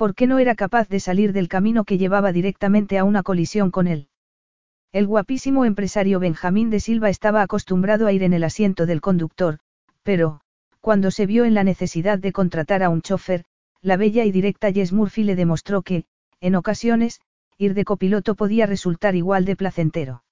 ¿Por 0.00 0.14
qué 0.14 0.26
no 0.26 0.38
era 0.38 0.54
capaz 0.54 0.88
de 0.88 0.98
salir 0.98 1.34
del 1.34 1.46
camino 1.46 1.84
que 1.84 1.98
llevaba 1.98 2.32
directamente 2.32 2.96
a 2.96 3.04
una 3.04 3.22
colisión 3.22 3.70
con 3.70 3.86
él? 3.86 4.08
El 4.92 5.06
guapísimo 5.06 5.66
empresario 5.66 6.18
Benjamín 6.18 6.70
de 6.70 6.80
Silva 6.80 7.10
estaba 7.10 7.42
acostumbrado 7.42 8.06
a 8.06 8.12
ir 8.14 8.22
en 8.22 8.32
el 8.32 8.44
asiento 8.44 8.86
del 8.86 9.02
conductor, 9.02 9.58
pero, 10.02 10.40
cuando 10.80 11.10
se 11.10 11.26
vio 11.26 11.44
en 11.44 11.52
la 11.52 11.64
necesidad 11.64 12.18
de 12.18 12.32
contratar 12.32 12.82
a 12.82 12.88
un 12.88 13.02
chofer, 13.02 13.44
la 13.82 13.98
bella 13.98 14.24
y 14.24 14.32
directa 14.32 14.72
Jess 14.72 14.94
Murphy 14.94 15.22
le 15.22 15.36
demostró 15.36 15.82
que, 15.82 16.06
en 16.40 16.54
ocasiones, 16.54 17.20
ir 17.58 17.74
de 17.74 17.84
copiloto 17.84 18.36
podía 18.36 18.64
resultar 18.64 19.16
igual 19.16 19.44
de 19.44 19.54
placentero. 19.54 20.24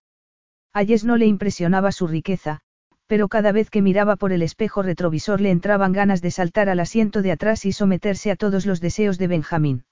A 0.72 0.82
Jess 0.82 1.04
no 1.04 1.18
le 1.18 1.26
impresionaba 1.26 1.92
su 1.92 2.06
riqueza, 2.06 2.62
pero 3.08 3.28
cada 3.28 3.52
vez 3.52 3.70
que 3.70 3.82
miraba 3.82 4.16
por 4.16 4.32
el 4.32 4.42
espejo 4.42 4.82
retrovisor 4.82 5.40
le 5.40 5.50
entraban 5.50 5.92
ganas 5.92 6.20
de 6.20 6.30
saltar 6.30 6.68
al 6.68 6.78
asiento 6.78 7.22
de 7.22 7.32
atrás 7.32 7.64
y 7.64 7.72
someterse 7.72 8.30
a 8.30 8.36
todos 8.36 8.66
los 8.66 8.80
deseos 8.80 9.18
de 9.18 9.26
Benjamín. 9.26 9.84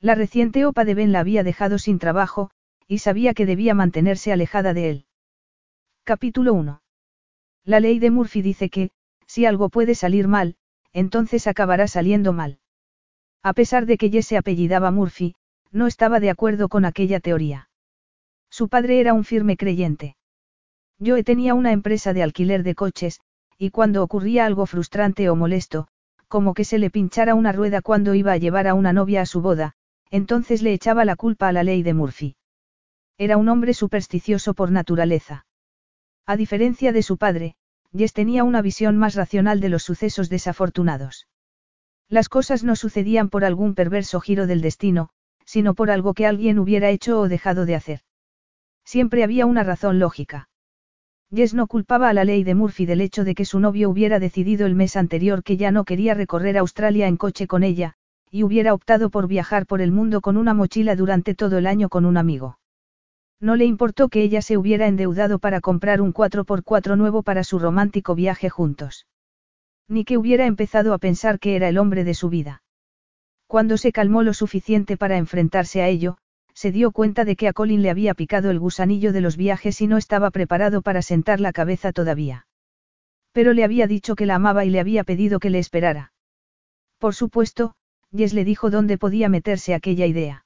La 0.00 0.14
reciente 0.14 0.64
OPA 0.64 0.86
de 0.86 0.94
Ben 0.94 1.12
la 1.12 1.20
había 1.20 1.44
dejado 1.44 1.78
sin 1.78 1.98
trabajo, 1.98 2.50
y 2.88 2.98
sabía 2.98 3.34
que 3.34 3.44
debía 3.44 3.74
mantenerse 3.74 4.32
alejada 4.32 4.72
de 4.72 4.88
él. 4.88 5.06
Capítulo 6.02 6.54
1. 6.54 6.82
La 7.64 7.78
ley 7.78 7.98
de 7.98 8.10
Murphy 8.10 8.40
dice 8.40 8.70
que, 8.70 8.90
si 9.26 9.44
algo 9.44 9.68
puede 9.68 9.94
salir 9.94 10.26
mal, 10.26 10.56
entonces 10.94 11.46
acabará 11.46 11.86
saliendo 11.88 12.32
mal. 12.32 12.58
A 13.42 13.52
pesar 13.52 13.84
de 13.84 13.98
que 13.98 14.10
Jess 14.10 14.26
se 14.26 14.38
apellidaba 14.38 14.90
Murphy, 14.90 15.34
no 15.70 15.86
estaba 15.86 16.20
de 16.20 16.30
acuerdo 16.30 16.70
con 16.70 16.86
aquella 16.86 17.20
teoría. 17.20 17.68
Su 18.48 18.68
padre 18.68 18.98
era 18.98 19.12
un 19.12 19.24
firme 19.24 19.58
creyente. 19.58 20.16
Yo 21.02 21.22
tenía 21.24 21.54
una 21.54 21.72
empresa 21.72 22.12
de 22.12 22.22
alquiler 22.22 22.62
de 22.62 22.74
coches, 22.74 23.20
y 23.56 23.70
cuando 23.70 24.02
ocurría 24.02 24.44
algo 24.44 24.66
frustrante 24.66 25.30
o 25.30 25.34
molesto, 25.34 25.88
como 26.28 26.52
que 26.52 26.64
se 26.64 26.78
le 26.78 26.90
pinchara 26.90 27.34
una 27.34 27.52
rueda 27.52 27.80
cuando 27.80 28.14
iba 28.14 28.32
a 28.32 28.36
llevar 28.36 28.68
a 28.68 28.74
una 28.74 28.92
novia 28.92 29.22
a 29.22 29.26
su 29.26 29.40
boda, 29.40 29.72
entonces 30.10 30.60
le 30.60 30.74
echaba 30.74 31.06
la 31.06 31.16
culpa 31.16 31.48
a 31.48 31.52
la 31.52 31.62
ley 31.62 31.82
de 31.82 31.94
Murphy. 31.94 32.36
Era 33.16 33.38
un 33.38 33.48
hombre 33.48 33.72
supersticioso 33.72 34.52
por 34.52 34.70
naturaleza. 34.70 35.46
A 36.26 36.36
diferencia 36.36 36.92
de 36.92 37.02
su 37.02 37.16
padre, 37.16 37.54
Jess 37.96 38.12
tenía 38.12 38.44
una 38.44 38.60
visión 38.60 38.98
más 38.98 39.14
racional 39.14 39.60
de 39.60 39.70
los 39.70 39.82
sucesos 39.82 40.28
desafortunados. 40.28 41.28
Las 42.08 42.28
cosas 42.28 42.62
no 42.62 42.76
sucedían 42.76 43.30
por 43.30 43.44
algún 43.44 43.74
perverso 43.74 44.20
giro 44.20 44.46
del 44.46 44.60
destino, 44.60 45.08
sino 45.46 45.72
por 45.74 45.90
algo 45.90 46.12
que 46.12 46.26
alguien 46.26 46.58
hubiera 46.58 46.90
hecho 46.90 47.20
o 47.20 47.28
dejado 47.28 47.64
de 47.64 47.74
hacer. 47.74 48.00
Siempre 48.84 49.24
había 49.24 49.46
una 49.46 49.62
razón 49.62 49.98
lógica. 49.98 50.49
Jess 51.32 51.54
no 51.54 51.68
culpaba 51.68 52.08
a 52.08 52.12
la 52.12 52.24
ley 52.24 52.42
de 52.42 52.56
Murphy 52.56 52.86
del 52.86 53.00
hecho 53.00 53.22
de 53.22 53.36
que 53.36 53.44
su 53.44 53.60
novio 53.60 53.88
hubiera 53.88 54.18
decidido 54.18 54.66
el 54.66 54.74
mes 54.74 54.96
anterior 54.96 55.44
que 55.44 55.56
ya 55.56 55.70
no 55.70 55.84
quería 55.84 56.14
recorrer 56.14 56.58
Australia 56.58 57.06
en 57.06 57.16
coche 57.16 57.46
con 57.46 57.62
ella, 57.62 57.94
y 58.30 58.42
hubiera 58.42 58.74
optado 58.74 59.10
por 59.10 59.28
viajar 59.28 59.66
por 59.66 59.80
el 59.80 59.92
mundo 59.92 60.20
con 60.20 60.36
una 60.36 60.54
mochila 60.54 60.96
durante 60.96 61.34
todo 61.34 61.58
el 61.58 61.66
año 61.66 61.88
con 61.88 62.04
un 62.04 62.16
amigo. 62.16 62.58
No 63.40 63.56
le 63.56 63.64
importó 63.64 64.08
que 64.08 64.22
ella 64.22 64.42
se 64.42 64.58
hubiera 64.58 64.86
endeudado 64.86 65.38
para 65.38 65.60
comprar 65.60 66.00
un 66.00 66.12
4x4 66.12 66.96
nuevo 66.96 67.22
para 67.22 67.44
su 67.44 67.58
romántico 67.58 68.14
viaje 68.14 68.50
juntos. 68.50 69.06
Ni 69.88 70.04
que 70.04 70.18
hubiera 70.18 70.46
empezado 70.46 70.94
a 70.94 70.98
pensar 70.98 71.38
que 71.38 71.56
era 71.56 71.68
el 71.68 71.78
hombre 71.78 72.04
de 72.04 72.14
su 72.14 72.28
vida. 72.28 72.62
Cuando 73.46 73.78
se 73.78 73.92
calmó 73.92 74.22
lo 74.22 74.34
suficiente 74.34 74.96
para 74.96 75.16
enfrentarse 75.16 75.80
a 75.82 75.88
ello, 75.88 76.18
se 76.60 76.72
dio 76.72 76.90
cuenta 76.90 77.24
de 77.24 77.36
que 77.36 77.48
a 77.48 77.54
Colin 77.54 77.80
le 77.80 77.88
había 77.88 78.12
picado 78.12 78.50
el 78.50 78.58
gusanillo 78.58 79.14
de 79.14 79.22
los 79.22 79.38
viajes 79.38 79.80
y 79.80 79.86
no 79.86 79.96
estaba 79.96 80.30
preparado 80.30 80.82
para 80.82 81.00
sentar 81.00 81.40
la 81.40 81.54
cabeza 81.54 81.90
todavía. 81.90 82.46
Pero 83.32 83.54
le 83.54 83.64
había 83.64 83.86
dicho 83.86 84.14
que 84.14 84.26
la 84.26 84.34
amaba 84.34 84.66
y 84.66 84.68
le 84.68 84.78
había 84.78 85.02
pedido 85.02 85.40
que 85.40 85.48
le 85.48 85.58
esperara. 85.58 86.12
Por 86.98 87.14
supuesto, 87.14 87.76
Jess 88.14 88.34
le 88.34 88.44
dijo 88.44 88.68
dónde 88.68 88.98
podía 88.98 89.30
meterse 89.30 89.72
aquella 89.72 90.04
idea. 90.04 90.44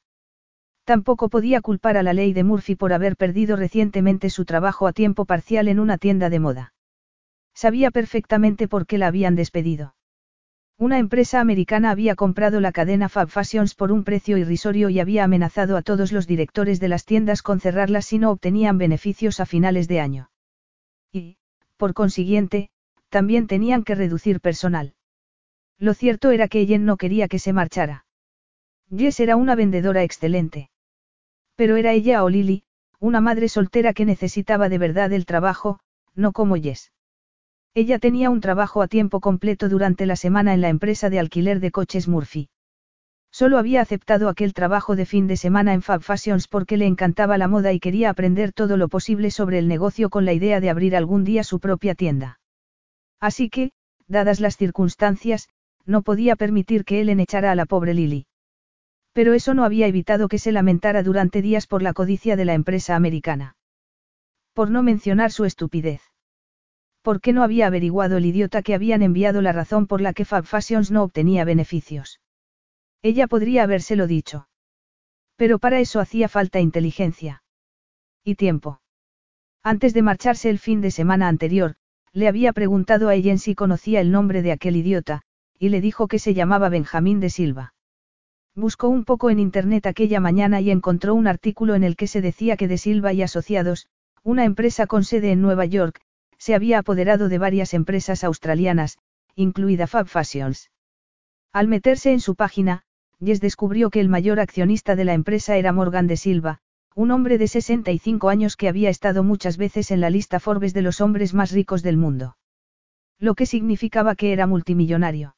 Tampoco 0.85 1.29
podía 1.29 1.61
culpar 1.61 1.97
a 1.97 2.05
la 2.05 2.13
ley 2.13 2.33
de 2.33 2.45
Murphy 2.45 2.77
por 2.77 2.93
haber 2.93 3.17
perdido 3.17 3.57
recientemente 3.57 4.31
su 4.31 4.45
trabajo 4.45 4.87
a 4.87 4.93
tiempo 4.93 5.25
parcial 5.25 5.67
en 5.67 5.81
una 5.81 5.99
tienda 5.99 6.31
de 6.31 6.39
moda. 6.39 6.75
Sabía 7.55 7.91
perfectamente 7.91 8.69
por 8.69 8.87
qué 8.87 8.99
la 8.99 9.09
habían 9.09 9.35
despedido. 9.35 9.97
Una 10.77 10.99
empresa 10.99 11.41
americana 11.41 11.91
había 11.91 12.17
comprado 12.17 12.61
la 12.61 12.73
cadena 12.73 13.09
Fab 13.09 13.29
Fashions 13.29 13.77
por 13.77 13.93
un 13.93 14.03
precio 14.03 14.37
irrisorio 14.39 14.91
y 14.91 14.99
había 14.99 15.23
amenazado 15.23 15.77
a 15.77 15.83
todos 15.83 16.11
los 16.11 16.27
directores 16.27 16.81
de 16.81 16.89
las 16.89 17.05
tiendas 17.05 17.43
con 17.43 17.61
cerrarlas 17.61 18.07
si 18.07 18.19
no 18.19 18.33
obtenían 18.33 18.77
beneficios 18.77 19.39
a 19.39 19.47
finales 19.47 19.87
de 19.87 20.01
año. 20.01 20.31
Y, 21.13 21.37
por 21.77 21.95
consiguiente, 21.95 22.71
también 23.09 23.47
tenían 23.47 23.85
que 23.85 23.95
reducir 23.95 24.41
personal. 24.41 24.95
Lo 25.79 25.95
cierto 25.95 26.33
era 26.33 26.49
que 26.49 26.61
ella 26.61 26.79
no 26.79 26.97
quería 26.97 27.29
que 27.29 27.39
se 27.39 27.53
marchara. 27.53 28.05
Jess 28.91 29.21
era 29.21 29.37
una 29.37 29.55
vendedora 29.55 30.03
excelente. 30.03 30.71
Pero 31.55 31.77
era 31.77 31.93
ella 31.93 32.25
o 32.25 32.29
Lily, 32.29 32.65
una 32.99 33.21
madre 33.21 33.49
soltera 33.49 33.93
que 33.93 34.05
necesitaba 34.05 34.69
de 34.69 34.79
verdad 34.79 35.13
el 35.13 35.25
trabajo, 35.25 35.79
no 36.17 36.33
como 36.33 36.57
Jess. 36.57 36.91
Ella 37.77 37.99
tenía 37.99 38.31
un 38.31 38.41
trabajo 38.41 38.83
a 38.83 38.87
tiempo 38.87 39.21
completo 39.21 39.69
durante 39.69 40.07
la 40.07 40.15
semana 40.15 40.55
en 40.55 40.61
la 40.61 40.69
empresa 40.69 41.11
de 41.11 41.19
alquiler 41.19 41.59
de 41.59 41.73
coches 41.73 42.07
Murphy. 42.07 42.49
Solo 43.33 43.59
había 43.59 43.81
aceptado 43.81 44.29
aquel 44.29 44.55
trabajo 44.55 44.95
de 44.95 45.07
fin 45.07 45.27
de 45.27 45.37
semana 45.37 45.75
en 45.75 45.83
Fab 45.83 46.01
Fashions 46.01 46.47
porque 46.47 46.77
le 46.77 46.87
encantaba 46.87 47.37
la 47.37 47.49
moda 47.49 47.73
y 47.73 47.81
quería 47.81 48.11
aprender 48.11 48.53
todo 48.53 48.77
lo 48.77 48.87
posible 48.87 49.33
sobre 49.33 49.59
el 49.59 49.67
negocio 49.67 50.09
con 50.09 50.25
la 50.25 50.33
idea 50.33 50.61
de 50.61 50.71
abrir 50.71 50.95
algún 50.95 51.25
día 51.25 51.43
su 51.43 51.59
propia 51.59 51.97
tienda. 51.97 52.39
Así 53.19 53.51
que, 53.51 53.73
dadas 54.07 54.39
las 54.39 54.57
circunstancias, 54.57 55.49
no 55.85 56.03
podía 56.03 56.37
permitir 56.37 56.85
que 56.85 57.01
él 57.01 57.09
echara 57.09 57.51
a 57.51 57.57
la 57.57 57.67
pobre 57.67 57.93
Lily. 57.93 58.29
Pero 59.13 59.35
eso 59.35 59.53
no 59.53 59.65
había 59.65 59.89
evitado 59.89 60.29
que 60.29 60.39
se 60.39 60.53
lamentara 60.53 61.03
durante 61.03 61.43
días 61.43 61.67
por 61.67 61.83
la 61.83 61.93
codicia 61.93 62.37
de 62.37 62.45
la 62.45 62.55
empresa 62.55 62.95
americana. 62.95 63.57
Por 64.53 64.71
no 64.71 64.85
mencionar 64.85 65.33
su 65.33 65.45
estupidez. 65.45 66.14
¿Por 67.05 67.21
qué 67.21 67.35
no 67.35 67.43
había 67.43 67.67
averiguado 67.67 68.17
el 68.17 68.25
idiota 68.25 68.63
que 68.63 68.73
habían 68.73 69.03
enviado 69.03 69.43
la 69.43 69.53
razón 69.53 69.87
por 69.87 70.01
la 70.01 70.15
que 70.15 70.25
Fab 70.25 70.47
Fashions 70.47 70.91
no 70.91 71.03
obtenía 71.03 71.45
beneficios? 71.45 72.19
Ella 73.03 73.27
podría 73.27 73.63
habérselo 73.63 74.07
dicho. 74.07 74.49
Pero 75.37 75.59
para 75.59 75.81
eso 75.81 76.01
hacía 76.01 76.31
falta 76.31 76.61
inteligencia. 76.61 77.43
Y 78.25 78.37
tiempo. 78.37 78.81
Antes 79.63 79.93
de 79.93 80.01
marcharse 80.01 80.49
el 80.49 80.59
fin 80.59 80.81
de 80.81 80.91
semana 80.91 81.29
anterior, 81.29 81.75
le 82.15 82.27
había 82.27 82.55
preguntado 82.55 83.11
a 83.11 83.15
ella 83.15 83.37
si 83.37 83.55
conocía 83.55 84.01
el 84.01 84.11
nombre 84.11 84.41
de 84.41 84.53
aquel 84.53 84.75
idiota, 84.75 85.21
y 85.59 85.69
le 85.69 85.83
dijo 85.83 86.09
que 86.09 86.19
se 86.19 86.33
llamaba 86.33 86.71
Benjamín 86.71 87.21
de 87.21 87.29
Silva. 87.29 87.75
Buscó 88.55 88.89
un 88.89 89.05
poco 89.05 89.29
en 89.29 89.41
internet 89.41 89.85
aquella 89.85 90.21
mañana 90.21 90.63
y 90.63 90.71
encontró 90.71 91.15
un 91.15 91.27
artículo 91.27 91.75
en 91.75 91.85
el 91.85 91.97
que 91.97 92.07
se 92.07 92.23
decía 92.23 92.57
que 92.57 92.67
de 92.67 92.79
Silva 92.79 93.13
y 93.13 93.21
Asociados, 93.21 93.89
una 94.23 94.47
empresa 94.47 94.87
con 94.87 95.05
sede 95.05 95.33
en 95.33 95.43
Nueva 95.43 95.67
York, 95.67 96.01
se 96.45 96.55
había 96.55 96.79
apoderado 96.79 97.31
de 97.31 97.39
varias 97.39 97.73
empresas 97.73 98.23
australianas, 98.23 98.99
incluida 99.35 99.87
Fab 99.87 100.09
Fashions. 100.09 100.71
Al 101.55 101.69
meterse 101.69 102.13
en 102.13 102.21
su 102.21 102.35
página, 102.35 102.83
Jess 103.19 103.41
descubrió 103.41 103.89
que 103.89 104.01
el 104.01 104.11
mayor 104.11 104.39
accionista 104.39 104.95
de 104.95 105.07
la 105.07 105.15
empresa 105.15 105.57
era 105.57 105.73
Morgan 105.73 106.07
de 106.07 106.19
Silva, 106.19 106.59
un 106.95 107.13
hombre 107.13 107.39
de 107.39 107.49
65 107.49 108.29
años 108.29 108.59
que 108.59 108.69
había 108.69 108.91
estado 108.91 109.25
muchas 109.25 109.57
veces 109.57 109.91
en 109.91 110.03
la 110.03 110.11
lista 110.11 110.39
Forbes 110.39 110.75
de 110.75 110.83
los 110.83 111.01
hombres 111.01 111.33
más 111.33 111.51
ricos 111.51 111.83
del 111.83 111.97
mundo. 111.97 112.37
Lo 113.19 113.35
que 113.35 113.47
significaba 113.47 114.15
que 114.15 114.35
era 114.35 114.47
multimillonario. 114.47 115.37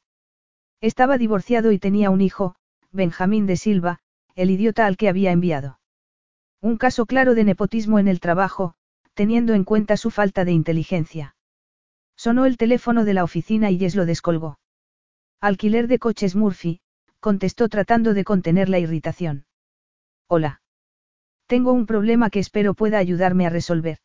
Estaba 0.81 1.17
divorciado 1.17 1.71
y 1.71 1.79
tenía 1.79 2.09
un 2.09 2.19
hijo, 2.19 2.55
Benjamín 2.91 3.45
de 3.45 3.55
Silva, 3.55 3.99
el 4.35 4.51
idiota 4.51 4.85
al 4.85 4.97
que 4.97 5.07
había 5.07 5.31
enviado. 5.31 5.79
Un 6.59 6.75
caso 6.75 7.05
claro 7.05 7.33
de 7.33 7.45
nepotismo 7.45 7.97
en 7.97 8.09
el 8.09 8.19
trabajo, 8.19 8.75
teniendo 9.17 9.55
en 9.55 9.63
cuenta 9.63 9.97
su 9.97 10.11
falta 10.11 10.45
de 10.45 10.51
inteligencia. 10.51 11.35
Sonó 12.15 12.45
el 12.45 12.55
teléfono 12.55 13.03
de 13.03 13.15
la 13.15 13.23
oficina 13.23 13.71
y 13.71 13.79
Jess 13.79 13.95
lo 13.95 14.05
descolgó. 14.05 14.59
Alquiler 15.41 15.87
de 15.87 15.97
coches 15.97 16.35
Murphy, 16.35 16.81
contestó 17.19 17.67
tratando 17.67 18.13
de 18.13 18.23
contener 18.23 18.69
la 18.69 18.77
irritación. 18.77 19.47
Hola. 20.27 20.61
Tengo 21.47 21.73
un 21.73 21.87
problema 21.87 22.29
que 22.29 22.37
espero 22.37 22.75
pueda 22.75 22.99
ayudarme 22.99 23.47
a 23.47 23.49
resolver. 23.49 23.97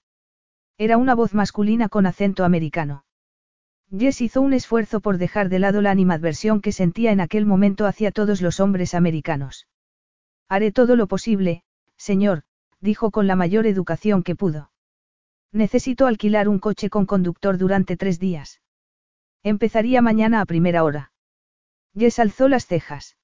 Era 0.78 0.96
una 0.96 1.14
voz 1.14 1.34
masculina 1.34 1.90
con 1.90 2.06
acento 2.06 2.42
americano. 2.46 3.04
Jess 3.90 4.22
hizo 4.22 4.40
un 4.40 4.54
esfuerzo 4.54 5.00
por 5.00 5.18
dejar 5.18 5.50
de 5.50 5.58
lado 5.58 5.82
la 5.82 5.90
animadversión 5.90 6.62
que 6.62 6.72
sentía 6.72 7.12
en 7.12 7.20
aquel 7.20 7.44
momento 7.44 7.84
hacia 7.84 8.12
todos 8.12 8.40
los 8.40 8.60
hombres 8.60 8.94
americanos. 8.94 9.68
Haré 10.48 10.72
todo 10.72 10.96
lo 10.96 11.06
posible, 11.06 11.64
señor, 11.98 12.44
dijo 12.80 13.10
con 13.10 13.26
la 13.26 13.36
mayor 13.36 13.66
educación 13.66 14.22
que 14.22 14.34
pudo. 14.34 14.71
Necesito 15.52 16.06
alquilar 16.06 16.49
un 16.49 16.58
coche 16.58 16.88
con 16.88 17.04
conductor 17.04 17.58
durante 17.58 17.99
tres 17.99 18.19
días. 18.19 18.62
Empezaría 19.43 20.00
mañana 20.00 20.40
a 20.40 20.46
primera 20.46 20.82
hora. 20.82 21.12
Jess 21.94 22.19
alzó 22.19 22.49
las 22.49 22.66
cejas. 22.66 23.16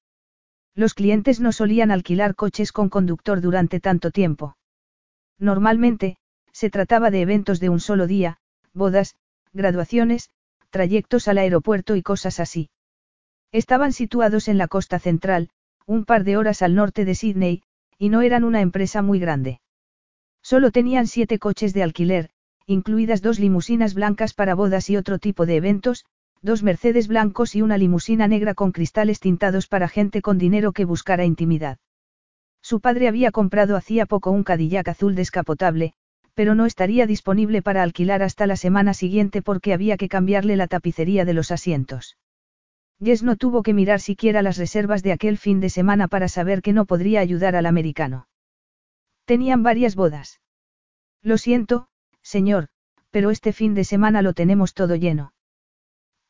Los 0.74 0.92
clientes 0.92 1.40
no 1.40 1.52
solían 1.52 1.90
alquilar 1.90 2.34
coches 2.34 2.70
con 2.70 2.90
conductor 2.90 3.40
durante 3.40 3.80
tanto 3.80 4.10
tiempo. 4.10 4.56
Normalmente, 5.38 6.18
se 6.52 6.68
trataba 6.68 7.10
de 7.10 7.22
eventos 7.22 7.60
de 7.60 7.70
un 7.70 7.80
solo 7.80 8.06
día, 8.06 8.38
bodas, 8.74 9.16
graduaciones, 9.52 10.30
trayectos 10.70 11.28
al 11.28 11.38
aeropuerto 11.38 11.96
y 11.96 12.02
cosas 12.02 12.40
así. 12.40 12.68
Estaban 13.52 13.92
situados 13.94 14.48
en 14.48 14.58
la 14.58 14.68
costa 14.68 14.98
central, 14.98 15.48
un 15.86 16.04
par 16.04 16.24
de 16.24 16.36
horas 16.36 16.60
al 16.60 16.74
norte 16.74 17.06
de 17.06 17.14
Sydney, 17.14 17.62
y 17.96 18.10
no 18.10 18.20
eran 18.20 18.44
una 18.44 18.60
empresa 18.60 19.00
muy 19.00 19.18
grande. 19.18 19.60
Solo 20.42 20.70
tenían 20.70 21.06
siete 21.06 21.38
coches 21.38 21.74
de 21.74 21.82
alquiler, 21.82 22.30
incluidas 22.66 23.22
dos 23.22 23.38
limusinas 23.38 23.94
blancas 23.94 24.34
para 24.34 24.54
bodas 24.54 24.90
y 24.90 24.96
otro 24.96 25.18
tipo 25.18 25.46
de 25.46 25.56
eventos, 25.56 26.04
dos 26.42 26.62
Mercedes 26.62 27.08
blancos 27.08 27.56
y 27.56 27.62
una 27.62 27.78
limusina 27.78 28.28
negra 28.28 28.54
con 28.54 28.72
cristales 28.72 29.20
tintados 29.20 29.66
para 29.66 29.88
gente 29.88 30.22
con 30.22 30.38
dinero 30.38 30.72
que 30.72 30.84
buscara 30.84 31.24
intimidad. 31.24 31.78
Su 32.62 32.80
padre 32.80 33.08
había 33.08 33.30
comprado 33.30 33.76
hacía 33.76 34.06
poco 34.06 34.30
un 34.30 34.44
Cadillac 34.44 34.88
azul 34.88 35.14
descapotable, 35.14 35.94
pero 36.34 36.54
no 36.54 36.66
estaría 36.66 37.06
disponible 37.06 37.62
para 37.62 37.82
alquilar 37.82 38.22
hasta 38.22 38.46
la 38.46 38.54
semana 38.54 38.94
siguiente 38.94 39.42
porque 39.42 39.72
había 39.72 39.96
que 39.96 40.08
cambiarle 40.08 40.54
la 40.54 40.68
tapicería 40.68 41.24
de 41.24 41.34
los 41.34 41.50
asientos. 41.50 42.16
Jess 43.02 43.24
no 43.24 43.34
tuvo 43.34 43.64
que 43.64 43.74
mirar 43.74 44.00
siquiera 44.00 44.40
las 44.42 44.56
reservas 44.56 45.02
de 45.02 45.10
aquel 45.10 45.36
fin 45.36 45.58
de 45.58 45.68
semana 45.68 46.06
para 46.06 46.28
saber 46.28 46.62
que 46.62 46.72
no 46.72 46.84
podría 46.84 47.20
ayudar 47.20 47.56
al 47.56 47.66
americano. 47.66 48.27
Tenían 49.28 49.62
varias 49.62 49.94
bodas. 49.94 50.40
Lo 51.22 51.36
siento, 51.36 51.88
señor, 52.22 52.68
pero 53.10 53.30
este 53.30 53.52
fin 53.52 53.74
de 53.74 53.84
semana 53.84 54.22
lo 54.22 54.32
tenemos 54.32 54.72
todo 54.72 54.96
lleno. 54.96 55.34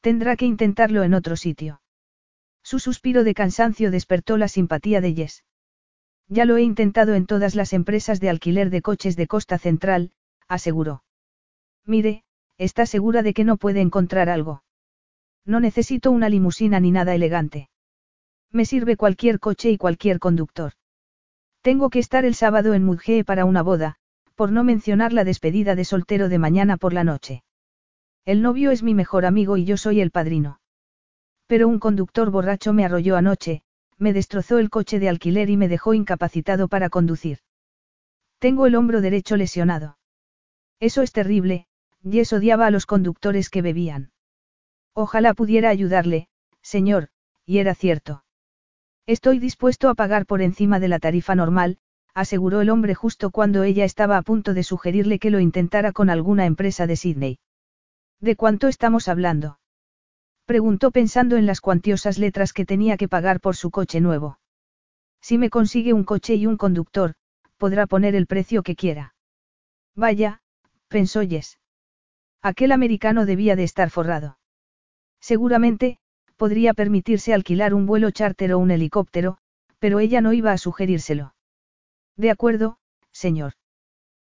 Tendrá 0.01 0.35
que 0.35 0.47
intentarlo 0.47 1.05
en 1.05 1.15
otro 1.15 1.37
sitio. 1.37 1.81
Su 2.65 2.81
suspiro 2.81 3.23
de 3.23 3.35
cansancio 3.35 3.93
despertó 3.93 4.37
la 4.37 4.49
simpatía 4.49 5.01
de 5.01 5.15
Jess. 5.15 5.45
Ya 6.27 6.45
lo 6.45 6.57
he 6.57 6.63
intentado 6.63 7.15
en 7.15 7.27
todas 7.27 7.55
las 7.55 7.73
empresas 7.73 8.19
de 8.19 8.31
alquiler 8.31 8.69
de 8.69 8.83
coches 8.83 9.15
de 9.15 9.29
Costa 9.29 9.59
Central, 9.59 10.11
aseguró. 10.49 11.05
Mire, 11.85 12.25
¿está 12.57 12.85
segura 12.85 13.23
de 13.23 13.33
que 13.33 13.45
no 13.45 13.59
puede 13.59 13.81
encontrar 13.81 14.29
algo? 14.29 14.65
No 15.45 15.61
necesito 15.61 16.11
una 16.11 16.29
limusina 16.29 16.81
ni 16.81 16.91
nada 16.91 17.15
elegante. 17.15 17.71
Me 18.51 18.65
sirve 18.65 18.97
cualquier 18.97 19.39
coche 19.39 19.71
y 19.71 19.79
cualquier 19.79 20.19
conductor. 20.19 20.73
Tengo 21.63 21.91
que 21.91 21.99
estar 21.99 22.25
el 22.25 22.35
sábado 22.35 22.75
en 22.75 22.85
Mudgee 22.85 23.25
para 23.25 23.45
una 23.45 23.63
boda, 23.63 23.97
por 24.35 24.53
no 24.53 24.65
mencionar 24.65 25.13
la 25.13 25.25
despedida 25.25 25.75
de 25.75 25.85
soltero 25.85 26.29
de 26.29 26.39
mañana 26.39 26.77
por 26.77 26.93
la 26.93 27.05
noche. 27.05 27.43
El 28.25 28.43
novio 28.43 28.71
es 28.71 28.83
mi 28.83 28.95
mejor 28.95 29.27
amigo 29.27 29.57
y 29.57 29.65
yo 29.65 29.77
soy 29.77 30.01
el 30.01 30.11
padrino. 30.11 30.61
Pero 31.47 31.67
un 31.67 31.79
conductor 31.79 32.31
borracho 32.31 32.73
me 32.73 32.85
arrolló 32.85 33.17
anoche, 33.17 33.63
me 33.97 34.13
destrozó 34.13 34.59
el 34.59 34.71
coche 34.71 35.01
de 35.01 35.09
alquiler 35.09 35.51
y 35.51 35.57
me 35.57 35.69
dejó 35.69 35.95
incapacitado 35.95 36.69
para 36.69 36.89
conducir. 36.91 37.39
Tengo 38.39 38.67
el 38.67 38.77
hombro 38.77 39.01
derecho 39.01 39.37
lesionado. 39.37 39.99
Eso 40.79 41.03
es 41.03 41.11
terrible, 41.11 41.67
Jess 42.09 42.33
odiaba 42.33 42.67
a 42.67 42.71
los 42.71 42.87
conductores 42.87 43.51
que 43.51 43.63
bebían. 43.63 44.13
Ojalá 44.95 45.35
pudiera 45.35 45.71
ayudarle, 45.71 46.29
señor, 46.63 47.09
y 47.45 47.59
era 47.59 47.75
cierto. 47.75 48.23
Estoy 49.09 49.39
dispuesto 49.39 49.89
a 49.89 49.95
pagar 49.95 50.27
por 50.27 50.43
encima 50.43 50.81
de 50.81 50.89
la 50.89 50.99
tarifa 50.99 51.35
normal, 51.35 51.79
aseguró 52.13 52.61
el 52.61 52.69
hombre 52.69 52.95
justo 52.95 53.31
cuando 53.31 53.63
ella 53.63 53.87
estaba 53.87 54.19
a 54.19 54.23
punto 54.23 54.53
de 54.53 54.63
sugerirle 54.63 55.19
que 55.19 55.31
lo 55.31 55.41
intentara 55.41 55.93
con 55.93 56.11
alguna 56.11 56.45
empresa 56.45 56.87
de 56.87 56.95
Sydney. 56.95 57.39
¿De 58.21 58.37
cuánto 58.37 58.69
estamos 58.69 59.09
hablando? 59.09 59.61
Preguntó 60.45 60.91
pensando 60.91 61.39
en 61.39 61.47
las 61.47 61.63
cuantiosas 61.63 62.19
letras 62.19 62.53
que 62.53 62.67
tenía 62.67 62.99
que 62.99 63.09
pagar 63.09 63.41
por 63.41 63.57
su 63.57 63.71
coche 63.71 64.03
nuevo. 64.03 64.41
Si 65.23 65.39
me 65.39 65.49
consigue 65.49 65.95
un 65.95 66.05
coche 66.05 66.35
y 66.35 66.47
un 66.47 66.59
conductor, 66.59 67.15
podrá 67.57 67.87
poner 67.87 68.15
el 68.15 68.27
precio 68.27 68.63
que 68.63 68.77
quiera. 68.77 69.15
Vaya, 69.97 70.43
pensó 70.89 71.23
Jess. 71.23 71.59
Aquel 72.43 72.73
americano 72.73 73.25
debía 73.25 73.57
de 73.57 73.65
estar 73.65 73.89
forrado. 73.89 74.39
Seguramente, 75.19 75.99
podría 76.39 76.73
permitirse 76.73 77.35
alquilar 77.35 77.75
un 77.75 77.85
vuelo 77.85 78.11
charter 78.11 78.55
o 78.55 78.59
un 78.59 78.71
helicóptero, 78.71 79.37
pero 79.79 80.01
ella 80.01 80.21
no 80.23 80.33
iba 80.33 80.53
a 80.53 80.59
sugerírselo. 80.59 81.35
De 82.17 82.31
acuerdo, 82.31 82.79
señor. 83.13 83.53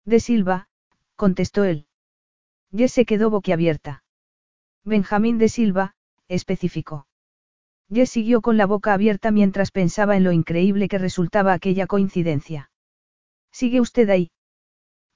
De 0.05 0.19
Silva, 0.19 0.69
contestó 1.15 1.65
él. 1.65 1.87
Jess 2.71 2.93
se 2.93 3.05
quedó 3.05 3.29
boquiabierta. 3.29 4.03
Benjamín 4.83 5.37
de 5.37 5.49
Silva, 5.49 5.95
especificó. 6.27 7.07
Jess 7.91 8.11
siguió 8.11 8.41
con 8.41 8.57
la 8.57 8.65
boca 8.65 8.93
abierta 8.93 9.31
mientras 9.31 9.71
pensaba 9.71 10.15
en 10.15 10.23
lo 10.23 10.31
increíble 10.31 10.87
que 10.87 10.97
resultaba 10.97 11.53
aquella 11.53 11.87
coincidencia. 11.87 12.71
¿Sigue 13.51 13.81
usted 13.81 14.09
ahí? 14.09 14.31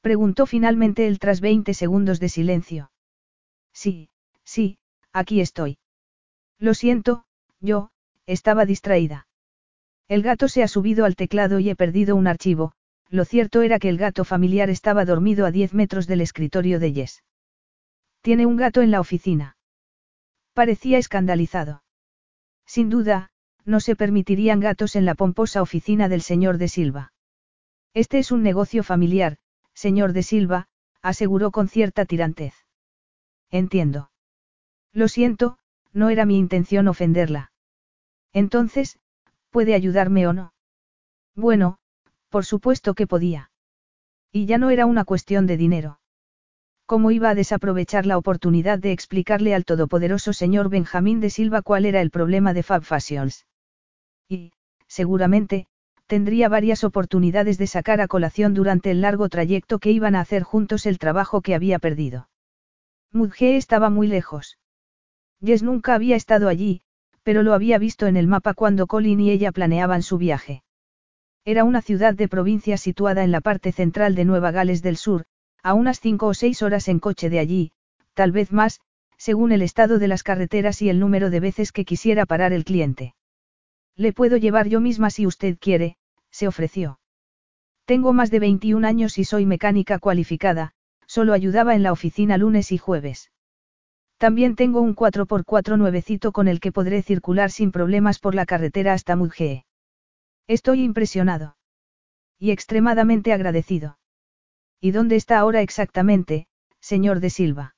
Preguntó 0.02 0.46
finalmente 0.46 1.08
él 1.08 1.20
tras 1.20 1.42
20 1.42 1.74
segundos 1.74 2.20
de 2.20 2.30
silencio. 2.30 2.92
Sí, 3.74 4.10
sí, 4.44 4.80
aquí 5.12 5.42
estoy. 5.42 5.78
Lo 6.60 6.74
siento, 6.74 7.24
yo, 7.62 7.90
estaba 8.26 8.66
distraída. 8.66 9.28
El 10.08 10.24
gato 10.24 10.48
se 10.48 10.64
ha 10.64 10.68
subido 10.68 11.06
al 11.06 11.16
teclado 11.16 11.60
y 11.60 11.70
he 11.70 11.76
perdido 11.76 12.16
un 12.16 12.28
archivo, 12.28 12.74
lo 13.10 13.26
cierto 13.26 13.62
era 13.62 13.80
que 13.80 13.90
el 13.90 13.98
gato 13.98 14.26
familiar 14.26 14.70
estaba 14.70 15.06
dormido 15.06 15.46
a 15.46 15.52
10 15.52 15.74
metros 15.74 16.08
del 16.08 16.22
escritorio 16.22 16.80
de 16.80 16.94
Jess. 16.94 17.24
Tiene 18.22 18.46
un 18.46 18.58
gato 18.58 18.82
en 18.82 18.92
la 18.92 19.00
oficina. 19.00 19.56
Parecía 20.54 20.98
escandalizado. 20.98 21.84
Sin 22.66 22.90
duda, 22.90 23.32
no 23.66 23.80
se 23.80 23.96
permitirían 23.96 24.60
gatos 24.60 24.96
en 24.96 25.06
la 25.06 25.16
pomposa 25.16 25.62
oficina 25.62 26.10
del 26.10 26.22
señor 26.22 26.58
de 26.58 26.68
Silva. 26.68 27.14
Este 27.94 28.20
es 28.20 28.32
un 28.32 28.44
negocio 28.44 28.84
familiar, 28.84 29.38
señor 29.74 30.14
de 30.14 30.24
Silva, 30.24 30.68
aseguró 31.02 31.52
con 31.52 31.70
cierta 31.70 32.06
tirantez. 32.06 32.54
Entiendo. 33.52 34.12
Lo 34.92 35.08
siento, 35.08 35.59
no 35.94 36.10
era 36.10 36.26
mi 36.26 36.38
intención 36.38 36.88
ofenderla. 36.88 37.52
Entonces, 38.34 39.00
¿puede 39.50 39.74
ayudarme 39.74 40.28
o 40.28 40.34
no? 40.34 40.54
Bueno, 41.36 41.78
por 42.30 42.46
supuesto 42.46 42.94
que 42.94 43.08
podía. 43.08 43.52
Y 44.32 44.46
ya 44.46 44.58
no 44.58 44.70
era 44.70 44.86
una 44.86 45.06
cuestión 45.06 45.48
de 45.48 45.58
dinero. 45.58 46.00
¿Cómo 46.86 47.12
iba 47.12 47.30
a 47.30 47.36
desaprovechar 47.36 48.06
la 48.06 48.18
oportunidad 48.18 48.80
de 48.80 48.92
explicarle 48.92 49.56
al 49.56 49.66
todopoderoso 49.66 50.34
señor 50.34 50.70
Benjamín 50.70 51.20
de 51.20 51.30
Silva 51.30 51.62
cuál 51.62 51.86
era 51.86 52.02
el 52.02 52.12
problema 52.12 52.54
de 52.54 52.64
Fab 52.64 52.84
Fashions? 52.84 53.46
Y, 54.28 54.52
seguramente, 54.88 55.68
tendría 56.06 56.50
varias 56.50 56.84
oportunidades 56.84 57.58
de 57.58 57.68
sacar 57.68 58.02
a 58.02 58.08
colación 58.08 58.54
durante 58.54 58.92
el 58.92 59.02
largo 59.02 59.30
trayecto 59.30 59.80
que 59.80 59.92
iban 59.92 60.16
a 60.16 60.22
hacer 60.22 60.44
juntos 60.44 60.86
el 60.86 61.00
trabajo 61.00 61.42
que 61.42 61.56
había 61.56 61.80
perdido. 61.80 62.30
Mudgee 63.12 63.58
estaba 63.58 63.90
muy 63.90 64.08
lejos. 64.08 64.59
Jess 65.44 65.64
nunca 65.64 65.96
había 65.96 66.16
estado 66.16 66.50
allí, 66.50 66.82
pero 67.24 67.44
lo 67.44 67.54
había 67.54 67.78
visto 67.78 68.08
en 68.08 68.18
el 68.18 68.28
mapa 68.28 68.54
cuando 68.54 68.88
Colin 68.88 69.20
y 69.20 69.32
ella 69.32 69.52
planeaban 69.52 70.02
su 70.02 70.18
viaje. 70.18 70.64
Era 71.46 71.64
una 71.64 71.82
ciudad 71.82 72.14
de 72.14 72.28
provincia 72.28 72.78
situada 72.78 73.24
en 73.24 73.32
la 73.32 73.42
parte 73.42 73.72
central 73.72 74.16
de 74.16 74.26
Nueva 74.26 74.52
Gales 74.52 74.82
del 74.82 74.98
Sur, 74.98 75.26
a 75.64 75.74
unas 75.74 76.00
cinco 76.00 76.28
o 76.28 76.34
seis 76.34 76.62
horas 76.62 76.88
en 76.88 77.00
coche 77.00 77.30
de 77.30 77.40
allí, 77.40 77.72
tal 78.14 78.32
vez 78.32 78.52
más, 78.52 78.82
según 79.18 79.52
el 79.52 79.62
estado 79.62 80.00
de 80.00 80.08
las 80.08 80.24
carreteras 80.24 80.82
y 80.82 80.90
el 80.90 81.00
número 81.00 81.30
de 81.30 81.40
veces 81.40 81.72
que 81.72 81.86
quisiera 81.86 82.26
parar 82.26 82.54
el 82.54 82.66
cliente. 82.66 83.16
Le 83.96 84.14
puedo 84.14 84.38
llevar 84.38 84.68
yo 84.68 84.80
misma 84.80 85.10
si 85.10 85.26
usted 85.28 85.58
quiere, 85.60 85.98
se 86.32 86.48
ofreció. 86.48 87.00
Tengo 87.86 88.14
más 88.14 88.32
de 88.32 88.40
21 88.40 88.88
años 88.88 89.18
y 89.18 89.26
soy 89.26 89.46
mecánica 89.46 90.00
cualificada, 90.00 90.74
solo 91.06 91.34
ayudaba 91.34 91.76
en 91.76 91.84
la 91.84 91.92
oficina 91.92 92.38
lunes 92.38 92.72
y 92.72 92.78
jueves. 92.78 93.32
También 94.20 94.58
tengo 94.58 94.82
un 94.82 94.98
4x4 94.98 95.78
nuevecito 95.78 96.34
con 96.34 96.50
el 96.50 96.60
que 96.60 96.74
podré 96.74 97.02
circular 97.02 97.52
sin 97.52 97.72
problemas 97.72 98.20
por 98.20 98.36
la 98.36 98.46
carretera 98.46 98.92
hasta 98.92 99.16
Mudgee. 99.16 99.64
Estoy 100.46 100.84
impresionado. 100.84 101.56
Y 102.38 102.52
extremadamente 102.52 103.32
agradecido. 103.32 103.98
¿Y 104.82 104.92
dónde 104.92 105.16
está 105.16 105.40
ahora 105.40 105.62
exactamente, 105.62 106.48
señor 106.82 107.22
de 107.22 107.30
Silva? 107.30 107.76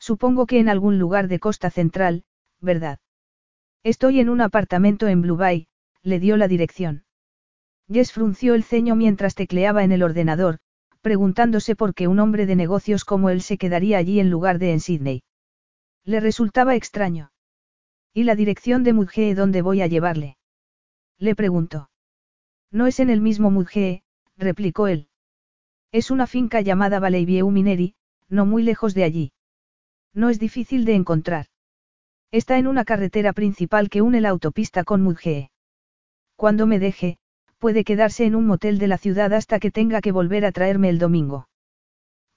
Supongo 0.00 0.46
que 0.46 0.58
en 0.58 0.68
algún 0.68 0.98
lugar 0.98 1.28
de 1.28 1.38
Costa 1.38 1.70
Central, 1.70 2.24
¿verdad? 2.60 2.98
Estoy 3.84 4.18
en 4.18 4.30
un 4.30 4.40
apartamento 4.40 5.06
en 5.06 5.22
Blue 5.22 5.36
Bay, 5.36 5.68
le 6.02 6.18
dio 6.18 6.36
la 6.36 6.48
dirección. 6.48 7.04
Jess 7.88 8.12
frunció 8.12 8.54
el 8.54 8.64
ceño 8.64 8.96
mientras 8.96 9.36
tecleaba 9.36 9.84
en 9.84 9.92
el 9.92 10.02
ordenador, 10.02 10.58
preguntándose 11.02 11.76
por 11.76 11.94
qué 11.94 12.08
un 12.08 12.18
hombre 12.18 12.46
de 12.46 12.56
negocios 12.56 13.04
como 13.04 13.30
él 13.30 13.42
se 13.42 13.58
quedaría 13.58 13.98
allí 13.98 14.18
en 14.18 14.28
lugar 14.28 14.58
de 14.58 14.72
en 14.72 14.80
Sydney. 14.80 15.22
Le 16.04 16.20
resultaba 16.20 16.74
extraño. 16.74 17.30
¿Y 18.12 18.24
la 18.24 18.34
dirección 18.34 18.82
de 18.82 18.92
Mudgee 18.92 19.34
dónde 19.34 19.62
voy 19.62 19.82
a 19.82 19.86
llevarle? 19.86 20.36
Le 21.18 21.34
preguntó. 21.34 21.90
No 22.70 22.86
es 22.86 22.98
en 23.00 23.08
el 23.10 23.20
mismo 23.20 23.50
Mudgee, 23.50 24.02
replicó 24.36 24.88
él. 24.88 25.08
Es 25.92 26.10
una 26.10 26.26
finca 26.26 26.60
llamada 26.60 26.98
Valleivieu 26.98 27.48
Mineri, 27.50 27.94
no 28.28 28.46
muy 28.46 28.62
lejos 28.62 28.94
de 28.94 29.04
allí. 29.04 29.32
No 30.12 30.28
es 30.28 30.38
difícil 30.38 30.84
de 30.84 30.94
encontrar. 30.94 31.46
Está 32.32 32.58
en 32.58 32.66
una 32.66 32.84
carretera 32.84 33.32
principal 33.32 33.88
que 33.88 34.02
une 34.02 34.20
la 34.20 34.30
autopista 34.30 34.84
con 34.84 35.02
Mudgee. 35.02 35.50
Cuando 36.34 36.66
me 36.66 36.78
deje, 36.78 37.18
puede 37.58 37.84
quedarse 37.84 38.24
en 38.24 38.34
un 38.34 38.46
motel 38.46 38.78
de 38.78 38.88
la 38.88 38.98
ciudad 38.98 39.32
hasta 39.32 39.60
que 39.60 39.70
tenga 39.70 40.00
que 40.00 40.12
volver 40.12 40.44
a 40.44 40.52
traerme 40.52 40.88
el 40.88 40.98
domingo. 40.98 41.48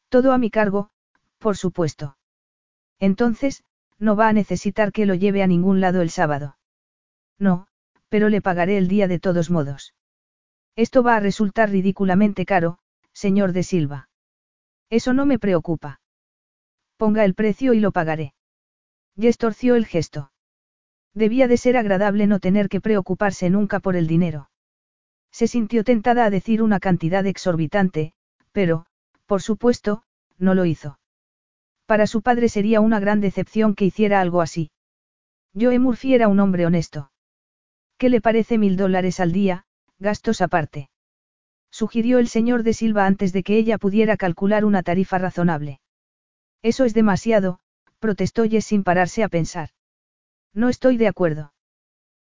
Todo 0.10 0.34
a 0.34 0.38
mi 0.38 0.52
cargo, 0.52 0.90
por 1.40 1.58
supuesto. 1.58 2.18
Entonces, 3.00 3.64
no 4.00 4.16
va 4.16 4.28
a 4.28 4.34
necesitar 4.34 4.92
que 4.92 5.06
lo 5.06 5.16
lleve 5.16 5.44
a 5.44 5.48
ningún 5.48 5.82
lado 5.82 6.02
el 6.02 6.10
sábado. 6.10 6.58
No, 7.40 7.68
pero 8.10 8.30
le 8.30 8.42
pagaré 8.42 8.78
el 8.78 8.88
día 8.88 9.08
de 9.08 9.20
todos 9.20 9.50
modos. 9.50 9.94
Esto 10.76 11.04
va 11.04 11.16
a 11.16 11.20
resultar 11.20 11.70
ridículamente 11.70 12.46
caro, 12.46 12.80
señor 13.14 13.54
de 13.54 13.64
Silva. 13.64 14.10
Eso 14.90 15.14
no 15.14 15.26
me 15.26 15.40
preocupa. 15.40 16.02
Ponga 16.98 17.26
el 17.26 17.34
precio 17.34 17.74
y 17.74 17.80
lo 17.80 17.92
pagaré. 17.92 18.34
Jess 19.18 19.38
torció 19.38 19.76
el 19.76 19.86
gesto. 19.86 20.32
Debía 21.14 21.48
de 21.48 21.58
ser 21.58 21.78
agradable 21.78 22.28
no 22.28 22.40
tener 22.40 22.68
que 22.68 22.82
preocuparse 22.82 23.50
nunca 23.50 23.80
por 23.80 23.96
el 23.96 24.08
dinero. 24.08 24.50
Se 25.32 25.48
sintió 25.48 25.84
tentada 25.84 26.26
a 26.26 26.30
decir 26.30 26.62
una 26.62 26.80
cantidad 26.80 27.26
exorbitante, 27.26 28.14
pero, 28.52 28.86
por 29.26 29.42
supuesto, 29.42 30.04
no 30.38 30.54
lo 30.56 30.66
hizo. 30.66 31.00
Para 31.86 32.08
su 32.08 32.22
padre 32.22 32.50
sería 32.50 32.82
una 32.82 33.00
gran 33.00 33.22
decepción 33.22 33.76
que 33.76 33.86
hiciera 33.86 34.20
algo 34.20 34.42
así. 34.42 34.72
Joe 35.54 35.78
Murphy 35.80 36.16
era 36.16 36.28
un 36.28 36.40
hombre 36.40 36.66
honesto. 36.66 37.12
¿Qué 37.98 38.10
le 38.10 38.22
parece 38.22 38.58
mil 38.58 38.76
dólares 38.76 39.20
al 39.20 39.32
día, 39.32 39.66
gastos 40.00 40.42
aparte? 40.42 40.90
Sugirió 41.72 42.20
el 42.20 42.28
señor 42.28 42.64
de 42.64 42.74
Silva 42.74 43.06
antes 43.06 43.34
de 43.34 43.44
que 43.44 43.58
ella 43.58 43.78
pudiera 43.78 44.18
calcular 44.18 44.66
una 44.66 44.82
tarifa 44.82 45.18
razonable. 45.18 45.80
Eso 46.62 46.86
es 46.86 46.94
demasiado, 46.94 47.60
protestó 48.00 48.44
Jess 48.46 48.66
sin 48.66 48.84
pararse 48.84 49.24
a 49.24 49.30
pensar. 49.30 49.70
No 50.54 50.70
estoy 50.70 50.98
de 50.98 51.08
acuerdo. 51.08 51.54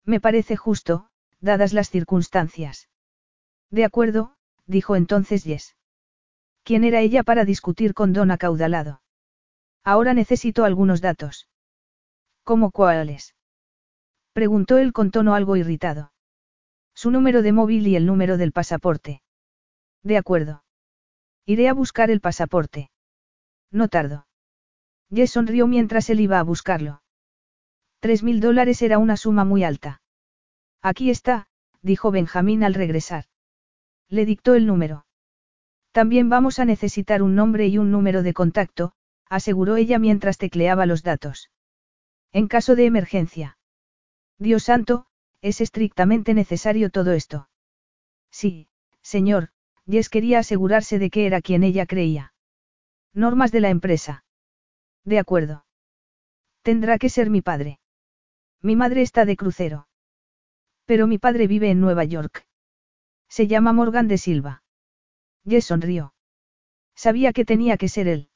Me 0.04 0.20
parece 0.20 0.56
justo, 0.56 1.08
dadas 1.40 1.72
las 1.72 1.90
circunstancias. 1.90 2.88
De 3.70 3.84
acuerdo, 3.84 4.34
dijo 4.66 4.96
entonces 4.96 5.44
Jess. 5.44 5.76
¿Quién 6.62 6.84
era 6.84 7.00
ella 7.00 7.22
para 7.22 7.44
discutir 7.44 7.94
con 7.94 8.12
don 8.12 8.30
acaudalado? 8.30 9.02
Ahora 9.84 10.14
necesito 10.14 10.64
algunos 10.64 11.00
datos. 11.02 11.48
¿Cómo 12.42 12.70
cuáles? 12.70 13.34
Preguntó 14.32 14.78
él 14.78 14.92
con 14.92 15.10
tono 15.10 15.34
algo 15.34 15.56
irritado. 15.56 16.12
Su 16.94 17.10
número 17.10 17.42
de 17.42 17.52
móvil 17.52 17.86
y 17.86 17.96
el 17.96 18.06
número 18.06 18.36
del 18.38 18.52
pasaporte. 18.52 19.22
De 20.02 20.16
acuerdo. 20.16 20.64
Iré 21.44 21.68
a 21.68 21.74
buscar 21.74 22.10
el 22.10 22.20
pasaporte. 22.20 22.90
No 23.70 23.88
tardo. 23.88 24.26
Jess 25.10 25.32
sonrió 25.32 25.66
mientras 25.66 26.08
él 26.08 26.20
iba 26.20 26.38
a 26.38 26.42
buscarlo. 26.42 27.02
Tres 28.00 28.22
mil 28.22 28.40
dólares 28.40 28.80
era 28.82 28.98
una 28.98 29.16
suma 29.16 29.44
muy 29.44 29.64
alta. 29.64 30.02
Aquí 30.82 31.10
está, 31.10 31.46
dijo 31.82 32.10
Benjamín 32.10 32.64
al 32.64 32.74
regresar. 32.74 33.24
Le 34.08 34.24
dictó 34.24 34.54
el 34.54 34.66
número. 34.66 35.06
También 35.92 36.28
vamos 36.28 36.58
a 36.58 36.64
necesitar 36.64 37.22
un 37.22 37.34
nombre 37.34 37.66
y 37.66 37.78
un 37.78 37.90
número 37.90 38.22
de 38.22 38.34
contacto, 38.34 38.92
aseguró 39.28 39.76
ella 39.76 39.98
mientras 39.98 40.38
tecleaba 40.38 40.86
los 40.86 41.02
datos. 41.02 41.50
En 42.32 42.48
caso 42.48 42.76
de 42.76 42.86
emergencia. 42.86 43.58
Dios 44.38 44.64
santo, 44.64 45.06
¿es 45.40 45.60
estrictamente 45.60 46.34
necesario 46.34 46.90
todo 46.90 47.12
esto? 47.12 47.48
Sí, 48.30 48.68
señor, 49.02 49.50
Jess 49.86 50.08
quería 50.08 50.40
asegurarse 50.40 50.98
de 50.98 51.10
que 51.10 51.26
era 51.26 51.40
quien 51.40 51.62
ella 51.62 51.86
creía. 51.86 52.32
Normas 53.12 53.52
de 53.52 53.60
la 53.60 53.70
empresa. 53.70 54.24
De 55.04 55.18
acuerdo. 55.18 55.66
Tendrá 56.62 56.98
que 56.98 57.08
ser 57.08 57.30
mi 57.30 57.42
padre. 57.42 57.78
Mi 58.60 58.74
madre 58.74 59.02
está 59.02 59.24
de 59.24 59.36
crucero. 59.36 59.86
Pero 60.86 61.06
mi 61.06 61.18
padre 61.18 61.46
vive 61.46 61.70
en 61.70 61.80
Nueva 61.80 62.04
York. 62.04 62.46
Se 63.28 63.46
llama 63.46 63.72
Morgan 63.72 64.08
de 64.08 64.18
Silva. 64.18 64.62
Jess 65.46 65.66
sonrió. 65.66 66.14
Sabía 66.94 67.32
que 67.32 67.44
tenía 67.44 67.76
que 67.76 67.88
ser 67.88 68.08
él. 68.08 68.30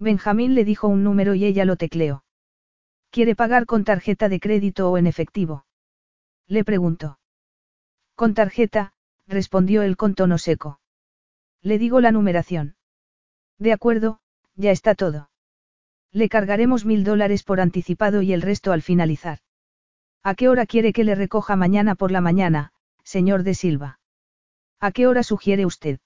Benjamín 0.00 0.54
le 0.54 0.64
dijo 0.64 0.88
un 0.88 1.04
número 1.04 1.34
y 1.34 1.44
ella 1.44 1.66
lo 1.66 1.76
tecleó. 1.76 2.24
¿Quiere 3.10 3.36
pagar 3.36 3.66
con 3.66 3.84
tarjeta 3.84 4.30
de 4.30 4.40
crédito 4.40 4.90
o 4.90 4.96
en 4.96 5.06
efectivo? 5.06 5.66
Le 6.46 6.64
preguntó. 6.64 7.18
Con 8.14 8.32
tarjeta, 8.32 8.94
respondió 9.26 9.82
él 9.82 9.98
con 9.98 10.14
tono 10.14 10.38
seco. 10.38 10.80
Le 11.60 11.78
digo 11.78 12.00
la 12.00 12.12
numeración. 12.12 12.76
De 13.58 13.74
acuerdo, 13.74 14.20
ya 14.56 14.70
está 14.70 14.94
todo. 14.94 15.30
Le 16.12 16.30
cargaremos 16.30 16.86
mil 16.86 17.04
dólares 17.04 17.42
por 17.42 17.60
anticipado 17.60 18.22
y 18.22 18.32
el 18.32 18.40
resto 18.40 18.72
al 18.72 18.80
finalizar. 18.80 19.40
¿A 20.22 20.34
qué 20.34 20.48
hora 20.48 20.64
quiere 20.64 20.94
que 20.94 21.04
le 21.04 21.14
recoja 21.14 21.56
mañana 21.56 21.94
por 21.94 22.10
la 22.10 22.22
mañana, 22.22 22.72
señor 23.04 23.42
de 23.42 23.52
Silva? 23.52 24.00
¿A 24.78 24.92
qué 24.92 25.06
hora 25.06 25.22
sugiere 25.22 25.66
usted? 25.66 26.00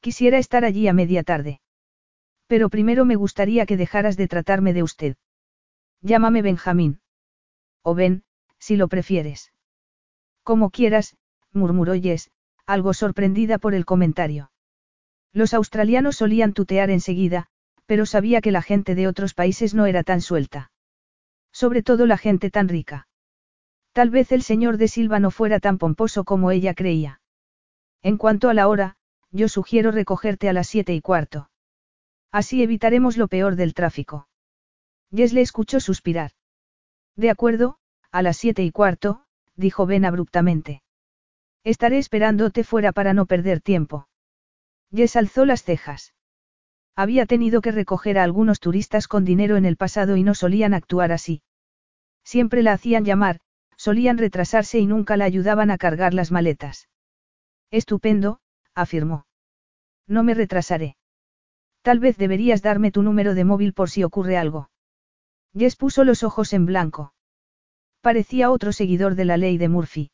Quisiera 0.00 0.38
estar 0.38 0.64
allí 0.64 0.86
a 0.86 0.92
media 0.92 1.24
tarde. 1.24 1.60
Pero 2.52 2.68
primero 2.68 3.06
me 3.06 3.16
gustaría 3.16 3.64
que 3.64 3.78
dejaras 3.78 4.18
de 4.18 4.28
tratarme 4.28 4.74
de 4.74 4.82
usted. 4.82 5.16
Llámame 6.02 6.42
Benjamín. 6.42 7.00
O 7.82 7.94
Ben, 7.94 8.24
si 8.58 8.76
lo 8.76 8.88
prefieres. 8.88 9.54
Como 10.42 10.68
quieras, 10.68 11.16
murmuró 11.54 11.94
Jess, 11.94 12.30
algo 12.66 12.92
sorprendida 12.92 13.56
por 13.56 13.72
el 13.72 13.86
comentario. 13.86 14.52
Los 15.32 15.54
australianos 15.54 16.16
solían 16.16 16.52
tutear 16.52 16.90
enseguida, 16.90 17.46
pero 17.86 18.04
sabía 18.04 18.42
que 18.42 18.52
la 18.52 18.60
gente 18.60 18.94
de 18.94 19.08
otros 19.08 19.32
países 19.32 19.72
no 19.72 19.86
era 19.86 20.02
tan 20.02 20.20
suelta. 20.20 20.72
Sobre 21.52 21.82
todo 21.82 22.04
la 22.04 22.18
gente 22.18 22.50
tan 22.50 22.68
rica. 22.68 23.08
Tal 23.92 24.10
vez 24.10 24.30
el 24.30 24.42
señor 24.42 24.76
de 24.76 24.88
Silva 24.88 25.20
no 25.20 25.30
fuera 25.30 25.58
tan 25.58 25.78
pomposo 25.78 26.24
como 26.24 26.50
ella 26.50 26.74
creía. 26.74 27.22
En 28.02 28.18
cuanto 28.18 28.50
a 28.50 28.52
la 28.52 28.68
hora, 28.68 28.96
yo 29.30 29.48
sugiero 29.48 29.90
recogerte 29.90 30.50
a 30.50 30.52
las 30.52 30.66
siete 30.66 30.92
y 30.92 31.00
cuarto. 31.00 31.48
Así 32.32 32.62
evitaremos 32.62 33.18
lo 33.18 33.28
peor 33.28 33.56
del 33.56 33.74
tráfico. 33.74 34.26
Jess 35.14 35.34
le 35.34 35.42
escuchó 35.42 35.80
suspirar. 35.80 36.32
De 37.14 37.28
acuerdo, 37.28 37.76
a 38.10 38.22
las 38.22 38.38
siete 38.38 38.64
y 38.64 38.70
cuarto, 38.70 39.24
dijo 39.54 39.84
Ben 39.84 40.06
abruptamente. 40.06 40.82
Estaré 41.62 41.98
esperándote 41.98 42.64
fuera 42.64 42.92
para 42.92 43.12
no 43.12 43.26
perder 43.26 43.60
tiempo. 43.60 44.08
Jess 44.90 45.16
alzó 45.16 45.44
las 45.44 45.62
cejas. 45.62 46.14
Había 46.96 47.26
tenido 47.26 47.60
que 47.60 47.70
recoger 47.70 48.18
a 48.18 48.24
algunos 48.24 48.60
turistas 48.60 49.08
con 49.08 49.24
dinero 49.24 49.56
en 49.56 49.66
el 49.66 49.76
pasado 49.76 50.16
y 50.16 50.22
no 50.22 50.34
solían 50.34 50.74
actuar 50.74 51.12
así. 51.12 51.42
Siempre 52.24 52.62
la 52.62 52.72
hacían 52.72 53.04
llamar, 53.04 53.40
solían 53.76 54.16
retrasarse 54.18 54.78
y 54.78 54.86
nunca 54.86 55.16
la 55.16 55.24
ayudaban 55.24 55.70
a 55.70 55.78
cargar 55.78 56.14
las 56.14 56.30
maletas. 56.30 56.88
Estupendo, 57.70 58.40
afirmó. 58.74 59.26
No 60.06 60.22
me 60.22 60.34
retrasaré. 60.34 60.96
Tal 61.82 61.98
vez 61.98 62.16
deberías 62.16 62.62
darme 62.62 62.92
tu 62.92 63.02
número 63.02 63.34
de 63.34 63.44
móvil 63.44 63.72
por 63.74 63.90
si 63.90 64.04
ocurre 64.04 64.36
algo. 64.36 64.70
Jess 65.56 65.76
puso 65.76 66.04
los 66.04 66.22
ojos 66.22 66.52
en 66.52 66.64
blanco. 66.64 67.12
Parecía 68.00 68.50
otro 68.50 68.72
seguidor 68.72 69.14
de 69.14 69.24
la 69.24 69.36
ley 69.36 69.58
de 69.58 69.68
Murphy. 69.68 70.10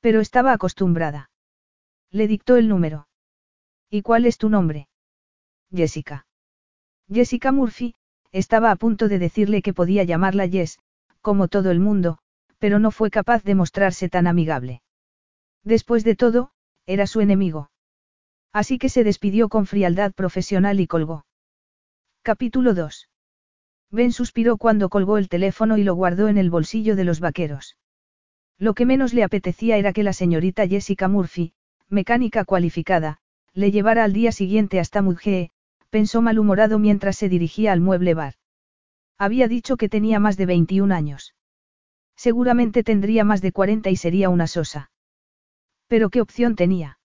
Pero 0.00 0.20
estaba 0.20 0.52
acostumbrada. 0.52 1.30
Le 2.10 2.28
dictó 2.28 2.56
el 2.56 2.68
número. 2.68 3.08
¿Y 3.88 4.02
cuál 4.02 4.26
es 4.26 4.36
tu 4.36 4.48
nombre? 4.48 4.88
Jessica. 5.72 6.26
Jessica 7.08 7.52
Murphy, 7.52 7.94
estaba 8.32 8.70
a 8.70 8.76
punto 8.76 9.08
de 9.08 9.18
decirle 9.18 9.62
que 9.62 9.74
podía 9.74 10.04
llamarla 10.04 10.48
Jess, 10.48 10.78
como 11.20 11.48
todo 11.48 11.70
el 11.70 11.80
mundo, 11.80 12.18
pero 12.58 12.78
no 12.78 12.90
fue 12.90 13.10
capaz 13.10 13.44
de 13.44 13.54
mostrarse 13.54 14.08
tan 14.08 14.26
amigable. 14.26 14.82
Después 15.62 16.04
de 16.04 16.16
todo, 16.16 16.50
era 16.86 17.06
su 17.06 17.20
enemigo. 17.20 17.70
Así 18.54 18.78
que 18.78 18.88
se 18.88 19.02
despidió 19.02 19.48
con 19.48 19.66
frialdad 19.66 20.12
profesional 20.12 20.78
y 20.78 20.86
colgó. 20.86 21.26
Capítulo 22.22 22.72
2. 22.72 23.08
Ben 23.90 24.12
suspiró 24.12 24.58
cuando 24.58 24.88
colgó 24.88 25.18
el 25.18 25.28
teléfono 25.28 25.76
y 25.76 25.82
lo 25.82 25.96
guardó 25.96 26.28
en 26.28 26.38
el 26.38 26.50
bolsillo 26.50 26.94
de 26.94 27.02
los 27.02 27.18
vaqueros. 27.18 27.76
Lo 28.56 28.74
que 28.74 28.86
menos 28.86 29.12
le 29.12 29.24
apetecía 29.24 29.76
era 29.76 29.92
que 29.92 30.04
la 30.04 30.12
señorita 30.12 30.68
Jessica 30.68 31.08
Murphy, 31.08 31.52
mecánica 31.88 32.44
cualificada, 32.44 33.18
le 33.54 33.72
llevara 33.72 34.04
al 34.04 34.12
día 34.12 34.30
siguiente 34.30 34.78
hasta 34.78 35.02
Mudgee, 35.02 35.50
pensó 35.90 36.22
malhumorado 36.22 36.78
mientras 36.78 37.16
se 37.16 37.28
dirigía 37.28 37.72
al 37.72 37.80
mueble 37.80 38.14
bar. 38.14 38.34
Había 39.18 39.48
dicho 39.48 39.76
que 39.76 39.88
tenía 39.88 40.20
más 40.20 40.36
de 40.36 40.46
21 40.46 40.94
años. 40.94 41.34
Seguramente 42.14 42.84
tendría 42.84 43.24
más 43.24 43.42
de 43.42 43.50
40 43.50 43.90
y 43.90 43.96
sería 43.96 44.28
una 44.28 44.46
sosa. 44.46 44.92
Pero 45.88 46.08
¿qué 46.08 46.20
opción 46.20 46.54
tenía? 46.54 46.98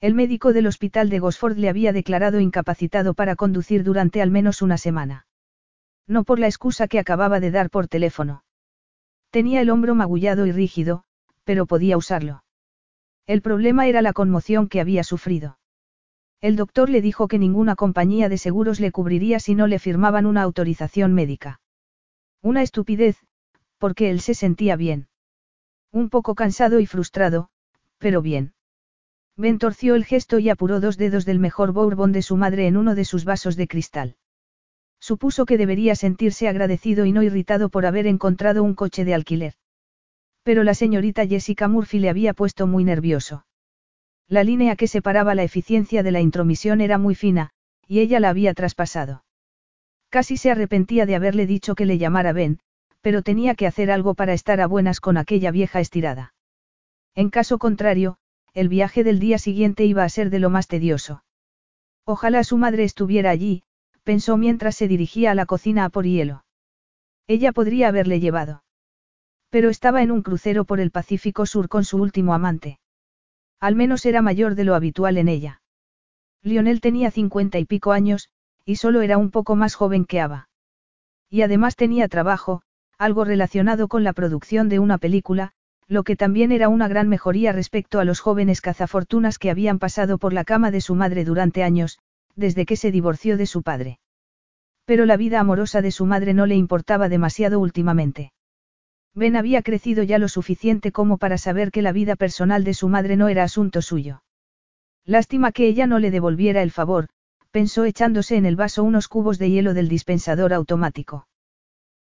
El 0.00 0.14
médico 0.14 0.52
del 0.52 0.66
hospital 0.66 1.08
de 1.08 1.18
Gosford 1.18 1.56
le 1.56 1.68
había 1.68 1.92
declarado 1.92 2.40
incapacitado 2.40 3.14
para 3.14 3.36
conducir 3.36 3.84
durante 3.84 4.20
al 4.20 4.30
menos 4.30 4.62
una 4.62 4.78
semana. 4.78 5.26
No 6.06 6.24
por 6.24 6.38
la 6.38 6.46
excusa 6.46 6.88
que 6.88 6.98
acababa 6.98 7.40
de 7.40 7.50
dar 7.50 7.70
por 7.70 7.88
teléfono. 7.88 8.44
Tenía 9.30 9.60
el 9.60 9.70
hombro 9.70 9.94
magullado 9.94 10.46
y 10.46 10.52
rígido, 10.52 11.04
pero 11.44 11.66
podía 11.66 11.96
usarlo. 11.96 12.44
El 13.26 13.42
problema 13.42 13.86
era 13.86 14.02
la 14.02 14.12
conmoción 14.12 14.68
que 14.68 14.80
había 14.80 15.02
sufrido. 15.02 15.58
El 16.40 16.56
doctor 16.56 16.90
le 16.90 17.00
dijo 17.00 17.26
que 17.26 17.38
ninguna 17.38 17.74
compañía 17.74 18.28
de 18.28 18.38
seguros 18.38 18.80
le 18.80 18.92
cubriría 18.92 19.40
si 19.40 19.54
no 19.54 19.66
le 19.66 19.78
firmaban 19.78 20.26
una 20.26 20.42
autorización 20.42 21.14
médica. 21.14 21.60
Una 22.42 22.62
estupidez, 22.62 23.16
porque 23.78 24.10
él 24.10 24.20
se 24.20 24.34
sentía 24.34 24.76
bien. 24.76 25.08
Un 25.90 26.10
poco 26.10 26.34
cansado 26.34 26.80
y 26.80 26.86
frustrado, 26.86 27.48
pero 27.98 28.20
bien. 28.20 28.53
Ben 29.36 29.58
torció 29.58 29.96
el 29.96 30.04
gesto 30.04 30.38
y 30.38 30.48
apuró 30.48 30.80
dos 30.80 30.96
dedos 30.96 31.24
del 31.24 31.40
mejor 31.40 31.72
bourbon 31.72 32.12
de 32.12 32.22
su 32.22 32.36
madre 32.36 32.66
en 32.66 32.76
uno 32.76 32.94
de 32.94 33.04
sus 33.04 33.24
vasos 33.24 33.56
de 33.56 33.66
cristal. 33.66 34.16
Supuso 35.00 35.44
que 35.44 35.58
debería 35.58 35.96
sentirse 35.96 36.48
agradecido 36.48 37.04
y 37.04 37.12
no 37.12 37.22
irritado 37.22 37.68
por 37.68 37.84
haber 37.84 38.06
encontrado 38.06 38.62
un 38.62 38.74
coche 38.74 39.04
de 39.04 39.14
alquiler. 39.14 39.54
Pero 40.44 40.62
la 40.62 40.74
señorita 40.74 41.26
Jessica 41.26 41.68
Murphy 41.68 41.98
le 41.98 42.10
había 42.10 42.32
puesto 42.32 42.66
muy 42.66 42.84
nervioso. 42.84 43.44
La 44.28 44.44
línea 44.44 44.76
que 44.76 44.88
separaba 44.88 45.34
la 45.34 45.42
eficiencia 45.42 46.02
de 46.02 46.12
la 46.12 46.20
intromisión 46.20 46.80
era 46.80 46.96
muy 46.96 47.14
fina, 47.14 47.50
y 47.86 48.00
ella 48.00 48.20
la 48.20 48.30
había 48.30 48.54
traspasado. 48.54 49.24
Casi 50.08 50.36
se 50.36 50.50
arrepentía 50.50 51.06
de 51.06 51.16
haberle 51.16 51.46
dicho 51.46 51.74
que 51.74 51.86
le 51.86 51.98
llamara 51.98 52.32
Ben, 52.32 52.60
pero 53.00 53.22
tenía 53.22 53.54
que 53.54 53.66
hacer 53.66 53.90
algo 53.90 54.14
para 54.14 54.32
estar 54.32 54.60
a 54.60 54.66
buenas 54.66 55.00
con 55.00 55.16
aquella 55.16 55.50
vieja 55.50 55.80
estirada. 55.80 56.34
En 57.14 57.30
caso 57.30 57.58
contrario, 57.58 58.16
el 58.54 58.68
viaje 58.68 59.02
del 59.02 59.18
día 59.18 59.38
siguiente 59.38 59.84
iba 59.84 60.04
a 60.04 60.08
ser 60.08 60.30
de 60.30 60.38
lo 60.38 60.48
más 60.48 60.68
tedioso. 60.68 61.24
Ojalá 62.04 62.44
su 62.44 62.56
madre 62.56 62.84
estuviera 62.84 63.30
allí, 63.30 63.64
pensó 64.04 64.36
mientras 64.36 64.76
se 64.76 64.86
dirigía 64.86 65.32
a 65.32 65.34
la 65.34 65.44
cocina 65.44 65.84
a 65.84 65.88
por 65.88 66.06
hielo. 66.06 66.44
Ella 67.26 67.52
podría 67.52 67.88
haberle 67.88 68.20
llevado. 68.20 68.62
Pero 69.50 69.70
estaba 69.70 70.02
en 70.02 70.10
un 70.10 70.22
crucero 70.22 70.64
por 70.64 70.78
el 70.78 70.90
Pacífico 70.90 71.46
Sur 71.46 71.68
con 71.68 71.84
su 71.84 71.96
último 71.98 72.34
amante. 72.34 72.78
Al 73.60 73.74
menos 73.74 74.06
era 74.06 74.22
mayor 74.22 74.54
de 74.54 74.64
lo 74.64 74.74
habitual 74.74 75.16
en 75.16 75.28
ella. 75.28 75.62
Lionel 76.42 76.80
tenía 76.80 77.10
cincuenta 77.10 77.58
y 77.58 77.64
pico 77.64 77.92
años, 77.92 78.28
y 78.64 78.76
solo 78.76 79.00
era 79.00 79.18
un 79.18 79.30
poco 79.30 79.56
más 79.56 79.74
joven 79.74 80.04
que 80.04 80.20
Ava. 80.20 80.48
Y 81.30 81.42
además 81.42 81.74
tenía 81.74 82.08
trabajo, 82.08 82.62
algo 82.98 83.24
relacionado 83.24 83.88
con 83.88 84.04
la 84.04 84.12
producción 84.12 84.68
de 84.68 84.78
una 84.78 84.98
película, 84.98 85.52
lo 85.88 86.02
que 86.02 86.16
también 86.16 86.52
era 86.52 86.68
una 86.68 86.88
gran 86.88 87.08
mejoría 87.08 87.52
respecto 87.52 88.00
a 88.00 88.04
los 88.04 88.20
jóvenes 88.20 88.60
cazafortunas 88.60 89.38
que 89.38 89.50
habían 89.50 89.78
pasado 89.78 90.18
por 90.18 90.32
la 90.32 90.44
cama 90.44 90.70
de 90.70 90.80
su 90.80 90.94
madre 90.94 91.24
durante 91.24 91.62
años, 91.62 91.98
desde 92.36 92.66
que 92.66 92.76
se 92.76 92.90
divorció 92.90 93.36
de 93.36 93.46
su 93.46 93.62
padre. 93.62 93.98
Pero 94.84 95.06
la 95.06 95.16
vida 95.16 95.40
amorosa 95.40 95.82
de 95.82 95.90
su 95.90 96.06
madre 96.06 96.34
no 96.34 96.46
le 96.46 96.56
importaba 96.56 97.08
demasiado 97.08 97.60
últimamente. 97.60 98.32
Ben 99.14 99.36
había 99.36 99.62
crecido 99.62 100.02
ya 100.02 100.18
lo 100.18 100.28
suficiente 100.28 100.90
como 100.90 101.18
para 101.18 101.38
saber 101.38 101.70
que 101.70 101.82
la 101.82 101.92
vida 101.92 102.16
personal 102.16 102.64
de 102.64 102.74
su 102.74 102.88
madre 102.88 103.16
no 103.16 103.28
era 103.28 103.44
asunto 103.44 103.80
suyo. 103.80 104.22
Lástima 105.04 105.52
que 105.52 105.68
ella 105.68 105.86
no 105.86 105.98
le 105.98 106.10
devolviera 106.10 106.62
el 106.62 106.70
favor, 106.70 107.08
pensó 107.50 107.84
echándose 107.84 108.36
en 108.36 108.46
el 108.46 108.56
vaso 108.56 108.82
unos 108.82 109.06
cubos 109.06 109.38
de 109.38 109.50
hielo 109.50 109.74
del 109.74 109.88
dispensador 109.88 110.52
automático. 110.52 111.28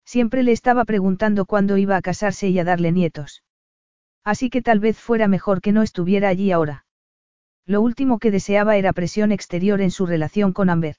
Siempre 0.04 0.42
le 0.42 0.52
estaba 0.52 0.84
preguntando 0.84 1.46
cuándo 1.46 1.76
iba 1.76 1.96
a 1.96 2.02
casarse 2.02 2.48
y 2.48 2.58
a 2.58 2.64
darle 2.64 2.92
nietos. 2.92 3.42
Así 4.24 4.50
que 4.50 4.62
tal 4.62 4.80
vez 4.80 4.98
fuera 4.98 5.28
mejor 5.28 5.60
que 5.60 5.72
no 5.72 5.82
estuviera 5.82 6.28
allí 6.28 6.52
ahora. 6.52 6.84
Lo 7.66 7.80
último 7.80 8.18
que 8.18 8.30
deseaba 8.30 8.76
era 8.76 8.92
presión 8.92 9.32
exterior 9.32 9.80
en 9.80 9.90
su 9.90 10.06
relación 10.06 10.52
con 10.52 10.70
Amber. 10.70 10.96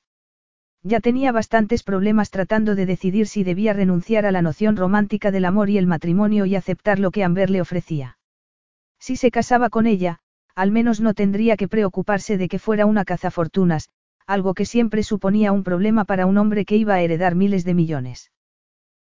Ya 0.84 1.00
tenía 1.00 1.32
bastantes 1.32 1.84
problemas 1.84 2.32
tratando 2.32 2.74
de 2.74 2.88
decidir 2.88 3.28
si 3.28 3.44
debía 3.44 3.74
renunciar 3.74 4.26
a 4.26 4.32
la 4.32 4.42
noción 4.42 4.76
romántica 4.76 5.30
del 5.30 5.46
amor 5.46 5.70
y 5.70 5.78
el 5.78 5.86
matrimonio 5.86 6.46
y 6.46 6.56
aceptar 6.56 6.98
lo 6.98 7.12
que 7.12 7.24
Amber 7.24 7.52
le 7.52 7.62
ofrecía. 7.62 8.18
Si 9.00 9.16
se 9.16 9.30
casaba 9.30 9.70
con 9.70 9.86
ella, 9.86 10.20
al 10.56 10.72
menos 10.72 11.00
no 11.00 11.14
tendría 11.14 11.56
que 11.56 11.68
preocuparse 11.68 12.38
de 12.38 12.48
que 12.48 12.58
fuera 12.58 12.86
una 12.86 13.06
cazafortunas, 13.06 13.90
algo 14.26 14.54
que 14.54 14.66
siempre 14.66 15.04
suponía 15.04 15.52
un 15.52 15.64
problema 15.64 16.06
para 16.06 16.26
un 16.26 16.38
hombre 16.38 16.66
que 16.66 16.78
iba 16.78 16.96
a 16.96 17.02
heredar 17.02 17.36
miles 17.36 17.64
de 17.64 17.74
millones. 17.74 18.32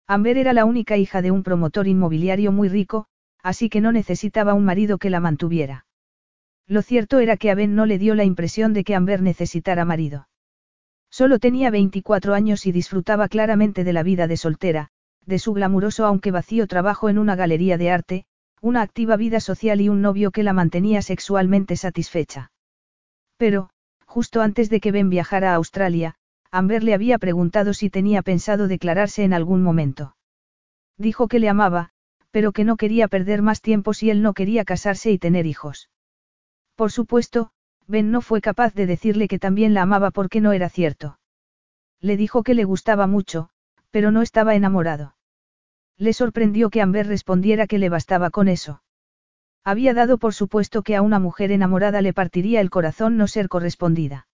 Amber 0.07 0.39
era 0.39 0.53
la 0.53 0.65
única 0.65 0.97
hija 0.97 1.21
de 1.21 1.31
un 1.31 1.43
promotor 1.43 1.89
inmobiliario 1.89 2.53
muy 2.53 2.69
rico, 2.69 3.07
así 3.43 3.69
que 3.69 3.81
no 3.81 3.93
necesitaba 3.93 4.55
un 4.55 4.65
marido 4.65 4.99
que 4.99 5.11
la 5.11 5.21
mantuviera. 5.21 5.87
Lo 6.67 6.83
cierto 6.83 7.21
era 7.21 7.37
que 7.37 7.51
a 7.51 7.55
Ben 7.55 7.75
no 7.75 7.87
le 7.87 7.99
dio 7.99 8.15
la 8.15 8.25
impresión 8.25 8.73
de 8.73 8.85
que 8.85 8.95
Amber 8.95 9.23
necesitara 9.23 9.85
marido. 9.85 10.29
Solo 11.11 11.39
tenía 11.39 11.71
24 11.71 12.35
años 12.35 12.67
y 12.67 12.73
disfrutaba 12.73 13.29
claramente 13.29 13.85
de 13.85 13.93
la 13.93 14.03
vida 14.03 14.27
de 14.27 14.37
soltera, 14.37 14.89
de 15.25 15.39
su 15.39 15.53
glamuroso 15.53 16.05
aunque 16.05 16.31
vacío 16.31 16.67
trabajo 16.67 17.09
en 17.09 17.19
una 17.19 17.37
galería 17.37 17.79
de 17.79 17.91
arte, 17.91 18.25
una 18.61 18.83
activa 18.83 19.17
vida 19.17 19.41
social 19.41 19.81
y 19.81 19.89
un 19.89 20.03
novio 20.03 20.31
que 20.31 20.43
la 20.43 20.53
mantenía 20.53 21.03
sexualmente 21.03 21.77
satisfecha. 21.77 22.51
Pero, 23.37 23.71
justo 24.07 24.41
antes 24.41 24.71
de 24.71 24.81
que 24.81 24.93
Ben 24.93 25.11
viajara 25.11 25.53
a 25.53 25.57
Australia, 25.57 26.15
Amber 26.51 26.83
le 26.83 26.95
había 26.95 27.19
preguntado 27.19 27.75
si 27.75 27.91
tenía 27.91 28.23
pensado 28.23 28.67
declararse 28.67 29.25
en 29.25 29.35
algún 29.35 29.63
momento. 29.63 30.17
Dijo 30.97 31.29
que 31.29 31.39
le 31.39 31.49
amaba, 31.49 31.91
pero 32.37 32.53
que 32.53 32.65
no 32.65 32.77
quería 32.77 33.09
perder 33.09 33.41
más 33.41 33.63
tiempo 33.63 33.95
si 33.95 34.11
él 34.11 34.21
no 34.21 34.35
quería 34.35 34.67
casarse 34.67 35.11
y 35.11 35.17
tener 35.17 35.47
hijos. 35.47 35.89
Por 36.75 36.93
supuesto, 36.93 37.51
Ben 37.87 38.11
no 38.11 38.21
fue 38.21 38.43
capaz 38.43 38.75
de 38.75 38.85
decirle 38.85 39.27
que 39.27 39.39
también 39.39 39.73
la 39.73 39.81
amaba 39.81 40.11
porque 40.11 40.43
no 40.43 40.53
era 40.53 40.69
cierto. 40.69 41.19
Le 41.99 42.19
dijo 42.19 42.43
que 42.43 42.53
le 42.53 42.65
gustaba 42.65 43.07
mucho, 43.07 43.49
pero 43.91 44.11
no 44.11 44.21
estaba 44.21 44.55
enamorado. 44.55 45.17
Le 45.97 46.13
sorprendió 46.13 46.69
que 46.69 46.83
Amber 46.83 47.07
respondiera 47.07 47.67
que 47.67 47.79
le 47.79 47.89
bastaba 47.89 48.29
con 48.29 48.49
eso. 48.49 48.83
Había 49.65 49.95
dado 49.95 50.19
por 50.19 50.35
supuesto 50.35 50.83
que 50.83 50.95
a 50.95 51.01
una 51.01 51.19
mujer 51.19 51.53
enamorada 51.53 52.03
le 52.03 52.13
partiría 52.13 52.61
el 52.61 52.69
corazón 52.69 53.17
no 53.17 53.29
ser 53.29 53.49
correspondida. 53.49 54.29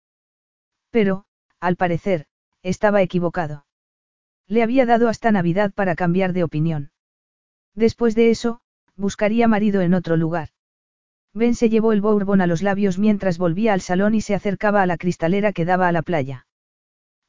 Pero, 0.91 1.25
al 1.61 1.77
parecer, 1.77 2.27
estaba 2.65 3.01
equivocado. 3.01 3.65
Le 4.49 4.65
había 4.65 4.87
dado 4.87 5.09
hasta 5.09 5.31
Navidad 5.31 5.73
para 5.73 5.95
cambiar 5.95 6.33
de 6.33 6.43
opinión. 6.43 6.92
Después 7.75 8.15
de 8.15 8.31
eso, 8.31 8.61
buscaría 8.97 9.49
marido 9.49 9.81
en 9.81 9.95
otro 9.95 10.17
lugar. 10.17 10.51
Ben 11.35 11.55
se 11.55 11.71
llevó 11.71 11.93
el 11.93 12.03
bourbon 12.03 12.43
a 12.43 12.47
los 12.47 12.63
labios 12.63 12.99
mientras 12.99 13.39
volvía 13.39 13.73
al 13.73 13.81
salón 13.81 14.15
y 14.15 14.21
se 14.21 14.35
acercaba 14.35 14.83
a 14.83 14.87
la 14.87 14.99
cristalera 14.99 15.53
que 15.53 15.65
daba 15.65 15.89
a 15.89 15.93
la 15.93 16.03
playa. 16.03 16.47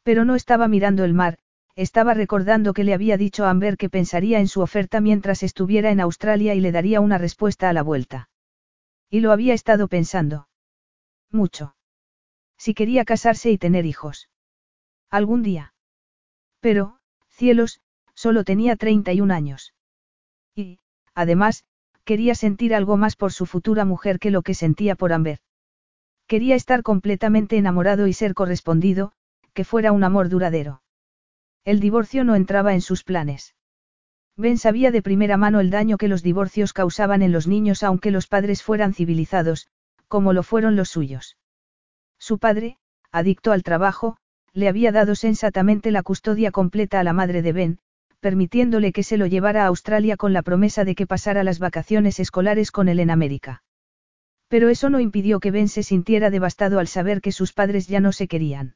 Pero 0.03 0.25
no 0.25 0.36
estaba 0.36 0.67
mirando 0.67 1.06
el 1.06 1.13
mar, 1.13 1.39
estaba 1.75 2.13
recordando 2.13 2.73
que 2.73 2.84
le 2.84 2.93
había 2.93 3.17
dicho 3.17 3.45
a 3.45 3.49
Amber 3.49 3.77
que 3.77 3.89
pensaría 3.89 4.39
en 4.39 4.47
su 4.47 4.62
oferta 4.62 4.99
mientras 4.99 5.41
estuviera 5.41 5.91
en 5.91 6.01
Australia 6.01 6.53
y 6.53 6.60
le 6.60 6.71
daría 6.71 6.99
una 6.99 7.17
respuesta 7.17 7.69
a 7.69 7.73
la 7.73 7.82
vuelta. 7.82 8.29
Y 9.10 9.21
lo 9.21 9.32
había 9.32 9.53
estado 9.53 9.88
pensando. 9.88 10.49
Mucho. 11.32 11.75
Si 12.58 12.73
quería 12.73 13.06
casarse 13.06 13.49
y 13.51 13.58
tener 13.58 13.86
hijos. 13.86 14.29
Algún 15.10 15.41
día. 15.43 15.73
Pero, 16.60 16.99
cielos, 17.29 17.82
solo 18.13 18.43
tenía 18.43 18.75
31 18.75 19.34
años. 19.34 19.72
Y, 20.55 20.79
además, 21.15 21.63
quería 22.03 22.35
sentir 22.35 22.75
algo 22.75 22.97
más 22.97 23.15
por 23.15 23.31
su 23.31 23.45
futura 23.45 23.85
mujer 23.85 24.19
que 24.19 24.31
lo 24.31 24.41
que 24.41 24.53
sentía 24.53 24.95
por 24.95 25.13
Amber. 25.13 25.39
Quería 26.27 26.55
estar 26.55 26.83
completamente 26.83 27.57
enamorado 27.57 28.07
y 28.07 28.13
ser 28.13 28.33
correspondido, 28.33 29.13
que 29.53 29.63
fuera 29.63 29.91
un 29.91 30.03
amor 30.03 30.29
duradero. 30.29 30.81
El 31.65 31.79
divorcio 31.79 32.23
no 32.23 32.35
entraba 32.35 32.73
en 32.73 32.81
sus 32.81 33.03
planes. 33.03 33.55
Ben 34.35 34.57
sabía 34.57 34.91
de 34.91 35.03
primera 35.03 35.37
mano 35.37 35.59
el 35.59 35.69
daño 35.69 35.97
que 35.97 36.07
los 36.07 36.23
divorcios 36.23 36.73
causaban 36.73 37.21
en 37.21 37.31
los 37.31 37.47
niños 37.47 37.83
aunque 37.83 38.11
los 38.11 38.27
padres 38.27 38.63
fueran 38.63 38.93
civilizados, 38.93 39.67
como 40.07 40.33
lo 40.33 40.43
fueron 40.43 40.75
los 40.75 40.89
suyos. 40.89 41.37
Su 42.17 42.39
padre, 42.39 42.77
adicto 43.11 43.51
al 43.51 43.63
trabajo, 43.63 44.17
le 44.53 44.67
había 44.67 44.91
dado 44.91 45.15
sensatamente 45.15 45.91
la 45.91 46.03
custodia 46.03 46.51
completa 46.51 46.99
a 46.99 47.03
la 47.03 47.13
madre 47.13 47.41
de 47.41 47.53
Ben, 47.53 47.79
permitiéndole 48.23 48.91
que 48.93 49.03
se 49.03 49.17
lo 49.17 49.27
llevara 49.27 49.65
a 49.65 49.67
Australia 49.67 50.17
con 50.17 50.33
la 50.33 50.41
promesa 50.41 50.86
de 50.86 50.95
que 50.95 51.05
pasara 51.05 51.43
las 51.43 51.59
vacaciones 51.59 52.19
escolares 52.19 52.71
con 52.71 52.88
él 52.88 52.99
en 52.99 53.12
América. 53.12 53.62
Pero 54.47 54.69
eso 54.69 54.89
no 54.89 54.99
impidió 54.99 55.39
que 55.39 55.51
Ben 55.51 55.67
se 55.67 55.83
sintiera 55.83 56.31
devastado 56.31 56.79
al 56.79 56.88
saber 56.88 57.21
que 57.21 57.31
sus 57.31 57.53
padres 57.53 57.88
ya 57.88 57.99
no 57.99 58.12
se 58.12 58.27
querían. 58.27 58.75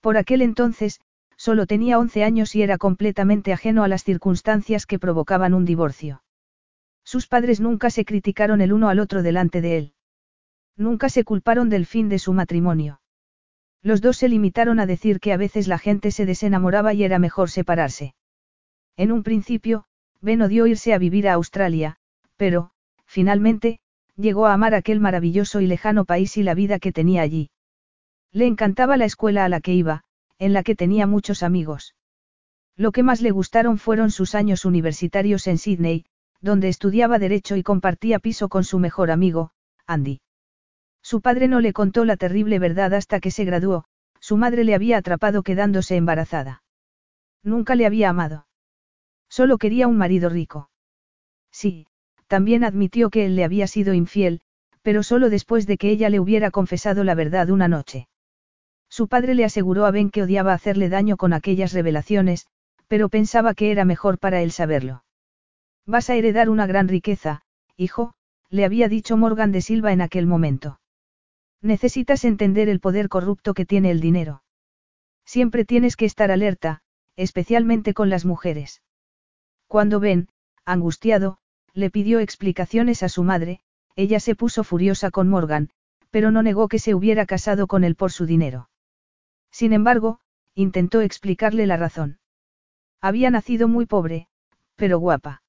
Por 0.00 0.16
aquel 0.16 0.42
entonces, 0.42 1.00
solo 1.36 1.66
tenía 1.66 1.98
11 1.98 2.22
años 2.22 2.54
y 2.54 2.62
era 2.62 2.76
completamente 2.76 3.52
ajeno 3.52 3.82
a 3.82 3.88
las 3.88 4.04
circunstancias 4.04 4.86
que 4.86 4.98
provocaban 4.98 5.54
un 5.54 5.64
divorcio. 5.64 6.22
Sus 7.02 7.26
padres 7.26 7.60
nunca 7.60 7.88
se 7.88 8.04
criticaron 8.04 8.60
el 8.60 8.72
uno 8.72 8.90
al 8.90 9.00
otro 9.00 9.22
delante 9.22 9.62
de 9.62 9.78
él. 9.78 9.94
Nunca 10.76 11.08
se 11.08 11.24
culparon 11.24 11.70
del 11.70 11.86
fin 11.86 12.08
de 12.08 12.18
su 12.18 12.34
matrimonio. 12.34 13.00
Los 13.82 14.02
dos 14.02 14.18
se 14.18 14.28
limitaron 14.28 14.78
a 14.80 14.86
decir 14.86 15.18
que 15.18 15.32
a 15.32 15.38
veces 15.38 15.66
la 15.66 15.78
gente 15.78 16.10
se 16.10 16.26
desenamoraba 16.26 16.92
y 16.92 17.04
era 17.04 17.18
mejor 17.18 17.48
separarse. 17.48 18.14
En 19.00 19.12
un 19.12 19.22
principio, 19.22 19.84
Ben 20.20 20.42
odió 20.42 20.66
irse 20.66 20.92
a 20.92 20.98
vivir 20.98 21.26
a 21.26 21.32
Australia, 21.32 21.96
pero, 22.36 22.72
finalmente, 23.06 23.80
llegó 24.14 24.44
a 24.44 24.52
amar 24.52 24.74
aquel 24.74 25.00
maravilloso 25.00 25.62
y 25.62 25.66
lejano 25.66 26.04
país 26.04 26.36
y 26.36 26.42
la 26.42 26.52
vida 26.52 26.78
que 26.78 26.92
tenía 26.92 27.22
allí. 27.22 27.48
Le 28.30 28.44
encantaba 28.46 28.98
la 28.98 29.06
escuela 29.06 29.46
a 29.46 29.48
la 29.48 29.62
que 29.62 29.72
iba, 29.72 30.04
en 30.38 30.52
la 30.52 30.62
que 30.62 30.74
tenía 30.74 31.06
muchos 31.06 31.42
amigos. 31.42 31.94
Lo 32.76 32.92
que 32.92 33.02
más 33.02 33.22
le 33.22 33.30
gustaron 33.30 33.78
fueron 33.78 34.10
sus 34.10 34.34
años 34.34 34.66
universitarios 34.66 35.46
en 35.46 35.56
Sydney, 35.56 36.04
donde 36.42 36.68
estudiaba 36.68 37.18
derecho 37.18 37.56
y 37.56 37.62
compartía 37.62 38.18
piso 38.18 38.50
con 38.50 38.64
su 38.64 38.78
mejor 38.78 39.10
amigo, 39.10 39.52
Andy. 39.86 40.20
Su 41.00 41.22
padre 41.22 41.48
no 41.48 41.60
le 41.60 41.72
contó 41.72 42.04
la 42.04 42.18
terrible 42.18 42.58
verdad 42.58 42.92
hasta 42.92 43.18
que 43.18 43.30
se 43.30 43.46
graduó, 43.46 43.86
su 44.20 44.36
madre 44.36 44.62
le 44.62 44.74
había 44.74 44.98
atrapado 44.98 45.42
quedándose 45.42 45.96
embarazada. 45.96 46.62
Nunca 47.42 47.76
le 47.76 47.86
había 47.86 48.10
amado. 48.10 48.44
Solo 49.30 49.56
quería 49.56 49.88
un 49.88 49.96
marido 49.96 50.28
rico. 50.28 50.68
Sí, 51.50 51.86
también 52.26 52.64
admitió 52.64 53.08
que 53.08 53.24
él 53.24 53.36
le 53.36 53.44
había 53.44 53.66
sido 53.66 53.94
infiel, 53.94 54.42
pero 54.82 55.02
solo 55.02 55.30
después 55.30 55.66
de 55.66 55.78
que 55.78 55.90
ella 55.90 56.10
le 56.10 56.20
hubiera 56.20 56.50
confesado 56.50 57.04
la 57.04 57.14
verdad 57.14 57.48
una 57.50 57.68
noche. 57.68 58.08
Su 58.88 59.08
padre 59.08 59.34
le 59.34 59.44
aseguró 59.44 59.86
a 59.86 59.92
Ben 59.92 60.10
que 60.10 60.22
odiaba 60.22 60.52
hacerle 60.52 60.88
daño 60.88 61.16
con 61.16 61.32
aquellas 61.32 61.72
revelaciones, 61.72 62.46
pero 62.88 63.08
pensaba 63.08 63.54
que 63.54 63.70
era 63.70 63.84
mejor 63.84 64.18
para 64.18 64.42
él 64.42 64.50
saberlo. 64.50 65.04
Vas 65.86 66.10
a 66.10 66.16
heredar 66.16 66.50
una 66.50 66.66
gran 66.66 66.88
riqueza, 66.88 67.42
hijo, 67.76 68.14
le 68.48 68.64
había 68.64 68.88
dicho 68.88 69.16
Morgan 69.16 69.52
de 69.52 69.60
Silva 69.60 69.92
en 69.92 70.00
aquel 70.00 70.26
momento. 70.26 70.80
Necesitas 71.62 72.24
entender 72.24 72.68
el 72.68 72.80
poder 72.80 73.08
corrupto 73.08 73.54
que 73.54 73.64
tiene 73.64 73.92
el 73.92 74.00
dinero. 74.00 74.42
Siempre 75.24 75.64
tienes 75.64 75.94
que 75.94 76.06
estar 76.06 76.32
alerta, 76.32 76.82
especialmente 77.14 77.94
con 77.94 78.10
las 78.10 78.24
mujeres. 78.24 78.82
Cuando 79.70 80.00
Ben, 80.00 80.26
angustiado, 80.64 81.38
le 81.74 81.90
pidió 81.90 82.18
explicaciones 82.18 83.04
a 83.04 83.08
su 83.08 83.22
madre, 83.22 83.60
ella 83.94 84.18
se 84.18 84.34
puso 84.34 84.64
furiosa 84.64 85.12
con 85.12 85.28
Morgan, 85.28 85.70
pero 86.10 86.32
no 86.32 86.42
negó 86.42 86.66
que 86.66 86.80
se 86.80 86.92
hubiera 86.92 87.24
casado 87.24 87.68
con 87.68 87.84
él 87.84 87.94
por 87.94 88.10
su 88.10 88.26
dinero. 88.26 88.68
Sin 89.52 89.72
embargo, 89.72 90.18
intentó 90.56 91.02
explicarle 91.02 91.68
la 91.68 91.76
razón. 91.76 92.18
Había 93.00 93.30
nacido 93.30 93.68
muy 93.68 93.86
pobre, 93.86 94.26
pero 94.74 94.98
guapa. 94.98 95.44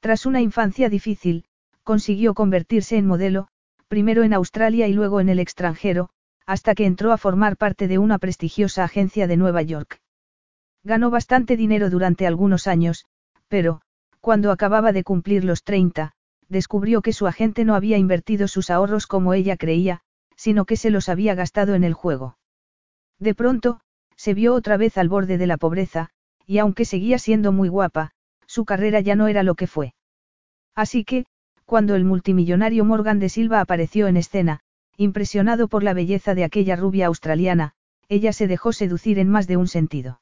Tras 0.00 0.24
una 0.24 0.40
infancia 0.40 0.88
difícil, 0.88 1.44
consiguió 1.82 2.32
convertirse 2.32 2.96
en 2.96 3.06
modelo, 3.06 3.48
primero 3.88 4.22
en 4.22 4.32
Australia 4.32 4.88
y 4.88 4.94
luego 4.94 5.20
en 5.20 5.28
el 5.28 5.38
extranjero, 5.38 6.08
hasta 6.46 6.74
que 6.74 6.86
entró 6.86 7.12
a 7.12 7.18
formar 7.18 7.58
parte 7.58 7.88
de 7.88 7.98
una 7.98 8.18
prestigiosa 8.18 8.84
agencia 8.84 9.26
de 9.26 9.36
Nueva 9.36 9.60
York. 9.60 10.00
Ganó 10.82 11.10
bastante 11.10 11.58
dinero 11.58 11.90
durante 11.90 12.26
algunos 12.26 12.66
años, 12.66 13.04
pero, 13.54 13.80
cuando 14.18 14.50
acababa 14.50 14.90
de 14.90 15.04
cumplir 15.04 15.44
los 15.44 15.62
30, 15.62 16.10
descubrió 16.48 17.02
que 17.02 17.12
su 17.12 17.28
agente 17.28 17.64
no 17.64 17.76
había 17.76 17.98
invertido 17.98 18.48
sus 18.48 18.68
ahorros 18.68 19.06
como 19.06 19.32
ella 19.32 19.56
creía, 19.56 20.00
sino 20.34 20.64
que 20.64 20.76
se 20.76 20.90
los 20.90 21.08
había 21.08 21.36
gastado 21.36 21.76
en 21.76 21.84
el 21.84 21.94
juego. 21.94 22.36
De 23.20 23.32
pronto, 23.32 23.78
se 24.16 24.34
vio 24.34 24.54
otra 24.54 24.76
vez 24.76 24.98
al 24.98 25.08
borde 25.08 25.38
de 25.38 25.46
la 25.46 25.56
pobreza, 25.56 26.10
y 26.48 26.58
aunque 26.58 26.84
seguía 26.84 27.20
siendo 27.20 27.52
muy 27.52 27.68
guapa, 27.68 28.10
su 28.48 28.64
carrera 28.64 28.98
ya 28.98 29.14
no 29.14 29.28
era 29.28 29.44
lo 29.44 29.54
que 29.54 29.68
fue. 29.68 29.94
Así 30.74 31.04
que, 31.04 31.24
cuando 31.64 31.94
el 31.94 32.04
multimillonario 32.04 32.84
Morgan 32.84 33.20
de 33.20 33.28
Silva 33.28 33.60
apareció 33.60 34.08
en 34.08 34.16
escena, 34.16 34.62
impresionado 34.96 35.68
por 35.68 35.84
la 35.84 35.94
belleza 35.94 36.34
de 36.34 36.42
aquella 36.42 36.74
rubia 36.74 37.06
australiana, 37.06 37.74
ella 38.08 38.32
se 38.32 38.48
dejó 38.48 38.72
seducir 38.72 39.20
en 39.20 39.28
más 39.28 39.46
de 39.46 39.56
un 39.56 39.68
sentido. 39.68 40.20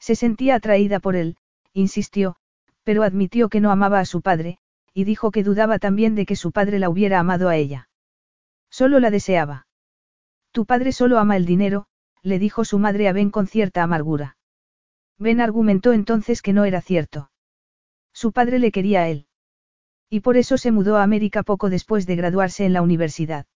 Se 0.00 0.16
sentía 0.16 0.56
atraída 0.56 0.98
por 0.98 1.14
él, 1.14 1.36
insistió, 1.72 2.36
pero 2.84 3.02
admitió 3.02 3.48
que 3.48 3.60
no 3.60 3.70
amaba 3.70 4.00
a 4.00 4.04
su 4.04 4.22
padre, 4.22 4.58
y 4.94 5.04
dijo 5.04 5.30
que 5.30 5.44
dudaba 5.44 5.78
también 5.78 6.14
de 6.14 6.26
que 6.26 6.36
su 6.36 6.52
padre 6.52 6.78
la 6.78 6.90
hubiera 6.90 7.18
amado 7.18 7.48
a 7.48 7.56
ella. 7.56 7.88
Solo 8.70 9.00
la 9.00 9.10
deseaba. 9.10 9.66
Tu 10.52 10.66
padre 10.66 10.92
solo 10.92 11.18
ama 11.18 11.36
el 11.36 11.46
dinero, 11.46 11.86
le 12.22 12.38
dijo 12.38 12.64
su 12.64 12.78
madre 12.78 13.08
a 13.08 13.12
Ben 13.12 13.30
con 13.30 13.46
cierta 13.46 13.82
amargura. 13.82 14.36
Ben 15.18 15.40
argumentó 15.40 15.92
entonces 15.92 16.42
que 16.42 16.52
no 16.52 16.64
era 16.64 16.80
cierto. 16.80 17.30
Su 18.12 18.32
padre 18.32 18.58
le 18.58 18.72
quería 18.72 19.02
a 19.02 19.08
él. 19.08 19.26
Y 20.08 20.20
por 20.20 20.36
eso 20.36 20.58
se 20.58 20.72
mudó 20.72 20.96
a 20.96 21.02
América 21.02 21.42
poco 21.42 21.70
después 21.70 22.06
de 22.06 22.16
graduarse 22.16 22.64
en 22.64 22.72
la 22.72 22.82
universidad. 22.82 23.46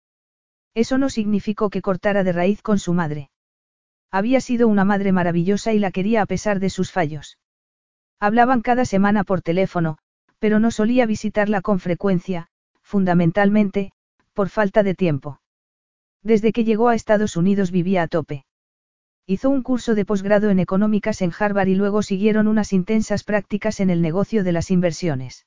Eso 0.75 0.99
no 0.99 1.09
significó 1.09 1.71
que 1.71 1.83
cortara 1.83 2.23
de 2.25 2.33
raíz 2.33 2.63
con 2.63 2.79
su 2.79 2.95
madre. 2.95 3.31
Había 4.11 4.41
sido 4.41 4.69
una 4.69 4.85
madre 4.85 5.11
maravillosa 5.11 5.73
y 5.73 5.79
la 5.79 5.91
quería 5.91 6.23
a 6.23 6.27
pesar 6.27 6.61
de 6.61 6.71
sus 6.71 6.93
fallos. 6.93 7.39
Hablaban 8.21 8.61
cada 8.63 8.85
semana 8.85 9.25
por 9.25 9.43
teléfono, 9.43 9.99
pero 10.39 10.61
no 10.61 10.71
solía 10.71 11.07
visitarla 11.07 11.61
con 11.63 11.81
frecuencia, 11.81 12.49
fundamentalmente, 12.83 13.93
por 14.33 14.49
falta 14.49 14.83
de 14.83 14.95
tiempo. 14.95 15.41
Desde 16.23 16.53
que 16.53 16.65
llegó 16.65 16.89
a 16.89 16.95
Estados 16.95 17.37
Unidos 17.37 17.71
vivía 17.71 18.03
a 18.03 18.09
tope. 18.09 18.45
Hizo 19.27 19.49
un 19.49 19.63
curso 19.63 19.95
de 19.95 20.05
posgrado 20.05 20.51
en 20.51 20.59
económicas 20.59 21.23
en 21.23 21.33
Harvard 21.39 21.69
y 21.69 21.75
luego 21.75 22.03
siguieron 22.03 22.47
unas 22.47 22.73
intensas 22.73 23.25
prácticas 23.25 23.81
en 23.81 23.89
el 23.91 24.03
negocio 24.03 24.45
de 24.45 24.53
las 24.53 24.71
inversiones. 24.71 25.47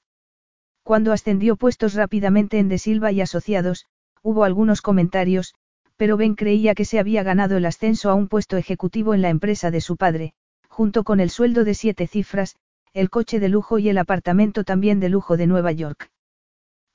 Cuando 0.83 1.11
ascendió 1.11 1.57
puestos 1.57 1.93
rápidamente 1.93 2.59
en 2.59 2.69
De 2.69 2.79
Silva 2.79 3.11
y 3.11 3.21
Asociados, 3.21 3.85
hubo 4.23 4.45
algunos 4.45 4.81
comentarios, 4.81 5.53
pero 5.95 6.17
Ben 6.17 6.35
creía 6.35 6.73
que 6.75 6.85
se 6.85 6.97
había 6.97 7.23
ganado 7.23 7.57
el 7.57 7.65
ascenso 7.65 8.09
a 8.09 8.15
un 8.15 8.27
puesto 8.27 8.57
ejecutivo 8.57 9.13
en 9.13 9.21
la 9.21 9.29
empresa 9.29 9.69
de 9.69 9.81
su 9.81 9.97
padre, 9.97 10.33
junto 10.77 11.03
con 11.03 11.19
el 11.19 11.31
sueldo 11.31 11.63
de 11.63 11.73
siete 11.73 12.05
cifras, 12.05 12.55
el 12.93 13.09
coche 13.09 13.39
de 13.39 13.49
lujo 13.49 13.79
y 13.79 13.89
el 13.89 13.97
apartamento 13.97 14.63
también 14.63 14.99
de 14.99 15.09
lujo 15.09 15.35
de 15.35 15.47
Nueva 15.47 15.71
York. 15.71 16.11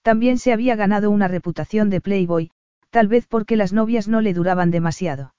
También 0.02 0.38
se 0.38 0.52
había 0.52 0.76
ganado 0.76 1.10
una 1.10 1.26
reputación 1.26 1.90
de 1.90 2.00
playboy, 2.00 2.52
tal 2.90 3.08
vez 3.08 3.26
porque 3.26 3.56
las 3.56 3.72
novias 3.72 4.06
no 4.06 4.20
le 4.20 4.34
duraban 4.34 4.70
demasiado. 4.70 5.34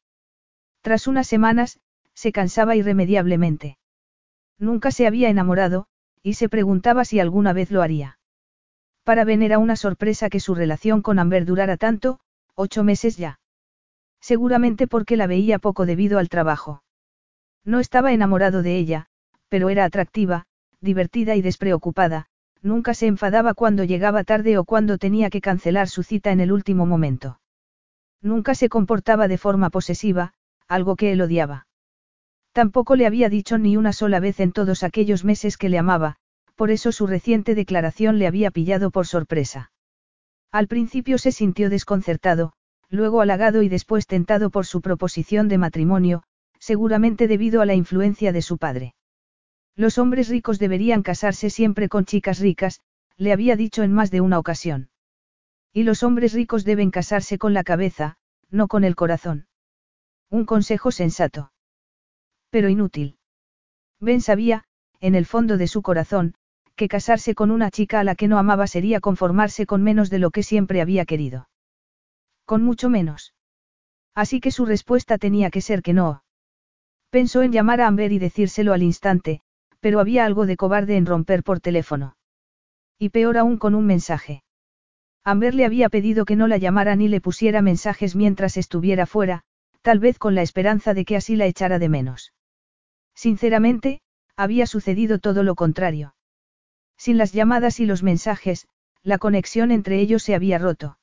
Tras 0.81 1.07
unas 1.07 1.25
semanas, 1.25 1.79
se 2.15 2.33
cansaba 2.33 2.75
irremediablemente. 2.75 3.77
Nunca 4.59 4.91
se 4.91 5.07
había 5.07 5.29
enamorado, 5.29 5.85
y 6.21 6.33
se 6.33 6.49
preguntaba 6.49 7.05
si 7.05 7.21
alguna 7.21 7.53
vez 7.53 7.71
lo 7.71 7.81
haría. 7.81 8.19
Para 9.05 9.23
Ben 9.23 9.41
era 9.41 9.57
una 9.57 9.77
sorpresa 9.77 10.29
que 10.29 10.41
su 10.41 10.53
relación 10.53 11.01
con 11.01 11.17
Amber 11.17 11.45
durara 11.45 11.77
tanto, 11.77 12.19
ocho 12.55 12.83
meses 12.83 13.15
ya. 13.15 13.39
Seguramente 14.19 14.85
porque 14.85 15.15
la 15.15 15.27
veía 15.27 15.59
poco 15.59 15.85
debido 15.85 16.19
al 16.19 16.27
trabajo. 16.27 16.83
No 17.65 17.79
estaba 17.79 18.13
enamorado 18.13 18.61
de 18.61 18.77
ella, 18.77 19.07
pero 19.49 19.69
era 19.69 19.85
atractiva, 19.85 20.45
divertida 20.81 21.35
y 21.35 21.41
despreocupada, 21.41 22.27
nunca 22.61 22.93
se 22.93 23.07
enfadaba 23.07 23.53
cuando 23.53 23.83
llegaba 23.83 24.23
tarde 24.23 24.57
o 24.57 24.65
cuando 24.65 24.97
tenía 24.97 25.29
que 25.29 25.41
cancelar 25.41 25.87
su 25.87 26.03
cita 26.03 26.31
en 26.31 26.39
el 26.39 26.51
último 26.51 26.85
momento. 26.85 27.39
Nunca 28.21 28.55
se 28.55 28.69
comportaba 28.69 29.27
de 29.27 29.37
forma 29.37 29.69
posesiva, 29.69 30.33
algo 30.67 30.95
que 30.95 31.11
él 31.11 31.21
odiaba. 31.21 31.67
Tampoco 32.53 32.95
le 32.95 33.05
había 33.05 33.29
dicho 33.29 33.57
ni 33.57 33.77
una 33.77 33.93
sola 33.93 34.19
vez 34.19 34.39
en 34.39 34.51
todos 34.51 34.83
aquellos 34.83 35.23
meses 35.23 35.57
que 35.57 35.69
le 35.69 35.77
amaba, 35.77 36.17
por 36.55 36.71
eso 36.71 36.91
su 36.91 37.07
reciente 37.07 37.55
declaración 37.55 38.19
le 38.19 38.27
había 38.27 38.51
pillado 38.51 38.91
por 38.91 39.07
sorpresa. 39.07 39.71
Al 40.51 40.67
principio 40.67 41.17
se 41.17 41.31
sintió 41.31 41.69
desconcertado, 41.69 42.53
luego 42.89 43.21
halagado 43.21 43.63
y 43.63 43.69
después 43.69 44.05
tentado 44.05 44.51
por 44.51 44.65
su 44.65 44.81
proposición 44.81 45.47
de 45.47 45.57
matrimonio, 45.57 46.23
seguramente 46.63 47.27
debido 47.27 47.61
a 47.61 47.65
la 47.65 47.73
influencia 47.73 48.31
de 48.31 48.41
su 48.41 48.57
padre. 48.57 48.95
Los 49.75 49.97
hombres 49.97 50.29
ricos 50.29 50.59
deberían 50.59 51.03
casarse 51.03 51.49
siempre 51.49 51.89
con 51.89 52.05
chicas 52.05 52.39
ricas, 52.39 52.79
le 53.17 53.33
había 53.33 53.57
dicho 53.57 53.83
en 53.83 53.91
más 53.91 54.11
de 54.11 54.21
una 54.21 54.39
ocasión. 54.39 54.89
Y 55.73 55.83
los 55.83 56.03
hombres 56.03 56.31
ricos 56.31 56.63
deben 56.63 56.89
casarse 56.89 57.37
con 57.37 57.53
la 57.53 57.65
cabeza, 57.65 58.15
no 58.49 58.69
con 58.69 58.85
el 58.85 58.95
corazón. 58.95 59.47
Un 60.29 60.45
consejo 60.45 60.91
sensato. 60.91 61.51
Pero 62.49 62.69
inútil. 62.69 63.17
Ben 63.99 64.21
sabía, 64.21 64.63
en 65.01 65.15
el 65.15 65.25
fondo 65.25 65.57
de 65.57 65.67
su 65.67 65.81
corazón, 65.81 66.33
que 66.77 66.87
casarse 66.87 67.35
con 67.35 67.51
una 67.51 67.71
chica 67.71 67.99
a 67.99 68.05
la 68.05 68.15
que 68.15 68.29
no 68.29 68.37
amaba 68.37 68.67
sería 68.67 69.01
conformarse 69.01 69.65
con 69.65 69.83
menos 69.83 70.09
de 70.09 70.19
lo 70.19 70.31
que 70.31 70.43
siempre 70.43 70.79
había 70.79 71.03
querido. 71.03 71.49
Con 72.45 72.63
mucho 72.63 72.89
menos. 72.89 73.33
Así 74.15 74.39
que 74.39 74.51
su 74.51 74.65
respuesta 74.65 75.17
tenía 75.17 75.49
que 75.49 75.59
ser 75.59 75.81
que 75.81 75.91
no. 75.91 76.22
Pensó 77.13 77.43
en 77.43 77.51
llamar 77.51 77.79
a 77.79 77.85
Amber 77.85 78.11
y 78.11 78.17
decírselo 78.17 78.73
al 78.73 78.81
instante, 78.81 79.41
pero 79.81 79.99
había 79.99 80.25
algo 80.25 80.47
de 80.47 80.57
cobarde 80.57 80.97
en 80.97 81.05
romper 81.05 81.43
por 81.43 81.59
teléfono. 81.59 82.17
Y 82.97 83.09
peor 83.09 83.37
aún 83.37 83.59
con 83.59 83.75
un 83.75 83.85
mensaje. 83.85 84.41
Amber 85.23 85.53
le 85.53 85.65
había 85.65 85.89
pedido 85.89 86.25
que 86.25 86.35
no 86.35 86.47
la 86.47 86.57
llamara 86.57 86.95
ni 86.95 87.07
le 87.07 87.21
pusiera 87.21 87.61
mensajes 87.61 88.15
mientras 88.15 88.57
estuviera 88.57 89.05
fuera, 89.05 89.43
tal 89.83 89.99
vez 89.99 90.17
con 90.17 90.33
la 90.33 90.41
esperanza 90.41 90.95
de 90.95 91.05
que 91.05 91.15
así 91.15 91.35
la 91.35 91.45
echara 91.45 91.77
de 91.77 91.87
menos. 91.87 92.33
Sinceramente, 93.13 94.01
había 94.35 94.65
sucedido 94.65 95.19
todo 95.19 95.43
lo 95.43 95.53
contrario. 95.53 96.15
Sin 96.97 97.19
las 97.19 97.31
llamadas 97.31 97.79
y 97.79 97.85
los 97.85 98.01
mensajes, 98.01 98.67
la 99.03 99.19
conexión 99.19 99.69
entre 99.69 99.99
ellos 99.99 100.23
se 100.23 100.33
había 100.33 100.57
roto. 100.57 100.97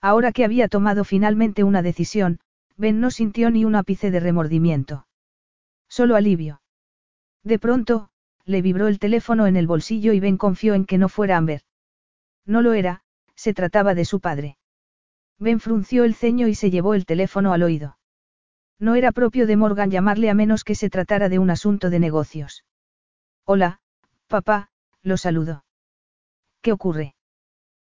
Ahora 0.00 0.30
que 0.30 0.44
había 0.44 0.68
tomado 0.68 1.02
finalmente 1.02 1.64
una 1.64 1.82
decisión, 1.82 2.38
Ben 2.76 3.00
no 3.00 3.10
sintió 3.10 3.50
ni 3.50 3.64
un 3.64 3.74
ápice 3.74 4.12
de 4.12 4.20
remordimiento. 4.20 5.08
Solo 5.88 6.16
alivio. 6.16 6.60
De 7.42 7.58
pronto, 7.58 8.08
le 8.44 8.62
vibró 8.62 8.88
el 8.88 8.98
teléfono 8.98 9.46
en 9.46 9.56
el 9.56 9.66
bolsillo 9.66 10.12
y 10.12 10.20
Ben 10.20 10.36
confió 10.36 10.74
en 10.74 10.84
que 10.84 10.98
no 10.98 11.08
fuera 11.08 11.36
Amber. 11.36 11.62
No 12.46 12.62
lo 12.62 12.72
era, 12.72 13.02
se 13.34 13.54
trataba 13.54 13.94
de 13.94 14.04
su 14.04 14.20
padre. 14.20 14.58
Ben 15.38 15.60
frunció 15.60 16.04
el 16.04 16.14
ceño 16.14 16.48
y 16.48 16.54
se 16.54 16.70
llevó 16.70 16.94
el 16.94 17.06
teléfono 17.06 17.52
al 17.52 17.62
oído. 17.62 17.98
No 18.78 18.94
era 18.94 19.12
propio 19.12 19.46
de 19.46 19.56
Morgan 19.56 19.90
llamarle 19.90 20.30
a 20.30 20.34
menos 20.34 20.64
que 20.64 20.74
se 20.74 20.90
tratara 20.90 21.28
de 21.28 21.38
un 21.38 21.50
asunto 21.50 21.90
de 21.90 21.98
negocios. 21.98 22.64
Hola, 23.44 23.80
papá, 24.26 24.70
lo 25.02 25.16
saludo. 25.16 25.64
¿Qué 26.60 26.72
ocurre? 26.72 27.14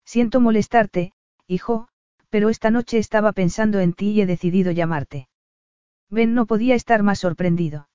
Siento 0.06 0.40
molestarte, 0.40 1.14
hijo, 1.48 1.88
pero 2.30 2.50
esta 2.50 2.72
noche 2.72 2.98
estaba 2.98 3.32
pensando 3.32 3.80
en 3.80 3.94
ti 3.94 4.12
y 4.12 4.22
he 4.22 4.26
decidido 4.26 4.72
llamarte. 4.72 5.28
Ben 6.14 6.36
no 6.36 6.46
podía 6.46 6.76
estar 6.76 7.02
más 7.02 7.20
sorprendido. 7.20 7.90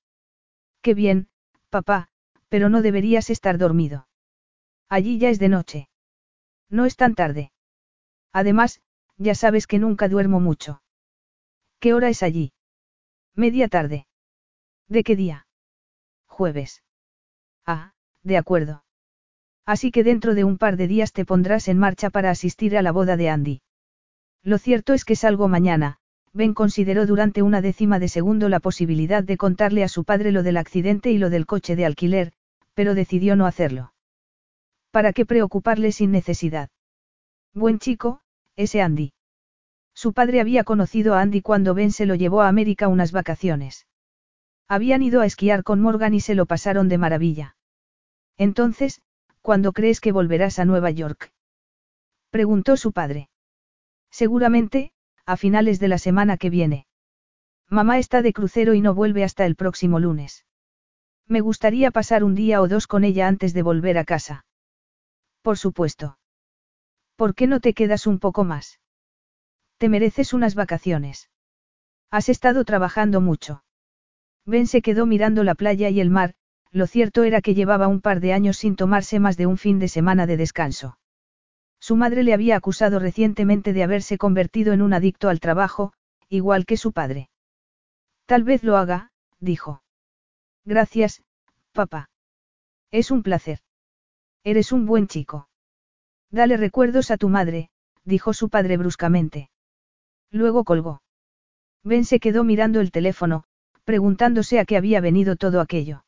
Qué 0.81 0.93
bien, 0.93 1.29
papá, 1.69 2.09
pero 2.49 2.67
no 2.67 2.81
deberías 2.81 3.29
estar 3.29 3.57
dormido. 3.57 4.09
Allí 4.89 5.19
ya 5.19 5.29
es 5.29 5.39
de 5.39 5.47
noche. 5.47 5.89
No 6.69 6.85
es 6.85 6.97
tan 6.97 7.15
tarde. 7.15 7.53
Además, 8.33 8.81
ya 9.17 9.35
sabes 9.35 9.67
que 9.67 9.79
nunca 9.79 10.09
duermo 10.09 10.41
mucho. 10.41 10.81
¿Qué 11.79 11.93
hora 11.93 12.09
es 12.09 12.21
allí? 12.21 12.51
Media 13.35 13.69
tarde. 13.69 14.05
¿De 14.89 15.03
qué 15.03 15.15
día? 15.15 15.47
Jueves. 16.27 16.83
Ah, 17.65 17.93
de 18.23 18.37
acuerdo. 18.37 18.83
Así 19.65 19.91
que 19.91 20.03
dentro 20.03 20.35
de 20.35 20.43
un 20.43 20.57
par 20.57 20.75
de 20.75 20.87
días 20.87 21.13
te 21.13 21.23
pondrás 21.23 21.69
en 21.69 21.79
marcha 21.79 22.09
para 22.09 22.31
asistir 22.31 22.75
a 22.75 22.81
la 22.81 22.91
boda 22.91 23.15
de 23.15 23.29
Andy. 23.29 23.61
Lo 24.43 24.57
cierto 24.57 24.93
es 24.93 25.05
que 25.05 25.15
salgo 25.15 25.47
mañana, 25.47 25.98
Ben 26.33 26.53
consideró 26.53 27.05
durante 27.05 27.41
una 27.41 27.61
décima 27.61 27.99
de 27.99 28.07
segundo 28.07 28.49
la 28.49 28.59
posibilidad 28.59 29.23
de 29.23 29.37
contarle 29.37 29.83
a 29.83 29.87
su 29.87 30.03
padre 30.03 30.31
lo 30.31 30.43
del 30.43 30.57
accidente 30.57 31.11
y 31.11 31.17
lo 31.17 31.29
del 31.29 31.45
coche 31.45 31.75
de 31.75 31.85
alquiler, 31.85 32.33
pero 32.73 32.93
decidió 32.93 33.35
no 33.35 33.45
hacerlo. 33.45 33.93
¿Para 34.91 35.13
qué 35.13 35.25
preocuparle 35.25 35.91
sin 35.91 36.11
necesidad? 36.11 36.69
Buen 37.53 37.79
chico, 37.79 38.21
ese 38.55 38.81
Andy. 38.81 39.13
Su 39.93 40.13
padre 40.13 40.39
había 40.39 40.63
conocido 40.63 41.15
a 41.15 41.21
Andy 41.21 41.41
cuando 41.41 41.73
Ben 41.73 41.91
se 41.91 42.05
lo 42.05 42.15
llevó 42.15 42.41
a 42.41 42.47
América 42.47 42.87
unas 42.87 43.11
vacaciones. 43.11 43.87
Habían 44.67 45.01
ido 45.01 45.21
a 45.21 45.25
esquiar 45.25 45.63
con 45.63 45.81
Morgan 45.81 46.13
y 46.13 46.21
se 46.21 46.35
lo 46.35 46.45
pasaron 46.45 46.89
de 46.89 46.97
maravilla. 46.99 47.55
Entonces, 48.37 49.01
¿cuándo 49.41 49.73
crees 49.73 49.99
que 49.99 50.11
volverás 50.11 50.59
a 50.59 50.65
Nueva 50.65 50.91
York? 50.91 51.33
Preguntó 52.29 52.77
su 52.77 52.91
padre. 52.91 53.29
Seguramente, 54.11 54.91
a 55.29 55.37
finales 55.37 55.79
de 55.79 55.87
la 55.87 55.99
semana 55.99 56.37
que 56.37 56.49
viene. 56.49 56.87
Mamá 57.69 57.99
está 57.99 58.23
de 58.23 58.33
crucero 58.33 58.73
y 58.73 58.81
no 58.81 58.95
vuelve 58.95 59.23
hasta 59.23 59.45
el 59.45 59.55
próximo 59.55 59.99
lunes. 59.99 60.43
Me 61.27 61.39
gustaría 61.39 61.91
pasar 61.91 62.23
un 62.23 62.33
día 62.33 62.61
o 62.61 62.67
dos 62.67 62.87
con 62.87 63.03
ella 63.03 63.27
antes 63.27 63.53
de 63.53 63.61
volver 63.61 63.99
a 63.99 64.05
casa. 64.05 64.45
Por 65.43 65.59
supuesto. 65.59 66.17
¿Por 67.15 67.35
qué 67.35 67.45
no 67.45 67.59
te 67.59 67.75
quedas 67.75 68.07
un 68.07 68.17
poco 68.17 68.43
más? 68.43 68.79
Te 69.77 69.87
mereces 69.87 70.33
unas 70.33 70.55
vacaciones. 70.55 71.29
Has 72.09 72.27
estado 72.27 72.65
trabajando 72.65 73.21
mucho. 73.21 73.63
Ben 74.47 74.65
se 74.65 74.81
quedó 74.81 75.05
mirando 75.05 75.43
la 75.43 75.53
playa 75.53 75.89
y 75.89 75.99
el 75.99 76.09
mar, 76.09 76.33
lo 76.71 76.87
cierto 76.87 77.23
era 77.23 77.41
que 77.41 77.53
llevaba 77.53 77.87
un 77.87 78.01
par 78.01 78.19
de 78.19 78.33
años 78.33 78.57
sin 78.57 78.75
tomarse 78.75 79.19
más 79.19 79.37
de 79.37 79.45
un 79.45 79.59
fin 79.59 79.77
de 79.77 79.89
semana 79.89 80.25
de 80.25 80.37
descanso. 80.37 80.97
Su 81.79 81.95
madre 81.95 82.23
le 82.23 82.33
había 82.33 82.55
acusado 82.55 82.99
recientemente 82.99 83.73
de 83.73 83.83
haberse 83.83 84.17
convertido 84.17 84.73
en 84.73 84.81
un 84.81 84.93
adicto 84.93 85.29
al 85.29 85.39
trabajo, 85.39 85.93
igual 86.27 86.65
que 86.65 86.77
su 86.77 86.91
padre. 86.91 87.29
Tal 88.25 88.43
vez 88.43 88.63
lo 88.63 88.77
haga, 88.77 89.11
dijo. 89.39 89.81
Gracias, 90.65 91.23
papá. 91.71 92.09
Es 92.91 93.11
un 93.11 93.23
placer. 93.23 93.59
Eres 94.43 94.71
un 94.71 94.85
buen 94.85 95.07
chico. 95.07 95.47
Dale 96.31 96.57
recuerdos 96.57 97.11
a 97.11 97.17
tu 97.17 97.29
madre, 97.29 97.69
dijo 98.03 98.33
su 98.33 98.49
padre 98.49 98.77
bruscamente. 98.77 99.49
Luego 100.31 100.63
colgó. 100.63 101.01
Ben 101.83 102.05
se 102.05 102.19
quedó 102.19 102.43
mirando 102.43 102.81
el 102.81 102.91
teléfono, 102.91 103.45
preguntándose 103.83 104.59
a 104.59 104.65
qué 104.65 104.77
había 104.77 105.01
venido 105.01 105.35
todo 105.37 105.61
aquello. 105.61 106.03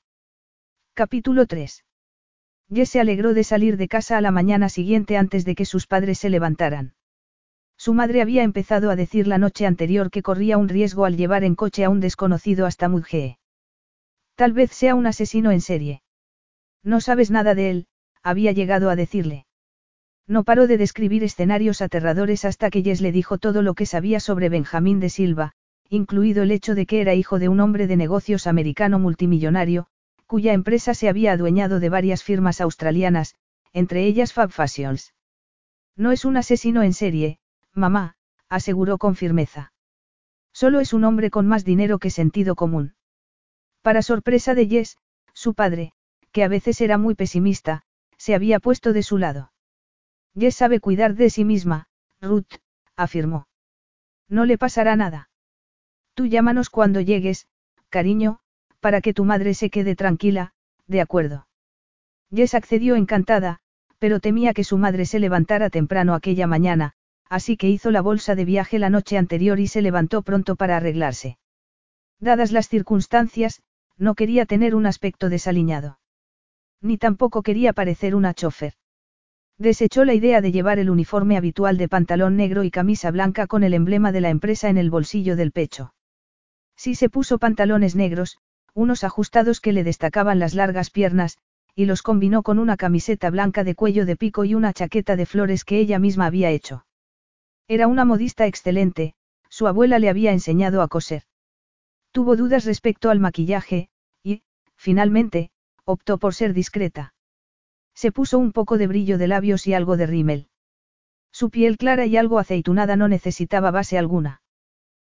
Capítulo 0.93 1.47
3. 1.47 1.83
Jess 2.73 2.89
se 2.89 2.99
alegró 3.01 3.33
de 3.33 3.43
salir 3.43 3.75
de 3.75 3.87
casa 3.87 4.17
a 4.17 4.21
la 4.21 4.31
mañana 4.31 4.69
siguiente 4.69 5.17
antes 5.17 5.43
de 5.43 5.55
que 5.55 5.65
sus 5.65 5.87
padres 5.87 6.19
se 6.19 6.29
levantaran. 6.29 6.93
Su 7.77 7.93
madre 7.93 8.21
había 8.21 8.43
empezado 8.43 8.89
a 8.89 8.95
decir 8.95 9.27
la 9.27 9.37
noche 9.37 9.65
anterior 9.65 10.09
que 10.09 10.21
corría 10.21 10.57
un 10.57 10.69
riesgo 10.69 11.05
al 11.05 11.17
llevar 11.17 11.43
en 11.43 11.55
coche 11.55 11.83
a 11.83 11.89
un 11.89 11.99
desconocido 11.99 12.65
hasta 12.65 12.87
Mudgee. 12.87 13.39
Tal 14.35 14.53
vez 14.53 14.71
sea 14.71 14.95
un 14.95 15.07
asesino 15.07 15.51
en 15.51 15.61
serie. 15.61 16.01
No 16.83 17.01
sabes 17.01 17.29
nada 17.29 17.55
de 17.55 17.69
él, 17.69 17.87
había 18.23 18.51
llegado 18.53 18.89
a 18.89 18.95
decirle. 18.95 19.45
No 20.27 20.43
paró 20.43 20.67
de 20.67 20.77
describir 20.77 21.23
escenarios 21.23 21.81
aterradores 21.81 22.45
hasta 22.45 22.69
que 22.69 22.83
Jess 22.83 23.01
le 23.01 23.11
dijo 23.11 23.37
todo 23.37 23.61
lo 23.61 23.73
que 23.73 23.85
sabía 23.85 24.19
sobre 24.19 24.47
Benjamín 24.47 24.99
de 24.99 25.09
Silva, 25.09 25.53
incluido 25.89 26.43
el 26.43 26.51
hecho 26.51 26.73
de 26.73 26.85
que 26.85 27.01
era 27.01 27.15
hijo 27.15 27.37
de 27.37 27.49
un 27.49 27.59
hombre 27.59 27.87
de 27.87 27.97
negocios 27.97 28.47
americano 28.47 28.97
multimillonario, 28.97 29.87
cuya 30.31 30.53
empresa 30.53 30.93
se 30.93 31.09
había 31.09 31.33
adueñado 31.33 31.81
de 31.81 31.89
varias 31.89 32.23
firmas 32.23 32.61
australianas, 32.61 33.35
entre 33.73 34.05
ellas 34.05 34.31
Fab 34.31 34.49
Fashions. 34.49 35.13
No 35.97 36.13
es 36.13 36.23
un 36.23 36.37
asesino 36.37 36.83
en 36.83 36.93
serie, 36.93 37.39
mamá, 37.73 38.15
aseguró 38.47 38.97
con 38.97 39.17
firmeza. 39.17 39.73
Solo 40.53 40.79
es 40.79 40.93
un 40.93 41.03
hombre 41.03 41.31
con 41.31 41.47
más 41.49 41.65
dinero 41.65 41.99
que 41.99 42.09
sentido 42.09 42.55
común. 42.55 42.95
Para 43.81 44.01
sorpresa 44.01 44.55
de 44.55 44.69
Jess, 44.69 44.97
su 45.33 45.53
padre, 45.53 45.91
que 46.31 46.45
a 46.45 46.47
veces 46.47 46.79
era 46.79 46.97
muy 46.97 47.13
pesimista, 47.13 47.83
se 48.15 48.33
había 48.33 48.61
puesto 48.61 48.93
de 48.93 49.03
su 49.03 49.17
lado. 49.17 49.51
Jess 50.33 50.55
sabe 50.55 50.79
cuidar 50.79 51.15
de 51.15 51.29
sí 51.29 51.43
misma, 51.43 51.89
Ruth, 52.21 52.53
afirmó. 52.95 53.49
No 54.29 54.45
le 54.45 54.57
pasará 54.57 54.95
nada. 54.95 55.29
Tú 56.13 56.25
llámanos 56.25 56.69
cuando 56.69 57.01
llegues, 57.01 57.47
cariño, 57.89 58.39
para 58.81 58.99
que 58.99 59.13
tu 59.13 59.23
madre 59.23 59.53
se 59.53 59.69
quede 59.69 59.95
tranquila, 59.95 60.51
de 60.87 60.99
acuerdo. 60.99 61.47
Jess 62.33 62.53
accedió 62.53 62.95
encantada, 62.95 63.59
pero 63.99 64.19
temía 64.19 64.53
que 64.53 64.63
su 64.63 64.77
madre 64.77 65.05
se 65.05 65.19
levantara 65.19 65.69
temprano 65.69 66.13
aquella 66.13 66.47
mañana, 66.47 66.93
así 67.29 67.55
que 67.55 67.69
hizo 67.69 67.91
la 67.91 68.01
bolsa 68.01 68.35
de 68.35 68.43
viaje 68.43 68.79
la 68.79 68.89
noche 68.89 69.17
anterior 69.17 69.59
y 69.59 69.67
se 69.67 69.81
levantó 69.81 70.23
pronto 70.23 70.55
para 70.55 70.77
arreglarse. 70.77 71.37
Dadas 72.19 72.51
las 72.51 72.67
circunstancias, 72.67 73.61
no 73.97 74.15
quería 74.15 74.45
tener 74.45 74.75
un 74.75 74.85
aspecto 74.85 75.29
desaliñado. 75.29 75.99
Ni 76.81 76.97
tampoco 76.97 77.43
quería 77.43 77.73
parecer 77.73 78.15
una 78.15 78.33
chofer. 78.33 78.73
Desechó 79.57 80.05
la 80.05 80.15
idea 80.15 80.41
de 80.41 80.51
llevar 80.51 80.79
el 80.79 80.89
uniforme 80.89 81.37
habitual 81.37 81.77
de 81.77 81.87
pantalón 81.87 82.35
negro 82.35 82.63
y 82.63 82.71
camisa 82.71 83.11
blanca 83.11 83.45
con 83.45 83.63
el 83.63 83.75
emblema 83.75 84.11
de 84.11 84.21
la 84.21 84.29
empresa 84.29 84.69
en 84.69 84.77
el 84.77 84.89
bolsillo 84.89 85.35
del 85.35 85.51
pecho. 85.51 85.93
Si 86.75 86.95
se 86.95 87.09
puso 87.09 87.37
pantalones 87.37 87.95
negros, 87.95 88.39
unos 88.73 89.03
ajustados 89.03 89.59
que 89.59 89.73
le 89.73 89.83
destacaban 89.83 90.39
las 90.39 90.53
largas 90.53 90.89
piernas, 90.89 91.37
y 91.75 91.85
los 91.85 92.01
combinó 92.01 92.43
con 92.43 92.59
una 92.59 92.77
camiseta 92.77 93.29
blanca 93.29 93.63
de 93.63 93.75
cuello 93.75 94.05
de 94.05 94.15
pico 94.15 94.45
y 94.45 94.55
una 94.55 94.73
chaqueta 94.73 95.15
de 95.15 95.25
flores 95.25 95.63
que 95.63 95.79
ella 95.79 95.99
misma 95.99 96.25
había 96.25 96.49
hecho. 96.49 96.85
Era 97.67 97.87
una 97.87 98.05
modista 98.05 98.45
excelente, 98.47 99.13
su 99.49 99.67
abuela 99.67 99.99
le 99.99 100.09
había 100.09 100.31
enseñado 100.31 100.81
a 100.81 100.87
coser. 100.87 101.23
Tuvo 102.11 102.35
dudas 102.35 102.65
respecto 102.65 103.09
al 103.09 103.19
maquillaje, 103.19 103.89
y, 104.23 104.43
finalmente, 104.75 105.51
optó 105.85 106.17
por 106.17 106.33
ser 106.33 106.53
discreta. 106.53 107.13
Se 107.93 108.11
puso 108.11 108.39
un 108.39 108.51
poco 108.51 108.77
de 108.77 108.87
brillo 108.87 109.17
de 109.17 109.27
labios 109.27 109.67
y 109.67 109.73
algo 109.73 109.97
de 109.97 110.07
rímel. 110.07 110.47
Su 111.31 111.49
piel 111.49 111.77
clara 111.77 112.05
y 112.05 112.17
algo 112.17 112.39
aceitunada 112.39 112.95
no 112.95 113.07
necesitaba 113.07 113.71
base 113.71 113.97
alguna. 113.97 114.40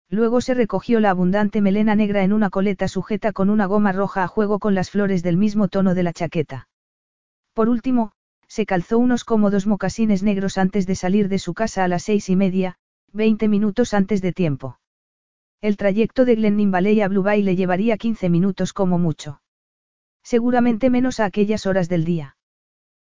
Luego 0.10 0.40
se 0.40 0.54
recogió 0.54 1.00
la 1.00 1.10
abundante 1.10 1.62
melena 1.62 1.96
negra 1.96 2.24
en 2.24 2.32
una 2.32 2.50
coleta 2.50 2.88
sujeta 2.88 3.34
con 3.34 3.50
una 3.50 3.66
goma 3.66 3.92
roja 3.92 4.24
a 4.24 4.28
juego 4.28 4.60
con 4.60 4.74
las 4.74 4.90
flores 4.90 5.22
del 5.22 5.36
mismo 5.36 5.68
tono 5.68 5.96
de 5.96 6.04
la 6.04 6.14
chaqueta. 6.14 6.70
Por 7.54 7.68
último, 7.68 8.14
se 8.48 8.66
calzó 8.66 9.00
unos 9.00 9.26
cómodos 9.26 9.68
mocasines 9.68 10.24
negros 10.24 10.58
antes 10.58 10.88
de 10.88 10.96
salir 10.96 11.28
de 11.28 11.40
su 11.40 11.54
casa 11.54 11.84
a 11.84 11.88
las 11.90 12.04
seis 12.04 12.30
y 12.30 12.38
media, 12.38 12.76
veinte 13.12 13.50
minutos 13.50 13.94
antes 13.94 14.22
de 14.22 14.32
tiempo. 14.32 14.80
El 15.60 15.76
trayecto 15.76 16.24
de 16.24 16.36
Glennin 16.36 16.72
Valley 16.72 17.02
a 17.02 17.08
Blue 17.08 17.24
Bay 17.24 17.42
le 17.42 17.56
llevaría 17.56 17.98
15 17.98 18.30
minutos 18.30 18.74
como 18.74 19.00
mucho. 19.00 19.42
Seguramente 20.24 20.90
menos 20.90 21.20
a 21.20 21.26
aquellas 21.26 21.66
horas 21.66 21.90
del 21.90 22.06
día. 22.06 22.38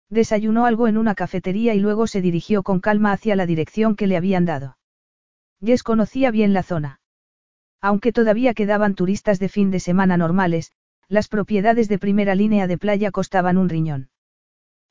Desayunó 0.10 0.66
algo 0.66 0.88
en 0.88 0.98
una 0.98 1.14
cafetería 1.14 1.76
y 1.76 1.80
luego 1.80 2.08
se 2.08 2.22
dirigió 2.22 2.64
con 2.64 2.80
calma 2.80 3.12
hacia 3.12 3.36
la 3.36 3.46
dirección 3.46 3.96
que 3.96 4.08
le 4.08 4.18
habían 4.18 4.46
dado. 4.46 4.79
Jess 5.62 5.84
conocía 5.84 6.32
bien 6.32 6.54
la 6.54 6.64
zona. 6.64 7.02
Aunque 7.82 8.12
todavía 8.12 8.54
quedaban 8.54 8.96
turistas 8.96 9.40
de 9.40 9.50
fin 9.50 9.72
de 9.72 9.80
semana 9.80 10.18
normales, 10.18 10.72
las 11.08 11.28
propiedades 11.28 11.90
de 11.90 12.00
primera 12.00 12.36
línea 12.36 12.68
de 12.68 12.78
playa 12.78 13.12
costaban 13.12 13.58
un 13.58 13.70
riñón. 13.70 14.10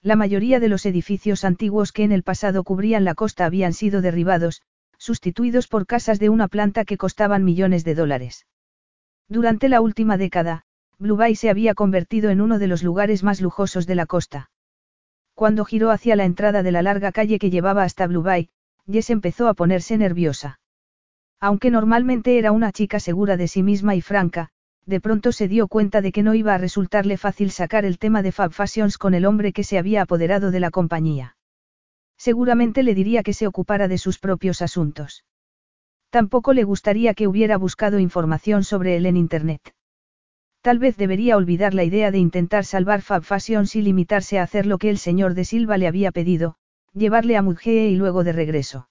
La 0.03 0.17
mayoría 0.17 0.61
de 0.61 0.69
los 0.69 0.87
edificios 0.87 1.45
antiguos 1.45 1.93
que 1.93 2.05
en 2.05 2.13
el 2.13 2.23
pasado 2.23 2.65
cubrían 2.65 3.05
la 3.05 3.15
costa 3.15 3.45
habían 3.45 3.73
sido 3.73 4.01
derribados, 4.01 4.63
sustituidos 4.97 5.69
por 5.69 5.87
casas 5.87 6.19
de 6.19 6.29
una 6.29 6.49
planta 6.49 6.85
que 6.85 6.97
costaban 6.97 7.45
millones 7.45 7.85
de 7.85 7.95
dólares. 7.95 8.47
Durante 9.29 9.69
la 9.69 9.81
última 9.81 10.17
década, 10.17 10.65
Blue 10.99 11.17
Bay 11.17 11.37
se 11.37 11.51
había 11.51 11.75
convertido 11.75 12.31
en 12.31 12.41
uno 12.41 12.59
de 12.59 12.67
los 12.67 12.83
lugares 12.83 13.23
más 13.23 13.41
lujosos 13.41 13.87
de 13.87 13.95
la 13.95 14.07
costa. 14.07 14.51
Cuando 15.35 15.65
giró 15.65 15.91
hacia 15.91 16.17
la 16.17 16.25
entrada 16.25 16.63
de 16.65 16.73
la 16.73 16.83
larga 16.83 17.13
calle 17.13 17.39
que 17.39 17.51
llevaba 17.51 17.85
hasta 17.85 18.07
Blue 18.09 18.23
Bay, 18.23 18.51
Jess 18.91 19.11
empezó 19.11 19.49
a 19.49 19.55
ponerse 19.55 19.99
nerviosa. 19.99 20.61
Aunque 21.41 21.71
normalmente 21.71 22.39
era 22.39 22.53
una 22.53 22.73
chica 22.73 22.99
segura 22.99 23.37
de 23.37 23.47
sí 23.47 23.63
misma 23.63 23.95
y 23.95 24.01
franca, 24.01 24.49
de 24.87 25.01
pronto 25.01 25.33
se 25.33 25.49
dio 25.49 25.69
cuenta 25.69 26.01
de 26.01 26.13
que 26.13 26.23
no 26.23 26.35
iba 26.35 26.55
a 26.55 26.59
resultarle 26.59 27.19
fácil 27.19 27.51
sacar 27.51 27.85
el 27.85 27.99
tema 27.99 28.23
de 28.23 28.33
Fab 28.33 28.53
Fashions 28.53 28.97
con 28.97 29.13
el 29.13 29.27
hombre 29.27 29.53
que 29.53 29.63
se 29.63 29.79
había 29.79 30.03
apoderado 30.03 30.51
de 30.51 30.61
la 30.61 30.71
compañía. 30.71 31.37
Seguramente 32.17 32.83
le 32.83 32.95
diría 32.95 33.23
que 33.23 33.35
se 33.35 33.47
ocupara 33.47 33.87
de 33.87 33.99
sus 33.99 34.19
propios 34.19 34.63
asuntos. 34.63 35.25
Tampoco 36.11 36.55
le 36.55 36.65
gustaría 36.65 37.13
que 37.13 37.29
hubiera 37.29 37.59
buscado 37.59 37.99
información 37.99 38.65
sobre 38.65 38.97
él 38.97 39.05
en 39.05 39.19
Internet. 39.19 39.75
Tal 40.63 40.79
vez 40.79 40.97
debería 40.97 41.37
olvidar 41.37 41.75
la 41.75 41.85
idea 41.85 42.11
de 42.11 42.19
intentar 42.19 42.65
salvar 42.65 43.03
Fab 43.03 43.23
Fashions 43.23 43.77
y 43.77 43.83
limitarse 43.83 44.39
a 44.39 44.43
hacer 44.43 44.67
lo 44.67 44.79
que 44.79 44.91
el 44.91 44.99
señor 44.99 45.35
de 45.35 45.45
Silva 45.45 45.77
le 45.77 45.87
había 45.87 46.11
pedido, 46.11 46.57
llevarle 46.93 47.37
a 47.37 47.43
Mudgee 47.43 47.89
y 47.89 47.97
luego 47.97 48.25
de 48.25 48.33
regreso. 48.33 48.89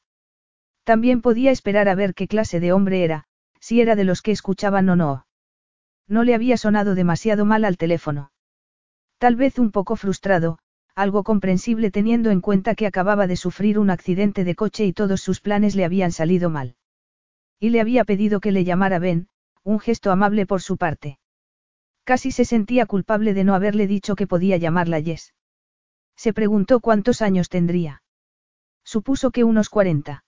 También 0.84 1.22
podía 1.22 1.52
esperar 1.52 1.90
a 1.90 1.96
ver 1.96 2.14
qué 2.14 2.28
clase 2.28 2.60
de 2.60 2.72
hombre 2.72 3.04
era, 3.04 3.26
si 3.60 3.82
era 3.82 3.96
de 3.96 4.06
los 4.06 4.22
que 4.22 4.32
escuchaban 4.32 4.88
o 4.90 4.96
no. 4.96 5.26
No 6.08 6.24
le 6.24 6.34
había 6.34 6.58
sonado 6.58 6.96
demasiado 6.96 7.46
mal 7.46 7.66
al 7.66 7.78
teléfono. 7.78 8.32
Tal 9.18 9.36
vez 9.36 9.60
un 9.60 9.72
poco 9.72 9.96
frustrado, 9.96 10.60
algo 10.96 11.24
comprensible 11.24 11.92
teniendo 11.92 12.32
en 12.32 12.42
cuenta 12.42 12.76
que 12.76 12.88
acababa 12.88 13.28
de 13.28 13.36
sufrir 13.36 13.78
un 13.78 13.90
accidente 13.90 14.44
de 14.44 14.56
coche 14.56 14.86
y 14.86 14.94
todos 14.94 15.22
sus 15.22 15.42
planes 15.42 15.76
le 15.76 15.86
habían 15.86 16.12
salido 16.12 16.50
mal. 16.50 16.76
Y 17.60 17.70
le 17.70 17.82
había 17.82 18.04
pedido 18.04 18.40
que 18.40 18.52
le 18.52 18.64
llamara 18.64 19.00
Ben, 19.00 19.28
un 19.64 19.80
gesto 19.80 20.12
amable 20.12 20.46
por 20.46 20.62
su 20.62 20.78
parte. 20.78 21.20
Casi 22.04 22.32
se 22.32 22.46
sentía 22.46 22.86
culpable 22.86 23.34
de 23.34 23.44
no 23.44 23.54
haberle 23.54 23.86
dicho 23.86 24.16
que 24.16 24.28
podía 24.28 24.58
llamarla 24.58 25.02
Jess. 25.02 25.34
Se 26.18 26.34
preguntó 26.34 26.82
cuántos 26.82 27.22
años 27.22 27.48
tendría. 27.48 28.02
Supuso 28.84 29.32
que 29.32 29.44
unos 29.44 29.70
40. 29.70 30.26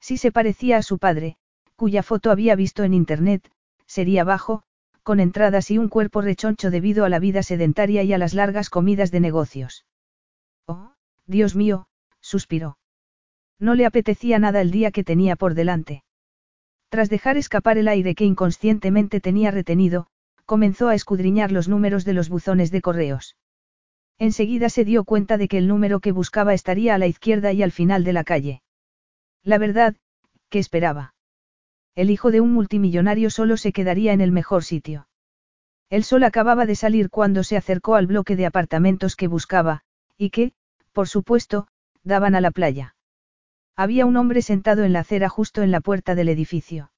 Si 0.00 0.16
se 0.16 0.32
parecía 0.32 0.78
a 0.78 0.82
su 0.82 0.98
padre, 0.98 1.36
cuya 1.76 2.02
foto 2.02 2.30
había 2.30 2.56
visto 2.56 2.82
en 2.82 2.94
internet, 2.94 3.50
sería 3.86 4.24
bajo, 4.24 4.62
con 5.02 5.20
entradas 5.20 5.70
y 5.70 5.78
un 5.78 5.88
cuerpo 5.88 6.22
rechoncho 6.22 6.70
debido 6.70 7.04
a 7.04 7.08
la 7.08 7.18
vida 7.18 7.42
sedentaria 7.42 8.02
y 8.02 8.12
a 8.12 8.18
las 8.18 8.34
largas 8.34 8.70
comidas 8.70 9.10
de 9.10 9.20
negocios. 9.20 9.84
Oh, 10.66 10.94
Dios 11.26 11.54
mío, 11.54 11.86
suspiró. 12.20 12.78
No 13.58 13.74
le 13.74 13.84
apetecía 13.84 14.38
nada 14.38 14.60
el 14.60 14.70
día 14.70 14.90
que 14.90 15.04
tenía 15.04 15.36
por 15.36 15.54
delante. 15.54 16.04
Tras 16.88 17.10
dejar 17.10 17.36
escapar 17.36 17.78
el 17.78 17.88
aire 17.88 18.14
que 18.14 18.24
inconscientemente 18.24 19.20
tenía 19.20 19.50
retenido, 19.50 20.06
comenzó 20.46 20.88
a 20.88 20.94
escudriñar 20.94 21.52
los 21.52 21.68
números 21.68 22.04
de 22.04 22.12
los 22.12 22.28
buzones 22.28 22.70
de 22.70 22.80
correos. 22.80 23.36
Enseguida 24.22 24.68
se 24.68 24.84
dio 24.84 25.02
cuenta 25.02 25.36
de 25.36 25.48
que 25.48 25.58
el 25.58 25.66
número 25.66 25.98
que 25.98 26.12
buscaba 26.12 26.54
estaría 26.54 26.94
a 26.94 26.98
la 26.98 27.08
izquierda 27.08 27.52
y 27.52 27.60
al 27.60 27.72
final 27.72 28.04
de 28.04 28.12
la 28.12 28.22
calle. 28.22 28.62
La 29.42 29.58
verdad, 29.58 29.96
¿qué 30.48 30.60
esperaba? 30.60 31.16
El 31.96 32.08
hijo 32.08 32.30
de 32.30 32.40
un 32.40 32.52
multimillonario 32.52 33.30
solo 33.30 33.56
se 33.56 33.72
quedaría 33.72 34.12
en 34.12 34.20
el 34.20 34.30
mejor 34.30 34.62
sitio. 34.62 35.08
El 35.90 36.04
sol 36.04 36.22
acababa 36.22 36.66
de 36.66 36.76
salir 36.76 37.10
cuando 37.10 37.42
se 37.42 37.56
acercó 37.56 37.96
al 37.96 38.06
bloque 38.06 38.36
de 38.36 38.46
apartamentos 38.46 39.16
que 39.16 39.26
buscaba, 39.26 39.82
y 40.16 40.30
que, 40.30 40.52
por 40.92 41.08
supuesto, 41.08 41.66
daban 42.04 42.36
a 42.36 42.40
la 42.40 42.52
playa. 42.52 42.94
Había 43.74 44.06
un 44.06 44.16
hombre 44.16 44.40
sentado 44.42 44.84
en 44.84 44.92
la 44.92 45.00
acera 45.00 45.28
justo 45.28 45.62
en 45.62 45.72
la 45.72 45.80
puerta 45.80 46.14
del 46.14 46.28
edificio. 46.28 46.92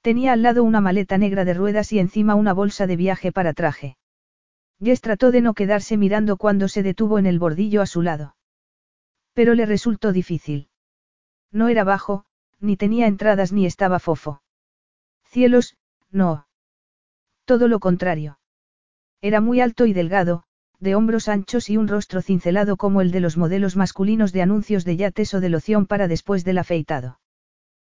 Tenía 0.00 0.32
al 0.32 0.42
lado 0.42 0.62
una 0.62 0.80
maleta 0.80 1.18
negra 1.18 1.44
de 1.44 1.54
ruedas 1.54 1.92
y 1.92 1.98
encima 1.98 2.36
una 2.36 2.52
bolsa 2.52 2.86
de 2.86 2.94
viaje 2.94 3.32
para 3.32 3.52
traje. 3.52 3.96
Jess 4.82 5.00
trató 5.00 5.30
de 5.30 5.40
no 5.40 5.54
quedarse 5.54 5.96
mirando 5.96 6.36
cuando 6.36 6.68
se 6.68 6.82
detuvo 6.82 7.18
en 7.18 7.26
el 7.26 7.38
bordillo 7.38 7.82
a 7.82 7.86
su 7.86 8.02
lado. 8.02 8.36
Pero 9.32 9.54
le 9.54 9.66
resultó 9.66 10.12
difícil. 10.12 10.68
No 11.50 11.68
era 11.68 11.84
bajo, 11.84 12.24
ni 12.60 12.76
tenía 12.76 13.06
entradas 13.06 13.52
ni 13.52 13.66
estaba 13.66 13.98
fofo. 13.98 14.42
Cielos, 15.24 15.76
no. 16.10 16.46
Todo 17.44 17.68
lo 17.68 17.80
contrario. 17.80 18.38
Era 19.20 19.40
muy 19.40 19.60
alto 19.60 19.86
y 19.86 19.92
delgado, 19.92 20.44
de 20.78 20.94
hombros 20.94 21.28
anchos 21.28 21.70
y 21.70 21.76
un 21.76 21.88
rostro 21.88 22.20
cincelado 22.20 22.76
como 22.76 23.00
el 23.00 23.10
de 23.10 23.20
los 23.20 23.36
modelos 23.36 23.76
masculinos 23.76 24.32
de 24.32 24.42
anuncios 24.42 24.84
de 24.84 24.96
yates 24.96 25.32
o 25.34 25.40
de 25.40 25.48
loción 25.48 25.86
para 25.86 26.08
después 26.08 26.44
del 26.44 26.58
afeitado. 26.58 27.18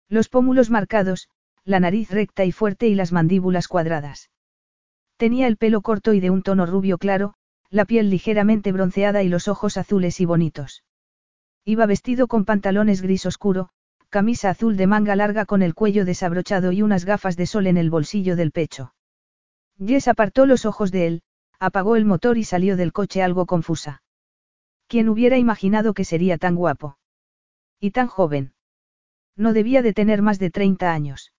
Los 0.09 0.29
pómulos 0.29 0.71
marcados, 0.71 1.29
la 1.65 1.81
nariz 1.81 2.11
recta 2.11 2.45
y 2.45 2.53
fuerte 2.53 2.89
y 2.89 2.95
las 2.95 3.13
mandíbulas 3.13 3.69
cuadradas. 3.69 4.31
Tenía 5.17 5.47
el 5.47 5.57
pelo 5.57 5.81
corto 5.81 6.13
y 6.13 6.21
de 6.21 6.31
un 6.31 6.43
tono 6.43 6.67
rubio 6.67 6.99
claro, 6.99 7.35
la 7.71 7.85
piel 7.85 8.11
ligeramente 8.11 8.73
bronceada 8.73 9.23
y 9.23 9.29
los 9.29 9.49
ojos 9.49 9.77
azules 9.77 10.21
y 10.21 10.25
bonitos. 10.25 10.85
Iba 11.65 11.87
vestido 11.87 12.27
con 12.29 12.45
pantalones 12.45 13.03
gris 13.03 13.27
oscuro, 13.27 13.71
camisa 14.11 14.51
azul 14.51 14.77
de 14.77 14.87
manga 14.87 15.17
larga 15.17 15.45
con 15.45 15.63
el 15.63 15.75
cuello 15.75 16.05
desabrochado 16.05 16.73
y 16.73 16.83
unas 16.83 17.05
gafas 17.05 17.37
de 17.37 17.47
sol 17.47 17.67
en 17.67 17.77
el 17.77 17.91
bolsillo 17.91 18.37
del 18.37 18.53
pecho. 18.53 18.95
Jess 19.79 20.09
apartó 20.09 20.47
los 20.47 20.67
ojos 20.67 20.93
de 20.93 21.07
él, 21.07 21.23
apagó 21.59 21.97
el 21.97 22.05
motor 22.05 22.39
y 22.39 22.45
salió 22.45 22.77
del 22.77 22.93
coche 22.93 23.23
algo 23.23 23.47
confusa. 23.47 24.03
¿Quién 24.87 25.09
hubiera 25.09 25.37
imaginado 25.37 25.95
que 25.95 26.05
sería 26.05 26.39
tan 26.39 26.55
guapo? 26.55 26.99
Y 27.81 27.91
tan 27.91 28.07
joven. 28.07 28.53
No 29.37 29.53
debía 29.53 29.83
de 29.83 29.93
tener 29.93 30.23
más 30.23 30.39
de 30.39 30.51
30 30.51 30.93
años. 30.93 31.33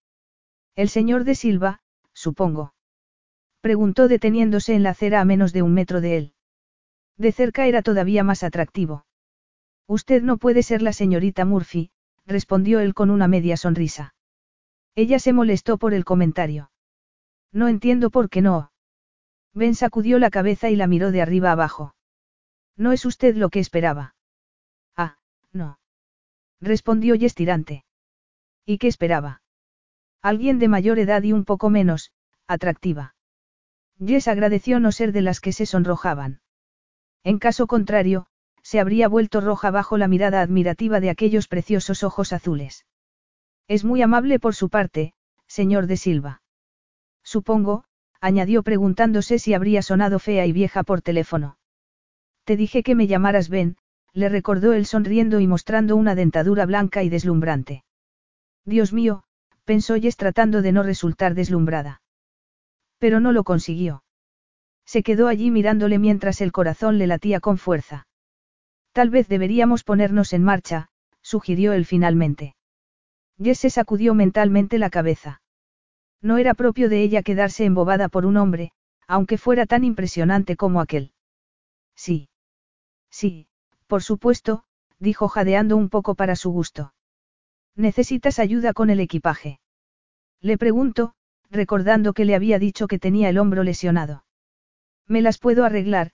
El 0.76 0.90
señor 0.90 1.24
de 1.24 1.36
Silva, 1.36 1.80
supongo. 2.14 2.75
Preguntó 3.66 4.08
deteniéndose 4.08 4.76
en 4.76 4.84
la 4.84 4.92
acera 4.92 5.22
a 5.22 5.26
menos 5.26 5.52
de 5.52 5.64
un 5.64 5.74
metro 5.74 6.00
de 6.00 6.18
él. 6.18 6.34
De 7.18 7.32
cerca 7.32 7.66
era 7.66 7.82
todavía 7.82 8.24
más 8.24 8.44
atractivo. 8.44 9.08
Usted 9.88 10.22
no 10.22 10.38
puede 10.38 10.62
ser 10.62 10.84
la 10.84 10.94
señorita 10.94 11.46
Murphy, 11.46 11.90
respondió 12.28 12.80
él 12.80 12.94
con 12.94 13.10
una 13.10 13.28
media 13.28 13.58
sonrisa. 13.58 14.14
Ella 14.94 15.18
se 15.18 15.34
molestó 15.34 15.80
por 15.80 15.96
el 15.96 16.06
comentario. 16.06 16.70
No 17.52 17.68
entiendo 17.68 18.12
por 18.12 18.30
qué 18.30 18.44
no. 18.44 18.72
Ben 19.56 19.74
sacudió 19.74 20.20
la 20.20 20.30
cabeza 20.30 20.70
y 20.70 20.76
la 20.76 20.86
miró 20.86 21.12
de 21.12 21.24
arriba 21.24 21.52
abajo. 21.52 21.96
No 22.78 22.92
es 22.92 23.04
usted 23.04 23.36
lo 23.36 23.50
que 23.50 23.62
esperaba. 23.62 24.14
Ah, 24.96 25.18
no. 25.54 25.80
Respondió 26.62 27.16
Yestirante. 27.16 27.84
¿Y 28.64 28.78
qué 28.78 28.88
esperaba? 28.88 29.42
Alguien 30.22 30.60
de 30.60 30.68
mayor 30.68 31.00
edad 31.00 31.24
y 31.24 31.34
un 31.34 31.46
poco 31.46 31.72
menos, 31.72 32.12
atractiva. 32.46 33.15
Jess 34.04 34.28
agradeció 34.28 34.80
no 34.80 34.92
ser 34.92 35.12
de 35.12 35.22
las 35.22 35.40
que 35.40 35.54
se 35.54 35.66
sonrojaban. 35.66 36.42
En 37.24 37.40
caso 37.40 37.68
contrario, 37.68 38.28
se 38.62 38.80
habría 38.80 39.08
vuelto 39.08 39.42
roja 39.42 39.72
bajo 39.72 39.98
la 39.98 40.08
mirada 40.08 40.42
admirativa 40.42 41.00
de 41.00 41.10
aquellos 41.10 41.48
preciosos 41.48 42.04
ojos 42.04 42.34
azules. 42.34 42.86
Es 43.68 43.84
muy 43.84 44.02
amable 44.02 44.40
por 44.40 44.56
su 44.56 44.70
parte, 44.70 45.14
señor 45.48 45.88
de 45.88 45.98
Silva. 45.98 46.42
Supongo, 47.24 47.86
añadió 48.22 48.64
preguntándose 48.64 49.40
si 49.40 49.54
habría 49.54 49.82
sonado 49.82 50.20
fea 50.20 50.46
y 50.46 50.52
vieja 50.52 50.84
por 50.84 51.02
teléfono. 51.02 51.58
Te 52.44 52.58
dije 52.58 52.84
que 52.84 52.96
me 52.96 53.08
llamaras 53.08 53.50
Ben, 53.50 53.78
le 54.14 54.30
recordó 54.30 54.74
él 54.74 54.86
sonriendo 54.86 55.40
y 55.40 55.48
mostrando 55.48 55.96
una 55.96 56.16
dentadura 56.16 56.66
blanca 56.66 57.04
y 57.04 57.10
deslumbrante. 57.10 57.84
Dios 58.66 58.94
mío, 58.94 59.24
pensó 59.64 59.96
Jess 59.96 60.18
tratando 60.18 60.62
de 60.62 60.72
no 60.72 60.84
resultar 60.84 61.34
deslumbrada. 61.34 62.02
Pero 62.98 63.20
no 63.20 63.32
lo 63.32 63.44
consiguió. 63.44 64.04
Se 64.86 65.04
quedó 65.04 65.28
allí 65.28 65.52
mirándole 65.52 66.00
mientras 66.00 66.42
el 66.42 66.52
corazón 66.52 66.98
le 66.98 67.08
latía 67.08 67.40
con 67.40 67.58
fuerza. 67.58 68.08
Tal 68.92 69.10
vez 69.10 69.28
deberíamos 69.28 69.84
ponernos 69.84 70.32
en 70.34 70.44
marcha, 70.44 70.88
sugirió 71.22 71.74
él 71.74 71.86
finalmente. 71.86 72.56
Jess 73.42 73.60
se 73.60 73.70
sacudió 73.70 74.14
mentalmente 74.14 74.78
la 74.78 74.90
cabeza. 74.90 75.42
No 76.22 76.38
era 76.38 76.54
propio 76.54 76.88
de 76.88 77.02
ella 77.02 77.24
quedarse 77.24 77.66
embobada 77.66 78.08
por 78.10 78.26
un 78.26 78.38
hombre, 78.38 78.72
aunque 79.08 79.38
fuera 79.38 79.66
tan 79.66 79.84
impresionante 79.84 80.56
como 80.56 80.80
aquel. 80.82 81.12
Sí. 81.96 82.30
Sí, 83.10 83.48
por 83.88 84.04
supuesto, 84.04 84.64
dijo 85.00 85.28
jadeando 85.28 85.78
un 85.78 85.90
poco 85.90 86.16
para 86.16 86.36
su 86.36 86.52
gusto. 86.52 86.94
¿Necesitas 87.76 88.40
ayuda 88.40 88.74
con 88.74 88.90
el 88.90 89.00
equipaje? 89.00 89.60
Le 90.42 90.58
pregunto, 90.58 91.16
recordando 91.56 92.14
que 92.14 92.26
le 92.26 92.36
había 92.36 92.60
dicho 92.60 92.88
que 92.88 93.00
tenía 93.00 93.30
el 93.30 93.38
hombro 93.38 93.64
lesionado. 93.64 94.26
Me 95.08 95.22
las 95.22 95.38
puedo 95.38 95.66
arreglar, 95.66 96.12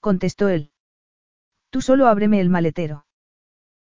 contestó 0.00 0.48
él. 0.48 0.70
Tú 1.70 1.80
solo 1.80 2.06
ábreme 2.06 2.40
el 2.40 2.50
maletero. 2.50 3.06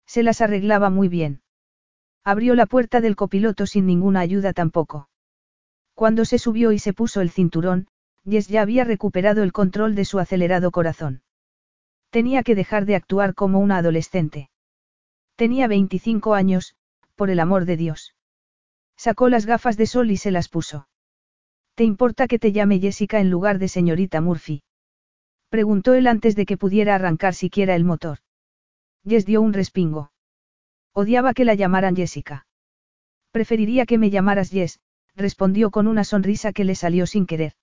Se 0.07 0.23
las 0.23 0.41
arreglaba 0.41 0.91
muy 0.91 1.09
bien. 1.09 1.43
Abrió 2.25 2.55
la 2.55 2.67
puerta 2.67 3.01
del 3.01 3.17
copiloto 3.17 3.67
sin 3.67 3.87
ninguna 3.87 4.21
ayuda 4.21 4.53
tampoco. 4.53 5.09
Cuando 5.95 6.25
se 6.25 6.39
subió 6.39 6.73
y 6.73 6.79
se 6.79 6.93
puso 6.93 7.21
el 7.21 7.31
cinturón, 7.31 7.89
Jess 8.25 8.49
ya 8.49 8.63
había 8.63 8.85
recuperado 8.85 9.43
el 9.43 9.53
control 9.53 9.95
de 9.95 10.05
su 10.05 10.19
acelerado 10.19 10.71
corazón. 10.71 11.23
Tenía 12.11 12.43
que 12.43 12.55
dejar 12.55 12.85
de 12.87 12.97
actuar 12.97 13.35
como 13.35 13.61
una 13.61 13.79
adolescente. 13.79 14.51
Tenía 15.37 15.69
25 15.69 16.35
años, 16.35 16.75
por 17.15 17.31
el 17.31 17.41
amor 17.41 17.65
de 17.65 17.77
Dios. 17.77 18.15
Sacó 18.97 19.31
las 19.31 19.47
gafas 19.47 19.79
de 19.79 19.87
sol 19.87 20.11
y 20.11 20.19
se 20.19 20.31
las 20.31 20.49
puso. 20.49 20.89
¿Te 21.81 21.85
importa 21.85 22.29
que 22.29 22.39
te 22.39 22.53
llame 22.53 22.79
Jessica 22.79 23.21
en 23.21 23.31
lugar 23.31 23.59
de 23.59 23.67
señorita 23.67 24.21
Murphy? 24.21 24.63
Preguntó 25.49 25.95
él 25.95 26.09
antes 26.09 26.37
de 26.37 26.45
que 26.45 26.59
pudiera 26.59 26.95
arrancar 26.95 27.33
siquiera 27.33 27.75
el 27.75 27.85
motor. 27.85 28.19
Jess 29.09 29.25
dio 29.25 29.41
un 29.41 29.55
respingo. 29.55 30.13
Odiaba 30.93 31.33
que 31.33 31.47
la 31.47 31.55
llamaran 31.55 31.97
Jessica. 31.97 32.47
Preferiría 33.31 33.87
que 33.87 33.97
me 33.97 34.11
llamaras 34.11 34.51
Jess, 34.51 34.79
respondió 35.17 35.71
con 35.71 35.87
una 35.87 36.05
sonrisa 36.05 36.53
que 36.53 36.65
le 36.65 36.75
salió 36.75 37.07
sin 37.07 37.25
querer. 37.25 37.55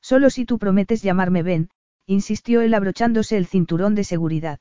Solo 0.00 0.30
si 0.30 0.46
tú 0.46 0.58
prometes 0.58 1.02
llamarme 1.02 1.42
Ben, 1.42 1.68
insistió 2.06 2.62
él 2.62 2.72
abrochándose 2.72 3.36
el 3.36 3.44
cinturón 3.44 3.94
de 3.94 4.04
seguridad. 4.04 4.58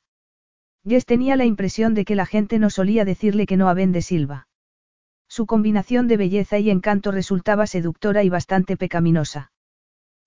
Jess 0.86 1.06
tenía 1.06 1.38
la 1.38 1.46
impresión 1.46 1.94
de 1.94 2.04
que 2.04 2.16
la 2.16 2.26
gente 2.26 2.60
no 2.60 2.70
solía 2.70 3.06
decirle 3.06 3.46
que 3.46 3.56
no 3.56 3.70
a 3.70 3.74
Ben 3.76 3.94
de 3.94 4.02
Silva. 4.02 4.50
Su 5.36 5.48
combinación 5.48 6.08
de 6.08 6.16
belleza 6.16 6.60
y 6.60 6.70
encanto 6.70 7.12
resultaba 7.12 7.66
seductora 7.66 8.22
y 8.24 8.30
bastante 8.30 8.78
pecaminosa. 8.78 9.52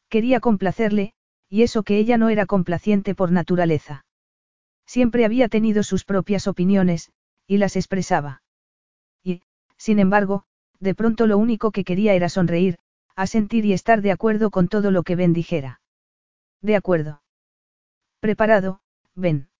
Quería 0.09 0.40
complacerle, 0.40 1.14
y 1.48 1.62
eso 1.62 1.84
que 1.84 1.98
ella 1.98 2.18
no 2.18 2.28
era 2.28 2.44
complaciente 2.44 3.14
por 3.14 3.30
naturaleza. 3.30 4.04
Siempre 4.84 5.24
había 5.24 5.48
tenido 5.48 5.84
sus 5.84 6.04
propias 6.04 6.48
opiniones, 6.48 7.12
y 7.46 7.59
las 7.59 7.76
expresaba. 7.76 8.42
Y, 9.22 9.42
sin 9.76 10.00
embargo, 10.00 10.42
de 10.80 10.96
pronto 10.96 11.28
lo 11.28 11.38
único 11.38 11.70
que 11.70 11.84
quería 11.84 12.14
era 12.14 12.28
sonreír, 12.28 12.74
asentir 13.14 13.64
y 13.64 13.74
estar 13.74 14.02
de 14.02 14.11
acuerdo 14.11 14.50
con 14.50 14.66
todo 14.66 14.90
lo 14.90 15.04
que 15.04 15.14
Ben 15.14 15.32
dijera. 15.32 15.80
De 16.62 16.74
acuerdo. 16.74 17.22
Preparado, 18.18 18.80
Ben. 19.14 19.50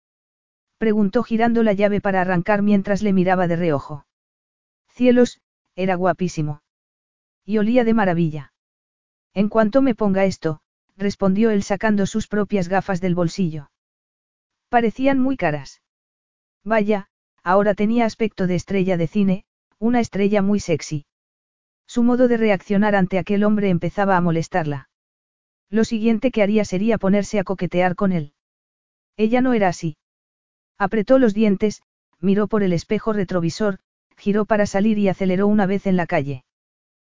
Preguntó 0.79 1.23
girando 1.23 1.63
la 1.63 1.73
llave 1.73 2.01
para 2.01 2.21
arrancar 2.21 2.63
mientras 2.63 3.01
le 3.01 3.13
miraba 3.13 3.47
de 3.47 3.55
reojo. 3.55 4.06
Cielos, 4.97 5.41
era 5.75 5.95
guapísimo. 5.95 6.63
Y 7.45 7.59
olía 7.59 7.85
de 7.85 7.93
maravilla. 7.93 8.55
En 9.35 9.51
cuanto 9.51 9.83
me 9.83 9.95
ponga 9.95 10.25
esto, 10.25 10.61
respondió 10.97 11.51
él 11.51 11.63
sacando 11.63 12.07
sus 12.07 12.29
propias 12.29 12.69
gafas 12.69 13.03
del 13.03 13.15
bolsillo. 13.15 13.71
Parecían 14.71 15.19
muy 15.19 15.37
caras. 15.37 15.83
Vaya, 16.65 17.09
ahora 17.43 17.75
tenía 17.75 18.07
aspecto 18.07 18.47
de 18.47 18.55
estrella 18.55 18.97
de 18.97 19.07
cine, 19.07 19.45
una 19.79 20.01
estrella 20.01 20.41
muy 20.41 20.61
sexy. 20.61 21.05
Su 21.87 22.03
modo 22.03 22.27
de 22.27 22.39
reaccionar 22.39 22.97
ante 22.97 23.19
aquel 23.19 23.45
hombre 23.45 23.69
empezaba 23.69 24.17
a 24.17 24.23
molestarla. 24.23 24.89
Lo 25.69 25.85
siguiente 25.85 26.31
que 26.31 26.43
haría 26.43 26.65
sería 26.65 26.97
ponerse 26.97 27.39
a 27.39 27.45
coquetear 27.45 27.97
con 27.97 28.13
él. 28.13 28.33
Ella 29.19 29.43
no 29.43 29.53
era 29.53 29.69
así. 29.69 29.99
Apretó 30.79 31.19
los 31.19 31.35
dientes, 31.35 31.83
miró 32.19 32.49
por 32.49 32.63
el 32.63 32.73
espejo 32.73 33.13
retrovisor, 33.13 33.79
giró 34.17 34.45
para 34.45 34.67
salir 34.67 34.99
y 34.99 35.09
aceleró 35.09 35.47
una 35.47 35.67
vez 35.67 35.87
en 35.87 35.97
la 35.97 36.07
calle. 36.07 36.45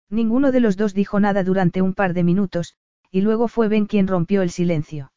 Ninguno 0.08 0.52
de 0.52 0.60
los 0.60 0.76
dos 0.76 0.94
dijo 0.94 1.20
nada 1.20 1.44
durante 1.44 1.82
un 1.82 1.94
par 1.94 2.14
de 2.14 2.24
minutos, 2.24 2.74
y 3.10 3.20
luego 3.20 3.48
fue 3.48 3.68
Ben 3.68 3.86
quien 3.86 4.06
rompió 4.06 4.42
el 4.42 4.50
silencio. 4.50 5.12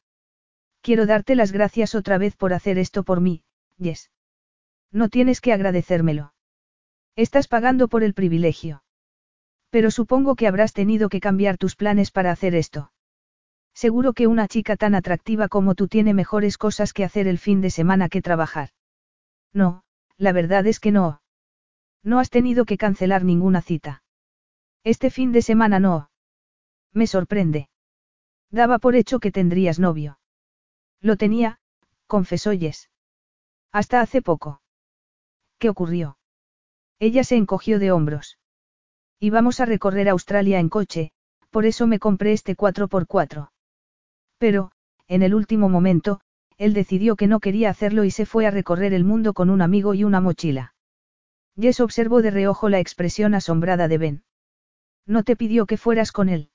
Quiero 0.82 1.06
darte 1.06 1.36
las 1.36 1.52
gracias 1.52 1.96
otra 1.96 2.18
vez 2.18 2.36
por 2.36 2.54
hacer 2.54 2.78
esto 2.78 3.04
por 3.04 3.22
mí, 3.22 3.44
Yes. 3.78 4.12
No 4.92 5.10
tienes 5.10 5.42
que 5.42 5.54
agradecérmelo. 5.54 6.34
Estás 7.16 7.48
pagando 7.48 7.88
por 7.88 8.04
el 8.04 8.14
privilegio. 8.14 8.84
Pero 9.70 9.90
supongo 9.90 10.36
que 10.36 10.48
habrás 10.48 10.74
tenido 10.74 11.10
que 11.10 11.20
cambiar 11.20 11.58
tus 11.58 11.76
planes 11.76 12.12
para 12.12 12.32
hacer 12.32 12.54
esto. 12.54 12.92
Seguro 13.74 14.14
que 14.14 14.28
una 14.28 14.48
chica 14.48 14.78
tan 14.78 14.94
atractiva 14.94 15.48
como 15.48 15.74
tú 15.74 15.88
tiene 15.88 16.14
mejores 16.14 16.60
cosas 16.60 16.94
que 16.94 17.04
hacer 17.04 17.28
el 17.28 17.40
fin 17.40 17.62
de 17.62 17.72
semana 17.72 18.08
que 18.08 18.22
trabajar. 18.22 18.70
No, 19.52 19.84
la 20.18 20.32
verdad 20.32 20.68
es 20.68 20.80
que 20.80 20.92
no. 20.92 21.23
No 22.04 22.20
has 22.20 22.30
tenido 22.30 22.66
que 22.66 22.78
cancelar 22.78 23.24
ninguna 23.24 23.62
cita. 23.62 24.04
Este 24.84 25.10
fin 25.10 25.32
de 25.32 25.42
semana 25.42 25.80
no. 25.80 26.10
Me 26.92 27.08
sorprende. 27.08 27.70
Daba 28.52 28.78
por 28.78 28.96
hecho 28.96 29.20
que 29.20 29.32
tendrías 29.32 29.80
novio. 29.80 30.20
Lo 31.00 31.16
tenía, 31.16 31.60
confesó 32.08 32.52
Jess. 32.52 32.90
Hasta 33.72 34.02
hace 34.02 34.22
poco. 34.22 34.62
¿Qué 35.58 35.70
ocurrió? 35.70 36.18
Ella 37.00 37.24
se 37.24 37.38
encogió 37.38 37.80
de 37.80 37.92
hombros. 37.92 38.38
Íbamos 39.20 39.60
a 39.62 39.66
recorrer 39.66 40.10
Australia 40.10 40.60
en 40.60 40.70
coche, 40.70 41.12
por 41.50 41.66
eso 41.66 41.88
me 41.88 42.00
compré 42.00 42.34
este 42.34 42.56
4x4. 42.56 43.52
Pero, 44.38 44.72
en 45.08 45.24
el 45.24 45.34
último 45.34 45.70
momento, 45.70 46.20
él 46.58 46.74
decidió 46.74 47.16
que 47.16 47.28
no 47.28 47.40
quería 47.40 47.70
hacerlo 47.70 48.04
y 48.04 48.12
se 48.12 48.26
fue 48.26 48.46
a 48.46 48.52
recorrer 48.52 48.94
el 48.94 49.06
mundo 49.06 49.34
con 49.34 49.50
un 49.50 49.62
amigo 49.62 49.94
y 49.94 50.04
una 50.04 50.20
mochila. 50.20 50.73
Jess 51.60 51.80
observó 51.80 52.22
de 52.22 52.32
reojo 52.32 52.70
la 52.70 52.80
expresión 52.80 53.36
asombrada 53.36 53.88
de 53.88 53.98
Ben. 53.98 54.24
¿No 55.06 55.24
te 55.24 55.36
pidió 55.36 55.66
que 55.66 55.78
fueras 55.78 56.12
con 56.12 56.30
él? 56.30 56.50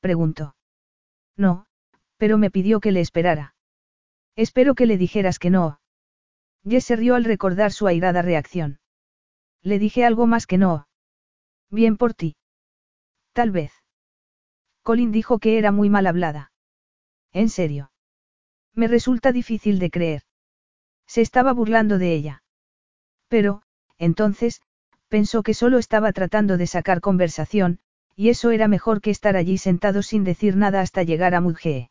Preguntó. 0.00 0.56
No, 1.36 1.66
pero 2.16 2.38
me 2.38 2.50
pidió 2.50 2.80
que 2.80 2.92
le 2.92 3.00
esperara. 3.00 3.54
Espero 4.36 4.74
que 4.74 4.86
le 4.86 4.98
dijeras 4.98 5.38
que 5.38 5.50
no. 5.50 5.80
Jess 6.68 6.84
se 6.86 6.96
rió 6.96 7.14
al 7.14 7.24
recordar 7.24 7.72
su 7.72 7.86
airada 7.86 8.22
reacción. 8.22 8.80
Le 9.62 9.78
dije 9.78 10.04
algo 10.04 10.26
más 10.26 10.46
que 10.46 10.58
no. 10.58 10.86
Bien 11.70 11.96
por 11.96 12.14
ti. 12.14 12.36
Tal 13.32 13.50
vez. 13.50 13.72
Colin 14.82 15.12
dijo 15.12 15.38
que 15.38 15.58
era 15.58 15.72
muy 15.72 15.88
mal 15.88 16.06
hablada. 16.06 16.52
En 17.32 17.48
serio. 17.48 17.90
Me 18.74 18.86
resulta 18.88 19.32
difícil 19.32 19.78
de 19.78 19.90
creer. 19.90 20.22
Se 21.06 21.20
estaba 21.20 21.52
burlando 21.52 21.98
de 21.98 22.14
ella. 22.14 22.42
Pero, 23.28 23.62
entonces, 24.04 24.62
pensó 25.08 25.42
que 25.42 25.54
solo 25.54 25.78
estaba 25.78 26.12
tratando 26.12 26.56
de 26.56 26.66
sacar 26.66 27.00
conversación, 27.00 27.78
y 28.16 28.28
eso 28.28 28.50
era 28.50 28.68
mejor 28.68 29.00
que 29.00 29.10
estar 29.10 29.36
allí 29.36 29.58
sentado 29.58 30.02
sin 30.02 30.24
decir 30.24 30.56
nada 30.56 30.80
hasta 30.80 31.02
llegar 31.02 31.34
a 31.34 31.40
Mudgee. 31.40 31.90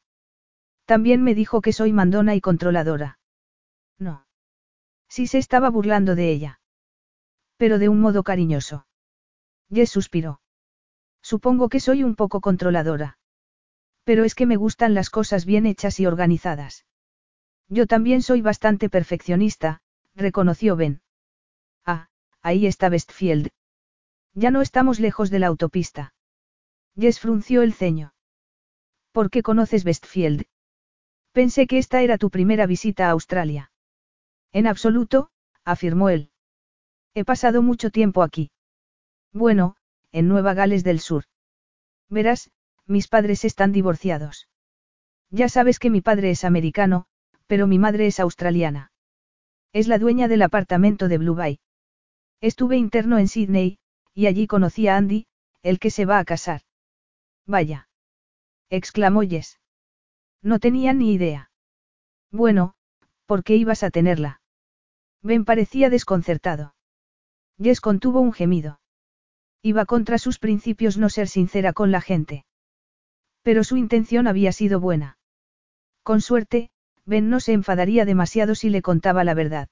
También 0.86 1.24
me 1.24 1.36
dijo 1.36 1.62
que 1.62 1.74
soy 1.74 1.94
mandona 1.94 2.36
y 2.36 2.42
controladora. 2.42 3.20
No. 4.00 4.26
Sí 5.08 5.28
se 5.28 5.38
estaba 5.38 5.70
burlando 5.70 6.16
de 6.16 6.32
ella. 6.32 6.60
Pero 7.58 7.78
de 7.78 7.90
un 7.90 8.02
modo 8.02 8.24
cariñoso. 8.24 8.88
Jess 9.72 9.92
suspiró. 9.92 10.42
Supongo 11.22 11.70
que 11.70 11.80
soy 11.80 12.04
un 12.04 12.16
poco 12.16 12.42
controladora. 12.42 13.18
Pero 14.04 14.26
es 14.26 14.36
que 14.36 14.46
me 14.46 14.58
gustan 14.58 14.94
las 14.94 15.10
cosas 15.10 15.46
bien 15.46 15.66
hechas 15.66 16.00
y 16.00 16.06
organizadas. 16.06 16.86
Yo 17.70 17.88
también 17.88 18.22
soy 18.22 18.42
bastante 18.42 18.90
perfeccionista, 18.90 19.82
reconoció 20.16 20.76
Ben. 20.76 21.03
Ah, 22.44 22.50
ahí 22.50 22.68
está 22.68 22.90
Westfield. 22.90 23.50
Ya 24.34 24.52
no 24.52 24.62
estamos 24.62 25.00
lejos 25.00 25.30
de 25.30 25.40
la 25.40 25.48
autopista. 25.48 26.14
Jess 27.00 27.20
frunció 27.20 27.62
el 27.62 27.74
ceño. 27.74 28.14
¿Por 29.12 29.30
qué 29.30 29.42
conoces 29.42 29.86
Westfield? 29.86 30.46
Pensé 31.32 31.68
que 31.68 31.78
esta 31.78 32.02
era 32.02 32.18
tu 32.18 32.30
primera 32.30 32.66
visita 32.68 33.08
a 33.08 33.12
Australia. 33.12 33.72
En 34.52 34.68
absoluto, 34.68 35.30
afirmó 35.64 36.10
él. 36.10 36.32
He 37.16 37.24
pasado 37.24 37.62
mucho 37.62 37.90
tiempo 37.90 38.22
aquí. 38.22 38.52
Bueno, 39.32 39.76
en 40.12 40.28
Nueva 40.28 40.54
Gales 40.54 40.84
del 40.84 41.00
Sur. 41.00 41.24
Verás, 42.10 42.52
mis 42.86 43.08
padres 43.08 43.46
están 43.46 43.72
divorciados. 43.72 44.48
Ya 45.30 45.50
sabes 45.50 45.80
que 45.80 45.90
mi 45.90 46.02
padre 46.02 46.30
es 46.30 46.44
americano, 46.44 47.06
pero 47.48 47.66
mi 47.68 47.80
madre 47.80 48.08
es 48.08 48.20
australiana. 48.20 48.92
Es 49.72 49.88
la 49.88 49.98
dueña 49.98 50.28
del 50.28 50.44
apartamento 50.44 51.08
de 51.08 51.18
Blue 51.18 51.36
Bay. 51.36 51.60
Estuve 52.44 52.76
interno 52.76 53.20
en 53.20 53.30
Sydney, 53.30 53.78
y 54.14 54.26
allí 54.28 54.48
conocí 54.48 54.90
a 54.90 54.98
Andy, 54.98 55.28
el 55.62 55.80
que 55.80 55.90
se 55.90 56.04
va 56.04 56.20
a 56.20 56.26
casar. 56.26 56.64
Vaya. 57.48 57.88
exclamó 58.70 59.22
Jess. 59.22 59.62
No 60.42 60.60
tenía 60.60 60.92
ni 60.92 61.14
idea. 61.14 61.52
Bueno, 62.32 62.74
¿por 63.28 63.46
qué 63.46 63.56
ibas 63.56 63.82
a 63.84 63.92
tenerla? 63.92 64.42
Ben 65.22 65.46
parecía 65.46 65.90
desconcertado. 65.90 66.76
Jess 67.62 67.80
contuvo 67.80 68.20
un 68.20 68.34
gemido. 68.34 68.82
Iba 69.62 69.86
contra 69.86 70.18
sus 70.18 70.38
principios 70.38 70.98
no 70.98 71.08
ser 71.08 71.30
sincera 71.30 71.72
con 71.72 71.92
la 71.92 72.02
gente. 72.02 72.46
Pero 73.42 73.64
su 73.64 73.78
intención 73.78 74.28
había 74.28 74.52
sido 74.52 74.82
buena. 74.82 75.18
Con 76.04 76.20
suerte, 76.20 76.72
Ben 77.06 77.30
no 77.30 77.40
se 77.40 77.54
enfadaría 77.54 78.04
demasiado 78.04 78.54
si 78.54 78.70
le 78.70 78.82
contaba 78.82 79.24
la 79.24 79.34
verdad. 79.34 79.70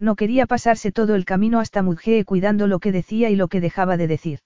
No 0.00 0.16
quería 0.16 0.46
pasarse 0.46 0.92
todo 0.92 1.14
el 1.14 1.26
camino 1.26 1.60
hasta 1.60 1.82
Mudgee 1.82 2.24
cuidando 2.24 2.66
lo 2.66 2.80
que 2.80 2.90
decía 2.90 3.28
y 3.28 3.36
lo 3.36 3.48
que 3.48 3.60
dejaba 3.60 3.98
de 3.98 4.06
decir. 4.06 4.40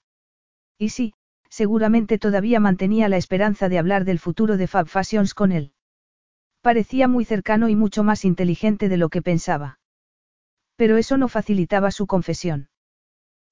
Y 0.78 0.88
sí, 0.88 1.14
seguramente 1.48 2.18
todavía 2.18 2.58
mantenía 2.58 3.08
la 3.08 3.16
esperanza 3.16 3.68
de 3.68 3.78
hablar 3.78 4.04
del 4.04 4.18
futuro 4.18 4.56
de 4.56 4.66
Fab 4.66 4.88
Fashions 4.88 5.32
con 5.32 5.52
él. 5.52 5.72
Parecía 6.60 7.06
muy 7.06 7.24
cercano 7.24 7.68
y 7.68 7.76
mucho 7.76 8.02
más 8.02 8.24
inteligente 8.24 8.88
de 8.88 8.96
lo 8.96 9.08
que 9.08 9.22
pensaba. 9.22 9.78
Pero 10.74 10.96
eso 10.96 11.16
no 11.16 11.28
facilitaba 11.28 11.92
su 11.92 12.08
confesión. 12.08 12.68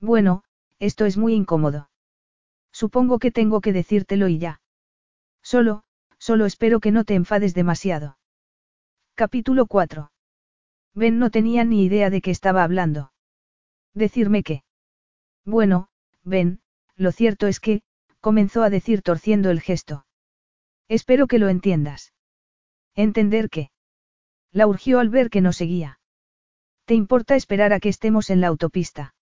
Bueno, 0.00 0.42
esto 0.80 1.04
es 1.04 1.16
muy 1.16 1.34
incómodo. 1.34 1.88
Supongo 2.72 3.20
que 3.20 3.30
tengo 3.30 3.60
que 3.60 3.72
decírtelo 3.72 4.26
y 4.26 4.38
ya. 4.38 4.60
Solo, 5.42 5.84
solo 6.18 6.46
espero 6.46 6.80
que 6.80 6.90
no 6.90 7.04
te 7.04 7.14
enfades 7.14 7.54
demasiado. 7.54 8.18
Capítulo 9.14 9.66
4. 9.66 10.11
Ben 10.94 11.18
no 11.18 11.30
tenía 11.30 11.64
ni 11.64 11.84
idea 11.84 12.10
de 12.10 12.20
qué 12.20 12.30
estaba 12.30 12.64
hablando. 12.64 13.12
Decirme 13.94 14.42
qué. 14.42 14.62
Bueno, 15.44 15.88
Ben, 16.24 16.60
lo 16.96 17.12
cierto 17.12 17.46
es 17.46 17.60
que, 17.60 17.82
comenzó 18.20 18.62
a 18.62 18.70
decir 18.70 19.02
torciendo 19.02 19.50
el 19.50 19.60
gesto. 19.60 20.06
Espero 20.88 21.26
que 21.26 21.38
lo 21.38 21.48
entiendas. 21.48 22.12
¿Entender 22.94 23.48
qué? 23.48 23.70
La 24.52 24.66
urgió 24.66 25.00
al 25.00 25.08
ver 25.08 25.30
que 25.30 25.40
no 25.40 25.52
seguía. 25.52 25.98
¿Te 26.84 26.94
importa 26.94 27.36
esperar 27.36 27.72
a 27.72 27.80
que 27.80 27.88
estemos 27.88 28.28
en 28.28 28.40
la 28.40 28.48
autopista? 28.48 29.14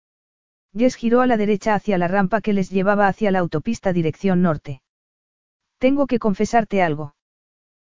Jess 0.76 0.95
giró 0.95 1.22
a 1.22 1.28
la 1.28 1.38
derecha 1.38 1.76
hacia 1.76 1.97
la 1.97 2.07
rampa 2.07 2.41
que 2.41 2.53
les 2.53 2.70
llevaba 2.70 3.07
hacia 3.07 3.32
la 3.32 3.39
autopista 3.39 3.93
dirección 3.93 4.41
norte. 4.41 4.82
Tengo 5.78 6.07
que 6.07 6.20
confesarte 6.20 6.82
algo. 6.82 7.15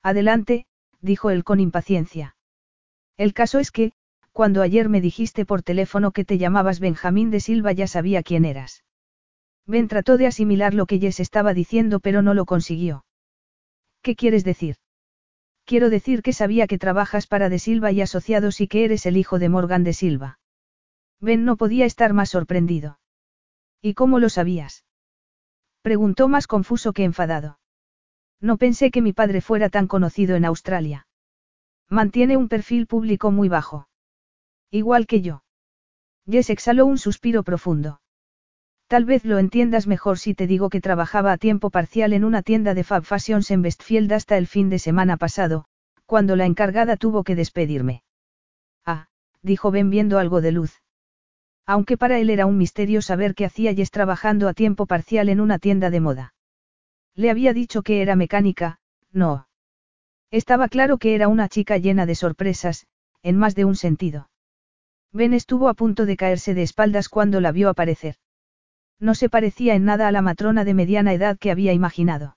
Adelante, 0.02 0.66
dijo 1.02 1.30
él 1.30 1.44
con 1.44 1.60
impaciencia. 1.60 2.35
El 3.18 3.34
caso 3.34 3.60
es 3.60 3.72
que, 3.72 3.94
cuando 4.32 4.62
ayer 4.62 4.90
me 4.90 5.00
dijiste 5.00 5.46
por 5.46 5.62
teléfono 5.62 6.12
que 6.12 6.26
te 6.26 6.38
llamabas 6.38 6.80
Benjamín 6.80 7.32
de 7.32 7.40
Silva 7.40 7.72
ya 7.72 7.88
sabía 7.88 8.22
quién 8.22 8.44
eras. 8.44 8.84
Ben 9.66 9.88
trató 9.88 10.18
de 10.18 10.28
asimilar 10.28 10.74
lo 10.74 10.86
que 10.86 11.00
Jess 11.00 11.20
estaba 11.20 11.54
diciendo 11.54 12.00
pero 12.00 12.22
no 12.22 12.34
lo 12.34 12.46
consiguió. 12.46 13.06
¿Qué 14.02 14.16
quieres 14.16 14.44
decir? 14.44 14.76
Quiero 15.64 15.90
decir 15.90 16.22
que 16.22 16.34
sabía 16.34 16.68
que 16.68 16.78
trabajas 16.78 17.26
para 17.26 17.50
De 17.50 17.58
Silva 17.58 17.92
y 17.92 18.02
Asociados 18.02 18.62
y 18.62 18.68
que 18.68 18.86
eres 18.86 19.06
el 19.06 19.18
hijo 19.18 19.40
de 19.40 19.50
Morgan 19.50 19.84
de 19.84 19.94
Silva. 19.94 20.40
Ben 21.20 21.46
no 21.46 21.56
podía 21.56 21.86
estar 21.86 22.14
más 22.14 22.30
sorprendido. 22.30 23.00
¿Y 23.82 23.94
cómo 23.94 24.20
lo 24.20 24.30
sabías? 24.30 24.86
Preguntó 25.82 26.28
más 26.28 26.46
confuso 26.46 26.94
que 26.94 27.04
enfadado. 27.04 27.60
No 28.42 28.58
pensé 28.58 28.92
que 28.92 29.02
mi 29.02 29.14
padre 29.14 29.42
fuera 29.42 29.70
tan 29.70 29.88
conocido 29.88 30.36
en 30.36 30.46
Australia. 30.46 31.08
Mantiene 31.90 32.38
un 32.38 32.48
perfil 32.48 32.88
público 32.88 33.32
muy 33.32 33.50
bajo. 33.50 33.88
Igual 34.72 35.08
que 35.08 35.22
yo. 35.22 35.44
Jess 36.30 36.50
exhaló 36.50 36.86
un 36.86 36.98
suspiro 36.98 37.44
profundo. 37.44 38.02
Tal 38.88 39.06
vez 39.06 39.26
lo 39.26 39.40
entiendas 39.40 39.88
mejor 39.88 40.20
si 40.20 40.34
te 40.34 40.48
digo 40.48 40.70
que 40.70 40.82
trabajaba 40.82 41.32
a 41.32 41.38
tiempo 41.38 41.70
parcial 41.70 42.14
en 42.14 42.24
una 42.24 42.42
tienda 42.42 42.74
de 42.74 42.84
Fab 42.84 43.04
Fashions 43.04 43.50
en 43.52 43.62
Westfield 43.62 44.12
hasta 44.14 44.38
el 44.38 44.48
fin 44.48 44.70
de 44.70 44.80
semana 44.80 45.18
pasado, 45.18 45.66
cuando 46.06 46.36
la 46.36 46.46
encargada 46.46 46.98
tuvo 46.98 47.24
que 47.24 47.36
despedirme. 47.36 48.04
Ah, 48.86 49.08
dijo 49.42 49.72
Ben 49.72 49.90
viendo 49.90 50.20
algo 50.20 50.42
de 50.42 50.52
luz. 50.52 50.82
Aunque 51.66 51.98
para 51.98 52.20
él 52.20 52.30
era 52.30 52.46
un 52.46 52.58
misterio 52.58 53.02
saber 53.02 53.34
qué 53.34 53.46
hacía 53.46 53.74
Jess 53.74 53.90
trabajando 53.90 54.48
a 54.48 54.54
tiempo 54.54 54.86
parcial 54.86 55.30
en 55.30 55.40
una 55.40 55.58
tienda 55.58 55.90
de 55.90 56.00
moda. 56.00 56.34
Le 57.16 57.32
había 57.32 57.54
dicho 57.54 57.82
que 57.82 58.02
era 58.02 58.16
mecánica, 58.16 58.80
no. 59.12 59.48
Estaba 60.36 60.68
claro 60.68 60.98
que 60.98 61.16
era 61.16 61.30
una 61.30 61.48
chica 61.48 61.78
llena 61.78 62.06
de 62.06 62.14
sorpresas, 62.14 62.88
en 63.24 63.38
más 63.38 63.56
de 63.56 63.64
un 63.64 63.78
sentido. 63.78 64.30
Ben 65.14 65.34
estuvo 65.34 65.70
a 65.70 65.74
punto 65.76 66.06
de 66.06 66.18
caerse 66.18 66.54
de 66.54 66.62
espaldas 66.62 67.08
cuando 67.08 67.40
la 67.40 67.54
vio 67.54 67.70
aparecer. 67.70 68.16
No 69.00 69.16
se 69.16 69.30
parecía 69.30 69.76
en 69.76 69.86
nada 69.86 70.10
a 70.10 70.12
la 70.12 70.22
matrona 70.22 70.66
de 70.66 70.74
mediana 70.74 71.14
edad 71.14 71.38
que 71.38 71.52
había 71.52 71.72
imaginado. 71.72 72.36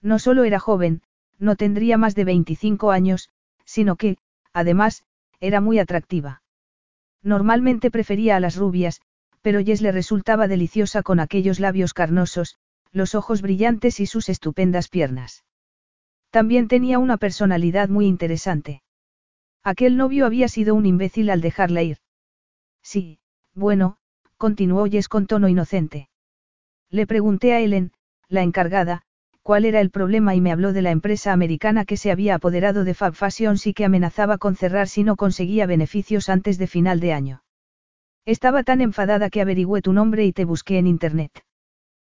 No 0.00 0.20
solo 0.20 0.44
era 0.44 0.60
joven, 0.60 1.02
no 1.40 1.56
tendría 1.56 1.98
más 1.98 2.14
de 2.14 2.22
25 2.22 2.92
años, 2.92 3.30
sino 3.64 3.96
que, 3.96 4.18
además, 4.52 5.02
era 5.40 5.60
muy 5.60 5.80
atractiva. 5.80 6.44
Normalmente 7.20 7.90
prefería 7.90 8.36
a 8.36 8.40
las 8.40 8.54
rubias, 8.54 9.00
pero 9.42 9.58
Jess 9.58 9.82
le 9.82 9.90
resultaba 9.90 10.46
deliciosa 10.46 11.02
con 11.02 11.18
aquellos 11.18 11.58
labios 11.58 11.94
carnosos, 11.94 12.58
los 12.92 13.16
ojos 13.16 13.42
brillantes 13.42 13.98
y 13.98 14.06
sus 14.06 14.28
estupendas 14.28 14.86
piernas. 14.86 15.42
También 16.30 16.68
tenía 16.68 16.98
una 16.98 17.16
personalidad 17.16 17.88
muy 17.88 18.06
interesante. 18.06 18.82
Aquel 19.64 19.96
novio 19.96 20.26
había 20.26 20.48
sido 20.48 20.74
un 20.74 20.86
imbécil 20.86 21.30
al 21.30 21.40
dejarla 21.40 21.82
ir. 21.82 21.98
Sí, 22.82 23.18
bueno, 23.54 23.98
continuó 24.36 24.86
Jess 24.86 25.08
con 25.08 25.26
tono 25.26 25.48
inocente. 25.48 26.08
Le 26.90 27.06
pregunté 27.06 27.52
a 27.52 27.60
Ellen, 27.60 27.92
la 28.28 28.42
encargada, 28.42 29.02
cuál 29.42 29.64
era 29.64 29.80
el 29.80 29.90
problema 29.90 30.34
y 30.34 30.40
me 30.40 30.52
habló 30.52 30.72
de 30.72 30.82
la 30.82 30.90
empresa 30.90 31.32
americana 31.32 31.84
que 31.84 31.96
se 31.96 32.10
había 32.10 32.34
apoderado 32.34 32.84
de 32.84 32.94
Fab 32.94 33.14
Fashions 33.14 33.66
y 33.66 33.72
que 33.72 33.84
amenazaba 33.84 34.38
con 34.38 34.56
cerrar 34.56 34.88
si 34.88 35.04
no 35.04 35.16
conseguía 35.16 35.66
beneficios 35.66 36.28
antes 36.28 36.58
de 36.58 36.66
final 36.66 37.00
de 37.00 37.12
año. 37.14 37.42
Estaba 38.26 38.62
tan 38.62 38.82
enfadada 38.82 39.30
que 39.30 39.40
averigüé 39.40 39.80
tu 39.80 39.94
nombre 39.94 40.26
y 40.26 40.34
te 40.34 40.44
busqué 40.44 40.76
en 40.76 40.86
Internet. 40.86 41.32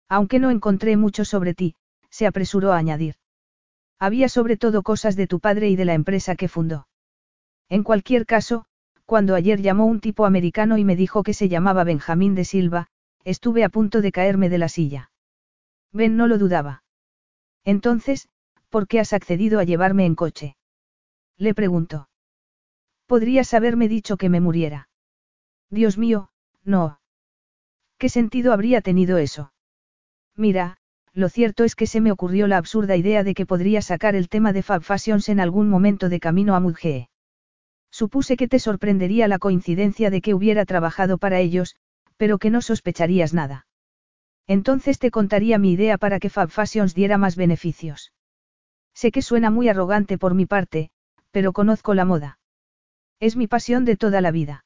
Aunque 0.09 0.41
no 0.41 0.51
encontré 0.51 0.97
mucho 0.97 1.25
sobre 1.25 1.55
ti, 1.55 1.77
se 2.11 2.27
apresuró 2.27 2.73
a 2.73 2.79
añadir. 2.79 3.15
Había 4.01 4.31
sobre 4.31 4.57
todo 4.57 4.83
cosas 4.83 5.15
de 5.15 5.27
tu 5.27 5.41
padre 5.41 5.69
y 5.69 5.77
de 5.77 5.85
la 5.85 5.95
empresa 5.95 6.35
que 6.35 6.49
fundó. 6.49 6.89
En 7.69 7.85
cualquier 7.85 8.25
caso, 8.25 8.65
cuando 9.05 9.35
ayer 9.35 9.61
llamó 9.61 9.85
un 9.85 10.01
tipo 10.01 10.25
americano 10.25 10.79
y 10.79 10.85
me 10.85 10.97
dijo 10.97 11.23
que 11.23 11.35
se 11.35 11.51
llamaba 11.51 11.85
Benjamín 11.85 12.35
de 12.35 12.47
Silva, 12.47 12.89
estuve 13.25 13.63
a 13.63 13.69
punto 13.69 14.01
de 14.01 14.11
caerme 14.11 14.49
de 14.49 14.59
la 14.59 14.69
silla. 14.69 15.11
Ben 15.93 16.17
no 16.17 16.27
lo 16.27 16.39
dudaba. 16.39 16.83
Entonces, 17.63 18.29
¿por 18.71 18.89
qué 18.89 19.01
has 19.01 19.13
accedido 19.13 19.61
a 19.61 19.65
llevarme 19.65 20.07
en 20.07 20.15
coche? 20.15 20.57
Le 21.37 21.55
preguntó. 21.55 22.09
Podrías 23.07 23.53
haberme 23.53 23.89
dicho 23.89 24.17
que 24.17 24.31
me 24.31 24.41
muriera. 24.41 24.89
Dios 25.69 25.99
mío, 25.99 26.31
no. 26.65 27.01
¿Qué 27.99 28.09
sentido 28.09 28.53
habría 28.53 28.81
tenido 28.81 29.19
eso? 29.19 29.53
Mira, 30.37 30.79
lo 31.13 31.29
cierto 31.29 31.65
es 31.65 31.75
que 31.75 31.87
se 31.87 32.01
me 32.01 32.13
ocurrió 32.13 32.47
la 32.47 32.57
absurda 32.57 32.97
idea 32.97 33.25
de 33.25 33.35
que 33.35 33.47
podría 33.47 33.83
sacar 33.83 34.15
el 34.15 34.29
tema 34.29 34.53
de 34.53 34.63
Fab 34.63 34.83
Fashions 34.83 35.29
en 35.29 35.41
algún 35.41 35.69
momento 35.69 36.09
de 36.09 36.21
camino 36.21 36.55
a 36.55 36.61
Mudgee. 36.61 37.09
Supuse 37.91 38.37
que 38.37 38.47
te 38.47 38.61
sorprendería 38.61 39.27
la 39.27 39.39
coincidencia 39.39 40.11
de 40.11 40.21
que 40.21 40.35
hubiera 40.35 40.65
trabajado 40.65 41.19
para 41.19 41.41
ellos, 41.41 41.75
pero 42.17 42.39
que 42.39 42.51
no 42.51 42.63
sospecharías 42.63 43.35
nada. 43.35 43.67
Entonces 44.47 44.99
te 44.99 45.11
contaría 45.11 45.59
mi 45.59 45.73
idea 45.73 45.99
para 45.99 46.21
que 46.21 46.31
Fab 46.31 46.51
Fashions 46.51 46.95
diera 46.95 47.19
más 47.19 47.35
beneficios. 47.37 48.13
Sé 48.95 49.11
que 49.11 49.23
suena 49.23 49.51
muy 49.51 49.69
arrogante 49.69 50.19
por 50.19 50.35
mi 50.35 50.47
parte, 50.47 50.91
pero 51.31 51.53
conozco 51.53 51.95
la 51.95 52.05
moda. 52.05 52.39
Es 53.19 53.37
mi 53.37 53.47
pasión 53.47 53.85
de 53.85 53.97
toda 53.97 54.21
la 54.21 54.31
vida. 54.31 54.65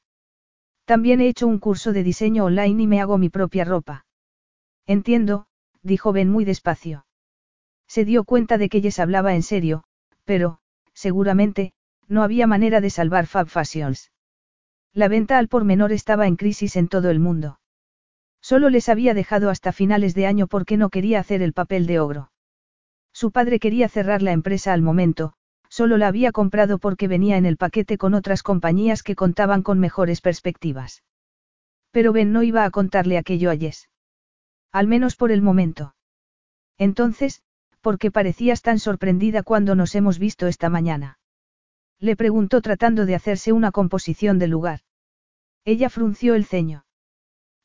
También 0.85 1.19
he 1.21 1.27
hecho 1.27 1.47
un 1.47 1.59
curso 1.59 1.93
de 1.93 2.03
diseño 2.03 2.45
online 2.45 2.83
y 2.83 2.87
me 2.87 3.01
hago 3.01 3.17
mi 3.17 3.29
propia 3.29 3.65
ropa. 3.65 4.05
Entiendo, 4.85 5.47
dijo 5.85 6.11
Ben 6.11 6.29
muy 6.29 6.43
despacio. 6.45 7.05
Se 7.87 8.03
dio 8.03 8.23
cuenta 8.23 8.57
de 8.57 8.69
que 8.69 8.81
Jess 8.81 8.99
hablaba 8.99 9.35
en 9.35 9.43
serio, 9.43 9.83
pero, 10.25 10.59
seguramente, 10.93 11.73
no 12.07 12.23
había 12.23 12.47
manera 12.47 12.81
de 12.81 12.89
salvar 12.89 13.27
Fab 13.27 13.47
Fashions. 13.47 14.11
La 14.93 15.07
venta 15.07 15.37
al 15.37 15.47
por 15.47 15.63
menor 15.63 15.91
estaba 15.91 16.27
en 16.27 16.35
crisis 16.35 16.75
en 16.75 16.87
todo 16.87 17.09
el 17.09 17.19
mundo. 17.19 17.59
Solo 18.41 18.69
les 18.69 18.89
había 18.89 19.13
dejado 19.13 19.49
hasta 19.49 19.71
finales 19.71 20.15
de 20.15 20.27
año 20.27 20.47
porque 20.47 20.77
no 20.77 20.89
quería 20.89 21.19
hacer 21.19 21.41
el 21.41 21.53
papel 21.53 21.85
de 21.85 21.99
ogro. 21.99 22.31
Su 23.11 23.31
padre 23.31 23.59
quería 23.59 23.87
cerrar 23.87 24.21
la 24.21 24.31
empresa 24.31 24.73
al 24.73 24.81
momento, 24.81 25.33
solo 25.69 25.97
la 25.97 26.07
había 26.07 26.31
comprado 26.31 26.79
porque 26.79 27.07
venía 27.07 27.37
en 27.37 27.45
el 27.45 27.57
paquete 27.57 27.97
con 27.97 28.13
otras 28.13 28.43
compañías 28.43 29.03
que 29.03 29.15
contaban 29.15 29.61
con 29.61 29.79
mejores 29.79 30.21
perspectivas. 30.21 31.03
Pero 31.91 32.13
Ben 32.13 32.31
no 32.31 32.43
iba 32.43 32.65
a 32.65 32.71
contarle 32.71 33.17
aquello 33.17 33.51
a 33.51 33.55
Jess. 33.55 33.89
Al 34.75 34.87
menos 34.87 35.15
por 35.15 35.31
el 35.31 35.41
momento. 35.41 35.95
Entonces, 36.77 37.41
¿por 37.79 37.97
qué 37.97 38.11
parecías 38.11 38.61
tan 38.61 38.77
sorprendida 38.77 39.41
cuando 39.41 39.73
nos 39.73 39.95
hemos 39.95 40.19
visto 40.19 40.47
esta 40.47 40.69
mañana? 40.69 41.17
Le 41.97 42.17
preguntó 42.17 42.61
tratando 42.61 43.05
de 43.05 43.15
hacerse 43.15 43.53
una 43.53 43.71
composición 43.71 44.37
del 44.37 44.49
lugar. 44.49 44.81
Ella 45.63 45.89
frunció 45.89 46.35
el 46.35 46.43
ceño. 46.43 46.83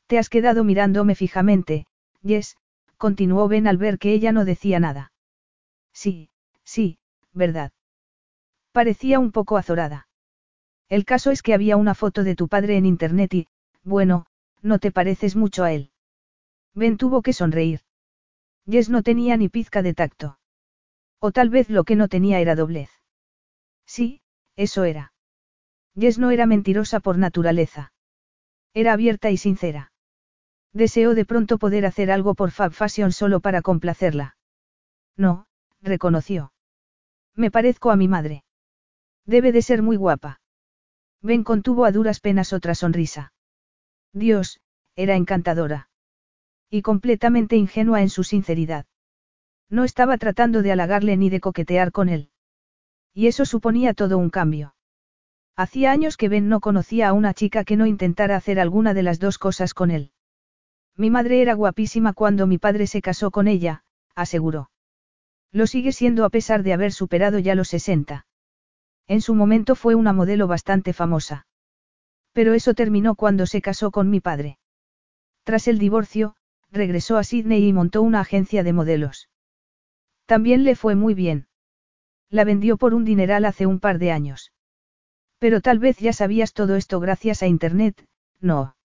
Te 0.06 0.18
has 0.18 0.28
quedado 0.28 0.62
mirándome 0.62 1.16
fijamente, 1.16 1.88
Yes, 2.22 2.56
continuó 2.96 3.48
Ben 3.48 3.66
al 3.66 3.76
ver 3.76 3.98
que 3.98 4.12
ella 4.12 4.30
no 4.30 4.44
decía 4.44 4.78
nada. 4.78 5.10
Sí, 5.92 6.30
sí, 6.62 7.00
verdad. 7.32 7.72
Parecía 8.70 9.18
un 9.18 9.32
poco 9.32 9.56
azorada. 9.56 10.06
El 10.88 11.04
caso 11.04 11.32
es 11.32 11.42
que 11.42 11.54
había 11.54 11.76
una 11.76 11.96
foto 11.96 12.22
de 12.22 12.36
tu 12.36 12.46
padre 12.46 12.76
en 12.76 12.86
internet 12.86 13.34
y, 13.34 13.48
bueno, 13.82 14.26
no 14.62 14.78
te 14.78 14.92
pareces 14.92 15.34
mucho 15.34 15.64
a 15.64 15.72
él. 15.72 15.90
Ben 16.74 16.96
tuvo 16.96 17.22
que 17.22 17.32
sonreír. 17.32 17.80
Yes 18.64 18.88
no 18.88 19.02
tenía 19.02 19.36
ni 19.36 19.48
pizca 19.48 19.82
de 19.82 19.94
tacto. 19.94 20.38
O 21.18 21.32
tal 21.32 21.50
vez 21.50 21.68
lo 21.68 21.84
que 21.84 21.96
no 21.96 22.08
tenía 22.08 22.40
era 22.40 22.54
doblez. 22.54 22.90
Sí, 23.86 24.22
eso 24.56 24.84
era. 24.84 25.12
Yes 25.94 26.18
no 26.18 26.30
era 26.30 26.46
mentirosa 26.46 27.00
por 27.00 27.18
naturaleza. 27.18 27.92
Era 28.72 28.92
abierta 28.92 29.30
y 29.30 29.36
sincera. 29.36 29.92
Deseó 30.72 31.14
de 31.14 31.24
pronto 31.24 31.58
poder 31.58 31.84
hacer 31.84 32.10
algo 32.12 32.34
por 32.34 32.52
Fab 32.52 32.72
Fashion 32.72 33.10
solo 33.12 33.40
para 33.40 33.60
complacerla. 33.60 34.36
No, 35.16 35.46
reconoció. 35.82 36.52
Me 37.34 37.50
parezco 37.50 37.90
a 37.90 37.96
mi 37.96 38.06
madre. 38.06 38.44
Debe 39.26 39.50
de 39.52 39.62
ser 39.62 39.82
muy 39.82 39.96
guapa. 39.96 40.40
Ben 41.20 41.42
contuvo 41.44 41.84
a 41.84 41.92
duras 41.92 42.20
penas 42.20 42.52
otra 42.52 42.74
sonrisa. 42.74 43.32
Dios, 44.12 44.60
era 44.96 45.16
encantadora. 45.16 45.89
Y 46.70 46.82
completamente 46.82 47.56
ingenua 47.56 48.00
en 48.00 48.08
su 48.08 48.22
sinceridad. 48.22 48.86
No 49.68 49.84
estaba 49.84 50.18
tratando 50.18 50.62
de 50.62 50.72
halagarle 50.72 51.16
ni 51.16 51.28
de 51.28 51.40
coquetear 51.40 51.90
con 51.90 52.08
él. 52.08 52.30
Y 53.12 53.26
eso 53.26 53.44
suponía 53.44 53.92
todo 53.92 54.18
un 54.18 54.30
cambio. 54.30 54.74
Hacía 55.56 55.90
años 55.90 56.16
que 56.16 56.28
Ben 56.28 56.48
no 56.48 56.60
conocía 56.60 57.08
a 57.08 57.12
una 57.12 57.34
chica 57.34 57.64
que 57.64 57.76
no 57.76 57.86
intentara 57.86 58.36
hacer 58.36 58.60
alguna 58.60 58.94
de 58.94 59.02
las 59.02 59.18
dos 59.18 59.36
cosas 59.36 59.74
con 59.74 59.90
él. 59.90 60.12
Mi 60.96 61.10
madre 61.10 61.42
era 61.42 61.54
guapísima 61.54 62.12
cuando 62.12 62.46
mi 62.46 62.58
padre 62.58 62.86
se 62.86 63.02
casó 63.02 63.30
con 63.30 63.48
ella, 63.48 63.82
aseguró. 64.14 64.70
Lo 65.52 65.66
sigue 65.66 65.92
siendo 65.92 66.24
a 66.24 66.30
pesar 66.30 66.62
de 66.62 66.72
haber 66.72 66.92
superado 66.92 67.38
ya 67.38 67.54
los 67.54 67.68
60. 67.68 68.26
En 69.08 69.20
su 69.20 69.34
momento 69.34 69.74
fue 69.74 69.96
una 69.96 70.12
modelo 70.12 70.46
bastante 70.46 70.92
famosa. 70.92 71.46
Pero 72.32 72.54
eso 72.54 72.74
terminó 72.74 73.16
cuando 73.16 73.46
se 73.46 73.60
casó 73.60 73.90
con 73.90 74.08
mi 74.08 74.20
padre. 74.20 74.58
Tras 75.42 75.66
el 75.66 75.78
divorcio, 75.78 76.36
regresó 76.70 77.16
a 77.16 77.24
Sydney 77.24 77.66
y 77.66 77.72
montó 77.72 78.02
una 78.02 78.20
agencia 78.20 78.62
de 78.62 78.72
modelos. 78.72 79.28
También 80.26 80.64
le 80.64 80.76
fue 80.76 80.94
muy 80.94 81.14
bien. 81.14 81.48
La 82.28 82.44
vendió 82.44 82.76
por 82.76 82.94
un 82.94 83.04
dineral 83.04 83.44
hace 83.44 83.66
un 83.66 83.80
par 83.80 83.98
de 83.98 84.12
años. 84.12 84.52
Pero 85.38 85.60
tal 85.60 85.78
vez 85.78 85.98
ya 85.98 86.12
sabías 86.12 86.52
todo 86.52 86.76
esto 86.76 87.00
gracias 87.00 87.42
a 87.42 87.46
Internet, 87.46 88.06
no. 88.40 88.76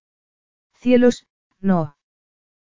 Cielos, 0.73 1.27
no. 1.59 1.97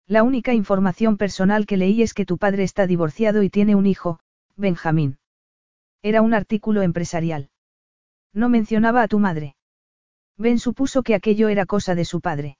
La 0.07 0.23
única 0.23 0.53
información 0.53 1.17
personal 1.17 1.65
que 1.65 1.77
leí 1.77 2.01
es 2.01 2.13
que 2.13 2.25
tu 2.25 2.37
padre 2.37 2.63
está 2.63 2.87
divorciado 2.87 3.43
y 3.43 3.49
tiene 3.49 3.75
un 3.75 3.85
hijo, 3.85 4.19
Benjamín. 4.55 5.17
Era 6.01 6.21
un 6.21 6.33
artículo 6.33 6.81
empresarial. 6.81 7.49
No 8.33 8.49
mencionaba 8.49 9.03
a 9.03 9.07
tu 9.07 9.19
madre. 9.19 9.55
Ben 10.37 10.59
supuso 10.59 11.03
que 11.03 11.15
aquello 11.15 11.47
era 11.49 11.65
cosa 11.65 11.95
de 11.95 12.05
su 12.05 12.19
padre. 12.19 12.57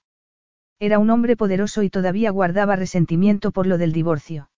Era 0.83 0.99
un 0.99 1.09
hombre 1.11 1.37
poderoso 1.37 1.81
y 1.81 1.89
todavía 1.89 2.29
guardaba 2.29 2.75
resentimiento 2.75 3.51
por 3.53 3.67
lo 3.67 3.77
del 3.77 3.93
divorcio. 3.93 4.49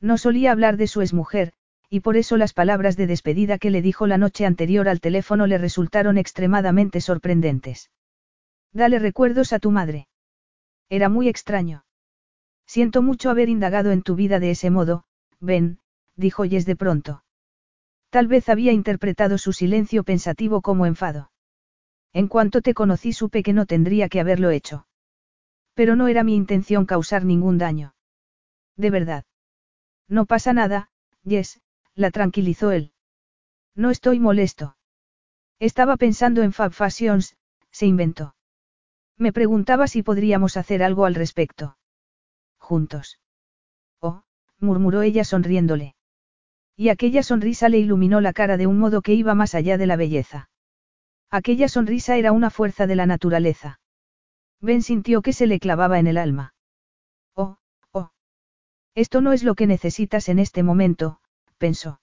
No 0.00 0.16
solía 0.16 0.50
hablar 0.50 0.78
de 0.78 0.86
su 0.86 1.02
exmujer, 1.02 1.52
y 1.90 2.00
por 2.00 2.16
eso 2.16 2.38
las 2.38 2.54
palabras 2.54 2.96
de 2.96 3.06
despedida 3.06 3.58
que 3.58 3.68
le 3.68 3.82
dijo 3.82 4.06
la 4.06 4.16
noche 4.16 4.46
anterior 4.46 4.88
al 4.88 5.02
teléfono 5.02 5.46
le 5.46 5.58
resultaron 5.58 6.16
extremadamente 6.16 7.02
sorprendentes. 7.02 7.90
Dale 8.72 8.98
recuerdos 8.98 9.52
a 9.52 9.58
tu 9.58 9.70
madre. 9.70 10.08
Era 10.88 11.10
muy 11.10 11.28
extraño. 11.28 11.84
Siento 12.66 13.02
mucho 13.02 13.28
haber 13.28 13.50
indagado 13.50 13.90
en 13.90 14.00
tu 14.00 14.14
vida 14.14 14.40
de 14.40 14.52
ese 14.52 14.70
modo, 14.70 15.04
Ben, 15.38 15.80
dijo 16.16 16.44
Jess 16.44 16.64
de 16.64 16.76
pronto. 16.76 17.24
Tal 18.08 18.26
vez 18.26 18.48
había 18.48 18.72
interpretado 18.72 19.36
su 19.36 19.52
silencio 19.52 20.02
pensativo 20.02 20.62
como 20.62 20.86
enfado. 20.86 21.30
En 22.14 22.28
cuanto 22.28 22.62
te 22.62 22.72
conocí 22.72 23.12
supe 23.12 23.42
que 23.42 23.52
no 23.52 23.66
tendría 23.66 24.08
que 24.08 24.18
haberlo 24.18 24.48
hecho. 24.48 24.86
Pero 25.74 25.96
no 25.96 26.08
era 26.08 26.24
mi 26.24 26.34
intención 26.34 26.86
causar 26.86 27.24
ningún 27.24 27.58
daño. 27.58 27.94
De 28.76 28.90
verdad. 28.90 29.24
No 30.08 30.26
pasa 30.26 30.52
nada, 30.52 30.90
Jess, 31.24 31.60
la 31.94 32.10
tranquilizó 32.10 32.72
él. 32.72 32.92
No 33.74 33.90
estoy 33.90 34.20
molesto. 34.20 34.76
Estaba 35.58 35.96
pensando 35.96 36.42
en 36.42 36.52
Fab 36.52 36.72
Fashions, 36.72 37.36
se 37.70 37.86
inventó. 37.86 38.34
Me 39.16 39.32
preguntaba 39.32 39.86
si 39.86 40.02
podríamos 40.02 40.56
hacer 40.56 40.82
algo 40.82 41.04
al 41.04 41.14
respecto. 41.14 41.78
Juntos. 42.58 43.20
Oh, 44.00 44.24
murmuró 44.58 45.02
ella 45.02 45.24
sonriéndole. 45.24 45.94
Y 46.76 46.88
aquella 46.88 47.22
sonrisa 47.22 47.68
le 47.68 47.78
iluminó 47.78 48.20
la 48.20 48.32
cara 48.32 48.56
de 48.56 48.66
un 48.66 48.78
modo 48.78 49.02
que 49.02 49.14
iba 49.14 49.34
más 49.34 49.54
allá 49.54 49.78
de 49.78 49.86
la 49.86 49.96
belleza. 49.96 50.50
Aquella 51.30 51.68
sonrisa 51.68 52.16
era 52.16 52.32
una 52.32 52.50
fuerza 52.50 52.86
de 52.86 52.96
la 52.96 53.06
naturaleza. 53.06 53.80
Ben 54.62 54.80
sintió 54.80 55.22
que 55.22 55.32
se 55.32 55.48
le 55.48 55.58
clavaba 55.58 55.98
en 55.98 56.06
el 56.06 56.16
alma. 56.16 56.54
Oh, 57.34 57.56
oh. 57.90 58.12
Esto 58.94 59.20
no 59.20 59.32
es 59.32 59.42
lo 59.42 59.56
que 59.56 59.66
necesitas 59.66 60.28
en 60.28 60.38
este 60.38 60.62
momento, 60.62 61.20
pensó. 61.58 62.00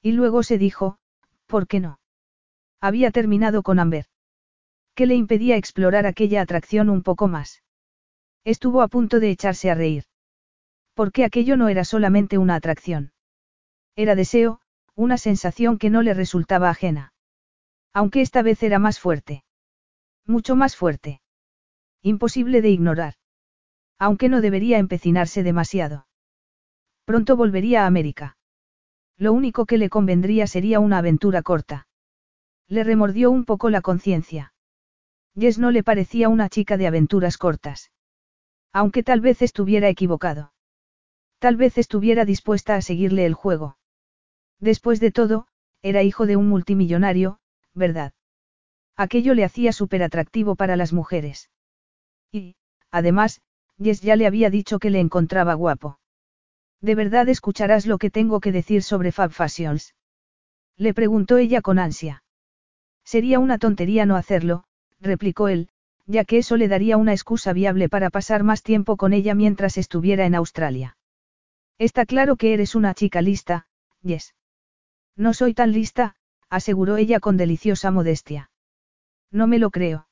Y 0.00 0.12
luego 0.12 0.44
se 0.44 0.58
dijo, 0.58 0.98
¿por 1.46 1.66
qué 1.66 1.80
no? 1.80 1.98
Había 2.80 3.10
terminado 3.10 3.64
con 3.64 3.80
Amber. 3.80 4.06
¿Qué 4.94 5.06
le 5.06 5.16
impedía 5.16 5.56
explorar 5.56 6.06
aquella 6.06 6.40
atracción 6.40 6.88
un 6.88 7.02
poco 7.02 7.26
más? 7.26 7.62
Estuvo 8.44 8.82
a 8.82 8.88
punto 8.88 9.18
de 9.18 9.30
echarse 9.30 9.70
a 9.70 9.74
reír. 9.74 10.04
Porque 10.94 11.24
aquello 11.24 11.56
no 11.56 11.68
era 11.68 11.84
solamente 11.84 12.38
una 12.38 12.54
atracción. 12.54 13.12
Era 13.96 14.14
deseo, 14.14 14.60
una 14.94 15.18
sensación 15.18 15.78
que 15.78 15.90
no 15.90 16.02
le 16.02 16.14
resultaba 16.14 16.70
ajena. 16.70 17.12
Aunque 17.92 18.20
esta 18.20 18.42
vez 18.42 18.62
era 18.62 18.78
más 18.78 19.00
fuerte. 19.00 19.44
Mucho 20.26 20.54
más 20.54 20.76
fuerte. 20.76 21.21
Imposible 22.02 22.62
de 22.62 22.70
ignorar. 22.70 23.14
Aunque 23.96 24.28
no 24.28 24.40
debería 24.40 24.78
empecinarse 24.78 25.44
demasiado. 25.44 26.08
Pronto 27.04 27.36
volvería 27.36 27.84
a 27.84 27.86
América. 27.86 28.36
Lo 29.16 29.32
único 29.32 29.66
que 29.66 29.78
le 29.78 29.88
convendría 29.88 30.48
sería 30.48 30.80
una 30.80 30.98
aventura 30.98 31.42
corta. 31.42 31.86
Le 32.66 32.82
remordió 32.82 33.30
un 33.30 33.44
poco 33.44 33.70
la 33.70 33.82
conciencia. 33.82 34.52
Jess 35.38 35.60
no 35.60 35.70
le 35.70 35.84
parecía 35.84 36.28
una 36.28 36.48
chica 36.48 36.76
de 36.76 36.88
aventuras 36.88 37.38
cortas. 37.38 37.92
Aunque 38.72 39.04
tal 39.04 39.20
vez 39.20 39.40
estuviera 39.40 39.88
equivocado. 39.88 40.52
Tal 41.38 41.54
vez 41.54 41.78
estuviera 41.78 42.24
dispuesta 42.24 42.74
a 42.74 42.82
seguirle 42.82 43.26
el 43.26 43.34
juego. 43.34 43.78
Después 44.58 44.98
de 44.98 45.12
todo, 45.12 45.46
era 45.82 46.02
hijo 46.02 46.26
de 46.26 46.34
un 46.34 46.48
multimillonario, 46.48 47.38
¿verdad? 47.74 48.12
Aquello 48.96 49.34
le 49.34 49.44
hacía 49.44 49.72
súper 49.72 50.02
atractivo 50.02 50.56
para 50.56 50.74
las 50.74 50.92
mujeres. 50.92 51.51
Y, 52.32 52.56
además, 52.90 53.42
Jess 53.78 54.00
ya 54.00 54.16
le 54.16 54.26
había 54.26 54.50
dicho 54.50 54.78
que 54.78 54.90
le 54.90 55.00
encontraba 55.00 55.54
guapo. 55.54 55.98
¿De 56.80 56.94
verdad 56.94 57.28
escucharás 57.28 57.86
lo 57.86 57.98
que 57.98 58.10
tengo 58.10 58.40
que 58.40 58.50
decir 58.50 58.82
sobre 58.82 59.12
Fab 59.12 59.30
Fashions? 59.30 59.94
Le 60.76 60.94
preguntó 60.94 61.36
ella 61.36 61.60
con 61.60 61.78
ansia. 61.78 62.24
Sería 63.04 63.38
una 63.38 63.58
tontería 63.58 64.06
no 64.06 64.16
hacerlo, 64.16 64.64
replicó 65.00 65.48
él, 65.48 65.68
ya 66.06 66.24
que 66.24 66.38
eso 66.38 66.56
le 66.56 66.68
daría 66.68 66.96
una 66.96 67.12
excusa 67.12 67.52
viable 67.52 67.88
para 67.88 68.10
pasar 68.10 68.42
más 68.42 68.62
tiempo 68.62 68.96
con 68.96 69.12
ella 69.12 69.34
mientras 69.34 69.76
estuviera 69.76 70.26
en 70.26 70.34
Australia. 70.34 70.96
Está 71.78 72.06
claro 72.06 72.36
que 72.36 72.54
eres 72.54 72.74
una 72.74 72.94
chica 72.94 73.22
lista, 73.22 73.66
Jess. 74.02 74.34
No 75.16 75.34
soy 75.34 75.54
tan 75.54 75.72
lista, 75.72 76.16
aseguró 76.48 76.96
ella 76.96 77.20
con 77.20 77.36
deliciosa 77.36 77.90
modestia. 77.90 78.50
No 79.30 79.46
me 79.46 79.58
lo 79.58 79.70
creo. 79.70 80.08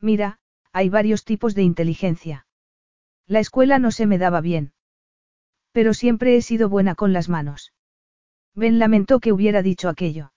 Mira, 0.00 0.40
hay 0.72 0.88
varios 0.88 1.24
tipos 1.24 1.54
de 1.54 1.62
inteligencia. 1.62 2.46
La 3.26 3.40
escuela 3.40 3.78
no 3.78 3.90
se 3.90 4.06
me 4.06 4.18
daba 4.18 4.40
bien. 4.40 4.72
Pero 5.72 5.94
siempre 5.94 6.36
he 6.36 6.42
sido 6.42 6.68
buena 6.68 6.94
con 6.94 7.12
las 7.12 7.28
manos. 7.28 7.72
Ben 8.54 8.78
lamentó 8.78 9.20
que 9.20 9.32
hubiera 9.32 9.62
dicho 9.62 9.88
aquello. 9.88 10.32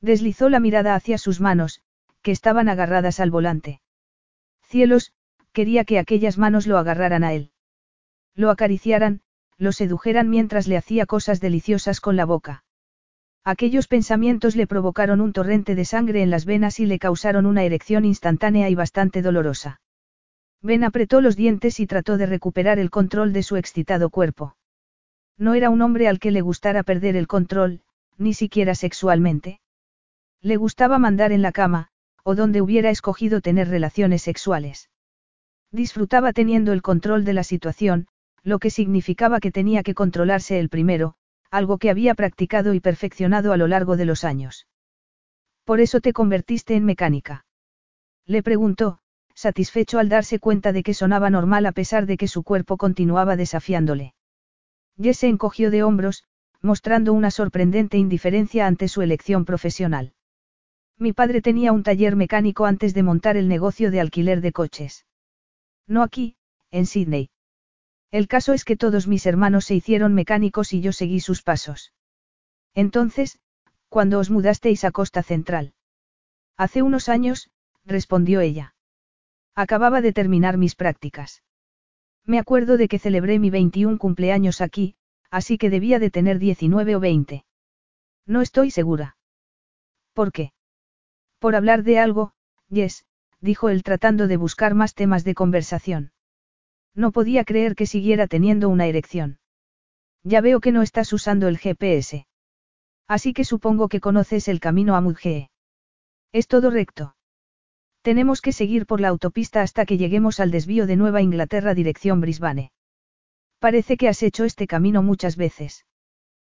Deslizó 0.00 0.48
la 0.48 0.60
mirada 0.60 0.94
hacia 0.94 1.18
sus 1.18 1.40
manos, 1.40 1.82
que 2.22 2.30
estaban 2.32 2.68
agarradas 2.68 3.20
al 3.20 3.30
volante. 3.30 3.80
Cielos, 4.62 5.12
quería 5.52 5.84
que 5.84 5.98
aquellas 5.98 6.38
manos 6.38 6.66
lo 6.66 6.78
agarraran 6.78 7.24
a 7.24 7.32
él. 7.32 7.52
Lo 8.34 8.50
acariciaran, 8.50 9.22
lo 9.56 9.72
sedujeran 9.72 10.30
mientras 10.30 10.68
le 10.68 10.76
hacía 10.76 11.06
cosas 11.06 11.40
deliciosas 11.40 12.00
con 12.00 12.16
la 12.16 12.24
boca. 12.24 12.64
Aquellos 13.48 13.88
pensamientos 13.88 14.56
le 14.56 14.66
provocaron 14.66 15.22
un 15.22 15.32
torrente 15.32 15.74
de 15.74 15.86
sangre 15.86 16.20
en 16.20 16.28
las 16.28 16.44
venas 16.44 16.80
y 16.80 16.84
le 16.84 16.98
causaron 16.98 17.46
una 17.46 17.64
erección 17.64 18.04
instantánea 18.04 18.68
y 18.68 18.74
bastante 18.74 19.22
dolorosa. 19.22 19.80
Ben 20.60 20.84
apretó 20.84 21.22
los 21.22 21.34
dientes 21.34 21.80
y 21.80 21.86
trató 21.86 22.18
de 22.18 22.26
recuperar 22.26 22.78
el 22.78 22.90
control 22.90 23.32
de 23.32 23.42
su 23.42 23.56
excitado 23.56 24.10
cuerpo. 24.10 24.54
No 25.38 25.54
era 25.54 25.70
un 25.70 25.80
hombre 25.80 26.08
al 26.08 26.18
que 26.18 26.30
le 26.30 26.42
gustara 26.42 26.82
perder 26.82 27.16
el 27.16 27.26
control, 27.26 27.80
ni 28.18 28.34
siquiera 28.34 28.74
sexualmente. 28.74 29.60
Le 30.42 30.58
gustaba 30.58 30.98
mandar 30.98 31.32
en 31.32 31.40
la 31.40 31.52
cama, 31.52 31.88
o 32.24 32.34
donde 32.34 32.60
hubiera 32.60 32.90
escogido 32.90 33.40
tener 33.40 33.70
relaciones 33.70 34.20
sexuales. 34.20 34.90
Disfrutaba 35.72 36.34
teniendo 36.34 36.74
el 36.74 36.82
control 36.82 37.24
de 37.24 37.32
la 37.32 37.44
situación, 37.44 38.08
lo 38.42 38.58
que 38.58 38.68
significaba 38.68 39.40
que 39.40 39.50
tenía 39.50 39.82
que 39.82 39.94
controlarse 39.94 40.60
el 40.60 40.68
primero, 40.68 41.14
algo 41.50 41.78
que 41.78 41.90
había 41.90 42.14
practicado 42.14 42.74
y 42.74 42.80
perfeccionado 42.80 43.52
a 43.52 43.56
lo 43.56 43.66
largo 43.66 43.96
de 43.96 44.04
los 44.04 44.24
años. 44.24 44.66
¿Por 45.64 45.80
eso 45.80 46.00
te 46.00 46.12
convertiste 46.12 46.74
en 46.74 46.84
mecánica? 46.84 47.44
Le 48.26 48.42
preguntó, 48.42 48.98
satisfecho 49.34 49.98
al 49.98 50.08
darse 50.08 50.38
cuenta 50.38 50.72
de 50.72 50.82
que 50.82 50.94
sonaba 50.94 51.30
normal 51.30 51.66
a 51.66 51.72
pesar 51.72 52.06
de 52.06 52.16
que 52.16 52.28
su 52.28 52.42
cuerpo 52.42 52.76
continuaba 52.76 53.36
desafiándole. 53.36 54.14
Jess 55.00 55.18
se 55.18 55.28
encogió 55.28 55.70
de 55.70 55.82
hombros, 55.82 56.24
mostrando 56.60 57.12
una 57.12 57.30
sorprendente 57.30 57.98
indiferencia 57.98 58.66
ante 58.66 58.88
su 58.88 59.00
elección 59.02 59.44
profesional. 59.44 60.12
Mi 60.98 61.12
padre 61.12 61.40
tenía 61.40 61.72
un 61.72 61.84
taller 61.84 62.16
mecánico 62.16 62.66
antes 62.66 62.92
de 62.94 63.04
montar 63.04 63.36
el 63.36 63.46
negocio 63.46 63.90
de 63.90 64.00
alquiler 64.00 64.40
de 64.40 64.52
coches. 64.52 65.06
No 65.86 66.02
aquí, 66.02 66.36
en 66.72 66.86
Sydney. 66.86 67.30
El 68.10 68.26
caso 68.26 68.52
es 68.54 68.64
que 68.64 68.76
todos 68.76 69.06
mis 69.06 69.26
hermanos 69.26 69.66
se 69.66 69.74
hicieron 69.74 70.14
mecánicos 70.14 70.72
y 70.72 70.80
yo 70.80 70.92
seguí 70.92 71.20
sus 71.20 71.42
pasos. 71.42 71.92
Entonces, 72.74 73.38
cuando 73.88 74.18
os 74.18 74.30
mudasteis 74.30 74.84
a 74.84 74.90
Costa 74.90 75.22
Central? 75.22 75.74
Hace 76.56 76.82
unos 76.82 77.08
años, 77.08 77.50
respondió 77.84 78.40
ella. 78.40 78.74
Acababa 79.54 80.00
de 80.00 80.12
terminar 80.12 80.56
mis 80.56 80.74
prácticas. 80.74 81.42
Me 82.24 82.38
acuerdo 82.38 82.76
de 82.76 82.88
que 82.88 82.98
celebré 82.98 83.38
mi 83.38 83.50
21 83.50 83.98
cumpleaños 83.98 84.60
aquí, 84.60 84.96
así 85.30 85.58
que 85.58 85.70
debía 85.70 85.98
de 85.98 86.10
tener 86.10 86.38
19 86.38 86.96
o 86.96 87.00
20. 87.00 87.44
No 88.26 88.42
estoy 88.42 88.70
segura. 88.70 89.16
¿Por 90.12 90.32
qué? 90.32 90.52
Por 91.38 91.56
hablar 91.56 91.82
de 91.82 91.98
algo, 91.98 92.32
Yes, 92.68 93.06
dijo 93.40 93.68
él 93.68 93.82
tratando 93.82 94.28
de 94.28 94.36
buscar 94.36 94.74
más 94.74 94.94
temas 94.94 95.24
de 95.24 95.34
conversación. 95.34 96.12
No 96.98 97.12
podía 97.12 97.44
creer 97.44 97.76
que 97.76 97.86
siguiera 97.86 98.26
teniendo 98.26 98.68
una 98.68 98.86
erección. 98.86 99.38
Ya 100.24 100.40
veo 100.40 100.58
que 100.58 100.72
no 100.72 100.82
estás 100.82 101.12
usando 101.12 101.46
el 101.46 101.56
GPS. 101.56 102.26
Así 103.06 103.32
que 103.32 103.44
supongo 103.44 103.88
que 103.88 104.00
conoces 104.00 104.48
el 104.48 104.58
camino 104.58 104.96
a 104.96 105.00
Mudgee. 105.00 105.48
Es 106.32 106.48
todo 106.48 106.70
recto. 106.72 107.14
Tenemos 108.02 108.40
que 108.40 108.50
seguir 108.50 108.84
por 108.84 109.00
la 109.00 109.08
autopista 109.08 109.62
hasta 109.62 109.86
que 109.86 109.96
lleguemos 109.96 110.40
al 110.40 110.50
desvío 110.50 110.88
de 110.88 110.96
Nueva 110.96 111.22
Inglaterra 111.22 111.72
dirección 111.72 112.20
Brisbane. 112.20 112.72
Parece 113.60 113.96
que 113.96 114.08
has 114.08 114.20
hecho 114.24 114.42
este 114.44 114.66
camino 114.66 115.00
muchas 115.00 115.36
veces. 115.36 115.86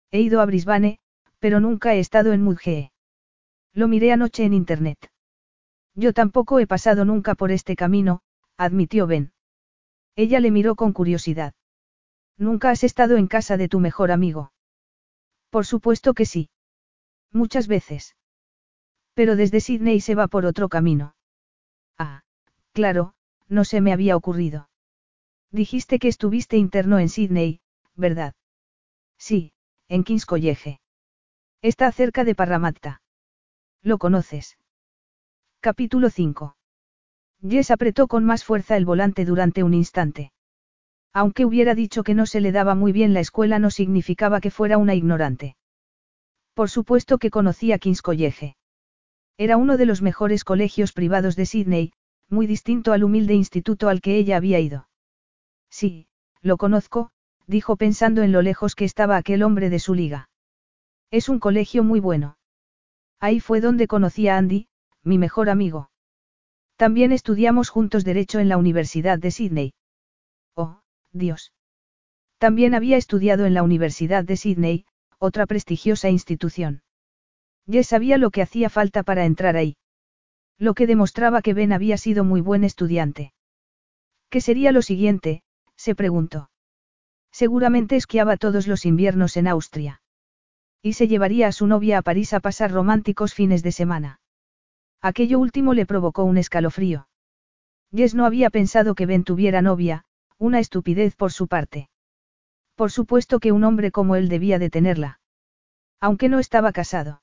He 0.10 0.22
ido 0.22 0.42
a 0.42 0.48
Brisbane, 0.48 0.98
pero 1.38 1.60
nunca 1.60 1.94
he 1.94 2.00
estado 2.00 2.34
en 2.34 2.42
Mudgee. 2.42 2.92
Lo 3.74 3.88
miré 3.88 4.12
anoche 4.12 4.44
en 4.44 4.54
internet. 4.54 5.12
Yo 5.94 6.14
tampoco 6.14 6.60
he 6.60 6.66
pasado 6.66 7.06
nunca 7.06 7.36
por 7.36 7.52
este 7.52 7.76
camino, 7.76 8.22
admitió 8.58 9.06
Ben. 9.06 9.34
Ella 10.16 10.40
le 10.40 10.52
miró 10.52 10.76
con 10.76 10.94
curiosidad. 10.94 11.54
¿Nunca 12.38 12.70
has 12.70 12.84
estado 12.84 13.18
en 13.18 13.28
casa 13.28 13.58
de 13.58 13.68
tu 13.68 13.80
mejor 13.80 14.12
amigo? 14.12 14.52
Por 15.50 15.66
supuesto 15.66 16.14
que 16.14 16.26
sí. 16.26 16.50
Muchas 17.32 17.68
veces. 17.68 18.16
Pero 19.14 19.36
desde 19.36 19.60
Sydney 19.60 20.02
se 20.02 20.16
va 20.16 20.28
por 20.28 20.46
otro 20.46 20.70
camino. 20.70 21.16
Ah, 21.98 22.24
claro, 22.74 23.14
no 23.48 23.64
se 23.64 23.82
me 23.82 23.94
había 23.94 24.16
ocurrido. 24.16 24.70
Dijiste 25.52 26.00
que 26.00 26.08
estuviste 26.08 26.58
interno 26.58 27.00
en 27.00 27.10
Sydney, 27.10 27.60
¿verdad? 27.96 28.34
Sí, 29.18 29.54
en 29.88 30.04
King's 30.04 30.26
College. 30.26 30.80
Está 31.62 31.92
cerca 31.92 32.24
de 32.24 32.36
Parramatta. 32.36 33.02
¿Lo 33.82 33.98
conoces? 33.98 34.58
Capítulo 35.60 36.10
5. 36.10 36.56
Jess 37.48 37.72
apretó 37.72 38.08
con 38.08 38.24
más 38.26 38.44
fuerza 38.44 38.78
el 38.78 38.86
volante 38.86 39.26
durante 39.26 39.64
un 39.64 39.74
instante. 39.74 40.32
Aunque 41.14 41.46
hubiera 41.46 41.76
dicho 41.76 42.04
que 42.04 42.14
no 42.14 42.26
se 42.26 42.40
le 42.40 42.52
daba 42.52 42.76
muy 42.76 42.92
bien 42.92 43.14
la 43.14 43.20
escuela 43.20 43.60
no 43.60 43.70
significaba 43.70 44.40
que 44.40 44.52
fuera 44.52 44.78
una 44.78 44.96
ignorante. 44.96 45.56
Por 46.54 46.70
supuesto 46.70 47.18
que 47.18 47.32
conocía 47.32 47.80
King's 47.80 48.02
College. 48.02 48.56
Era 49.38 49.58
uno 49.58 49.78
de 49.78 49.86
los 49.86 50.02
mejores 50.02 50.44
colegios 50.44 50.94
privados 50.94 51.36
de 51.36 51.46
Sydney, 51.46 51.94
muy 52.30 52.48
distinto 52.48 52.94
al 52.94 53.04
humilde 53.04 53.34
instituto 53.34 53.90
al 53.90 54.02
que 54.02 54.18
ella 54.18 54.38
había 54.38 54.60
ido. 54.60 54.88
Sí, 55.70 56.08
lo 56.42 56.58
conozco, 56.58 57.12
dijo 57.48 57.76
pensando 57.76 58.22
en 58.24 58.32
lo 58.32 58.42
lejos 58.42 58.76
que 58.76 58.86
estaba 58.86 59.18
aquel 59.18 59.44
hombre 59.44 59.70
de 59.70 59.80
su 59.80 59.94
liga. 59.94 60.30
Es 61.10 61.28
un 61.28 61.40
colegio 61.40 61.84
muy 61.84 62.00
bueno. 62.00 62.38
Ahí 63.20 63.40
fue 63.40 63.62
donde 63.62 63.88
conocí 63.88 64.28
a 64.28 64.38
Andy, 64.38 64.68
mi 65.04 65.18
mejor 65.18 65.50
amigo. 65.50 65.91
También 66.82 67.12
estudiamos 67.12 67.70
juntos 67.70 68.04
Derecho 68.04 68.40
en 68.40 68.50
la 68.50 68.58
Universidad 68.58 69.20
de 69.20 69.30
Sydney. 69.30 69.76
Oh, 70.56 70.82
Dios. 71.12 71.54
También 72.40 72.74
había 72.74 72.98
estudiado 72.98 73.46
en 73.46 73.54
la 73.54 73.62
Universidad 73.62 74.24
de 74.24 74.36
Sydney, 74.36 74.86
otra 75.20 75.46
prestigiosa 75.46 76.10
institución. 76.10 76.82
Ya 77.68 77.84
sabía 77.84 78.18
lo 78.18 78.32
que 78.32 78.42
hacía 78.42 78.68
falta 78.72 79.04
para 79.04 79.26
entrar 79.26 79.58
ahí. 79.58 79.78
Lo 80.58 80.74
que 80.74 80.88
demostraba 80.88 81.44
que 81.44 81.54
Ben 81.54 81.72
había 81.72 81.98
sido 81.98 82.24
muy 82.24 82.42
buen 82.42 82.64
estudiante. 82.64 83.32
¿Qué 84.32 84.42
sería 84.42 84.72
lo 84.72 84.82
siguiente? 84.82 85.44
se 85.76 85.94
preguntó. 85.94 86.50
Seguramente 87.32 87.96
esquiaba 87.96 88.38
todos 88.38 88.66
los 88.66 88.88
inviernos 88.88 89.38
en 89.38 89.48
Austria. 89.48 90.02
Y 90.82 90.94
se 90.94 91.08
llevaría 91.08 91.48
a 91.48 91.52
su 91.52 91.68
novia 91.68 92.00
a 92.00 92.02
París 92.02 92.34
a 92.34 92.40
pasar 92.40 92.72
románticos 92.72 93.36
fines 93.36 93.62
de 93.62 93.72
semana. 93.72 94.21
Aquello 95.02 95.40
último 95.40 95.74
le 95.74 95.86
provocó 95.86 96.24
un 96.24 96.38
escalofrío. 96.38 97.08
Jess 97.94 98.14
no 98.14 98.26
había 98.26 98.50
pensado 98.50 98.94
que 98.94 99.06
Ben 99.06 99.24
tuviera 99.24 99.62
novia, 99.62 100.06
una 100.38 100.60
estupidez 100.60 101.16
por 101.16 101.32
su 101.32 101.48
parte. 101.48 101.90
Por 102.76 102.92
supuesto 102.92 103.40
que 103.40 103.52
un 103.52 103.64
hombre 103.64 103.92
como 103.92 104.16
él 104.16 104.30
debía 104.30 104.60
de 104.60 104.70
tenerla. 104.70 105.20
Aunque 106.00 106.30
no 106.30 106.40
estaba 106.40 106.72
casado. 106.72 107.22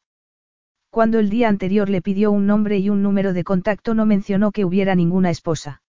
Cuando 0.90 1.18
el 1.18 1.30
día 1.30 1.48
anterior 1.48 1.88
le 1.88 2.02
pidió 2.02 2.30
un 2.32 2.46
nombre 2.46 2.78
y 2.78 2.90
un 2.90 3.02
número 3.02 3.32
de 3.32 3.44
contacto 3.44 3.94
no 3.94 4.06
mencionó 4.06 4.52
que 4.52 4.64
hubiera 4.64 4.94
ninguna 4.94 5.30
esposa. 5.30 5.82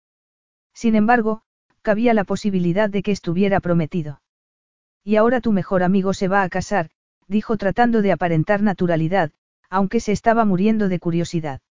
Sin 0.73 0.95
embargo, 0.95 1.41
cabía 1.81 2.13
la 2.13 2.23
posibilidad 2.23 2.89
de 2.89 3.01
que 3.01 3.11
estuviera 3.11 3.59
prometido. 3.59 4.21
Y 5.03 5.15
ahora 5.15 5.41
tu 5.41 5.51
mejor 5.51 5.83
amigo 5.83 6.13
se 6.13 6.27
va 6.27 6.43
a 6.43 6.49
casar, 6.49 6.89
dijo 7.27 7.57
tratando 7.57 8.01
de 8.01 8.11
aparentar 8.11 8.61
naturalidad, 8.61 9.31
aunque 9.69 9.99
se 9.99 10.11
estaba 10.11 10.45
muriendo 10.45 10.89
de 10.89 10.99
curiosidad. 10.99 11.61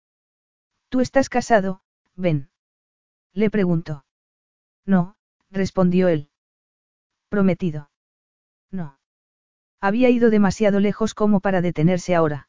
¿Tú 0.88 1.00
estás 1.00 1.28
casado, 1.28 1.82
Ben? 2.16 2.48
Le 3.34 3.50
preguntó. 3.50 4.04
No, 4.86 5.16
respondió 5.50 6.08
él. 6.08 6.30
Prometido. 7.28 7.90
No. 8.70 8.98
Había 9.80 10.08
ido 10.08 10.30
demasiado 10.30 10.80
lejos 10.80 11.14
como 11.14 11.40
para 11.40 11.60
detenerse 11.60 12.14
ahora. 12.14 12.48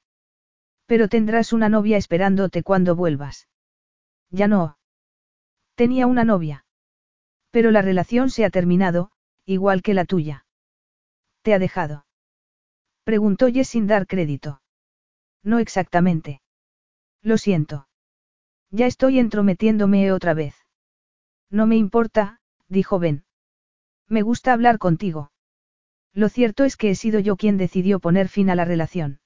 Pero 0.86 1.10
tendrás 1.10 1.52
una 1.52 1.70
novia 1.70 1.98
esperándote 1.98 2.64
cuando 2.64 2.96
vuelvas. 2.96 3.50
Ya 4.32 4.48
no. 4.48 4.78
Tenía 5.76 6.08
una 6.08 6.24
novia. 6.24 6.66
Pero 7.52 7.72
la 7.72 7.82
relación 7.82 8.30
se 8.30 8.46
ha 8.46 8.50
terminado, 8.50 9.12
igual 9.46 9.82
que 9.82 9.94
la 9.94 10.06
tuya. 10.06 10.46
¿Te 11.42 11.54
ha 11.54 11.60
dejado? 11.60 12.06
Preguntó 13.04 13.48
Jess 13.50 13.70
sin 13.70 13.86
dar 13.86 14.08
crédito. 14.08 14.62
No 15.44 15.60
exactamente. 15.60 16.42
Lo 17.22 17.38
siento. 17.38 17.89
Ya 18.72 18.86
estoy 18.86 19.20
entrometiéndome 19.20 20.12
otra 20.12 20.34
vez. 20.34 20.56
No 21.50 21.66
me 21.66 21.76
importa, 21.76 22.40
dijo 22.68 23.00
Ben. 23.00 23.24
Me 24.08 24.22
gusta 24.22 24.54
hablar 24.54 24.78
contigo. 24.78 25.32
Lo 26.14 26.30
cierto 26.30 26.64
es 26.64 26.78
que 26.78 26.92
he 26.92 26.96
sido 26.96 27.20
yo 27.20 27.36
quien 27.36 27.58
decidió 27.58 28.00
poner 28.00 28.28
fin 28.28 28.50
a 28.50 28.56
la 28.56 28.66
relación. 28.66 29.20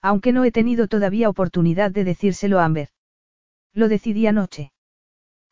Aunque 0.00 0.32
no 0.32 0.44
he 0.44 0.52
tenido 0.52 0.88
todavía 0.88 1.28
oportunidad 1.28 1.90
de 1.90 2.04
decírselo 2.04 2.60
a 2.60 2.64
Amber. 2.64 2.88
Lo 3.72 3.88
decidí 3.88 4.26
anoche. 4.26 4.72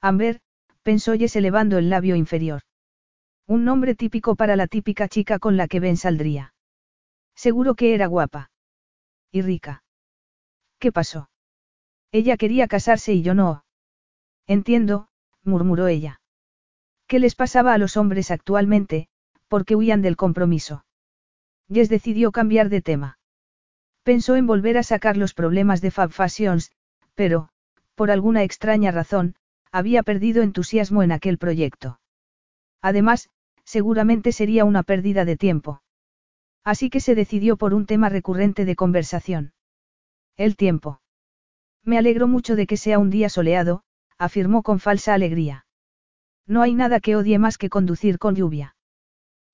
Amber, 0.01 0.41
pensó 0.83 1.15
Jess 1.15 1.37
elevando 1.37 1.79
el 1.79 1.91
labio 1.91 2.17
inferior. 2.17 2.63
Un 3.47 3.65
nombre 3.65 3.95
típico 3.95 4.37
para 4.37 4.57
la 4.57 4.67
típica 4.67 5.09
chica 5.09 5.39
con 5.39 5.57
la 5.57 5.69
que 5.69 5.81
Ben 5.81 5.97
saldría. 5.97 6.55
Seguro 7.35 7.75
que 7.75 7.95
era 7.95 8.07
guapa. 8.07 8.51
Y 9.31 9.43
rica. 9.43 9.85
¿Qué 10.79 10.93
pasó? 10.93 11.29
Ella 12.19 12.39
quería 12.39 12.67
casarse 12.67 13.13
y 13.13 13.21
yo 13.21 13.35
no. 13.35 13.67
Entiendo, 14.47 15.09
murmuró 15.45 15.87
ella. 15.87 16.23
¿Qué 17.07 17.19
les 17.19 17.35
pasaba 17.35 17.75
a 17.75 17.79
los 17.79 17.99
hombres 17.99 18.31
actualmente, 18.31 19.09
porque 19.49 19.77
huían 19.77 20.01
del 20.01 20.17
compromiso? 20.17 20.87
Jess 21.71 21.91
decidió 21.91 22.33
cambiar 22.33 22.71
de 22.71 22.81
tema. 22.81 23.19
Pensó 24.03 24.35
en 24.35 24.47
volver 24.47 24.79
a 24.79 24.83
sacar 24.83 25.19
los 25.19 25.35
problemas 25.35 25.83
de 25.83 25.91
Fab 25.91 26.11
Fashions, 26.11 26.73
pero, 27.15 27.51
por 27.95 28.11
alguna 28.11 28.45
extraña 28.45 28.93
razón, 28.93 29.35
había 29.71 30.03
perdido 30.03 30.43
entusiasmo 30.43 31.03
en 31.03 31.13
aquel 31.13 31.37
proyecto. 31.37 32.01
Además, 32.81 33.29
seguramente 33.65 34.33
sería 34.33 34.65
una 34.65 34.85
pérdida 34.85 35.27
de 35.27 35.37
tiempo. 35.37 35.83
Así 36.65 36.89
que 36.89 37.01
se 37.01 37.15
decidió 37.15 37.59
por 37.59 37.75
un 37.75 37.85
tema 37.85 38.09
recurrente 38.09 38.65
de 38.65 38.75
conversación. 38.75 39.53
El 40.39 40.57
tiempo. 40.57 41.03
Me 41.87 41.99
alegro 41.99 42.27
mucho 42.27 42.57
de 42.57 42.67
que 42.67 42.77
sea 42.77 42.99
un 42.99 43.11
día 43.11 43.29
soleado, 43.29 43.85
afirmó 44.19 44.65
con 44.65 44.81
falsa 44.81 45.15
alegría. 45.15 45.67
No 46.45 46.63
hay 46.63 46.75
nada 46.75 46.99
que 46.99 47.15
odie 47.15 47.39
más 47.39 47.59
que 47.59 47.71
conducir 47.71 48.19
con 48.19 48.35
lluvia. 48.35 48.75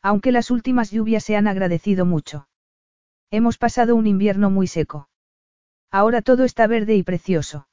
Aunque 0.01 0.33
las 0.33 0.51
últimas 0.51 0.91
lluvias 0.91 1.25
se 1.25 1.37
han 1.37 1.47
agradecido 1.47 2.07
mucho. 2.07 2.49
Hemos 3.31 3.59
pasado 3.59 3.95
un 3.95 4.07
invierno 4.07 4.51
muy 4.51 4.67
seco. 4.67 5.11
Ahora 5.91 6.23
todo 6.23 6.45
está 6.45 6.67
verde 6.67 6.97
y 6.97 7.03
precioso. 7.03 7.69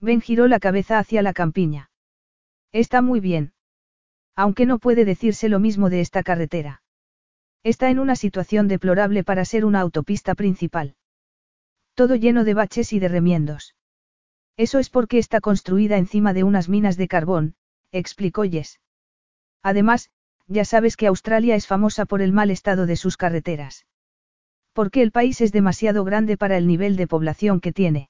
Ben 0.00 0.20
giró 0.20 0.46
la 0.46 0.60
cabeza 0.60 1.00
hacia 1.00 1.20
la 1.22 1.32
campiña. 1.32 1.90
Está 2.70 3.02
muy 3.02 3.18
bien. 3.18 3.52
Aunque 4.36 4.64
no 4.64 4.78
puede 4.78 5.04
decirse 5.04 5.48
lo 5.48 5.58
mismo 5.58 5.90
de 5.90 6.00
esta 6.00 6.22
carretera. 6.22 6.82
Está 7.64 7.90
en 7.90 7.98
una 7.98 8.14
situación 8.14 8.68
deplorable 8.68 9.24
para 9.24 9.44
ser 9.44 9.64
una 9.64 9.80
autopista 9.80 10.36
principal. 10.36 10.94
Todo 11.94 12.16
lleno 12.16 12.44
de 12.44 12.54
baches 12.54 12.92
y 12.92 12.98
de 12.98 13.08
remiendos. 13.08 13.74
Eso 14.56 14.78
es 14.78 14.90
porque 14.90 15.18
está 15.18 15.40
construida 15.40 15.98
encima 15.98 16.32
de 16.32 16.44
unas 16.44 16.68
minas 16.68 16.96
de 16.96 17.08
carbón, 17.08 17.54
explicó 17.90 18.44
Jess. 18.44 18.80
Además, 19.62 20.10
ya 20.46 20.64
sabes 20.64 20.96
que 20.96 21.06
Australia 21.06 21.54
es 21.54 21.66
famosa 21.66 22.04
por 22.04 22.22
el 22.22 22.32
mal 22.32 22.50
estado 22.50 22.86
de 22.86 22.96
sus 22.96 23.16
carreteras. 23.16 23.86
Porque 24.72 25.02
el 25.02 25.12
país 25.12 25.40
es 25.40 25.52
demasiado 25.52 26.04
grande 26.04 26.36
para 26.36 26.56
el 26.56 26.66
nivel 26.66 26.96
de 26.96 27.06
población 27.06 27.60
que 27.60 27.72
tiene. 27.72 28.08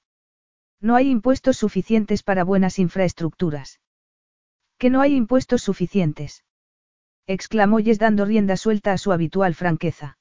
No 0.80 0.96
hay 0.96 1.10
impuestos 1.10 1.56
suficientes 1.58 2.22
para 2.22 2.44
buenas 2.44 2.78
infraestructuras. 2.78 3.80
Que 4.78 4.90
no 4.90 5.00
hay 5.00 5.14
impuestos 5.14 5.62
suficientes. 5.62 6.44
Exclamó 7.26 7.78
Jess 7.78 7.98
dando 7.98 8.24
rienda 8.24 8.56
suelta 8.56 8.92
a 8.92 8.98
su 8.98 9.12
habitual 9.12 9.54
franqueza. 9.54 10.18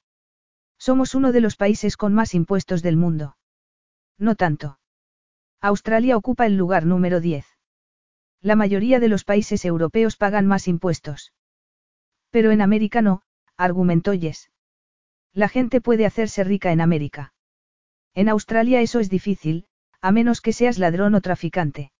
Somos 0.78 1.14
uno 1.14 1.32
de 1.32 1.40
los 1.40 1.56
países 1.56 1.96
con 1.96 2.12
más 2.14 2.34
impuestos 2.34 2.82
del 2.82 2.96
mundo. 2.96 3.36
No 4.18 4.34
tanto. 4.34 4.78
Australia 5.60 6.16
ocupa 6.16 6.46
el 6.46 6.56
lugar 6.56 6.86
número 6.86 7.20
10. 7.20 7.46
La 8.40 8.56
mayoría 8.56 8.98
de 8.98 9.08
los 9.08 9.24
países 9.24 9.64
europeos 9.64 10.16
pagan 10.16 10.46
más 10.46 10.66
impuestos. 10.66 11.32
Pero 12.30 12.50
en 12.50 12.60
América 12.60 13.02
no, 13.02 13.22
argumentó 13.56 14.12
Jess. 14.12 14.50
La 15.32 15.48
gente 15.48 15.80
puede 15.80 16.06
hacerse 16.06 16.44
rica 16.44 16.72
en 16.72 16.80
América. 16.80 17.32
En 18.14 18.28
Australia 18.28 18.80
eso 18.80 19.00
es 19.00 19.08
difícil, 19.08 19.66
a 20.00 20.12
menos 20.12 20.40
que 20.40 20.52
seas 20.52 20.78
ladrón 20.78 21.14
o 21.14 21.20
traficante. 21.20 21.92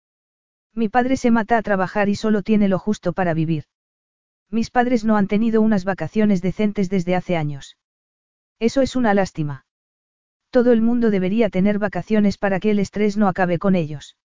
Mi 0.74 0.88
padre 0.88 1.16
se 1.16 1.30
mata 1.30 1.56
a 1.56 1.62
trabajar 1.62 2.08
y 2.08 2.16
solo 2.16 2.42
tiene 2.42 2.68
lo 2.68 2.78
justo 2.78 3.12
para 3.12 3.34
vivir. 3.34 3.64
Mis 4.50 4.70
padres 4.70 5.04
no 5.04 5.16
han 5.16 5.28
tenido 5.28 5.62
unas 5.62 5.84
vacaciones 5.84 6.42
decentes 6.42 6.90
desde 6.90 7.14
hace 7.14 7.36
años. 7.36 7.78
Eso 8.58 8.82
es 8.82 8.96
una 8.96 9.14
lástima. 9.14 9.64
Todo 10.53 10.72
el 10.72 10.82
mundo 10.82 11.11
debería 11.11 11.48
tener 11.48 11.78
vacaciones 11.78 12.36
para 12.36 12.61
que 12.61 12.70
el 12.72 12.78
estrés 12.78 13.16
no 13.16 13.26
acabe 13.26 13.59
con 13.59 13.74
ellos. 13.74 14.18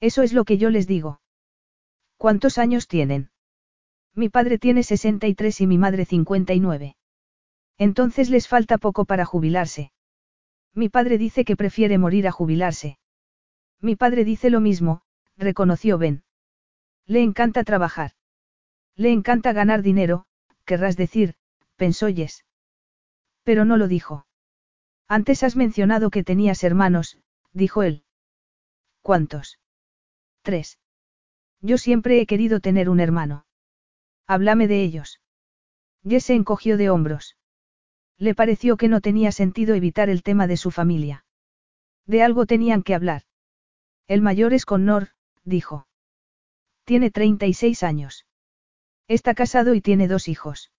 Eso 0.00 0.22
es 0.22 0.32
lo 0.32 0.44
que 0.44 0.58
yo 0.58 0.68
les 0.68 0.88
digo. 0.88 1.20
¿Cuántos 2.16 2.58
años 2.58 2.88
tienen? 2.88 3.30
Mi 4.16 4.28
padre 4.28 4.58
tiene 4.58 4.82
63 4.82 5.60
y 5.60 5.66
mi 5.68 5.78
madre 5.78 6.06
59. 6.06 6.96
Entonces 7.78 8.30
les 8.30 8.48
falta 8.48 8.78
poco 8.78 9.04
para 9.04 9.24
jubilarse. 9.24 9.92
Mi 10.74 10.88
padre 10.88 11.18
dice 11.18 11.44
que 11.44 11.54
prefiere 11.54 11.98
morir 11.98 12.26
a 12.26 12.32
jubilarse. 12.32 12.98
Mi 13.80 13.94
padre 13.94 14.24
dice 14.24 14.50
lo 14.50 14.60
mismo, 14.60 15.02
reconoció 15.36 15.98
Ben. 15.98 16.24
Le 17.06 17.22
encanta 17.22 17.62
trabajar. 17.62 18.10
Le 18.96 19.12
encanta 19.12 19.52
ganar 19.52 19.82
dinero, 19.82 20.26
querrás 20.64 20.96
decir, 20.96 21.36
pensó 21.76 22.08
Jess. 22.08 22.44
Pero 23.44 23.64
no 23.64 23.76
lo 23.76 23.86
dijo. 23.86 24.26
Antes 25.08 25.42
has 25.42 25.56
mencionado 25.56 26.10
que 26.10 26.24
tenías 26.24 26.64
hermanos, 26.64 27.18
dijo 27.52 27.82
él. 27.82 28.04
¿Cuántos? 29.02 29.58
Tres. 30.42 30.78
Yo 31.60 31.78
siempre 31.78 32.20
he 32.20 32.26
querido 32.26 32.60
tener 32.60 32.88
un 32.88 33.00
hermano. 33.00 33.46
Háblame 34.26 34.68
de 34.68 34.82
ellos. 34.82 35.20
Jess 36.06 36.24
se 36.24 36.34
encogió 36.34 36.76
de 36.76 36.90
hombros. 36.90 37.36
Le 38.18 38.34
pareció 38.34 38.76
que 38.76 38.88
no 38.88 39.00
tenía 39.00 39.32
sentido 39.32 39.74
evitar 39.74 40.08
el 40.08 40.22
tema 40.22 40.46
de 40.46 40.56
su 40.56 40.70
familia. 40.70 41.24
De 42.06 42.22
algo 42.22 42.46
tenían 42.46 42.82
que 42.82 42.94
hablar. 42.94 43.22
El 44.06 44.20
mayor 44.20 44.52
es 44.52 44.66
Connor, 44.66 45.08
dijo. 45.44 45.86
Tiene 46.84 47.10
36 47.10 47.82
años. 47.82 48.26
Está 49.08 49.34
casado 49.34 49.74
y 49.74 49.80
tiene 49.80 50.08
dos 50.08 50.28
hijos. 50.28 50.70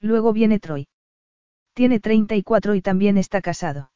Luego 0.00 0.32
viene 0.32 0.58
Troy. 0.58 0.88
Tiene 1.74 2.00
34 2.00 2.74
y 2.74 2.82
también 2.82 3.16
está 3.18 3.40
casado. 3.40 3.90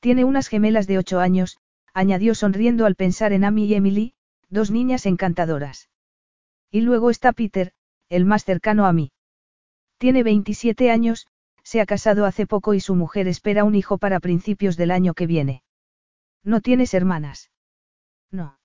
Tiene 0.00 0.24
unas 0.24 0.48
gemelas 0.48 0.86
de 0.86 0.98
8 0.98 1.20
años, 1.20 1.58
añadió 1.92 2.34
sonriendo 2.34 2.86
al 2.86 2.94
pensar 2.94 3.32
en 3.32 3.44
Amy 3.44 3.64
y 3.64 3.74
Emily, 3.74 4.14
dos 4.48 4.70
niñas 4.70 5.06
encantadoras. 5.06 5.88
Y 6.70 6.82
luego 6.82 7.10
está 7.10 7.32
Peter, 7.32 7.72
el 8.08 8.24
más 8.24 8.44
cercano 8.44 8.86
a 8.86 8.92
mí. 8.92 9.12
Tiene 9.98 10.22
27 10.22 10.90
años, 10.90 11.26
se 11.62 11.80
ha 11.80 11.86
casado 11.86 12.26
hace 12.26 12.46
poco 12.46 12.74
y 12.74 12.80
su 12.80 12.94
mujer 12.94 13.26
espera 13.26 13.64
un 13.64 13.74
hijo 13.74 13.98
para 13.98 14.20
principios 14.20 14.76
del 14.76 14.90
año 14.90 15.14
que 15.14 15.26
viene. 15.26 15.62
¿No 16.42 16.60
tienes 16.60 16.92
hermanas? 16.94 17.50
No. 18.30 18.58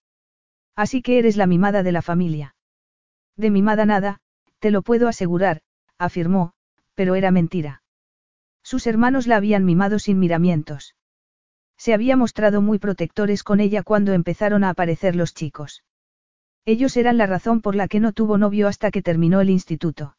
Así 0.75 1.01
que 1.01 1.17
eres 1.19 1.37
la 1.37 1.47
mimada 1.47 1.81
de 1.81 1.91
la 1.91 2.01
familia. 2.01 2.55
De 3.37 3.51
mimada 3.51 3.85
nada, 3.85 4.19
te 4.59 4.71
lo 4.71 4.81
puedo 4.81 5.07
asegurar, 5.07 5.61
afirmó, 5.97 6.53
pero 6.95 7.15
era 7.15 7.31
mentira. 7.31 7.81
Sus 8.69 8.85
hermanos 8.85 9.25
la 9.25 9.37
habían 9.37 9.65
mimado 9.65 9.97
sin 9.97 10.19
miramientos. 10.19 10.95
Se 11.75 11.91
había 11.91 12.15
mostrado 12.15 12.61
muy 12.61 12.77
protectores 12.77 13.41
con 13.41 13.61
ella 13.61 13.81
cuando 13.81 14.13
empezaron 14.13 14.63
a 14.63 14.69
aparecer 14.69 15.15
los 15.15 15.33
chicos. 15.33 15.83
Ellos 16.65 16.95
eran 16.95 17.17
la 17.17 17.25
razón 17.25 17.61
por 17.61 17.73
la 17.73 17.87
que 17.87 17.99
no 17.99 18.13
tuvo 18.13 18.37
novio 18.37 18.67
hasta 18.67 18.91
que 18.91 19.01
terminó 19.01 19.41
el 19.41 19.49
instituto. 19.49 20.17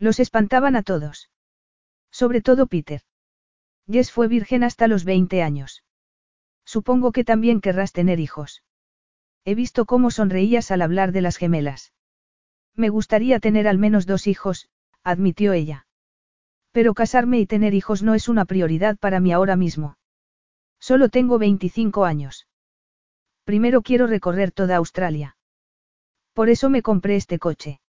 Los 0.00 0.18
espantaban 0.18 0.74
a 0.74 0.82
todos. 0.82 1.30
Sobre 2.10 2.40
todo 2.40 2.66
Peter. 2.66 3.02
Jess 3.88 4.10
fue 4.10 4.26
virgen 4.26 4.64
hasta 4.64 4.88
los 4.88 5.04
20 5.04 5.40
años. 5.40 5.84
Supongo 6.64 7.12
que 7.12 7.22
también 7.22 7.60
querrás 7.60 7.92
tener 7.92 8.18
hijos. 8.18 8.64
He 9.44 9.54
visto 9.54 9.86
cómo 9.86 10.10
sonreías 10.10 10.72
al 10.72 10.82
hablar 10.82 11.12
de 11.12 11.20
las 11.20 11.36
gemelas. 11.36 11.92
Me 12.74 12.88
gustaría 12.88 13.38
tener 13.38 13.68
al 13.68 13.78
menos 13.78 14.06
dos 14.06 14.26
hijos, 14.26 14.68
admitió 15.04 15.52
ella. 15.52 15.86
Pero 16.72 16.94
casarme 16.94 17.40
y 17.40 17.46
tener 17.46 17.74
hijos 17.74 18.02
no 18.02 18.14
es 18.14 18.28
una 18.28 18.44
prioridad 18.44 18.96
para 18.98 19.20
mí 19.20 19.32
ahora 19.32 19.56
mismo. 19.56 19.96
Solo 20.78 21.08
tengo 21.08 21.38
25 21.38 22.04
años. 22.04 22.46
Primero 23.44 23.82
quiero 23.82 24.06
recorrer 24.06 24.52
toda 24.52 24.76
Australia. 24.76 25.36
Por 26.32 26.48
eso 26.48 26.70
me 26.70 26.82
compré 26.82 27.16
este 27.16 27.38
coche. 27.38 27.80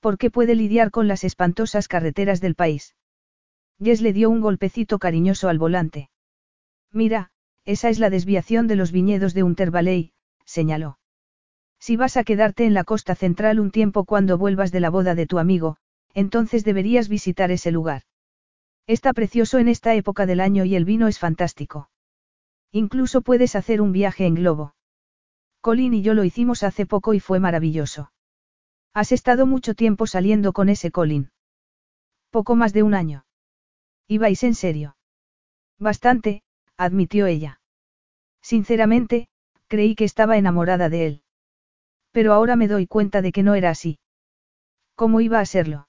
Porque 0.00 0.30
puede 0.30 0.54
lidiar 0.54 0.90
con 0.90 1.08
las 1.08 1.24
espantosas 1.24 1.88
carreteras 1.88 2.40
del 2.40 2.54
país. 2.54 2.94
Jess 3.82 4.02
le 4.02 4.12
dio 4.12 4.30
un 4.30 4.40
golpecito 4.40 4.98
cariñoso 4.98 5.48
al 5.48 5.58
volante. 5.58 6.10
Mira, 6.92 7.30
esa 7.64 7.88
es 7.88 7.98
la 7.98 8.10
desviación 8.10 8.68
de 8.68 8.76
los 8.76 8.92
viñedos 8.92 9.32
de 9.34 9.42
Untervalley, 9.42 10.12
señaló. 10.44 10.98
Si 11.80 11.96
vas 11.96 12.16
a 12.16 12.24
quedarte 12.24 12.66
en 12.66 12.74
la 12.74 12.84
costa 12.84 13.14
central 13.14 13.58
un 13.58 13.70
tiempo 13.70 14.04
cuando 14.04 14.38
vuelvas 14.38 14.70
de 14.70 14.80
la 14.80 14.90
boda 14.90 15.14
de 15.14 15.26
tu 15.26 15.38
amigo, 15.38 15.78
entonces 16.14 16.64
deberías 16.64 17.08
visitar 17.08 17.50
ese 17.50 17.70
lugar. 17.70 18.02
Está 18.86 19.12
precioso 19.12 19.58
en 19.58 19.68
esta 19.68 19.94
época 19.94 20.26
del 20.26 20.40
año 20.40 20.64
y 20.64 20.76
el 20.76 20.84
vino 20.84 21.08
es 21.08 21.18
fantástico. 21.18 21.90
Incluso 22.70 23.22
puedes 23.22 23.56
hacer 23.56 23.80
un 23.80 23.92
viaje 23.92 24.26
en 24.26 24.34
globo. 24.34 24.74
Colin 25.60 25.94
y 25.94 26.02
yo 26.02 26.14
lo 26.14 26.24
hicimos 26.24 26.62
hace 26.62 26.86
poco 26.86 27.14
y 27.14 27.20
fue 27.20 27.40
maravilloso. 27.40 28.12
Has 28.92 29.12
estado 29.12 29.46
mucho 29.46 29.74
tiempo 29.74 30.06
saliendo 30.06 30.52
con 30.52 30.68
ese 30.68 30.90
Colin. 30.90 31.30
Poco 32.30 32.54
más 32.54 32.72
de 32.72 32.82
un 32.82 32.94
año. 32.94 33.24
¿Ibais 34.06 34.42
en 34.42 34.54
serio? 34.54 34.96
Bastante, 35.78 36.42
admitió 36.76 37.26
ella. 37.26 37.60
Sinceramente, 38.42 39.28
creí 39.68 39.94
que 39.94 40.04
estaba 40.04 40.36
enamorada 40.36 40.88
de 40.88 41.06
él. 41.06 41.22
Pero 42.12 42.32
ahora 42.32 42.56
me 42.56 42.68
doy 42.68 42.86
cuenta 42.86 43.22
de 43.22 43.32
que 43.32 43.42
no 43.42 43.54
era 43.54 43.70
así. 43.70 43.98
¿Cómo 44.94 45.20
iba 45.20 45.40
a 45.40 45.46
serlo? 45.46 45.88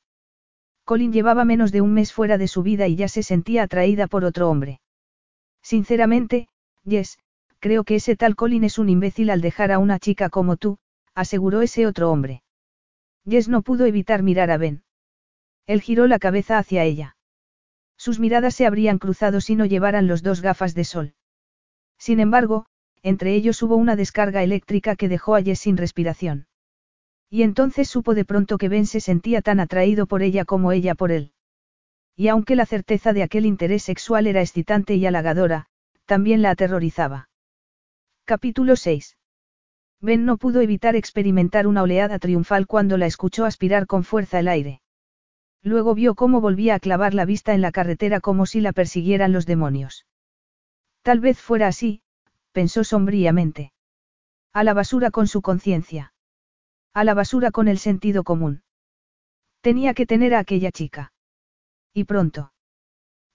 Colin 0.86 1.12
llevaba 1.12 1.46
menos 1.46 1.72
de 1.72 1.82
un 1.82 1.94
mes 1.94 2.14
fuera 2.14 2.38
de 2.38 2.48
su 2.48 2.62
vida 2.62 2.88
y 2.88 2.96
ya 2.96 3.08
se 3.08 3.24
sentía 3.24 3.64
atraída 3.64 4.06
por 4.06 4.24
otro 4.24 4.50
hombre. 4.50 4.82
Sinceramente, 5.64 6.48
Jess, 6.88 7.18
creo 7.60 7.84
que 7.84 7.96
ese 7.96 8.16
tal 8.16 8.36
Colin 8.36 8.64
es 8.64 8.78
un 8.78 8.90
imbécil 8.90 9.32
al 9.32 9.42
dejar 9.42 9.72
a 9.72 9.80
una 9.80 9.98
chica 9.98 10.30
como 10.30 10.58
tú, 10.58 10.78
aseguró 11.16 11.64
ese 11.64 11.88
otro 11.88 12.12
hombre. 12.12 12.44
Jess 13.28 13.50
no 13.50 13.64
pudo 13.64 13.88
evitar 13.88 14.22
mirar 14.22 14.52
a 14.52 14.58
Ben. 14.58 14.84
Él 15.66 15.82
giró 15.82 16.06
la 16.06 16.20
cabeza 16.20 16.60
hacia 16.60 16.84
ella. 16.84 17.18
Sus 17.98 18.20
miradas 18.20 18.54
se 18.54 18.68
habrían 18.68 19.00
cruzado 19.00 19.42
si 19.42 19.56
no 19.56 19.66
llevaran 19.66 20.06
los 20.06 20.22
dos 20.22 20.42
gafas 20.42 20.76
de 20.76 20.84
sol. 20.84 21.16
Sin 21.98 22.20
embargo, 22.20 22.68
entre 23.02 23.34
ellos 23.34 23.64
hubo 23.64 23.76
una 23.76 23.96
descarga 23.96 24.44
eléctrica 24.44 24.96
que 24.96 25.10
dejó 25.10 25.34
a 25.36 25.42
Jess 25.42 25.60
sin 25.60 25.78
respiración. 25.78 26.46
Y 27.30 27.44
entonces 27.44 27.88
supo 27.90 28.14
de 28.14 28.26
pronto 28.26 28.58
que 28.58 28.70
Ben 28.70 28.86
se 28.86 29.00
sentía 29.00 29.42
tan 29.42 29.60
atraído 29.60 30.08
por 30.08 30.22
ella 30.22 30.46
como 30.46 30.72
ella 30.72 30.96
por 30.96 31.12
él. 31.12 31.32
Y 32.16 32.30
aunque 32.30 32.56
la 32.56 32.66
certeza 32.66 33.14
de 33.14 33.24
aquel 33.24 33.46
interés 33.46 33.84
sexual 33.84 34.28
era 34.28 34.42
excitante 34.42 34.96
y 34.96 35.06
halagadora, 35.06 35.68
también 36.06 36.42
la 36.42 36.52
aterrorizaba. 36.52 37.30
Capítulo 38.26 38.76
6. 38.76 39.18
Ben 40.02 40.26
no 40.26 40.38
pudo 40.38 40.62
evitar 40.62 40.96
experimentar 40.96 41.68
una 41.68 41.84
oleada 41.84 42.20
triunfal 42.20 42.68
cuando 42.68 42.98
la 42.98 43.06
escuchó 43.06 43.46
aspirar 43.46 43.86
con 43.86 44.04
fuerza 44.04 44.40
el 44.40 44.48
aire. 44.48 44.82
Luego 45.62 45.96
vio 45.96 46.16
cómo 46.16 46.42
volvía 46.42 46.76
a 46.76 46.80
clavar 46.80 47.14
la 47.14 47.26
vista 47.26 47.54
en 47.54 47.62
la 47.62 47.72
carretera 47.72 48.20
como 48.20 48.46
si 48.46 48.62
la 48.62 48.72
persiguieran 48.72 49.32
los 49.32 49.46
demonios. 49.46 50.06
Tal 51.02 51.20
vez 51.20 51.40
fuera 51.40 51.68
así, 51.68 52.02
pensó 52.52 52.84
sombríamente. 52.84 53.74
A 54.54 54.64
la 54.64 54.74
basura 54.74 55.12
con 55.12 55.28
su 55.28 55.42
conciencia. 55.42 56.14
A 56.96 57.04
la 57.04 57.14
basura 57.14 57.52
con 57.52 57.68
el 57.68 57.78
sentido 57.78 58.24
común. 58.24 58.64
Tenía 59.60 59.94
que 59.94 60.06
tener 60.06 60.34
a 60.34 60.40
aquella 60.40 60.72
chica. 60.72 61.12
Y 61.94 62.06
pronto. 62.06 62.54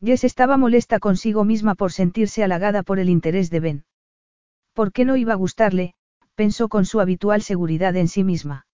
Jess 0.03 0.25
estaba 0.25 0.57
molesta 0.57 0.99
consigo 0.99 1.45
misma 1.45 1.75
por 1.75 1.93
sentirse 1.93 2.43
halagada 2.43 2.83
por 2.83 2.99
el 2.99 3.11
interés 3.11 3.51
de 3.51 3.61
Ben. 3.61 3.85
¿Por 4.73 4.93
qué 4.93 5.05
no 5.05 5.17
iba 5.17 5.35
a 5.35 5.37
gustarle? 5.37 5.93
pensó 6.35 6.71
con 6.71 6.87
su 6.87 7.01
habitual 7.01 7.43
seguridad 7.43 7.95
en 7.97 8.09
sí 8.09 8.25
misma. 8.25 8.65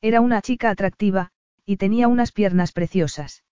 Era 0.00 0.20
una 0.20 0.42
chica 0.42 0.70
atractiva, 0.70 1.32
y 1.66 1.76
tenía 1.76 2.06
unas 2.06 2.30
piernas 2.30 2.70
preciosas. 2.70 3.42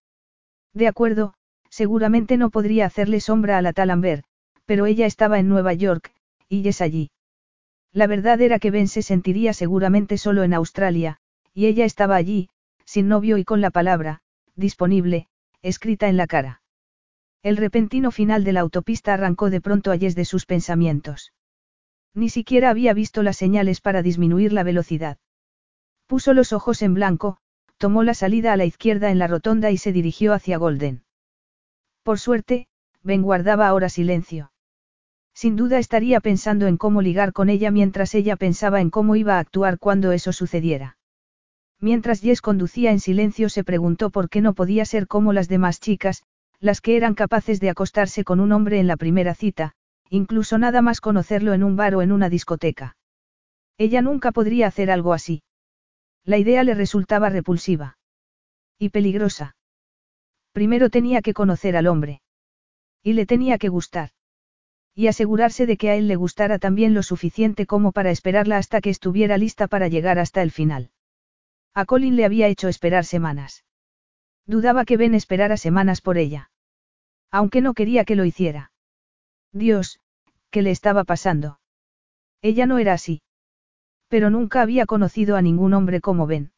De 0.72 0.86
acuerdo, 0.86 1.34
seguramente 1.70 2.36
no 2.36 2.50
podría 2.50 2.86
hacerle 2.86 3.18
sombra 3.18 3.58
a 3.58 3.62
la 3.62 3.72
tal 3.72 3.90
Amber, 3.90 4.22
pero 4.64 4.86
ella 4.86 5.06
estaba 5.06 5.40
en 5.40 5.48
Nueva 5.48 5.72
York, 5.72 6.12
y 6.48 6.68
es 6.68 6.80
allí. 6.80 7.10
La 7.92 8.06
verdad 8.06 8.40
era 8.40 8.58
que 8.58 8.70
Ben 8.70 8.88
se 8.88 9.02
sentiría 9.02 9.52
seguramente 9.52 10.16
solo 10.16 10.42
en 10.42 10.54
Australia, 10.54 11.18
y 11.52 11.66
ella 11.66 11.84
estaba 11.84 12.16
allí, 12.16 12.48
sin 12.84 13.08
novio 13.08 13.36
y 13.36 13.44
con 13.44 13.60
la 13.60 13.70
palabra, 13.70 14.22
disponible, 14.56 15.28
escrita 15.60 16.08
en 16.08 16.16
la 16.16 16.26
cara. 16.26 16.62
El 17.42 17.56
repentino 17.56 18.10
final 18.10 18.44
de 18.44 18.52
la 18.52 18.60
autopista 18.60 19.14
arrancó 19.14 19.50
de 19.50 19.60
pronto 19.60 19.90
a 19.90 19.98
Jess 19.98 20.14
de 20.14 20.24
sus 20.24 20.46
pensamientos. 20.46 21.32
Ni 22.14 22.28
siquiera 22.28 22.70
había 22.70 22.94
visto 22.94 23.22
las 23.22 23.36
señales 23.36 23.80
para 23.80 24.02
disminuir 24.02 24.52
la 24.52 24.62
velocidad. 24.62 25.18
Puso 26.06 26.34
los 26.34 26.52
ojos 26.52 26.82
en 26.82 26.94
blanco, 26.94 27.38
tomó 27.78 28.04
la 28.04 28.14
salida 28.14 28.52
a 28.52 28.56
la 28.56 28.64
izquierda 28.64 29.10
en 29.10 29.18
la 29.18 29.26
rotonda 29.26 29.70
y 29.70 29.76
se 29.76 29.92
dirigió 29.92 30.34
hacia 30.34 30.56
Golden. 30.56 31.04
Por 32.02 32.18
suerte, 32.18 32.68
Ben 33.02 33.22
guardaba 33.22 33.66
ahora 33.66 33.88
silencio. 33.88 34.51
Sin 35.34 35.56
duda 35.56 35.78
estaría 35.78 36.20
pensando 36.20 36.66
en 36.66 36.76
cómo 36.76 37.02
ligar 37.02 37.32
con 37.32 37.48
ella 37.48 37.70
mientras 37.70 38.14
ella 38.14 38.36
pensaba 38.36 38.80
en 38.80 38.90
cómo 38.90 39.16
iba 39.16 39.36
a 39.36 39.38
actuar 39.38 39.78
cuando 39.78 40.12
eso 40.12 40.32
sucediera. 40.32 40.98
Mientras 41.80 42.20
Jess 42.20 42.40
conducía 42.40 42.92
en 42.92 43.00
silencio 43.00 43.48
se 43.48 43.64
preguntó 43.64 44.10
por 44.10 44.28
qué 44.28 44.40
no 44.40 44.54
podía 44.54 44.84
ser 44.84 45.08
como 45.08 45.32
las 45.32 45.48
demás 45.48 45.80
chicas, 45.80 46.22
las 46.60 46.80
que 46.80 46.96
eran 46.96 47.14
capaces 47.14 47.58
de 47.58 47.70
acostarse 47.70 48.22
con 48.22 48.38
un 48.38 48.52
hombre 48.52 48.78
en 48.78 48.86
la 48.86 48.96
primera 48.96 49.34
cita, 49.34 49.72
incluso 50.08 50.58
nada 50.58 50.80
más 50.80 51.00
conocerlo 51.00 51.54
en 51.54 51.64
un 51.64 51.74
bar 51.74 51.96
o 51.96 52.02
en 52.02 52.12
una 52.12 52.28
discoteca. 52.28 52.96
Ella 53.78 54.00
nunca 54.00 54.30
podría 54.30 54.68
hacer 54.68 54.90
algo 54.90 55.12
así. 55.12 55.42
La 56.24 56.38
idea 56.38 56.62
le 56.62 56.74
resultaba 56.74 57.30
repulsiva. 57.30 57.98
Y 58.78 58.90
peligrosa. 58.90 59.56
Primero 60.52 60.90
tenía 60.90 61.20
que 61.22 61.34
conocer 61.34 61.76
al 61.76 61.88
hombre. 61.88 62.20
Y 63.02 63.14
le 63.14 63.26
tenía 63.26 63.58
que 63.58 63.68
gustar. 63.68 64.10
Y 64.94 65.06
asegurarse 65.06 65.66
de 65.66 65.76
que 65.76 65.90
a 65.90 65.96
él 65.96 66.06
le 66.06 66.16
gustara 66.16 66.58
también 66.58 66.92
lo 66.92 67.02
suficiente 67.02 67.66
como 67.66 67.92
para 67.92 68.10
esperarla 68.10 68.58
hasta 68.58 68.80
que 68.80 68.90
estuviera 68.90 69.38
lista 69.38 69.66
para 69.66 69.88
llegar 69.88 70.18
hasta 70.18 70.42
el 70.42 70.50
final. 70.50 70.90
A 71.74 71.86
Colin 71.86 72.16
le 72.16 72.26
había 72.26 72.48
hecho 72.48 72.68
esperar 72.68 73.04
semanas. 73.06 73.64
Dudaba 74.46 74.84
que 74.84 74.98
Ben 74.98 75.14
esperara 75.14 75.56
semanas 75.56 76.00
por 76.02 76.18
ella. 76.18 76.50
Aunque 77.30 77.62
no 77.62 77.72
quería 77.72 78.04
que 78.04 78.16
lo 78.16 78.26
hiciera. 78.26 78.72
Dios, 79.52 80.00
¿qué 80.50 80.60
le 80.60 80.70
estaba 80.70 81.04
pasando? 81.04 81.60
Ella 82.42 82.66
no 82.66 82.78
era 82.78 82.92
así. 82.92 83.22
Pero 84.08 84.28
nunca 84.28 84.60
había 84.60 84.84
conocido 84.84 85.36
a 85.36 85.42
ningún 85.42 85.72
hombre 85.72 86.02
como 86.02 86.26
Ben. 86.26 86.52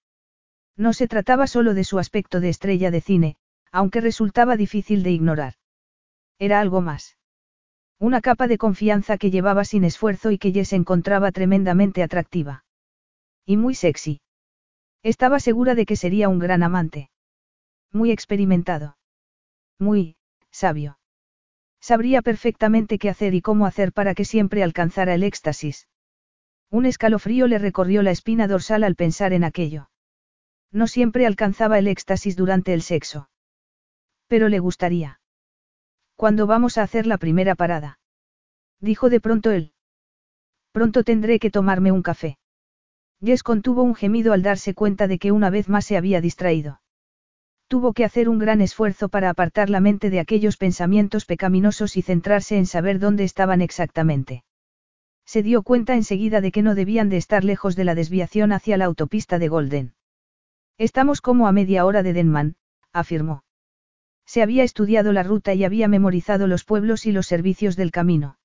No 0.77 0.93
se 0.93 1.07
trataba 1.07 1.47
solo 1.47 1.75
de 1.75 1.85
su 1.85 2.01
aspecto 2.01 2.41
de 2.41 2.49
estrella 2.49 2.91
de 2.91 3.01
cine, 3.01 3.37
aunque 3.71 4.01
resultaba 4.01 4.57
difícil 4.57 5.05
de 5.05 5.13
ignorar. 5.13 5.55
Era 6.41 6.59
algo 6.59 6.81
más. 6.81 7.17
Una 7.99 8.21
capa 8.21 8.47
de 8.47 8.59
confianza 8.59 9.19
que 9.19 9.31
llevaba 9.31 9.65
sin 9.65 9.85
esfuerzo 9.85 10.31
y 10.31 10.39
que 10.39 10.53
Jess 10.53 10.73
encontraba 10.73 11.33
tremendamente 11.33 12.03
atractiva. 12.03 12.65
Y 13.47 13.57
muy 13.57 13.75
sexy. 13.75 14.21
Estaba 15.03 15.39
segura 15.39 15.75
de 15.75 15.87
que 15.87 15.97
sería 15.97 16.29
un 16.29 16.39
gran 16.39 16.63
amante. 16.63 17.11
Muy 17.93 18.11
experimentado. 18.11 18.97
Muy, 19.79 20.17
sabio. 20.51 20.99
Sabría 21.81 22.23
perfectamente 22.23 22.99
qué 22.99 23.11
hacer 23.11 23.35
y 23.35 23.43
cómo 23.43 23.67
hacer 23.67 23.93
para 23.93 24.15
que 24.15 24.25
siempre 24.25 24.63
alcanzara 24.63 25.15
el 25.15 25.23
éxtasis. 25.23 25.89
Un 26.71 26.87
escalofrío 26.87 27.47
le 27.47 27.59
recorrió 27.59 28.03
la 28.03 28.11
espina 28.11 28.49
dorsal 28.49 28.85
al 28.85 28.97
pensar 28.97 29.33
en 29.33 29.45
aquello. 29.45 29.91
No 30.73 30.87
siempre 30.87 31.27
alcanzaba 31.27 31.79
el 31.79 31.87
éxtasis 31.87 32.37
durante 32.37 32.73
el 32.73 32.83
sexo. 32.83 33.29
Pero 34.27 34.49
le 34.49 34.59
gustaría. 34.59 35.21
¿Cuándo 36.17 36.47
vamos 36.47 36.79
a 36.79 36.83
hacer 36.83 37.07
la 37.07 37.19
primera 37.19 37.55
parada? 37.55 37.99
Dijo 38.81 39.11
de 39.11 39.21
pronto 39.21 39.51
él. 39.51 39.73
Pronto 40.73 41.05
tendré 41.05 41.39
que 41.39 41.51
tomarme 41.51 41.93
un 41.93 42.03
café. 42.03 42.39
Jess 43.23 43.43
contuvo 43.43 43.83
un 43.83 43.95
gemido 43.95 44.33
al 44.33 44.43
darse 44.43 44.75
cuenta 44.75 45.07
de 45.07 45.19
que 45.19 45.33
una 45.33 45.51
vez 45.51 45.69
más 45.69 45.85
se 45.85 45.97
había 45.97 46.21
distraído. 46.21 46.81
Tuvo 47.69 47.93
que 47.93 48.05
hacer 48.05 48.29
un 48.29 48.39
gran 48.39 48.61
esfuerzo 48.61 49.09
para 49.09 49.31
apartar 49.31 49.71
la 49.71 49.81
mente 49.81 50.11
de 50.11 50.21
aquellos 50.21 50.57
pensamientos 50.57 51.25
pecaminosos 51.25 51.97
y 51.97 52.03
centrarse 52.03 52.59
en 52.59 52.67
saber 52.67 52.99
dónde 52.99 53.25
estaban 53.25 53.63
exactamente. 53.63 54.45
Se 55.25 55.43
dio 55.43 55.63
cuenta 55.63 55.95
enseguida 55.95 56.41
de 56.41 56.53
que 56.53 56.63
no 56.63 56.75
debían 56.75 57.09
de 57.09 57.17
estar 57.17 57.45
lejos 57.45 57.77
de 57.77 57.85
la 57.85 57.95
desviación 57.95 58.53
hacia 58.53 58.77
la 58.77 58.85
autopista 58.85 59.39
de 59.39 59.49
Golden. 59.49 59.95
Estamos 60.77 61.21
como 61.21 61.47
a 61.49 61.53
media 61.53 61.87
hora 61.87 62.03
de 62.03 62.13
Denman, 62.13 62.57
afirmó. 62.93 63.44
Se 64.27 64.43
había 64.43 64.65
estudiado 64.65 65.13
la 65.13 65.23
ruta 65.23 65.55
y 65.55 65.65
había 65.65 65.89
memorizado 65.89 66.47
los 66.47 66.65
pueblos 66.65 67.07
y 67.07 67.13
los 67.13 67.27
servicios 67.27 67.77
del 67.77 67.91
camino. 67.91 68.39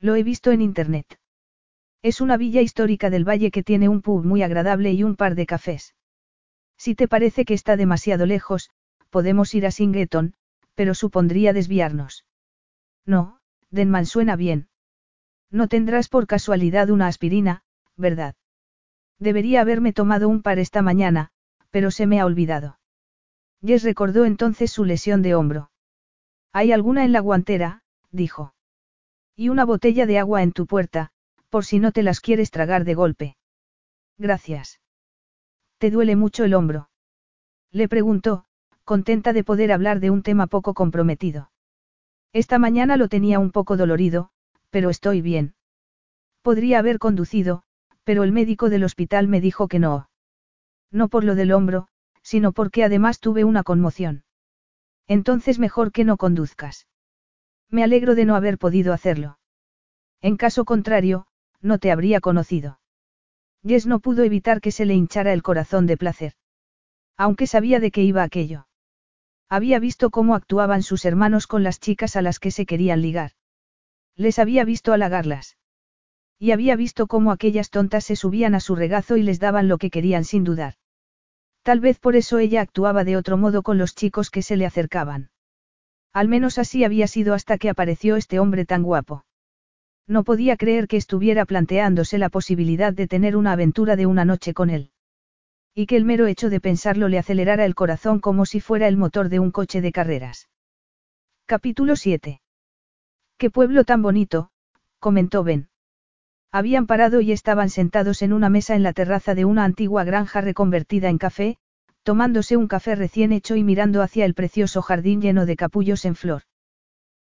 Lo 0.00 0.16
he 0.16 0.22
visto 0.22 0.50
en 0.50 0.62
Internet. 0.62 1.18
Es 2.02 2.20
una 2.20 2.36
villa 2.36 2.60
histórica 2.60 3.10
del 3.10 3.26
valle 3.26 3.50
que 3.50 3.62
tiene 3.62 3.88
un 3.88 4.02
pub 4.02 4.24
muy 4.24 4.42
agradable 4.42 4.92
y 4.92 5.02
un 5.02 5.16
par 5.16 5.34
de 5.34 5.46
cafés. 5.46 5.94
Si 6.76 6.94
te 6.94 7.08
parece 7.08 7.44
que 7.44 7.54
está 7.54 7.76
demasiado 7.76 8.26
lejos, 8.26 8.70
podemos 9.10 9.54
ir 9.54 9.66
a 9.66 9.70
Singeton, 9.70 10.34
pero 10.74 10.94
supondría 10.94 11.52
desviarnos. 11.52 12.26
No, 13.06 13.38
Denman 13.70 14.06
suena 14.06 14.36
bien. 14.36 14.68
No 15.50 15.68
tendrás 15.68 16.08
por 16.08 16.26
casualidad 16.26 16.90
una 16.90 17.06
aspirina, 17.06 17.62
¿verdad? 17.96 18.34
Debería 19.18 19.60
haberme 19.60 19.92
tomado 19.92 20.28
un 20.28 20.42
par 20.42 20.58
esta 20.58 20.82
mañana, 20.82 21.30
pero 21.70 21.90
se 21.90 22.06
me 22.06 22.20
ha 22.20 22.26
olvidado. 22.26 22.78
Jess 23.64 23.82
recordó 23.82 24.24
entonces 24.24 24.70
su 24.70 24.84
lesión 24.84 25.22
de 25.22 25.34
hombro. 25.34 25.70
¿Hay 26.52 26.72
alguna 26.72 27.04
en 27.04 27.12
la 27.12 27.20
guantera? 27.20 27.82
dijo. 28.10 28.54
Y 29.34 29.48
una 29.48 29.64
botella 29.64 30.06
de 30.06 30.18
agua 30.18 30.42
en 30.42 30.52
tu 30.52 30.66
puerta, 30.66 31.10
por 31.48 31.64
si 31.64 31.78
no 31.78 31.90
te 31.90 32.02
las 32.02 32.20
quieres 32.20 32.50
tragar 32.50 32.84
de 32.84 32.94
golpe. 32.94 33.36
Gracias. 34.18 34.80
¿Te 35.78 35.90
duele 35.90 36.14
mucho 36.14 36.44
el 36.44 36.54
hombro? 36.54 36.90
Le 37.72 37.88
preguntó, 37.88 38.44
contenta 38.84 39.32
de 39.32 39.44
poder 39.44 39.72
hablar 39.72 39.98
de 39.98 40.10
un 40.10 40.22
tema 40.22 40.46
poco 40.46 40.74
comprometido. 40.74 41.50
Esta 42.32 42.58
mañana 42.58 42.96
lo 42.96 43.08
tenía 43.08 43.38
un 43.38 43.50
poco 43.50 43.76
dolorido, 43.76 44.30
pero 44.70 44.90
estoy 44.90 45.22
bien. 45.22 45.54
Podría 46.42 46.80
haber 46.80 46.98
conducido, 46.98 47.62
pero 48.04 48.22
el 48.22 48.32
médico 48.32 48.68
del 48.68 48.84
hospital 48.84 49.28
me 49.28 49.40
dijo 49.40 49.68
que 49.68 49.78
no. 49.78 50.10
No 50.90 51.08
por 51.08 51.24
lo 51.24 51.34
del 51.34 51.52
hombro, 51.52 51.88
sino 52.24 52.52
porque 52.52 52.82
además 52.82 53.20
tuve 53.20 53.44
una 53.44 53.62
conmoción. 53.62 54.24
Entonces 55.06 55.58
mejor 55.60 55.92
que 55.92 56.04
no 56.04 56.16
conduzcas. 56.16 56.88
Me 57.70 57.84
alegro 57.84 58.14
de 58.14 58.24
no 58.24 58.34
haber 58.34 58.58
podido 58.58 58.92
hacerlo. 58.92 59.38
En 60.22 60.36
caso 60.36 60.64
contrario, 60.64 61.26
no 61.60 61.78
te 61.78 61.92
habría 61.92 62.20
conocido. 62.20 62.80
Jess 63.62 63.86
no 63.86 64.00
pudo 64.00 64.24
evitar 64.24 64.60
que 64.60 64.72
se 64.72 64.86
le 64.86 64.94
hinchara 64.94 65.32
el 65.32 65.42
corazón 65.42 65.86
de 65.86 65.96
placer. 65.96 66.32
Aunque 67.16 67.46
sabía 67.46 67.78
de 67.78 67.90
qué 67.90 68.02
iba 68.02 68.22
aquello. 68.22 68.66
Había 69.48 69.78
visto 69.78 70.10
cómo 70.10 70.34
actuaban 70.34 70.82
sus 70.82 71.04
hermanos 71.04 71.46
con 71.46 71.62
las 71.62 71.78
chicas 71.78 72.16
a 72.16 72.22
las 72.22 72.38
que 72.38 72.50
se 72.50 72.66
querían 72.66 73.02
ligar. 73.02 73.32
Les 74.16 74.38
había 74.38 74.64
visto 74.64 74.92
halagarlas. 74.92 75.58
Y 76.38 76.52
había 76.52 76.74
visto 76.76 77.06
cómo 77.06 77.30
aquellas 77.30 77.70
tontas 77.70 78.04
se 78.04 78.16
subían 78.16 78.54
a 78.54 78.60
su 78.60 78.74
regazo 78.76 79.16
y 79.16 79.22
les 79.22 79.40
daban 79.40 79.68
lo 79.68 79.78
que 79.78 79.90
querían 79.90 80.24
sin 80.24 80.44
dudar. 80.44 80.74
Tal 81.64 81.80
vez 81.80 81.98
por 81.98 82.14
eso 82.14 82.38
ella 82.38 82.60
actuaba 82.60 83.04
de 83.04 83.16
otro 83.16 83.38
modo 83.38 83.62
con 83.62 83.78
los 83.78 83.94
chicos 83.94 84.30
que 84.30 84.42
se 84.42 84.56
le 84.56 84.66
acercaban. 84.66 85.30
Al 86.12 86.28
menos 86.28 86.58
así 86.58 86.84
había 86.84 87.06
sido 87.06 87.32
hasta 87.32 87.56
que 87.56 87.70
apareció 87.70 88.16
este 88.16 88.38
hombre 88.38 88.66
tan 88.66 88.82
guapo. 88.82 89.24
No 90.06 90.24
podía 90.24 90.58
creer 90.58 90.86
que 90.86 90.98
estuviera 90.98 91.46
planteándose 91.46 92.18
la 92.18 92.28
posibilidad 92.28 92.92
de 92.92 93.06
tener 93.06 93.34
una 93.34 93.52
aventura 93.52 93.96
de 93.96 94.04
una 94.04 94.26
noche 94.26 94.52
con 94.52 94.68
él. 94.68 94.90
Y 95.74 95.86
que 95.86 95.96
el 95.96 96.04
mero 96.04 96.26
hecho 96.26 96.50
de 96.50 96.60
pensarlo 96.60 97.08
le 97.08 97.18
acelerara 97.18 97.64
el 97.64 97.74
corazón 97.74 98.20
como 98.20 98.44
si 98.44 98.60
fuera 98.60 98.86
el 98.86 98.98
motor 98.98 99.30
de 99.30 99.40
un 99.40 99.50
coche 99.50 99.80
de 99.80 99.90
carreras. 99.90 100.50
Capítulo 101.46 101.96
7. 101.96 102.42
Qué 103.38 103.50
pueblo 103.50 103.84
tan 103.84 104.02
bonito, 104.02 104.50
comentó 104.98 105.42
Ben. 105.42 105.70
Habían 106.54 106.86
parado 106.86 107.20
y 107.20 107.32
estaban 107.32 107.68
sentados 107.68 108.22
en 108.22 108.32
una 108.32 108.48
mesa 108.48 108.76
en 108.76 108.84
la 108.84 108.92
terraza 108.92 109.34
de 109.34 109.44
una 109.44 109.64
antigua 109.64 110.04
granja 110.04 110.40
reconvertida 110.40 111.08
en 111.08 111.18
café, 111.18 111.56
tomándose 112.04 112.56
un 112.56 112.68
café 112.68 112.94
recién 112.94 113.32
hecho 113.32 113.56
y 113.56 113.64
mirando 113.64 114.02
hacia 114.02 114.24
el 114.24 114.34
precioso 114.34 114.80
jardín 114.80 115.20
lleno 115.20 115.46
de 115.46 115.56
capullos 115.56 116.04
en 116.04 116.14
flor. 116.14 116.42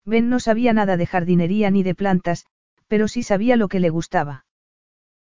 Ben 0.04 0.28
no 0.28 0.38
sabía 0.38 0.74
nada 0.74 0.98
de 0.98 1.06
jardinería 1.06 1.70
ni 1.70 1.82
de 1.82 1.94
plantas, 1.94 2.44
pero 2.88 3.08
sí 3.08 3.22
sabía 3.22 3.56
lo 3.56 3.68
que 3.68 3.80
le 3.80 3.88
gustaba. 3.88 4.44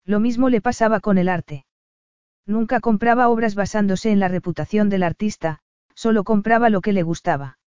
Lo 0.03 0.19
mismo 0.19 0.49
le 0.49 0.59
pasaba 0.59 0.99
con 0.99 1.17
el 1.17 1.29
arte. 1.29 1.65
Nunca 2.45 2.81
compraba 2.81 3.29
obras 3.29 3.55
basándose 3.55 4.11
en 4.11 4.19
la 4.19 4.27
reputación 4.27 4.89
del 4.89 5.03
artista, 5.03 5.59
solo 5.95 6.25
compraba 6.25 6.69
lo 6.69 6.81
que 6.81 6.91
le 6.91 7.03
gustaba. 7.03 7.59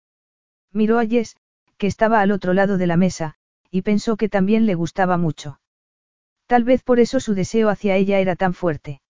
Miró 0.74 1.00
a 1.00 1.06
Jess, 1.06 1.38
que 1.78 1.88
estaba 1.88 2.20
al 2.20 2.32
otro 2.32 2.52
lado 2.52 2.78
de 2.78 2.88
la 2.88 2.98
mesa, 2.98 3.36
y 3.72 3.84
pensó 3.84 4.18
que 4.18 4.28
también 4.28 4.66
le 4.66 4.76
gustaba 4.76 5.16
mucho. 5.18 5.62
Tal 6.48 6.64
vez 6.64 6.84
por 6.84 7.00
eso 7.00 7.20
su 7.20 7.34
deseo 7.34 7.70
hacia 7.70 7.96
ella 7.96 8.20
era 8.20 8.36
tan 8.36 8.54
fuerte. 8.54 9.02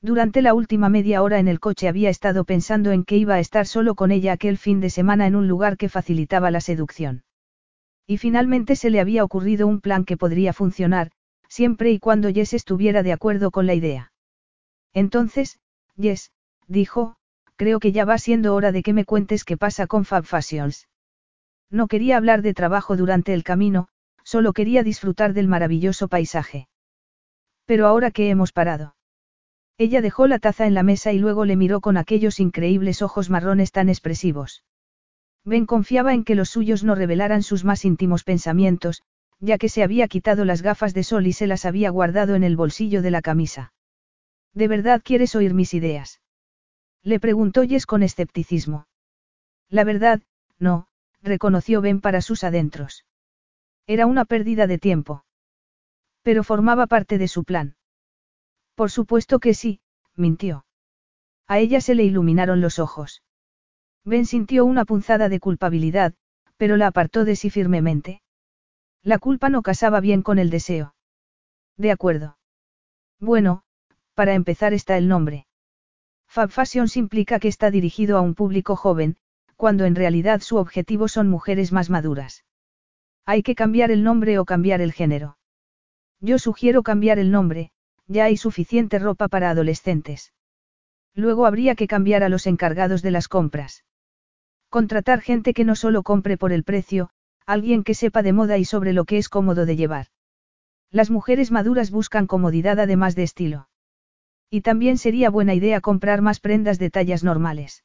Durante 0.00 0.42
la 0.42 0.54
última 0.54 0.88
media 0.88 1.22
hora 1.22 1.38
en 1.38 1.46
el 1.46 1.60
coche 1.60 1.86
había 1.86 2.10
estado 2.10 2.44
pensando 2.44 2.90
en 2.90 3.04
que 3.04 3.16
iba 3.16 3.34
a 3.34 3.40
estar 3.40 3.66
solo 3.66 3.94
con 3.94 4.10
ella 4.10 4.32
aquel 4.32 4.58
fin 4.58 4.80
de 4.80 4.90
semana 4.90 5.26
en 5.26 5.36
un 5.36 5.46
lugar 5.46 5.76
que 5.76 5.88
facilitaba 5.88 6.50
la 6.50 6.60
seducción. 6.60 7.24
Y 8.06 8.18
finalmente 8.18 8.74
se 8.74 8.90
le 8.90 9.00
había 9.00 9.22
ocurrido 9.22 9.68
un 9.68 9.80
plan 9.80 10.04
que 10.04 10.16
podría 10.16 10.52
funcionar, 10.52 11.12
siempre 11.48 11.92
y 11.92 12.00
cuando 12.00 12.32
Jess 12.32 12.52
estuviera 12.52 13.04
de 13.04 13.12
acuerdo 13.12 13.50
con 13.52 13.66
la 13.66 13.74
idea. 13.74 14.12
Entonces, 14.92 15.60
Jess, 15.96 16.32
dijo, 16.66 17.16
creo 17.54 17.78
que 17.78 17.92
ya 17.92 18.04
va 18.04 18.18
siendo 18.18 18.54
hora 18.54 18.72
de 18.72 18.82
que 18.82 18.92
me 18.92 19.04
cuentes 19.04 19.44
qué 19.44 19.56
pasa 19.56 19.86
con 19.86 20.04
Fab 20.04 20.24
Fashions. 20.24 20.88
No 21.70 21.86
quería 21.86 22.16
hablar 22.16 22.42
de 22.42 22.54
trabajo 22.54 22.96
durante 22.96 23.34
el 23.34 23.44
camino, 23.44 23.88
solo 24.24 24.52
quería 24.52 24.82
disfrutar 24.82 25.32
del 25.32 25.48
maravilloso 25.48 26.08
paisaje. 26.08 26.68
Pero 27.64 27.86
ahora 27.86 28.10
que 28.10 28.30
hemos 28.30 28.52
parado. 28.52 28.96
Ella 29.78 30.00
dejó 30.00 30.26
la 30.26 30.38
taza 30.38 30.66
en 30.66 30.74
la 30.74 30.82
mesa 30.82 31.12
y 31.12 31.18
luego 31.18 31.44
le 31.44 31.56
miró 31.56 31.80
con 31.80 31.96
aquellos 31.96 32.40
increíbles 32.40 33.02
ojos 33.02 33.30
marrones 33.30 33.72
tan 33.72 33.88
expresivos. 33.88 34.64
Ben 35.44 35.66
confiaba 35.66 36.14
en 36.14 36.24
que 36.24 36.34
los 36.34 36.50
suyos 36.50 36.84
no 36.84 36.94
revelaran 36.94 37.42
sus 37.42 37.64
más 37.64 37.84
íntimos 37.84 38.22
pensamientos, 38.22 39.02
ya 39.40 39.58
que 39.58 39.68
se 39.68 39.82
había 39.82 40.06
quitado 40.06 40.44
las 40.44 40.62
gafas 40.62 40.94
de 40.94 41.02
sol 41.02 41.26
y 41.26 41.32
se 41.32 41.48
las 41.48 41.64
había 41.64 41.90
guardado 41.90 42.36
en 42.36 42.44
el 42.44 42.56
bolsillo 42.56 43.02
de 43.02 43.10
la 43.10 43.22
camisa. 43.22 43.72
¿De 44.54 44.68
verdad 44.68 45.02
quieres 45.04 45.34
oír 45.34 45.54
mis 45.54 45.74
ideas? 45.74 46.20
Le 47.02 47.18
preguntó 47.18 47.64
Jess 47.66 47.86
con 47.86 48.04
escepticismo. 48.04 48.86
La 49.68 49.82
verdad, 49.82 50.20
no, 50.58 50.86
reconoció 51.22 51.80
Ben 51.80 52.00
para 52.00 52.20
sus 52.20 52.44
adentros. 52.44 53.04
Era 53.86 54.06
una 54.06 54.24
pérdida 54.24 54.66
de 54.66 54.78
tiempo. 54.78 55.24
Pero 56.22 56.44
formaba 56.44 56.86
parte 56.86 57.18
de 57.18 57.28
su 57.28 57.44
plan. 57.44 57.76
Por 58.74 58.90
supuesto 58.90 59.38
que 59.40 59.54
sí, 59.54 59.80
mintió. 60.14 60.64
A 61.48 61.58
ella 61.58 61.80
se 61.80 61.94
le 61.94 62.04
iluminaron 62.04 62.60
los 62.60 62.78
ojos. 62.78 63.22
Ben 64.04 64.26
sintió 64.26 64.64
una 64.64 64.84
punzada 64.84 65.28
de 65.28 65.40
culpabilidad, 65.40 66.14
pero 66.56 66.76
la 66.76 66.86
apartó 66.88 67.24
de 67.24 67.36
sí 67.36 67.50
firmemente. 67.50 68.22
La 69.02 69.18
culpa 69.18 69.48
no 69.48 69.62
casaba 69.62 70.00
bien 70.00 70.22
con 70.22 70.38
el 70.38 70.50
deseo. 70.50 70.94
De 71.76 71.90
acuerdo. 71.90 72.38
Bueno, 73.18 73.64
para 74.14 74.34
empezar 74.34 74.72
está 74.72 74.96
el 74.96 75.08
nombre. 75.08 75.46
Fab 76.28 76.50
Fashions 76.50 76.96
implica 76.96 77.40
que 77.40 77.48
está 77.48 77.70
dirigido 77.70 78.16
a 78.16 78.20
un 78.20 78.34
público 78.34 78.76
joven, 78.76 79.16
cuando 79.56 79.84
en 79.84 79.94
realidad 79.94 80.40
su 80.40 80.56
objetivo 80.56 81.08
son 81.08 81.28
mujeres 81.28 81.72
más 81.72 81.90
maduras. 81.90 82.44
Hay 83.24 83.42
que 83.42 83.54
cambiar 83.54 83.90
el 83.90 84.02
nombre 84.02 84.38
o 84.38 84.44
cambiar 84.44 84.80
el 84.80 84.92
género. 84.92 85.38
Yo 86.20 86.38
sugiero 86.38 86.82
cambiar 86.82 87.18
el 87.18 87.30
nombre, 87.30 87.70
ya 88.06 88.24
hay 88.24 88.36
suficiente 88.36 88.98
ropa 88.98 89.28
para 89.28 89.50
adolescentes. 89.50 90.32
Luego 91.14 91.46
habría 91.46 91.74
que 91.74 91.86
cambiar 91.86 92.22
a 92.22 92.28
los 92.28 92.46
encargados 92.46 93.02
de 93.02 93.10
las 93.10 93.28
compras. 93.28 93.84
Contratar 94.68 95.20
gente 95.20 95.54
que 95.54 95.64
no 95.64 95.76
solo 95.76 96.02
compre 96.02 96.36
por 96.36 96.52
el 96.52 96.64
precio, 96.64 97.10
alguien 97.46 97.84
que 97.84 97.94
sepa 97.94 98.22
de 98.22 98.32
moda 98.32 98.58
y 98.58 98.64
sobre 98.64 98.92
lo 98.92 99.04
que 99.04 99.18
es 99.18 99.28
cómodo 99.28 99.66
de 99.66 99.76
llevar. 99.76 100.06
Las 100.90 101.10
mujeres 101.10 101.50
maduras 101.50 101.90
buscan 101.90 102.26
comodidad 102.26 102.78
además 102.78 103.14
de 103.14 103.22
estilo. 103.22 103.68
Y 104.50 104.60
también 104.60 104.98
sería 104.98 105.30
buena 105.30 105.54
idea 105.54 105.80
comprar 105.80 106.22
más 106.22 106.40
prendas 106.40 106.78
de 106.78 106.90
tallas 106.90 107.24
normales. 107.24 107.84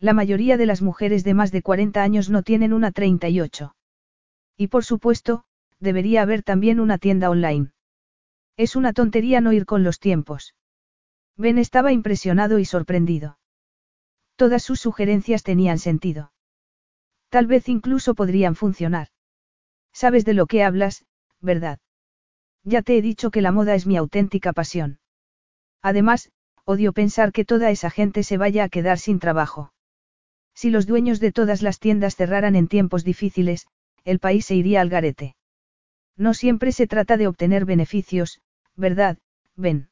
La 0.00 0.12
mayoría 0.12 0.56
de 0.56 0.66
las 0.66 0.82
mujeres 0.82 1.24
de 1.24 1.34
más 1.34 1.52
de 1.52 1.62
40 1.62 2.02
años 2.02 2.28
no 2.28 2.42
tienen 2.42 2.72
una 2.72 2.90
38. 2.90 3.75
Y 4.56 4.68
por 4.68 4.84
supuesto, 4.84 5.44
debería 5.80 6.22
haber 6.22 6.42
también 6.42 6.80
una 6.80 6.98
tienda 6.98 7.30
online. 7.30 7.72
Es 8.56 8.76
una 8.76 8.92
tontería 8.92 9.40
no 9.40 9.52
ir 9.52 9.66
con 9.66 9.82
los 9.84 10.00
tiempos. 10.00 10.54
Ben 11.36 11.58
estaba 11.58 11.92
impresionado 11.92 12.58
y 12.58 12.64
sorprendido. 12.64 13.38
Todas 14.36 14.62
sus 14.62 14.80
sugerencias 14.80 15.42
tenían 15.42 15.78
sentido. 15.78 16.32
Tal 17.28 17.46
vez 17.46 17.68
incluso 17.68 18.14
podrían 18.14 18.54
funcionar. 18.54 19.08
Sabes 19.92 20.24
de 20.24 20.34
lo 20.34 20.46
que 20.46 20.62
hablas, 20.62 21.04
¿verdad? 21.40 21.78
Ya 22.62 22.82
te 22.82 22.96
he 22.96 23.02
dicho 23.02 23.30
que 23.30 23.42
la 23.42 23.52
moda 23.52 23.74
es 23.74 23.86
mi 23.86 23.96
auténtica 23.96 24.52
pasión. 24.52 24.98
Además, 25.82 26.30
odio 26.64 26.92
pensar 26.92 27.32
que 27.32 27.44
toda 27.44 27.70
esa 27.70 27.90
gente 27.90 28.22
se 28.22 28.38
vaya 28.38 28.64
a 28.64 28.68
quedar 28.68 28.98
sin 28.98 29.18
trabajo. 29.18 29.72
Si 30.54 30.70
los 30.70 30.86
dueños 30.86 31.20
de 31.20 31.32
todas 31.32 31.62
las 31.62 31.78
tiendas 31.78 32.16
cerraran 32.16 32.56
en 32.56 32.66
tiempos 32.66 33.04
difíciles, 33.04 33.66
el 34.06 34.20
país 34.20 34.46
se 34.46 34.54
iría 34.54 34.80
al 34.80 34.88
garete. 34.88 35.36
No 36.16 36.32
siempre 36.32 36.72
se 36.72 36.86
trata 36.86 37.18
de 37.18 37.26
obtener 37.26 37.66
beneficios, 37.66 38.40
¿verdad, 38.76 39.18
Ben? 39.56 39.90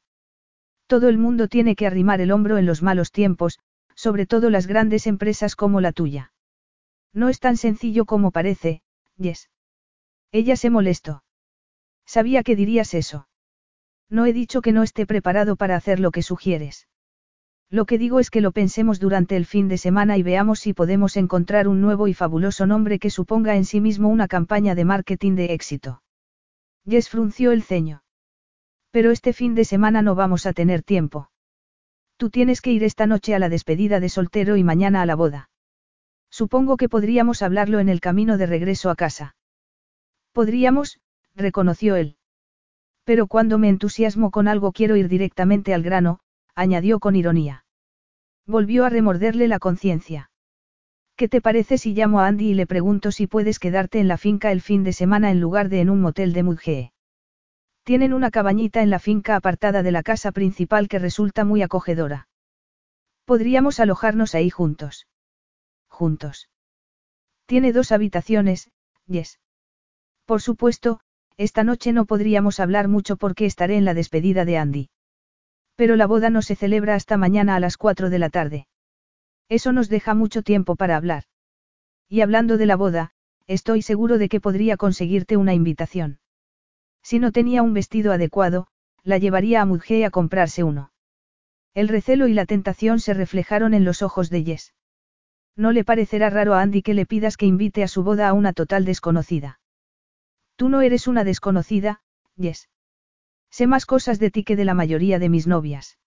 Todo 0.87 1.09
el 1.09 1.17
mundo 1.17 1.47
tiene 1.47 1.75
que 1.75 1.85
arrimar 1.85 2.21
el 2.21 2.31
hombro 2.31 2.57
en 2.57 2.65
los 2.65 2.81
malos 2.81 3.11
tiempos, 3.11 3.59
sobre 3.93 4.25
todo 4.25 4.49
las 4.49 4.67
grandes 4.67 5.05
empresas 5.05 5.55
como 5.55 5.81
la 5.81 5.91
tuya. 5.91 6.31
No 7.13 7.29
es 7.29 7.39
tan 7.39 7.57
sencillo 7.57 8.05
como 8.05 8.31
parece, 8.31 8.81
Yes. 9.17 9.49
Ella 10.31 10.55
se 10.55 10.69
molestó. 10.69 11.23
Sabía 12.05 12.43
que 12.43 12.55
dirías 12.55 12.93
eso. 12.93 13.27
No 14.09 14.25
he 14.25 14.33
dicho 14.33 14.61
que 14.61 14.71
no 14.71 14.83
esté 14.83 15.05
preparado 15.05 15.55
para 15.55 15.75
hacer 15.75 15.99
lo 15.99 16.11
que 16.11 16.21
sugieres. 16.21 16.87
Lo 17.69 17.85
que 17.85 17.97
digo 17.97 18.19
es 18.19 18.29
que 18.29 18.41
lo 18.41 18.51
pensemos 18.51 18.99
durante 18.99 19.35
el 19.35 19.45
fin 19.45 19.67
de 19.67 19.77
semana 19.77 20.17
y 20.17 20.23
veamos 20.23 20.59
si 20.59 20.73
podemos 20.73 21.17
encontrar 21.17 21.67
un 21.67 21.81
nuevo 21.81 22.07
y 22.07 22.13
fabuloso 22.13 22.65
nombre 22.65 22.99
que 22.99 23.09
suponga 23.09 23.55
en 23.55 23.65
sí 23.65 23.81
mismo 23.81 24.09
una 24.09 24.27
campaña 24.27 24.75
de 24.75 24.85
marketing 24.85 25.35
de 25.35 25.53
éxito. 25.53 26.01
Jess 26.87 27.09
frunció 27.09 27.51
el 27.51 27.63
ceño. 27.63 28.03
Pero 28.91 29.11
este 29.11 29.33
fin 29.33 29.55
de 29.55 29.65
semana 29.65 30.01
no 30.01 30.15
vamos 30.15 30.45
a 30.45 30.53
tener 30.53 30.83
tiempo. 30.83 31.29
Tú 32.17 32.29
tienes 32.29 32.61
que 32.61 32.71
ir 32.71 32.83
esta 32.83 33.07
noche 33.07 33.35
a 33.35 33.39
la 33.39 33.49
despedida 33.49 33.99
de 33.99 34.09
soltero 34.09 34.55
y 34.55 34.63
mañana 34.63 35.01
a 35.01 35.05
la 35.05 35.15
boda. 35.15 35.49
Supongo 36.29 36.77
que 36.77 36.87
podríamos 36.87 37.41
hablarlo 37.41 37.79
en 37.79 37.89
el 37.89 37.99
camino 37.99 38.37
de 38.37 38.45
regreso 38.45 38.89
a 38.89 38.95
casa. 38.95 39.35
Podríamos, 40.31 40.99
reconoció 41.33 41.95
él. 41.95 42.17
Pero 43.03 43.27
cuando 43.27 43.57
me 43.57 43.69
entusiasmo 43.69 44.31
con 44.31 44.47
algo 44.47 44.71
quiero 44.71 44.95
ir 44.95 45.09
directamente 45.09 45.73
al 45.73 45.83
grano, 45.83 46.19
añadió 46.55 46.99
con 46.99 47.15
ironía. 47.15 47.65
Volvió 48.47 48.85
a 48.85 48.89
remorderle 48.89 49.47
la 49.47 49.59
conciencia. 49.59 50.31
¿Qué 51.15 51.27
te 51.29 51.41
parece 51.41 51.77
si 51.77 51.93
llamo 51.93 52.19
a 52.19 52.27
Andy 52.27 52.49
y 52.49 52.53
le 52.53 52.67
pregunto 52.67 53.11
si 53.11 53.27
puedes 53.27 53.59
quedarte 53.59 53.99
en 53.99 54.07
la 54.07 54.17
finca 54.17 54.51
el 54.51 54.61
fin 54.61 54.83
de 54.83 54.93
semana 54.93 55.31
en 55.31 55.39
lugar 55.39 55.69
de 55.69 55.81
en 55.81 55.89
un 55.89 56.01
motel 56.01 56.33
de 56.33 56.43
Mudgee? 56.43 56.93
Tienen 57.83 58.13
una 58.13 58.31
cabañita 58.31 58.81
en 58.81 58.89
la 58.89 58.99
finca 58.99 59.35
apartada 59.35 59.83
de 59.83 59.91
la 59.91 60.03
casa 60.03 60.31
principal 60.31 60.87
que 60.87 60.99
resulta 60.99 61.45
muy 61.45 61.61
acogedora. 61.61 62.27
Podríamos 63.25 63.79
alojarnos 63.79 64.35
ahí 64.35 64.49
juntos. 64.49 65.07
Juntos. 65.87 66.49
Tiene 67.45 67.71
dos 67.71 67.91
habitaciones, 67.91 68.71
Yes. 69.07 69.39
Por 70.25 70.41
supuesto, 70.41 70.99
esta 71.37 71.63
noche 71.63 71.93
no 71.93 72.05
podríamos 72.05 72.59
hablar 72.59 72.87
mucho 72.87 73.17
porque 73.17 73.45
estaré 73.45 73.77
en 73.77 73.85
la 73.85 73.93
despedida 73.93 74.45
de 74.45 74.57
Andy. 74.57 74.89
Pero 75.75 75.95
la 75.95 76.07
boda 76.07 76.29
no 76.29 76.41
se 76.41 76.55
celebra 76.55 76.95
hasta 76.95 77.17
mañana 77.17 77.55
a 77.55 77.59
las 77.59 77.77
4 77.77 78.09
de 78.09 78.19
la 78.19 78.29
tarde. 78.29 78.67
Eso 79.49 79.71
nos 79.71 79.89
deja 79.89 80.13
mucho 80.13 80.41
tiempo 80.41 80.75
para 80.75 80.95
hablar. 80.95 81.23
Y 82.09 82.21
hablando 82.21 82.57
de 82.57 82.65
la 82.65 82.75
boda, 82.75 83.11
estoy 83.47 83.81
seguro 83.81 84.17
de 84.17 84.29
que 84.29 84.39
podría 84.39 84.77
conseguirte 84.77 85.37
una 85.37 85.53
invitación. 85.53 86.19
Si 87.03 87.19
no 87.19 87.31
tenía 87.31 87.61
un 87.61 87.73
vestido 87.73 88.11
adecuado, 88.11 88.67
la 89.03 89.17
llevaría 89.17 89.61
a 89.61 89.65
Mudgee 89.65 90.05
a 90.05 90.09
comprarse 90.09 90.63
uno. 90.63 90.91
El 91.73 91.89
recelo 91.89 92.27
y 92.27 92.33
la 92.33 92.45
tentación 92.45 92.99
se 92.99 93.13
reflejaron 93.13 93.73
en 93.73 93.83
los 93.83 94.01
ojos 94.01 94.29
de 94.29 94.43
Jess. 94.43 94.73
No 95.55 95.71
le 95.71 95.83
parecerá 95.83 96.29
raro 96.29 96.53
a 96.53 96.61
Andy 96.61 96.81
que 96.81 96.93
le 96.93 97.05
pidas 97.05 97.37
que 97.37 97.45
invite 97.45 97.83
a 97.83 97.87
su 97.87 98.03
boda 98.03 98.27
a 98.27 98.33
una 98.33 98.53
total 98.53 98.85
desconocida. 98.85 99.59
Tú 100.55 100.69
no 100.69 100.81
eres 100.81 101.07
una 101.07 101.23
desconocida, 101.23 102.01
Jess. 102.37 102.69
Sé 103.57 103.67
más 103.67 103.85
cosas 103.85 104.19
de 104.19 104.31
ti 104.31 104.43
que 104.43 104.57
de 104.57 104.65
la 104.65 104.73
mayoría 104.73 105.17
de 105.17 105.29
mis 105.29 105.47
novias. 105.47 105.97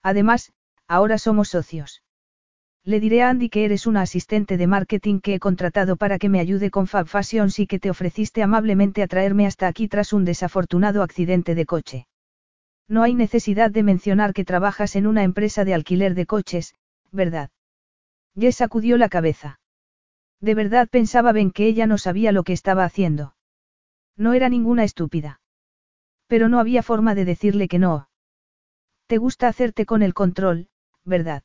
Además, 0.00 0.52
ahora 0.86 1.18
somos 1.18 1.48
socios. 1.48 2.04
Le 2.84 3.00
diré 3.00 3.24
a 3.24 3.30
Andy 3.30 3.48
que 3.48 3.64
eres 3.64 3.88
una 3.88 4.02
asistente 4.02 4.56
de 4.56 4.68
marketing 4.68 5.18
que 5.18 5.34
he 5.34 5.40
contratado 5.40 5.96
para 5.96 6.20
que 6.20 6.28
me 6.28 6.38
ayude 6.38 6.70
con 6.70 6.86
Fab 6.86 7.08
Fashions 7.08 7.58
y 7.58 7.66
que 7.66 7.80
te 7.80 7.90
ofreciste 7.90 8.44
amablemente 8.44 9.02
a 9.02 9.08
traerme 9.08 9.44
hasta 9.44 9.66
aquí 9.66 9.88
tras 9.88 10.12
un 10.12 10.24
desafortunado 10.24 11.02
accidente 11.02 11.56
de 11.56 11.66
coche. 11.66 12.06
No 12.86 13.02
hay 13.02 13.14
necesidad 13.16 13.72
de 13.72 13.82
mencionar 13.82 14.32
que 14.32 14.44
trabajas 14.44 14.94
en 14.94 15.08
una 15.08 15.24
empresa 15.24 15.64
de 15.64 15.74
alquiler 15.74 16.14
de 16.14 16.26
coches, 16.26 16.76
¿verdad? 17.10 17.50
Jess 18.38 18.54
sacudió 18.54 18.98
la 18.98 19.08
cabeza. 19.08 19.58
De 20.40 20.54
verdad 20.54 20.88
pensaba 20.88 21.32
Ben 21.32 21.50
que 21.50 21.66
ella 21.66 21.88
no 21.88 21.98
sabía 21.98 22.30
lo 22.30 22.44
que 22.44 22.52
estaba 22.52 22.84
haciendo. 22.84 23.34
No 24.16 24.32
era 24.32 24.48
ninguna 24.48 24.84
estúpida. 24.84 25.40
Pero 26.28 26.48
no 26.48 26.60
había 26.60 26.82
forma 26.82 27.14
de 27.14 27.24
decirle 27.24 27.68
que 27.68 27.78
no. 27.78 28.08
Te 29.06 29.16
gusta 29.16 29.48
hacerte 29.48 29.86
con 29.86 30.02
el 30.02 30.14
control, 30.14 30.68
¿verdad? 31.04 31.42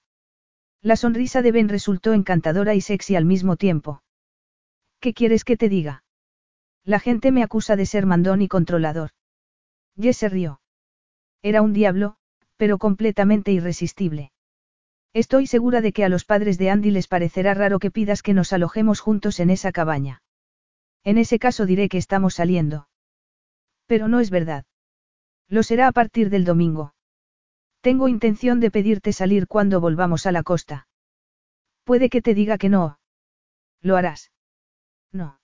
La 0.81 0.97
sonrisa 0.97 1.41
de 1.41 1.53
Ben 1.53 1.69
resultó 1.69 2.13
encantadora 2.13 2.75
y 2.75 2.81
sexy 2.81 3.15
al 3.15 3.25
mismo 3.25 3.55
tiempo. 3.55 4.03
¿Qué 4.99 5.13
quieres 5.13 5.45
que 5.45 5.57
te 5.57 5.69
diga? 5.69 6.03
La 6.83 6.99
gente 6.99 7.31
me 7.31 7.43
acusa 7.43 7.77
de 7.77 7.85
ser 7.85 8.05
mandón 8.05 8.41
y 8.41 8.49
controlador. 8.49 9.11
Jess 9.97 10.29
rió. 10.29 10.59
Era 11.41 11.61
un 11.61 11.71
diablo, 11.71 12.17
pero 12.57 12.77
completamente 12.77 13.53
irresistible. 13.53 14.33
Estoy 15.13 15.47
segura 15.47 15.79
de 15.79 15.93
que 15.93 16.03
a 16.03 16.09
los 16.09 16.25
padres 16.25 16.57
de 16.57 16.69
Andy 16.69 16.91
les 16.91 17.07
parecerá 17.07 17.53
raro 17.53 17.79
que 17.79 17.91
pidas 17.91 18.21
que 18.21 18.33
nos 18.33 18.51
alojemos 18.51 18.99
juntos 18.99 19.39
en 19.39 19.49
esa 19.49 19.71
cabaña. 19.71 20.21
En 21.03 21.17
ese 21.17 21.39
caso 21.39 21.65
diré 21.65 21.87
que 21.87 21.97
estamos 21.97 22.33
saliendo. 22.33 22.89
Pero 23.85 24.07
no 24.07 24.19
es 24.19 24.29
verdad. 24.29 24.65
Lo 25.53 25.61
será 25.61 25.87
a 25.87 25.91
partir 25.91 26.31
del 26.31 26.45
domingo. 26.45 26.95
Tengo 27.81 28.07
intención 28.07 28.59
de 28.59 28.71
pedirte 28.71 29.13
salir 29.13 29.47
cuando 29.47 29.79
volvamos 29.79 30.25
a 30.25 30.31
la 30.31 30.41
costa. 30.41 30.87
Puede 31.83 32.09
que 32.09 32.23
te 32.23 32.33
diga 32.33 32.57
que 32.57 32.69
no. 32.69 32.97
¿Lo 33.79 33.95
harás? 33.95 34.31
No. 35.11 35.39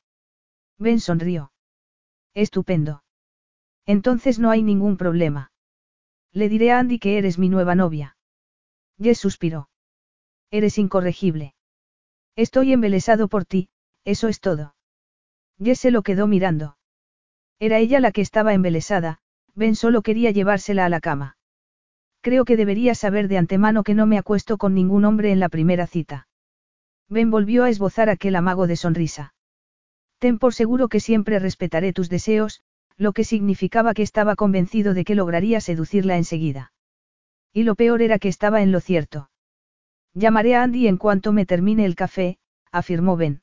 Ben 0.80 1.00
sonrió. 1.00 1.52
Estupendo. 2.34 3.04
Entonces 3.86 4.40
no 4.40 4.50
hay 4.50 4.64
ningún 4.64 4.98
problema. 4.98 5.52
Le 6.32 6.50
diré 6.50 6.72
a 6.72 6.80
Andy 6.80 6.98
que 6.98 7.20
eres 7.20 7.38
mi 7.38 7.48
nueva 7.48 7.76
novia. 7.76 8.18
Jess 8.98 9.20
suspiró. 9.20 9.70
Eres 10.50 10.80
incorregible. 10.80 11.54
Estoy 12.36 12.74
embelesado 12.74 13.28
por 13.28 13.46
ti, 13.46 13.70
eso 14.06 14.28
es 14.28 14.40
todo. 14.40 14.74
Jess 15.64 15.82
se 15.82 15.92
lo 15.92 16.02
quedó 16.02 16.26
mirando. 16.26 16.78
Era 17.60 17.78
ella 17.78 18.00
la 18.00 18.12
que 18.12 18.22
estaba 18.22 18.56
embelesada, 18.56 19.22
Ben 19.60 19.76
solo 19.76 20.02
quería 20.04 20.32
llevársela 20.32 20.86
a 20.86 20.90
la 20.90 21.02
cama. 21.02 21.36
Creo 22.22 22.46
que 22.46 22.56
deberías 22.56 22.98
saber 22.98 23.28
de 23.28 23.38
antemano 23.38 23.84
que 23.84 23.94
no 23.94 24.06
me 24.06 24.18
acuesto 24.18 24.58
con 24.58 24.74
ningún 24.74 25.04
hombre 25.04 25.34
en 25.34 25.42
la 25.42 25.50
primera 25.50 25.86
cita. 25.86 26.30
Ben 27.10 27.30
volvió 27.30 27.66
a 27.66 27.70
esbozar 27.70 28.10
aquel 28.10 28.38
amago 28.38 28.68
de 28.68 28.78
sonrisa. 28.78 29.34
Ten 30.18 30.40
por 30.40 30.54
seguro 30.54 30.88
que 30.88 31.02
siempre 31.02 31.40
respetaré 31.40 31.92
tus 31.92 32.08
deseos, 32.08 32.62
lo 32.96 33.12
que 33.12 33.26
significaba 33.26 33.94
que 33.94 34.02
estaba 34.02 34.38
convencido 34.38 34.94
de 34.94 35.04
que 35.04 35.16
lograría 35.16 35.60
seducirla 35.60 36.16
enseguida. 36.16 36.72
Y 37.52 37.64
lo 37.64 37.76
peor 37.76 38.02
era 38.02 38.18
que 38.18 38.30
estaba 38.30 38.62
en 38.62 38.72
lo 38.72 38.80
cierto. 38.80 39.30
Llamaré 40.14 40.56
a 40.56 40.64
Andy 40.64 40.88
en 40.88 40.96
cuanto 40.96 41.34
me 41.34 41.46
termine 41.46 41.84
el 41.84 41.96
café, 41.96 42.38
afirmó 42.72 43.18
Ben. 43.18 43.42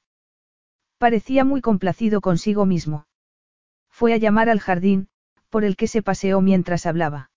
Parecía 0.97 1.45
muy 1.45 1.61
complacido 1.61 2.23
consigo 2.23 2.65
mismo. 2.65 3.07
Fue 3.91 4.15
a 4.15 4.17
llamar 4.17 4.49
al 4.49 4.61
jardín, 4.61 5.09
por 5.49 5.65
el 5.65 5.77
que 5.77 5.87
se 5.87 6.03
paseó 6.03 6.41
mientras 6.41 6.87
hablaba. 6.87 7.31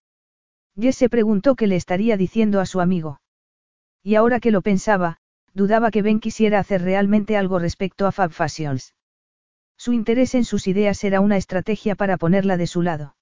Jess 0.79 0.97
se 0.97 1.09
preguntó 1.09 1.55
qué 1.55 1.67
le 1.67 1.75
estaría 1.75 2.17
diciendo 2.17 2.59
a 2.59 2.65
su 2.65 2.81
amigo. 2.81 3.21
Y 4.03 4.15
ahora 4.15 4.39
que 4.39 4.51
lo 4.51 4.61
pensaba, 4.61 5.17
dudaba 5.53 5.91
que 5.91 6.01
Ben 6.01 6.19
quisiera 6.19 6.59
hacer 6.59 6.81
realmente 6.81 7.37
algo 7.37 7.59
respecto 7.59 8.07
a 8.07 8.11
Fab 8.11 8.31
Fashions. 8.31 8.93
Su 9.77 9.93
interés 9.93 10.35
en 10.35 10.45
sus 10.45 10.67
ideas 10.67 11.03
era 11.03 11.21
una 11.21 11.37
estrategia 11.37 11.95
para 11.95 12.17
ponerla 12.17 12.57
de 12.57 12.67
su 12.67 12.81
lado. 12.81 13.15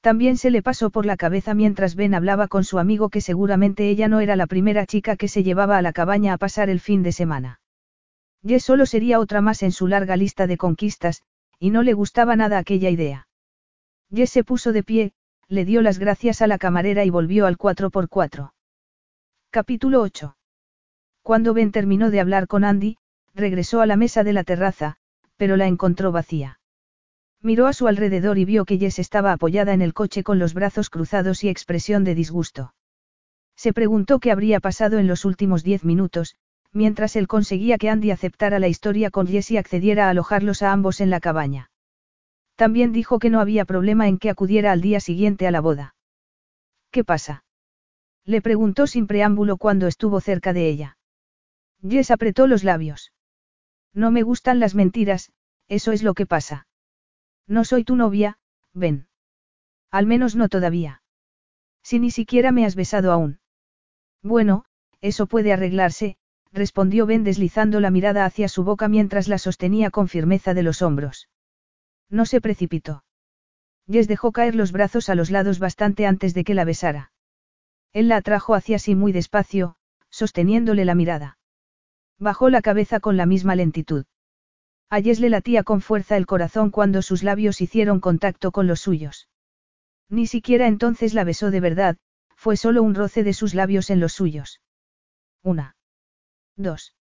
También 0.00 0.36
se 0.36 0.50
le 0.50 0.62
pasó 0.62 0.90
por 0.90 1.06
la 1.06 1.16
cabeza 1.16 1.54
mientras 1.54 1.94
Ben 1.94 2.14
hablaba 2.14 2.48
con 2.48 2.64
su 2.64 2.78
amigo 2.78 3.10
que 3.10 3.20
seguramente 3.20 3.88
ella 3.88 4.08
no 4.08 4.20
era 4.20 4.36
la 4.36 4.46
primera 4.46 4.86
chica 4.86 5.16
que 5.16 5.28
se 5.28 5.42
llevaba 5.42 5.78
a 5.78 5.82
la 5.82 5.92
cabaña 5.92 6.32
a 6.32 6.38
pasar 6.38 6.68
el 6.68 6.80
fin 6.80 7.02
de 7.02 7.12
semana. 7.12 7.60
Jess 8.44 8.64
solo 8.64 8.86
sería 8.86 9.20
otra 9.20 9.40
más 9.40 9.62
en 9.62 9.72
su 9.72 9.86
larga 9.86 10.16
lista 10.16 10.46
de 10.46 10.56
conquistas, 10.56 11.22
y 11.58 11.70
no 11.70 11.82
le 11.82 11.92
gustaba 11.92 12.36
nada 12.36 12.58
aquella 12.58 12.90
idea. 12.90 13.27
Jess 14.10 14.30
se 14.30 14.42
puso 14.42 14.72
de 14.72 14.82
pie, 14.82 15.12
le 15.48 15.64
dio 15.64 15.82
las 15.82 15.98
gracias 15.98 16.40
a 16.40 16.46
la 16.46 16.58
camarera 16.58 17.04
y 17.04 17.10
volvió 17.10 17.46
al 17.46 17.58
4x4. 17.58 18.52
Capítulo 19.50 20.00
8. 20.00 20.36
Cuando 21.22 21.52
Ben 21.52 21.72
terminó 21.72 22.10
de 22.10 22.20
hablar 22.20 22.46
con 22.46 22.64
Andy, 22.64 22.96
regresó 23.34 23.82
a 23.82 23.86
la 23.86 23.96
mesa 23.96 24.24
de 24.24 24.32
la 24.32 24.44
terraza, 24.44 24.96
pero 25.36 25.56
la 25.56 25.66
encontró 25.66 26.10
vacía. 26.10 26.58
Miró 27.42 27.66
a 27.66 27.72
su 27.72 27.86
alrededor 27.86 28.38
y 28.38 28.46
vio 28.46 28.64
que 28.64 28.78
Jess 28.78 28.98
estaba 28.98 29.32
apoyada 29.32 29.74
en 29.74 29.82
el 29.82 29.92
coche 29.92 30.22
con 30.22 30.38
los 30.38 30.54
brazos 30.54 30.88
cruzados 30.88 31.44
y 31.44 31.50
expresión 31.50 32.02
de 32.02 32.14
disgusto. 32.14 32.74
Se 33.56 33.72
preguntó 33.74 34.20
qué 34.20 34.32
habría 34.32 34.58
pasado 34.58 34.98
en 34.98 35.06
los 35.06 35.24
últimos 35.26 35.62
diez 35.62 35.84
minutos, 35.84 36.36
mientras 36.72 37.14
él 37.14 37.28
conseguía 37.28 37.76
que 37.76 37.90
Andy 37.90 38.10
aceptara 38.10 38.58
la 38.58 38.68
historia 38.68 39.10
con 39.10 39.26
Jess 39.26 39.50
y 39.50 39.58
accediera 39.58 40.06
a 40.06 40.10
alojarlos 40.10 40.62
a 40.62 40.72
ambos 40.72 41.00
en 41.00 41.10
la 41.10 41.20
cabaña. 41.20 41.70
También 42.58 42.92
dijo 42.92 43.20
que 43.20 43.30
no 43.30 43.38
había 43.38 43.64
problema 43.64 44.08
en 44.08 44.18
que 44.18 44.30
acudiera 44.30 44.72
al 44.72 44.80
día 44.80 44.98
siguiente 44.98 45.46
a 45.46 45.52
la 45.52 45.60
boda. 45.60 45.94
¿Qué 46.90 47.04
pasa? 47.04 47.44
Le 48.24 48.42
preguntó 48.42 48.88
sin 48.88 49.06
preámbulo 49.06 49.58
cuando 49.58 49.86
estuvo 49.86 50.20
cerca 50.20 50.52
de 50.52 50.68
ella. 50.68 50.98
Jess 51.88 52.10
apretó 52.10 52.48
los 52.48 52.64
labios. 52.64 53.12
No 53.94 54.10
me 54.10 54.24
gustan 54.24 54.58
las 54.58 54.74
mentiras, 54.74 55.30
eso 55.68 55.92
es 55.92 56.02
lo 56.02 56.14
que 56.14 56.26
pasa. 56.26 56.66
No 57.46 57.62
soy 57.62 57.84
tu 57.84 57.94
novia, 57.94 58.40
ven. 58.74 59.06
Al 59.92 60.06
menos 60.06 60.34
no 60.34 60.48
todavía. 60.48 61.00
Si 61.84 62.00
ni 62.00 62.10
siquiera 62.10 62.50
me 62.50 62.66
has 62.66 62.74
besado 62.74 63.12
aún. 63.12 63.38
Bueno, 64.20 64.64
eso 65.00 65.28
puede 65.28 65.52
arreglarse, 65.52 66.16
respondió 66.50 67.06
Ben 67.06 67.22
deslizando 67.22 67.78
la 67.78 67.92
mirada 67.92 68.24
hacia 68.24 68.48
su 68.48 68.64
boca 68.64 68.88
mientras 68.88 69.28
la 69.28 69.38
sostenía 69.38 69.92
con 69.92 70.08
firmeza 70.08 70.54
de 70.54 70.64
los 70.64 70.82
hombros. 70.82 71.28
No 72.10 72.26
se 72.26 72.40
precipitó. 72.40 73.04
Jess 73.90 74.08
dejó 74.08 74.32
caer 74.32 74.54
los 74.54 74.72
brazos 74.72 75.08
a 75.08 75.14
los 75.14 75.30
lados 75.30 75.58
bastante 75.58 76.06
antes 76.06 76.34
de 76.34 76.44
que 76.44 76.54
la 76.54 76.64
besara. 76.64 77.12
Él 77.92 78.08
la 78.08 78.16
atrajo 78.16 78.54
hacia 78.54 78.78
sí 78.78 78.94
muy 78.94 79.12
despacio, 79.12 79.76
sosteniéndole 80.10 80.84
la 80.84 80.94
mirada. 80.94 81.38
Bajó 82.18 82.50
la 82.50 82.62
cabeza 82.62 83.00
con 83.00 83.16
la 83.16 83.26
misma 83.26 83.54
lentitud. 83.54 84.04
A 84.90 85.00
le 85.00 85.28
latía 85.28 85.64
con 85.64 85.80
fuerza 85.80 86.16
el 86.16 86.26
corazón 86.26 86.70
cuando 86.70 87.02
sus 87.02 87.22
labios 87.22 87.60
hicieron 87.60 88.00
contacto 88.00 88.52
con 88.52 88.66
los 88.66 88.80
suyos. 88.80 89.28
Ni 90.08 90.26
siquiera 90.26 90.66
entonces 90.66 91.12
la 91.12 91.24
besó 91.24 91.50
de 91.50 91.60
verdad, 91.60 91.98
fue 92.36 92.56
solo 92.56 92.82
un 92.82 92.94
roce 92.94 93.22
de 93.22 93.34
sus 93.34 93.54
labios 93.54 93.90
en 93.90 94.00
los 94.00 94.14
suyos. 94.14 94.62
Una. 95.42 95.76
Dos. 96.56 96.94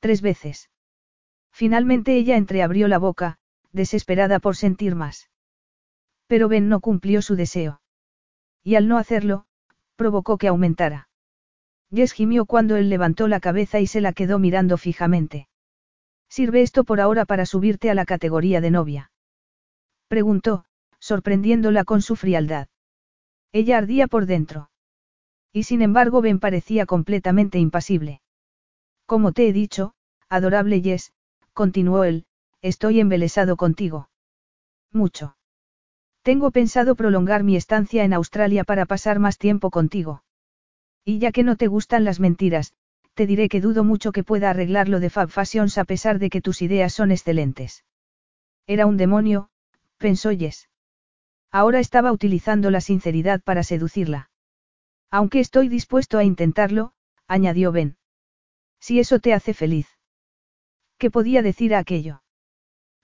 Tres 0.00 0.22
veces. 0.22 0.70
Finalmente 1.52 2.16
ella 2.16 2.36
entreabrió 2.36 2.88
la 2.88 2.98
boca, 2.98 3.38
desesperada 3.72 4.38
por 4.38 4.56
sentir 4.56 4.94
más. 4.94 5.30
Pero 6.26 6.48
Ben 6.48 6.68
no 6.68 6.80
cumplió 6.80 7.22
su 7.22 7.36
deseo. 7.36 7.80
Y 8.62 8.74
al 8.74 8.88
no 8.88 8.98
hacerlo, 8.98 9.46
provocó 9.96 10.38
que 10.38 10.48
aumentara. 10.48 11.08
Jess 11.90 12.12
gimió 12.12 12.44
cuando 12.44 12.76
él 12.76 12.90
levantó 12.90 13.28
la 13.28 13.40
cabeza 13.40 13.80
y 13.80 13.86
se 13.86 14.00
la 14.00 14.12
quedó 14.12 14.38
mirando 14.38 14.76
fijamente. 14.76 15.48
¿Sirve 16.28 16.60
esto 16.60 16.84
por 16.84 17.00
ahora 17.00 17.24
para 17.24 17.46
subirte 17.46 17.90
a 17.90 17.94
la 17.94 18.04
categoría 18.04 18.60
de 18.60 18.70
novia? 18.70 19.10
Preguntó, 20.08 20.64
sorprendiéndola 20.98 21.84
con 21.84 22.02
su 22.02 22.16
frialdad. 22.16 22.68
Ella 23.52 23.78
ardía 23.78 24.06
por 24.06 24.26
dentro. 24.26 24.70
Y 25.52 25.62
sin 25.62 25.80
embargo 25.80 26.20
Ben 26.20 26.38
parecía 26.38 26.84
completamente 26.84 27.58
impasible. 27.58 28.20
Como 29.06 29.32
te 29.32 29.48
he 29.48 29.52
dicho, 29.54 29.94
adorable 30.28 30.82
Jess, 30.82 31.12
continuó 31.54 32.04
él, 32.04 32.26
estoy 32.62 33.00
embelesado 33.00 33.56
contigo. 33.56 34.10
Mucho. 34.92 35.36
Tengo 36.22 36.50
pensado 36.50 36.94
prolongar 36.94 37.44
mi 37.44 37.56
estancia 37.56 38.04
en 38.04 38.12
Australia 38.12 38.64
para 38.64 38.86
pasar 38.86 39.18
más 39.18 39.38
tiempo 39.38 39.70
contigo. 39.70 40.24
Y 41.04 41.18
ya 41.18 41.32
que 41.32 41.42
no 41.42 41.56
te 41.56 41.68
gustan 41.68 42.04
las 42.04 42.20
mentiras, 42.20 42.74
te 43.14 43.26
diré 43.26 43.48
que 43.48 43.60
dudo 43.60 43.82
mucho 43.84 44.12
que 44.12 44.24
pueda 44.24 44.50
arreglar 44.50 44.88
lo 44.88 45.00
de 45.00 45.10
Fab 45.10 45.30
Fashions 45.30 45.78
a 45.78 45.84
pesar 45.84 46.18
de 46.18 46.30
que 46.30 46.40
tus 46.40 46.62
ideas 46.62 46.92
son 46.92 47.10
excelentes. 47.10 47.84
Era 48.66 48.86
un 48.86 48.96
demonio, 48.96 49.48
pensó 49.96 50.30
Jess. 50.30 50.68
Ahora 51.50 51.80
estaba 51.80 52.12
utilizando 52.12 52.70
la 52.70 52.80
sinceridad 52.80 53.40
para 53.40 53.62
seducirla. 53.62 54.30
Aunque 55.10 55.40
estoy 55.40 55.68
dispuesto 55.68 56.18
a 56.18 56.24
intentarlo, 56.24 56.92
añadió 57.26 57.72
Ben. 57.72 57.96
Si 58.80 59.00
eso 59.00 59.18
te 59.18 59.32
hace 59.32 59.54
feliz. 59.54 59.88
¿Qué 60.98 61.10
podía 61.10 61.42
decir 61.42 61.74
a 61.74 61.78
aquello? 61.78 62.22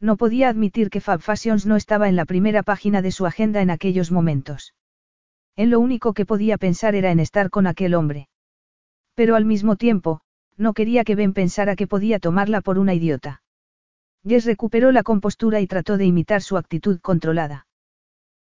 No 0.01 0.17
podía 0.17 0.49
admitir 0.49 0.91
que 0.91 1.01
Fab 1.01 1.21
Fashions 1.21 1.67
no 1.67 1.77
estaba 1.77 2.09
en 2.09 2.17
la 2.17 2.25
primera 2.25 2.63
página 2.63 3.03
de 3.03 3.13
su 3.13 3.27
agenda 3.27 3.63
en 3.63 3.71
aquellos 3.71 4.11
momentos. 4.11 4.75
En 5.57 5.71
lo 5.71 5.81
único 5.81 6.13
que 6.15 6.27
podía 6.27 6.59
pensar 6.59 6.95
era 6.95 7.11
en 7.11 7.21
estar 7.21 7.51
con 7.51 7.67
aquel 7.67 7.95
hombre. 7.95 8.29
Pero 9.15 9.37
al 9.37 9.45
mismo 9.45 9.77
tiempo, 9.77 10.21
no 10.57 10.75
quería 10.75 11.05
que 11.05 11.15
Ben 11.15 11.33
pensara 11.33 11.77
que 11.77 11.87
podía 11.87 12.19
tomarla 12.19 12.61
por 12.61 12.79
una 12.79 12.95
idiota. 12.95 13.43
Jess 14.27 14.47
recuperó 14.47 14.91
la 14.93 15.03
compostura 15.03 15.61
y 15.61 15.67
trató 15.67 15.97
de 15.97 16.07
imitar 16.07 16.43
su 16.43 16.57
actitud 16.57 17.01
controlada. 17.01 17.67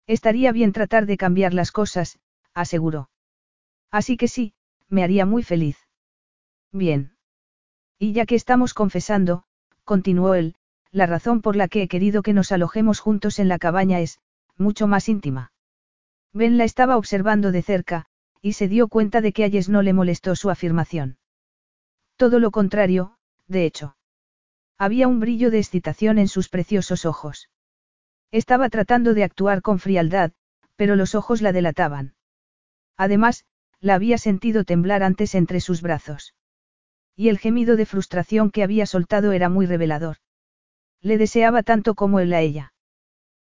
Estaría 0.07 0.51
bien 0.51 0.71
tratar 0.71 1.05
de 1.05 1.17
cambiar 1.17 1.53
las 1.53 1.71
cosas, 1.71 2.19
aseguró. 2.53 3.09
Así 3.91 4.17
que 4.17 4.27
sí, 4.27 4.53
me 4.89 5.03
haría 5.03 5.25
muy 5.25 5.43
feliz. 5.43 5.77
Bien. 6.71 7.15
Y 7.99 8.13
ya 8.13 8.25
que 8.25 8.35
estamos 8.35 8.73
confesando, 8.73 9.43
continuó 9.83 10.33
él, 10.33 10.55
la 10.93 11.07
razón 11.07 11.41
por 11.41 11.55
la 11.55 11.67
que 11.67 11.81
he 11.81 11.87
querido 11.87 12.21
que 12.21 12.33
nos 12.33 12.51
alojemos 12.51 12.99
juntos 12.99 13.39
en 13.39 13.47
la 13.47 13.57
cabaña 13.57 13.99
es, 13.99 14.19
mucho 14.57 14.85
más 14.87 15.09
íntima. 15.09 15.51
Ben 16.31 16.57
la 16.57 16.65
estaba 16.65 16.97
observando 16.97 17.51
de 17.51 17.63
cerca, 17.63 18.05
y 18.41 18.53
se 18.53 18.67
dio 18.67 18.87
cuenta 18.87 19.19
de 19.19 19.33
que 19.33 19.43
a 19.43 19.49
Jess 19.49 19.69
no 19.69 19.81
le 19.81 19.91
molestó 19.91 20.35
su 20.35 20.51
afirmación. 20.51 21.17
Todo 22.15 22.37
lo 22.37 22.51
contrario, 22.51 23.17
de 23.47 23.65
hecho. 23.65 23.97
Había 24.77 25.07
un 25.07 25.19
brillo 25.19 25.49
de 25.49 25.57
excitación 25.57 26.19
en 26.19 26.27
sus 26.27 26.47
preciosos 26.49 27.05
ojos. 27.05 27.49
Estaba 28.31 28.69
tratando 28.69 29.15
de 29.15 29.23
actuar 29.23 29.63
con 29.63 29.79
frialdad, 29.79 30.31
pero 30.75 30.95
los 30.95 31.15
ojos 31.15 31.41
la 31.41 31.51
delataban. 31.51 32.13
Además, 32.97 33.45
la 33.79 33.95
había 33.95 34.19
sentido 34.19 34.63
temblar 34.63 35.01
antes 35.01 35.33
entre 35.33 35.59
sus 35.59 35.81
brazos. 35.81 36.35
Y 37.15 37.29
el 37.29 37.39
gemido 37.39 37.75
de 37.77 37.87
frustración 37.87 38.51
que 38.51 38.61
había 38.61 38.85
soltado 38.85 39.31
era 39.31 39.49
muy 39.49 39.65
revelador. 39.65 40.17
Le 41.03 41.17
deseaba 41.17 41.61
tanto 41.61 41.93
como 41.93 42.19
él 42.21 42.33
a 42.33 42.39
ella. 42.39 42.73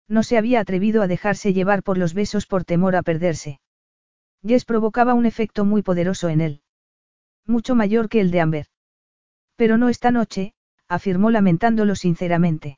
No 0.07 0.23
se 0.23 0.37
había 0.37 0.59
atrevido 0.59 1.01
a 1.01 1.07
dejarse 1.07 1.53
llevar 1.53 1.83
por 1.83 1.97
los 1.97 2.13
besos 2.13 2.45
por 2.45 2.63
temor 2.63 2.95
a 2.95 3.01
perderse. 3.01 3.59
Jess 4.45 4.63
provocaba 4.63 5.15
un 5.15 5.25
efecto 5.25 5.65
muy 5.65 5.81
poderoso 5.81 6.29
en 6.29 6.39
él. 6.39 6.61
Mucho 7.45 7.75
mayor 7.75 8.09
que 8.09 8.21
el 8.21 8.29
de 8.29 8.41
Amber. 8.41 8.67
Pero 9.55 9.77
no 9.77 9.89
esta 9.89 10.11
noche, 10.11 10.53
afirmó 10.87 11.31
lamentándolo 11.31 11.95
sinceramente. 11.95 12.77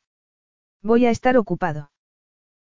Voy 0.82 1.06
a 1.06 1.12
estar 1.12 1.38
ocupado. 1.38 1.92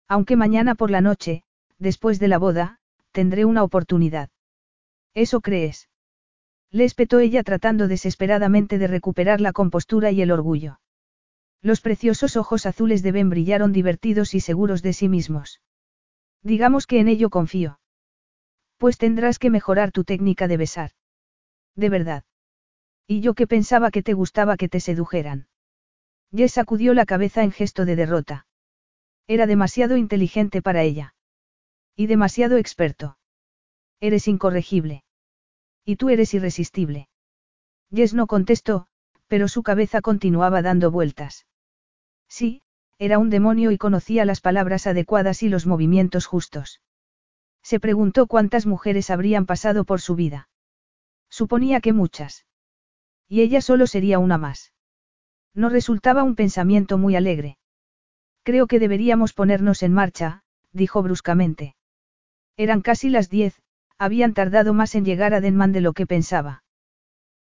Aunque 0.06 0.36
mañana 0.36 0.76
por 0.76 0.92
la 0.92 1.00
noche, 1.00 1.42
después 1.78 2.20
de 2.20 2.28
la 2.28 2.38
boda, 2.38 2.78
tendré 3.10 3.44
una 3.44 3.64
oportunidad. 3.64 4.30
¿Eso 5.14 5.40
crees? 5.40 5.88
Le 6.70 6.84
espetó 6.84 7.18
ella 7.18 7.42
tratando 7.42 7.88
desesperadamente 7.88 8.78
de 8.78 8.86
recuperar 8.86 9.40
la 9.40 9.52
compostura 9.52 10.12
y 10.12 10.22
el 10.22 10.30
orgullo. 10.30 10.78
Los 11.64 11.80
preciosos 11.80 12.36
ojos 12.36 12.66
azules 12.66 13.02
de 13.02 13.10
Ben 13.10 13.30
brillaron 13.30 13.72
divertidos 13.72 14.34
y 14.34 14.40
seguros 14.40 14.82
de 14.82 14.92
sí 14.92 15.08
mismos. 15.08 15.62
Digamos 16.42 16.86
que 16.86 17.00
en 17.00 17.08
ello 17.08 17.30
confío. 17.30 17.80
Pues 18.76 18.98
tendrás 18.98 19.38
que 19.38 19.48
mejorar 19.48 19.90
tu 19.90 20.04
técnica 20.04 20.46
de 20.46 20.58
besar. 20.58 20.90
De 21.74 21.88
verdad. 21.88 22.24
Y 23.06 23.22
yo 23.22 23.32
que 23.32 23.46
pensaba 23.46 23.90
que 23.90 24.02
te 24.02 24.12
gustaba 24.12 24.58
que 24.58 24.68
te 24.68 24.78
sedujeran. 24.78 25.48
Jess 26.36 26.52
sacudió 26.52 26.92
la 26.92 27.06
cabeza 27.06 27.42
en 27.42 27.50
gesto 27.50 27.86
de 27.86 27.96
derrota. 27.96 28.46
Era 29.26 29.46
demasiado 29.46 29.96
inteligente 29.96 30.60
para 30.60 30.82
ella. 30.82 31.14
Y 31.96 32.08
demasiado 32.08 32.58
experto. 32.58 33.16
Eres 34.00 34.28
incorregible. 34.28 35.02
Y 35.82 35.96
tú 35.96 36.10
eres 36.10 36.34
irresistible. 36.34 37.08
Jess 37.90 38.12
no 38.12 38.26
contestó, 38.26 38.86
pero 39.28 39.48
su 39.48 39.62
cabeza 39.62 40.02
continuaba 40.02 40.60
dando 40.60 40.90
vueltas. 40.90 41.46
Sí, 42.36 42.62
era 42.98 43.20
un 43.20 43.30
demonio 43.30 43.70
y 43.70 43.78
conocía 43.78 44.24
las 44.24 44.40
palabras 44.40 44.88
adecuadas 44.88 45.44
y 45.44 45.48
los 45.48 45.66
movimientos 45.66 46.26
justos. 46.26 46.80
Se 47.62 47.78
preguntó 47.78 48.26
cuántas 48.26 48.66
mujeres 48.66 49.08
habrían 49.10 49.46
pasado 49.46 49.84
por 49.84 50.00
su 50.00 50.16
vida. 50.16 50.48
Suponía 51.30 51.80
que 51.80 51.92
muchas. 51.92 52.44
Y 53.28 53.42
ella 53.42 53.60
solo 53.60 53.86
sería 53.86 54.18
una 54.18 54.36
más. 54.36 54.72
No 55.54 55.68
resultaba 55.68 56.24
un 56.24 56.34
pensamiento 56.34 56.98
muy 56.98 57.14
alegre. 57.14 57.56
Creo 58.42 58.66
que 58.66 58.80
deberíamos 58.80 59.32
ponernos 59.32 59.84
en 59.84 59.92
marcha, 59.92 60.42
dijo 60.72 61.04
bruscamente. 61.04 61.76
Eran 62.56 62.80
casi 62.80 63.10
las 63.10 63.30
diez, 63.30 63.62
habían 63.96 64.34
tardado 64.34 64.74
más 64.74 64.96
en 64.96 65.04
llegar 65.04 65.34
a 65.34 65.40
Denman 65.40 65.70
de 65.70 65.82
lo 65.82 65.92
que 65.92 66.08
pensaba. 66.08 66.64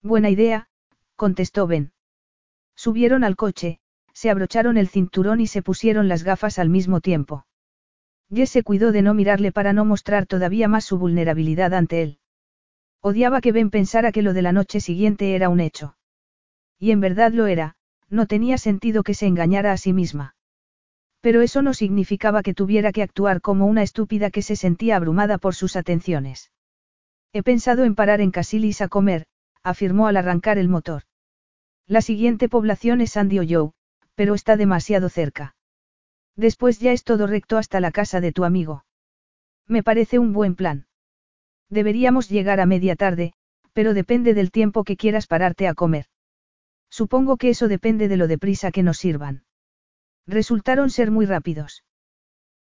Buena 0.03 0.29
idea, 0.29 0.69
contestó 1.17 1.67
Ben. 1.67 1.95
Subieron 2.77 3.25
al 3.25 3.37
coche, 3.37 3.81
se 4.13 4.31
abrocharon 4.31 4.77
el 4.77 4.89
cinturón 4.89 5.41
y 5.41 5.47
se 5.47 5.63
pusieron 5.63 6.09
las 6.09 6.23
gafas 6.23 6.59
al 6.59 6.69
mismo 6.69 7.01
tiempo. 7.01 7.47
Jess 8.33 8.51
se 8.51 8.63
cuidó 8.63 8.93
de 8.93 9.03
no 9.03 9.15
mirarle 9.15 9.53
para 9.53 9.73
no 9.73 9.85
mostrar 9.85 10.27
todavía 10.27 10.69
más 10.69 10.85
su 10.85 10.99
vulnerabilidad 10.99 11.75
ante 11.75 12.03
él. 12.03 12.19
Odiaba 13.01 13.41
que 13.41 13.53
Ben 13.53 13.71
pensara 13.71 14.13
que 14.13 14.23
lo 14.23 14.33
de 14.33 14.43
la 14.43 14.53
noche 14.53 14.81
siguiente 14.81 15.35
era 15.35 15.49
un 15.49 15.61
hecho. 15.61 15.97
Y 16.79 16.93
en 16.93 17.01
verdad 17.01 17.33
lo 17.33 17.47
era, 17.47 17.75
no 18.09 18.27
tenía 18.27 18.59
sentido 18.59 19.03
que 19.03 19.15
se 19.15 19.27
engañara 19.27 19.73
a 19.73 19.77
sí 19.77 19.93
misma. 19.93 20.35
Pero 21.21 21.41
eso 21.41 21.63
no 21.63 21.75
significaba 21.75 22.43
que 22.43 22.55
tuviera 22.55 22.93
que 22.93 23.03
actuar 23.03 23.41
como 23.41 23.67
una 23.67 23.83
estúpida 23.83 24.31
que 24.31 24.43
se 24.43 24.57
sentía 24.57 24.97
abrumada 24.97 25.39
por 25.39 25.55
sus 25.55 25.77
atenciones. 25.77 26.51
He 27.33 27.43
pensado 27.43 27.85
en 27.85 27.95
parar 27.95 28.21
en 28.21 28.31
Casilis 28.31 28.81
a 28.81 28.89
comer, 28.89 29.27
afirmó 29.63 30.07
al 30.07 30.17
arrancar 30.17 30.59
el 30.59 30.69
motor. 30.69 31.03
La 31.87 32.03
siguiente 32.03 32.49
población 32.49 33.01
es 33.01 33.13
Sandy 33.13 33.39
Joe, 33.49 33.73
pero 34.15 34.35
está 34.35 34.57
demasiado 34.57 35.09
cerca. 35.09 35.55
Después 36.37 36.79
ya 36.79 36.93
es 36.93 37.05
todo 37.05 37.27
recto 37.27 37.59
hasta 37.59 37.81
la 37.81 37.91
casa 37.91 38.21
de 38.21 38.33
tu 38.33 38.45
amigo. 38.45 38.85
Me 39.67 39.83
parece 39.83 40.19
un 40.19 40.33
buen 40.33 40.55
plan. 40.55 40.87
Deberíamos 41.69 42.29
llegar 42.29 42.61
a 42.61 42.67
media 42.67 42.97
tarde, 42.97 43.33
pero 43.73 43.95
depende 43.95 44.35
del 44.35 44.51
tiempo 44.51 44.85
que 44.85 44.97
quieras 44.97 45.27
pararte 45.27 45.69
a 45.69 45.75
comer. 45.75 46.07
Supongo 46.91 47.37
que 47.37 47.51
eso 47.51 47.69
depende 47.69 48.09
de 48.09 48.17
lo 48.17 48.29
deprisa 48.29 48.71
que 48.71 48.83
nos 48.83 48.99
sirvan. 48.99 49.45
Resultaron 50.27 50.91
ser 50.91 51.11
muy 51.11 51.27
rápidos. 51.27 51.85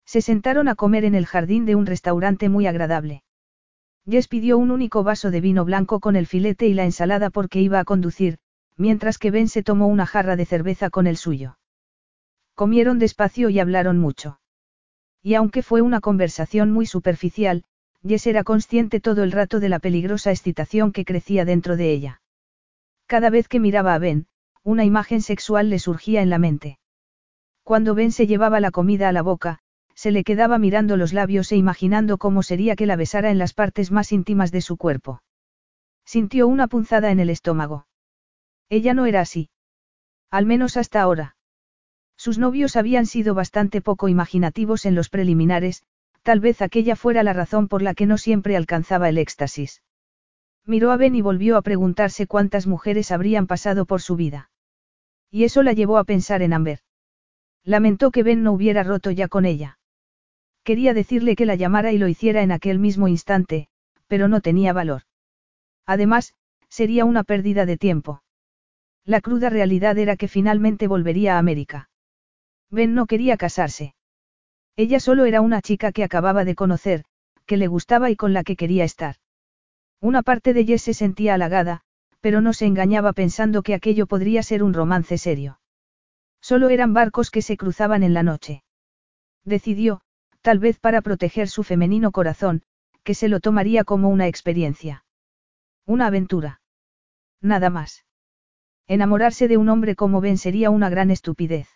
Se 0.06 0.20
sentaron 0.20 0.68
a 0.68 0.74
comer 0.74 1.04
en 1.04 1.14
el 1.14 1.26
jardín 1.26 1.64
de 1.66 1.74
un 1.74 1.86
restaurante 1.86 2.48
muy 2.48 2.66
agradable. 2.66 3.22
Jess 4.08 4.26
pidió 4.26 4.58
un 4.58 4.70
único 4.70 5.04
vaso 5.04 5.30
de 5.30 5.40
vino 5.40 5.64
blanco 5.64 6.00
con 6.00 6.16
el 6.16 6.26
filete 6.26 6.66
y 6.66 6.74
la 6.74 6.84
ensalada 6.84 7.30
porque 7.30 7.60
iba 7.60 7.78
a 7.78 7.84
conducir, 7.84 8.38
mientras 8.76 9.18
que 9.18 9.30
Ben 9.30 9.48
se 9.48 9.62
tomó 9.62 9.86
una 9.86 10.06
jarra 10.06 10.36
de 10.36 10.46
cerveza 10.46 10.90
con 10.90 11.06
el 11.06 11.16
suyo. 11.16 11.58
Comieron 12.54 12.98
despacio 12.98 13.48
y 13.50 13.60
hablaron 13.60 13.98
mucho. 13.98 14.40
Y 15.22 15.34
aunque 15.34 15.62
fue 15.62 15.82
una 15.82 16.00
conversación 16.00 16.70
muy 16.70 16.86
superficial, 16.86 17.64
Jess 18.06 18.26
era 18.26 18.42
consciente 18.42 19.00
todo 19.00 19.22
el 19.22 19.32
rato 19.32 19.60
de 19.60 19.68
la 19.68 19.78
peligrosa 19.78 20.30
excitación 20.30 20.92
que 20.92 21.04
crecía 21.04 21.44
dentro 21.44 21.76
de 21.76 21.92
ella. 21.92 22.20
Cada 23.06 23.30
vez 23.30 23.46
que 23.46 23.60
miraba 23.60 23.94
a 23.94 23.98
Ben, 23.98 24.26
una 24.64 24.84
imagen 24.84 25.22
sexual 25.22 25.70
le 25.70 25.78
surgía 25.78 26.22
en 26.22 26.30
la 26.30 26.38
mente. 26.38 26.78
Cuando 27.62 27.94
Ben 27.94 28.10
se 28.10 28.26
llevaba 28.26 28.58
la 28.58 28.72
comida 28.72 29.08
a 29.08 29.12
la 29.12 29.22
boca, 29.22 29.60
se 29.94 30.10
le 30.10 30.24
quedaba 30.24 30.58
mirando 30.58 30.96
los 30.96 31.12
labios 31.12 31.52
e 31.52 31.56
imaginando 31.56 32.18
cómo 32.18 32.42
sería 32.42 32.74
que 32.74 32.86
la 32.86 32.96
besara 32.96 33.30
en 33.30 33.38
las 33.38 33.54
partes 33.54 33.92
más 33.92 34.10
íntimas 34.10 34.50
de 34.50 34.60
su 34.60 34.76
cuerpo. 34.76 35.22
Sintió 36.04 36.48
una 36.48 36.66
punzada 36.66 37.12
en 37.12 37.20
el 37.20 37.30
estómago. 37.30 37.86
Ella 38.72 38.94
no 38.94 39.04
era 39.04 39.20
así. 39.20 39.50
Al 40.30 40.46
menos 40.46 40.78
hasta 40.78 41.02
ahora. 41.02 41.36
Sus 42.16 42.38
novios 42.38 42.74
habían 42.74 43.04
sido 43.04 43.34
bastante 43.34 43.82
poco 43.82 44.08
imaginativos 44.08 44.86
en 44.86 44.94
los 44.94 45.10
preliminares, 45.10 45.82
tal 46.22 46.40
vez 46.40 46.62
aquella 46.62 46.96
fuera 46.96 47.22
la 47.22 47.34
razón 47.34 47.68
por 47.68 47.82
la 47.82 47.92
que 47.92 48.06
no 48.06 48.16
siempre 48.16 48.56
alcanzaba 48.56 49.10
el 49.10 49.18
éxtasis. 49.18 49.82
Miró 50.64 50.90
a 50.90 50.96
Ben 50.96 51.14
y 51.14 51.20
volvió 51.20 51.58
a 51.58 51.62
preguntarse 51.62 52.26
cuántas 52.26 52.66
mujeres 52.66 53.12
habrían 53.12 53.46
pasado 53.46 53.84
por 53.84 54.00
su 54.00 54.16
vida. 54.16 54.48
Y 55.30 55.44
eso 55.44 55.62
la 55.62 55.74
llevó 55.74 55.98
a 55.98 56.04
pensar 56.04 56.40
en 56.40 56.54
Amber. 56.54 56.78
Lamentó 57.64 58.10
que 58.10 58.22
Ben 58.22 58.42
no 58.42 58.52
hubiera 58.52 58.84
roto 58.84 59.10
ya 59.10 59.28
con 59.28 59.44
ella. 59.44 59.78
Quería 60.64 60.94
decirle 60.94 61.36
que 61.36 61.44
la 61.44 61.56
llamara 61.56 61.92
y 61.92 61.98
lo 61.98 62.08
hiciera 62.08 62.40
en 62.42 62.52
aquel 62.52 62.78
mismo 62.78 63.06
instante, 63.06 63.68
pero 64.06 64.28
no 64.28 64.40
tenía 64.40 64.72
valor. 64.72 65.02
Además, 65.84 66.32
sería 66.70 67.04
una 67.04 67.22
pérdida 67.22 67.66
de 67.66 67.76
tiempo. 67.76 68.22
La 69.04 69.20
cruda 69.20 69.50
realidad 69.50 69.98
era 69.98 70.16
que 70.16 70.28
finalmente 70.28 70.86
volvería 70.86 71.34
a 71.34 71.38
América. 71.38 71.90
Ben 72.70 72.94
no 72.94 73.06
quería 73.06 73.36
casarse. 73.36 73.94
Ella 74.76 75.00
solo 75.00 75.24
era 75.24 75.40
una 75.40 75.60
chica 75.60 75.92
que 75.92 76.04
acababa 76.04 76.44
de 76.44 76.54
conocer, 76.54 77.04
que 77.46 77.56
le 77.56 77.66
gustaba 77.66 78.10
y 78.10 78.16
con 78.16 78.32
la 78.32 78.44
que 78.44 78.56
quería 78.56 78.84
estar. 78.84 79.16
Una 80.00 80.22
parte 80.22 80.54
de 80.54 80.64
Jess 80.64 80.82
se 80.82 80.94
sentía 80.94 81.34
halagada, 81.34 81.82
pero 82.20 82.40
no 82.40 82.52
se 82.52 82.66
engañaba 82.66 83.12
pensando 83.12 83.62
que 83.62 83.74
aquello 83.74 84.06
podría 84.06 84.42
ser 84.42 84.62
un 84.62 84.72
romance 84.72 85.18
serio. 85.18 85.60
Solo 86.40 86.70
eran 86.70 86.94
barcos 86.94 87.30
que 87.30 87.42
se 87.42 87.56
cruzaban 87.56 88.02
en 88.02 88.14
la 88.14 88.22
noche. 88.22 88.62
Decidió, 89.44 90.00
tal 90.40 90.58
vez 90.58 90.78
para 90.78 91.02
proteger 91.02 91.48
su 91.48 91.62
femenino 91.64 92.12
corazón, 92.12 92.62
que 93.02 93.14
se 93.14 93.28
lo 93.28 93.40
tomaría 93.40 93.84
como 93.84 94.08
una 94.08 94.28
experiencia. 94.28 95.04
Una 95.86 96.06
aventura. 96.06 96.60
Nada 97.40 97.70
más. 97.70 98.04
Enamorarse 98.88 99.48
de 99.48 99.56
un 99.56 99.68
hombre 99.68 99.94
como 99.96 100.20
Ben 100.20 100.38
sería 100.38 100.70
una 100.70 100.90
gran 100.90 101.10
estupidez. 101.10 101.68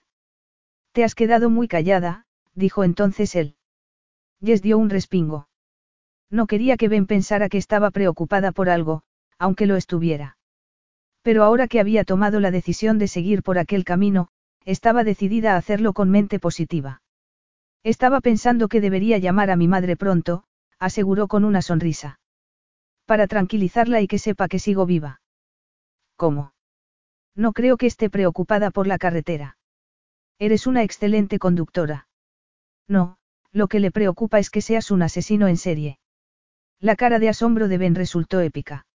Te 0.93 1.05
has 1.05 1.15
quedado 1.15 1.51
muy 1.51 1.69
callada, 1.69 2.27
dijo 2.55 2.85
entonces 2.85 3.35
él. 3.35 3.57
Jess 4.43 4.63
dio 4.63 4.79
un 4.79 4.91
respingo. 4.91 5.49
No 6.31 6.47
quería 6.47 6.77
que 6.77 6.89
Ben 6.89 7.07
pensara 7.07 7.49
que 7.49 7.59
estaba 7.59 7.91
preocupada 7.91 8.53
por 8.53 8.69
algo, 8.69 9.03
aunque 9.39 9.67
lo 9.67 9.77
estuviera. 9.77 10.39
Pero 11.23 11.45
ahora 11.45 11.69
que 11.69 11.81
había 11.81 12.05
tomado 12.05 12.41
la 12.41 12.51
decisión 12.51 12.99
de 12.99 13.09
seguir 13.09 13.43
por 13.43 13.59
aquel 13.59 13.85
camino, 13.85 14.29
estaba 14.65 15.05
decidida 15.05 15.55
a 15.55 15.57
hacerlo 15.59 15.93
con 15.93 16.11
mente 16.11 16.39
positiva. 16.39 17.03
Estaba 17.83 18.21
pensando 18.21 18.69
que 18.69 18.81
debería 18.81 19.19
llamar 19.19 19.51
a 19.51 19.57
mi 19.57 19.69
madre 19.69 19.97
pronto, 19.97 20.45
aseguró 20.79 21.29
con 21.29 21.45
una 21.45 21.63
sonrisa. 21.63 22.19
Para 23.05 23.29
tranquilizarla 23.29 24.01
y 24.01 24.09
que 24.09 24.19
sepa 24.19 24.49
que 24.49 24.59
sigo 24.59 24.87
viva. 24.87 25.21
¿Cómo? 26.17 26.53
No 27.37 27.53
creo 27.53 27.77
que 27.77 27.87
esté 27.87 28.09
preocupada 28.11 28.71
por 28.71 28.87
la 28.87 28.99
carretera. 28.99 29.59
Eres 30.39 30.67
una 30.67 30.83
excelente 30.83 31.39
conductora. 31.39 32.09
No, 32.89 33.19
lo 33.53 33.69
que 33.69 33.79
le 33.79 33.91
preocupa 33.91 34.39
es 34.39 34.51
que 34.51 34.63
seas 34.63 34.91
un 34.91 35.03
asesino 35.03 35.47
en 35.47 35.59
serie. 35.59 35.99
La 36.81 36.97
cara 36.97 37.19
de 37.19 37.29
asombro 37.29 37.69
de 37.69 37.79
Ben 37.79 37.95
resultó 37.95 38.41
épica. 38.41 38.87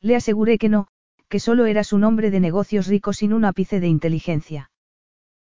Le 0.00 0.16
aseguré 0.16 0.58
que 0.58 0.68
no, 0.68 0.88
que 1.28 1.40
solo 1.40 1.66
eras 1.66 1.92
un 1.92 2.04
hombre 2.04 2.30
de 2.30 2.40
negocios 2.40 2.88
rico 2.88 3.12
sin 3.12 3.32
un 3.32 3.44
ápice 3.44 3.78
de 3.80 3.88
inteligencia. 3.88 4.70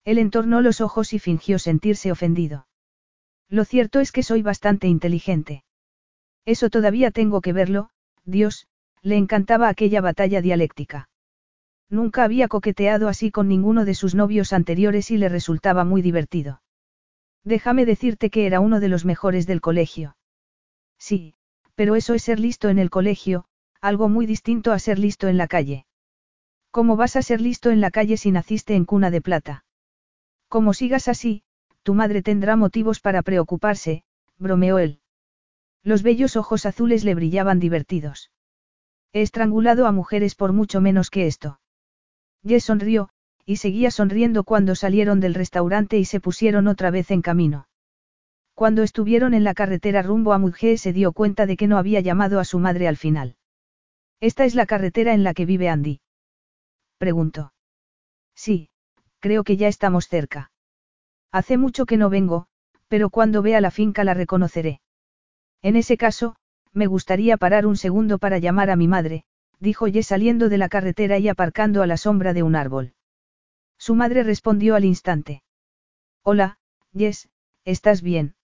Él 0.05 0.19
entornó 0.19 0.61
los 0.61 0.81
ojos 0.81 1.12
y 1.12 1.19
fingió 1.19 1.59
sentirse 1.59 2.11
ofendido. 2.11 2.66
Lo 3.49 3.65
cierto 3.65 4.01
es 4.01 4.12
que 4.12 4.23
soy 4.23 4.43
bastante 4.43 4.86
inteligente. 4.86 5.65
Eso 6.44 6.70
todavía 6.70 7.11
tengo 7.11 7.40
que 7.40 7.53
verlo, 7.53 7.90
Dios, 8.24 8.66
le 9.03 9.16
encantaba 9.16 9.69
aquella 9.69 10.01
batalla 10.01 10.40
dialéctica. 10.40 11.09
Nunca 11.93 12.24
había 12.24 12.48
coqueteado 12.48 13.06
así 13.06 13.31
con 13.31 13.48
ninguno 13.48 13.85
de 13.85 13.94
sus 13.94 14.14
novios 14.14 14.55
anteriores 14.55 15.10
y 15.10 15.19
le 15.19 15.28
resultaba 15.28 15.85
muy 15.85 16.01
divertido. 16.01 16.62
Déjame 17.44 17.85
decirte 17.85 18.31
que 18.31 18.47
era 18.47 18.60
uno 18.60 18.81
de 18.81 18.89
los 18.89 19.05
mejores 19.05 19.47
del 19.47 19.60
colegio. 19.60 20.16
Sí, 20.98 21.35
pero 21.74 21.94
eso 21.94 22.14
es 22.14 22.23
ser 22.23 22.40
listo 22.40 22.70
en 22.70 22.78
el 22.78 22.89
colegio, 22.89 23.44
algo 23.82 24.09
muy 24.09 24.24
distinto 24.24 24.73
a 24.73 24.78
ser 24.78 24.98
listo 24.98 25.28
en 25.28 25.36
la 25.36 25.47
calle. 25.48 25.85
¿Cómo 26.70 26.97
vas 26.97 27.14
a 27.16 27.20
ser 27.20 27.43
listo 27.43 27.70
en 27.70 27.82
la 27.82 27.90
calle 27.90 28.16
si 28.16 28.31
naciste 28.31 28.74
en 28.74 28.86
cuna 28.86 29.10
de 29.10 29.20
plata? 29.20 29.66
Como 30.48 30.73
sigas 30.73 31.09
así, 31.09 31.43
tu 31.82 31.93
madre 31.93 32.23
tendrá 32.23 32.56
motivos 32.56 33.01
para 33.01 33.20
preocuparse, 33.20 34.02
bromeó 34.39 34.78
él. 34.78 35.01
Los 35.82 36.02
bellos 36.02 36.36
ojos 36.36 36.64
azules 36.64 37.05
le 37.05 37.14
brillaban 37.14 37.60
divertidos. 37.60 38.31
He 39.12 39.20
estrangulado 39.20 39.86
a 39.86 39.93
mujeres 39.93 40.35
por 40.35 40.55
mucho 40.55 40.81
menos 40.81 41.10
que 41.10 41.27
esto. 41.27 41.59
Jess 42.44 42.64
sonrió, 42.64 43.09
y 43.44 43.56
seguía 43.56 43.90
sonriendo 43.90 44.44
cuando 44.44 44.74
salieron 44.74 45.20
del 45.20 45.35
restaurante 45.35 45.98
y 45.98 46.05
se 46.05 46.20
pusieron 46.20 46.66
otra 46.69 46.90
vez 46.90 47.10
en 47.10 47.23
camino. 47.23 47.66
Cuando 48.55 48.82
estuvieron 48.82 49.35
en 49.35 49.44
la 49.44 49.55
carretera 49.55 50.02
rumbo 50.02 50.32
a 50.32 50.39
Mudge 50.39 50.77
se 50.77 50.93
dio 50.93 51.12
cuenta 51.12 51.47
de 51.47 51.56
que 51.56 51.66
no 51.66 51.78
había 51.78 52.01
llamado 52.01 52.39
a 52.39 52.44
su 52.44 52.59
madre 52.59 52.86
al 52.86 52.97
final. 52.97 53.36
¿Esta 54.20 54.44
es 54.44 54.55
la 54.55 54.66
carretera 54.66 55.14
en 55.14 55.24
la 55.24 55.35
que 55.35 55.47
vive 55.47 55.69
Andy? 55.69 56.01
Preguntó. 56.98 57.52
Sí, 58.35 58.69
creo 59.19 59.43
que 59.43 59.56
ya 59.56 59.69
estamos 59.69 60.06
cerca. 60.06 60.51
Hace 61.32 61.56
mucho 61.56 61.86
que 61.86 61.97
no 61.97 62.10
vengo, 62.10 62.47
pero 62.89 63.10
cuando 63.10 63.43
vea 63.43 63.60
la 63.60 63.70
finca 63.70 64.05
la 64.05 64.14
reconoceré. 64.14 64.81
En 65.62 65.77
ese 65.77 65.97
caso, 65.97 66.36
me 66.73 66.86
gustaría 66.86 67.36
parar 67.36 67.66
un 67.66 67.77
segundo 67.77 68.19
para 68.19 68.39
llamar 68.39 68.70
a 68.70 68.77
mi 68.77 68.86
madre, 68.86 69.24
dijo 69.62 69.86
Jess 69.86 70.09
saliendo 70.09 70.48
de 70.48 70.59
la 70.59 70.68
carretera 70.68 71.18
y 71.18 71.28
aparcando 71.28 71.82
a 71.82 71.86
la 71.86 71.97
sombra 71.97 72.32
de 72.32 72.43
un 72.43 72.56
árbol. 72.56 72.94
Su 73.78 73.94
madre 73.94 74.24
respondió 74.24 74.74
al 74.74 74.84
instante. 74.84 75.44
Hola, 76.22 76.59
Jess, 76.93 77.28
¿estás 77.64 78.02
bien? 78.02 78.34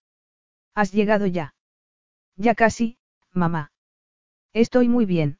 ¿Has 0.73 0.93
llegado 0.93 1.25
ya? 1.25 1.55
Ya 2.37 2.55
casi, 2.55 2.97
mamá. 3.33 3.73
Estoy 4.53 4.87
muy 4.87 5.05
bien. 5.05 5.39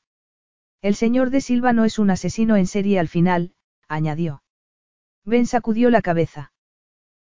El 0.81 0.95
señor 0.95 1.30
de 1.30 1.39
Silva 1.39 1.72
no 1.72 1.85
es 1.85 1.97
un 1.97 2.10
asesino 2.10 2.57
en 2.57 2.68
serie 2.68 2.99
al 2.99 3.07
final, 3.07 3.53
añadió. 3.88 4.43
Ben 5.23 5.45
sacudió 5.45 5.89
la 5.89 6.01
cabeza. 6.01 6.51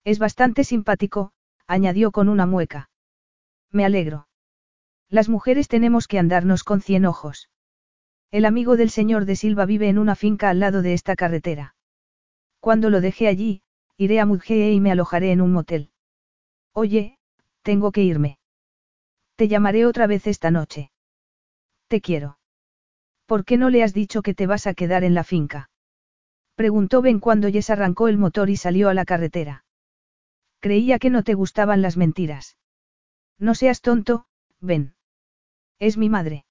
Es 0.03 0.19
bastante 0.19 0.65
simpático, 0.65 1.33
añadió 1.69 2.11
con 2.11 2.29
una 2.29 2.47
mueca. 2.47 2.91
Me 3.71 3.85
alegro. 3.85 4.27
Las 5.09 5.29
mujeres 5.29 5.69
tenemos 5.69 6.09
que 6.09 6.19
andarnos 6.19 6.65
con 6.65 6.81
cien 6.81 7.05
ojos. 7.05 7.50
El 8.31 8.45
amigo 8.45 8.77
del 8.77 8.91
señor 8.91 9.25
de 9.25 9.35
Silva 9.35 9.67
vive 9.67 9.89
en 9.89 9.99
una 9.99 10.15
finca 10.15 10.51
al 10.51 10.61
lado 10.61 10.83
de 10.83 10.93
esta 10.93 11.17
carretera. 11.17 11.75
Cuando 12.61 12.89
lo 12.89 13.01
deje 13.01 13.27
allí, 13.27 13.63
iré 13.97 14.21
a 14.21 14.27
Mudgee 14.27 14.73
y 14.73 14.81
me 14.81 14.93
alojaré 14.93 15.33
en 15.33 15.41
un 15.41 15.53
motel. 15.53 15.91
Oye, 16.73 17.19
tengo 17.63 17.91
que 17.91 18.05
irme. 18.05 18.39
Te 19.35 19.49
llamaré 19.49 19.85
otra 19.85 20.07
vez 20.07 20.29
esta 20.29 20.51
noche. 20.51 20.93
Te 21.89 22.01
quiero. 22.01 22.39
¿Por 23.27 23.45
qué 23.45 23.57
no 23.57 23.69
le 23.69 23.83
has 23.83 23.95
dicho 23.95 24.23
que 24.23 24.35
te 24.35 24.47
vas 24.47 24.67
a 24.67 24.75
quedar 24.75 25.03
en 25.03 25.15
la 25.15 25.25
finca? 25.25 25.71
Preguntó 26.55 27.03
Ben 27.03 27.19
cuando 27.19 27.49
Jess 27.49 27.71
arrancó 27.71 28.07
el 28.07 28.19
motor 28.19 28.49
y 28.49 28.57
salió 28.57 28.89
a 28.91 28.95
la 28.95 29.05
carretera. 29.05 29.65
Creía 30.61 30.99
que 30.99 31.11
no 31.11 31.25
te 31.25 31.35
gustaban 31.35 31.83
las 31.83 31.97
mentiras. 31.97 32.59
No 33.39 33.55
seas 33.55 33.81
tonto, 33.81 34.27
Ben. 34.61 34.95
Es 35.79 35.97
mi 35.97 36.11
madre. 36.11 36.45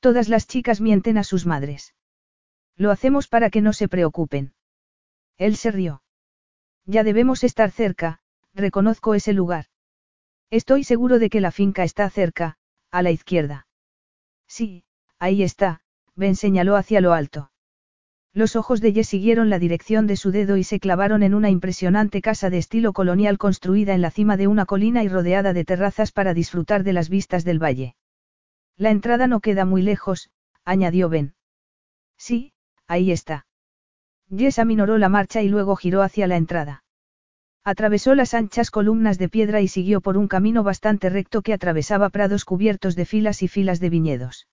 Todas 0.00 0.28
las 0.28 0.46
chicas 0.46 0.80
mienten 0.80 1.18
a 1.18 1.24
sus 1.24 1.46
madres. 1.46 1.94
Lo 2.76 2.90
hacemos 2.90 3.28
para 3.28 3.50
que 3.50 3.60
no 3.60 3.72
se 3.72 3.88
preocupen. 3.88 4.54
Él 5.36 5.56
se 5.56 5.70
rió. 5.70 6.02
Ya 6.84 7.04
debemos 7.04 7.44
estar 7.44 7.70
cerca, 7.70 8.20
reconozco 8.54 9.14
ese 9.14 9.32
lugar. 9.32 9.66
Estoy 10.50 10.84
seguro 10.84 11.18
de 11.18 11.30
que 11.30 11.40
la 11.40 11.50
finca 11.50 11.84
está 11.84 12.08
cerca, 12.10 12.56
a 12.90 13.02
la 13.02 13.10
izquierda. 13.10 13.66
Sí, 14.46 14.84
Ahí 15.20 15.42
está, 15.42 15.80
Ben 16.14 16.36
señaló 16.36 16.76
hacia 16.76 17.00
lo 17.00 17.12
alto. 17.12 17.50
Los 18.32 18.54
ojos 18.54 18.80
de 18.80 18.92
Jess 18.92 19.08
siguieron 19.08 19.50
la 19.50 19.58
dirección 19.58 20.06
de 20.06 20.14
su 20.14 20.30
dedo 20.30 20.56
y 20.56 20.62
se 20.62 20.78
clavaron 20.78 21.24
en 21.24 21.34
una 21.34 21.50
impresionante 21.50 22.22
casa 22.22 22.50
de 22.50 22.58
estilo 22.58 22.92
colonial 22.92 23.36
construida 23.36 23.94
en 23.94 24.02
la 24.02 24.12
cima 24.12 24.36
de 24.36 24.46
una 24.46 24.64
colina 24.64 25.02
y 25.02 25.08
rodeada 25.08 25.52
de 25.52 25.64
terrazas 25.64 26.12
para 26.12 26.34
disfrutar 26.34 26.84
de 26.84 26.92
las 26.92 27.08
vistas 27.08 27.44
del 27.44 27.60
valle. 27.60 27.96
La 28.78 28.90
entrada 28.90 29.26
no 29.26 29.40
queda 29.40 29.64
muy 29.64 29.82
lejos, 29.82 30.30
añadió 30.64 31.08
Ben. 31.08 31.34
Sí, 32.16 32.52
ahí 32.86 33.10
está. 33.10 33.46
Jess 34.30 34.60
aminoró 34.60 34.98
la 34.98 35.08
marcha 35.08 35.42
y 35.42 35.48
luego 35.48 35.74
giró 35.74 36.02
hacia 36.02 36.28
la 36.28 36.36
entrada. 36.36 36.84
Atravesó 37.64 38.14
las 38.14 38.34
anchas 38.34 38.70
columnas 38.70 39.18
de 39.18 39.28
piedra 39.28 39.60
y 39.60 39.68
siguió 39.68 40.00
por 40.00 40.16
un 40.16 40.28
camino 40.28 40.62
bastante 40.62 41.10
recto 41.10 41.42
que 41.42 41.52
atravesaba 41.52 42.08
prados 42.10 42.44
cubiertos 42.44 42.94
de 42.94 43.04
filas 43.04 43.42
y 43.42 43.48
filas 43.48 43.80
de 43.80 43.90
viñedos. 43.90 44.46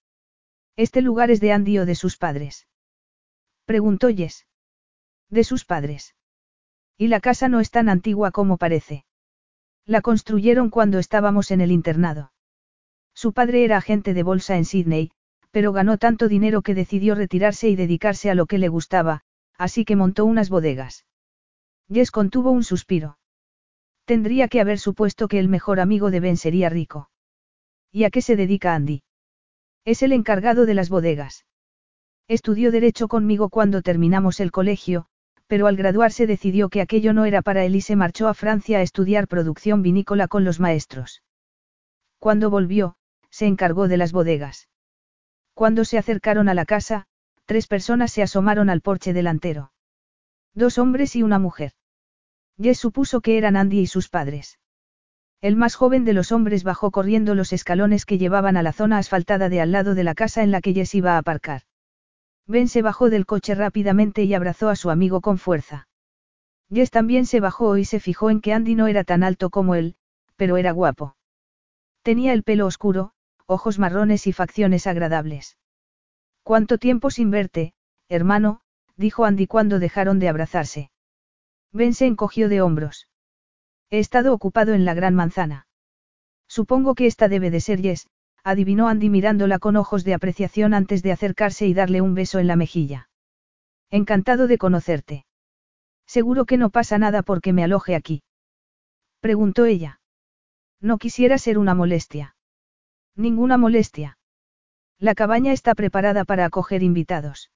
¿Este 0.75 1.01
lugar 1.01 1.29
es 1.29 1.39
de 1.39 1.51
Andy 1.51 1.77
o 1.77 1.85
de 1.85 1.95
sus 1.95 2.17
padres? 2.17 2.67
Preguntó 3.65 4.09
Jess. 4.09 4.47
De 5.29 5.43
sus 5.43 5.65
padres. 5.65 6.15
Y 6.97 7.07
la 7.07 7.19
casa 7.19 7.47
no 7.47 7.59
es 7.59 7.69
tan 7.69 7.89
antigua 7.89 8.31
como 8.31 8.57
parece. 8.57 9.05
La 9.85 10.01
construyeron 10.01 10.71
cuando 10.71 10.97
estábamos 10.97 11.51
en 11.51 11.61
el 11.61 11.71
internado. 11.71 12.31
Su 13.15 13.33
padre 13.33 13.63
era 13.63 13.77
agente 13.77 14.13
de 14.13 14.23
bolsa 14.23 14.57
en 14.57 14.65
Sydney, 14.65 15.11
pero 15.51 15.71
ganó 15.71 15.97
tanto 15.97 16.27
dinero 16.27 16.61
que 16.61 16.75
decidió 16.75 17.15
retirarse 17.15 17.69
y 17.69 17.77
dedicarse 17.77 18.29
a 18.29 18.35
lo 18.35 18.45
que 18.45 18.57
le 18.57 18.67
gustaba, 18.67 19.21
así 19.57 19.85
que 19.85 19.95
montó 19.95 20.25
unas 20.25 20.49
bodegas. 20.49 21.05
Jess 21.89 22.11
contuvo 22.11 22.51
un 22.51 22.63
suspiro. 22.63 23.17
Tendría 24.03 24.49
que 24.49 24.59
haber 24.59 24.79
supuesto 24.79 25.29
que 25.29 25.39
el 25.39 25.47
mejor 25.47 25.79
amigo 25.79 26.11
de 26.11 26.19
Ben 26.19 26.35
sería 26.35 26.69
rico. 26.69 27.09
¿Y 27.89 28.03
a 28.03 28.09
qué 28.09 28.21
se 28.21 28.35
dedica 28.35 28.75
Andy? 28.75 29.03
Es 29.85 30.03
el 30.03 30.11
encargado 30.11 30.65
de 30.65 30.73
las 30.73 30.89
bodegas. 30.89 31.45
Estudió 32.27 32.71
derecho 32.71 33.07
conmigo 33.07 33.49
cuando 33.49 33.81
terminamos 33.81 34.41
el 34.41 34.51
colegio, 34.51 35.05
pero 35.47 35.67
al 35.67 35.77
graduarse 35.77 36.27
decidió 36.27 36.69
que 36.69 36.81
aquello 36.81 37.13
no 37.13 37.23
era 37.23 37.41
para 37.41 37.63
él 37.63 37.75
y 37.75 37.81
se 37.81 37.95
marchó 37.95 38.27
a 38.27 38.33
Francia 38.33 38.79
a 38.79 38.81
estudiar 38.81 39.27
producción 39.27 39.81
vinícola 39.83 40.27
con 40.27 40.43
los 40.43 40.59
maestros. 40.59 41.23
Cuando 42.19 42.49
volvió, 42.49 42.95
se 43.35 43.47
encargó 43.47 43.89
de 43.89 43.97
las 43.97 44.13
bodegas. 44.13 44.69
Cuando 45.53 45.83
se 45.83 45.97
acercaron 45.97 46.47
a 46.47 46.53
la 46.53 46.63
casa, 46.63 47.05
tres 47.43 47.67
personas 47.67 48.13
se 48.13 48.23
asomaron 48.23 48.69
al 48.69 48.79
porche 48.79 49.11
delantero. 49.11 49.73
Dos 50.53 50.77
hombres 50.77 51.17
y 51.17 51.21
una 51.21 51.37
mujer. 51.37 51.73
Jess 52.57 52.79
supuso 52.79 53.19
que 53.19 53.37
eran 53.37 53.57
Andy 53.57 53.81
y 53.81 53.87
sus 53.87 54.07
padres. 54.07 54.57
El 55.41 55.57
más 55.57 55.75
joven 55.75 56.05
de 56.05 56.13
los 56.13 56.31
hombres 56.31 56.63
bajó 56.63 56.91
corriendo 56.91 57.35
los 57.35 57.51
escalones 57.51 58.05
que 58.05 58.17
llevaban 58.17 58.55
a 58.55 58.63
la 58.63 58.71
zona 58.71 58.99
asfaltada 58.99 59.49
de 59.49 59.59
al 59.59 59.73
lado 59.73 59.95
de 59.95 60.05
la 60.05 60.15
casa 60.15 60.41
en 60.41 60.51
la 60.51 60.61
que 60.61 60.73
Jess 60.73 60.95
iba 60.95 61.15
a 61.15 61.17
aparcar. 61.17 61.63
Ben 62.47 62.69
se 62.69 62.81
bajó 62.81 63.09
del 63.09 63.25
coche 63.25 63.53
rápidamente 63.53 64.23
y 64.23 64.33
abrazó 64.33 64.69
a 64.69 64.77
su 64.77 64.91
amigo 64.91 65.19
con 65.19 65.39
fuerza. 65.39 65.89
Jess 66.73 66.89
también 66.89 67.25
se 67.25 67.41
bajó 67.41 67.75
y 67.75 67.83
se 67.83 67.99
fijó 67.99 68.29
en 68.29 68.39
que 68.39 68.53
Andy 68.53 68.75
no 68.75 68.87
era 68.87 69.03
tan 69.03 69.23
alto 69.23 69.49
como 69.49 69.75
él, 69.75 69.97
pero 70.37 70.55
era 70.55 70.71
guapo. 70.71 71.17
Tenía 72.01 72.31
el 72.31 72.43
pelo 72.43 72.65
oscuro, 72.65 73.14
ojos 73.47 73.79
marrones 73.79 74.27
y 74.27 74.33
facciones 74.33 74.87
agradables. 74.87 75.57
¿Cuánto 76.43 76.77
tiempo 76.77 77.11
sin 77.11 77.31
verte, 77.31 77.73
hermano? 78.09 78.61
dijo 78.97 79.25
Andy 79.25 79.47
cuando 79.47 79.79
dejaron 79.79 80.19
de 80.19 80.29
abrazarse. 80.29 80.91
Ben 81.71 81.93
se 81.93 82.05
encogió 82.05 82.49
de 82.49 82.61
hombros. 82.61 83.09
He 83.89 83.99
estado 83.99 84.33
ocupado 84.33 84.73
en 84.73 84.85
la 84.85 84.93
gran 84.93 85.15
manzana. 85.15 85.67
Supongo 86.47 86.95
que 86.95 87.07
esta 87.07 87.27
debe 87.27 87.51
de 87.51 87.59
ser 87.59 87.81
Yes, 87.81 88.07
adivinó 88.43 88.87
Andy 88.87 89.09
mirándola 89.09 89.59
con 89.59 89.75
ojos 89.75 90.03
de 90.03 90.13
apreciación 90.13 90.73
antes 90.73 91.03
de 91.03 91.11
acercarse 91.11 91.65
y 91.67 91.73
darle 91.73 92.01
un 92.01 92.13
beso 92.13 92.39
en 92.39 92.47
la 92.47 92.55
mejilla. 92.55 93.09
Encantado 93.89 94.47
de 94.47 94.57
conocerte. 94.57 95.25
Seguro 96.05 96.45
que 96.45 96.57
no 96.57 96.69
pasa 96.69 96.97
nada 96.97 97.23
porque 97.23 97.53
me 97.53 97.63
aloje 97.63 97.95
aquí. 97.95 98.23
Preguntó 99.19 99.65
ella. 99.65 99.99
No 100.79 100.97
quisiera 100.97 101.37
ser 101.37 101.57
una 101.57 101.73
molestia. 101.73 102.34
Ninguna 103.15 103.57
molestia. 103.57 104.17
La 104.99 105.15
cabaña 105.15 105.53
está 105.53 105.75
preparada 105.75 106.25
para 106.25 106.45
acoger 106.45 106.83
invitados. 106.83 107.51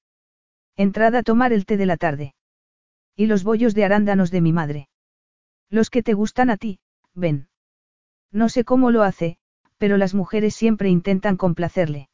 Entrada 0.77 1.19
a 1.19 1.23
tomar 1.23 1.52
el 1.52 1.65
té 1.65 1.76
de 1.76 1.86
la 1.86 1.98
tarde. 1.98 2.34
Y 3.15 3.26
los 3.26 3.44
bollos 3.44 3.76
de 3.76 3.84
arándanos 3.84 4.31
de 4.31 4.41
mi 4.41 4.53
madre. 4.53 4.88
Los 5.69 5.90
que 5.90 6.02
te 6.03 6.14
gustan 6.14 6.49
a 6.49 6.57
ti, 6.57 6.80
ven. 7.14 7.49
No 8.31 8.48
sé 8.48 8.64
cómo 8.64 8.91
lo 8.91 9.03
hace, 9.03 9.38
pero 9.77 9.98
las 9.98 10.14
mujeres 10.14 10.56
siempre 10.56 10.90
intentan 10.90 11.36
complacerle. 11.36 12.10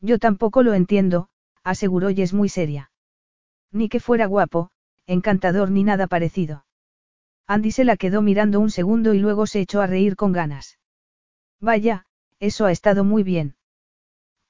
Yo 0.00 0.18
tampoco 0.18 0.62
lo 0.62 0.74
entiendo, 0.74 1.28
aseguró 1.64 2.10
y 2.10 2.22
es 2.22 2.34
muy 2.34 2.48
seria. 2.48 2.90
Ni 3.72 3.88
que 3.88 4.00
fuera 4.00 4.26
guapo, 4.26 4.70
encantador 5.06 5.70
ni 5.70 5.84
nada 5.84 6.06
parecido. 6.06 6.66
Andy 7.46 7.70
se 7.70 7.84
la 7.84 7.96
quedó 7.96 8.20
mirando 8.20 8.60
un 8.60 8.70
segundo 8.70 9.14
y 9.14 9.18
luego 9.18 9.46
se 9.46 9.60
echó 9.60 9.80
a 9.80 9.86
reír 9.86 10.16
con 10.16 10.32
ganas. 10.32 10.78
Vaya, 11.60 12.04
eso 12.40 12.66
ha 12.66 12.72
estado 12.72 13.04
muy 13.04 13.22
bien. 13.22 13.56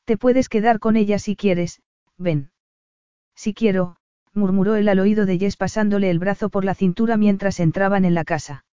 Te 0.05 0.17
puedes 0.17 0.49
quedar 0.49 0.79
con 0.79 0.97
ella 0.97 1.19
si 1.19 1.37
quieres, 1.37 1.83
ven. 2.17 2.51
Si 3.35 3.55
quiero, 3.55 3.97
murmuró 4.35 4.77
él 4.77 4.89
al 4.89 4.99
oído 4.99 5.27
de 5.27 5.39
Jess 5.39 5.57
pasándole 5.57 6.11
el 6.11 6.19
brazo 6.19 6.49
por 6.49 6.65
la 6.65 6.75
cintura 6.75 7.17
mientras 7.17 7.61
entraban 7.61 8.05
en 8.05 8.15
la 8.15 8.25
casa. 8.25 8.65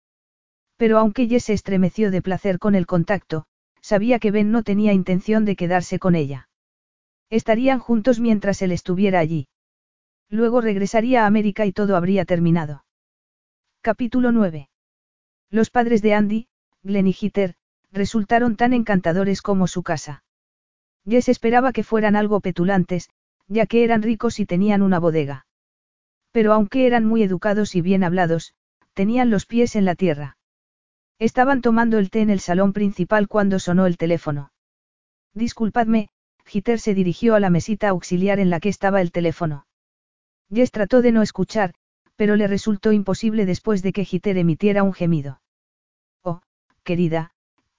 Pero 0.78 0.98
aunque 0.98 1.28
Jess 1.28 1.46
se 1.46 1.54
estremeció 1.54 2.12
de 2.12 2.22
placer 2.22 2.60
con 2.60 2.76
el 2.76 2.86
contacto, 2.86 3.46
sabía 3.82 4.20
que 4.20 4.32
Ben 4.32 4.52
no 4.52 4.64
tenía 4.64 4.94
intención 4.94 5.46
de 5.46 5.56
quedarse 5.56 6.00
con 6.00 6.16
ella. 6.16 6.50
Estarían 7.30 7.80
juntos 7.80 8.20
mientras 8.20 8.62
él 8.62 8.72
estuviera 8.72 9.20
allí. 9.20 9.48
Luego 10.30 10.62
regresaría 10.62 11.24
a 11.24 11.28
América 11.28 11.66
y 11.66 11.72
todo 11.72 11.96
habría 11.96 12.26
terminado. 12.26 12.86
Capítulo 13.82 14.32
9. 14.32 14.70
Los 15.52 15.70
padres 15.70 16.02
de 16.02 16.14
Andy, 16.14 16.48
Glenn 16.82 17.08
y 17.08 17.16
Hitter, 17.20 17.56
resultaron 17.96 18.56
tan 18.56 18.74
encantadores 18.74 19.42
como 19.42 19.68
su 19.68 19.82
casa. 19.82 20.24
Jess 21.08 21.30
esperaba 21.30 21.72
que 21.72 21.84
fueran 21.84 22.16
algo 22.16 22.42
petulantes, 22.42 23.10
ya 23.48 23.66
que 23.66 23.84
eran 23.84 24.04
ricos 24.04 24.40
y 24.40 24.46
tenían 24.46 24.82
una 24.82 25.00
bodega. 25.00 25.46
Pero 26.32 26.54
aunque 26.54 26.88
eran 26.88 27.06
muy 27.06 27.24
educados 27.24 27.76
y 27.76 27.82
bien 27.82 28.04
hablados, 28.04 28.54
tenían 28.94 29.30
los 29.30 29.46
pies 29.46 29.76
en 29.76 29.86
la 29.86 29.96
tierra. 29.96 30.38
Estaban 31.20 31.62
tomando 31.62 31.98
el 31.98 32.10
té 32.10 32.22
en 32.22 32.30
el 32.30 32.42
salón 32.42 32.74
principal 32.74 33.28
cuando 33.28 33.60
sonó 33.60 33.86
el 33.86 33.98
teléfono. 33.98 34.52
Disculpadme, 35.34 36.10
Giter 36.46 36.80
se 36.80 36.94
dirigió 36.94 37.36
a 37.36 37.40
la 37.40 37.50
mesita 37.50 37.90
auxiliar 37.90 38.40
en 38.40 38.50
la 38.50 38.60
que 38.60 38.70
estaba 38.70 39.02
el 39.02 39.12
teléfono. 39.12 39.66
Jess 40.54 40.72
trató 40.72 41.02
de 41.02 41.12
no 41.12 41.22
escuchar, 41.22 41.74
pero 42.16 42.36
le 42.36 42.48
resultó 42.48 42.92
imposible 42.92 43.46
después 43.46 43.82
de 43.82 43.94
que 43.94 44.06
Giter 44.06 44.38
emitiera 44.38 44.84
un 44.84 44.94
gemido. 44.94 45.42
Oh, 46.24 46.42
querida, 46.84 47.32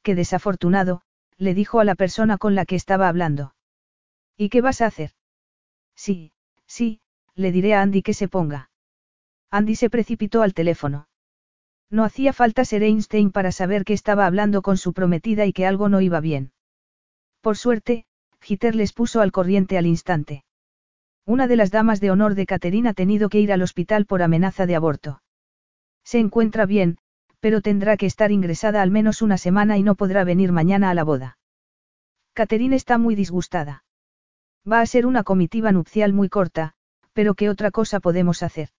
qué 0.07 0.15
desafortunado, 0.15 1.03
le 1.37 1.53
dijo 1.53 1.81
a 1.81 1.85
la 1.85 1.97
persona 1.97 2.39
con 2.39 2.55
la 2.55 2.65
que 2.65 2.77
estaba 2.77 3.09
hablando. 3.09 3.57
¿Y 4.37 4.51
qué 4.51 4.61
vas 4.61 4.81
a 4.81 4.87
hacer? 4.87 5.11
Sí, 5.97 6.31
sí, 6.65 7.01
le 7.35 7.51
diré 7.51 7.75
a 7.75 7.83
Andy 7.83 8.03
que 8.03 8.15
se 8.15 8.29
ponga. 8.29 8.71
Andy 9.51 9.75
se 9.75 9.91
precipitó 9.91 10.43
al 10.43 10.55
teléfono. 10.55 11.09
No 11.91 12.05
hacía 12.05 12.33
falta 12.33 12.65
ser 12.65 12.85
Einstein 12.85 13.33
para 13.33 13.51
saber 13.51 13.85
que 13.85 13.95
estaba 13.95 14.27
hablando 14.27 14.63
con 14.63 14.77
su 14.77 14.93
prometida 14.93 15.45
y 15.45 15.53
que 15.53 15.67
algo 15.67 15.89
no 15.89 16.01
iba 16.01 16.21
bien. 16.21 16.53
Por 17.41 17.57
suerte, 17.57 18.07
Giter 18.41 18.77
les 18.77 18.93
puso 18.93 19.21
al 19.21 19.33
corriente 19.33 19.77
al 19.77 19.87
instante. 19.87 20.45
Una 21.25 21.49
de 21.49 21.57
las 21.57 21.73
damas 21.73 21.99
de 21.99 22.13
honor 22.13 22.37
de 22.37 22.47
Caterina 22.47 22.91
ha 22.91 22.95
tenido 22.95 23.29
que 23.29 23.41
ir 23.41 23.53
al 23.53 23.63
hospital 23.63 24.07
por 24.07 24.23
amenaza 24.23 24.67
de 24.67 24.77
aborto. 24.77 25.21
Se 26.05 26.21
encuentra 26.21 26.65
bien, 26.65 26.99
pero 27.47 27.61
tendrá 27.61 27.97
que 27.97 28.07
estar 28.07 28.33
ingresada 28.33 28.83
al 28.83 28.91
menos 28.91 29.23
una 29.23 29.39
semana 29.39 29.79
y 29.79 29.85
no 29.85 29.95
podrá 29.95 30.25
venir 30.25 30.51
mañana 30.51 30.91
a 30.91 30.95
la 30.95 31.05
boda. 31.05 31.39
Caterina 32.33 32.75
está 32.75 32.99
muy 32.99 33.15
disgustada. 33.15 33.85
Va 34.69 34.81
a 34.81 34.87
ser 34.87 35.07
una 35.07 35.23
comitiva 35.23 35.71
nupcial 35.71 36.13
muy 36.13 36.29
corta, 36.29 36.75
pero 37.13 37.37
¿qué 37.37 37.49
otra 37.49 37.71
cosa 37.71 38.01
podemos 38.01 38.43
hacer? 38.43 38.71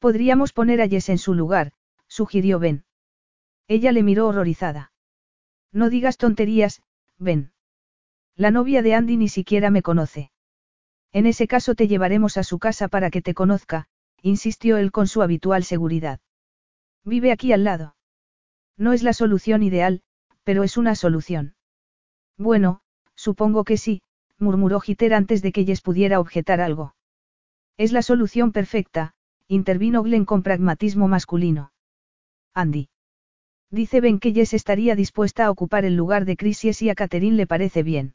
Podríamos 0.00 0.52
poner 0.52 0.80
a 0.80 0.88
Jess 0.88 1.10
en 1.10 1.18
su 1.18 1.32
lugar, 1.32 1.70
sugirió 2.08 2.58
Ben. 2.58 2.84
Ella 3.68 3.92
le 3.92 4.02
miró 4.02 4.26
horrorizada. 4.26 4.90
No 5.70 5.88
digas 5.88 6.16
tonterías, 6.16 6.82
Ben. 7.18 7.52
La 8.34 8.50
novia 8.50 8.82
de 8.82 8.96
Andy 8.96 9.16
ni 9.16 9.28
siquiera 9.28 9.70
me 9.70 9.82
conoce. 9.82 10.32
En 11.12 11.24
ese 11.24 11.46
caso 11.46 11.76
te 11.76 11.86
llevaremos 11.86 12.36
a 12.36 12.42
su 12.42 12.58
casa 12.58 12.88
para 12.88 13.10
que 13.10 13.22
te 13.22 13.32
conozca, 13.32 13.86
insistió 14.22 14.76
él 14.76 14.90
con 14.90 15.06
su 15.06 15.22
habitual 15.22 15.62
seguridad. 15.62 16.18
Vive 17.06 17.30
aquí 17.30 17.52
al 17.52 17.62
lado. 17.62 17.94
No 18.76 18.92
es 18.92 19.04
la 19.04 19.12
solución 19.12 19.62
ideal, 19.62 20.02
pero 20.42 20.64
es 20.64 20.76
una 20.76 20.96
solución. 20.96 21.54
Bueno, 22.36 22.80
supongo 23.14 23.62
que 23.62 23.76
sí, 23.76 24.02
murmuró 24.38 24.80
Giter 24.80 25.14
antes 25.14 25.40
de 25.40 25.52
que 25.52 25.64
Jess 25.64 25.80
pudiera 25.80 26.18
objetar 26.18 26.60
algo. 26.60 26.94
Es 27.78 27.92
la 27.92 28.02
solución 28.02 28.50
perfecta, 28.50 29.14
intervino 29.46 30.02
Glenn 30.02 30.24
con 30.24 30.42
pragmatismo 30.42 31.06
masculino. 31.06 31.72
Andy. 32.52 32.88
Dice 33.70 34.00
Ben 34.00 34.18
que 34.18 34.32
Jess 34.32 34.52
estaría 34.52 34.96
dispuesta 34.96 35.46
a 35.46 35.50
ocupar 35.50 35.84
el 35.84 35.94
lugar 35.94 36.24
de 36.24 36.36
Crisis 36.36 36.82
y 36.82 36.90
a 36.90 36.96
Catherine 36.96 37.36
le 37.36 37.46
parece 37.46 37.84
bien. 37.84 38.14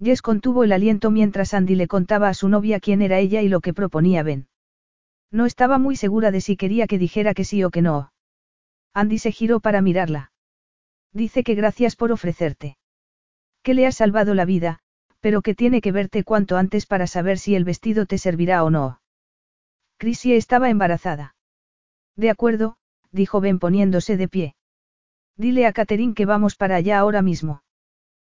Jess 0.00 0.22
contuvo 0.22 0.62
el 0.62 0.72
aliento 0.72 1.10
mientras 1.10 1.54
Andy 1.54 1.74
le 1.74 1.88
contaba 1.88 2.28
a 2.28 2.34
su 2.34 2.48
novia 2.48 2.78
quién 2.78 3.02
era 3.02 3.18
ella 3.18 3.42
y 3.42 3.48
lo 3.48 3.60
que 3.60 3.74
proponía 3.74 4.22
Ben. 4.22 4.46
No 5.30 5.46
estaba 5.46 5.78
muy 5.78 5.96
segura 5.96 6.30
de 6.30 6.40
si 6.40 6.56
quería 6.56 6.86
que 6.86 6.98
dijera 6.98 7.34
que 7.34 7.44
sí 7.44 7.64
o 7.64 7.70
que 7.70 7.82
no. 7.82 8.12
Andy 8.94 9.18
se 9.18 9.32
giró 9.32 9.60
para 9.60 9.82
mirarla. 9.82 10.32
Dice 11.12 11.44
que 11.44 11.54
gracias 11.54 11.96
por 11.96 12.12
ofrecerte. 12.12 12.78
Que 13.62 13.74
le 13.74 13.86
has 13.86 13.96
salvado 13.96 14.34
la 14.34 14.44
vida, 14.44 14.80
pero 15.20 15.42
que 15.42 15.54
tiene 15.54 15.80
que 15.80 15.92
verte 15.92 16.24
cuanto 16.24 16.56
antes 16.56 16.86
para 16.86 17.06
saber 17.06 17.38
si 17.38 17.54
el 17.54 17.64
vestido 17.64 18.06
te 18.06 18.18
servirá 18.18 18.62
o 18.64 18.70
no. 18.70 19.00
Chrissy 19.98 20.34
estaba 20.34 20.70
embarazada. 20.70 21.34
De 22.16 22.30
acuerdo, 22.30 22.76
dijo 23.12 23.40
Ben 23.40 23.58
poniéndose 23.58 24.16
de 24.16 24.28
pie. 24.28 24.56
Dile 25.36 25.66
a 25.66 25.72
Catherine 25.72 26.14
que 26.14 26.26
vamos 26.26 26.54
para 26.54 26.76
allá 26.76 26.98
ahora 26.98 27.22
mismo. 27.22 27.62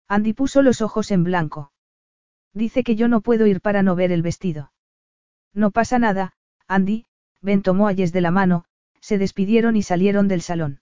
Andy 0.07 0.33
puso 0.33 0.61
los 0.61 0.81
ojos 0.81 1.11
en 1.11 1.23
blanco. 1.23 1.71
Dice 2.53 2.83
que 2.83 2.95
yo 2.95 3.07
no 3.07 3.21
puedo 3.21 3.45
ir 3.45 3.61
para 3.61 3.83
no 3.83 3.95
ver 3.95 4.11
el 4.11 4.21
vestido. 4.21 4.71
No 5.53 5.71
pasa 5.71 5.99
nada, 5.99 6.33
Andy, 6.69 7.05
Ben 7.41 7.63
tomó 7.63 7.87
a 7.87 7.95
Jess 7.95 8.13
de 8.13 8.21
la 8.21 8.29
mano, 8.29 8.63
se 9.01 9.17
despidieron 9.17 9.75
y 9.75 9.81
salieron 9.81 10.27
del 10.27 10.41
salón. 10.41 10.81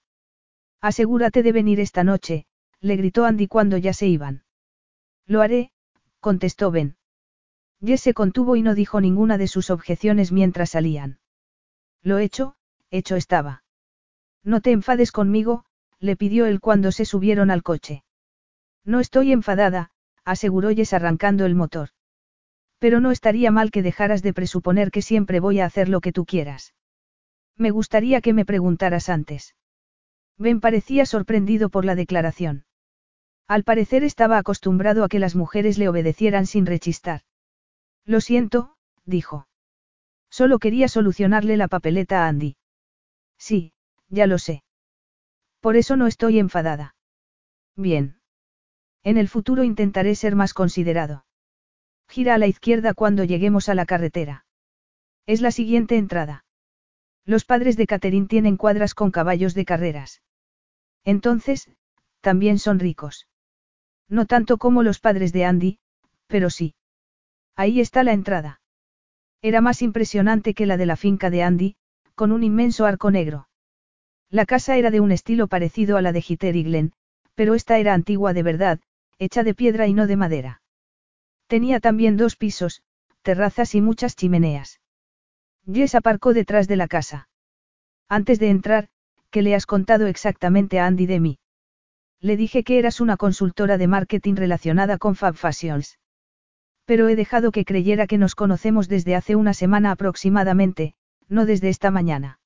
Asegúrate 0.82 1.44
de 1.44 1.54
venir 1.54 1.80
esta 1.80 2.04
noche, 2.04 2.46
le 2.82 2.98
gritó 2.98 3.24
Andy 3.26 3.48
cuando 3.48 3.78
ya 3.78 3.94
se 3.94 4.06
iban. 4.06 4.44
Lo 5.26 5.42
haré, 5.42 5.72
contestó 6.20 6.72
Ben. 6.72 6.98
Jess 7.82 8.02
se 8.02 8.14
contuvo 8.14 8.58
y 8.58 8.64
no 8.64 8.76
dijo 8.76 9.00
ninguna 9.00 9.38
de 9.38 9.48
sus 9.48 9.70
objeciones 9.70 10.34
mientras 10.34 10.72
salían. 10.72 11.20
Lo 12.04 12.18
hecho, 12.18 12.56
hecho 12.92 13.16
estaba. 13.16 13.64
No 14.44 14.60
te 14.60 14.72
enfades 14.72 15.14
conmigo, 15.14 15.64
le 16.00 16.18
pidió 16.18 16.48
él 16.48 16.60
cuando 16.60 16.92
se 16.92 17.06
subieron 17.06 17.50
al 17.50 17.64
coche. 17.64 18.04
No 18.84 19.00
estoy 19.00 19.32
enfadada, 19.32 19.92
aseguró 20.26 20.70
Jess 20.70 20.92
arrancando 20.92 21.46
el 21.46 21.56
motor. 21.56 21.90
Pero 22.80 23.00
no 23.00 23.12
estaría 23.12 23.52
mal 23.52 23.72
que 23.72 23.82
dejaras 23.82 24.22
de 24.22 24.34
presuponer 24.34 24.92
que 24.92 25.02
siempre 25.02 25.40
voy 25.40 25.60
a 25.60 25.66
hacer 25.66 25.90
lo 25.90 26.02
que 26.02 26.12
tú 26.12 26.26
quieras. 26.26 26.74
Me 27.56 27.72
gustaría 27.72 28.22
que 28.22 28.34
me 28.34 28.46
preguntaras 28.46 29.10
antes. 29.10 29.56
Ben 30.38 30.62
parecía 30.62 31.06
sorprendido 31.06 31.70
por 31.70 31.86
la 31.86 31.96
declaración. 31.96 32.66
Al 33.48 33.64
parecer 33.64 34.04
estaba 34.04 34.38
acostumbrado 34.38 35.04
a 35.04 35.10
que 35.10 35.20
las 35.20 35.36
mujeres 35.36 35.78
le 35.78 35.90
obedecieran 35.90 36.46
sin 36.46 36.66
rechistar. 36.66 37.22
Lo 38.06 38.22
siento, 38.22 38.76
dijo. 39.06 39.48
Solo 40.30 40.60
quería 40.60 40.88
solucionarle 40.88 41.58
la 41.58 41.68
papeleta 41.68 42.26
a 42.26 42.28
Andy. 42.28 42.58
Sí, 43.38 43.74
ya 44.10 44.28
lo 44.28 44.38
sé. 44.38 44.64
Por 45.62 45.78
eso 45.78 45.96
no 45.96 46.08
estoy 46.08 46.40
enfadada. 46.40 46.96
Bien. 47.76 48.20
En 49.04 49.18
el 49.18 49.30
futuro 49.30 49.64
intentaré 49.64 50.16
ser 50.16 50.36
más 50.36 50.54
considerado. 50.54 51.26
Gira 52.10 52.36
a 52.36 52.38
la 52.38 52.48
izquierda 52.48 52.94
cuando 52.94 53.24
lleguemos 53.24 53.70
a 53.70 53.76
la 53.76 53.86
carretera. 53.86 54.46
Es 55.26 55.42
la 55.42 55.52
siguiente 55.52 55.98
entrada. 55.98 56.46
Los 57.26 57.44
padres 57.44 57.76
de 57.76 57.88
Catherine 57.88 58.28
tienen 58.28 58.58
cuadras 58.58 58.94
con 58.94 59.12
caballos 59.12 59.54
de 59.54 59.66
carreras. 59.66 60.22
Entonces, 61.04 61.70
también 62.22 62.60
son 62.60 62.80
ricos. 62.80 63.28
No 64.08 64.26
tanto 64.26 64.58
como 64.58 64.84
los 64.84 65.00
padres 65.00 65.34
de 65.34 65.46
Andy, 65.46 65.80
pero 66.28 66.50
sí. 66.50 66.76
Ahí 67.56 67.82
está 67.82 68.04
la 68.04 68.14
entrada. 68.14 68.62
Era 69.42 69.62
más 69.62 69.82
impresionante 69.82 70.54
que 70.54 70.66
la 70.66 70.78
de 70.78 70.86
la 70.86 70.96
finca 70.96 71.30
de 71.30 71.44
Andy, 71.44 71.76
con 72.16 72.32
un 72.32 72.44
inmenso 72.44 72.86
arco 72.86 73.12
negro. 73.12 73.50
La 74.30 74.46
casa 74.46 74.78
era 74.78 74.92
de 74.92 75.00
un 75.00 75.12
estilo 75.12 75.48
parecido 75.48 75.98
a 75.98 76.02
la 76.02 76.12
de 76.12 76.22
Glen, 76.22 76.94
pero 77.36 77.54
esta 77.54 77.78
era 77.78 77.94
antigua 77.94 78.34
de 78.34 78.44
verdad, 78.44 78.80
hecha 79.20 79.44
de 79.44 79.54
piedra 79.54 79.88
y 79.88 79.94
no 79.94 80.08
de 80.08 80.16
madera. 80.16 80.62
Tenía 81.48 81.80
también 81.80 82.18
dos 82.18 82.36
pisos, 82.36 82.82
terrazas 83.22 83.74
y 83.76 83.82
muchas 83.82 84.16
chimeneas. 84.16 84.80
Jess 85.66 85.96
aparcó 85.96 86.34
detrás 86.34 86.68
de 86.68 86.76
la 86.76 86.88
casa. 86.88 87.30
Antes 88.10 88.40
de 88.40 88.50
entrar, 88.50 88.90
¿qué 89.32 89.42
le 89.42 89.56
has 89.56 89.66
contado 89.66 90.08
exactamente 90.08 90.80
a 90.80 90.86
Andy 90.86 91.06
de 91.06 91.20
mí? 91.20 91.40
Le 92.20 92.38
dije 92.38 92.64
que 92.64 92.80
eras 92.80 93.00
una 93.00 93.18
consultora 93.18 93.78
de 93.78 93.88
marketing 93.88 94.36
relacionada 94.36 94.98
con 94.98 95.16
Fab 95.16 95.36
Fashions. 95.36 96.00
Pero 96.86 97.10
he 97.10 97.16
dejado 97.16 97.52
que 97.52 97.66
creyera 97.66 98.08
que 98.08 98.18
nos 98.18 98.34
conocemos 98.34 98.88
desde 98.88 99.16
hace 99.16 99.36
una 99.36 99.54
semana 99.54 99.92
aproximadamente, 99.92 100.96
no 101.28 101.46
desde 101.46 101.70
esta 101.70 101.92
mañana. 101.92 102.40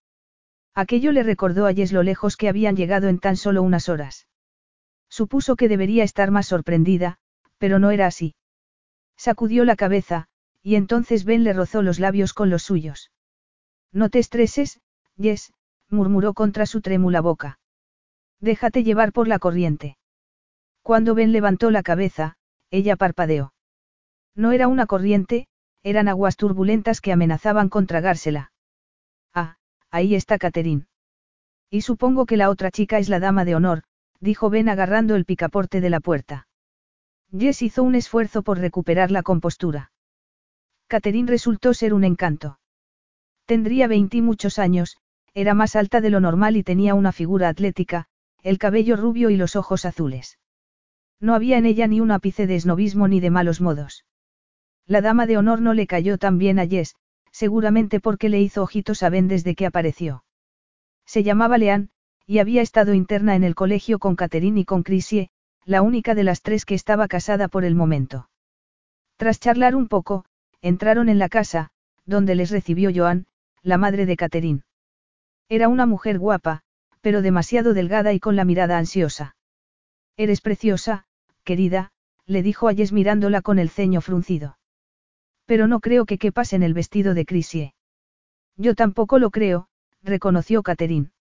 Aquello 0.74 1.12
le 1.12 1.24
recordó 1.24 1.68
a 1.68 1.74
Jess 1.74 1.92
lo 1.92 2.02
lejos 2.04 2.38
que 2.38 2.50
habían 2.50 2.76
llegado 2.76 3.08
en 3.08 3.20
tan 3.20 3.38
solo 3.38 3.62
unas 3.62 3.88
horas. 3.88 4.28
Supuso 5.10 5.56
que 5.56 5.68
debería 5.68 6.04
estar 6.04 6.32
más 6.32 6.48
sorprendida, 6.48 7.18
pero 7.58 7.78
no 7.78 7.92
era 7.92 8.08
así. 8.08 8.34
Sacudió 9.22 9.66
la 9.66 9.76
cabeza, 9.76 10.26
y 10.64 10.74
entonces 10.74 11.26
Ben 11.26 11.44
le 11.44 11.54
rozó 11.54 11.84
los 11.84 12.00
labios 12.00 12.34
con 12.34 12.50
los 12.50 12.64
suyos. 12.64 13.12
No 13.94 14.10
te 14.10 14.18
estreses, 14.18 14.82
Jess, 15.16 15.54
murmuró 15.92 16.34
contra 16.34 16.66
su 16.66 16.82
trémula 16.82 17.22
boca. 17.22 17.60
Déjate 18.40 18.84
llevar 18.84 19.14
por 19.14 19.28
la 19.28 19.38
corriente. 19.38 19.96
Cuando 20.82 21.14
Ben 21.14 21.32
levantó 21.32 21.70
la 21.70 21.84
cabeza, 21.84 22.36
ella 22.72 22.96
parpadeó. 22.96 23.54
No 24.34 24.54
era 24.54 24.68
una 24.68 24.88
corriente, 24.88 25.48
eran 25.84 26.08
aguas 26.08 26.36
turbulentas 26.36 27.00
que 27.00 27.12
amenazaban 27.14 27.70
con 27.70 27.86
tragársela. 27.86 28.52
Ah, 29.36 29.58
ahí 29.92 30.16
está 30.16 30.40
Catherine. 30.40 30.88
Y 31.70 31.82
supongo 31.82 32.26
que 32.26 32.38
la 32.38 32.50
otra 32.50 32.72
chica 32.72 32.98
es 32.98 33.08
la 33.08 33.20
dama 33.20 33.46
de 33.46 33.54
honor, 33.54 33.84
dijo 34.20 34.50
Ben 34.50 34.68
agarrando 34.68 35.16
el 35.16 35.26
picaporte 35.26 35.80
de 35.80 35.92
la 35.92 36.00
puerta. 36.00 36.48
Jess 37.38 37.62
hizo 37.62 37.84
un 37.84 37.96
esfuerzo 37.96 38.42
por 38.42 38.60
recuperar 38.60 39.12
la 39.12 39.24
compostura. 39.24 39.92
Catherine 40.88 41.30
resultó 41.30 41.74
ser 41.74 41.94
un 41.94 42.04
encanto. 42.04 42.60
Tendría 43.46 43.88
veinte 43.88 44.22
muchos 44.22 44.60
años, 44.60 44.98
era 45.34 45.54
más 45.54 45.76
alta 45.76 46.02
de 46.02 46.10
lo 46.10 46.20
normal 46.20 46.58
y 46.58 46.64
tenía 46.64 46.94
una 46.94 47.12
figura 47.12 47.48
atlética, 47.48 48.08
el 48.44 48.58
cabello 48.58 48.98
rubio 48.98 49.30
y 49.30 49.38
los 49.38 49.56
ojos 49.56 49.86
azules. 49.86 50.40
No 51.20 51.34
había 51.36 51.58
en 51.58 51.66
ella 51.66 51.88
ni 51.88 52.02
un 52.02 52.12
ápice 52.12 52.48
de 52.48 52.56
esnovismo 52.56 53.08
ni 53.08 53.20
de 53.20 53.30
malos 53.30 53.62
modos. 53.62 54.06
La 54.86 55.02
dama 55.02 55.26
de 55.26 55.38
honor 55.38 55.62
no 55.62 55.74
le 55.74 55.88
cayó 55.88 56.18
tan 56.18 56.38
bien 56.38 56.60
a 56.60 56.68
Jess, 56.68 56.96
seguramente 57.32 58.00
porque 58.00 58.28
le 58.28 58.42
hizo 58.42 58.64
ojitos 58.64 59.04
a 59.04 59.10
Ben 59.10 59.28
desde 59.28 59.56
que 59.56 59.66
apareció. 59.66 60.26
Se 61.06 61.24
llamaba 61.24 61.58
Leanne, 61.58 61.90
y 62.26 62.40
había 62.40 62.62
estado 62.62 62.94
interna 62.94 63.36
en 63.36 63.44
el 63.44 63.56
colegio 63.56 64.00
con 64.00 64.16
Catherine 64.16 64.60
y 64.60 64.66
con 64.66 64.84
Chrissie, 64.84 65.30
la 65.66 65.82
única 65.82 66.16
de 66.16 66.24
las 66.24 66.42
tres 66.42 66.66
que 66.66 66.76
estaba 66.76 67.08
casada 67.08 67.48
por 67.48 67.64
el 67.64 67.76
momento. 67.76 68.30
Tras 69.18 69.40
charlar 69.40 69.76
un 69.76 69.88
poco, 69.88 70.26
entraron 70.62 71.10
en 71.10 71.20
la 71.20 71.30
casa, 71.30 71.70
donde 72.06 72.36
les 72.36 72.50
recibió 72.50 72.92
Joan, 72.94 73.28
la 73.62 73.78
madre 73.78 74.06
de 74.06 74.18
Catherine. 74.18 74.64
Era 75.50 75.68
una 75.68 75.86
mujer 75.86 76.18
guapa, 76.18 76.64
pero 77.02 77.22
demasiado 77.22 77.74
delgada 77.74 78.14
y 78.14 78.20
con 78.20 78.36
la 78.36 78.46
mirada 78.46 78.78
ansiosa. 78.78 79.36
Eres 80.18 80.42
preciosa, 80.42 81.06
querida, 81.44 81.92
le 82.26 82.44
dijo 82.44 82.68
a 82.68 82.74
Jess 82.74 82.92
mirándola 82.92 83.42
con 83.42 83.60
el 83.60 83.70
ceño 83.70 84.02
fruncido. 84.02 84.58
Pero 85.46 85.68
no 85.68 85.80
creo 85.80 86.06
que 86.06 86.18
quepas 86.18 86.54
en 86.54 86.64
el 86.64 86.74
vestido 86.74 87.14
de 87.14 87.26
Chrissie. 87.26 87.74
Yo 88.56 88.76
tampoco 88.76 89.20
lo 89.20 89.32
creo, 89.32 89.68
reconoció 90.04 90.64
Catherine. 90.64 91.12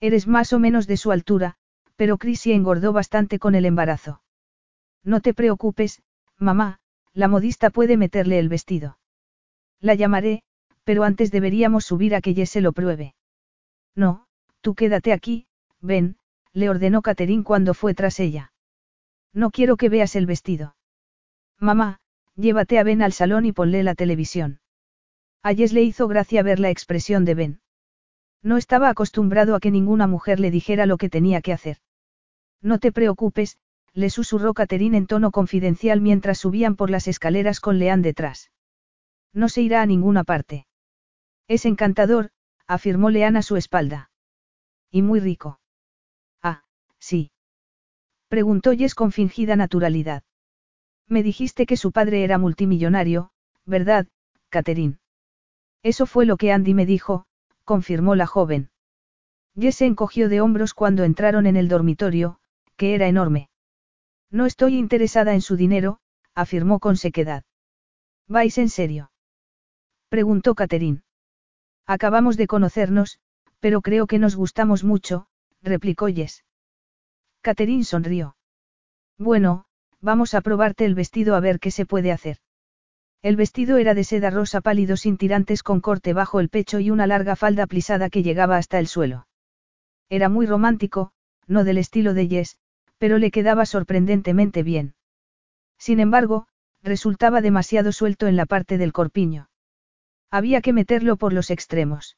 Eres 0.00 0.26
más 0.26 0.52
o 0.52 0.58
menos 0.58 0.86
de 0.86 0.96
su 0.96 1.10
altura, 1.10 1.56
pero 1.96 2.18
Chrissy 2.18 2.52
engordó 2.52 2.92
bastante 2.92 3.38
con 3.38 3.54
el 3.54 3.64
embarazo. 3.64 4.22
No 5.02 5.20
te 5.20 5.34
preocupes, 5.34 6.02
mamá, 6.38 6.78
la 7.12 7.28
modista 7.28 7.70
puede 7.70 7.96
meterle 7.96 8.38
el 8.38 8.48
vestido. 8.48 8.98
La 9.80 9.94
llamaré, 9.94 10.42
pero 10.84 11.04
antes 11.04 11.30
deberíamos 11.30 11.84
subir 11.84 12.14
a 12.14 12.20
que 12.20 12.34
Jess 12.34 12.50
se 12.50 12.60
lo 12.60 12.72
pruebe. 12.72 13.14
No, 13.94 14.26
tú 14.60 14.74
quédate 14.74 15.12
aquí, 15.12 15.46
ven, 15.80 16.16
le 16.52 16.68
ordenó 16.68 17.02
Catherine 17.02 17.44
cuando 17.44 17.74
fue 17.74 17.94
tras 17.94 18.20
ella. 18.20 18.52
No 19.32 19.50
quiero 19.50 19.76
que 19.76 19.88
veas 19.88 20.16
el 20.16 20.26
vestido. 20.26 20.76
Mamá, 21.58 22.00
llévate 22.34 22.78
a 22.78 22.82
Ben 22.82 23.02
al 23.02 23.12
salón 23.12 23.46
y 23.46 23.52
ponle 23.52 23.82
la 23.82 23.94
televisión. 23.94 24.60
A 25.42 25.54
Jess 25.54 25.72
le 25.72 25.82
hizo 25.82 26.08
gracia 26.08 26.42
ver 26.42 26.60
la 26.60 26.70
expresión 26.70 27.24
de 27.24 27.34
Ben. 27.34 27.60
No 28.42 28.56
estaba 28.56 28.88
acostumbrado 28.88 29.54
a 29.54 29.60
que 29.60 29.70
ninguna 29.70 30.06
mujer 30.06 30.40
le 30.40 30.50
dijera 30.50 30.86
lo 30.86 30.98
que 30.98 31.08
tenía 31.08 31.40
que 31.40 31.52
hacer. 31.52 31.78
No 32.62 32.78
te 32.78 32.92
preocupes, 32.92 33.58
le 33.92 34.10
susurró 34.10 34.52
Catherine 34.54 34.96
en 34.96 35.06
tono 35.06 35.30
confidencial 35.30 36.00
mientras 36.00 36.38
subían 36.38 36.76
por 36.76 36.90
las 36.90 37.08
escaleras 37.08 37.60
con 37.60 37.78
Leán 37.78 38.02
detrás. 38.02 38.50
No 39.32 39.48
se 39.48 39.62
irá 39.62 39.82
a 39.82 39.86
ninguna 39.86 40.24
parte. 40.24 40.66
Es 41.48 41.64
encantador, 41.64 42.30
afirmó 42.66 43.10
Leán 43.10 43.36
a 43.36 43.42
su 43.42 43.56
espalda. 43.56 44.10
Y 44.90 45.02
muy 45.02 45.20
rico. 45.20 45.60
Ah, 46.42 46.64
sí. 46.98 47.30
Preguntó 48.28 48.72
Jess 48.72 48.94
con 48.94 49.12
fingida 49.12 49.56
naturalidad. 49.56 50.22
Me 51.08 51.22
dijiste 51.22 51.66
que 51.66 51.76
su 51.76 51.92
padre 51.92 52.24
era 52.24 52.38
multimillonario, 52.38 53.30
¿verdad, 53.64 54.08
Catherine? 54.48 54.98
Eso 55.82 56.06
fue 56.06 56.26
lo 56.26 56.36
que 56.36 56.52
Andy 56.52 56.74
me 56.74 56.86
dijo, 56.86 57.26
confirmó 57.64 58.14
la 58.16 58.26
joven. 58.26 58.70
Jess 59.58 59.76
se 59.76 59.86
encogió 59.86 60.28
de 60.28 60.40
hombros 60.40 60.74
cuando 60.74 61.04
entraron 61.04 61.46
en 61.46 61.56
el 61.56 61.68
dormitorio, 61.68 62.40
que 62.76 62.94
era 62.94 63.08
enorme. 63.08 63.48
No 64.30 64.46
estoy 64.46 64.76
interesada 64.76 65.34
en 65.34 65.40
su 65.40 65.56
dinero, 65.56 65.98
afirmó 66.34 66.78
con 66.78 66.96
sequedad. 66.96 67.44
¿Vais 68.28 68.58
en 68.58 68.68
serio? 68.68 69.10
preguntó 70.08 70.54
Catherine. 70.54 71.02
Acabamos 71.86 72.36
de 72.36 72.46
conocernos, 72.46 73.20
pero 73.60 73.80
creo 73.80 74.06
que 74.06 74.18
nos 74.18 74.36
gustamos 74.36 74.84
mucho, 74.84 75.26
replicó 75.62 76.08
Jess. 76.08 76.44
Catherine 77.40 77.84
sonrió. 77.84 78.36
Bueno, 79.18 79.64
vamos 80.00 80.34
a 80.34 80.40
probarte 80.40 80.84
el 80.84 80.94
vestido 80.94 81.36
a 81.36 81.40
ver 81.40 81.60
qué 81.60 81.70
se 81.70 81.86
puede 81.86 82.12
hacer. 82.12 82.38
El 83.22 83.36
vestido 83.36 83.78
era 83.78 83.94
de 83.94 84.04
seda 84.04 84.30
rosa 84.30 84.60
pálido 84.60 84.96
sin 84.96 85.16
tirantes 85.16 85.62
con 85.62 85.80
corte 85.80 86.12
bajo 86.12 86.40
el 86.40 86.48
pecho 86.48 86.80
y 86.80 86.90
una 86.90 87.06
larga 87.06 87.34
falda 87.34 87.66
plisada 87.66 88.10
que 88.10 88.22
llegaba 88.22 88.56
hasta 88.56 88.78
el 88.78 88.88
suelo. 88.88 89.26
Era 90.08 90.28
muy 90.28 90.46
romántico, 90.46 91.12
no 91.46 91.64
del 91.64 91.78
estilo 91.78 92.14
de 92.14 92.28
Jess, 92.28 92.58
pero 92.98 93.18
le 93.18 93.30
quedaba 93.30 93.66
sorprendentemente 93.66 94.62
bien. 94.62 94.94
Sin 95.78 96.00
embargo, 96.00 96.46
resultaba 96.82 97.40
demasiado 97.40 97.92
suelto 97.92 98.26
en 98.26 98.36
la 98.36 98.46
parte 98.46 98.78
del 98.78 98.92
corpiño. 98.92 99.50
Había 100.30 100.60
que 100.60 100.72
meterlo 100.72 101.16
por 101.16 101.32
los 101.32 101.50
extremos. 101.50 102.16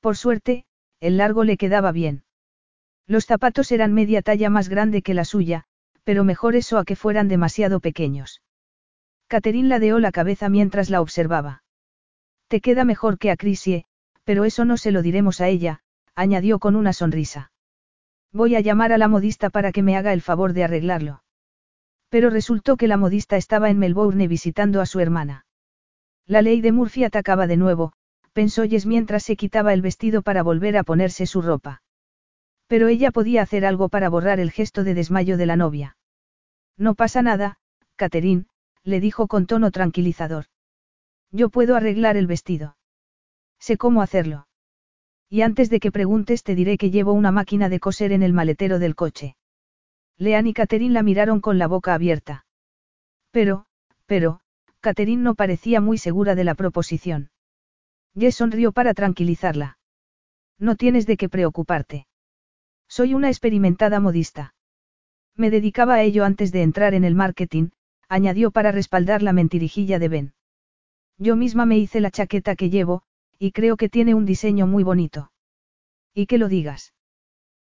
Por 0.00 0.16
suerte, 0.16 0.64
el 1.00 1.16
largo 1.16 1.44
le 1.44 1.56
quedaba 1.56 1.92
bien. 1.92 2.24
Los 3.06 3.26
zapatos 3.26 3.72
eran 3.72 3.92
media 3.92 4.22
talla 4.22 4.50
más 4.50 4.68
grande 4.68 5.02
que 5.02 5.14
la 5.14 5.24
suya, 5.24 5.64
pero 6.04 6.24
mejor 6.24 6.56
eso 6.56 6.78
a 6.78 6.84
que 6.84 6.96
fueran 6.96 7.28
demasiado 7.28 7.80
pequeños. 7.80 8.42
Catherine 9.28 9.68
ladeó 9.68 9.98
la 9.98 10.12
cabeza 10.12 10.48
mientras 10.48 10.90
la 10.90 11.00
observaba. 11.00 11.62
Te 12.48 12.60
queda 12.60 12.84
mejor 12.84 13.18
que 13.18 13.30
a 13.30 13.36
Chrissie, 13.36 13.86
pero 14.24 14.44
eso 14.44 14.64
no 14.64 14.76
se 14.76 14.90
lo 14.90 15.02
diremos 15.02 15.40
a 15.40 15.48
ella, 15.48 15.80
añadió 16.14 16.58
con 16.58 16.76
una 16.76 16.92
sonrisa. 16.92 17.51
Voy 18.32 18.54
a 18.56 18.60
llamar 18.60 18.92
a 18.92 18.98
la 18.98 19.08
modista 19.08 19.50
para 19.50 19.72
que 19.72 19.82
me 19.82 19.96
haga 19.96 20.12
el 20.12 20.22
favor 20.22 20.52
de 20.52 20.64
arreglarlo. 20.64 21.22
Pero 22.08 22.30
resultó 22.30 22.76
que 22.76 22.88
la 22.88 22.96
modista 22.96 23.36
estaba 23.36 23.70
en 23.70 23.78
Melbourne 23.78 24.26
visitando 24.28 24.80
a 24.80 24.86
su 24.86 25.00
hermana. 25.00 25.46
La 26.26 26.42
ley 26.42 26.60
de 26.60 26.72
Murphy 26.72 27.04
atacaba 27.04 27.46
de 27.46 27.56
nuevo, 27.56 27.92
pensó 28.32 28.64
Jess 28.64 28.86
mientras 28.86 29.22
se 29.22 29.36
quitaba 29.36 29.72
el 29.72 29.82
vestido 29.82 30.22
para 30.22 30.42
volver 30.42 30.76
a 30.76 30.84
ponerse 30.84 31.26
su 31.26 31.42
ropa. 31.42 31.82
Pero 32.66 32.88
ella 32.88 33.10
podía 33.10 33.42
hacer 33.42 33.66
algo 33.66 33.88
para 33.88 34.08
borrar 34.08 34.40
el 34.40 34.50
gesto 34.50 34.84
de 34.84 34.94
desmayo 34.94 35.36
de 35.36 35.46
la 35.46 35.56
novia. 35.56 35.96
No 36.78 36.94
pasa 36.94 37.20
nada, 37.22 37.58
Catherine, 37.96 38.46
le 38.82 39.00
dijo 39.00 39.28
con 39.28 39.46
tono 39.46 39.70
tranquilizador. 39.70 40.46
Yo 41.30 41.50
puedo 41.50 41.76
arreglar 41.76 42.16
el 42.16 42.26
vestido. 42.26 42.76
Sé 43.58 43.76
cómo 43.76 44.00
hacerlo. 44.02 44.46
Y 45.32 45.40
antes 45.40 45.70
de 45.70 45.80
que 45.80 45.90
preguntes 45.90 46.42
te 46.42 46.54
diré 46.54 46.76
que 46.76 46.90
llevo 46.90 47.14
una 47.14 47.30
máquina 47.30 47.70
de 47.70 47.80
coser 47.80 48.12
en 48.12 48.22
el 48.22 48.34
maletero 48.34 48.78
del 48.78 48.94
coche. 48.94 49.34
Leanne 50.18 50.50
y 50.50 50.52
Catherine 50.52 50.92
la 50.92 51.02
miraron 51.02 51.40
con 51.40 51.56
la 51.56 51.68
boca 51.68 51.94
abierta. 51.94 52.44
Pero, 53.30 53.64
pero, 54.04 54.40
Catherine 54.80 55.22
no 55.22 55.34
parecía 55.34 55.80
muy 55.80 55.96
segura 55.96 56.34
de 56.34 56.44
la 56.44 56.54
proposición. 56.54 57.30
Jess 58.14 58.34
sonrió 58.34 58.72
para 58.72 58.92
tranquilizarla. 58.92 59.78
No 60.58 60.76
tienes 60.76 61.06
de 61.06 61.16
qué 61.16 61.30
preocuparte. 61.30 62.06
Soy 62.86 63.14
una 63.14 63.28
experimentada 63.28 64.00
modista. 64.00 64.54
Me 65.34 65.48
dedicaba 65.48 65.94
a 65.94 66.02
ello 66.02 66.26
antes 66.26 66.52
de 66.52 66.60
entrar 66.60 66.92
en 66.92 67.04
el 67.04 67.14
marketing, 67.14 67.70
añadió 68.06 68.50
para 68.50 68.70
respaldar 68.70 69.22
la 69.22 69.32
mentirijilla 69.32 69.98
de 69.98 70.08
Ben. 70.10 70.34
Yo 71.16 71.36
misma 71.36 71.64
me 71.64 71.78
hice 71.78 72.02
la 72.02 72.10
chaqueta 72.10 72.54
que 72.54 72.68
llevo, 72.68 73.04
y 73.42 73.50
creo 73.50 73.76
que 73.76 73.88
tiene 73.88 74.14
un 74.14 74.24
diseño 74.24 74.68
muy 74.68 74.84
bonito. 74.84 75.32
¿Y 76.14 76.26
que 76.26 76.38
lo 76.38 76.48
digas? 76.48 76.94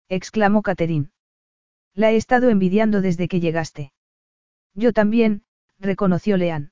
exclamó 0.07 0.61
Catherine. 0.61 1.09
La 1.93 2.13
he 2.13 2.15
estado 2.15 2.49
envidiando 2.49 3.01
desde 3.01 3.27
que 3.27 3.41
llegaste. 3.41 3.91
Yo 4.73 4.93
también, 4.93 5.43
reconoció 5.77 6.37
Leanne. 6.37 6.71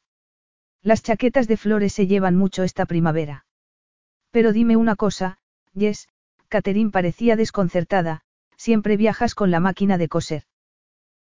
Las 0.82 1.04
chaquetas 1.04 1.50
de 1.50 1.58
flores 1.58 1.92
se 1.92 2.08
llevan 2.08 2.38
mucho 2.38 2.64
esta 2.64 2.86
primavera. 2.86 3.46
Pero 4.32 4.54
dime 4.54 4.78
una 4.78 4.96
cosa, 4.96 5.38
Jess, 5.78 6.08
Catherine 6.48 6.92
parecía 6.92 7.36
desconcertada, 7.36 8.22
siempre 8.56 8.96
viajas 8.96 9.36
con 9.36 9.52
la 9.52 9.60
máquina 9.60 9.98
de 9.98 10.08
coser. 10.08 10.44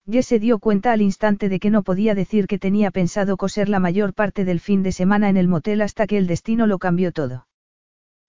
Jess 0.04 0.26
se 0.26 0.38
dio 0.38 0.58
cuenta 0.58 0.92
al 0.92 1.00
instante 1.00 1.48
de 1.48 1.58
que 1.58 1.70
no 1.70 1.82
podía 1.82 2.14
decir 2.14 2.46
que 2.46 2.58
tenía 2.58 2.90
pensado 2.90 3.38
coser 3.38 3.70
la 3.70 3.80
mayor 3.80 4.12
parte 4.12 4.44
del 4.44 4.60
fin 4.60 4.82
de 4.82 4.92
semana 4.92 5.30
en 5.30 5.38
el 5.38 5.48
motel 5.48 5.80
hasta 5.80 6.06
que 6.06 6.18
el 6.18 6.26
destino 6.26 6.66
lo 6.66 6.78
cambió 6.78 7.10
todo. 7.10 7.46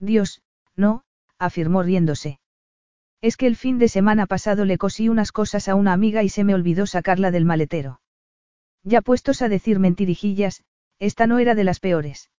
Dios, 0.02 0.42
no, 0.76 1.04
afirmó 1.38 1.84
riéndose. 1.84 2.40
Es 3.22 3.38
que 3.38 3.46
el 3.46 3.56
fin 3.56 3.78
de 3.78 3.88
semana 3.88 4.26
pasado 4.26 4.66
le 4.66 4.78
cosí 4.78 5.08
unas 5.08 5.32
cosas 5.32 5.70
a 5.70 5.76
una 5.76 5.94
amiga 5.94 6.24
y 6.24 6.30
se 6.30 6.44
me 6.44 6.56
olvidó 6.56 6.88
sacarla 6.88 7.30
del 7.30 7.46
maletero. 7.46 8.02
Ya 8.84 9.02
puestos 9.02 9.44
a 9.44 9.48
decir 9.50 9.78
mentirijillas, 9.78 10.64
esta 10.98 11.28
no 11.28 11.38
era 11.38 11.54
de 11.54 11.64
las 11.64 11.80
peores. 11.80 12.32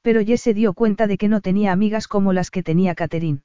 Pero 0.00 0.24
Jess 0.24 0.42
se 0.42 0.54
dio 0.54 0.74
cuenta 0.74 1.08
de 1.08 1.18
que 1.18 1.28
no 1.28 1.40
tenía 1.40 1.72
amigas 1.72 2.06
como 2.06 2.32
las 2.32 2.52
que 2.52 2.62
tenía 2.62 2.94
Catherine. 2.94 3.42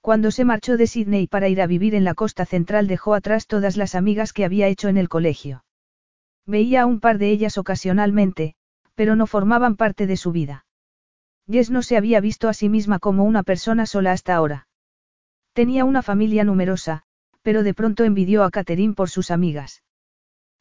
Cuando 0.00 0.30
se 0.30 0.44
marchó 0.44 0.78
de 0.78 0.86
Sydney 0.86 1.26
para 1.26 1.48
ir 1.48 1.60
a 1.60 1.66
vivir 1.66 1.94
en 1.94 2.04
la 2.04 2.14
costa 2.14 2.46
central 2.46 2.86
dejó 2.86 3.12
atrás 3.12 3.46
todas 3.46 3.76
las 3.76 3.94
amigas 3.94 4.32
que 4.32 4.44
había 4.44 4.68
hecho 4.68 4.88
en 4.88 4.96
el 4.96 5.08
colegio. 5.08 5.64
Veía 6.46 6.82
a 6.82 6.86
un 6.86 7.00
par 7.00 7.18
de 7.18 7.30
ellas 7.30 7.58
ocasionalmente, 7.58 8.54
pero 8.94 9.16
no 9.16 9.26
formaban 9.26 9.76
parte 9.76 10.06
de 10.06 10.16
su 10.16 10.32
vida. 10.32 10.65
Jess 11.48 11.70
no 11.70 11.82
se 11.82 11.96
había 11.96 12.20
visto 12.20 12.48
a 12.48 12.54
sí 12.54 12.68
misma 12.68 12.98
como 12.98 13.24
una 13.24 13.42
persona 13.42 13.86
sola 13.86 14.12
hasta 14.12 14.34
ahora. 14.34 14.66
Tenía 15.52 15.84
una 15.84 16.02
familia 16.02 16.44
numerosa, 16.44 17.02
pero 17.42 17.62
de 17.62 17.74
pronto 17.74 18.04
envidió 18.04 18.42
a 18.42 18.50
Catherine 18.50 18.94
por 18.94 19.08
sus 19.08 19.30
amigas. 19.30 19.82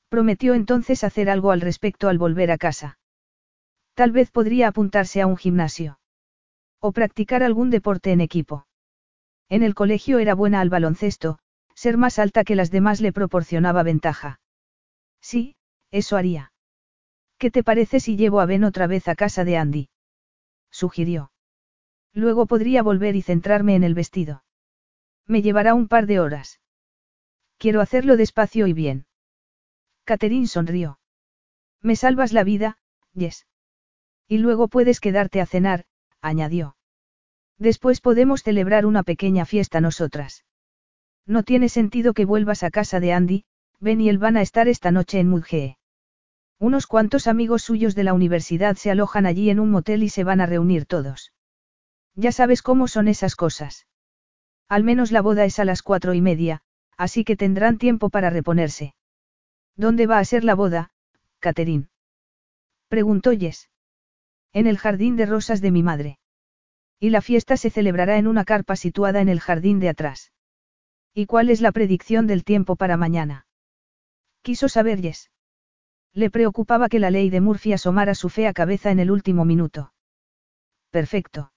Prometió 0.10 0.54
entonces 0.54 1.04
hacer 1.04 1.30
algo 1.30 1.52
al 1.52 1.62
respecto 1.62 2.08
al 2.08 2.18
volver 2.18 2.52
a 2.52 2.58
casa. 2.58 3.00
Tal 3.96 4.12
vez 4.12 4.30
podría 4.30 4.68
apuntarse 4.68 5.22
a 5.22 5.28
un 5.28 5.38
gimnasio. 5.38 6.00
O 6.80 6.92
practicar 6.92 7.42
algún 7.44 7.72
deporte 7.72 8.12
en 8.12 8.22
equipo. 8.22 8.68
En 9.50 9.64
el 9.64 9.74
colegio 9.74 10.20
era 10.20 10.36
buena 10.36 10.62
al 10.62 10.70
baloncesto, 10.70 11.40
ser 11.74 11.98
más 11.98 12.20
alta 12.20 12.44
que 12.44 12.56
las 12.56 12.72
demás 12.72 13.02
le 13.02 13.12
proporcionaba 13.12 13.84
ventaja. 13.84 14.40
Sí, 15.22 15.56
eso 15.92 16.18
haría. 16.18 16.52
¿Qué 17.38 17.52
te 17.52 17.64
parece 17.64 18.00
si 18.00 18.16
llevo 18.16 18.40
a 18.40 18.46
Ben 18.46 18.64
otra 18.64 18.88
vez 18.88 19.08
a 19.08 19.16
casa 19.16 19.44
de 19.44 19.58
Andy? 19.58 19.90
Sugirió. 20.76 21.32
Luego 22.14 22.46
podría 22.46 22.84
volver 22.84 23.16
y 23.16 23.22
centrarme 23.22 23.76
en 23.76 23.84
el 23.84 23.94
vestido. 23.94 24.44
Me 25.26 25.42
llevará 25.42 25.74
un 25.74 25.88
par 25.88 26.06
de 26.06 26.20
horas. 26.20 26.60
Quiero 27.58 27.82
hacerlo 27.82 28.18
despacio 28.18 28.68
y 28.68 28.74
bien. 28.74 29.06
Catherine 30.04 30.48
sonrió. 30.48 31.00
Me 31.82 31.96
salvas 31.96 32.34
la 32.34 32.44
vida, 32.44 32.78
Yes. 33.14 33.48
Y 34.28 34.40
luego 34.40 34.68
puedes 34.68 35.00
quedarte 35.00 35.40
a 35.40 35.46
cenar, 35.46 35.86
añadió. 36.20 36.76
Después 37.58 38.02
podemos 38.02 38.44
celebrar 38.44 38.86
una 38.86 39.04
pequeña 39.04 39.46
fiesta 39.46 39.80
nosotras. 39.80 40.44
No 41.26 41.44
tiene 41.44 41.70
sentido 41.70 42.14
que 42.14 42.26
vuelvas 42.26 42.64
a 42.64 42.72
casa 42.72 43.00
de 43.00 43.14
Andy, 43.14 43.46
Ben 43.80 44.02
y 44.02 44.10
él 44.10 44.18
van 44.18 44.36
a 44.36 44.42
estar 44.42 44.68
esta 44.68 44.92
noche 44.92 45.20
en 45.20 45.30
Mudgee. 45.30 45.78
Unos 46.60 46.88
cuantos 46.88 47.28
amigos 47.28 47.64
suyos 47.64 47.96
de 47.96 48.04
la 48.04 48.14
universidad 48.14 48.76
se 48.78 48.90
alojan 48.90 49.26
allí 49.26 49.50
en 49.50 49.60
un 49.60 49.72
motel 49.72 50.04
y 50.04 50.10
se 50.10 50.24
van 50.24 50.40
a 50.40 50.46
reunir 50.46 50.86
todos. 50.86 51.34
Ya 52.16 52.32
sabes 52.32 52.62
cómo 52.62 52.88
son 52.88 53.10
esas 53.10 53.36
cosas. 53.36 53.88
Al 54.70 54.84
menos 54.84 55.12
la 55.12 55.22
boda 55.22 55.44
es 55.46 55.60
a 55.60 55.66
las 55.66 55.82
cuatro 55.82 56.14
y 56.14 56.22
media, 56.22 56.62
así 56.98 57.26
que 57.26 57.36
tendrán 57.36 57.78
tiempo 57.78 58.10
para 58.10 58.30
reponerse. 58.30 58.96
¿Dónde 59.76 60.08
va 60.08 60.20
a 60.20 60.26
ser 60.26 60.46
la 60.46 60.56
boda, 60.56 60.92
Catherine? 61.40 61.90
Preguntó 62.88 63.32
Jess. 63.38 63.70
En 64.54 64.68
el 64.68 64.78
jardín 64.78 65.18
de 65.18 65.26
rosas 65.26 65.60
de 65.60 65.72
mi 65.72 65.84
madre. 65.84 66.20
Y 67.00 67.10
la 67.10 67.22
fiesta 67.22 67.58
se 67.58 67.70
celebrará 67.70 68.18
en 68.18 68.28
una 68.28 68.46
carpa 68.46 68.78
situada 68.78 69.20
en 69.20 69.28
el 69.28 69.42
jardín 69.42 69.82
de 69.82 69.90
atrás. 69.90 70.32
¿Y 71.14 71.26
cuál 71.26 71.50
es 71.50 71.60
la 71.60 71.74
predicción 71.74 72.26
del 72.26 72.46
tiempo 72.46 72.78
para 72.78 72.96
mañana? 72.96 73.48
Quiso 74.42 74.70
saber 74.70 75.02
Jess. 75.02 75.30
Le 76.16 76.30
preocupaba 76.30 76.88
que 76.88 77.00
la 77.00 77.12
ley 77.12 77.30
de 77.30 77.42
Murphy 77.42 77.74
asomara 77.74 78.16
su 78.16 78.30
fea 78.30 78.54
cabeza 78.54 78.90
en 78.90 79.00
el 79.00 79.12
último 79.12 79.44
minuto. 79.44 79.92
Perfecto. 80.90 81.52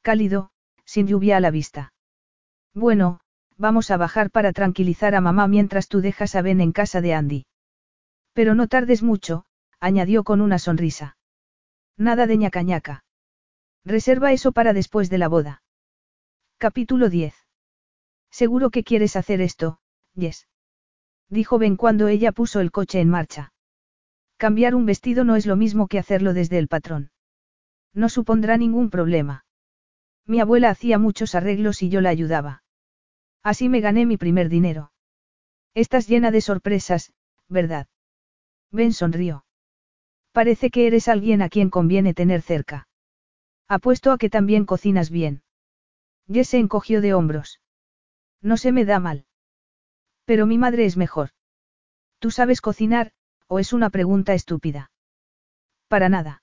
Cálido, 0.00 0.50
sin 0.86 1.06
lluvia 1.06 1.36
a 1.36 1.40
la 1.40 1.50
vista. 1.50 1.92
Bueno, 2.72 3.20
vamos 3.58 3.90
a 3.90 3.98
bajar 3.98 4.30
para 4.30 4.54
tranquilizar 4.54 5.14
a 5.14 5.20
mamá 5.20 5.48
mientras 5.48 5.86
tú 5.88 6.00
dejas 6.00 6.34
a 6.34 6.40
Ben 6.40 6.62
en 6.62 6.72
casa 6.72 7.02
de 7.02 7.12
Andy. 7.12 7.46
Pero 8.32 8.54
no 8.54 8.68
tardes 8.68 9.02
mucho, 9.02 9.44
añadió 9.80 10.24
con 10.24 10.40
una 10.40 10.58
sonrisa. 10.58 11.18
Nada 11.98 12.26
de 12.26 12.38
ñacañaca. 12.38 13.04
Reserva 13.84 14.32
eso 14.32 14.52
para 14.52 14.72
después 14.72 15.10
de 15.10 15.18
la 15.18 15.28
boda. 15.28 15.62
Capítulo 16.56 17.10
10. 17.10 17.34
Seguro 18.30 18.70
que 18.70 18.82
quieres 18.82 19.14
hacer 19.14 19.42
esto, 19.42 19.78
Yes. 20.14 20.48
Dijo 21.28 21.58
Ben 21.58 21.76
cuando 21.76 22.08
ella 22.08 22.32
puso 22.32 22.60
el 22.60 22.70
coche 22.70 23.00
en 23.00 23.10
marcha. 23.10 23.52
Cambiar 24.38 24.76
un 24.76 24.86
vestido 24.86 25.24
no 25.24 25.34
es 25.34 25.46
lo 25.46 25.56
mismo 25.56 25.88
que 25.88 25.98
hacerlo 25.98 26.32
desde 26.32 26.58
el 26.58 26.68
patrón. 26.68 27.10
No 27.92 28.08
supondrá 28.08 28.56
ningún 28.56 28.88
problema. 28.88 29.44
Mi 30.26 30.38
abuela 30.38 30.70
hacía 30.70 30.96
muchos 30.96 31.34
arreglos 31.34 31.82
y 31.82 31.88
yo 31.88 32.00
la 32.00 32.10
ayudaba. 32.10 32.62
Así 33.42 33.68
me 33.68 33.80
gané 33.80 34.06
mi 34.06 34.16
primer 34.16 34.48
dinero. 34.48 34.92
Estás 35.74 36.06
llena 36.06 36.30
de 36.30 36.40
sorpresas, 36.40 37.12
¿verdad? 37.48 37.88
Ben 38.70 38.92
sonrió. 38.92 39.44
Parece 40.30 40.70
que 40.70 40.86
eres 40.86 41.08
alguien 41.08 41.42
a 41.42 41.48
quien 41.48 41.68
conviene 41.68 42.14
tener 42.14 42.42
cerca. 42.42 42.86
Apuesto 43.66 44.12
a 44.12 44.18
que 44.18 44.30
también 44.30 44.66
cocinas 44.66 45.10
bien. 45.10 45.42
Jess 46.32 46.50
se 46.50 46.58
encogió 46.58 47.00
de 47.00 47.12
hombros. 47.12 47.60
No 48.40 48.56
se 48.56 48.70
me 48.70 48.84
da 48.84 49.00
mal. 49.00 49.26
Pero 50.26 50.46
mi 50.46 50.58
madre 50.58 50.84
es 50.84 50.96
mejor. 50.96 51.30
¿Tú 52.20 52.30
sabes 52.30 52.60
cocinar, 52.60 53.12
o 53.48 53.58
es 53.58 53.72
una 53.72 53.90
pregunta 53.90 54.34
estúpida? 54.34 54.90
Para 55.88 56.08
nada. 56.08 56.42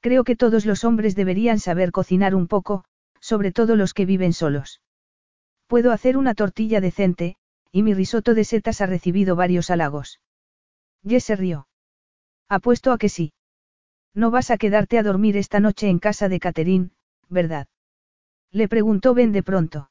Creo 0.00 0.24
que 0.24 0.36
todos 0.36 0.66
los 0.66 0.84
hombres 0.84 1.14
deberían 1.14 1.58
saber 1.58 1.92
cocinar 1.92 2.34
un 2.34 2.48
poco, 2.48 2.84
sobre 3.20 3.52
todo 3.52 3.76
los 3.76 3.94
que 3.94 4.06
viven 4.06 4.32
solos. 4.32 4.80
Puedo 5.66 5.92
hacer 5.92 6.16
una 6.16 6.34
tortilla 6.34 6.80
decente, 6.80 7.36
y 7.70 7.82
mi 7.82 7.94
risotto 7.94 8.34
de 8.34 8.44
setas 8.44 8.80
ha 8.80 8.86
recibido 8.86 9.36
varios 9.36 9.70
halagos. 9.70 10.20
Jess 11.06 11.24
se 11.24 11.36
rió. 11.36 11.66
Apuesto 12.48 12.92
a 12.92 12.98
que 12.98 13.08
sí. 13.08 13.32
No 14.14 14.30
vas 14.30 14.50
a 14.50 14.58
quedarte 14.58 14.98
a 14.98 15.02
dormir 15.02 15.36
esta 15.36 15.60
noche 15.60 15.88
en 15.88 15.98
casa 15.98 16.28
de 16.28 16.38
Catherine, 16.38 16.90
¿verdad? 17.28 17.66
Le 18.50 18.68
preguntó 18.68 19.14
Ben 19.14 19.32
de 19.32 19.42
pronto. 19.42 19.90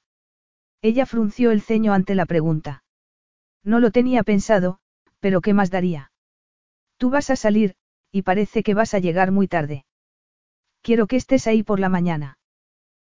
Ella 0.82 1.06
frunció 1.06 1.52
el 1.52 1.62
ceño 1.62 1.94
ante 1.94 2.16
la 2.16 2.26
pregunta. 2.26 2.84
No 3.64 3.80
lo 3.80 3.92
tenía 3.92 4.24
pensado, 4.24 4.80
pero 5.20 5.42
¿qué 5.42 5.54
más 5.54 5.72
daría? 5.72 6.11
Tú 7.02 7.10
vas 7.10 7.32
a 7.32 7.36
salir, 7.36 7.74
y 8.12 8.22
parece 8.22 8.62
que 8.62 8.76
vas 8.76 8.94
a 8.94 9.00
llegar 9.00 9.32
muy 9.32 9.48
tarde. 9.48 9.86
Quiero 10.84 11.08
que 11.08 11.16
estés 11.16 11.48
ahí 11.48 11.64
por 11.64 11.80
la 11.80 11.90
mañana. 11.90 12.38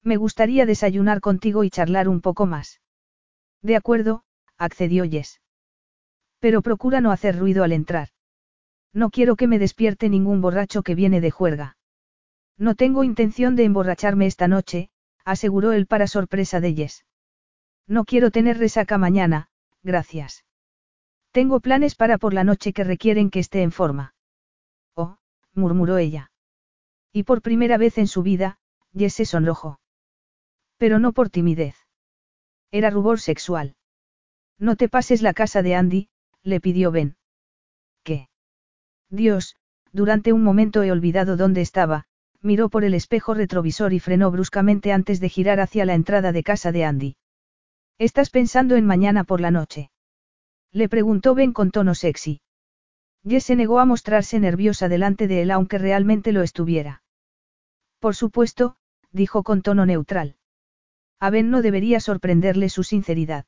Me 0.03 0.17
gustaría 0.17 0.65
desayunar 0.65 1.21
contigo 1.21 1.65
y 1.65 1.69
charlar 1.69 2.09
un 2.09 2.23
poco 2.23 2.47
más. 2.47 2.81
De 3.61 3.77
acuerdo, 3.77 4.25
accedió 4.57 5.05
Jess. 5.05 5.43
Pero 6.39 6.63
procura 6.63 7.03
no 7.03 7.13
hacer 7.13 7.39
ruido 7.39 7.63
al 7.63 7.73
entrar. 7.73 8.09
No 8.95 9.11
quiero 9.11 9.37
que 9.37 9.49
me 9.49 9.59
despierte 9.59 10.09
ningún 10.09 10.41
borracho 10.41 10.83
que 10.83 10.95
viene 10.95 11.21
de 11.21 11.31
juerga. 11.31 11.77
No 12.57 12.77
tengo 12.77 13.05
intención 13.05 13.55
de 13.55 13.65
emborracharme 13.65 14.25
esta 14.25 14.49
noche, 14.49 14.89
aseguró 15.27 15.73
él 15.73 15.87
para 15.87 16.07
sorpresa 16.07 16.59
de 16.59 16.73
Jess. 16.73 17.05
No 17.87 18.07
quiero 18.07 18.31
tener 18.31 18.57
resaca 18.57 18.97
mañana, 18.97 19.51
gracias. 19.83 20.47
Tengo 21.35 21.59
planes 21.59 21.97
para 21.97 22.17
por 22.17 22.33
la 22.33 22.45
noche 22.45 22.73
que 22.73 22.85
requieren 22.85 23.29
que 23.29 23.41
esté 23.41 23.63
en 23.63 23.73
forma. 23.73 24.15
Oh, 24.95 25.17
murmuró 25.53 25.99
ella. 25.99 26.31
Y 27.13 27.25
por 27.25 27.43
primera 27.43 27.77
vez 27.77 27.99
en 27.99 28.07
su 28.07 28.23
vida, 28.23 28.59
Jess 28.97 29.15
se 29.15 29.25
sonrojó. 29.25 29.81
Pero 30.77 31.01
no 31.01 31.13
por 31.13 31.31
timidez. 31.31 31.75
Era 32.71 32.89
rubor 32.89 33.19
sexual. 33.19 33.75
No 34.61 34.77
te 34.77 34.89
pases 34.89 35.23
la 35.23 35.35
casa 35.35 35.63
de 35.63 35.75
Andy, 35.75 36.09
le 36.45 36.61
pidió 36.61 36.93
Ben. 36.93 37.17
¿Qué? 38.05 38.29
Dios, 39.11 39.57
durante 39.91 40.33
un 40.33 40.45
momento 40.45 40.85
he 40.85 40.93
olvidado 40.93 41.37
dónde 41.37 41.63
estaba, 41.63 42.05
miró 42.43 42.69
por 42.69 42.85
el 42.85 42.95
espejo 42.95 43.35
retrovisor 43.35 43.93
y 43.93 43.99
frenó 43.99 44.31
bruscamente 44.31 44.93
antes 44.93 45.19
de 45.19 45.31
girar 45.31 45.59
hacia 45.59 45.85
la 45.85 45.95
entrada 45.95 46.31
de 46.31 46.45
casa 46.45 46.71
de 46.71 46.85
Andy. 46.85 47.17
¿Estás 47.99 48.31
pensando 48.31 48.77
en 48.77 48.87
mañana 48.87 49.25
por 49.25 49.41
la 49.41 49.51
noche? 49.51 49.91
Le 50.75 50.89
preguntó 50.89 51.37
Ben 51.37 51.53
con 51.53 51.71
tono 51.71 51.95
sexy. 51.95 52.41
Jess 53.25 53.45
se 53.45 53.55
negó 53.55 53.79
a 53.79 53.85
mostrarse 53.85 54.41
nerviosa 54.41 54.89
delante 54.89 55.29
de 55.29 55.43
él 55.43 55.53
aunque 55.53 55.79
realmente 55.79 56.33
lo 56.33 56.43
estuviera. 56.43 57.05
Por 58.01 58.17
supuesto, 58.17 58.77
dijo 59.13 59.45
con 59.45 59.63
tono 59.63 59.87
neutral. 59.87 60.35
A 61.21 61.31
Ben 61.31 61.49
no 61.49 61.63
debería 61.63 62.01
sorprenderle 62.01 62.69
su 62.69 62.83
sinceridad. 62.83 63.47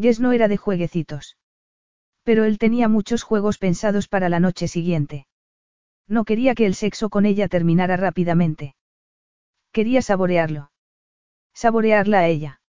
Jess 0.00 0.18
no 0.18 0.32
era 0.32 0.48
de 0.48 0.56
jueguecitos. 0.56 1.36
Pero 2.22 2.44
él 2.44 2.56
tenía 2.56 2.88
muchos 2.88 3.22
juegos 3.22 3.58
pensados 3.58 4.08
para 4.08 4.30
la 4.30 4.40
noche 4.40 4.66
siguiente. 4.66 5.26
No 6.08 6.24
quería 6.24 6.54
que 6.54 6.64
el 6.64 6.74
sexo 6.74 7.10
con 7.10 7.26
ella 7.26 7.48
terminara 7.48 7.98
rápidamente. 7.98 8.74
Quería 9.72 10.00
saborearlo. 10.00 10.72
Saborearla 11.52 12.20
a 12.20 12.28
ella. 12.28 12.62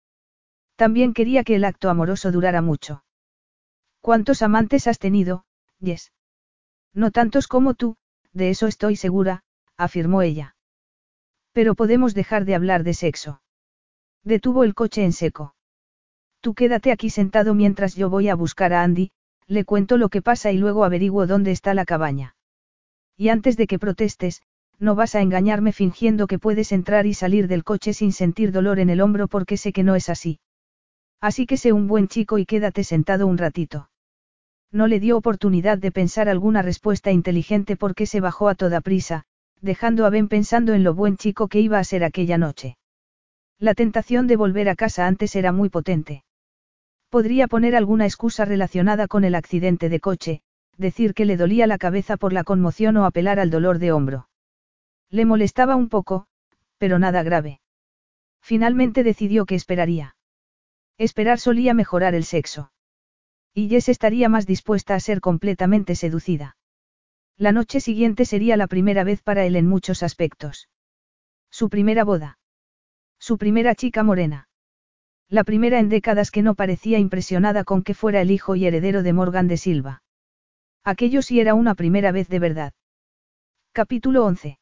También 0.75 1.15
quería 1.15 1.45
que 1.45 1.55
el 1.55 1.65
acto 1.65 1.89
amoroso 1.89 2.33
durara 2.33 2.63
mucho. 2.63 3.05
¿Cuántos 4.01 4.43
amantes 4.43 4.87
has 4.87 4.99
tenido, 4.99 5.45
Yes? 5.79 6.13
No 6.95 7.11
tantos 7.11 7.47
como 7.47 7.75
tú, 7.75 7.97
de 8.33 8.51
eso 8.51 8.67
estoy 8.67 8.97
segura, 8.97 9.43
afirmó 9.77 10.23
ella. 10.23 10.57
Pero 11.53 11.75
podemos 11.75 12.15
dejar 12.15 12.45
de 12.45 12.55
hablar 12.55 12.85
de 12.85 12.95
sexo. 12.95 13.43
Detuvo 14.25 14.65
el 14.65 14.75
coche 14.75 15.05
en 15.05 15.13
seco. 15.13 15.55
Tú 16.41 16.55
quédate 16.55 16.93
aquí 16.93 17.11
sentado 17.11 17.55
mientras 17.55 17.95
yo 17.95 18.09
voy 18.09 18.29
a 18.29 18.35
buscar 18.35 18.73
a 18.73 18.83
Andy, 18.83 19.13
le 19.47 19.65
cuento 19.65 19.97
lo 19.97 20.09
que 20.09 20.23
pasa 20.23 20.53
y 20.53 20.59
luego 20.59 20.85
averiguo 20.85 21.27
dónde 21.27 21.51
está 21.51 21.75
la 21.75 21.85
cabaña. 21.85 22.37
Y 23.17 23.29
antes 23.29 23.57
de 23.57 23.67
que 23.67 23.79
protestes, 23.79 24.43
no 24.79 24.95
vas 24.95 25.15
a 25.15 25.21
engañarme 25.21 25.73
fingiendo 25.73 26.27
que 26.27 26.39
puedes 26.39 26.73
entrar 26.73 27.07
y 27.07 27.15
salir 27.15 27.49
del 27.49 27.65
coche 27.65 27.93
sin 27.93 28.13
sentir 28.13 28.53
dolor 28.53 28.79
en 28.79 28.89
el 28.89 29.01
hombro 29.01 29.29
porque 29.29 29.59
sé 29.59 29.73
que 29.73 29.83
no 29.83 29.95
es 29.95 30.09
así. 30.09 30.41
Así 31.21 31.47
que 31.47 31.57
sé 31.57 31.73
un 31.73 31.87
buen 31.87 32.09
chico 32.09 32.39
y 32.39 32.47
quédate 32.47 32.85
sentado 32.85 33.27
un 33.27 33.39
ratito. 33.39 33.91
No 34.73 34.87
le 34.87 35.01
dio 35.01 35.17
oportunidad 35.17 35.79
de 35.79 35.93
pensar 35.93 36.29
alguna 36.29 36.63
respuesta 36.63 37.11
inteligente 37.11 37.77
porque 37.77 38.07
se 38.07 38.21
bajó 38.21 38.49
a 38.49 38.55
toda 38.55 38.81
prisa, 38.81 39.25
dejando 39.61 40.07
a 40.07 40.11
Ben 40.11 40.29
pensando 40.29 40.73
en 40.73 40.85
lo 40.85 40.95
buen 40.95 41.17
chico 41.17 41.49
que 41.49 41.61
iba 41.61 41.79
a 41.79 41.85
ser 41.85 42.05
aquella 42.05 42.39
noche. 42.39 42.79
La 43.59 43.75
tentación 43.75 44.27
de 44.27 44.37
volver 44.37 44.69
a 44.69 44.77
casa 44.77 45.07
antes 45.07 45.37
era 45.37 45.53
muy 45.53 45.69
potente. 45.69 46.25
Podría 47.11 47.49
poner 47.49 47.77
alguna 47.77 48.07
excusa 48.07 48.45
relacionada 48.45 49.09
con 49.09 49.25
el 49.25 49.35
accidente 49.35 49.89
de 49.89 50.01
coche, 50.01 50.43
decir 50.79 51.13
que 51.13 51.27
le 51.27 51.37
dolía 51.37 51.67
la 51.67 51.77
cabeza 51.77 52.17
por 52.17 52.33
la 52.33 52.45
conmoción 52.45 52.97
o 52.97 53.05
apelar 53.05 53.39
al 53.39 53.51
dolor 53.51 53.79
de 53.79 53.93
hombro. 53.93 54.29
Le 55.11 55.25
molestaba 55.25 55.77
un 55.77 55.89
poco, 55.89 56.27
pero 56.79 56.99
nada 56.99 57.23
grave. 57.23 57.61
Finalmente 58.41 59.03
decidió 59.03 59.45
que 59.45 59.57
esperaría. 59.57 60.15
Esperar 61.01 61.39
solía 61.39 61.73
mejorar 61.73 62.15
el 62.15 62.25
sexo. 62.25 62.73
Y 63.55 63.71
Jess 63.71 63.89
estaría 63.89 64.29
más 64.29 64.47
dispuesta 64.47 64.95
a 64.95 65.01
ser 65.01 65.23
completamente 65.23 65.95
seducida. 65.95 66.59
La 67.39 67.53
noche 67.53 67.81
siguiente 67.81 68.27
sería 68.27 68.59
la 68.59 68.67
primera 68.67 69.03
vez 69.03 69.23
para 69.23 69.47
él 69.47 69.57
en 69.57 69.67
muchos 69.67 70.03
aspectos. 70.03 70.69
Su 71.51 71.71
primera 71.71 72.05
boda. 72.05 72.39
Su 73.19 73.39
primera 73.39 73.75
chica 73.75 74.03
morena. 74.03 74.51
La 75.31 75.43
primera 75.43 75.79
en 75.79 75.89
décadas 75.89 76.31
que 76.31 76.43
no 76.43 76.55
parecía 76.55 76.99
impresionada 76.99 77.65
con 77.65 77.83
que 77.83 77.95
fuera 77.95 78.21
el 78.21 78.31
hijo 78.31 78.55
y 78.55 78.67
heredero 78.67 79.03
de 79.03 79.15
Morgan 79.15 79.49
de 79.49 79.57
Silva. 79.57 80.03
Aquello 80.85 81.23
sí 81.23 81.41
era 81.41 81.55
una 81.55 81.75
primera 81.75 82.13
vez 82.13 82.29
de 82.29 82.41
verdad. 82.41 82.75
Capítulo 83.73 84.27
11. 84.27 84.59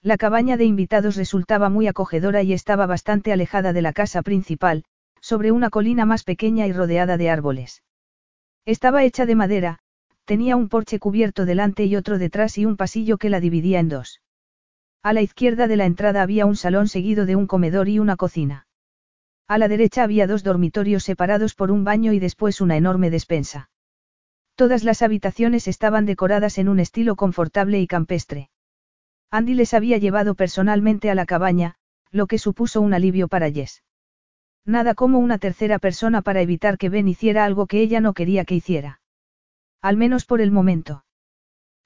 La 0.00 0.16
cabaña 0.16 0.56
de 0.56 0.64
invitados 0.64 1.14
resultaba 1.14 1.68
muy 1.68 1.86
acogedora 1.86 2.42
y 2.42 2.52
estaba 2.52 2.86
bastante 2.86 3.32
alejada 3.32 3.72
de 3.72 3.82
la 3.82 3.92
casa 3.92 4.22
principal, 4.22 4.84
sobre 5.22 5.52
una 5.52 5.70
colina 5.70 6.04
más 6.04 6.24
pequeña 6.24 6.66
y 6.66 6.72
rodeada 6.72 7.16
de 7.16 7.30
árboles. 7.30 7.82
Estaba 8.66 9.04
hecha 9.04 9.24
de 9.24 9.36
madera, 9.36 9.78
tenía 10.24 10.56
un 10.56 10.68
porche 10.68 10.98
cubierto 10.98 11.46
delante 11.46 11.84
y 11.84 11.96
otro 11.96 12.18
detrás 12.18 12.58
y 12.58 12.66
un 12.66 12.76
pasillo 12.76 13.16
que 13.16 13.30
la 13.30 13.40
dividía 13.40 13.80
en 13.80 13.88
dos. 13.88 14.20
A 15.02 15.12
la 15.12 15.22
izquierda 15.22 15.66
de 15.68 15.76
la 15.76 15.86
entrada 15.86 16.22
había 16.22 16.44
un 16.44 16.56
salón 16.56 16.88
seguido 16.88 17.24
de 17.24 17.36
un 17.36 17.46
comedor 17.46 17.88
y 17.88 17.98
una 17.98 18.16
cocina. 18.16 18.66
A 19.48 19.58
la 19.58 19.68
derecha 19.68 20.02
había 20.02 20.26
dos 20.26 20.42
dormitorios 20.44 21.04
separados 21.04 21.54
por 21.54 21.70
un 21.70 21.84
baño 21.84 22.12
y 22.12 22.18
después 22.18 22.60
una 22.60 22.76
enorme 22.76 23.10
despensa. 23.10 23.70
Todas 24.54 24.84
las 24.84 25.02
habitaciones 25.02 25.66
estaban 25.66 26.04
decoradas 26.04 26.58
en 26.58 26.68
un 26.68 26.78
estilo 26.78 27.16
confortable 27.16 27.80
y 27.80 27.86
campestre. 27.86 28.50
Andy 29.30 29.54
les 29.54 29.72
había 29.72 29.98
llevado 29.98 30.34
personalmente 30.34 31.10
a 31.10 31.14
la 31.14 31.26
cabaña, 31.26 31.76
lo 32.10 32.26
que 32.26 32.38
supuso 32.38 32.80
un 32.80 32.92
alivio 32.92 33.28
para 33.28 33.50
Jess. 33.50 33.82
Nada 34.64 34.94
como 34.94 35.18
una 35.18 35.38
tercera 35.38 35.78
persona 35.78 36.22
para 36.22 36.40
evitar 36.40 36.78
que 36.78 36.88
Ben 36.88 37.08
hiciera 37.08 37.44
algo 37.44 37.66
que 37.66 37.80
ella 37.80 38.00
no 38.00 38.14
quería 38.14 38.44
que 38.44 38.54
hiciera. 38.54 39.00
Al 39.80 39.96
menos 39.96 40.24
por 40.24 40.40
el 40.40 40.52
momento. 40.52 41.04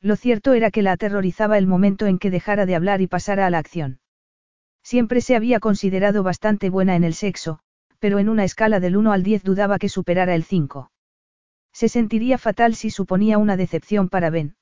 Lo 0.02 0.16
cierto 0.16 0.52
era 0.52 0.70
que 0.70 0.82
la 0.82 0.92
aterrorizaba 0.92 1.56
el 1.56 1.66
momento 1.66 2.06
en 2.06 2.18
que 2.18 2.30
dejara 2.30 2.66
de 2.66 2.74
hablar 2.76 3.00
y 3.00 3.06
pasara 3.06 3.46
a 3.46 3.50
la 3.50 3.58
acción. 3.58 4.00
Siempre 4.82 5.20
se 5.20 5.34
había 5.34 5.58
considerado 5.58 6.22
bastante 6.22 6.70
buena 6.70 6.94
en 6.96 7.04
el 7.04 7.14
sexo, 7.14 7.60
pero 7.98 8.18
en 8.18 8.28
una 8.28 8.44
escala 8.44 8.78
del 8.78 8.96
1 8.96 9.12
al 9.12 9.22
10 9.22 9.42
dudaba 9.42 9.78
que 9.78 9.88
superara 9.88 10.34
el 10.34 10.44
5. 10.44 10.90
Se 11.72 11.88
sentiría 11.88 12.38
fatal 12.38 12.74
si 12.74 12.90
suponía 12.90 13.38
una 13.38 13.56
decepción 13.56 14.08
para 14.08 14.30
Ben. 14.30 14.56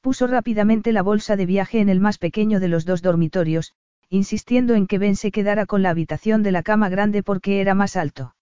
Puso 0.00 0.26
rápidamente 0.26 0.92
la 0.92 1.02
bolsa 1.02 1.36
de 1.36 1.46
viaje 1.46 1.80
en 1.80 1.88
el 1.88 2.00
más 2.00 2.18
pequeño 2.18 2.60
de 2.60 2.68
los 2.68 2.84
dos 2.84 3.02
dormitorios, 3.02 3.74
insistiendo 4.14 4.74
en 4.74 4.86
que 4.86 4.98
Ben 4.98 5.16
se 5.16 5.32
quedara 5.32 5.66
con 5.66 5.82
la 5.82 5.90
habitación 5.90 6.44
de 6.44 6.52
la 6.52 6.62
cama 6.62 6.88
grande 6.88 7.24
porque 7.24 7.60
era 7.60 7.74
más 7.74 7.96
alto. 7.96 8.36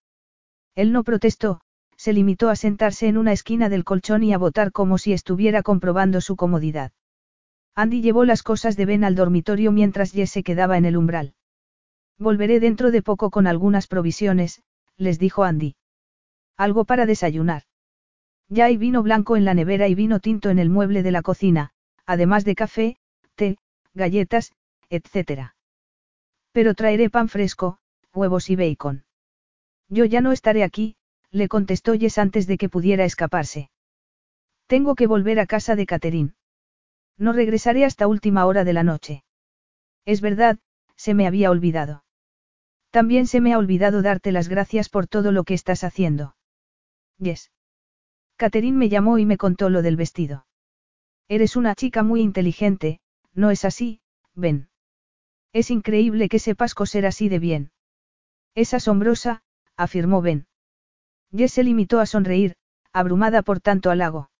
Él 0.74 0.92
no 0.92 1.02
protestó, 1.02 1.62
se 1.96 2.12
limitó 2.12 2.50
a 2.50 2.56
sentarse 2.56 3.08
en 3.08 3.16
una 3.16 3.32
esquina 3.32 3.70
del 3.70 3.84
colchón 3.84 4.22
y 4.22 4.34
a 4.34 4.38
botar 4.38 4.70
como 4.70 4.98
si 4.98 5.14
estuviera 5.14 5.62
comprobando 5.62 6.20
su 6.20 6.36
comodidad. 6.36 6.92
Andy 7.74 8.02
llevó 8.02 8.26
las 8.26 8.42
cosas 8.42 8.76
de 8.76 8.84
Ben 8.84 9.02
al 9.02 9.14
dormitorio 9.14 9.72
mientras 9.72 10.12
Jess 10.12 10.30
se 10.32 10.42
quedaba 10.42 10.76
en 10.76 10.84
el 10.84 10.98
umbral. 10.98 11.32
Volveré 12.18 12.60
dentro 12.60 12.90
de 12.90 13.00
poco 13.00 13.30
con 13.30 13.46
algunas 13.46 13.86
provisiones, 13.86 14.62
les 14.98 15.18
dijo 15.18 15.42
Andy. 15.42 15.74
Algo 16.58 16.84
para 16.84 17.06
desayunar. 17.06 17.62
Ya 18.50 18.66
hay 18.66 18.76
vino 18.76 19.02
blanco 19.02 19.38
en 19.38 19.46
la 19.46 19.54
nevera 19.54 19.88
y 19.88 19.94
vino 19.94 20.20
tinto 20.20 20.50
en 20.50 20.58
el 20.58 20.68
mueble 20.68 21.02
de 21.02 21.12
la 21.12 21.22
cocina, 21.22 21.70
además 22.04 22.44
de 22.44 22.54
café, 22.54 22.96
té, 23.36 23.56
galletas, 23.94 24.52
etc. 24.90 25.54
Pero 26.52 26.74
traeré 26.74 27.10
pan 27.10 27.28
fresco, 27.28 27.78
huevos 28.14 28.50
y 28.50 28.56
bacon. 28.56 29.04
Yo 29.88 30.04
ya 30.04 30.20
no 30.20 30.32
estaré 30.32 30.64
aquí, 30.64 30.96
le 31.30 31.48
contestó 31.48 31.94
Jess 31.94 32.18
antes 32.18 32.46
de 32.46 32.58
que 32.58 32.68
pudiera 32.68 33.04
escaparse. 33.04 33.70
Tengo 34.66 34.94
que 34.94 35.06
volver 35.06 35.40
a 35.40 35.46
casa 35.46 35.76
de 35.76 35.86
Catherine. 35.86 36.34
No 37.18 37.32
regresaré 37.32 37.84
hasta 37.84 38.06
última 38.06 38.46
hora 38.46 38.64
de 38.64 38.72
la 38.72 38.82
noche. 38.82 39.24
Es 40.04 40.20
verdad, 40.20 40.58
se 40.96 41.14
me 41.14 41.26
había 41.26 41.50
olvidado. 41.50 42.04
También 42.90 43.26
se 43.26 43.40
me 43.40 43.54
ha 43.54 43.58
olvidado 43.58 44.02
darte 44.02 44.32
las 44.32 44.48
gracias 44.48 44.88
por 44.88 45.06
todo 45.06 45.32
lo 45.32 45.44
que 45.44 45.54
estás 45.54 45.84
haciendo. 45.84 46.36
Yes. 47.18 47.50
Catherine 48.36 48.76
me 48.76 48.88
llamó 48.88 49.18
y 49.18 49.26
me 49.26 49.38
contó 49.38 49.70
lo 49.70 49.82
del 49.82 49.96
vestido. 49.96 50.46
Eres 51.28 51.56
una 51.56 51.74
chica 51.74 52.02
muy 52.02 52.20
inteligente, 52.20 53.00
¿no 53.32 53.50
es 53.50 53.64
así, 53.64 54.00
Ben? 54.34 54.68
Es 55.52 55.70
increíble 55.70 56.28
que 56.28 56.38
sepas 56.38 56.74
coser 56.74 57.06
así 57.06 57.28
de 57.28 57.38
bien. 57.38 57.70
Es 58.54 58.74
asombrosa, 58.74 59.42
afirmó 59.76 60.22
Ben. 60.22 60.46
Jess 61.34 61.52
se 61.52 61.64
limitó 61.64 62.00
a 62.00 62.06
sonreír, 62.06 62.56
abrumada 62.92 63.42
por 63.42 63.60
tanto 63.60 63.90
halago. 63.90 64.30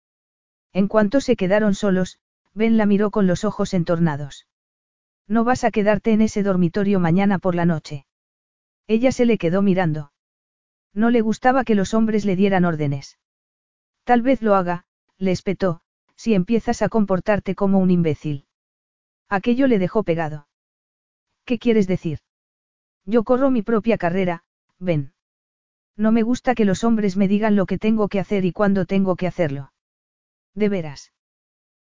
En 0.73 0.89
cuanto 0.89 1.21
se 1.21 1.37
quedaron 1.37 1.75
solos, 1.75 2.19
Ben 2.55 2.77
la 2.77 2.87
miró 2.87 3.11
con 3.11 3.27
los 3.27 3.45
ojos 3.45 3.75
entornados. 3.75 4.47
No 5.27 5.45
vas 5.45 5.65
a 5.65 5.71
quedarte 5.71 6.13
en 6.13 6.21
ese 6.21 6.43
dormitorio 6.43 7.01
mañana 7.01 7.39
por 7.39 7.55
la 7.55 7.65
noche. 7.65 8.07
Ella 8.87 9.13
se 9.13 9.25
le 9.25 9.39
quedó 9.39 9.63
mirando. 9.63 10.13
No 10.93 11.11
le 11.11 11.23
gustaba 11.23 11.65
que 11.65 11.75
los 11.75 11.95
hombres 11.95 12.25
le 12.25 12.37
dieran 12.37 12.65
órdenes. 12.65 13.19
Tal 14.05 14.21
vez 14.21 14.43
lo 14.43 14.55
haga, 14.55 14.85
le 15.17 15.31
espetó, 15.31 15.81
si 16.17 16.35
empiezas 16.35 16.83
a 16.83 16.89
comportarte 16.89 17.55
como 17.55 17.79
un 17.79 17.91
imbécil. 17.91 18.47
Aquello 19.29 19.67
le 19.67 19.79
dejó 19.79 20.03
pegado. 20.03 20.47
¿Qué 21.45 21.59
quieres 21.59 21.87
decir? 21.87 22.21
Yo 23.05 23.25
corro 23.25 23.51
mi 23.51 23.63
propia 23.63 23.99
carrera, 23.99 24.45
ven. 24.79 25.13
No 25.97 26.13
me 26.13 26.23
gusta 26.23 26.55
que 26.55 26.65
los 26.65 26.85
hombres 26.85 27.17
me 27.17 27.29
digan 27.29 27.57
lo 27.57 27.67
que 27.67 27.79
tengo 27.79 28.09
que 28.09 28.21
hacer 28.21 28.45
y 28.45 28.53
cuándo 28.53 28.87
tengo 28.87 29.17
que 29.17 29.27
hacerlo. 29.27 29.73
De 30.55 30.69
veras. 30.69 31.13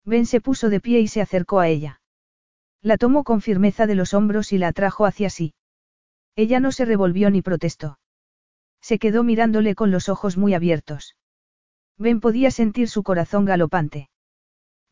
Ben 0.04 0.26
se 0.26 0.40
puso 0.40 0.70
de 0.70 0.80
pie 0.80 1.00
y 1.00 1.08
se 1.08 1.20
acercó 1.20 1.60
a 1.60 1.68
ella. 1.68 2.00
La 2.80 2.96
tomó 2.96 3.22
con 3.22 3.40
firmeza 3.40 3.86
de 3.86 3.94
los 3.94 4.14
hombros 4.14 4.52
y 4.52 4.58
la 4.58 4.68
atrajo 4.68 5.06
hacia 5.06 5.30
sí. 5.30 5.54
Ella 6.34 6.58
no 6.58 6.72
se 6.72 6.84
revolvió 6.84 7.30
ni 7.30 7.42
protestó. 7.42 7.98
Se 8.80 8.98
quedó 8.98 9.22
mirándole 9.22 9.74
con 9.74 9.90
los 9.90 10.08
ojos 10.08 10.36
muy 10.36 10.54
abiertos. 10.54 11.16
Ben 11.98 12.20
podía 12.20 12.50
sentir 12.50 12.88
su 12.88 13.04
corazón 13.04 13.44
galopante. 13.44 14.08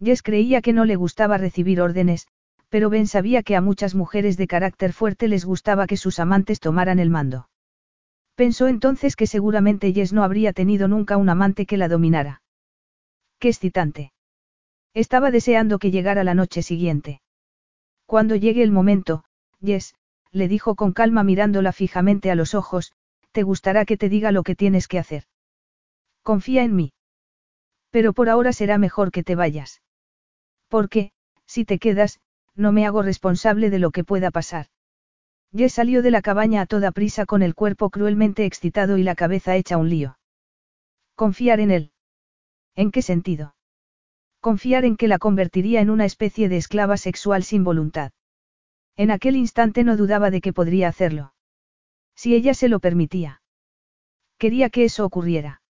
Jess 0.03 0.23
creía 0.23 0.63
que 0.63 0.73
no 0.73 0.85
le 0.85 0.97
gustaba 0.97 1.39
recibir 1.39 1.81
órdenes, 1.81 2.29
pero 2.71 2.89
Ben 2.89 3.07
sabía 3.07 3.43
que 3.43 3.57
a 3.57 3.61
muchas 3.61 3.95
mujeres 3.95 4.37
de 4.37 4.47
carácter 4.47 4.93
fuerte 4.93 5.29
les 5.29 5.45
gustaba 5.45 5.87
que 5.87 5.97
sus 5.97 6.19
amantes 6.19 6.61
tomaran 6.61 7.01
el 7.01 7.11
mando. 7.11 7.49
Pensó 8.37 8.69
entonces 8.69 9.17
que 9.17 9.27
seguramente 9.27 9.93
Jess 9.93 10.13
no 10.13 10.23
habría 10.23 10.53
tenido 10.53 10.89
nunca 10.89 11.19
un 11.19 11.29
amante 11.29 11.67
que 11.67 11.77
la 11.77 11.89
dominara. 11.89 12.43
Qué 13.39 13.49
excitante. 13.49 14.13
Estaba 14.95 15.31
deseando 15.31 15.79
que 15.79 15.91
llegara 15.91 16.25
la 16.25 16.35
noche 16.35 16.63
siguiente. 16.63 17.21
Cuando 18.07 18.37
llegue 18.37 18.63
el 18.63 18.71
momento, 18.71 19.25
Jess, 19.61 19.95
le 20.33 20.49
dijo 20.49 20.77
con 20.77 20.93
calma 20.93 21.25
mirándola 21.25 21.73
fijamente 21.73 22.31
a 22.31 22.35
los 22.35 22.55
ojos, 22.55 22.93
te 23.33 23.43
gustará 23.43 23.85
que 23.85 23.97
te 23.97 24.09
diga 24.09 24.33
lo 24.33 24.43
que 24.43 24.55
tienes 24.55 24.89
que 24.89 24.99
hacer. 24.99 25.25
Confía 26.23 26.63
en 26.63 26.77
mí. 26.77 26.93
Pero 27.91 28.13
por 28.13 28.29
ahora 28.29 28.53
será 28.53 28.79
mejor 28.79 29.11
que 29.11 29.25
te 29.25 29.35
vayas. 29.35 29.83
Porque, 30.69 31.13
si 31.47 31.65
te 31.65 31.79
quedas, 31.79 32.21
no 32.61 32.73
me 32.73 32.87
hago 32.87 33.03
responsable 33.03 33.71
de 33.71 33.79
lo 33.79 33.91
que 33.91 34.05
pueda 34.05 34.31
pasar. 34.31 34.67
Jess 35.53 35.75
salió 35.75 36.03
de 36.03 36.13
la 36.13 36.23
cabaña 36.23 36.61
a 36.61 36.67
toda 36.67 36.93
prisa 36.93 37.27
con 37.27 37.43
el 37.43 37.55
cuerpo 37.55 37.91
cruelmente 37.91 38.45
excitado 38.45 38.99
y 38.99 39.03
la 39.03 39.17
cabeza 39.17 39.57
hecha 39.57 39.79
un 39.79 39.89
lío. 39.89 40.19
Confiar 41.17 41.59
en 41.59 41.71
él. 41.73 41.93
¿En 42.77 42.93
qué 42.93 43.03
sentido? 43.03 43.57
Confiar 44.41 44.85
en 44.85 44.97
que 44.97 45.09
la 45.09 45.19
convertiría 45.19 45.81
en 45.81 45.91
una 45.91 46.05
especie 46.05 46.49
de 46.49 46.57
esclava 46.57 46.97
sexual 46.97 47.43
sin 47.43 47.65
voluntad. 47.65 48.13
En 48.97 49.11
aquel 49.11 49.37
instante 49.37 49.83
no 49.83 49.97
dudaba 49.97 50.31
de 50.31 50.41
que 50.41 50.53
podría 50.53 50.89
hacerlo. 50.89 51.35
Si 52.15 52.35
ella 52.35 52.55
se 52.55 52.69
lo 52.69 52.81
permitía. 52.81 53.43
Quería 54.39 54.71
que 54.71 54.85
eso 54.85 55.05
ocurriera. 55.05 55.63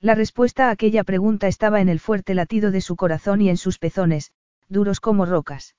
La 0.00 0.14
respuesta 0.14 0.68
a 0.68 0.70
aquella 0.70 1.02
pregunta 1.02 1.48
estaba 1.48 1.80
en 1.80 1.88
el 1.88 1.98
fuerte 1.98 2.34
latido 2.34 2.70
de 2.70 2.80
su 2.80 2.94
corazón 2.94 3.40
y 3.40 3.48
en 3.48 3.56
sus 3.56 3.78
pezones, 3.78 4.32
duros 4.68 5.00
como 5.00 5.24
rocas. 5.24 5.74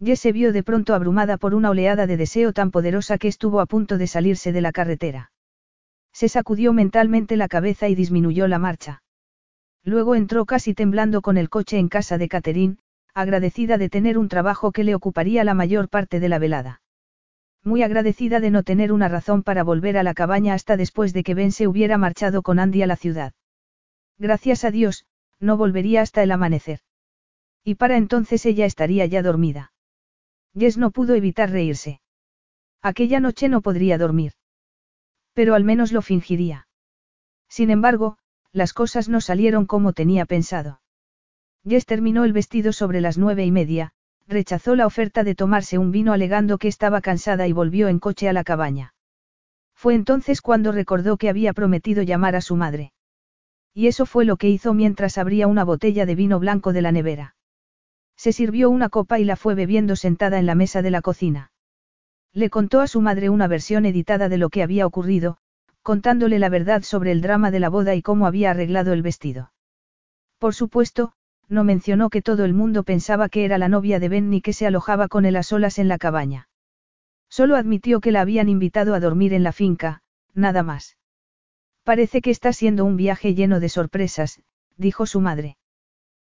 Jess 0.00 0.20
se 0.20 0.32
vio 0.32 0.52
de 0.52 0.62
pronto 0.62 0.94
abrumada 0.94 1.38
por 1.38 1.54
una 1.54 1.70
oleada 1.70 2.06
de 2.06 2.16
deseo 2.16 2.52
tan 2.52 2.70
poderosa 2.70 3.18
que 3.18 3.28
estuvo 3.28 3.60
a 3.60 3.66
punto 3.66 3.98
de 3.98 4.06
salirse 4.06 4.52
de 4.52 4.60
la 4.60 4.72
carretera. 4.72 5.32
Se 6.12 6.28
sacudió 6.28 6.72
mentalmente 6.72 7.36
la 7.36 7.48
cabeza 7.48 7.88
y 7.88 7.94
disminuyó 7.94 8.46
la 8.46 8.58
marcha. 8.58 9.02
Luego 9.84 10.14
entró 10.14 10.46
casi 10.46 10.74
temblando 10.74 11.20
con 11.20 11.36
el 11.36 11.48
coche 11.48 11.78
en 11.78 11.88
casa 11.88 12.18
de 12.18 12.28
Catherine, 12.28 12.76
agradecida 13.14 13.78
de 13.78 13.88
tener 13.88 14.18
un 14.18 14.28
trabajo 14.28 14.70
que 14.70 14.84
le 14.84 14.94
ocuparía 14.94 15.42
la 15.42 15.54
mayor 15.54 15.88
parte 15.88 16.20
de 16.20 16.28
la 16.28 16.38
velada. 16.38 16.80
Muy 17.64 17.82
agradecida 17.82 18.38
de 18.38 18.50
no 18.50 18.62
tener 18.62 18.92
una 18.92 19.08
razón 19.08 19.42
para 19.42 19.64
volver 19.64 19.98
a 19.98 20.04
la 20.04 20.14
cabaña 20.14 20.54
hasta 20.54 20.76
después 20.76 21.12
de 21.12 21.24
que 21.24 21.34
Ben 21.34 21.50
se 21.50 21.66
hubiera 21.66 21.98
marchado 21.98 22.42
con 22.42 22.60
Andy 22.60 22.82
a 22.82 22.86
la 22.86 22.96
ciudad. 22.96 23.32
Gracias 24.16 24.64
a 24.64 24.70
Dios, 24.70 25.06
no 25.40 25.56
volvería 25.56 26.02
hasta 26.02 26.22
el 26.22 26.30
amanecer. 26.30 26.80
Y 27.64 27.74
para 27.74 27.96
entonces 27.96 28.46
ella 28.46 28.64
estaría 28.64 29.06
ya 29.06 29.22
dormida. 29.22 29.72
Jess 30.56 30.78
no 30.78 30.90
pudo 30.90 31.14
evitar 31.14 31.50
reírse. 31.50 32.00
Aquella 32.82 33.20
noche 33.20 33.48
no 33.48 33.60
podría 33.60 33.98
dormir. 33.98 34.32
Pero 35.34 35.54
al 35.54 35.64
menos 35.64 35.92
lo 35.92 36.02
fingiría. 36.02 36.68
Sin 37.48 37.70
embargo, 37.70 38.18
las 38.52 38.72
cosas 38.72 39.08
no 39.08 39.20
salieron 39.20 39.66
como 39.66 39.92
tenía 39.92 40.26
pensado. 40.26 40.80
Jess 41.66 41.86
terminó 41.86 42.24
el 42.24 42.32
vestido 42.32 42.72
sobre 42.72 43.00
las 43.00 43.18
nueve 43.18 43.44
y 43.44 43.50
media, 43.50 43.92
rechazó 44.26 44.76
la 44.76 44.86
oferta 44.86 45.24
de 45.24 45.34
tomarse 45.34 45.78
un 45.78 45.90
vino 45.90 46.12
alegando 46.12 46.58
que 46.58 46.68
estaba 46.68 47.00
cansada 47.00 47.46
y 47.48 47.52
volvió 47.52 47.88
en 47.88 47.98
coche 47.98 48.28
a 48.28 48.32
la 48.32 48.44
cabaña. 48.44 48.94
Fue 49.74 49.94
entonces 49.94 50.42
cuando 50.42 50.72
recordó 50.72 51.16
que 51.16 51.28
había 51.28 51.52
prometido 51.52 52.02
llamar 52.02 52.36
a 52.36 52.40
su 52.40 52.56
madre. 52.56 52.92
Y 53.72 53.86
eso 53.86 54.06
fue 54.06 54.24
lo 54.24 54.36
que 54.36 54.48
hizo 54.48 54.74
mientras 54.74 55.18
abría 55.18 55.46
una 55.46 55.64
botella 55.64 56.04
de 56.04 56.14
vino 56.14 56.40
blanco 56.40 56.72
de 56.72 56.82
la 56.82 56.92
nevera. 56.92 57.36
Se 58.18 58.32
sirvió 58.32 58.68
una 58.68 58.88
copa 58.88 59.20
y 59.20 59.24
la 59.24 59.36
fue 59.36 59.54
bebiendo 59.54 59.94
sentada 59.94 60.40
en 60.40 60.46
la 60.46 60.56
mesa 60.56 60.82
de 60.82 60.90
la 60.90 61.02
cocina. 61.02 61.52
Le 62.32 62.50
contó 62.50 62.80
a 62.80 62.88
su 62.88 63.00
madre 63.00 63.30
una 63.30 63.46
versión 63.46 63.86
editada 63.86 64.28
de 64.28 64.38
lo 64.38 64.50
que 64.50 64.64
había 64.64 64.86
ocurrido, 64.86 65.38
contándole 65.82 66.40
la 66.40 66.48
verdad 66.48 66.82
sobre 66.82 67.12
el 67.12 67.20
drama 67.20 67.52
de 67.52 67.60
la 67.60 67.68
boda 67.68 67.94
y 67.94 68.02
cómo 68.02 68.26
había 68.26 68.50
arreglado 68.50 68.92
el 68.92 69.02
vestido. 69.02 69.52
Por 70.38 70.52
supuesto, 70.52 71.12
no 71.48 71.62
mencionó 71.62 72.10
que 72.10 72.20
todo 72.20 72.44
el 72.44 72.54
mundo 72.54 72.82
pensaba 72.82 73.28
que 73.28 73.44
era 73.44 73.56
la 73.56 73.68
novia 73.68 74.00
de 74.00 74.08
Ben 74.08 74.30
ni 74.30 74.40
que 74.40 74.52
se 74.52 74.66
alojaba 74.66 75.06
con 75.06 75.24
él 75.24 75.36
a 75.36 75.44
solas 75.44 75.78
en 75.78 75.86
la 75.86 75.98
cabaña. 75.98 76.48
Solo 77.30 77.54
admitió 77.54 78.00
que 78.00 78.10
la 78.10 78.22
habían 78.22 78.48
invitado 78.48 78.94
a 78.94 79.00
dormir 79.00 79.32
en 79.32 79.44
la 79.44 79.52
finca, 79.52 80.02
nada 80.34 80.64
más. 80.64 80.96
Parece 81.84 82.20
que 82.20 82.30
está 82.30 82.52
siendo 82.52 82.84
un 82.84 82.96
viaje 82.96 83.34
lleno 83.34 83.60
de 83.60 83.68
sorpresas, 83.68 84.42
dijo 84.76 85.06
su 85.06 85.20
madre. 85.20 85.56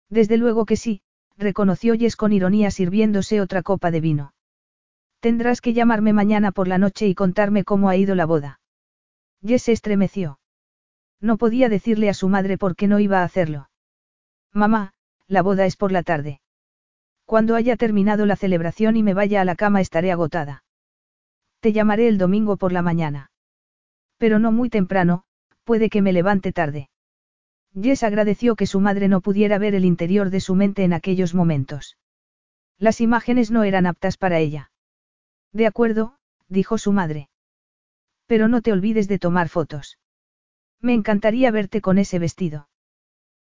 Desde 0.10 0.38
luego 0.38 0.66
que 0.66 0.78
sí, 0.78 1.02
reconoció 1.40 1.96
Jess 1.98 2.16
con 2.16 2.34
ironía 2.34 2.70
sirviéndose 2.70 3.42
otra 3.42 3.64
copa 3.64 3.92
de 3.92 4.02
vino. 4.02 4.34
Tendrás 5.22 5.62
que 5.62 5.74
llamarme 5.74 6.14
mañana 6.14 6.52
por 6.52 6.68
la 6.68 6.78
noche 6.78 7.08
y 7.08 7.16
contarme 7.16 7.64
cómo 7.64 7.90
ha 7.90 7.96
ido 7.96 8.14
la 8.14 8.26
boda. 8.26 8.60
Jess 9.42 9.64
se 9.64 9.72
estremeció. 9.72 10.40
No 11.22 11.38
podía 11.38 11.70
decirle 11.70 12.10
a 12.10 12.14
su 12.14 12.30
madre 12.30 12.58
por 12.58 12.76
qué 12.76 12.88
no 12.88 13.00
iba 13.00 13.22
a 13.22 13.24
hacerlo. 13.24 13.70
Mamá, 14.54 14.94
la 15.28 15.42
boda 15.42 15.66
es 15.66 15.76
por 15.76 15.92
la 15.92 16.04
tarde. 16.04 16.42
Cuando 17.26 17.56
haya 17.56 17.76
terminado 17.78 18.26
la 18.26 18.36
celebración 18.36 18.98
y 18.98 19.04
me 19.04 19.14
vaya 19.14 19.42
a 19.42 19.46
la 19.46 19.56
cama 19.56 19.82
estaré 19.82 20.12
agotada. 20.12 20.64
Te 21.60 21.74
llamaré 21.74 22.08
el 22.08 22.18
domingo 22.18 22.58
por 22.58 22.72
la 22.72 22.82
mañana. 22.82 23.32
Pero 24.18 24.40
no 24.40 24.52
muy 24.52 24.70
temprano, 24.70 25.24
puede 25.64 25.90
que 25.90 26.02
me 26.02 26.14
levante 26.14 26.52
tarde. 26.52 26.90
Jess 27.74 28.04
agradeció 28.04 28.56
que 28.56 28.66
su 28.66 28.80
madre 28.80 29.08
no 29.08 29.22
pudiera 29.22 29.58
ver 29.58 29.76
el 29.76 29.86
interior 29.86 30.30
de 30.30 30.40
su 30.40 30.56
mente 30.56 30.84
en 30.84 30.94
aquellos 30.94 31.34
momentos. 31.34 31.98
Las 32.78 33.02
imágenes 33.02 33.52
no 33.52 33.64
eran 33.64 33.86
aptas 33.86 34.18
para 34.18 34.40
ella. 34.40 34.72
De 35.52 35.68
acuerdo, 35.68 36.16
dijo 36.48 36.78
su 36.78 36.92
madre. 36.92 37.30
Pero 38.26 38.48
no 38.48 38.62
te 38.62 38.72
olvides 38.72 39.08
de 39.08 39.20
tomar 39.20 39.50
fotos. 39.50 39.98
Me 40.82 40.94
encantaría 40.94 41.52
verte 41.52 41.82
con 41.82 41.98
ese 41.98 42.20
vestido. 42.20 42.70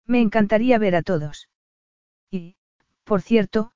Me 0.06 0.20
encantaría 0.20 0.78
ver 0.78 0.94
a 0.94 1.02
todos. 1.02 1.48
Y, 2.30 2.56
por 3.04 3.22
cierto, 3.22 3.72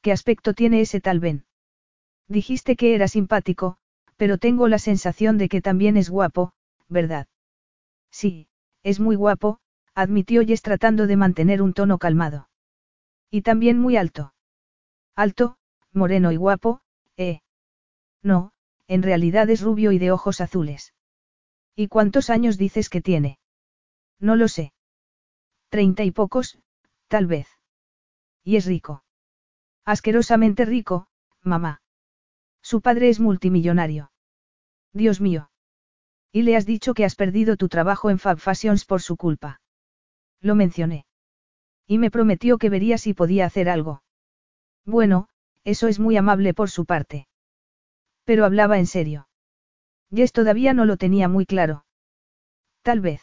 ¿qué 0.00 0.12
aspecto 0.12 0.54
tiene 0.54 0.80
ese 0.80 1.00
tal 1.00 1.20
Ben? 1.20 1.44
Dijiste 2.28 2.76
que 2.76 2.94
era 2.94 3.08
simpático, 3.08 3.76
pero 4.16 4.38
tengo 4.38 4.68
la 4.68 4.78
sensación 4.78 5.38
de 5.38 5.48
que 5.48 5.60
también 5.60 5.96
es 5.96 6.08
guapo, 6.08 6.52
¿verdad? 6.88 7.26
Sí, 8.10 8.48
es 8.82 9.00
muy 9.00 9.16
guapo, 9.16 9.60
admitió 9.94 10.42
Jess 10.44 10.62
tratando 10.62 11.06
de 11.06 11.16
mantener 11.16 11.62
un 11.62 11.74
tono 11.74 11.98
calmado. 11.98 12.48
Y 13.30 13.42
también 13.42 13.78
muy 13.78 13.96
alto. 13.96 14.34
Alto, 15.14 15.56
moreno 15.92 16.32
y 16.32 16.36
guapo, 16.36 16.80
¿eh? 17.16 17.40
No, 18.22 18.52
en 18.86 19.02
realidad 19.02 19.48
es 19.50 19.60
rubio 19.62 19.92
y 19.92 19.98
de 19.98 20.12
ojos 20.12 20.40
azules. 20.40 20.94
¿Y 21.74 21.88
cuántos 21.88 22.30
años 22.30 22.58
dices 22.58 22.88
que 22.88 23.00
tiene? 23.00 23.38
No 24.18 24.36
lo 24.36 24.48
sé. 24.48 24.72
Treinta 25.70 26.04
y 26.04 26.10
pocos, 26.10 26.58
tal 27.08 27.26
vez. 27.26 27.48
Y 28.44 28.56
es 28.56 28.66
rico. 28.66 29.04
Asquerosamente 29.84 30.64
rico, 30.64 31.08
mamá. 31.40 31.80
Su 32.60 32.82
padre 32.82 33.08
es 33.08 33.18
multimillonario. 33.18 34.12
Dios 34.92 35.20
mío. 35.20 35.50
Y 36.30 36.42
le 36.42 36.56
has 36.56 36.66
dicho 36.66 36.94
que 36.94 37.04
has 37.04 37.16
perdido 37.16 37.56
tu 37.56 37.68
trabajo 37.68 38.10
en 38.10 38.18
Fab 38.18 38.38
Fashions 38.38 38.84
por 38.84 39.02
su 39.02 39.16
culpa. 39.16 39.61
Lo 40.42 40.54
mencioné. 40.54 41.06
Y 41.86 41.96
me 41.96 42.10
prometió 42.10 42.58
que 42.58 42.68
vería 42.68 42.98
si 42.98 43.14
podía 43.14 43.46
hacer 43.46 43.70
algo. 43.70 44.02
Bueno, 44.84 45.28
eso 45.64 45.88
es 45.88 45.98
muy 45.98 46.18
amable 46.18 46.52
por 46.52 46.68
su 46.68 46.84
parte. 46.84 47.26
Pero 48.24 48.44
hablaba 48.44 48.78
en 48.78 48.86
serio. 48.86 49.28
Jess 50.14 50.32
todavía 50.32 50.74
no 50.74 50.84
lo 50.84 50.98
tenía 50.98 51.28
muy 51.28 51.46
claro. 51.46 51.86
Tal 52.82 53.00
vez. 53.00 53.22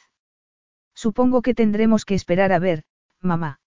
Supongo 0.95 1.43
que 1.43 1.53
tendremos 1.53 2.03
que 2.05 2.15
esperar 2.15 2.51
a 2.51 2.59
ver, 2.59 2.83
mamá. 3.21 3.61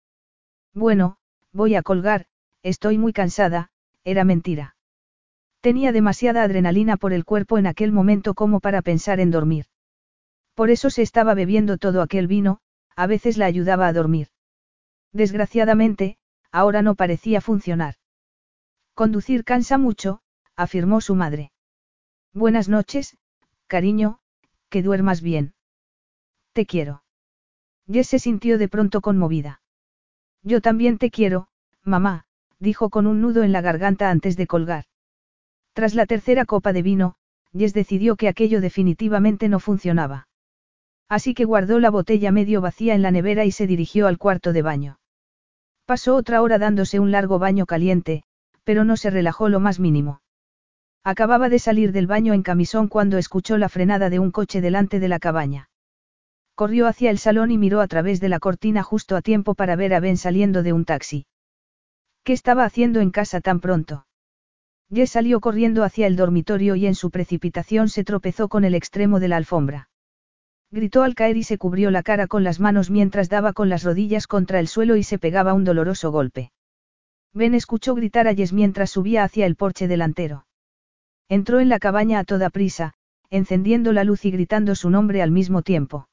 Bueno, 0.74 1.18
Voy 1.54 1.74
a 1.74 1.82
colgar, 1.82 2.24
estoy 2.62 2.96
muy 2.96 3.12
cansada, 3.12 3.68
era 4.04 4.24
mentira. 4.24 4.74
Tenía 5.60 5.92
demasiada 5.92 6.42
adrenalina 6.42 6.96
por 6.96 7.12
el 7.12 7.26
cuerpo 7.26 7.58
en 7.58 7.66
aquel 7.66 7.92
momento 7.92 8.32
como 8.32 8.58
para 8.58 8.80
pensar 8.80 9.20
en 9.20 9.30
dormir. 9.30 9.66
Por 10.54 10.70
eso 10.70 10.88
se 10.88 11.02
estaba 11.02 11.34
bebiendo 11.34 11.76
todo 11.76 12.00
aquel 12.00 12.26
vino, 12.26 12.60
a 12.96 13.06
veces 13.06 13.36
la 13.36 13.46
ayudaba 13.46 13.86
a 13.86 13.92
dormir. 13.92 14.28
Desgraciadamente, 15.12 16.18
ahora 16.50 16.82
no 16.82 16.94
parecía 16.94 17.40
funcionar. 17.40 17.94
Conducir 18.94 19.44
cansa 19.44 19.78
mucho, 19.78 20.20
afirmó 20.56 21.00
su 21.00 21.14
madre. 21.14 21.52
Buenas 22.32 22.68
noches, 22.68 23.16
cariño, 23.66 24.20
que 24.68 24.82
duermas 24.82 25.22
bien. 25.22 25.54
Te 26.52 26.66
quiero. 26.66 27.02
Jess 27.90 28.08
se 28.08 28.18
sintió 28.18 28.58
de 28.58 28.68
pronto 28.68 29.00
conmovida. 29.00 29.62
Yo 30.42 30.60
también 30.60 30.98
te 30.98 31.10
quiero, 31.10 31.48
mamá, 31.82 32.26
dijo 32.58 32.90
con 32.90 33.06
un 33.06 33.20
nudo 33.20 33.42
en 33.42 33.52
la 33.52 33.60
garganta 33.60 34.10
antes 34.10 34.36
de 34.36 34.46
colgar. 34.46 34.84
Tras 35.72 35.94
la 35.94 36.06
tercera 36.06 36.44
copa 36.44 36.72
de 36.72 36.82
vino, 36.82 37.16
Jess 37.56 37.74
decidió 37.74 38.16
que 38.16 38.28
aquello 38.28 38.60
definitivamente 38.60 39.48
no 39.48 39.60
funcionaba. 39.60 40.28
Así 41.12 41.34
que 41.34 41.44
guardó 41.44 41.78
la 41.78 41.90
botella 41.90 42.32
medio 42.32 42.62
vacía 42.62 42.94
en 42.94 43.02
la 43.02 43.10
nevera 43.10 43.44
y 43.44 43.50
se 43.50 43.66
dirigió 43.66 44.06
al 44.06 44.16
cuarto 44.16 44.54
de 44.54 44.62
baño. 44.62 44.98
Pasó 45.84 46.16
otra 46.16 46.40
hora 46.40 46.56
dándose 46.56 47.00
un 47.00 47.10
largo 47.10 47.38
baño 47.38 47.66
caliente, 47.66 48.22
pero 48.64 48.84
no 48.84 48.96
se 48.96 49.10
relajó 49.10 49.50
lo 49.50 49.60
más 49.60 49.78
mínimo. 49.78 50.22
Acababa 51.04 51.50
de 51.50 51.58
salir 51.58 51.92
del 51.92 52.06
baño 52.06 52.32
en 52.32 52.42
camisón 52.42 52.88
cuando 52.88 53.18
escuchó 53.18 53.58
la 53.58 53.68
frenada 53.68 54.08
de 54.08 54.20
un 54.20 54.30
coche 54.30 54.62
delante 54.62 55.00
de 55.00 55.08
la 55.08 55.18
cabaña. 55.18 55.68
Corrió 56.54 56.86
hacia 56.86 57.10
el 57.10 57.18
salón 57.18 57.50
y 57.50 57.58
miró 57.58 57.82
a 57.82 57.88
través 57.88 58.18
de 58.18 58.30
la 58.30 58.40
cortina 58.40 58.82
justo 58.82 59.14
a 59.14 59.20
tiempo 59.20 59.54
para 59.54 59.76
ver 59.76 59.92
a 59.92 60.00
Ben 60.00 60.16
saliendo 60.16 60.62
de 60.62 60.72
un 60.72 60.86
taxi. 60.86 61.26
¿Qué 62.24 62.32
estaba 62.32 62.64
haciendo 62.64 63.00
en 63.00 63.10
casa 63.10 63.42
tan 63.42 63.60
pronto? 63.60 64.06
Jess 64.90 65.10
salió 65.10 65.40
corriendo 65.40 65.84
hacia 65.84 66.06
el 66.06 66.16
dormitorio 66.16 66.74
y 66.74 66.86
en 66.86 66.94
su 66.94 67.10
precipitación 67.10 67.90
se 67.90 68.02
tropezó 68.02 68.48
con 68.48 68.64
el 68.64 68.74
extremo 68.74 69.20
de 69.20 69.28
la 69.28 69.36
alfombra. 69.36 69.90
Gritó 70.72 71.02
al 71.02 71.14
caer 71.14 71.36
y 71.36 71.42
se 71.42 71.58
cubrió 71.58 71.90
la 71.90 72.02
cara 72.02 72.26
con 72.26 72.44
las 72.44 72.58
manos 72.58 72.88
mientras 72.88 73.28
daba 73.28 73.52
con 73.52 73.68
las 73.68 73.82
rodillas 73.82 74.26
contra 74.26 74.58
el 74.58 74.68
suelo 74.68 74.96
y 74.96 75.02
se 75.02 75.18
pegaba 75.18 75.52
un 75.52 75.64
doloroso 75.64 76.10
golpe. 76.10 76.50
Ben 77.34 77.52
escuchó 77.52 77.94
gritar 77.94 78.26
a 78.26 78.34
Jess 78.34 78.54
mientras 78.54 78.88
subía 78.88 79.22
hacia 79.22 79.44
el 79.44 79.54
porche 79.54 79.86
delantero. 79.86 80.46
Entró 81.28 81.60
en 81.60 81.68
la 81.68 81.78
cabaña 81.78 82.20
a 82.20 82.24
toda 82.24 82.48
prisa, 82.48 82.94
encendiendo 83.28 83.92
la 83.92 84.02
luz 84.04 84.24
y 84.24 84.30
gritando 84.30 84.74
su 84.74 84.88
nombre 84.88 85.20
al 85.20 85.30
mismo 85.30 85.60
tiempo. 85.60 86.08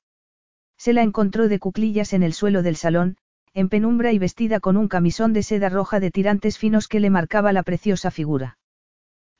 Se 0.77 0.91
la 0.91 1.03
encontró 1.03 1.47
de 1.47 1.59
cuclillas 1.59 2.11
en 2.11 2.21
el 2.21 2.33
suelo 2.33 2.61
del 2.61 2.75
salón, 2.75 3.15
en 3.53 3.69
penumbra 3.69 4.11
y 4.11 4.19
vestida 4.19 4.59
con 4.59 4.75
un 4.75 4.89
camisón 4.89 5.31
de 5.31 5.43
seda 5.43 5.69
roja 5.69 6.01
de 6.01 6.11
tirantes 6.11 6.57
finos 6.57 6.89
que 6.89 6.99
le 6.99 7.09
marcaba 7.09 7.53
la 7.53 7.63
preciosa 7.63 8.11
figura. 8.11 8.57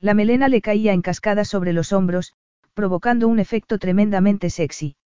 La 0.00 0.14
melena 0.14 0.48
le 0.48 0.62
caía 0.62 0.94
en 0.94 1.02
cascada 1.02 1.44
sobre 1.44 1.74
los 1.74 1.92
hombros, 1.92 2.32
provocando 2.72 3.28
un 3.28 3.38
efecto 3.38 3.78
tremendamente 3.78 4.48
sexy. 4.48 4.96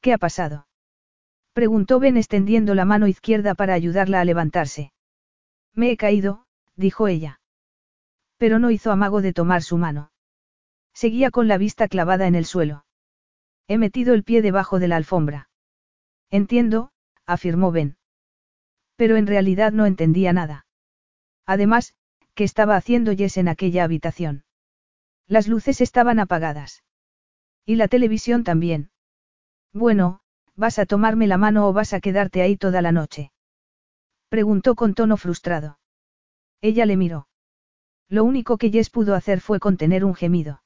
¿Qué 0.00 0.12
ha 0.12 0.18
pasado? 0.18 0.66
preguntó 1.52 1.98
Ben 1.98 2.16
extendiendo 2.16 2.74
la 2.74 2.84
mano 2.84 3.08
izquierda 3.08 3.54
para 3.54 3.74
ayudarla 3.74 4.20
a 4.20 4.24
levantarse. 4.24 4.92
Me 5.74 5.90
he 5.90 5.96
caído, 5.96 6.46
dijo 6.76 7.08
ella. 7.08 7.40
Pero 8.36 8.58
no 8.58 8.70
hizo 8.70 8.92
amago 8.92 9.22
de 9.22 9.32
tomar 9.32 9.62
su 9.62 9.76
mano. 9.76 10.12
Seguía 10.94 11.30
con 11.30 11.48
la 11.48 11.58
vista 11.58 11.88
clavada 11.88 12.26
en 12.26 12.34
el 12.34 12.44
suelo. 12.44 12.84
He 13.66 13.78
metido 13.78 14.14
el 14.14 14.24
pie 14.24 14.40
debajo 14.42 14.78
de 14.78 14.88
la 14.88 14.96
alfombra. 14.96 15.50
Entiendo, 16.30 16.90
afirmó 17.26 17.72
Ben. 17.72 17.96
Pero 18.96 19.16
en 19.16 19.26
realidad 19.26 19.72
no 19.72 19.86
entendía 19.86 20.32
nada. 20.32 20.66
Además, 21.46 21.94
¿qué 22.34 22.44
estaba 22.44 22.76
haciendo 22.76 23.14
Jess 23.16 23.36
en 23.36 23.48
aquella 23.48 23.84
habitación? 23.84 24.44
Las 25.26 25.48
luces 25.48 25.80
estaban 25.80 26.20
apagadas. 26.20 26.82
Y 27.66 27.76
la 27.76 27.88
televisión 27.88 28.44
también. 28.44 28.90
Bueno, 29.72 30.20
¿vas 30.56 30.78
a 30.78 30.86
tomarme 30.86 31.26
la 31.26 31.38
mano 31.38 31.68
o 31.68 31.72
vas 31.72 31.92
a 31.92 32.00
quedarte 32.00 32.42
ahí 32.42 32.56
toda 32.56 32.82
la 32.82 32.92
noche? 32.92 33.32
Preguntó 34.28 34.74
con 34.74 34.94
tono 34.94 35.16
frustrado. 35.16 35.78
Ella 36.60 36.86
le 36.86 36.96
miró. 36.96 37.28
Lo 38.08 38.24
único 38.24 38.56
que 38.58 38.70
Jess 38.70 38.90
pudo 38.90 39.14
hacer 39.14 39.40
fue 39.40 39.60
contener 39.60 40.04
un 40.04 40.14
gemido. 40.14 40.62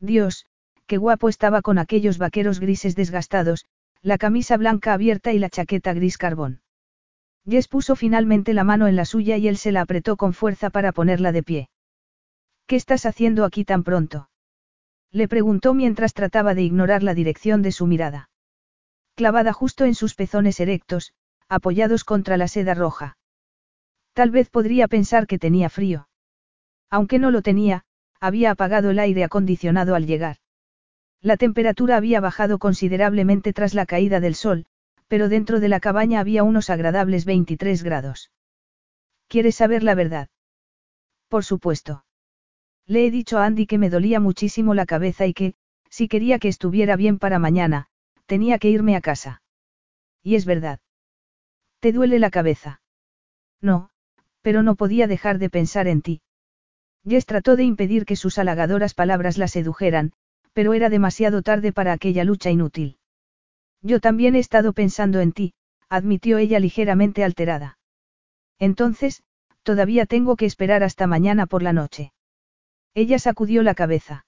Dios, 0.00 0.46
qué 0.86 0.96
guapo 0.96 1.28
estaba 1.28 1.62
con 1.62 1.78
aquellos 1.78 2.18
vaqueros 2.18 2.60
grises 2.60 2.96
desgastados, 2.96 3.66
la 4.02 4.18
camisa 4.18 4.56
blanca 4.56 4.92
abierta 4.92 5.32
y 5.32 5.38
la 5.38 5.50
chaqueta 5.50 5.94
gris 5.94 6.18
carbón. 6.18 6.62
Jess 7.46 7.68
puso 7.68 7.96
finalmente 7.96 8.54
la 8.54 8.64
mano 8.64 8.86
en 8.86 8.96
la 8.96 9.04
suya 9.04 9.36
y 9.36 9.48
él 9.48 9.56
se 9.56 9.72
la 9.72 9.82
apretó 9.82 10.16
con 10.16 10.32
fuerza 10.32 10.70
para 10.70 10.92
ponerla 10.92 11.32
de 11.32 11.42
pie. 11.42 11.68
¿Qué 12.66 12.76
estás 12.76 13.04
haciendo 13.04 13.44
aquí 13.44 13.64
tan 13.64 13.84
pronto? 13.84 14.28
Le 15.14 15.28
preguntó 15.28 15.74
mientras 15.74 16.12
trataba 16.12 16.56
de 16.56 16.62
ignorar 16.62 17.04
la 17.04 17.14
dirección 17.14 17.62
de 17.62 17.70
su 17.70 17.86
mirada. 17.86 18.30
Clavada 19.14 19.52
justo 19.52 19.84
en 19.84 19.94
sus 19.94 20.16
pezones 20.16 20.58
erectos, 20.58 21.14
apoyados 21.48 22.02
contra 22.02 22.36
la 22.36 22.48
seda 22.48 22.74
roja. 22.74 23.16
Tal 24.12 24.32
vez 24.32 24.50
podría 24.50 24.88
pensar 24.88 25.28
que 25.28 25.38
tenía 25.38 25.70
frío. 25.70 26.08
Aunque 26.90 27.20
no 27.20 27.30
lo 27.30 27.42
tenía, 27.42 27.84
había 28.18 28.50
apagado 28.50 28.90
el 28.90 28.98
aire 28.98 29.22
acondicionado 29.22 29.94
al 29.94 30.06
llegar. 30.06 30.38
La 31.20 31.36
temperatura 31.36 31.96
había 31.96 32.20
bajado 32.20 32.58
considerablemente 32.58 33.52
tras 33.52 33.72
la 33.72 33.86
caída 33.86 34.18
del 34.18 34.34
sol, 34.34 34.66
pero 35.06 35.28
dentro 35.28 35.60
de 35.60 35.68
la 35.68 35.78
cabaña 35.78 36.18
había 36.18 36.42
unos 36.42 36.70
agradables 36.70 37.24
23 37.24 37.84
grados. 37.84 38.32
¿Quieres 39.28 39.54
saber 39.54 39.84
la 39.84 39.94
verdad? 39.94 40.28
Por 41.28 41.44
supuesto. 41.44 42.04
Le 42.86 43.06
he 43.06 43.10
dicho 43.10 43.38
a 43.38 43.46
Andy 43.46 43.66
que 43.66 43.78
me 43.78 43.90
dolía 43.90 44.20
muchísimo 44.20 44.74
la 44.74 44.86
cabeza 44.86 45.26
y 45.26 45.34
que, 45.34 45.54
si 45.88 46.08
quería 46.08 46.38
que 46.38 46.48
estuviera 46.48 46.96
bien 46.96 47.18
para 47.18 47.38
mañana, 47.38 47.86
tenía 48.26 48.58
que 48.58 48.70
irme 48.70 48.96
a 48.96 49.00
casa. 49.00 49.42
Y 50.22 50.34
es 50.36 50.44
verdad. 50.44 50.80
¿Te 51.80 51.92
duele 51.92 52.18
la 52.18 52.30
cabeza? 52.30 52.80
No, 53.60 53.90
pero 54.40 54.62
no 54.62 54.74
podía 54.74 55.06
dejar 55.06 55.38
de 55.38 55.50
pensar 55.50 55.86
en 55.86 56.02
ti. 56.02 56.22
Jess 57.06 57.26
trató 57.26 57.56
de 57.56 57.64
impedir 57.64 58.06
que 58.06 58.16
sus 58.16 58.38
halagadoras 58.38 58.94
palabras 58.94 59.36
la 59.36 59.48
sedujeran, 59.48 60.12
pero 60.54 60.72
era 60.72 60.88
demasiado 60.88 61.42
tarde 61.42 61.72
para 61.72 61.92
aquella 61.92 62.24
lucha 62.24 62.50
inútil. 62.50 62.96
Yo 63.82 64.00
también 64.00 64.34
he 64.34 64.38
estado 64.38 64.72
pensando 64.72 65.20
en 65.20 65.32
ti, 65.32 65.52
admitió 65.90 66.38
ella 66.38 66.58
ligeramente 66.58 67.22
alterada. 67.22 67.78
Entonces, 68.58 69.22
todavía 69.62 70.06
tengo 70.06 70.36
que 70.36 70.46
esperar 70.46 70.82
hasta 70.82 71.06
mañana 71.06 71.46
por 71.46 71.62
la 71.62 71.74
noche. 71.74 72.13
Ella 72.94 73.18
sacudió 73.18 73.62
la 73.62 73.74
cabeza. 73.74 74.26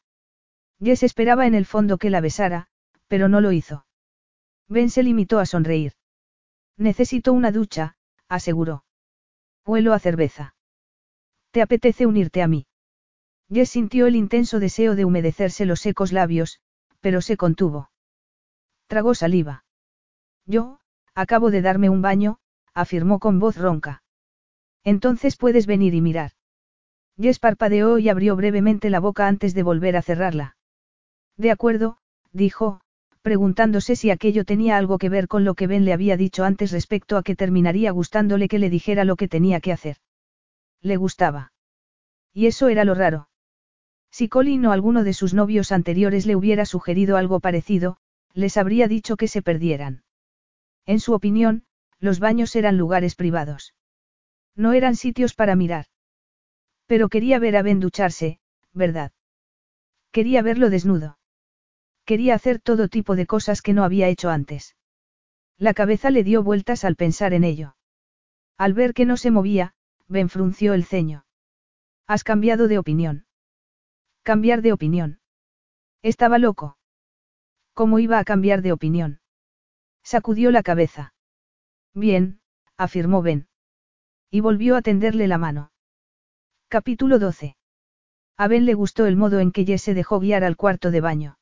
Jess 0.82 1.02
esperaba 1.02 1.46
en 1.46 1.54
el 1.54 1.66
fondo 1.66 1.98
que 1.98 2.10
la 2.10 2.20
besara, 2.20 2.68
pero 3.08 3.28
no 3.28 3.40
lo 3.40 3.52
hizo. 3.52 3.86
Ben 4.68 4.90
se 4.90 5.02
limitó 5.02 5.38
a 5.38 5.46
sonreír. 5.46 5.92
Necesito 6.76 7.32
una 7.32 7.52
ducha, 7.52 7.96
aseguró. 8.28 8.84
Huelo 9.64 9.92
a 9.92 9.98
cerveza. 9.98 10.54
¿Te 11.52 11.62
apetece 11.62 12.06
unirte 12.06 12.42
a 12.42 12.48
mí? 12.48 12.66
Jess 13.48 13.70
sintió 13.70 14.06
el 14.06 14.16
intenso 14.16 14.58
deseo 14.58 14.96
de 14.96 15.04
humedecerse 15.04 15.64
los 15.64 15.80
secos 15.80 16.12
labios, 16.12 16.60
pero 17.00 17.20
se 17.20 17.36
contuvo. 17.36 17.90
Tragó 18.88 19.14
saliva. 19.14 19.64
Yo, 20.44 20.80
acabo 21.14 21.50
de 21.50 21.62
darme 21.62 21.88
un 21.88 22.02
baño, 22.02 22.38
afirmó 22.74 23.20
con 23.20 23.38
voz 23.38 23.56
ronca. 23.56 24.02
Entonces 24.84 25.36
puedes 25.36 25.66
venir 25.66 25.94
y 25.94 26.00
mirar. 26.00 26.32
Jess 27.18 27.38
parpadeó 27.38 27.98
y 27.98 28.08
abrió 28.08 28.36
brevemente 28.36 28.90
la 28.90 29.00
boca 29.00 29.26
antes 29.26 29.54
de 29.54 29.62
volver 29.62 29.96
a 29.96 30.02
cerrarla. 30.02 30.56
De 31.36 31.50
acuerdo, 31.50 31.98
dijo, 32.32 32.80
preguntándose 33.22 33.96
si 33.96 34.10
aquello 34.10 34.44
tenía 34.44 34.76
algo 34.76 34.98
que 34.98 35.08
ver 35.08 35.26
con 35.26 35.44
lo 35.44 35.54
que 35.54 35.66
Ben 35.66 35.84
le 35.84 35.92
había 35.92 36.16
dicho 36.16 36.44
antes 36.44 36.70
respecto 36.72 37.16
a 37.16 37.22
que 37.22 37.34
terminaría 37.34 37.90
gustándole 37.90 38.48
que 38.48 38.58
le 38.58 38.70
dijera 38.70 39.04
lo 39.04 39.16
que 39.16 39.28
tenía 39.28 39.60
que 39.60 39.72
hacer. 39.72 39.96
Le 40.80 40.96
gustaba. 40.96 41.52
Y 42.32 42.46
eso 42.46 42.68
era 42.68 42.84
lo 42.84 42.94
raro. 42.94 43.28
Si 44.10 44.28
Colin 44.28 44.66
o 44.66 44.72
alguno 44.72 45.02
de 45.02 45.12
sus 45.12 45.34
novios 45.34 45.72
anteriores 45.72 46.26
le 46.26 46.36
hubiera 46.36 46.64
sugerido 46.66 47.16
algo 47.16 47.40
parecido, 47.40 47.96
les 48.32 48.56
habría 48.56 48.88
dicho 48.88 49.16
que 49.16 49.28
se 49.28 49.42
perdieran. 49.42 50.04
En 50.84 51.00
su 51.00 51.12
opinión, 51.12 51.64
los 51.98 52.20
baños 52.20 52.54
eran 52.54 52.76
lugares 52.76 53.14
privados. 53.14 53.74
No 54.54 54.72
eran 54.72 54.94
sitios 54.94 55.34
para 55.34 55.56
mirar. 55.56 55.86
Pero 56.86 57.08
quería 57.08 57.38
ver 57.38 57.56
a 57.56 57.62
Ben 57.62 57.80
ducharse, 57.80 58.40
¿verdad? 58.72 59.12
Quería 60.12 60.42
verlo 60.42 60.70
desnudo. 60.70 61.18
Quería 62.04 62.34
hacer 62.34 62.60
todo 62.60 62.88
tipo 62.88 63.16
de 63.16 63.26
cosas 63.26 63.62
que 63.62 63.72
no 63.72 63.84
había 63.84 64.08
hecho 64.08 64.30
antes. 64.30 64.76
La 65.58 65.74
cabeza 65.74 66.10
le 66.10 66.22
dio 66.22 66.42
vueltas 66.42 66.84
al 66.84 66.96
pensar 66.96 67.34
en 67.34 67.44
ello. 67.44 67.76
Al 68.56 68.74
ver 68.74 68.94
que 68.94 69.04
no 69.04 69.16
se 69.16 69.30
movía, 69.30 69.74
Ben 70.08 70.28
frunció 70.28 70.74
el 70.74 70.84
ceño. 70.84 71.26
¿Has 72.06 72.22
cambiado 72.22 72.68
de 72.68 72.78
opinión? 72.78 73.26
Cambiar 74.22 74.62
de 74.62 74.72
opinión. 74.72 75.20
Estaba 76.02 76.38
loco. 76.38 76.78
¿Cómo 77.74 77.98
iba 77.98 78.18
a 78.18 78.24
cambiar 78.24 78.62
de 78.62 78.72
opinión? 78.72 79.20
Sacudió 80.02 80.50
la 80.50 80.62
cabeza. 80.62 81.14
Bien, 81.92 82.40
afirmó 82.76 83.22
Ben. 83.22 83.48
Y 84.30 84.40
volvió 84.40 84.76
a 84.76 84.82
tenderle 84.82 85.26
la 85.26 85.38
mano. 85.38 85.72
Capítulo 86.68 87.20
12. 87.20 87.54
A 88.36 88.48
Ben 88.48 88.66
le 88.66 88.74
gustó 88.74 89.06
el 89.06 89.14
modo 89.14 89.38
en 89.38 89.52
que 89.52 89.64
Jess 89.64 89.82
se 89.82 89.94
dejó 89.94 90.18
guiar 90.18 90.42
al 90.42 90.56
cuarto 90.56 90.90
de 90.90 91.00
baño. 91.00 91.38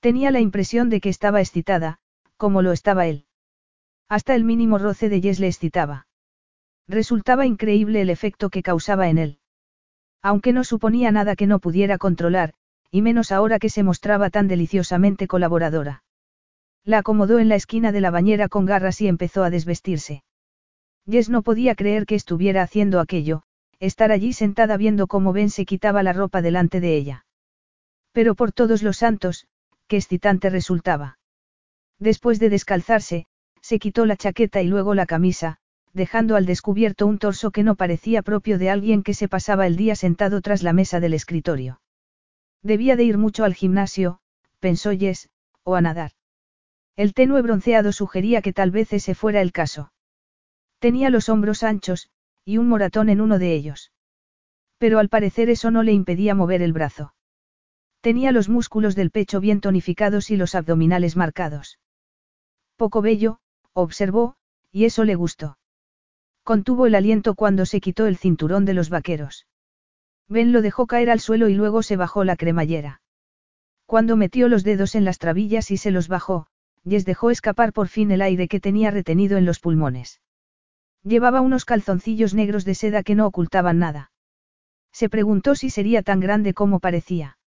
Tenía 0.00 0.32
la 0.32 0.40
impresión 0.40 0.90
de 0.90 1.00
que 1.00 1.10
estaba 1.10 1.40
excitada, 1.40 2.00
como 2.36 2.60
lo 2.60 2.72
estaba 2.72 3.06
él. 3.06 3.26
Hasta 4.08 4.34
el 4.34 4.42
mínimo 4.42 4.78
roce 4.78 5.08
de 5.08 5.20
Jess 5.20 5.38
le 5.38 5.46
excitaba. 5.46 6.08
Resultaba 6.88 7.46
increíble 7.46 8.00
el 8.00 8.10
efecto 8.10 8.50
que 8.50 8.64
causaba 8.64 9.08
en 9.08 9.18
él. 9.18 9.38
Aunque 10.22 10.52
no 10.52 10.64
suponía 10.64 11.12
nada 11.12 11.36
que 11.36 11.46
no 11.46 11.60
pudiera 11.60 11.96
controlar, 11.96 12.54
y 12.90 13.00
menos 13.00 13.30
ahora 13.30 13.60
que 13.60 13.68
se 13.68 13.84
mostraba 13.84 14.28
tan 14.28 14.48
deliciosamente 14.48 15.28
colaboradora. 15.28 16.02
La 16.84 16.98
acomodó 16.98 17.38
en 17.38 17.48
la 17.48 17.54
esquina 17.54 17.92
de 17.92 18.00
la 18.00 18.10
bañera 18.10 18.48
con 18.48 18.66
garras 18.66 19.00
y 19.02 19.06
empezó 19.06 19.44
a 19.44 19.50
desvestirse. 19.50 20.24
Jess 21.08 21.30
no 21.30 21.42
podía 21.42 21.76
creer 21.76 22.06
que 22.06 22.16
estuviera 22.16 22.62
haciendo 22.62 22.98
aquello, 22.98 23.44
estar 23.82 24.12
allí 24.12 24.32
sentada 24.32 24.76
viendo 24.76 25.08
cómo 25.08 25.32
Ben 25.32 25.50
se 25.50 25.64
quitaba 25.64 26.04
la 26.04 26.12
ropa 26.12 26.40
delante 26.40 26.78
de 26.78 26.96
ella. 26.96 27.26
Pero 28.12 28.36
por 28.36 28.52
todos 28.52 28.84
los 28.84 28.98
santos, 28.98 29.48
qué 29.88 29.96
excitante 29.96 30.50
resultaba. 30.50 31.18
Después 31.98 32.38
de 32.38 32.48
descalzarse, 32.48 33.26
se 33.60 33.80
quitó 33.80 34.06
la 34.06 34.16
chaqueta 34.16 34.62
y 34.62 34.68
luego 34.68 34.94
la 34.94 35.06
camisa, 35.06 35.58
dejando 35.92 36.36
al 36.36 36.46
descubierto 36.46 37.08
un 37.08 37.18
torso 37.18 37.50
que 37.50 37.64
no 37.64 37.74
parecía 37.74 38.22
propio 38.22 38.56
de 38.56 38.70
alguien 38.70 39.02
que 39.02 39.14
se 39.14 39.28
pasaba 39.28 39.66
el 39.66 39.74
día 39.74 39.96
sentado 39.96 40.40
tras 40.42 40.62
la 40.62 40.72
mesa 40.72 41.00
del 41.00 41.14
escritorio. 41.14 41.80
Debía 42.62 42.94
de 42.94 43.02
ir 43.02 43.18
mucho 43.18 43.42
al 43.42 43.54
gimnasio, 43.54 44.20
pensó 44.60 44.92
Jess, 44.92 45.28
o 45.64 45.74
a 45.74 45.80
nadar. 45.80 46.12
El 46.94 47.14
tenue 47.14 47.42
bronceado 47.42 47.90
sugería 47.90 48.42
que 48.42 48.52
tal 48.52 48.70
vez 48.70 48.92
ese 48.92 49.16
fuera 49.16 49.40
el 49.40 49.50
caso. 49.50 49.92
Tenía 50.78 51.10
los 51.10 51.28
hombros 51.28 51.64
anchos, 51.64 52.10
y 52.44 52.58
un 52.58 52.68
moratón 52.68 53.08
en 53.08 53.20
uno 53.20 53.38
de 53.38 53.54
ellos. 53.54 53.92
Pero 54.78 54.98
al 54.98 55.08
parecer 55.08 55.48
eso 55.48 55.70
no 55.70 55.82
le 55.82 55.92
impedía 55.92 56.34
mover 56.34 56.62
el 56.62 56.72
brazo. 56.72 57.14
Tenía 58.00 58.32
los 58.32 58.48
músculos 58.48 58.96
del 58.96 59.10
pecho 59.10 59.40
bien 59.40 59.60
tonificados 59.60 60.30
y 60.30 60.36
los 60.36 60.54
abdominales 60.54 61.16
marcados. 61.16 61.78
Poco 62.76 63.00
bello, 63.00 63.38
observó, 63.74 64.34
y 64.72 64.86
eso 64.86 65.04
le 65.04 65.14
gustó. 65.14 65.56
Contuvo 66.42 66.86
el 66.86 66.96
aliento 66.96 67.36
cuando 67.36 67.66
se 67.66 67.80
quitó 67.80 68.06
el 68.06 68.16
cinturón 68.16 68.64
de 68.64 68.74
los 68.74 68.90
vaqueros. 68.90 69.46
Ben 70.28 70.52
lo 70.52 70.62
dejó 70.62 70.86
caer 70.86 71.10
al 71.10 71.20
suelo 71.20 71.48
y 71.48 71.54
luego 71.54 71.82
se 71.82 71.96
bajó 71.96 72.24
la 72.24 72.36
cremallera. 72.36 73.02
Cuando 73.86 74.16
metió 74.16 74.48
los 74.48 74.64
dedos 74.64 74.94
en 74.94 75.04
las 75.04 75.18
trabillas 75.18 75.70
y 75.70 75.76
se 75.76 75.90
los 75.92 76.08
bajó, 76.08 76.46
Jess 76.88 77.04
dejó 77.04 77.30
escapar 77.30 77.72
por 77.72 77.86
fin 77.86 78.10
el 78.10 78.22
aire 78.22 78.48
que 78.48 78.58
tenía 78.58 78.90
retenido 78.90 79.38
en 79.38 79.44
los 79.44 79.60
pulmones. 79.60 80.20
Llevaba 81.04 81.40
unos 81.40 81.64
calzoncillos 81.64 82.34
negros 82.34 82.64
de 82.64 82.74
seda 82.74 83.02
que 83.02 83.14
no 83.14 83.26
ocultaban 83.26 83.78
nada. 83.78 84.12
Se 84.92 85.08
preguntó 85.08 85.54
si 85.54 85.70
sería 85.70 86.02
tan 86.02 86.20
grande 86.20 86.54
como 86.54 86.78
parecía. 86.78 87.38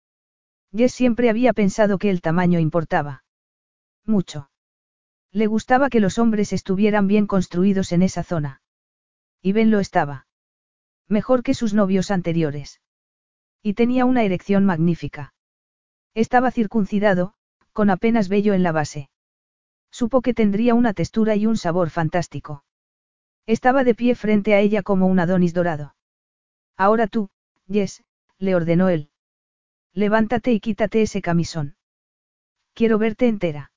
Jess 0.72 0.92
siempre 0.92 1.30
había 1.30 1.52
pensado 1.52 1.98
que 1.98 2.10
el 2.10 2.20
tamaño 2.20 2.58
importaba. 2.58 3.24
Mucho. 4.04 4.50
Le 5.30 5.46
gustaba 5.46 5.88
que 5.88 6.00
los 6.00 6.18
hombres 6.18 6.52
estuvieran 6.52 7.06
bien 7.06 7.26
construidos 7.26 7.92
en 7.92 8.02
esa 8.02 8.24
zona. 8.24 8.60
Y 9.40 9.52
Ben 9.52 9.70
lo 9.70 9.78
estaba. 9.78 10.26
Mejor 11.08 11.42
que 11.42 11.54
sus 11.54 11.74
novios 11.74 12.10
anteriores. 12.10 12.80
Y 13.62 13.74
tenía 13.74 14.04
una 14.04 14.24
erección 14.24 14.64
magnífica. 14.64 15.34
Estaba 16.14 16.50
circuncidado, 16.50 17.34
con 17.72 17.90
apenas 17.90 18.28
vello 18.28 18.54
en 18.54 18.62
la 18.62 18.72
base. 18.72 19.10
Supo 19.90 20.22
que 20.22 20.34
tendría 20.34 20.74
una 20.74 20.92
textura 20.92 21.36
y 21.36 21.46
un 21.46 21.56
sabor 21.56 21.90
fantástico. 21.90 22.63
Estaba 23.46 23.84
de 23.84 23.94
pie 23.94 24.14
frente 24.14 24.54
a 24.54 24.60
ella 24.60 24.82
como 24.82 25.06
un 25.06 25.18
Adonis 25.18 25.52
dorado. 25.52 25.94
Ahora 26.76 27.06
tú, 27.06 27.28
Jess, 27.68 28.02
le 28.38 28.54
ordenó 28.54 28.88
él. 28.88 29.10
Levántate 29.92 30.52
y 30.52 30.60
quítate 30.60 31.02
ese 31.02 31.22
camisón. 31.22 31.76
Quiero 32.72 32.98
verte 32.98 33.28
entera. 33.28 33.70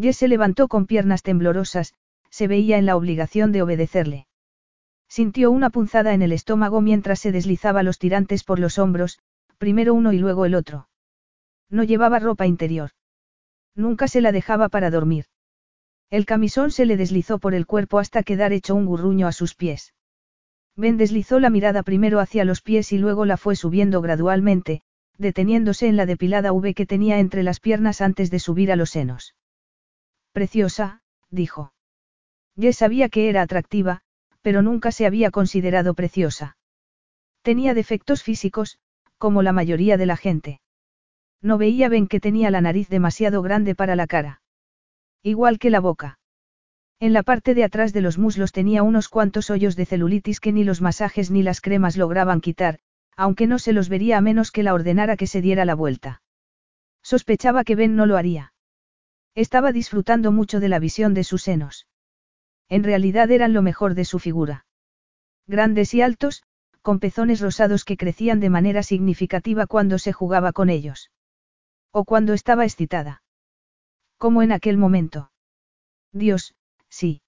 Jess 0.00 0.18
se 0.18 0.28
levantó 0.28 0.68
con 0.68 0.86
piernas 0.86 1.22
temblorosas, 1.22 1.94
se 2.30 2.48
veía 2.48 2.78
en 2.78 2.86
la 2.86 2.96
obligación 2.96 3.52
de 3.52 3.62
obedecerle. 3.62 4.26
Sintió 5.08 5.50
una 5.50 5.70
punzada 5.70 6.14
en 6.14 6.22
el 6.22 6.32
estómago 6.32 6.80
mientras 6.80 7.20
se 7.20 7.32
deslizaba 7.32 7.82
los 7.82 7.98
tirantes 7.98 8.44
por 8.44 8.58
los 8.58 8.78
hombros, 8.78 9.18
primero 9.58 9.94
uno 9.94 10.12
y 10.12 10.18
luego 10.18 10.44
el 10.44 10.54
otro. 10.54 10.88
No 11.70 11.82
llevaba 11.84 12.18
ropa 12.18 12.46
interior. 12.46 12.90
Nunca 13.74 14.08
se 14.08 14.20
la 14.20 14.32
dejaba 14.32 14.68
para 14.68 14.90
dormir. 14.90 15.26
El 16.10 16.24
camisón 16.24 16.70
se 16.70 16.86
le 16.86 16.96
deslizó 16.96 17.38
por 17.38 17.54
el 17.54 17.66
cuerpo 17.66 17.98
hasta 17.98 18.22
quedar 18.22 18.52
hecho 18.52 18.74
un 18.74 18.86
gurruño 18.86 19.26
a 19.26 19.32
sus 19.32 19.54
pies. 19.54 19.94
Ben 20.76 20.96
deslizó 20.96 21.40
la 21.40 21.50
mirada 21.50 21.82
primero 21.82 22.20
hacia 22.20 22.44
los 22.44 22.60
pies 22.60 22.92
y 22.92 22.98
luego 22.98 23.24
la 23.24 23.36
fue 23.36 23.56
subiendo 23.56 24.00
gradualmente, 24.02 24.82
deteniéndose 25.18 25.88
en 25.88 25.96
la 25.96 26.06
depilada 26.06 26.52
V 26.52 26.74
que 26.74 26.86
tenía 26.86 27.18
entre 27.18 27.42
las 27.42 27.60
piernas 27.60 28.00
antes 28.00 28.30
de 28.30 28.38
subir 28.38 28.70
a 28.70 28.76
los 28.76 28.90
senos. 28.90 29.34
Preciosa, 30.32 31.00
dijo. 31.30 31.72
Jess 32.58 32.76
sabía 32.76 33.08
que 33.08 33.28
era 33.28 33.42
atractiva, 33.42 34.02
pero 34.42 34.62
nunca 34.62 34.92
se 34.92 35.06
había 35.06 35.30
considerado 35.30 35.94
preciosa. 35.94 36.56
Tenía 37.42 37.74
defectos 37.74 38.22
físicos, 38.22 38.78
como 39.18 39.42
la 39.42 39.52
mayoría 39.52 39.96
de 39.96 40.06
la 40.06 40.16
gente. 40.16 40.60
No 41.40 41.58
veía 41.58 41.88
Ben 41.88 42.06
que 42.06 42.20
tenía 42.20 42.50
la 42.50 42.60
nariz 42.60 42.88
demasiado 42.88 43.42
grande 43.42 43.74
para 43.74 43.96
la 43.96 44.06
cara. 44.06 44.42
Igual 45.26 45.58
que 45.58 45.70
la 45.70 45.80
boca. 45.80 46.20
En 47.00 47.12
la 47.12 47.24
parte 47.24 47.54
de 47.54 47.64
atrás 47.64 47.92
de 47.92 48.00
los 48.00 48.16
muslos 48.16 48.52
tenía 48.52 48.84
unos 48.84 49.08
cuantos 49.08 49.50
hoyos 49.50 49.74
de 49.74 49.84
celulitis 49.84 50.38
que 50.38 50.52
ni 50.52 50.62
los 50.62 50.80
masajes 50.80 51.32
ni 51.32 51.42
las 51.42 51.60
cremas 51.60 51.96
lograban 51.96 52.40
quitar, 52.40 52.78
aunque 53.16 53.48
no 53.48 53.58
se 53.58 53.72
los 53.72 53.88
vería 53.88 54.18
a 54.18 54.20
menos 54.20 54.52
que 54.52 54.62
la 54.62 54.72
ordenara 54.72 55.16
que 55.16 55.26
se 55.26 55.40
diera 55.40 55.64
la 55.64 55.74
vuelta. 55.74 56.22
Sospechaba 57.02 57.64
que 57.64 57.74
Ben 57.74 57.96
no 57.96 58.06
lo 58.06 58.16
haría. 58.16 58.52
Estaba 59.34 59.72
disfrutando 59.72 60.30
mucho 60.30 60.60
de 60.60 60.68
la 60.68 60.78
visión 60.78 61.12
de 61.12 61.24
sus 61.24 61.42
senos. 61.42 61.88
En 62.68 62.84
realidad 62.84 63.28
eran 63.32 63.52
lo 63.52 63.62
mejor 63.62 63.94
de 63.94 64.04
su 64.04 64.20
figura. 64.20 64.64
Grandes 65.48 65.92
y 65.92 66.02
altos, 66.02 66.44
con 66.82 67.00
pezones 67.00 67.40
rosados 67.40 67.84
que 67.84 67.96
crecían 67.96 68.38
de 68.38 68.50
manera 68.50 68.84
significativa 68.84 69.66
cuando 69.66 69.98
se 69.98 70.12
jugaba 70.12 70.52
con 70.52 70.70
ellos. 70.70 71.10
O 71.90 72.04
cuando 72.04 72.32
estaba 72.32 72.64
excitada. 72.64 73.22
Como 74.18 74.42
en 74.42 74.52
aquel 74.52 74.78
momento. 74.78 75.30
Dios, 76.12 76.54
sí. 76.88 77.22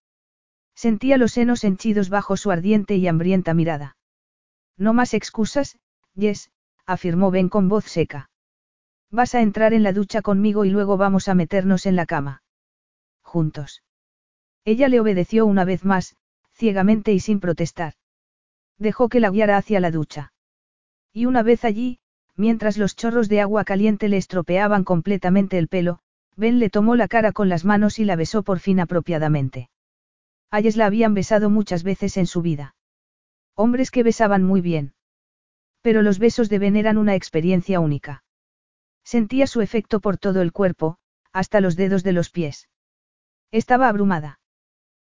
Sentía 0.74 1.18
los 1.18 1.32
senos 1.32 1.64
henchidos 1.64 2.08
bajo 2.08 2.36
su 2.36 2.50
ardiente 2.50 2.96
y 2.96 3.08
hambrienta 3.08 3.52
mirada. 3.52 3.96
No 4.76 4.94
más 4.94 5.12
excusas, 5.12 5.78
Yes, 6.14 6.50
afirmó 6.86 7.30
Ben 7.30 7.48
con 7.48 7.68
voz 7.68 7.84
seca. 7.84 8.30
Vas 9.10 9.34
a 9.34 9.40
entrar 9.40 9.72
en 9.72 9.82
la 9.82 9.92
ducha 9.92 10.22
conmigo 10.22 10.64
y 10.64 10.70
luego 10.70 10.96
vamos 10.96 11.28
a 11.28 11.34
meternos 11.34 11.86
en 11.86 11.96
la 11.96 12.06
cama. 12.06 12.42
Juntos. 13.22 13.82
Ella 14.64 14.88
le 14.88 15.00
obedeció 15.00 15.46
una 15.46 15.64
vez 15.64 15.84
más, 15.84 16.16
ciegamente 16.52 17.12
y 17.12 17.20
sin 17.20 17.40
protestar. 17.40 17.94
Dejó 18.78 19.08
que 19.08 19.20
la 19.20 19.30
guiara 19.30 19.56
hacia 19.56 19.80
la 19.80 19.90
ducha. 19.90 20.32
Y 21.12 21.26
una 21.26 21.42
vez 21.42 21.64
allí, 21.64 22.00
mientras 22.36 22.78
los 22.78 22.96
chorros 22.96 23.28
de 23.28 23.40
agua 23.40 23.64
caliente 23.64 24.08
le 24.08 24.16
estropeaban 24.16 24.84
completamente 24.84 25.58
el 25.58 25.68
pelo, 25.68 26.00
Ben 26.38 26.60
le 26.60 26.70
tomó 26.70 26.94
la 26.94 27.08
cara 27.08 27.32
con 27.32 27.48
las 27.48 27.64
manos 27.64 27.98
y 27.98 28.04
la 28.04 28.14
besó 28.14 28.44
por 28.44 28.60
fin 28.60 28.78
apropiadamente. 28.78 29.70
Ayes 30.52 30.76
la 30.76 30.86
habían 30.86 31.12
besado 31.12 31.50
muchas 31.50 31.82
veces 31.82 32.16
en 32.16 32.28
su 32.28 32.42
vida. 32.42 32.76
Hombres 33.56 33.90
que 33.90 34.04
besaban 34.04 34.44
muy 34.44 34.60
bien. 34.60 34.94
Pero 35.82 36.00
los 36.00 36.20
besos 36.20 36.48
de 36.48 36.60
Ben 36.60 36.76
eran 36.76 36.96
una 36.96 37.16
experiencia 37.16 37.80
única. 37.80 38.22
Sentía 39.02 39.48
su 39.48 39.62
efecto 39.62 39.98
por 39.98 40.16
todo 40.16 40.40
el 40.40 40.52
cuerpo, 40.52 40.98
hasta 41.32 41.60
los 41.60 41.74
dedos 41.74 42.04
de 42.04 42.12
los 42.12 42.30
pies. 42.30 42.68
Estaba 43.50 43.88
abrumada. 43.88 44.38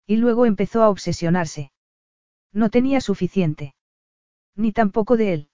Y 0.07 0.17
luego 0.17 0.45
empezó 0.45 0.83
a 0.83 0.91
obsesionarse. 0.91 1.73
No 2.53 2.69
tenía 2.69 3.01
suficiente. 3.01 3.75
Ni 4.57 4.73
tampoco 4.73 5.17
de 5.17 5.33
él. 5.33 5.49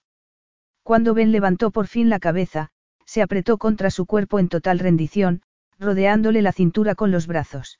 Cuando 0.83 1.13
Ben 1.13 1.31
levantó 1.31 1.71
por 1.71 1.87
fin 1.87 2.09
la 2.09 2.19
cabeza, 2.19 2.71
se 3.05 3.21
apretó 3.21 3.57
contra 3.57 3.89
su 3.89 4.05
cuerpo 4.05 4.37
en 4.37 4.49
total 4.49 4.79
rendición, 4.79 5.43
rodeándole 5.81 6.43
la 6.43 6.53
cintura 6.53 6.93
con 6.95 7.11
los 7.11 7.25
brazos. 7.27 7.79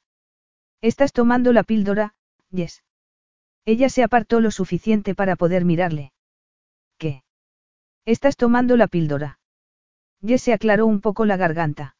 ¿Estás 0.81 1.13
tomando 1.13 1.53
la 1.53 1.63
píldora, 1.63 2.15
Yes? 2.49 2.83
Ella 3.63 3.89
se 3.89 4.01
apartó 4.03 4.39
lo 4.41 4.49
suficiente 4.49 5.13
para 5.13 5.35
poder 5.35 5.65
mirarle. 5.65 6.11
¿Qué? 6.97 7.23
¿Estás 8.05 8.35
tomando 8.35 8.75
la 8.75 8.87
píldora? 8.87 9.39
Yes 10.21 10.41
se 10.41 10.53
aclaró 10.53 10.87
un 10.87 10.99
poco 10.99 11.25
la 11.25 11.37
garganta. 11.37 11.95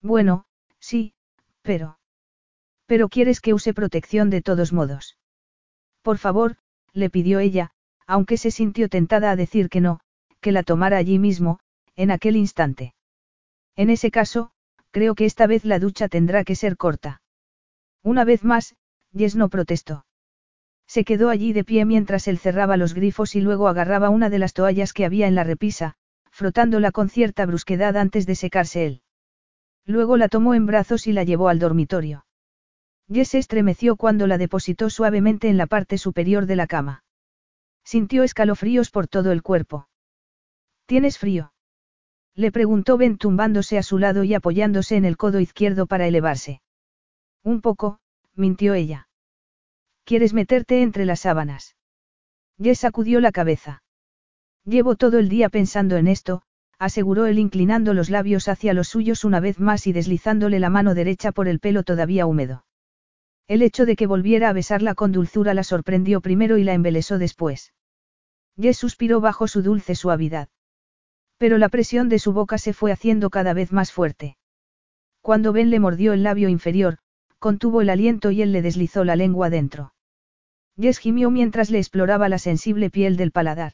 Bueno, 0.00 0.46
sí, 0.78 1.12
pero... 1.62 1.98
Pero 2.86 3.08
quieres 3.08 3.40
que 3.40 3.52
use 3.52 3.74
protección 3.74 4.30
de 4.30 4.42
todos 4.42 4.72
modos. 4.72 5.18
Por 6.02 6.18
favor, 6.18 6.56
le 6.92 7.10
pidió 7.10 7.40
ella, 7.40 7.72
aunque 8.06 8.36
se 8.36 8.52
sintió 8.52 8.88
tentada 8.88 9.32
a 9.32 9.36
decir 9.36 9.68
que 9.68 9.80
no, 9.80 9.98
que 10.40 10.52
la 10.52 10.62
tomara 10.62 10.98
allí 10.98 11.18
mismo, 11.18 11.58
en 11.96 12.12
aquel 12.12 12.36
instante. 12.36 12.94
En 13.74 13.90
ese 13.90 14.12
caso, 14.12 14.52
Creo 14.96 15.14
que 15.14 15.26
esta 15.26 15.46
vez 15.46 15.66
la 15.66 15.78
ducha 15.78 16.08
tendrá 16.08 16.42
que 16.42 16.54
ser 16.54 16.78
corta. 16.78 17.20
Una 18.02 18.24
vez 18.24 18.44
más, 18.44 18.76
Jess 19.14 19.36
no 19.36 19.50
protestó. 19.50 20.06
Se 20.86 21.04
quedó 21.04 21.28
allí 21.28 21.52
de 21.52 21.64
pie 21.64 21.84
mientras 21.84 22.26
él 22.28 22.38
cerraba 22.38 22.78
los 22.78 22.94
grifos 22.94 23.34
y 23.34 23.42
luego 23.42 23.68
agarraba 23.68 24.08
una 24.08 24.30
de 24.30 24.38
las 24.38 24.54
toallas 24.54 24.94
que 24.94 25.04
había 25.04 25.26
en 25.26 25.34
la 25.34 25.44
repisa, 25.44 25.96
frotándola 26.30 26.92
con 26.92 27.10
cierta 27.10 27.44
brusquedad 27.44 27.94
antes 27.98 28.24
de 28.24 28.36
secarse 28.36 28.86
él. 28.86 29.02
Luego 29.84 30.16
la 30.16 30.30
tomó 30.30 30.54
en 30.54 30.64
brazos 30.64 31.06
y 31.06 31.12
la 31.12 31.24
llevó 31.24 31.50
al 31.50 31.58
dormitorio. 31.58 32.24
Jess 33.12 33.28
se 33.28 33.38
estremeció 33.38 33.96
cuando 33.96 34.26
la 34.26 34.38
depositó 34.38 34.88
suavemente 34.88 35.50
en 35.50 35.58
la 35.58 35.66
parte 35.66 35.98
superior 35.98 36.46
de 36.46 36.56
la 36.56 36.66
cama. 36.66 37.04
Sintió 37.84 38.22
escalofríos 38.22 38.90
por 38.90 39.08
todo 39.08 39.30
el 39.32 39.42
cuerpo. 39.42 39.90
¿Tienes 40.86 41.18
frío? 41.18 41.52
Le 42.36 42.52
preguntó 42.52 42.98
Ben 42.98 43.16
tumbándose 43.16 43.78
a 43.78 43.82
su 43.82 43.98
lado 43.98 44.22
y 44.22 44.34
apoyándose 44.34 44.96
en 44.96 45.06
el 45.06 45.16
codo 45.16 45.40
izquierdo 45.40 45.86
para 45.86 46.06
elevarse. 46.06 46.60
Un 47.42 47.62
poco, 47.62 47.98
mintió 48.34 48.74
ella. 48.74 49.08
¿Quieres 50.04 50.34
meterte 50.34 50.82
entre 50.82 51.06
las 51.06 51.20
sábanas? 51.20 51.76
Jess 52.60 52.80
sacudió 52.80 53.20
la 53.20 53.32
cabeza. 53.32 53.82
Llevo 54.66 54.96
todo 54.96 55.18
el 55.18 55.30
día 55.30 55.48
pensando 55.48 55.96
en 55.96 56.08
esto, 56.08 56.42
aseguró 56.78 57.24
él 57.24 57.38
inclinando 57.38 57.94
los 57.94 58.10
labios 58.10 58.48
hacia 58.48 58.74
los 58.74 58.88
suyos 58.88 59.24
una 59.24 59.40
vez 59.40 59.58
más 59.58 59.86
y 59.86 59.92
deslizándole 59.92 60.60
la 60.60 60.68
mano 60.68 60.94
derecha 60.94 61.32
por 61.32 61.48
el 61.48 61.58
pelo 61.58 61.84
todavía 61.84 62.26
húmedo. 62.26 62.66
El 63.48 63.62
hecho 63.62 63.86
de 63.86 63.96
que 63.96 64.06
volviera 64.06 64.50
a 64.50 64.52
besarla 64.52 64.94
con 64.94 65.10
dulzura 65.10 65.54
la 65.54 65.64
sorprendió 65.64 66.20
primero 66.20 66.58
y 66.58 66.64
la 66.64 66.74
embelesó 66.74 67.18
después. 67.18 67.72
Jess 68.60 68.76
suspiró 68.76 69.22
bajo 69.22 69.48
su 69.48 69.62
dulce 69.62 69.94
suavidad. 69.94 70.48
Pero 71.38 71.58
la 71.58 71.68
presión 71.68 72.08
de 72.08 72.18
su 72.18 72.32
boca 72.32 72.58
se 72.58 72.72
fue 72.72 72.92
haciendo 72.92 73.30
cada 73.30 73.52
vez 73.52 73.72
más 73.72 73.92
fuerte. 73.92 74.36
Cuando 75.20 75.52
Ben 75.52 75.70
le 75.70 75.80
mordió 75.80 76.12
el 76.12 76.22
labio 76.22 76.48
inferior, 76.48 76.98
contuvo 77.38 77.80
el 77.80 77.90
aliento 77.90 78.30
y 78.30 78.42
él 78.42 78.52
le 78.52 78.62
deslizó 78.62 79.04
la 79.04 79.16
lengua 79.16 79.50
dentro. 79.50 79.92
Jess 80.78 80.98
gimió 80.98 81.30
mientras 81.30 81.70
le 81.70 81.78
exploraba 81.78 82.28
la 82.28 82.38
sensible 82.38 82.90
piel 82.90 83.16
del 83.16 83.32
paladar. 83.32 83.72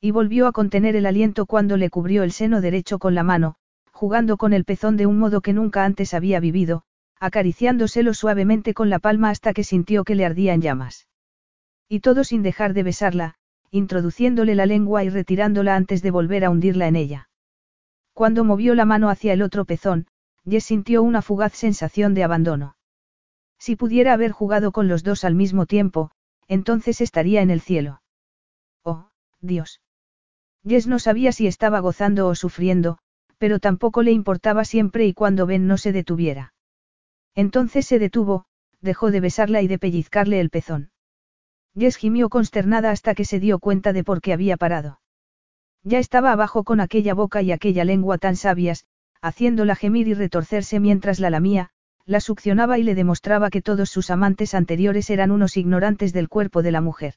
Y 0.00 0.12
volvió 0.12 0.46
a 0.46 0.52
contener 0.52 0.96
el 0.96 1.06
aliento 1.06 1.46
cuando 1.46 1.76
le 1.76 1.90
cubrió 1.90 2.22
el 2.22 2.32
seno 2.32 2.60
derecho 2.60 2.98
con 2.98 3.14
la 3.14 3.22
mano, 3.22 3.56
jugando 3.92 4.36
con 4.36 4.52
el 4.52 4.64
pezón 4.64 4.96
de 4.96 5.06
un 5.06 5.18
modo 5.18 5.40
que 5.40 5.52
nunca 5.52 5.84
antes 5.84 6.14
había 6.14 6.40
vivido, 6.40 6.84
acariciándoselo 7.18 8.14
suavemente 8.14 8.72
con 8.72 8.88
la 8.88 8.98
palma 8.98 9.28
hasta 9.28 9.52
que 9.52 9.64
sintió 9.64 10.04
que 10.04 10.14
le 10.14 10.24
ardía 10.24 10.54
en 10.54 10.62
llamas. 10.62 11.06
Y 11.86 12.00
todo 12.00 12.24
sin 12.24 12.42
dejar 12.42 12.72
de 12.72 12.82
besarla, 12.82 13.34
introduciéndole 13.70 14.54
la 14.54 14.66
lengua 14.66 15.04
y 15.04 15.08
retirándola 15.08 15.76
antes 15.76 16.02
de 16.02 16.10
volver 16.10 16.44
a 16.44 16.50
hundirla 16.50 16.88
en 16.88 16.96
ella. 16.96 17.28
Cuando 18.12 18.44
movió 18.44 18.74
la 18.74 18.84
mano 18.84 19.08
hacia 19.08 19.32
el 19.32 19.42
otro 19.42 19.64
pezón, 19.64 20.06
Jess 20.48 20.64
sintió 20.64 21.02
una 21.02 21.22
fugaz 21.22 21.52
sensación 21.54 22.14
de 22.14 22.24
abandono. 22.24 22.76
Si 23.58 23.76
pudiera 23.76 24.12
haber 24.12 24.32
jugado 24.32 24.72
con 24.72 24.88
los 24.88 25.02
dos 25.04 25.24
al 25.24 25.34
mismo 25.34 25.66
tiempo, 25.66 26.10
entonces 26.48 27.00
estaría 27.00 27.42
en 27.42 27.50
el 27.50 27.60
cielo. 27.60 28.02
Oh, 28.82 29.10
Dios. 29.40 29.80
Jess 30.66 30.86
no 30.86 30.98
sabía 30.98 31.32
si 31.32 31.46
estaba 31.46 31.80
gozando 31.80 32.26
o 32.26 32.34
sufriendo, 32.34 32.98
pero 33.38 33.58
tampoco 33.58 34.02
le 34.02 34.12
importaba 34.12 34.64
siempre 34.64 35.06
y 35.06 35.14
cuando 35.14 35.46
Ben 35.46 35.66
no 35.66 35.78
se 35.78 35.92
detuviera. 35.92 36.52
Entonces 37.34 37.86
se 37.86 37.98
detuvo, 37.98 38.44
dejó 38.80 39.10
de 39.10 39.20
besarla 39.20 39.62
y 39.62 39.68
de 39.68 39.78
pellizcarle 39.78 40.40
el 40.40 40.50
pezón. 40.50 40.90
Jess 41.78 41.96
gimió 41.96 42.28
consternada 42.28 42.90
hasta 42.90 43.14
que 43.14 43.24
se 43.24 43.40
dio 43.40 43.58
cuenta 43.58 43.92
de 43.92 44.04
por 44.04 44.20
qué 44.20 44.32
había 44.32 44.56
parado. 44.56 45.00
Ya 45.82 45.98
estaba 45.98 46.32
abajo 46.32 46.64
con 46.64 46.80
aquella 46.80 47.14
boca 47.14 47.42
y 47.42 47.52
aquella 47.52 47.84
lengua 47.84 48.18
tan 48.18 48.36
sabias, 48.36 48.84
haciéndola 49.22 49.76
gemir 49.76 50.08
y 50.08 50.14
retorcerse 50.14 50.80
mientras 50.80 51.20
la 51.20 51.30
lamía, 51.30 51.70
la 52.04 52.20
succionaba 52.20 52.78
y 52.78 52.82
le 52.82 52.94
demostraba 52.94 53.50
que 53.50 53.62
todos 53.62 53.88
sus 53.90 54.10
amantes 54.10 54.54
anteriores 54.54 55.10
eran 55.10 55.30
unos 55.30 55.56
ignorantes 55.56 56.12
del 56.12 56.28
cuerpo 56.28 56.62
de 56.62 56.72
la 56.72 56.80
mujer. 56.80 57.14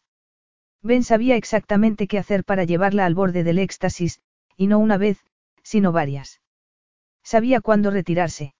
Ben 0.82 1.04
sabía 1.04 1.36
exactamente 1.36 2.08
qué 2.08 2.20
hacer 2.20 2.44
para 2.44 2.66
llevarla 2.66 3.06
al 3.06 3.16
borde 3.16 3.44
del 3.44 3.58
éxtasis, 3.58 4.22
y 4.58 4.68
no 4.68 4.80
una 4.80 4.98
vez, 4.98 5.18
sino 5.64 5.92
varias. 5.92 6.42
Sabía 7.24 7.62
cuándo 7.62 7.90
retirarse. 7.90 8.54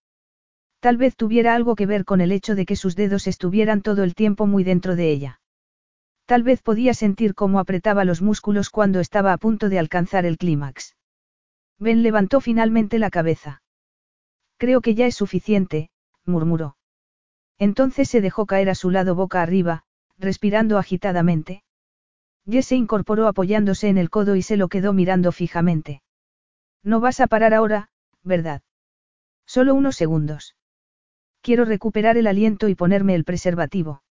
Tal 0.80 0.98
vez 0.98 1.16
tuviera 1.16 1.54
algo 1.54 1.76
que 1.76 1.86
ver 1.86 2.06
con 2.06 2.22
el 2.22 2.32
hecho 2.32 2.56
de 2.56 2.66
que 2.66 2.76
sus 2.76 2.96
dedos 2.96 3.28
estuvieran 3.28 3.82
todo 3.82 4.04
el 4.04 4.16
tiempo 4.16 4.48
muy 4.48 4.64
dentro 4.64 4.96
de 4.96 5.12
ella. 5.12 5.40
Tal 6.26 6.44
vez 6.44 6.62
podía 6.62 6.94
sentir 6.94 7.36
cómo 7.36 7.60
apretaba 7.60 8.06
los 8.06 8.22
músculos 8.22 8.70
cuando 8.70 9.00
estaba 9.00 9.34
a 9.34 9.38
punto 9.38 9.70
de 9.70 9.80
alcanzar 9.80 10.26
el 10.26 10.38
clímax. 10.38 10.96
Ben 11.80 12.02
levantó 12.02 12.40
finalmente 12.40 13.00
la 13.00 13.10
cabeza. 13.10 13.62
Creo 14.58 14.82
que 14.82 14.96
ya 14.96 15.06
es 15.06 15.16
suficiente, 15.16 15.90
murmuró. 16.26 16.78
Entonces 17.60 18.10
se 18.10 18.22
dejó 18.22 18.46
caer 18.46 18.70
a 18.70 18.76
su 18.76 18.90
lado 18.90 19.16
boca 19.16 19.42
arriba, 19.42 19.84
respirando 20.18 20.78
agitadamente. 20.78 21.64
Jess 22.50 22.68
se 22.68 22.76
incorporó 22.76 23.28
apoyándose 23.28 23.88
en 23.90 23.98
el 23.98 24.10
codo 24.10 24.36
y 24.36 24.42
se 24.42 24.58
lo 24.58 24.68
quedó 24.68 24.94
mirando 24.94 25.32
fijamente. 25.32 26.02
No 26.84 27.00
vas 27.00 27.20
a 27.20 27.28
parar 27.28 27.54
ahora, 27.54 27.90
¿verdad? 28.24 28.62
Solo 29.46 29.74
unos 29.74 29.96
segundos. 29.96 30.56
Quiero 31.42 31.66
recuperar 31.66 32.18
el 32.18 32.28
aliento 32.28 32.70
y 32.70 32.76
ponerme 32.76 33.16
el 33.16 33.26
preservativo. 33.26 34.03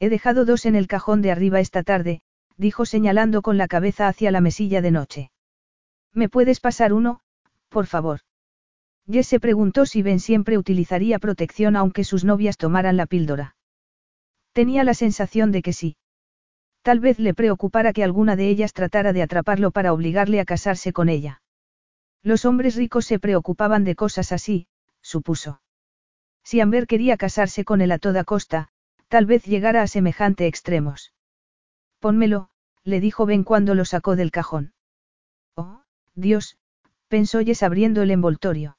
He 0.00 0.08
dejado 0.08 0.44
dos 0.44 0.66
en 0.66 0.76
el 0.76 0.86
cajón 0.86 1.22
de 1.22 1.30
arriba 1.30 1.60
esta 1.60 1.82
tarde, 1.82 2.20
dijo 2.56 2.86
señalando 2.86 3.42
con 3.42 3.56
la 3.58 3.68
cabeza 3.68 4.08
hacia 4.08 4.30
la 4.30 4.40
mesilla 4.40 4.80
de 4.80 4.90
noche. 4.90 5.30
¿Me 6.12 6.28
puedes 6.28 6.60
pasar 6.60 6.92
uno, 6.92 7.20
por 7.68 7.86
favor? 7.86 8.20
Jess 9.10 9.26
se 9.26 9.40
preguntó 9.40 9.86
si 9.86 10.02
Ben 10.02 10.20
siempre 10.20 10.58
utilizaría 10.58 11.18
protección 11.18 11.76
aunque 11.76 12.04
sus 12.04 12.24
novias 12.24 12.56
tomaran 12.56 12.96
la 12.96 13.06
píldora. 13.06 13.56
Tenía 14.52 14.84
la 14.84 14.94
sensación 14.94 15.50
de 15.50 15.62
que 15.62 15.72
sí. 15.72 15.96
Tal 16.82 17.00
vez 17.00 17.18
le 17.18 17.34
preocupara 17.34 17.92
que 17.92 18.04
alguna 18.04 18.36
de 18.36 18.48
ellas 18.48 18.72
tratara 18.72 19.12
de 19.12 19.22
atraparlo 19.22 19.70
para 19.70 19.92
obligarle 19.92 20.40
a 20.40 20.44
casarse 20.44 20.92
con 20.92 21.08
ella. 21.08 21.42
Los 22.22 22.44
hombres 22.44 22.76
ricos 22.76 23.06
se 23.06 23.18
preocupaban 23.18 23.84
de 23.84 23.94
cosas 23.94 24.32
así, 24.32 24.66
supuso. 25.00 25.60
Si 26.44 26.60
Amber 26.60 26.86
quería 26.86 27.16
casarse 27.16 27.64
con 27.64 27.80
él 27.80 27.92
a 27.92 27.98
toda 27.98 28.24
costa, 28.24 28.68
tal 29.08 29.26
vez 29.26 29.44
llegara 29.44 29.82
a 29.82 29.86
semejante 29.86 30.46
extremos. 30.46 31.12
Pónmelo, 31.98 32.50
le 32.84 33.00
dijo 33.00 33.26
Ben 33.26 33.44
cuando 33.44 33.74
lo 33.74 33.84
sacó 33.84 34.16
del 34.16 34.30
cajón. 34.30 34.72
Oh, 35.56 35.82
Dios, 36.14 36.58
pensó 37.08 37.40
Jess 37.40 37.62
abriendo 37.62 38.02
el 38.02 38.10
envoltorio. 38.10 38.78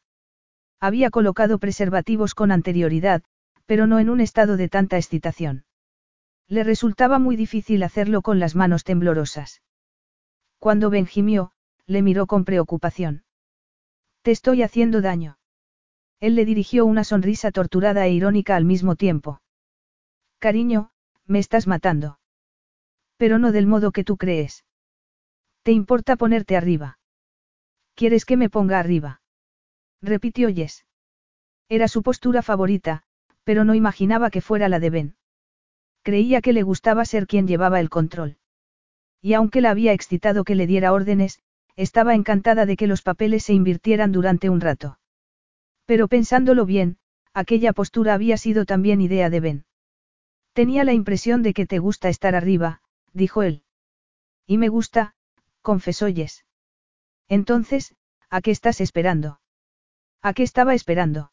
Había 0.80 1.10
colocado 1.10 1.60
preservativos 1.60 2.35
con 2.35 2.51
anterioridad, 2.51 3.23
pero 3.65 3.85
no 3.85 3.99
en 3.99 4.10
un 4.10 4.22
estado 4.22 4.56
de 4.56 4.69
tanta 4.69 4.97
excitación. 4.97 5.65
Le 6.47 6.64
resultaba 6.64 7.19
muy 7.19 7.35
difícil 7.35 7.84
hacerlo 7.84 8.22
con 8.22 8.39
las 8.39 8.56
manos 8.56 8.84
temblorosas. 8.84 9.61
Cuando 10.57 10.89
Ben 10.89 11.06
gimió, 11.06 11.51
le 11.85 12.01
miró 12.01 12.27
con 12.27 12.45
preocupación. 12.45 13.23
Te 14.22 14.31
estoy 14.31 14.64
haciendo 14.64 15.01
daño. 15.01 15.38
Él 16.19 16.35
le 16.35 16.45
dirigió 16.45 16.85
una 16.85 17.03
sonrisa 17.03 17.51
torturada 17.51 18.06
e 18.06 18.11
irónica 18.11 18.56
al 18.56 18.65
mismo 18.65 18.95
tiempo. 18.95 19.41
Cariño, 20.40 20.91
me 21.26 21.40
estás 21.40 21.68
matando. 21.68 22.18
Pero 23.18 23.40
no 23.40 23.52
del 23.52 23.68
modo 23.68 23.91
que 23.91 24.06
tú 24.06 24.16
crees. 24.16 24.64
¿Te 25.64 25.74
importa 25.74 26.16
ponerte 26.16 26.56
arriba? 26.56 26.98
¿Quieres 27.94 28.24
que 28.24 28.38
me 28.38 28.49
ponga 28.49 28.80
arriba? 28.80 29.22
repitió 30.02 30.48
Jess. 30.48 30.86
Era 31.68 31.90
su 31.90 32.03
postura 32.03 32.41
favorita, 32.41 33.03
pero 33.44 33.66
no 33.66 33.76
imaginaba 33.76 34.30
que 34.30 34.40
fuera 34.40 34.70
la 34.70 34.80
de 34.80 34.90
Ben. 34.90 35.16
Creía 36.03 36.40
que 36.40 36.53
le 36.53 36.64
gustaba 36.64 37.03
ser 37.03 37.28
quien 37.28 37.45
llevaba 37.45 37.82
el 37.82 37.90
control. 37.90 38.38
Y 39.22 39.34
aunque 39.34 39.60
la 39.60 39.72
había 39.72 39.91
excitado 39.91 40.45
que 40.45 40.56
le 40.56 40.66
diera 40.66 40.94
órdenes, 40.94 41.41
estaba 41.76 42.16
encantada 42.16 42.66
de 42.66 42.78
que 42.78 42.88
los 42.88 43.02
papeles 43.02 43.44
se 43.44 43.53
invirtieran 43.53 44.14
durante 44.14 44.49
un 44.49 44.61
rato. 44.61 44.99
Pero 45.86 46.07
pensándolo 46.07 46.66
bien, 46.66 46.98
aquella 47.34 47.74
postura 47.74 48.14
había 48.14 48.38
sido 48.38 48.66
también 48.66 49.02
idea 49.02 49.30
de 49.30 49.40
Ben. 49.41 49.66
Tenía 50.60 50.84
la 50.84 50.91
impresión 50.91 51.41
de 51.41 51.53
que 51.53 51.65
te 51.65 51.80
gusta 51.80 52.10
estar 52.10 52.36
arriba, 52.36 52.81
dijo 53.14 53.44
él. 53.44 53.64
Y 54.45 54.57
me 54.57 54.68
gusta, 54.68 55.15
confesó 55.61 56.07
Jess. 56.10 56.44
Entonces, 57.30 57.95
¿a 58.30 58.41
qué 58.41 58.52
estás 58.52 58.81
esperando? 58.81 59.40
¿A 60.22 60.34
qué 60.34 60.44
estaba 60.44 60.73
esperando? 60.73 61.31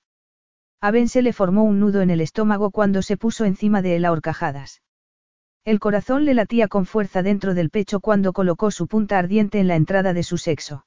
A 0.81 0.93
Ben 0.93 1.09
se 1.09 1.23
le 1.23 1.33
formó 1.33 1.65
un 1.65 1.81
nudo 1.81 2.03
en 2.03 2.11
el 2.11 2.21
estómago 2.21 2.71
cuando 2.71 3.03
se 3.03 3.17
puso 3.17 3.45
encima 3.45 3.83
de 3.83 3.97
él 3.97 4.05
a 4.05 4.13
horcajadas. 4.13 4.81
El 5.65 5.81
corazón 5.81 6.25
le 6.25 6.35
latía 6.35 6.69
con 6.69 6.87
fuerza 6.87 7.25
dentro 7.25 7.55
del 7.55 7.71
pecho 7.71 7.99
cuando 7.99 8.33
colocó 8.33 8.71
su 8.71 8.87
punta 8.87 9.19
ardiente 9.19 9.59
en 9.59 9.67
la 9.67 9.75
entrada 9.75 10.13
de 10.13 10.23
su 10.23 10.39
sexo. 10.39 10.87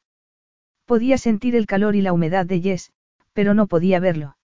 Podía 0.86 1.18
sentir 1.18 1.57
el 1.57 1.66
calor 1.66 1.94
y 1.98 2.02
la 2.02 2.14
humedad 2.14 2.45
de 2.45 2.61
Jess, 2.61 2.94
pero 3.34 3.53
no 3.53 3.68
podía 3.68 3.99
verlo. 3.99 4.38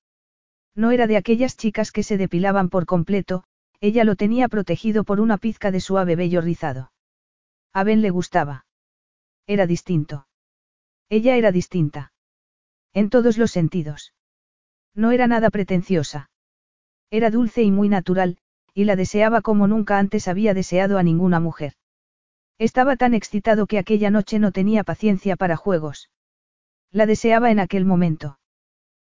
No 0.76 0.91
era 0.91 1.07
de 1.07 1.15
aquellas 1.15 1.55
chicas 1.55 1.93
que 1.93 2.03
se 2.03 2.17
depilaban 2.17 2.67
por 2.67 2.85
completo, 2.85 3.45
ella 3.85 4.03
lo 4.03 4.15
tenía 4.15 4.47
protegido 4.47 5.03
por 5.03 5.19
una 5.19 5.37
pizca 5.37 5.69
de 5.69 5.79
suave 5.79 6.15
vello 6.15 6.41
rizado. 6.41 6.91
A 7.71 7.83
Ben 7.83 8.01
le 8.01 8.09
gustaba. 8.09 8.65
Era 9.45 9.67
distinto. 9.67 10.27
Ella 11.07 11.35
era 11.35 11.51
distinta. 11.51 12.11
En 12.93 13.11
todos 13.11 13.37
los 13.37 13.51
sentidos. 13.51 14.15
No 14.95 15.11
era 15.11 15.27
nada 15.27 15.51
pretenciosa. 15.51 16.31
Era 17.11 17.29
dulce 17.29 17.61
y 17.61 17.69
muy 17.69 17.87
natural, 17.87 18.39
y 18.73 18.85
la 18.85 18.95
deseaba 18.95 19.41
como 19.41 19.67
nunca 19.67 19.99
antes 19.99 20.27
había 20.27 20.55
deseado 20.55 20.97
a 20.97 21.03
ninguna 21.03 21.39
mujer. 21.39 21.73
Estaba 22.57 22.95
tan 22.95 23.13
excitado 23.13 23.67
que 23.67 23.77
aquella 23.77 24.09
noche 24.09 24.39
no 24.39 24.51
tenía 24.51 24.83
paciencia 24.83 25.35
para 25.35 25.57
juegos. 25.57 26.09
La 26.91 27.05
deseaba 27.05 27.51
en 27.51 27.59
aquel 27.59 27.85
momento. 27.85 28.39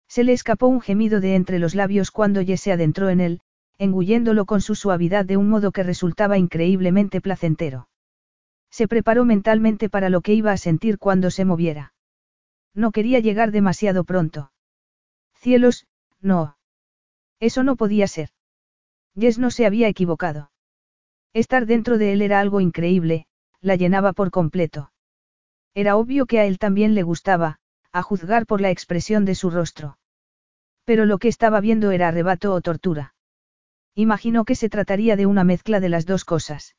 Se 0.09 0.25
le 0.25 0.33
escapó 0.33 0.67
un 0.69 0.81
gemido 0.81 1.21
de 1.21 1.35
entre 1.35 1.59
los 1.59 1.75
labios 1.75 2.11
cuando 2.11 2.43
Jess 2.43 2.63
se 2.63 2.73
adentró 2.73 3.11
en 3.11 3.21
él, 3.21 3.43
engulléndolo 3.79 4.45
con 4.47 4.61
su 4.61 4.75
suavidad 4.75 5.25
de 5.25 5.37
un 5.37 5.49
modo 5.49 5.73
que 5.73 5.83
resultaba 5.83 6.39
increíblemente 6.39 7.21
placentero. 7.21 7.89
Se 8.71 8.89
preparó 8.89 9.25
mentalmente 9.25 9.89
para 9.89 10.09
lo 10.09 10.21
que 10.21 10.35
iba 10.35 10.53
a 10.53 10.57
sentir 10.57 10.99
cuando 10.99 11.31
se 11.31 11.45
moviera. 11.45 11.93
No 12.75 12.91
quería 12.91 13.21
llegar 13.21 13.51
demasiado 13.51 14.05
pronto. 14.05 14.53
Cielos, 15.35 15.87
no. 16.21 16.57
Eso 17.39 17.65
no 17.65 17.77
podía 17.77 18.07
ser. 18.07 18.31
Jess 19.19 19.39
no 19.39 19.51
se 19.51 19.67
había 19.67 19.89
equivocado. 19.89 20.51
Estar 21.35 21.67
dentro 21.67 21.99
de 21.99 22.13
él 22.13 22.23
era 22.23 22.41
algo 22.41 22.61
increíble, 22.61 23.27
la 23.61 23.77
llenaba 23.77 24.13
por 24.13 24.31
completo. 24.31 24.93
Era 25.75 25.97
obvio 25.97 26.27
que 26.27 26.39
a 26.39 26.45
él 26.45 26.59
también 26.59 26.95
le 26.95 27.03
gustaba, 27.03 27.59
a 27.93 28.03
juzgar 28.03 28.47
por 28.47 28.61
la 28.61 28.71
expresión 28.71 29.25
de 29.25 29.35
su 29.35 29.51
rostro. 29.51 29.99
Pero 30.85 31.05
lo 31.05 31.19
que 31.19 31.29
estaba 31.29 31.61
viendo 31.61 31.91
era 31.91 32.09
arrebato 32.09 32.53
o 32.55 32.61
tortura. 32.61 33.12
Imaginó 33.95 34.45
que 34.45 34.55
se 34.55 34.69
trataría 34.69 35.17
de 35.17 35.27
una 35.27 35.45
mezcla 35.45 35.79
de 35.81 35.89
las 35.89 36.07
dos 36.07 36.25
cosas. 36.25 36.77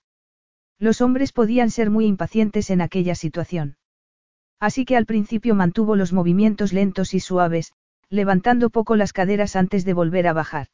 Los 0.80 1.02
hombres 1.02 1.32
podían 1.32 1.70
ser 1.70 1.90
muy 1.90 2.06
impacientes 2.06 2.70
en 2.70 2.82
aquella 2.82 3.16
situación. 3.16 3.78
Así 4.60 4.86
que 4.86 4.98
al 4.98 5.06
principio 5.06 5.56
mantuvo 5.56 5.96
los 5.96 6.14
movimientos 6.14 6.74
lentos 6.74 7.14
y 7.14 7.20
suaves, 7.20 7.74
levantando 8.10 8.70
poco 8.70 8.96
las 8.96 9.14
caderas 9.14 9.56
antes 9.56 9.86
de 9.86 9.94
volver 9.94 10.28
a 10.28 10.34
bajar. 10.34 10.68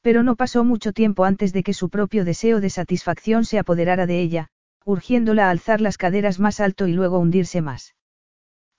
Pero 0.00 0.22
no 0.22 0.36
pasó 0.36 0.62
mucho 0.62 0.92
tiempo 0.92 1.24
antes 1.24 1.52
de 1.52 1.62
que 1.62 1.74
su 1.74 1.88
propio 1.88 2.24
deseo 2.24 2.60
de 2.60 2.70
satisfacción 2.70 3.44
se 3.44 3.58
apoderara 3.58 4.06
de 4.06 4.20
ella, 4.20 4.48
urgiéndola 4.84 5.46
a 5.46 5.50
alzar 5.50 5.80
las 5.80 5.98
caderas 5.98 6.38
más 6.38 6.60
alto 6.60 6.86
y 6.86 6.92
luego 6.92 7.18
hundirse 7.18 7.62
más. 7.62 7.94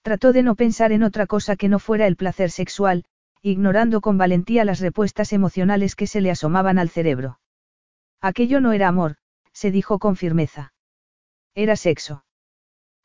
Trató 0.01 0.31
de 0.31 0.43
no 0.43 0.55
pensar 0.55 0.91
en 0.91 1.03
otra 1.03 1.27
cosa 1.27 1.55
que 1.55 1.67
no 1.67 1.77
fuera 1.77 2.07
el 2.07 2.15
placer 2.15 2.51
sexual, 2.51 3.03
ignorando 3.41 4.01
con 4.01 4.17
valentía 4.17 4.65
las 4.65 4.79
respuestas 4.79 5.31
emocionales 5.33 5.95
que 5.95 6.07
se 6.07 6.21
le 6.21 6.31
asomaban 6.31 6.77
al 6.77 6.89
cerebro. 6.89 7.39
Aquello 8.21 8.59
no 8.59 8.73
era 8.73 8.87
amor, 8.87 9.15
se 9.53 9.71
dijo 9.71 9.99
con 9.99 10.15
firmeza. 10.15 10.73
Era 11.55 11.75
sexo. 11.75 12.25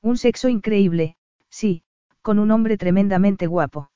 Un 0.02 0.16
sexo 0.16 0.48
increíble, 0.48 1.16
sí, 1.48 1.82
con 2.20 2.38
un 2.38 2.50
hombre 2.50 2.76
tremendamente 2.76 3.46
guapo. 3.46 3.90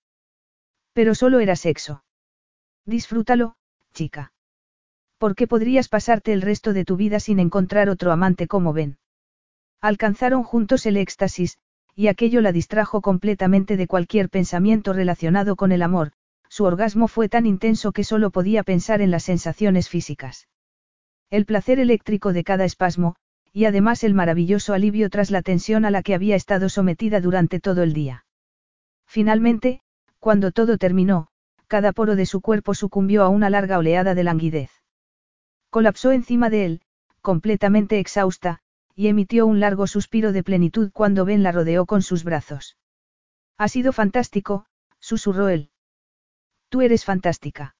Pero 0.93 1.15
solo 1.15 1.40
era 1.40 1.56
sexo. 1.56 2.05
Disfrútalo, 2.85 3.56
chica. 3.93 4.32
¿Por 5.19 5.35
qué 5.35 5.48
podrías 5.48 5.89
pasarte 5.89 6.32
el 6.32 6.43
resto 6.43 6.73
de 6.73 6.85
tu 6.85 6.97
vida 6.97 7.19
sin 7.19 7.40
encontrar 7.40 7.89
otro 7.89 8.12
amante 8.12 8.47
como 8.47 8.73
Ben? 8.73 8.98
Alcanzaron 9.81 10.44
juntos 10.44 10.86
el 10.86 10.97
éxtasis, 10.97 11.59
y 11.94 12.06
aquello 12.06 12.40
la 12.40 12.52
distrajo 12.52 13.01
completamente 13.01 13.77
de 13.77 13.89
cualquier 13.89 14.31
pensamiento 14.31 14.93
relacionado 14.93 15.56
con 15.56 15.73
el 15.73 15.82
amor, 15.82 16.12
su 16.49 16.65
orgasmo 16.65 17.09
fue 17.09 17.29
tan 17.29 17.47
intenso 17.47 17.93
que 17.93 18.05
solo 18.05 18.31
podía 18.31 18.62
pensar 18.62 19.01
en 19.01 19.11
las 19.11 19.25
sensaciones 19.25 19.89
físicas. 19.89 20.49
El 21.31 21.45
placer 21.45 21.79
eléctrico 21.79 22.33
de 22.33 22.45
cada 22.45 22.65
espasmo, 22.65 23.16
y 23.53 23.66
además 23.66 24.05
el 24.05 24.15
maravilloso 24.15 24.73
alivio 24.73 25.11
tras 25.11 25.31
la 25.31 25.43
tensión 25.43 25.85
a 25.85 25.91
la 25.91 26.03
que 26.03 26.15
había 26.15 26.37
estado 26.37 26.69
sometida 26.69 27.20
durante 27.20 27.61
todo 27.61 27.83
el 27.83 27.93
día. 27.93 28.25
Finalmente, 29.07 29.81
cuando 30.19 30.53
todo 30.53 30.79
terminó, 30.79 31.29
cada 31.66 31.93
poro 31.93 32.16
de 32.16 32.27
su 32.27 32.41
cuerpo 32.41 32.75
sucumbió 32.75 33.23
a 33.23 33.29
una 33.29 33.51
larga 33.51 33.79
oleada 33.79 34.15
de 34.15 34.25
languidez. 34.25 34.70
Colapsó 35.70 36.12
encima 36.12 36.51
de 36.51 36.65
él, 36.65 36.83
completamente 37.20 37.99
exhausta, 37.99 38.61
y 38.95 39.09
emitió 39.09 39.47
un 39.47 39.61
largo 39.61 39.87
suspiro 39.87 40.33
de 40.33 40.43
plenitud 40.43 40.91
cuando 40.93 41.25
Ben 41.25 41.43
la 41.43 41.53
rodeó 41.53 41.87
con 41.87 42.03
sus 42.03 42.25
brazos. 42.25 42.77
Ha 43.59 43.69
sido 43.69 43.93
fantástico, 43.93 44.66
susurró 44.99 45.49
él. 45.49 45.70
Tú 46.69 46.82
eres 46.82 47.05
fantástica. 47.05 47.74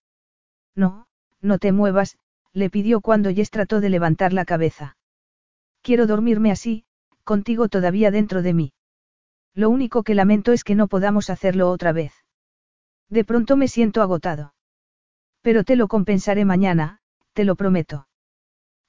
No, 0.75 1.07
no 1.41 1.59
te 1.59 1.73
muevas, 1.73 2.19
le 2.53 2.71
pidió 2.71 3.01
cuando 3.01 3.31
Jess 3.31 3.51
trató 3.51 3.81
de 3.81 3.91
levantar 3.91 4.33
la 4.33 4.45
cabeza. 4.45 4.97
Quiero 5.83 6.07
dormirme 6.07 6.51
así, 6.51 6.85
contigo 7.25 7.69
todavía 7.69 8.11
dentro 8.11 8.43
de 8.43 8.55
mí. 8.55 8.73
Lo 9.55 9.71
único 9.71 10.03
que 10.03 10.15
lamento 10.15 10.53
es 10.53 10.65
que 10.65 10.75
no 10.75 10.89
podamos 10.89 11.31
hacerlo 11.31 11.71
otra 11.71 11.93
vez. 11.93 12.13
De 13.09 13.25
pronto 13.25 13.57
me 13.57 13.69
siento 13.69 14.03
agotado. 14.03 14.55
Pero 15.43 15.65
te 15.65 15.77
lo 15.77 15.89
compensaré 15.89 16.45
mañana, 16.45 17.01
te 17.33 17.45
lo 17.45 17.57
prometo. 17.57 18.09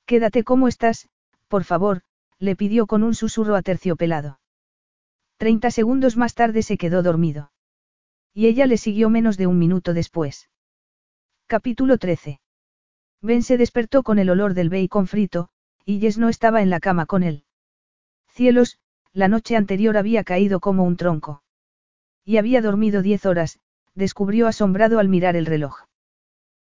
Quédate 0.06 0.44
como 0.44 0.68
estás, 0.68 1.10
por 1.48 1.64
favor, 1.64 2.02
le 2.40 2.56
pidió 2.56 2.88
con 2.88 3.04
un 3.04 3.14
susurro 3.16 3.56
aterciopelado. 3.56 4.40
Treinta 5.38 5.72
segundos 5.72 6.18
más 6.18 6.34
tarde 6.34 6.64
se 6.64 6.78
quedó 6.78 7.04
dormido. 7.04 7.52
Y 8.34 8.48
ella 8.48 8.66
le 8.66 8.78
siguió 8.78 9.10
menos 9.10 9.38
de 9.38 9.48
un 9.48 9.58
minuto 9.58 9.94
después. 9.94 10.50
Capítulo 11.48 11.98
13. 11.98 12.40
Ben 13.22 13.44
se 13.44 13.58
despertó 13.58 14.04
con 14.04 14.20
el 14.20 14.30
olor 14.30 14.54
del 14.54 14.70
bacon 14.70 15.08
frito, 15.08 15.50
y 15.86 16.00
Jess 16.00 16.18
no 16.18 16.30
estaba 16.30 16.62
en 16.62 16.70
la 16.70 16.80
cama 16.80 17.06
con 17.06 17.24
él. 17.24 17.44
Cielos, 18.28 18.80
la 19.12 19.28
noche 19.28 19.56
anterior 19.56 19.98
había 19.98 20.24
caído 20.24 20.60
como 20.60 20.84
un 20.84 20.96
tronco. 20.96 21.44
Y 22.24 22.38
había 22.38 22.62
dormido 22.62 23.02
diez 23.02 23.26
horas, 23.26 23.60
descubrió 23.96 24.48
asombrado 24.48 25.00
al 25.00 25.10
mirar 25.10 25.36
el 25.36 25.46
reloj. 25.46 25.86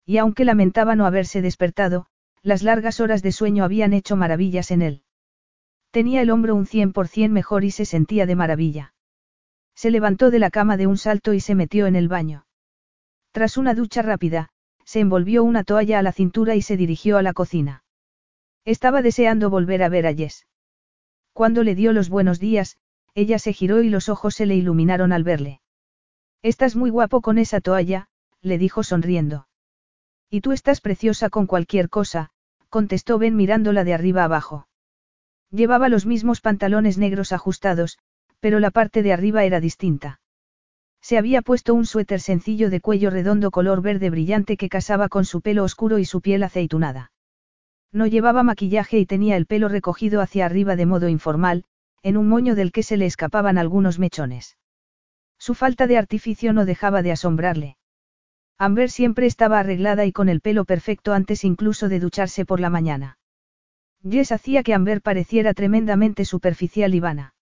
Y 0.05 0.17
aunque 0.17 0.45
lamentaba 0.45 0.95
no 0.95 1.05
haberse 1.05 1.41
despertado, 1.41 2.05
las 2.43 2.61
largas 2.61 2.99
horas 2.99 3.23
de 3.23 3.31
sueño 3.31 3.63
habían 3.63 3.91
hecho 3.91 4.15
maravillas 4.15 4.69
en 4.71 4.81
él. 4.83 5.03
Tenía 5.91 6.21
el 6.21 6.29
hombro 6.29 6.55
un 6.55 6.67
cien 6.67 6.93
por 6.93 7.07
cien 7.07 7.33
mejor 7.33 7.63
y 7.63 7.71
se 7.71 7.85
sentía 7.85 8.25
de 8.25 8.35
maravilla. 8.35 8.93
Se 9.75 9.91
levantó 9.91 10.31
de 10.31 10.39
la 10.39 10.49
cama 10.49 10.77
de 10.77 10.87
un 10.87 10.97
salto 10.97 11.33
y 11.33 11.39
se 11.39 11.53
metió 11.53 11.85
en 11.85 11.95
el 11.95 12.07
baño. 12.07 12.45
Tras 13.31 13.57
una 13.57 13.73
ducha 13.73 14.01
rápida, 14.01 14.49
se 14.85 15.01
envolvió 15.01 15.43
una 15.43 15.63
toalla 15.63 15.99
a 15.99 16.01
la 16.01 16.13
cintura 16.13 16.55
y 16.55 16.61
se 16.61 16.77
dirigió 16.77 17.17
a 17.17 17.21
la 17.21 17.33
cocina. 17.33 17.83
Estaba 18.63 19.01
deseando 19.01 19.49
volver 19.49 19.83
a 19.83 19.89
ver 19.89 20.07
a 20.07 20.13
Jess. 20.13 20.47
Cuando 21.33 21.63
le 21.63 21.75
dio 21.75 21.91
los 21.91 22.09
buenos 22.09 22.39
días, 22.39 22.77
ella 23.13 23.39
se 23.39 23.53
giró 23.53 23.81
y 23.81 23.89
los 23.89 24.09
ojos 24.09 24.35
se 24.35 24.45
le 24.45 24.55
iluminaron 24.55 25.11
al 25.11 25.23
verle. 25.23 25.61
Estás 26.41 26.75
muy 26.75 26.89
guapo 26.89 27.21
con 27.21 27.37
esa 27.37 27.59
toalla, 27.59 28.07
le 28.41 28.57
dijo 28.57 28.83
sonriendo. 28.83 29.47
Y 30.29 30.41
tú 30.41 30.51
estás 30.51 30.79
preciosa 30.79 31.29
con 31.29 31.47
cualquier 31.47 31.89
cosa, 31.89 32.29
contestó 32.69 33.17
Ben 33.17 33.35
mirándola 33.35 33.83
de 33.83 33.93
arriba 33.93 34.23
abajo. 34.23 34.67
Llevaba 35.49 35.89
los 35.89 36.05
mismos 36.05 36.41
pantalones 36.41 36.97
negros 36.97 37.31
ajustados, 37.31 37.97
pero 38.45 38.59
la 38.59 38.69
parte 38.69 39.01
de 39.01 39.11
arriba 39.11 39.43
era 39.43 39.59
distinta. 39.59 40.19
Se 41.01 41.17
había 41.17 41.41
puesto 41.41 41.73
un 41.73 41.87
suéter 41.87 42.21
sencillo 42.21 42.69
de 42.69 42.79
cuello 42.79 43.09
redondo 43.09 43.49
color 43.49 43.81
verde 43.81 44.11
brillante 44.11 44.55
que 44.55 44.69
casaba 44.69 45.09
con 45.09 45.25
su 45.25 45.41
pelo 45.41 45.63
oscuro 45.63 45.97
y 45.97 46.05
su 46.05 46.21
piel 46.21 46.43
aceitunada. 46.43 47.11
No 47.91 48.05
llevaba 48.05 48.43
maquillaje 48.43 48.99
y 48.99 49.07
tenía 49.07 49.35
el 49.35 49.47
pelo 49.47 49.67
recogido 49.67 50.21
hacia 50.21 50.45
arriba 50.45 50.75
de 50.75 50.85
modo 50.85 51.09
informal, 51.09 51.63
en 52.03 52.17
un 52.17 52.29
moño 52.29 52.53
del 52.53 52.71
que 52.71 52.83
se 52.83 52.97
le 52.97 53.07
escapaban 53.07 53.57
algunos 53.57 53.97
mechones. 53.97 54.59
Su 55.39 55.55
falta 55.55 55.87
de 55.87 55.97
artificio 55.97 56.53
no 56.53 56.65
dejaba 56.65 57.01
de 57.01 57.13
asombrarle. 57.13 57.77
Amber 58.59 58.91
siempre 58.91 59.25
estaba 59.25 59.57
arreglada 59.57 60.05
y 60.05 60.11
con 60.11 60.29
el 60.29 60.39
pelo 60.39 60.65
perfecto 60.65 61.13
antes 61.13 61.43
incluso 61.45 61.89
de 61.89 61.99
ducharse 61.99 62.45
por 62.45 62.59
la 62.59 62.69
mañana. 62.69 63.17
Jess 64.07 64.31
hacía 64.31 64.61
que 64.61 64.75
Amber 64.75 65.01
pareciera 65.01 65.55
tremendamente 65.55 66.25
superficial 66.25 66.93
y 66.93 66.99
vana. 66.99 67.34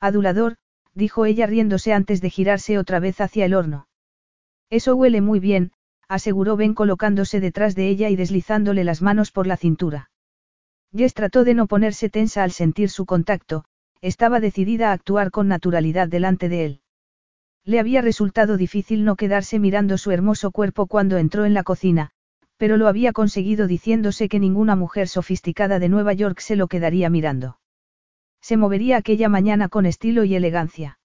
Adulador, 0.00 0.56
dijo 0.94 1.26
ella 1.26 1.46
riéndose 1.46 1.92
antes 1.92 2.20
de 2.20 2.30
girarse 2.30 2.78
otra 2.78 3.00
vez 3.00 3.20
hacia 3.20 3.44
el 3.44 3.54
horno. 3.54 3.86
Eso 4.70 4.96
huele 4.96 5.20
muy 5.20 5.40
bien, 5.40 5.72
aseguró 6.08 6.56
Ben 6.56 6.74
colocándose 6.74 7.38
detrás 7.38 7.74
de 7.74 7.88
ella 7.88 8.08
y 8.08 8.16
deslizándole 8.16 8.82
las 8.84 9.02
manos 9.02 9.30
por 9.30 9.46
la 9.46 9.56
cintura. 9.56 10.10
Jess 10.92 11.14
trató 11.14 11.44
de 11.44 11.54
no 11.54 11.66
ponerse 11.66 12.08
tensa 12.08 12.42
al 12.42 12.50
sentir 12.50 12.88
su 12.90 13.06
contacto, 13.06 13.64
estaba 14.00 14.40
decidida 14.40 14.90
a 14.90 14.92
actuar 14.92 15.30
con 15.30 15.46
naturalidad 15.46 16.08
delante 16.08 16.48
de 16.48 16.64
él. 16.64 16.80
Le 17.64 17.78
había 17.78 18.00
resultado 18.00 18.56
difícil 18.56 19.04
no 19.04 19.16
quedarse 19.16 19.58
mirando 19.58 19.98
su 19.98 20.10
hermoso 20.10 20.50
cuerpo 20.50 20.86
cuando 20.86 21.18
entró 21.18 21.44
en 21.44 21.54
la 21.54 21.62
cocina, 21.62 22.10
pero 22.56 22.76
lo 22.76 22.88
había 22.88 23.12
conseguido 23.12 23.66
diciéndose 23.66 24.28
que 24.28 24.40
ninguna 24.40 24.76
mujer 24.76 25.08
sofisticada 25.08 25.78
de 25.78 25.88
Nueva 25.88 26.14
York 26.14 26.40
se 26.40 26.56
lo 26.56 26.68
quedaría 26.68 27.10
mirando. 27.10 27.58
Se 28.40 28.56
movería 28.56 28.96
aquella 28.96 29.28
mañana 29.28 29.68
con 29.68 29.86
estilo 29.86 30.24
y 30.24 30.34
elegancia. 30.34 30.98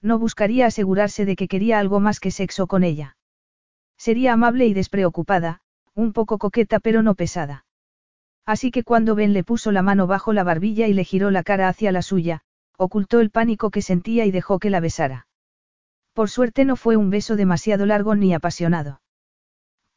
No 0.00 0.18
buscaría 0.18 0.66
asegurarse 0.66 1.24
de 1.24 1.36
que 1.36 1.48
quería 1.48 1.78
algo 1.78 2.00
más 2.00 2.20
que 2.20 2.30
sexo 2.30 2.66
con 2.66 2.82
ella. 2.82 3.16
Sería 3.96 4.32
amable 4.32 4.66
y 4.66 4.74
despreocupada, 4.74 5.60
un 5.94 6.12
poco 6.12 6.38
coqueta 6.38 6.80
pero 6.80 7.02
no 7.02 7.14
pesada. 7.14 7.64
Así 8.44 8.70
que 8.70 8.82
cuando 8.82 9.14
Ben 9.14 9.32
le 9.32 9.44
puso 9.44 9.70
la 9.70 9.82
mano 9.82 10.06
bajo 10.06 10.32
la 10.32 10.42
barbilla 10.42 10.88
y 10.88 10.92
le 10.92 11.04
giró 11.04 11.30
la 11.30 11.44
cara 11.44 11.68
hacia 11.68 11.92
la 11.92 12.02
suya, 12.02 12.42
ocultó 12.76 13.20
el 13.20 13.30
pánico 13.30 13.70
que 13.70 13.82
sentía 13.82 14.24
y 14.24 14.32
dejó 14.32 14.58
que 14.58 14.70
la 14.70 14.80
besara. 14.80 15.28
Por 16.12 16.28
suerte 16.28 16.64
no 16.64 16.76
fue 16.76 16.96
un 16.96 17.10
beso 17.10 17.36
demasiado 17.36 17.86
largo 17.86 18.14
ni 18.16 18.34
apasionado. 18.34 19.00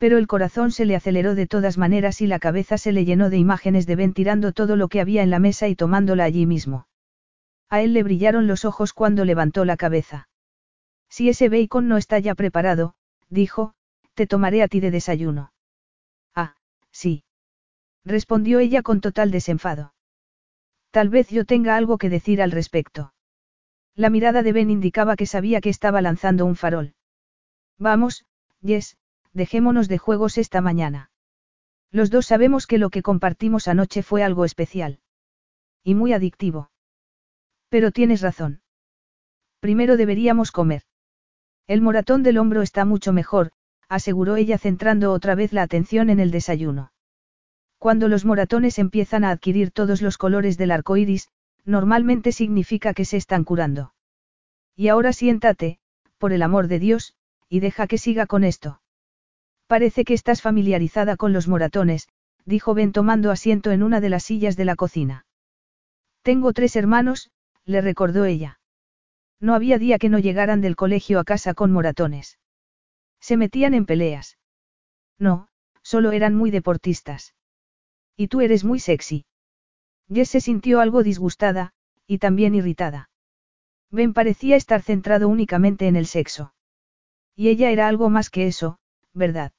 Pero 0.06 0.20
el 0.20 0.28
corazón 0.28 0.70
se 0.70 0.86
le 0.86 0.96
aceleró 0.96 1.34
de 1.34 1.48
todas 1.48 1.80
maneras 1.80 2.22
y 2.22 2.28
la 2.28 2.38
cabeza 2.38 2.78
se 2.78 2.92
le 2.92 3.06
llenó 3.06 3.32
de 3.32 3.40
imágenes 3.40 3.88
de 3.88 3.96
Ben 3.96 4.14
tirando 4.14 4.52
todo 4.52 4.76
lo 4.76 4.88
que 4.88 5.02
había 5.02 5.24
en 5.24 5.32
la 5.32 5.40
mesa 5.40 5.68
y 5.68 5.76
tomándola 5.76 6.26
allí 6.26 6.46
mismo. 6.46 6.88
A 7.72 7.82
él 7.82 7.94
le 7.94 8.04
brillaron 8.04 8.46
los 8.46 8.66
ojos 8.66 8.94
cuando 8.94 9.26
levantó 9.26 9.66
la 9.66 9.78
cabeza. 9.78 10.30
Si 11.10 11.28
ese 11.28 11.50
bacon 11.50 11.88
no 11.88 11.98
está 11.98 12.20
ya 12.20 12.36
preparado, 12.36 12.94
dijo, 13.30 13.74
te 14.14 14.28
tomaré 14.28 14.62
a 14.62 14.68
ti 14.68 14.80
de 14.80 14.92
desayuno. 14.92 15.52
Ah, 16.36 16.54
sí. 16.92 17.24
Respondió 18.04 18.60
ella 18.60 18.84
con 18.84 19.02
total 19.02 19.32
desenfado. 19.32 19.96
Tal 20.92 21.10
vez 21.10 21.30
yo 21.30 21.46
tenga 21.46 21.76
algo 21.76 21.98
que 21.98 22.12
decir 22.12 22.44
al 22.44 22.52
respecto. 22.52 23.12
La 23.96 24.12
mirada 24.12 24.44
de 24.44 24.54
Ben 24.54 24.70
indicaba 24.70 25.16
que 25.16 25.26
sabía 25.26 25.62
que 25.62 25.70
estaba 25.70 26.00
lanzando 26.04 26.46
un 26.46 26.56
farol. 26.56 26.94
Vamos, 27.80 28.24
Jess, 28.62 28.98
dejémonos 29.36 29.88
de 29.88 30.00
juegos 30.00 30.40
esta 30.40 30.62
mañana. 30.62 31.12
Los 31.92 32.10
dos 32.10 32.26
sabemos 32.26 32.66
que 32.66 32.78
lo 32.78 32.90
que 32.90 33.04
compartimos 33.04 33.68
anoche 33.68 34.02
fue 34.02 34.24
algo 34.24 34.46
especial. 34.46 35.00
Y 35.84 35.94
muy 35.94 36.14
adictivo. 36.14 36.72
Pero 37.70 37.92
tienes 37.92 38.22
razón. 38.22 38.62
Primero 39.60 39.98
deberíamos 39.98 40.52
comer. 40.52 40.84
El 41.68 41.82
moratón 41.82 42.24
del 42.24 42.38
hombro 42.38 42.62
está 42.62 42.86
mucho 42.86 43.12
mejor, 43.12 43.52
aseguró 43.90 44.38
ella 44.38 44.58
centrando 44.58 45.12
otra 45.12 45.36
vez 45.36 45.52
la 45.52 45.64
atención 45.64 46.10
en 46.10 46.20
el 46.20 46.32
desayuno. 46.32 46.92
Cuando 47.78 48.08
los 48.08 48.26
moratones 48.26 48.80
empiezan 48.80 49.24
a 49.26 49.32
adquirir 49.32 49.72
todos 49.72 50.02
los 50.02 50.18
colores 50.18 50.58
del 50.58 50.72
arco 50.72 50.96
iris, 50.96 51.30
normalmente 51.66 52.32
significa 52.32 52.94
que 52.94 53.06
se 53.06 53.18
están 53.18 53.44
curando. 53.44 53.94
Y 54.76 54.88
ahora 54.88 55.12
siéntate, 55.14 55.80
por 56.18 56.32
el 56.32 56.42
amor 56.42 56.68
de 56.68 56.80
Dios, 56.80 57.16
y 57.50 57.60
deja 57.60 57.88
que 57.88 57.98
siga 57.98 58.28
con 58.28 58.44
esto. 58.44 58.82
Parece 59.68 60.06
que 60.06 60.14
estás 60.14 60.42
familiarizada 60.42 61.18
con 61.18 61.34
los 61.34 61.48
moratones, 61.48 62.08
dijo 62.46 62.74
Ben 62.74 62.92
tomando 62.92 63.32
asiento 63.32 63.72
en 63.72 63.82
una 63.84 64.00
de 64.00 64.10
las 64.10 64.24
sillas 64.24 64.56
de 64.56 64.66
la 64.66 64.76
cocina. 64.76 65.26
Tengo 66.22 66.54
tres 66.54 66.76
hermanos, 66.76 67.32
le 67.66 67.82
recordó 67.82 68.26
ella. 68.26 68.60
No 69.40 69.56
había 69.56 69.78
día 69.78 69.98
que 69.98 70.10
no 70.10 70.20
llegaran 70.20 70.62
del 70.62 70.76
colegio 70.76 71.20
a 71.20 71.24
casa 71.24 71.54
con 71.54 71.72
moratones. 71.72 72.40
Se 73.20 73.38
metían 73.38 73.74
en 73.74 73.86
peleas. 73.86 74.38
No, 75.18 75.48
solo 75.82 76.12
eran 76.12 76.36
muy 76.36 76.52
deportistas. 76.52 77.34
Y 78.16 78.28
tú 78.28 78.42
eres 78.42 78.64
muy 78.64 78.80
sexy. 78.80 79.26
Jess 80.14 80.30
se 80.30 80.42
sintió 80.42 80.80
algo 80.80 81.04
disgustada, 81.04 81.74
y 82.06 82.20
también 82.20 82.54
irritada. 82.54 83.10
Ben 83.92 84.14
parecía 84.14 84.56
estar 84.56 84.82
centrado 84.82 85.28
únicamente 85.28 85.88
en 85.88 85.96
el 85.96 86.06
sexo. 86.06 86.54
Y 87.36 87.50
ella 87.50 87.72
era 87.72 87.88
algo 87.88 88.10
más 88.10 88.30
que 88.30 88.48
eso, 88.48 88.78
¿verdad? 89.14 89.52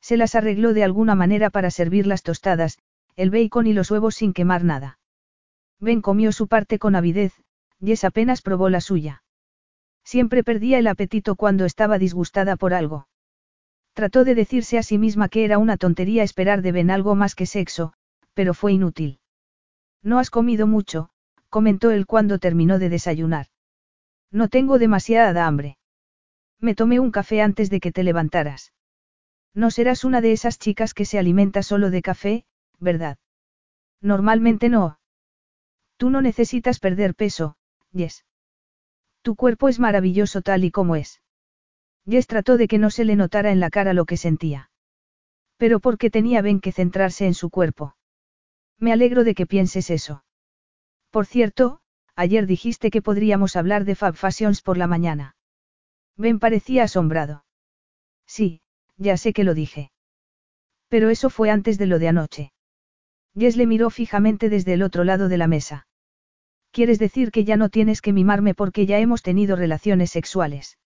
Se 0.00 0.16
las 0.16 0.34
arregló 0.34 0.72
de 0.72 0.84
alguna 0.84 1.14
manera 1.14 1.50
para 1.50 1.70
servir 1.70 2.06
las 2.06 2.22
tostadas, 2.22 2.78
el 3.16 3.30
bacon 3.30 3.66
y 3.66 3.72
los 3.72 3.90
huevos 3.90 4.14
sin 4.14 4.32
quemar 4.32 4.64
nada. 4.64 4.98
Ben 5.78 6.00
comió 6.00 6.32
su 6.32 6.48
parte 6.48 6.78
con 6.78 6.94
avidez, 6.94 7.32
Jess 7.84 8.04
apenas 8.04 8.42
probó 8.42 8.68
la 8.68 8.80
suya. 8.80 9.22
Siempre 10.04 10.44
perdía 10.44 10.78
el 10.78 10.86
apetito 10.86 11.36
cuando 11.36 11.64
estaba 11.64 11.98
disgustada 11.98 12.56
por 12.56 12.74
algo. 12.74 13.08
Trató 13.92 14.24
de 14.24 14.34
decirse 14.34 14.78
a 14.78 14.82
sí 14.82 14.98
misma 14.98 15.28
que 15.28 15.44
era 15.44 15.58
una 15.58 15.76
tontería 15.76 16.22
esperar 16.22 16.62
de 16.62 16.72
Ben 16.72 16.90
algo 16.90 17.14
más 17.14 17.34
que 17.34 17.46
sexo, 17.46 17.92
pero 18.34 18.54
fue 18.54 18.72
inútil. 18.72 19.20
No 20.02 20.18
has 20.18 20.30
comido 20.30 20.66
mucho, 20.66 21.10
comentó 21.48 21.90
él 21.90 22.06
cuando 22.06 22.38
terminó 22.38 22.78
de 22.78 22.88
desayunar. 22.88 23.46
No 24.30 24.48
tengo 24.48 24.78
demasiada 24.78 25.46
hambre. 25.46 25.76
Me 26.58 26.74
tomé 26.74 27.00
un 27.00 27.10
café 27.10 27.42
antes 27.42 27.68
de 27.68 27.80
que 27.80 27.92
te 27.92 28.04
levantaras. 28.04 28.72
No 29.54 29.70
serás 29.70 30.04
una 30.04 30.20
de 30.20 30.32
esas 30.32 30.58
chicas 30.58 30.94
que 30.94 31.04
se 31.04 31.18
alimenta 31.18 31.62
solo 31.62 31.90
de 31.90 32.02
café, 32.02 32.44
¿verdad? 32.78 33.18
Normalmente 34.00 34.68
no. 34.68 35.00
Tú 35.96 36.10
no 36.10 36.22
necesitas 36.22 36.78
perder 36.78 37.14
peso, 37.14 37.56
Yes. 37.92 38.24
Tu 39.22 39.34
cuerpo 39.34 39.68
es 39.68 39.78
maravilloso 39.78 40.42
tal 40.42 40.64
y 40.64 40.70
como 40.70 40.96
es. 40.96 41.20
Jess 42.08 42.26
trató 42.26 42.56
de 42.56 42.68
que 42.68 42.78
no 42.78 42.90
se 42.90 43.04
le 43.04 43.16
notara 43.16 43.50
en 43.52 43.60
la 43.60 43.70
cara 43.70 43.92
lo 43.92 44.06
que 44.06 44.16
sentía. 44.16 44.70
Pero 45.56 45.80
porque 45.80 46.10
tenía 46.10 46.40
Ben 46.40 46.60
que 46.60 46.72
centrarse 46.72 47.26
en 47.26 47.34
su 47.34 47.50
cuerpo. 47.50 47.96
Me 48.78 48.92
alegro 48.92 49.24
de 49.24 49.34
que 49.34 49.46
pienses 49.46 49.90
eso. 49.90 50.24
Por 51.10 51.26
cierto, 51.26 51.80
ayer 52.14 52.46
dijiste 52.46 52.90
que 52.90 53.02
podríamos 53.02 53.56
hablar 53.56 53.84
de 53.84 53.94
Fab 53.94 54.14
Fashions 54.14 54.62
por 54.62 54.78
la 54.78 54.86
mañana. 54.86 55.36
Ben 56.16 56.38
parecía 56.38 56.84
asombrado. 56.84 57.44
Sí, 58.26 58.62
ya 59.00 59.16
sé 59.16 59.32
que 59.32 59.44
lo 59.44 59.54
dije. 59.54 59.90
Pero 60.88 61.08
eso 61.08 61.30
fue 61.30 61.50
antes 61.50 61.78
de 61.78 61.86
lo 61.86 61.98
de 61.98 62.08
anoche. 62.08 62.52
Jess 63.36 63.56
le 63.56 63.66
miró 63.66 63.90
fijamente 63.90 64.48
desde 64.48 64.74
el 64.74 64.82
otro 64.82 65.04
lado 65.04 65.28
de 65.28 65.38
la 65.38 65.46
mesa. 65.46 65.86
¿Quieres 66.70 66.98
decir 66.98 67.30
que 67.32 67.44
ya 67.44 67.56
no 67.56 67.70
tienes 67.70 68.02
que 68.02 68.12
mimarme 68.12 68.54
porque 68.54 68.86
ya 68.86 68.98
hemos 68.98 69.22
tenido 69.22 69.56
relaciones 69.56 70.10
sexuales? 70.10 70.78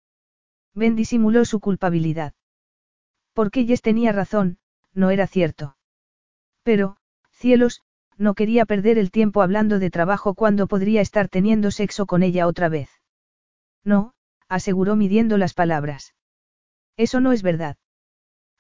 Ben 0.75 0.95
disimuló 0.95 1.45
su 1.45 1.61
culpabilidad. 1.61 2.33
Porque 3.33 3.65
Jess 3.65 3.83
tenía 3.83 4.13
razón, 4.13 4.59
no 4.93 5.11
era 5.11 5.27
cierto. 5.27 5.77
Pero, 6.63 6.97
cielos, 7.33 7.83
no 8.17 8.35
quería 8.35 8.65
perder 8.65 8.97
el 8.99 9.11
tiempo 9.11 9.43
hablando 9.43 9.79
de 9.79 9.91
trabajo 9.91 10.35
cuando 10.35 10.69
podría 10.69 11.01
estar 11.01 11.29
teniendo 11.29 11.73
sexo 11.73 12.07
con 12.07 12.23
ella 12.23 12.47
otra 12.47 12.69
vez. 12.69 12.91
No, 13.83 14.15
aseguró 14.49 14.95
midiendo 14.95 15.37
las 15.37 15.53
palabras. 15.53 16.15
Eso 16.97 17.21
no 17.21 17.33
es 17.33 17.43
verdad. 17.43 17.77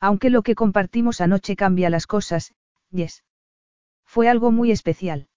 Aunque 0.07 0.29
lo 0.29 0.43
que 0.43 0.55
compartimos 0.55 1.23
anoche 1.23 1.57
cambia 1.57 1.89
las 1.89 2.07
cosas, 2.07 2.53
Yes. 2.91 3.25
Fue 4.05 4.29
algo 4.29 4.51
muy 4.51 4.71
especial. 4.71 5.29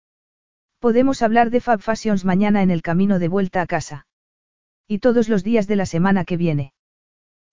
Podemos 0.79 1.21
hablar 1.21 1.51
de 1.51 1.61
Fab 1.61 1.79
Fashions 1.79 2.25
mañana 2.25 2.61
en 2.61 2.69
el 2.69 2.81
camino 2.81 3.17
de 3.17 3.29
vuelta 3.29 3.61
a 3.61 3.65
casa. 3.65 4.07
Y 4.85 4.99
todos 4.99 5.29
los 5.29 5.45
días 5.45 5.67
de 5.67 5.77
la 5.77 5.85
semana 5.85 6.25
que 6.25 6.35
viene. 6.35 6.73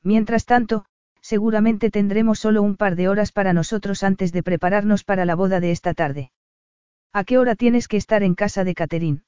Mientras 0.03 0.45
tanto, 0.45 0.87
seguramente 1.21 1.89
tendremos 1.89 2.41
solo 2.41 2.63
un 2.63 2.77
par 2.77 2.97
de 2.97 3.09
horas 3.09 3.31
para 3.31 3.53
nosotros 3.53 4.03
antes 4.03 4.33
de 4.33 4.43
prepararnos 4.43 5.05
para 5.05 5.25
la 5.25 5.37
boda 5.37 5.61
de 5.61 5.71
esta 5.71 5.95
tarde. 5.95 6.33
¿A 7.13 7.23
qué 7.23 7.39
hora 7.39 7.55
tienes 7.55 7.87
que 7.87 7.97
estar 7.97 8.25
en 8.25 8.35
casa 8.35 8.65
de 8.65 8.75
Catherine? 8.75 9.23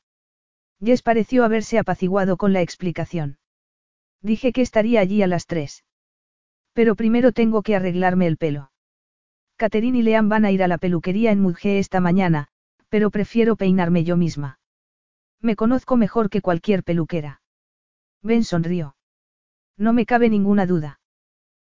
Jess 0.84 1.02
pareció 1.02 1.44
haberse 1.44 1.78
apaciguado 1.78 2.36
con 2.36 2.52
la 2.52 2.62
explicación. 2.62 3.38
Dije 4.22 4.52
que 4.52 4.62
estaría 4.62 4.98
allí 4.98 5.22
a 5.22 5.28
las 5.28 5.46
tres. 5.46 5.84
Pero 6.76 6.94
primero 6.94 7.32
tengo 7.32 7.62
que 7.62 7.74
arreglarme 7.74 8.26
el 8.26 8.36
pelo. 8.36 8.70
Catherine 9.56 9.96
y 9.96 10.02
Leanne 10.02 10.28
van 10.28 10.44
a 10.44 10.50
ir 10.50 10.62
a 10.62 10.68
la 10.68 10.76
peluquería 10.76 11.32
en 11.32 11.40
Mudge 11.40 11.78
esta 11.78 12.00
mañana, 12.00 12.48
pero 12.90 13.10
prefiero 13.10 13.56
peinarme 13.56 14.04
yo 14.04 14.18
misma. 14.18 14.58
Me 15.40 15.56
conozco 15.56 15.96
mejor 15.96 16.28
que 16.28 16.42
cualquier 16.42 16.84
peluquera. 16.84 17.40
Ben 18.22 18.44
sonrió. 18.44 18.94
No 19.78 19.94
me 19.94 20.04
cabe 20.04 20.28
ninguna 20.28 20.66
duda. 20.66 21.00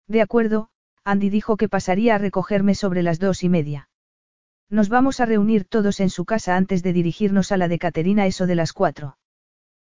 De 0.07 0.21
acuerdo, 0.21 0.69
Andy 1.03 1.29
dijo 1.29 1.57
que 1.57 1.67
pasaría 1.67 2.15
a 2.15 2.17
recogerme 2.17 2.73
sobre 2.73 3.03
las 3.03 3.19
dos 3.19 3.43
y 3.43 3.49
media. 3.49 3.89
Nos 4.69 4.87
vamos 4.87 5.19
a 5.19 5.25
reunir 5.25 5.65
todos 5.65 5.99
en 5.99 6.11
su 6.11 6.23
casa 6.23 6.55
antes 6.55 6.81
de 6.81 6.93
dirigirnos 6.93 7.51
a 7.51 7.57
la 7.57 7.67
de 7.67 7.77
Caterina 7.77 8.25
eso 8.25 8.47
de 8.47 8.55
las 8.55 8.71
cuatro. 8.71 9.17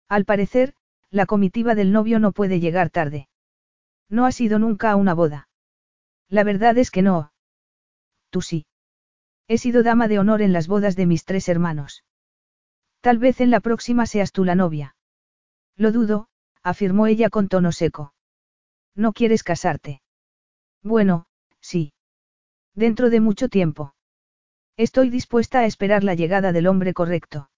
Al 0.09 0.25
parecer, 0.25 0.73
la 1.11 1.27
comitiva 1.27 1.75
del 1.75 1.91
novio 1.91 2.17
no 2.17 2.31
puede 2.31 2.59
llegar 2.59 2.89
tarde. 2.89 3.27
No 4.09 4.25
ha 4.25 4.31
sido 4.31 4.59
nunca 4.59 4.91
a 4.91 4.95
una 4.95 5.13
boda. 5.13 5.47
La 6.29 6.43
verdad 6.43 6.77
es 6.77 6.91
que 6.91 7.01
no. 7.01 7.31
Tú 8.29 8.41
sí. 8.41 8.65
He 9.47 9.57
sido 9.57 9.83
dama 9.83 10.07
de 10.07 10.19
honor 10.19 10.41
en 10.41 10.53
las 10.53 10.67
bodas 10.67 10.95
de 10.95 11.05
mis 11.05 11.25
tres 11.25 11.49
hermanos. 11.49 12.03
Tal 13.01 13.17
vez 13.17 13.41
en 13.41 13.51
la 13.51 13.59
próxima 13.59 14.05
seas 14.05 14.31
tú 14.31 14.45
la 14.45 14.55
novia. 14.55 14.95
Lo 15.75 15.91
dudo, 15.91 16.27
afirmó 16.61 17.07
ella 17.07 17.29
con 17.29 17.49
tono 17.49 17.71
seco. 17.71 18.13
¿No 18.95 19.11
quieres 19.11 19.43
casarte? 19.43 20.01
Bueno, 20.81 21.25
sí. 21.59 21.93
Dentro 22.73 23.09
de 23.09 23.19
mucho 23.19 23.49
tiempo. 23.49 23.93
Estoy 24.77 25.09
dispuesta 25.09 25.59
a 25.59 25.65
esperar 25.65 26.03
la 26.03 26.15
llegada 26.15 26.51
del 26.51 26.67
hombre 26.67 26.93
correcto. 26.93 27.49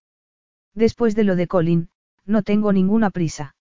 Después 0.74 1.16
de 1.16 1.24
lo 1.24 1.36
de 1.36 1.48
Colin, 1.48 1.90
no 2.26 2.42
tengo 2.42 2.74
ninguna 2.74 3.12
prisa. 3.12 3.56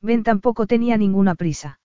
Ben 0.00 0.22
tampoco 0.22 0.66
tenía 0.66 0.96
ninguna 0.96 1.34
prisa. 1.34 1.79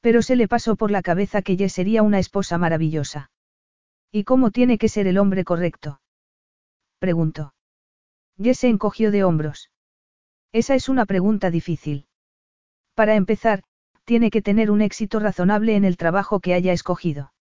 Pero 0.00 0.22
se 0.22 0.36
le 0.36 0.48
pasó 0.48 0.76
por 0.76 0.90
la 0.90 1.02
cabeza 1.02 1.42
que 1.42 1.56
Jess 1.56 1.72
sería 1.72 2.02
una 2.02 2.18
esposa 2.18 2.58
maravillosa. 2.58 3.30
¿Y 4.12 4.24
cómo 4.24 4.50
tiene 4.50 4.78
que 4.78 4.88
ser 4.88 5.06
el 5.06 5.18
hombre 5.18 5.44
correcto? 5.44 6.00
Preguntó. 6.98 7.54
Jess 8.38 8.58
se 8.60 8.68
encogió 8.68 9.10
de 9.10 9.24
hombros. 9.24 9.70
Esa 10.52 10.74
es 10.74 10.88
una 10.88 11.06
pregunta 11.06 11.50
difícil. 11.50 12.06
Para 12.94 13.14
empezar, 13.14 13.62
tiene 14.04 14.30
que 14.30 14.42
tener 14.42 14.70
un 14.70 14.80
éxito 14.80 15.18
razonable 15.18 15.76
en 15.76 15.84
el 15.84 15.96
trabajo 15.96 16.40
que 16.40 16.54
haya 16.54 16.72
escogido. 16.72 17.32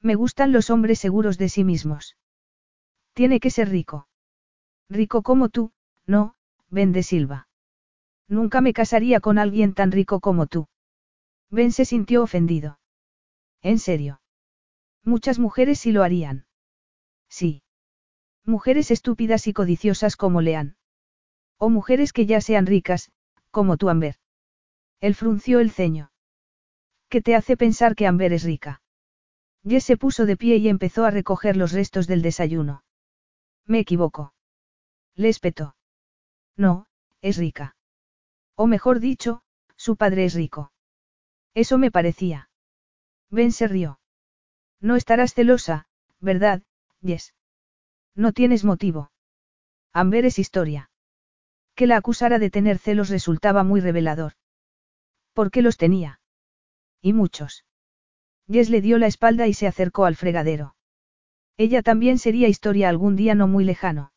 Me 0.00 0.14
gustan 0.14 0.50
los 0.50 0.70
hombres 0.70 0.98
seguros 0.98 1.38
de 1.38 1.48
sí 1.48 1.62
mismos. 1.62 2.16
Tiene 3.12 3.38
que 3.38 3.50
ser 3.50 3.68
rico. 3.68 4.08
Rico 4.88 5.22
como 5.22 5.48
tú, 5.48 5.72
no, 6.06 6.34
Ben 6.70 6.92
de 6.92 7.02
Silva. 7.02 7.48
Nunca 8.26 8.60
me 8.60 8.72
casaría 8.72 9.20
con 9.20 9.38
alguien 9.38 9.74
tan 9.74 9.92
rico 9.92 10.20
como 10.20 10.46
tú. 10.46 10.66
Ben 11.52 11.70
se 11.70 11.84
sintió 11.84 12.22
ofendido. 12.22 12.80
¿En 13.60 13.78
serio? 13.78 14.22
Muchas 15.04 15.38
mujeres 15.38 15.78
sí 15.78 15.92
lo 15.92 16.02
harían. 16.02 16.46
Sí. 17.28 17.62
Mujeres 18.46 18.90
estúpidas 18.90 19.46
y 19.46 19.52
codiciosas 19.52 20.16
como 20.16 20.40
Lean. 20.40 20.76
O 21.58 21.68
mujeres 21.68 22.14
que 22.14 22.24
ya 22.24 22.40
sean 22.40 22.64
ricas, 22.64 23.12
como 23.50 23.76
tú 23.76 23.90
Amber. 23.90 24.16
Él 25.00 25.14
frunció 25.14 25.60
el 25.60 25.70
ceño. 25.70 26.10
¿Qué 27.10 27.20
te 27.20 27.36
hace 27.36 27.58
pensar 27.58 27.94
que 27.96 28.06
Amber 28.06 28.32
es 28.32 28.44
rica? 28.44 28.80
Jess 29.62 29.84
se 29.84 29.98
puso 29.98 30.24
de 30.24 30.38
pie 30.38 30.56
y 30.56 30.68
empezó 30.70 31.04
a 31.04 31.10
recoger 31.10 31.58
los 31.58 31.72
restos 31.72 32.06
del 32.06 32.22
desayuno. 32.22 32.82
Me 33.66 33.78
equivoco. 33.78 34.32
Le 35.14 35.28
espetó. 35.28 35.76
No, 36.56 36.86
es 37.20 37.36
rica. 37.36 37.76
O 38.56 38.66
mejor 38.66 39.00
dicho, 39.00 39.42
su 39.76 39.96
padre 39.96 40.24
es 40.24 40.34
rico. 40.34 40.72
Eso 41.54 41.78
me 41.78 41.90
parecía. 41.90 42.48
Ben 43.30 43.52
se 43.52 43.68
rió. 43.68 44.00
No 44.80 44.96
estarás 44.96 45.34
celosa, 45.34 45.86
¿verdad, 46.20 46.62
Jess? 47.02 47.34
No 48.14 48.32
tienes 48.32 48.64
motivo. 48.64 49.10
Amber 49.92 50.24
es 50.24 50.38
historia. 50.38 50.90
Que 51.74 51.86
la 51.86 51.96
acusara 51.96 52.38
de 52.38 52.50
tener 52.50 52.78
celos 52.78 53.08
resultaba 53.08 53.64
muy 53.64 53.80
revelador. 53.80 54.32
¿Por 55.32 55.50
qué 55.50 55.62
los 55.62 55.76
tenía? 55.76 56.20
Y 57.00 57.12
muchos. 57.12 57.64
Jess 58.50 58.70
le 58.70 58.80
dio 58.80 58.98
la 58.98 59.06
espalda 59.06 59.46
y 59.46 59.54
se 59.54 59.66
acercó 59.66 60.04
al 60.04 60.16
fregadero. 60.16 60.74
Ella 61.56 61.82
también 61.82 62.18
sería 62.18 62.48
historia 62.48 62.88
algún 62.88 63.16
día 63.16 63.34
no 63.34 63.46
muy 63.46 63.64
lejano. 63.64 64.12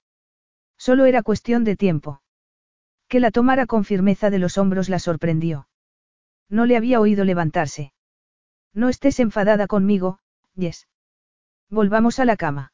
Solo 0.77 1.05
era 1.05 1.23
cuestión 1.23 1.63
de 1.63 1.75
tiempo. 1.75 2.21
Que 3.07 3.19
la 3.19 3.31
tomara 3.31 3.65
con 3.65 3.85
firmeza 3.85 4.29
de 4.29 4.39
los 4.39 4.57
hombros 4.57 4.89
la 4.89 4.99
sorprendió. 4.99 5.67
No 6.49 6.65
le 6.65 6.77
había 6.77 6.99
oído 6.99 7.25
levantarse. 7.25 7.93
No 8.73 8.89
estés 8.89 9.19
enfadada 9.19 9.67
conmigo, 9.67 10.19
Jess. 10.57 10.87
Volvamos 11.69 12.19
a 12.19 12.25
la 12.25 12.37
cama. 12.37 12.73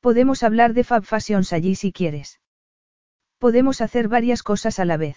Podemos 0.00 0.42
hablar 0.42 0.74
de 0.74 0.84
Fab 0.84 1.04
Fashions 1.04 1.52
allí 1.52 1.74
si 1.74 1.92
quieres. 1.92 2.40
Podemos 3.38 3.80
hacer 3.80 4.08
varias 4.08 4.42
cosas 4.42 4.78
a 4.78 4.84
la 4.84 4.96
vez. 4.96 5.16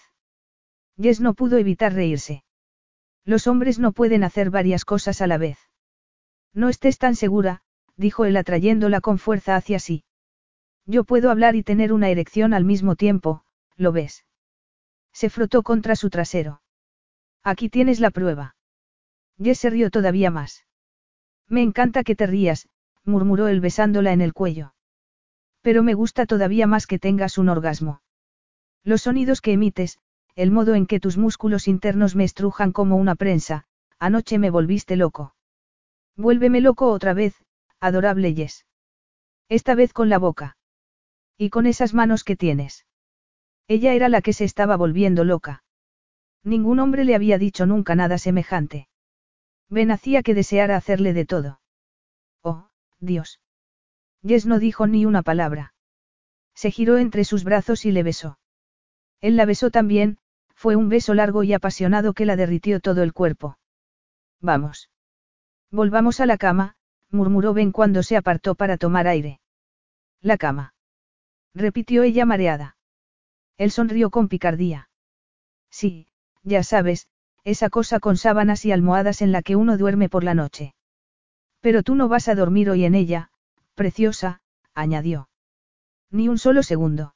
Jess 0.97 1.21
no 1.21 1.33
pudo 1.33 1.57
evitar 1.57 1.93
reírse. 1.93 2.43
Los 3.25 3.47
hombres 3.47 3.79
no 3.79 3.91
pueden 3.91 4.23
hacer 4.23 4.49
varias 4.49 4.85
cosas 4.85 5.21
a 5.21 5.27
la 5.27 5.37
vez. 5.37 5.57
No 6.53 6.69
estés 6.69 6.97
tan 6.97 7.15
segura, 7.15 7.61
dijo 7.95 8.25
él 8.25 8.37
atrayéndola 8.37 9.01
con 9.01 9.17
fuerza 9.17 9.55
hacia 9.55 9.79
sí. 9.79 10.03
Yo 10.85 11.03
puedo 11.03 11.29
hablar 11.29 11.55
y 11.55 11.63
tener 11.63 11.93
una 11.93 12.09
erección 12.09 12.53
al 12.53 12.65
mismo 12.65 12.95
tiempo, 12.95 13.43
¿lo 13.75 13.91
ves? 13.91 14.25
Se 15.13 15.29
frotó 15.29 15.63
contra 15.63 15.95
su 15.95 16.09
trasero. 16.09 16.61
Aquí 17.43 17.69
tienes 17.69 17.99
la 17.99 18.11
prueba. 18.11 18.55
Jess 19.41 19.59
se 19.59 19.69
rió 19.69 19.89
todavía 19.89 20.31
más. 20.31 20.65
Me 21.47 21.61
encanta 21.61 22.03
que 22.03 22.15
te 22.15 22.27
rías, 22.27 22.67
murmuró 23.05 23.47
él 23.47 23.61
besándola 23.61 24.11
en 24.11 24.21
el 24.21 24.33
cuello. 24.33 24.73
Pero 25.61 25.83
me 25.83 25.93
gusta 25.93 26.25
todavía 26.25 26.67
más 26.67 26.87
que 26.87 26.99
tengas 26.99 27.37
un 27.37 27.49
orgasmo. 27.49 28.01
Los 28.83 29.03
sonidos 29.03 29.41
que 29.41 29.53
emites, 29.53 29.99
el 30.35 30.51
modo 30.51 30.75
en 30.75 30.85
que 30.85 30.99
tus 30.99 31.17
músculos 31.17 31.67
internos 31.67 32.15
me 32.15 32.23
estrujan 32.23 32.71
como 32.71 32.95
una 32.95 33.15
prensa, 33.15 33.65
anoche 33.97 34.39
me 34.39 34.49
volviste 34.49 34.95
loco. 34.95 35.35
Vuélveme 36.15 36.61
loco 36.61 36.91
otra 36.91 37.13
vez, 37.13 37.35
adorable 37.79 38.33
Yes. 38.33 38.65
Esta 39.49 39.75
vez 39.75 39.93
con 39.93 40.09
la 40.09 40.17
boca. 40.17 40.57
Y 41.37 41.49
con 41.49 41.65
esas 41.65 41.93
manos 41.93 42.23
que 42.23 42.35
tienes. 42.35 42.85
Ella 43.67 43.93
era 43.93 44.09
la 44.09 44.21
que 44.21 44.33
se 44.33 44.43
estaba 44.43 44.77
volviendo 44.77 45.23
loca. 45.23 45.63
Ningún 46.43 46.79
hombre 46.79 47.03
le 47.03 47.15
había 47.15 47.37
dicho 47.37 47.65
nunca 47.65 47.95
nada 47.95 48.17
semejante. 48.17 48.87
Ben 49.69 49.91
hacía 49.91 50.23
que 50.23 50.33
deseara 50.33 50.75
hacerle 50.75 51.13
de 51.13 51.25
todo. 51.25 51.61
Oh, 52.41 52.69
Dios. 52.99 53.39
Yes 54.21 54.45
no 54.45 54.59
dijo 54.59 54.87
ni 54.87 55.05
una 55.05 55.21
palabra. 55.21 55.73
Se 56.55 56.71
giró 56.71 56.97
entre 56.97 57.23
sus 57.23 57.43
brazos 57.43 57.85
y 57.85 57.91
le 57.91 58.03
besó. 58.03 58.39
Él 59.21 59.37
la 59.37 59.45
besó 59.45 59.69
también, 59.69 60.17
fue 60.55 60.75
un 60.75 60.89
beso 60.89 61.13
largo 61.13 61.43
y 61.43 61.53
apasionado 61.53 62.13
que 62.13 62.25
la 62.25 62.35
derritió 62.35 62.79
todo 62.79 63.03
el 63.03 63.13
cuerpo. 63.13 63.57
Vamos. 64.41 64.89
Volvamos 65.71 66.19
a 66.19 66.25
la 66.25 66.37
cama, 66.37 66.75
murmuró 67.09 67.53
Ben 67.53 67.71
cuando 67.71 68.03
se 68.03 68.17
apartó 68.17 68.55
para 68.55 68.77
tomar 68.77 69.07
aire. 69.07 69.39
La 70.21 70.37
cama. 70.37 70.73
Repitió 71.53 72.03
ella 72.03 72.25
mareada. 72.25 72.77
Él 73.57 73.71
sonrió 73.71 74.09
con 74.09 74.27
picardía. 74.27 74.89
Sí, 75.69 76.08
ya 76.43 76.63
sabes, 76.63 77.07
esa 77.43 77.69
cosa 77.69 77.99
con 77.99 78.17
sábanas 78.17 78.65
y 78.65 78.71
almohadas 78.71 79.21
en 79.21 79.31
la 79.31 79.41
que 79.41 79.55
uno 79.55 79.77
duerme 79.77 80.09
por 80.09 80.23
la 80.23 80.33
noche. 80.33 80.73
Pero 81.61 81.83
tú 81.83 81.95
no 81.95 82.07
vas 82.07 82.27
a 82.27 82.35
dormir 82.35 82.69
hoy 82.69 82.85
en 82.85 82.95
ella, 82.95 83.31
preciosa, 83.75 84.41
añadió. 84.73 85.29
Ni 86.11 86.27
un 86.27 86.37
solo 86.37 86.63
segundo. 86.63 87.15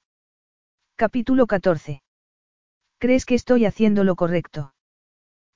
Capítulo 0.96 1.48
14. 1.48 2.04
¿Crees 3.00 3.26
que 3.26 3.36
estoy 3.36 3.66
haciendo 3.66 4.04
lo 4.04 4.16
correcto? 4.16 4.74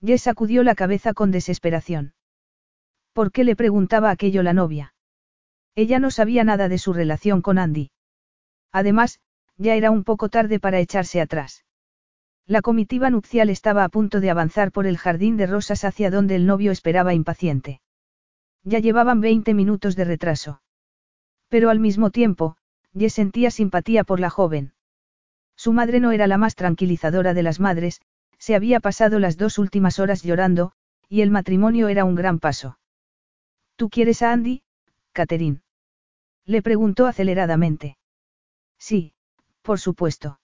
Jess 0.03 0.23
sacudió 0.23 0.63
la 0.63 0.75
cabeza 0.75 1.13
con 1.13 1.31
desesperación. 1.31 2.13
¿Por 3.13 3.31
qué 3.31 3.43
le 3.43 3.55
preguntaba 3.55 4.09
aquello 4.09 4.43
la 4.43 4.53
novia? 4.53 4.93
Ella 5.75 5.99
no 5.99 6.11
sabía 6.11 6.43
nada 6.43 6.69
de 6.69 6.77
su 6.77 6.93
relación 6.93 7.41
con 7.41 7.57
Andy. 7.57 7.91
Además, 8.71 9.19
ya 9.57 9.75
era 9.75 9.91
un 9.91 10.03
poco 10.03 10.29
tarde 10.29 10.59
para 10.59 10.79
echarse 10.79 11.21
atrás. 11.21 11.66
La 12.47 12.61
comitiva 12.61 13.09
nupcial 13.09 13.49
estaba 13.49 13.83
a 13.83 13.89
punto 13.89 14.21
de 14.21 14.29
avanzar 14.29 14.71
por 14.71 14.87
el 14.87 14.97
jardín 14.97 15.35
de 15.35 15.47
rosas 15.47 15.83
hacia 15.83 16.09
donde 16.09 16.35
el 16.35 16.45
novio 16.45 16.71
esperaba 16.71 17.13
impaciente. 17.13 17.81
Ya 18.63 18.79
llevaban 18.79 19.19
20 19.19 19.53
minutos 19.53 19.97
de 19.97 20.05
retraso. 20.05 20.61
Pero 21.49 21.69
al 21.69 21.81
mismo 21.81 22.09
tiempo, 22.09 22.55
Jess 22.97 23.13
sentía 23.13 23.51
simpatía 23.51 24.05
por 24.05 24.21
la 24.21 24.29
joven. 24.29 24.73
Su 25.57 25.73
madre 25.73 25.99
no 25.99 26.13
era 26.13 26.25
la 26.25 26.37
más 26.37 26.55
tranquilizadora 26.55 27.33
de 27.33 27.43
las 27.43 27.59
madres, 27.59 28.01
se 28.37 28.55
había 28.55 28.79
pasado 28.79 29.19
las 29.19 29.37
dos 29.37 29.57
últimas 29.57 29.99
horas 29.99 30.23
llorando, 30.23 30.71
y 31.09 31.21
el 31.21 31.31
matrimonio 31.31 31.89
era 31.89 32.05
un 32.05 32.15
gran 32.15 32.39
paso. 32.39 32.79
¿Tú 33.75 33.89
quieres 33.89 34.21
a 34.21 34.31
Andy, 34.31 34.63
Catherine? 35.11 35.61
Le 36.45 36.61
preguntó 36.61 37.07
aceleradamente. 37.07 37.97
Sí, 38.77 39.13
por 39.63 39.79
supuesto. 39.79 40.39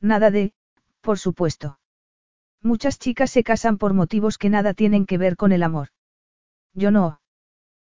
Nada 0.00 0.30
de, 0.30 0.52
por 1.06 1.20
supuesto. 1.20 1.78
Muchas 2.60 2.98
chicas 2.98 3.30
se 3.30 3.44
casan 3.44 3.78
por 3.78 3.94
motivos 3.94 4.38
que 4.38 4.50
nada 4.50 4.74
tienen 4.74 5.06
que 5.06 5.18
ver 5.18 5.36
con 5.36 5.52
el 5.52 5.62
amor. 5.62 5.90
Yo 6.74 6.90
no. 6.90 7.20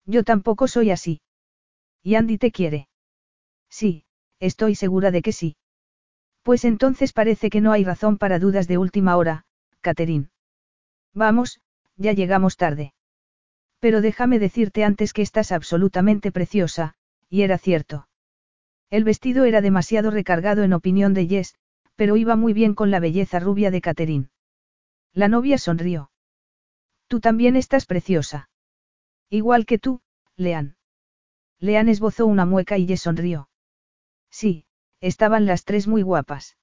Yo 0.04 0.24
tampoco 0.24 0.68
soy 0.68 0.90
así. 0.90 1.22
¿Y 2.02 2.16
Andy 2.16 2.36
te 2.36 2.50
quiere? 2.52 2.86
Sí, 3.70 4.04
estoy 4.40 4.74
segura 4.74 5.10
de 5.10 5.22
que 5.22 5.32
sí. 5.32 5.56
Pues 6.42 6.66
entonces 6.66 7.14
parece 7.14 7.48
que 7.48 7.62
no 7.62 7.72
hay 7.72 7.82
razón 7.82 8.18
para 8.18 8.38
dudas 8.38 8.68
de 8.68 8.76
última 8.76 9.16
hora, 9.16 9.46
Catherine. 9.80 10.28
Vamos, 11.14 11.62
ya 11.96 12.12
llegamos 12.12 12.58
tarde. 12.58 12.92
Pero 13.78 14.02
déjame 14.02 14.38
decirte 14.38 14.84
antes 14.84 15.14
que 15.14 15.22
estás 15.22 15.50
absolutamente 15.50 16.30
preciosa, 16.30 16.94
y 17.30 17.40
era 17.40 17.56
cierto. 17.56 18.06
El 18.90 19.04
vestido 19.04 19.46
era 19.46 19.62
demasiado 19.62 20.10
recargado 20.10 20.62
en 20.62 20.74
opinión 20.74 21.14
de 21.14 21.26
Jess, 21.26 21.54
pero 21.98 22.16
iba 22.16 22.36
muy 22.36 22.52
bien 22.52 22.76
con 22.76 22.92
la 22.92 23.00
belleza 23.00 23.40
rubia 23.40 23.72
de 23.72 23.80
Catherine. 23.80 24.28
La 25.12 25.26
novia 25.26 25.58
sonrió. 25.58 26.12
Tú 27.08 27.18
también 27.18 27.56
estás 27.56 27.86
preciosa. 27.86 28.50
Igual 29.30 29.66
que 29.66 29.80
tú, 29.80 30.00
Lean. 30.36 30.76
Lean 31.58 31.88
esbozó 31.88 32.26
una 32.26 32.46
mueca 32.46 32.78
y 32.78 32.86
Jess 32.86 33.02
sonrió. 33.02 33.48
Sí, 34.30 34.64
estaban 35.00 35.44
las 35.44 35.64
tres 35.64 35.88
muy 35.88 36.02
guapas. 36.02 36.56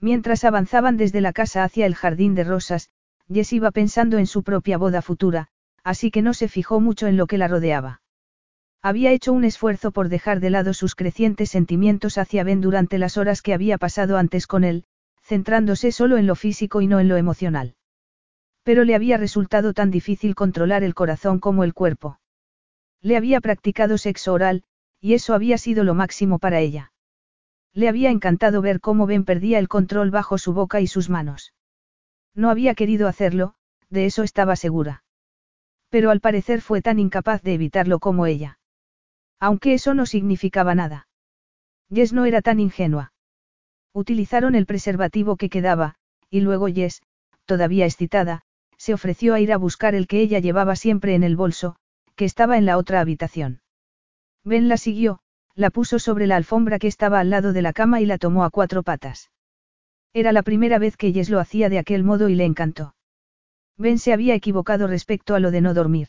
Mientras 0.00 0.42
avanzaban 0.42 0.96
desde 0.96 1.20
la 1.20 1.32
casa 1.32 1.62
hacia 1.62 1.86
el 1.86 1.94
jardín 1.94 2.34
de 2.34 2.42
rosas, 2.42 2.90
Jess 3.32 3.52
iba 3.52 3.70
pensando 3.70 4.18
en 4.18 4.26
su 4.26 4.42
propia 4.42 4.76
boda 4.76 5.02
futura, 5.02 5.50
así 5.84 6.10
que 6.10 6.20
no 6.20 6.34
se 6.34 6.48
fijó 6.48 6.80
mucho 6.80 7.06
en 7.06 7.16
lo 7.16 7.28
que 7.28 7.38
la 7.38 7.46
rodeaba. 7.46 8.02
Había 8.80 9.10
hecho 9.10 9.32
un 9.32 9.44
esfuerzo 9.44 9.90
por 9.90 10.08
dejar 10.08 10.38
de 10.40 10.50
lado 10.50 10.72
sus 10.72 10.94
crecientes 10.94 11.50
sentimientos 11.50 12.16
hacia 12.16 12.44
Ben 12.44 12.60
durante 12.60 12.98
las 12.98 13.16
horas 13.16 13.42
que 13.42 13.52
había 13.52 13.76
pasado 13.76 14.16
antes 14.16 14.46
con 14.46 14.62
él, 14.62 14.84
centrándose 15.20 15.90
solo 15.90 16.16
en 16.16 16.26
lo 16.26 16.36
físico 16.36 16.80
y 16.80 16.86
no 16.86 17.00
en 17.00 17.08
lo 17.08 17.16
emocional. 17.16 17.74
Pero 18.62 18.84
le 18.84 18.94
había 18.94 19.16
resultado 19.16 19.72
tan 19.72 19.90
difícil 19.90 20.34
controlar 20.34 20.84
el 20.84 20.94
corazón 20.94 21.40
como 21.40 21.64
el 21.64 21.74
cuerpo. 21.74 22.20
Le 23.02 23.16
había 23.16 23.40
practicado 23.40 23.98
sexo 23.98 24.32
oral, 24.32 24.62
y 25.00 25.14
eso 25.14 25.34
había 25.34 25.58
sido 25.58 25.84
lo 25.84 25.94
máximo 25.94 26.38
para 26.38 26.60
ella. 26.60 26.92
Le 27.72 27.88
había 27.88 28.10
encantado 28.10 28.62
ver 28.62 28.80
cómo 28.80 29.06
Ben 29.06 29.24
perdía 29.24 29.58
el 29.58 29.68
control 29.68 30.10
bajo 30.10 30.38
su 30.38 30.52
boca 30.52 30.80
y 30.80 30.86
sus 30.86 31.10
manos. 31.10 31.52
No 32.34 32.50
había 32.50 32.74
querido 32.74 33.08
hacerlo, 33.08 33.54
de 33.90 34.06
eso 34.06 34.22
estaba 34.22 34.54
segura. 34.56 35.02
Pero 35.88 36.10
al 36.10 36.20
parecer 36.20 36.60
fue 36.60 36.82
tan 36.82 36.98
incapaz 36.98 37.42
de 37.42 37.54
evitarlo 37.54 37.98
como 37.98 38.26
ella. 38.26 38.57
Aunque 39.40 39.74
eso 39.74 39.94
no 39.94 40.06
significaba 40.06 40.74
nada. 40.74 41.08
Jess 41.92 42.12
no 42.12 42.24
era 42.24 42.42
tan 42.42 42.60
ingenua. 42.60 43.12
Utilizaron 43.92 44.54
el 44.54 44.66
preservativo 44.66 45.36
que 45.36 45.48
quedaba, 45.48 45.94
y 46.30 46.40
luego 46.40 46.68
Jess, 46.68 47.02
todavía 47.46 47.86
excitada, 47.86 48.42
se 48.76 48.94
ofreció 48.94 49.34
a 49.34 49.40
ir 49.40 49.52
a 49.52 49.56
buscar 49.56 49.94
el 49.94 50.06
que 50.06 50.20
ella 50.20 50.38
llevaba 50.38 50.76
siempre 50.76 51.14
en 51.14 51.22
el 51.22 51.36
bolso, 51.36 51.76
que 52.14 52.24
estaba 52.24 52.58
en 52.58 52.66
la 52.66 52.76
otra 52.76 53.00
habitación. 53.00 53.60
Ben 54.44 54.68
la 54.68 54.76
siguió, 54.76 55.20
la 55.54 55.70
puso 55.70 55.98
sobre 55.98 56.26
la 56.26 56.36
alfombra 56.36 56.78
que 56.78 56.86
estaba 56.86 57.18
al 57.18 57.30
lado 57.30 57.52
de 57.52 57.62
la 57.62 57.72
cama 57.72 58.00
y 58.00 58.06
la 58.06 58.18
tomó 58.18 58.44
a 58.44 58.50
cuatro 58.50 58.82
patas. 58.82 59.30
Era 60.12 60.32
la 60.32 60.42
primera 60.42 60.78
vez 60.78 60.96
que 60.96 61.12
Jess 61.12 61.30
lo 61.30 61.40
hacía 61.40 61.68
de 61.68 61.78
aquel 61.78 62.04
modo 62.04 62.28
y 62.28 62.34
le 62.34 62.44
encantó. 62.44 62.94
Ben 63.76 63.98
se 63.98 64.12
había 64.12 64.34
equivocado 64.34 64.86
respecto 64.86 65.34
a 65.34 65.40
lo 65.40 65.50
de 65.50 65.60
no 65.60 65.74
dormir. 65.74 66.08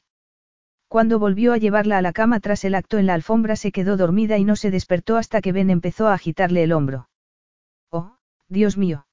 Cuando 0.90 1.20
volvió 1.20 1.54
a 1.54 1.58
llevarla 1.58 2.00
a 2.00 2.02
la 2.02 2.14
cama 2.14 2.40
tras 2.40 2.66
el 2.66 2.74
acto 2.74 2.98
en 2.98 3.06
la 3.06 3.14
alfombra 3.14 3.56
se 3.56 3.72
quedó 3.72 3.96
dormida 3.96 4.40
y 4.40 4.44
no 4.44 4.56
se 4.56 4.72
despertó 4.72 5.18
hasta 5.18 5.40
que 5.40 5.52
Ben 5.52 5.70
empezó 5.70 6.08
a 6.08 6.16
agitarle 6.16 6.64
el 6.64 6.72
hombro. 6.72 7.10
Oh, 7.92 8.18
Dios 8.48 8.76
mío. 8.76 9.06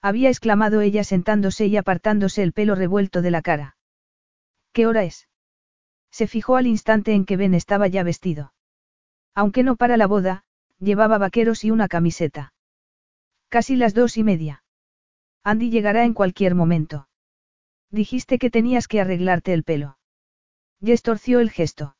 Había 0.00 0.28
exclamado 0.28 0.80
ella 0.80 1.02
sentándose 1.02 1.66
y 1.66 1.76
apartándose 1.76 2.44
el 2.44 2.52
pelo 2.52 2.76
revuelto 2.76 3.20
de 3.20 3.32
la 3.32 3.42
cara. 3.42 3.76
¿Qué 4.72 4.86
hora 4.86 5.02
es? 5.02 5.28
Se 6.12 6.28
fijó 6.28 6.54
al 6.54 6.68
instante 6.68 7.14
en 7.14 7.24
que 7.24 7.36
Ben 7.36 7.54
estaba 7.54 7.88
ya 7.88 8.04
vestido. 8.04 8.54
Aunque 9.34 9.64
no 9.64 9.74
para 9.74 9.96
la 9.96 10.06
boda, 10.06 10.44
llevaba 10.78 11.18
vaqueros 11.18 11.64
y 11.64 11.72
una 11.72 11.88
camiseta. 11.88 12.52
Casi 13.48 13.74
las 13.74 13.92
dos 13.92 14.16
y 14.18 14.22
media. 14.22 14.62
Andy 15.42 15.68
llegará 15.70 16.04
en 16.04 16.14
cualquier 16.14 16.54
momento. 16.54 17.08
Dijiste 17.90 18.38
que 18.38 18.50
tenías 18.50 18.86
que 18.86 19.00
arreglarte 19.00 19.52
el 19.52 19.64
pelo. 19.64 19.98
Y 20.84 20.90
estorció 20.90 21.38
el 21.38 21.50
gesto. 21.50 21.94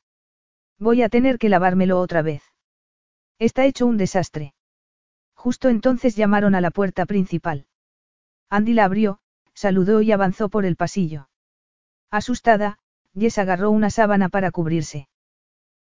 Voy 0.76 1.02
a 1.02 1.08
tener 1.08 1.38
que 1.38 1.48
lavármelo 1.48 2.00
otra 2.00 2.20
vez. 2.20 2.42
Está 3.38 3.64
hecho 3.64 3.86
un 3.86 3.96
desastre. 3.96 4.54
Justo 5.34 5.68
entonces 5.68 6.16
llamaron 6.16 6.56
a 6.56 6.60
la 6.60 6.72
puerta 6.72 7.06
principal. 7.06 7.66
Andy 8.50 8.74
la 8.74 8.84
abrió, 8.84 9.20
saludó 9.54 10.02
y 10.02 10.10
avanzó 10.10 10.48
por 10.48 10.64
el 10.64 10.74
pasillo. 10.74 11.28
Asustada, 12.10 12.80
Jess 13.16 13.38
agarró 13.38 13.70
una 13.70 13.88
sábana 13.88 14.28
para 14.28 14.50
cubrirse. 14.50 15.08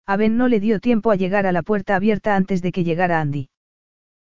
A 0.05 0.17
Ben 0.17 0.35
no 0.35 0.49
le 0.49 0.59
dio 0.59 0.81
tiempo 0.81 1.09
a 1.09 1.15
llegar 1.15 1.45
a 1.45 1.53
la 1.53 1.61
puerta 1.61 1.95
abierta 1.95 2.35
antes 2.35 2.61
de 2.61 2.73
que 2.73 2.83
llegara 2.83 3.21
Andy. 3.21 3.49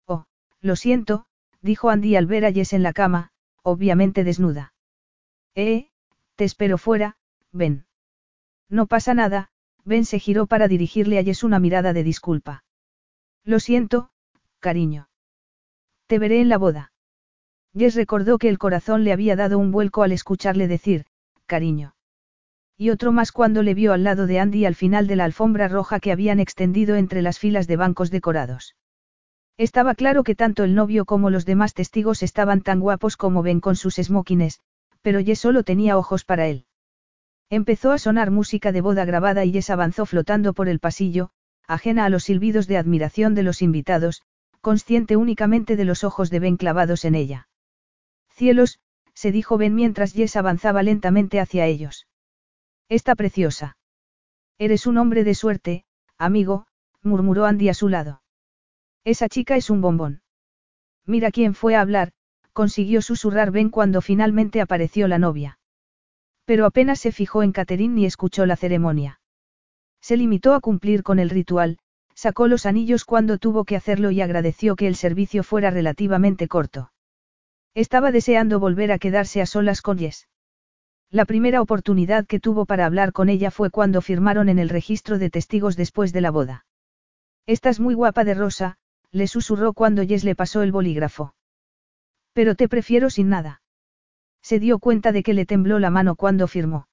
Oh, 0.06 0.26
lo 0.60 0.76
siento, 0.76 1.28
dijo 1.62 1.90
Andy 1.90 2.18
al 2.18 2.26
ver 2.26 2.44
a 2.44 2.52
Jess 2.52 2.74
en 2.74 2.84
la 2.84 2.92
cama, 2.92 3.32
obviamente 3.64 4.26
desnuda. 4.26 4.74
Eh, 5.56 5.92
te 6.36 6.44
espero 6.44 6.78
fuera, 6.78 7.16
Ben. 7.54 7.85
No 8.70 8.88
pasa 8.88 9.14
nada, 9.14 9.50
Ben 9.84 10.06
se 10.06 10.20
giró 10.20 10.48
para 10.48 10.68
dirigirle 10.68 11.20
a 11.20 11.24
Jess 11.24 11.44
una 11.44 11.60
mirada 11.60 11.94
de 11.94 12.04
disculpa. 12.04 12.64
Lo 13.44 13.60
siento, 13.60 14.10
cariño. 14.60 15.10
Te 16.08 16.18
veré 16.20 16.42
en 16.42 16.50
la 16.50 16.58
boda. 16.58 16.92
Jess 17.78 17.96
recordó 17.96 18.38
que 18.38 18.50
el 18.50 18.58
corazón 18.58 19.04
le 19.04 19.12
había 19.12 19.36
dado 19.36 19.60
un 19.60 19.72
vuelco 19.72 20.02
al 20.02 20.12
escucharle 20.12 20.68
decir, 20.68 21.06
cariño. 21.46 21.96
Y 22.78 22.90
otro 22.90 23.12
más 23.12 23.32
cuando 23.32 23.64
le 23.64 23.74
vio 23.74 23.94
al 23.94 24.04
lado 24.04 24.28
de 24.28 24.40
Andy 24.40 24.66
al 24.66 24.76
final 24.76 25.08
de 25.08 25.16
la 25.16 25.26
alfombra 25.26 25.68
roja 25.68 26.00
que 26.00 26.12
habían 26.12 26.40
extendido 26.40 26.96
entre 26.96 27.22
las 27.22 27.38
filas 27.38 27.68
de 27.68 27.78
bancos 27.78 28.12
decorados. 28.12 28.76
Estaba 29.58 29.96
claro 29.96 30.24
que 30.24 30.36
tanto 30.36 30.64
el 30.64 30.76
novio 30.76 31.06
como 31.06 31.30
los 31.30 31.46
demás 31.46 31.74
testigos 31.74 32.24
estaban 32.24 32.62
tan 32.62 32.80
guapos 32.80 33.16
como 33.16 33.44
Ben 33.44 33.62
con 33.62 33.76
sus 33.76 33.96
smokines, 33.96 34.60
pero 35.02 35.24
Jess 35.24 35.40
solo 35.40 35.64
tenía 35.64 35.98
ojos 35.98 36.26
para 36.26 36.48
él. 36.48 36.66
Empezó 37.50 37.92
a 37.92 37.98
sonar 37.98 38.32
música 38.32 38.72
de 38.72 38.82
boda 38.82 39.06
grabada 39.06 39.46
y 39.46 39.52
Jess 39.52 39.70
avanzó 39.70 40.06
flotando 40.06 40.54
por 40.54 40.68
el 40.68 40.80
pasillo, 40.80 41.30
ajena 41.68 42.06
a 42.06 42.10
los 42.10 42.24
silbidos 42.24 42.68
de 42.68 42.78
admiración 42.78 43.36
de 43.36 43.44
los 43.44 43.62
invitados, 43.62 44.24
consciente 44.62 45.16
únicamente 45.16 45.76
de 45.76 45.86
los 45.86 46.04
ojos 46.04 46.30
de 46.30 46.40
Ben 46.40 46.58
clavados 46.58 47.06
en 47.06 47.16
ella. 47.16 47.48
Cielos, 48.30 48.80
se 49.14 49.32
dijo 49.32 49.58
Ben 49.58 49.76
mientras 49.76 50.14
Jess 50.14 50.36
avanzaba 50.36 50.84
lentamente 50.84 51.40
hacia 51.40 51.66
ellos. 51.66 52.08
Está 52.90 53.16
preciosa. 53.16 53.78
Eres 54.58 54.88
un 54.88 54.98
hombre 54.98 55.24
de 55.24 55.36
suerte, 55.36 55.86
amigo, 56.18 56.68
murmuró 57.02 57.46
Andy 57.46 57.70
a 57.70 57.74
su 57.74 57.90
lado. 57.90 58.22
Esa 59.04 59.30
chica 59.30 59.56
es 59.56 59.70
un 59.70 59.82
bombón. 59.82 60.22
Mira 61.06 61.32
quién 61.32 61.54
fue 61.54 61.76
a 61.76 61.82
hablar, 61.82 62.12
consiguió 62.54 63.02
susurrar 63.02 63.52
Ben 63.52 63.70
cuando 63.70 64.02
finalmente 64.02 64.62
apareció 64.62 65.08
la 65.08 65.20
novia. 65.20 65.60
Pero 66.46 66.66
apenas 66.66 67.00
se 67.00 67.12
fijó 67.12 67.44
en 67.44 67.52
Catherine 67.52 67.94
ni 67.94 68.06
escuchó 68.06 68.46
la 68.46 68.56
ceremonia. 68.56 69.20
Se 70.02 70.18
limitó 70.18 70.54
a 70.54 70.62
cumplir 70.62 71.04
con 71.04 71.20
el 71.20 71.30
ritual, 71.30 71.80
sacó 72.14 72.48
los 72.48 72.66
anillos 72.66 73.04
cuando 73.04 73.38
tuvo 73.38 73.66
que 73.66 73.76
hacerlo 73.76 74.12
y 74.12 74.22
agradeció 74.22 74.76
que 74.76 74.88
el 74.88 74.96
servicio 74.96 75.44
fuera 75.44 75.72
relativamente 75.72 76.48
corto. 76.48 76.92
Estaba 77.74 78.12
deseando 78.12 78.60
volver 78.60 78.92
a 78.92 79.00
quedarse 79.00 79.42
a 79.42 79.46
solas 79.46 79.82
con 79.82 79.98
Jess. 79.98 80.30
La 81.12 81.26
primera 81.26 81.62
oportunidad 81.62 82.26
que 82.26 82.40
tuvo 82.40 82.66
para 82.66 82.86
hablar 82.86 83.12
con 83.12 83.30
ella 83.30 83.52
fue 83.52 83.70
cuando 83.70 84.02
firmaron 84.02 84.48
en 84.48 84.60
el 84.60 84.70
registro 84.70 85.18
de 85.18 85.30
testigos 85.30 85.76
después 85.76 86.14
de 86.14 86.22
la 86.22 86.32
boda. 86.32 86.66
Estás 87.46 87.80
muy 87.80 87.94
guapa 87.94 88.24
de 88.24 88.34
rosa, 88.34 88.78
le 89.12 89.28
susurró 89.28 89.74
cuando 89.74 90.04
Jess 90.04 90.24
le 90.24 90.36
pasó 90.36 90.62
el 90.62 90.72
bolígrafo. 90.72 91.36
Pero 92.34 92.56
te 92.56 92.68
prefiero 92.68 93.10
sin 93.10 93.30
nada. 93.30 93.62
Se 94.46 94.60
dio 94.60 94.78
cuenta 94.78 95.12
de 95.12 95.24
que 95.24 95.34
le 95.34 95.48
tembló 95.48 95.80
la 95.80 95.90
mano 95.90 96.16
cuando 96.16 96.48
firmó. 96.48 96.88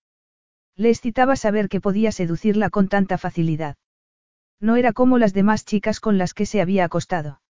Le 0.75 0.89
excitaba 0.89 1.37
saber 1.37 1.69
que 1.69 1.83
podía 1.83 2.11
seducirla 2.11 2.71
con 2.71 2.89
tanta 2.89 3.19
facilidad. 3.19 3.77
No 4.59 4.77
era 4.77 4.95
como 4.95 5.19
las 5.19 5.35
demás 5.35 5.67
chicas 5.67 6.01
con 6.01 6.17
las 6.17 6.33
que 6.33 6.47
se 6.47 6.63
había 6.63 6.87
acostado. 6.87 7.43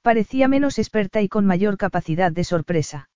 Parecía 0.00 0.46
menos 0.46 0.78
experta 0.78 1.22
y 1.22 1.28
con 1.28 1.44
mayor 1.44 1.76
capacidad 1.76 2.30
de 2.30 2.44
sorpresa. 2.44 3.10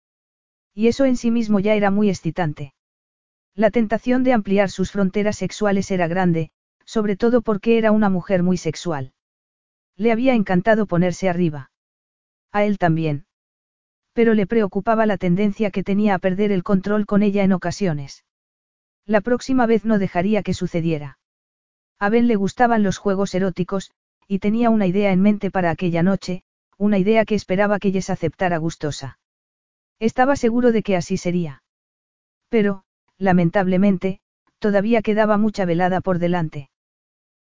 Y 0.74 0.88
eso 0.88 1.04
en 1.04 1.16
sí 1.16 1.30
mismo 1.30 1.60
ya 1.60 1.74
era 1.74 1.92
muy 1.92 2.08
excitante. 2.08 2.74
La 3.54 3.70
tentación 3.70 4.24
de 4.24 4.32
ampliar 4.32 4.68
sus 4.68 4.90
fronteras 4.90 5.36
sexuales 5.36 5.92
era 5.92 6.08
grande, 6.08 6.50
sobre 6.84 7.14
todo 7.14 7.40
porque 7.40 7.78
era 7.78 7.92
una 7.92 8.08
mujer 8.08 8.42
muy 8.42 8.56
sexual. 8.56 9.12
Le 9.94 10.10
había 10.10 10.34
encantado 10.34 10.86
ponerse 10.86 11.28
arriba. 11.28 11.70
A 12.50 12.64
él 12.64 12.78
también. 12.78 13.26
Pero 14.12 14.34
le 14.34 14.46
preocupaba 14.46 15.06
la 15.06 15.16
tendencia 15.16 15.70
que 15.70 15.82
tenía 15.82 16.14
a 16.14 16.18
perder 16.18 16.52
el 16.52 16.62
control 16.62 17.06
con 17.06 17.22
ella 17.22 17.44
en 17.44 17.52
ocasiones. 17.52 18.24
La 19.06 19.20
próxima 19.20 19.66
vez 19.66 19.84
no 19.84 19.98
dejaría 19.98 20.42
que 20.42 20.54
sucediera. 20.54 21.18
A 21.98 22.08
Ben 22.08 22.26
le 22.26 22.36
gustaban 22.36 22.82
los 22.82 22.98
juegos 22.98 23.34
eróticos, 23.34 23.90
y 24.26 24.38
tenía 24.38 24.70
una 24.70 24.86
idea 24.86 25.12
en 25.12 25.20
mente 25.20 25.50
para 25.50 25.70
aquella 25.70 26.02
noche, 26.02 26.42
una 26.78 26.98
idea 26.98 27.24
que 27.24 27.34
esperaba 27.34 27.78
que 27.78 27.92
Jess 27.92 28.10
aceptara 28.10 28.56
gustosa. 28.56 29.18
Estaba 29.98 30.34
seguro 30.36 30.72
de 30.72 30.82
que 30.82 30.96
así 30.96 31.16
sería. 31.16 31.62
Pero, 32.48 32.84
lamentablemente, 33.18 34.20
todavía 34.58 35.02
quedaba 35.02 35.36
mucha 35.36 35.66
velada 35.66 36.00
por 36.00 36.18
delante. 36.18 36.70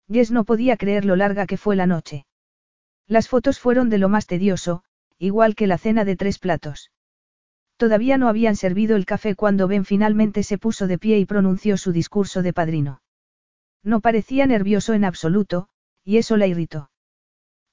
Jess 0.09 0.31
no 0.31 0.45
podía 0.45 0.77
creer 0.77 1.05
lo 1.05 1.17
larga 1.17 1.47
que 1.47 1.59
fue 1.59 1.77
la 1.77 1.87
noche. 1.87 2.25
Las 3.07 3.29
fotos 3.29 3.61
fueron 3.61 3.91
de 3.91 3.99
lo 3.99 4.09
más 4.09 4.27
tedioso, 4.27 4.85
igual 5.19 5.55
que 5.55 5.67
la 5.67 5.79
cena 5.79 6.05
de 6.05 6.17
tres 6.17 6.39
platos. 6.39 6.91
Todavía 7.77 8.17
no 8.19 8.29
habían 8.29 8.57
servido 8.57 8.97
el 8.97 9.05
café 9.05 9.35
cuando 9.35 9.69
Ben 9.69 9.85
finalmente 9.85 10.43
se 10.43 10.59
puso 10.59 10.87
de 10.87 10.99
pie 10.99 11.19
y 11.19 11.27
pronunció 11.27 11.77
su 11.77 11.93
discurso 11.93 12.43
de 12.43 12.53
padrino. 12.53 13.03
No 13.83 14.01
parecía 14.01 14.47
nervioso 14.47 14.95
en 14.95 15.05
absoluto, 15.05 15.69
y 16.05 16.17
eso 16.17 16.37
la 16.37 16.47
irritó. 16.47 16.91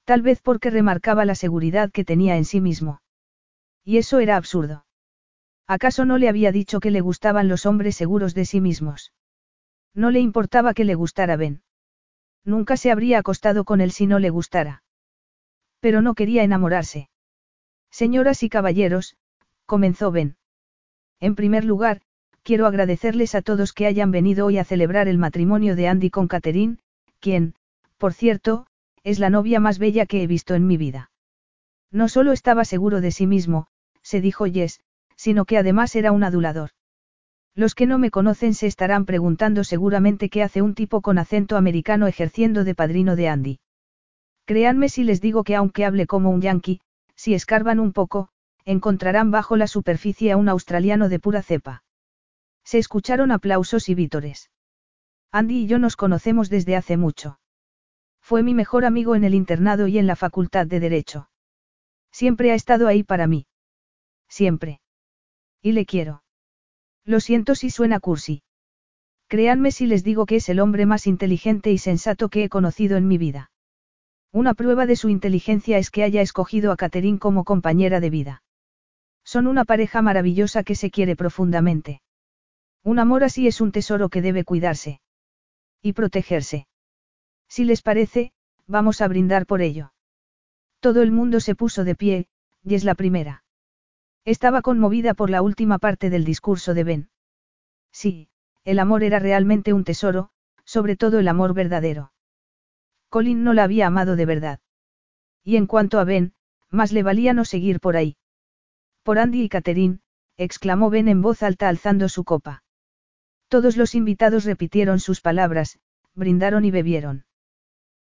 Tal 0.04 0.20
vez 0.20 0.40
porque 0.42 0.70
remarcaba 0.70 1.24
la 1.24 1.34
seguridad 1.34 1.90
que 1.90 2.04
tenía 2.04 2.36
en 2.36 2.44
sí 2.44 2.60
mismo. 2.60 3.00
Y 3.82 3.96
eso 3.96 4.18
era 4.18 4.36
absurdo. 4.36 4.84
¿Acaso 5.66 6.04
no 6.04 6.18
le 6.18 6.28
había 6.28 6.52
dicho 6.52 6.80
que 6.80 6.90
le 6.90 7.00
gustaban 7.00 7.48
los 7.48 7.64
hombres 7.64 7.96
seguros 7.96 8.34
de 8.34 8.44
sí 8.44 8.60
mismos? 8.60 9.12
No 9.94 10.10
le 10.10 10.20
importaba 10.20 10.74
que 10.74 10.84
le 10.84 10.94
gustara 10.94 11.36
Ben. 11.36 11.62
Nunca 12.44 12.76
se 12.76 12.90
habría 12.90 13.18
acostado 13.18 13.64
con 13.64 13.80
él 13.80 13.90
si 13.90 14.06
no 14.06 14.18
le 14.18 14.28
gustara. 14.28 14.82
Pero 15.80 16.02
no 16.02 16.14
quería 16.14 16.42
enamorarse. 16.42 17.08
Señoras 17.94 18.42
y 18.42 18.48
caballeros, 18.48 19.16
comenzó 19.66 20.10
Ben. 20.10 20.34
En 21.20 21.36
primer 21.36 21.64
lugar, 21.64 22.00
quiero 22.42 22.66
agradecerles 22.66 23.36
a 23.36 23.40
todos 23.40 23.72
que 23.72 23.86
hayan 23.86 24.10
venido 24.10 24.46
hoy 24.46 24.58
a 24.58 24.64
celebrar 24.64 25.06
el 25.06 25.16
matrimonio 25.16 25.76
de 25.76 25.86
Andy 25.86 26.10
con 26.10 26.26
Catherine, 26.26 26.78
quien, 27.20 27.54
por 27.96 28.12
cierto, 28.12 28.66
es 29.04 29.20
la 29.20 29.30
novia 29.30 29.60
más 29.60 29.78
bella 29.78 30.06
que 30.06 30.24
he 30.24 30.26
visto 30.26 30.56
en 30.56 30.66
mi 30.66 30.76
vida. 30.76 31.12
No 31.92 32.08
solo 32.08 32.32
estaba 32.32 32.64
seguro 32.64 33.00
de 33.00 33.12
sí 33.12 33.28
mismo, 33.28 33.68
se 34.02 34.20
dijo 34.20 34.46
Jess, 34.46 34.80
sino 35.14 35.44
que 35.44 35.56
además 35.56 35.94
era 35.94 36.10
un 36.10 36.24
adulador. 36.24 36.70
Los 37.54 37.76
que 37.76 37.86
no 37.86 38.00
me 38.00 38.10
conocen 38.10 38.54
se 38.54 38.66
estarán 38.66 39.04
preguntando 39.04 39.62
seguramente 39.62 40.30
qué 40.30 40.42
hace 40.42 40.62
un 40.62 40.74
tipo 40.74 41.00
con 41.00 41.16
acento 41.16 41.56
americano 41.56 42.08
ejerciendo 42.08 42.64
de 42.64 42.74
padrino 42.74 43.14
de 43.14 43.28
Andy. 43.28 43.60
Créanme 44.46 44.88
si 44.88 45.04
les 45.04 45.20
digo 45.20 45.44
que 45.44 45.54
aunque 45.54 45.84
hable 45.84 46.08
como 46.08 46.30
un 46.30 46.40
yankee, 46.40 46.80
si 47.24 47.32
escarban 47.32 47.80
un 47.80 47.94
poco, 47.94 48.28
encontrarán 48.66 49.30
bajo 49.30 49.56
la 49.56 49.66
superficie 49.66 50.30
a 50.30 50.36
un 50.36 50.50
australiano 50.50 51.08
de 51.08 51.18
pura 51.18 51.42
cepa. 51.42 51.82
Se 52.64 52.76
escucharon 52.76 53.32
aplausos 53.32 53.88
y 53.88 53.94
vítores. 53.94 54.50
Andy 55.32 55.62
y 55.62 55.66
yo 55.66 55.78
nos 55.78 55.96
conocemos 55.96 56.50
desde 56.50 56.76
hace 56.76 56.98
mucho. 56.98 57.40
Fue 58.20 58.42
mi 58.42 58.52
mejor 58.52 58.84
amigo 58.84 59.14
en 59.14 59.24
el 59.24 59.32
internado 59.32 59.86
y 59.86 59.96
en 59.96 60.06
la 60.06 60.16
facultad 60.16 60.66
de 60.66 60.80
Derecho. 60.80 61.30
Siempre 62.12 62.50
ha 62.50 62.54
estado 62.54 62.88
ahí 62.88 63.02
para 63.02 63.26
mí. 63.26 63.46
Siempre. 64.28 64.82
Y 65.62 65.72
le 65.72 65.86
quiero. 65.86 66.24
Lo 67.06 67.20
siento 67.20 67.54
si 67.54 67.70
suena 67.70 68.00
cursi. 68.00 68.42
Créanme 69.28 69.70
si 69.70 69.86
les 69.86 70.04
digo 70.04 70.26
que 70.26 70.36
es 70.36 70.50
el 70.50 70.60
hombre 70.60 70.84
más 70.84 71.06
inteligente 71.06 71.72
y 71.72 71.78
sensato 71.78 72.28
que 72.28 72.44
he 72.44 72.48
conocido 72.50 72.98
en 72.98 73.08
mi 73.08 73.16
vida. 73.16 73.50
Una 74.34 74.54
prueba 74.54 74.84
de 74.86 74.96
su 74.96 75.10
inteligencia 75.10 75.78
es 75.78 75.92
que 75.92 76.02
haya 76.02 76.20
escogido 76.20 76.72
a 76.72 76.76
Catherine 76.76 77.20
como 77.20 77.44
compañera 77.44 78.00
de 78.00 78.10
vida. 78.10 78.42
Son 79.22 79.46
una 79.46 79.64
pareja 79.64 80.02
maravillosa 80.02 80.64
que 80.64 80.74
se 80.74 80.90
quiere 80.90 81.14
profundamente. 81.14 82.02
Un 82.82 82.98
amor 82.98 83.22
así 83.22 83.46
es 83.46 83.60
un 83.60 83.70
tesoro 83.70 84.08
que 84.08 84.22
debe 84.22 84.42
cuidarse. 84.42 85.00
Y 85.80 85.92
protegerse. 85.92 86.66
Si 87.48 87.62
les 87.64 87.80
parece, 87.80 88.32
vamos 88.66 89.02
a 89.02 89.06
brindar 89.06 89.46
por 89.46 89.62
ello. 89.62 89.92
Todo 90.80 91.02
el 91.02 91.12
mundo 91.12 91.38
se 91.38 91.54
puso 91.54 91.84
de 91.84 91.94
pie, 91.94 92.26
y 92.64 92.74
es 92.74 92.82
la 92.82 92.96
primera. 92.96 93.44
Estaba 94.24 94.62
conmovida 94.62 95.14
por 95.14 95.30
la 95.30 95.42
última 95.42 95.78
parte 95.78 96.10
del 96.10 96.24
discurso 96.24 96.74
de 96.74 96.82
Ben. 96.82 97.08
Sí, 97.92 98.28
el 98.64 98.80
amor 98.80 99.04
era 99.04 99.20
realmente 99.20 99.72
un 99.72 99.84
tesoro, 99.84 100.30
sobre 100.64 100.96
todo 100.96 101.20
el 101.20 101.28
amor 101.28 101.54
verdadero. 101.54 102.13
Colin 103.14 103.44
no 103.44 103.54
la 103.54 103.62
había 103.62 103.86
amado 103.86 104.16
de 104.16 104.26
verdad. 104.26 104.58
Y 105.44 105.54
en 105.54 105.68
cuanto 105.68 106.00
a 106.00 106.04
Ben, 106.04 106.32
más 106.68 106.90
le 106.90 107.04
valía 107.04 107.32
no 107.32 107.44
seguir 107.44 107.78
por 107.78 107.96
ahí. 107.96 108.16
Por 109.04 109.20
Andy 109.20 109.44
y 109.44 109.48
Catherine, 109.48 110.00
exclamó 110.36 110.90
Ben 110.90 111.06
en 111.06 111.22
voz 111.22 111.44
alta 111.44 111.68
alzando 111.68 112.08
su 112.08 112.24
copa. 112.24 112.64
Todos 113.46 113.76
los 113.76 113.94
invitados 113.94 114.44
repitieron 114.44 114.98
sus 114.98 115.20
palabras, 115.20 115.78
brindaron 116.16 116.64
y 116.64 116.72
bebieron. 116.72 117.24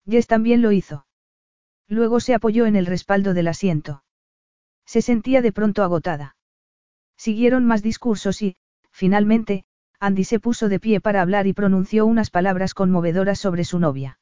Jess 0.09 0.29
también 0.29 0.63
lo 0.63 0.71
hizo. 0.71 1.07
Luego 1.89 2.21
se 2.21 2.35
apoyó 2.35 2.67
en 2.67 2.77
el 2.77 2.87
respaldo 2.87 3.35
del 3.35 3.49
asiento. 3.49 4.05
Se 4.87 5.03
sentía 5.03 5.43
de 5.43 5.51
pronto 5.51 5.83
agotada. 5.83 6.37
Siguieron 7.17 7.67
más 7.67 7.83
discursos 7.83 8.43
y, 8.43 8.55
finalmente, 8.93 9.65
Andy 9.99 10.23
se 10.23 10.39
puso 10.39 10.69
de 10.69 10.79
pie 10.79 11.01
para 11.01 11.21
hablar 11.21 11.49
y 11.49 11.53
pronunció 11.53 12.07
unas 12.07 12.31
palabras 12.31 12.75
conmovedoras 12.75 13.41
sobre 13.41 13.65
su 13.65 13.81
novia. 13.81 14.20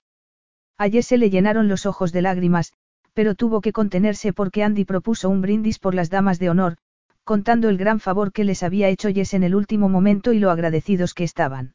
A 0.78 0.88
se 1.02 1.18
le 1.18 1.28
llenaron 1.28 1.66
los 1.66 1.86
ojos 1.86 2.12
de 2.12 2.22
lágrimas, 2.22 2.72
pero 3.12 3.34
tuvo 3.34 3.60
que 3.60 3.72
contenerse 3.72 4.32
porque 4.32 4.62
Andy 4.62 4.84
propuso 4.84 5.28
un 5.28 5.40
brindis 5.42 5.80
por 5.80 5.92
las 5.92 6.08
damas 6.08 6.38
de 6.38 6.50
honor, 6.50 6.76
contando 7.24 7.68
el 7.68 7.76
gran 7.76 7.98
favor 7.98 8.32
que 8.32 8.44
les 8.44 8.62
había 8.62 8.88
hecho 8.88 9.08
Jess 9.10 9.34
en 9.34 9.42
el 9.42 9.56
último 9.56 9.88
momento 9.88 10.32
y 10.32 10.38
lo 10.38 10.52
agradecidos 10.52 11.14
que 11.14 11.24
estaban. 11.24 11.74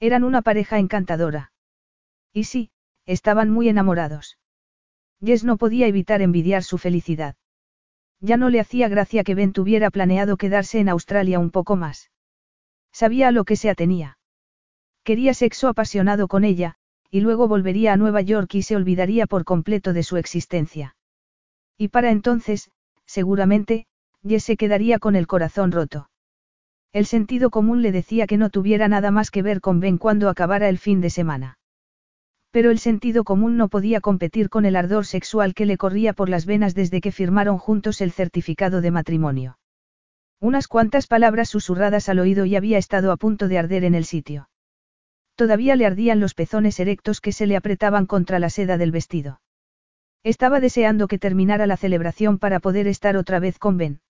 Eran 0.00 0.22
una 0.22 0.42
pareja 0.42 0.78
encantadora. 0.78 1.52
Y 2.32 2.44
sí, 2.44 2.70
estaban 3.06 3.48
muy 3.50 3.70
enamorados. 3.70 4.38
Jess 5.24 5.44
no 5.44 5.56
podía 5.56 5.86
evitar 5.86 6.20
envidiar 6.20 6.62
su 6.62 6.76
felicidad. 6.76 7.36
Ya 8.20 8.36
no 8.36 8.50
le 8.50 8.60
hacía 8.60 8.88
gracia 8.88 9.24
que 9.24 9.34
Ben 9.34 9.54
tuviera 9.54 9.90
planeado 9.90 10.36
quedarse 10.36 10.78
en 10.78 10.90
Australia 10.90 11.38
un 11.38 11.50
poco 11.50 11.74
más. 11.74 12.10
Sabía 12.92 13.28
a 13.28 13.32
lo 13.32 13.44
que 13.44 13.56
se 13.56 13.70
atenía. 13.70 14.18
Quería 15.04 15.32
sexo 15.32 15.68
apasionado 15.68 16.28
con 16.28 16.44
ella, 16.44 16.76
y 17.10 17.20
luego 17.20 17.48
volvería 17.48 17.92
a 17.92 17.96
Nueva 17.96 18.20
York 18.20 18.54
y 18.54 18.62
se 18.62 18.76
olvidaría 18.76 19.26
por 19.26 19.44
completo 19.44 19.92
de 19.92 20.02
su 20.02 20.16
existencia. 20.16 20.96
Y 21.76 21.88
para 21.88 22.10
entonces, 22.10 22.70
seguramente, 23.06 23.86
Jess 24.22 24.44
se 24.44 24.56
quedaría 24.56 24.98
con 24.98 25.16
el 25.16 25.26
corazón 25.26 25.72
roto. 25.72 26.10
El 26.92 27.06
sentido 27.06 27.50
común 27.50 27.82
le 27.82 27.92
decía 27.92 28.26
que 28.26 28.36
no 28.36 28.50
tuviera 28.50 28.88
nada 28.88 29.10
más 29.10 29.30
que 29.30 29.42
ver 29.42 29.60
con 29.60 29.80
Ben 29.80 29.96
cuando 29.96 30.28
acabara 30.28 30.68
el 30.68 30.78
fin 30.78 31.00
de 31.00 31.10
semana. 31.10 31.58
Pero 32.50 32.70
el 32.70 32.78
sentido 32.78 33.24
común 33.24 33.56
no 33.56 33.68
podía 33.68 34.00
competir 34.00 34.50
con 34.50 34.64
el 34.64 34.76
ardor 34.76 35.06
sexual 35.06 35.54
que 35.54 35.66
le 35.66 35.78
corría 35.78 36.12
por 36.12 36.28
las 36.28 36.46
venas 36.46 36.74
desde 36.74 37.00
que 37.00 37.12
firmaron 37.12 37.58
juntos 37.58 38.00
el 38.00 38.10
certificado 38.10 38.80
de 38.80 38.90
matrimonio. 38.90 39.58
Unas 40.40 40.66
cuantas 40.66 41.06
palabras 41.06 41.48
susurradas 41.48 42.08
al 42.08 42.18
oído 42.18 42.44
y 42.44 42.56
había 42.56 42.78
estado 42.78 43.12
a 43.12 43.16
punto 43.16 43.46
de 43.46 43.58
arder 43.58 43.84
en 43.84 43.94
el 43.94 44.04
sitio. 44.04 44.49
Todavía 45.40 45.74
le 45.74 45.86
ardían 45.86 46.20
los 46.20 46.34
pezones 46.34 46.78
erectos 46.80 47.22
que 47.22 47.32
se 47.32 47.46
le 47.46 47.56
apretaban 47.56 48.04
contra 48.04 48.38
la 48.38 48.50
seda 48.50 48.76
del 48.76 48.90
vestido. 48.92 49.40
Estaba 50.22 50.60
deseando 50.60 51.08
que 51.08 51.18
terminara 51.18 51.66
la 51.66 51.78
celebración 51.78 52.38
para 52.38 52.60
poder 52.60 52.86
estar 52.86 53.16
otra 53.16 53.38
vez 53.40 53.58
con 53.58 53.78
Ben. 53.78 54.02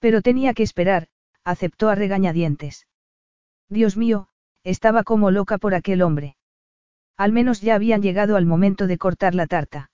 Pero 0.00 0.22
tenía 0.22 0.52
que 0.52 0.64
esperar, 0.64 1.06
aceptó 1.44 1.88
a 1.88 1.94
regañadientes. 1.94 2.88
Dios 3.68 3.96
mío, 3.96 4.26
estaba 4.64 5.04
como 5.04 5.30
loca 5.30 5.56
por 5.56 5.72
aquel 5.72 6.02
hombre. 6.02 6.36
Al 7.16 7.30
menos 7.30 7.60
ya 7.60 7.76
habían 7.76 8.02
llegado 8.02 8.34
al 8.34 8.44
momento 8.44 8.88
de 8.88 8.98
cortar 8.98 9.36
la 9.36 9.46
tarta. 9.46 9.92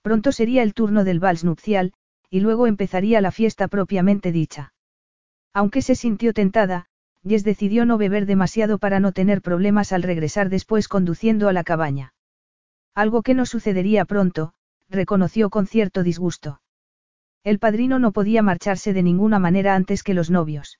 Pronto 0.00 0.32
sería 0.32 0.62
el 0.62 0.72
turno 0.72 1.04
del 1.04 1.20
vals 1.20 1.44
nupcial, 1.44 1.92
y 2.30 2.40
luego 2.40 2.66
empezaría 2.66 3.20
la 3.20 3.30
fiesta 3.30 3.68
propiamente 3.68 4.32
dicha. 4.32 4.72
Aunque 5.52 5.82
se 5.82 5.96
sintió 5.96 6.32
tentada, 6.32 6.86
Jess 7.26 7.42
decidió 7.42 7.86
no 7.86 7.98
beber 7.98 8.26
demasiado 8.26 8.78
para 8.78 9.00
no 9.00 9.12
tener 9.12 9.42
problemas 9.42 9.92
al 9.92 10.02
regresar 10.02 10.48
después 10.48 10.86
conduciendo 10.86 11.48
a 11.48 11.52
la 11.52 11.64
cabaña. 11.64 12.14
Algo 12.94 13.22
que 13.22 13.34
no 13.34 13.46
sucedería 13.46 14.04
pronto, 14.04 14.52
reconoció 14.88 15.50
con 15.50 15.66
cierto 15.66 16.02
disgusto. 16.02 16.60
El 17.42 17.58
padrino 17.58 17.98
no 17.98 18.12
podía 18.12 18.42
marcharse 18.42 18.92
de 18.92 19.02
ninguna 19.02 19.38
manera 19.38 19.74
antes 19.74 20.02
que 20.02 20.14
los 20.14 20.30
novios. 20.30 20.78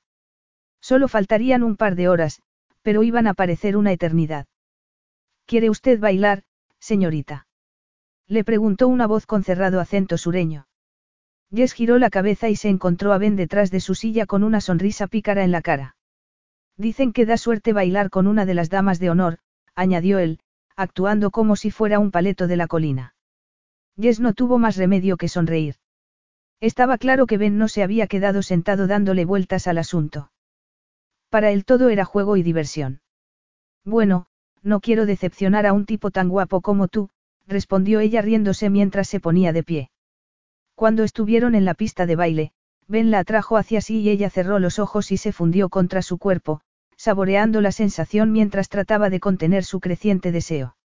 Solo 0.81 1.09
faltarían 1.09 1.63
un 1.63 1.77
par 1.77 1.97
de 1.97 2.09
horas, 2.09 2.43
pero 2.83 3.03
iban 3.03 3.27
a 3.27 3.35
parecer 3.35 3.77
una 3.77 3.93
eternidad. 3.93 4.47
¿Quiere 5.47 5.69
usted 5.69 5.99
bailar, 5.99 6.45
señorita? 6.79 7.47
Le 8.29 8.45
preguntó 8.45 8.89
una 8.89 9.07
voz 9.07 9.27
con 9.27 9.43
cerrado 9.43 9.81
acento 9.81 10.17
sureño. 10.17 10.69
Jess 11.53 11.73
giró 11.73 11.99
la 11.99 12.11
cabeza 12.11 12.49
y 12.49 12.57
se 12.57 12.69
encontró 12.69 13.13
a 13.13 13.19
Ben 13.19 13.37
detrás 13.37 13.71
de 13.71 13.81
su 13.81 13.95
silla 13.95 14.27
con 14.27 14.45
una 14.45 14.61
sonrisa 14.61 15.07
pícara 15.07 15.45
en 15.45 15.53
la 15.53 15.63
cara. 15.63 15.97
Dicen 16.77 17.13
que 17.13 17.27
da 17.27 17.39
suerte 17.39 17.73
bailar 17.73 18.11
con 18.11 18.27
una 18.27 18.45
de 18.45 18.55
las 18.55 18.69
damas 18.69 18.99
de 18.99 19.11
honor, 19.11 19.39
añadió 19.75 20.19
él, 20.19 20.41
actuando 20.77 21.31
como 21.31 21.57
si 21.57 21.71
fuera 21.71 21.99
un 21.99 22.11
paleto 22.11 22.47
de 22.47 22.57
la 22.57 22.67
colina. 22.67 23.15
Jess 23.99 24.21
no 24.21 24.35
tuvo 24.35 24.59
más 24.59 24.77
remedio 24.77 25.17
que 25.17 25.29
sonreír. 25.29 25.77
Estaba 26.61 26.99
claro 26.99 27.27
que 27.27 27.39
Ben 27.39 27.57
no 27.57 27.69
se 27.69 27.83
había 27.83 28.07
quedado 28.07 28.43
sentado 28.43 28.87
dándole 28.87 29.25
vueltas 29.25 29.67
al 29.67 29.79
asunto. 29.79 30.31
Para 31.31 31.51
él 31.51 31.65
todo 31.65 31.89
era 31.89 32.05
juego 32.05 32.37
y 32.37 32.43
diversión. 32.43 33.01
Bueno, 33.85 34.27
no 34.63 34.81
quiero 34.81 35.07
decepcionar 35.07 35.67
a 35.67 35.73
un 35.73 35.87
tipo 35.87 36.11
tan 36.11 36.29
guapo 36.29 36.61
como 36.61 36.89
tú, 36.89 37.11
respondió 37.47 38.01
ella 38.01 38.21
riéndose 38.21 38.69
mientras 38.69 39.09
se 39.09 39.21
ponía 39.21 39.53
de 39.53 39.63
pie. 39.63 39.91
Cuando 40.75 41.05
estuvieron 41.05 41.55
en 41.55 41.65
la 41.65 41.75
pista 41.75 42.05
de 42.05 42.17
baile, 42.17 42.53
Ben 42.89 43.11
la 43.11 43.21
atrajo 43.21 43.57
hacia 43.57 43.81
sí 43.81 44.01
y 44.01 44.11
ella 44.11 44.31
cerró 44.31 44.59
los 44.59 44.79
ojos 44.79 45.11
y 45.11 45.17
se 45.17 45.33
fundió 45.33 45.69
contra 45.69 46.03
su 46.03 46.19
cuerpo, 46.19 46.61
saboreando 47.07 47.61
la 47.61 47.71
sensación 47.71 48.33
mientras 48.33 48.69
trataba 48.69 49.11
de 49.11 49.21
contener 49.21 49.63
su 49.63 49.79
creciente 49.79 50.33
deseo. 50.33 50.77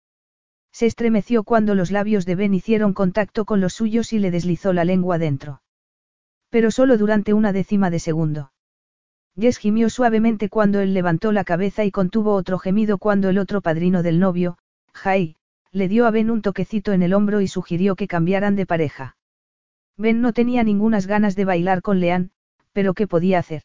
Se 0.70 0.84
estremeció 0.84 1.44
cuando 1.44 1.74
los 1.74 1.90
labios 1.90 2.26
de 2.26 2.34
Ben 2.34 2.52
hicieron 2.52 2.92
contacto 2.92 3.47
con 3.47 3.62
los 3.62 3.73
suyos 3.73 4.12
y 4.12 4.18
le 4.18 4.31
deslizó 4.31 4.74
la 4.74 4.84
lengua 4.84 5.16
dentro. 5.16 5.62
Pero 6.50 6.70
solo 6.70 6.99
durante 6.99 7.32
una 7.32 7.55
décima 7.55 7.89
de 7.89 8.00
segundo. 8.00 8.52
Jess 9.34 9.57
gimió 9.57 9.89
suavemente 9.89 10.50
cuando 10.50 10.81
él 10.81 10.92
levantó 10.92 11.32
la 11.32 11.44
cabeza 11.44 11.86
y 11.86 11.90
contuvo 11.90 12.34
otro 12.34 12.58
gemido 12.58 12.99
cuando 12.99 13.31
el 13.31 13.39
otro 13.39 13.62
padrino 13.62 14.02
del 14.02 14.20
novio, 14.20 14.58
Jai, 14.92 15.36
le 15.73 15.89
dio 15.89 16.07
a 16.07 16.10
Ben 16.10 16.31
un 16.31 16.42
toquecito 16.42 16.92
en 16.92 17.02
el 17.02 17.15
hombro 17.15 17.40
y 17.40 17.49
sugirió 17.49 17.97
que 17.97 18.08
cambiaran 18.08 18.57
de 18.57 18.66
pareja. 18.66 19.16
Ben 19.97 20.20
no 20.20 20.34
tenía 20.34 20.65
ningunas 20.65 21.07
ganas 21.07 21.34
de 21.34 21.47
bailar 21.47 21.81
con 21.81 21.99
Leanne, 21.99 22.28
pero 22.74 22.92
¿qué 22.92 23.07
podía 23.07 23.39
hacer? 23.39 23.62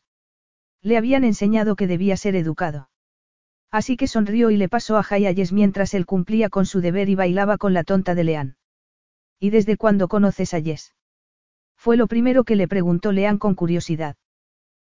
Le 0.85 0.97
habían 0.97 1.23
enseñado 1.23 1.75
que 1.75 1.88
debía 1.88 2.15
ser 2.15 2.35
educado. 2.35 2.91
Así 3.72 3.97
que 3.97 4.07
sonrió 4.07 4.51
y 4.51 4.57
le 4.57 4.69
pasó 4.69 4.97
a 4.97 5.03
Jess 5.03 5.51
mientras 5.51 5.95
él 5.95 6.05
cumplía 6.05 6.49
con 6.49 6.67
su 6.67 6.80
deber 6.80 7.09
y 7.09 7.15
bailaba 7.15 7.57
con 7.57 7.73
la 7.73 7.83
tonta 7.83 8.14
de 8.14 8.23
Leanne. 8.23 8.55
¿Y 9.39 9.49
desde 9.49 9.77
cuándo 9.77 10.07
conoces 10.07 10.53
a 10.53 10.61
Jess? 10.61 10.93
Fue 11.75 11.97
lo 11.97 12.05
primero 12.05 12.43
que 12.43 12.55
le 12.55 12.67
preguntó 12.67 13.11
Leanne 13.11 13.39
con 13.39 13.55
curiosidad. 13.55 14.15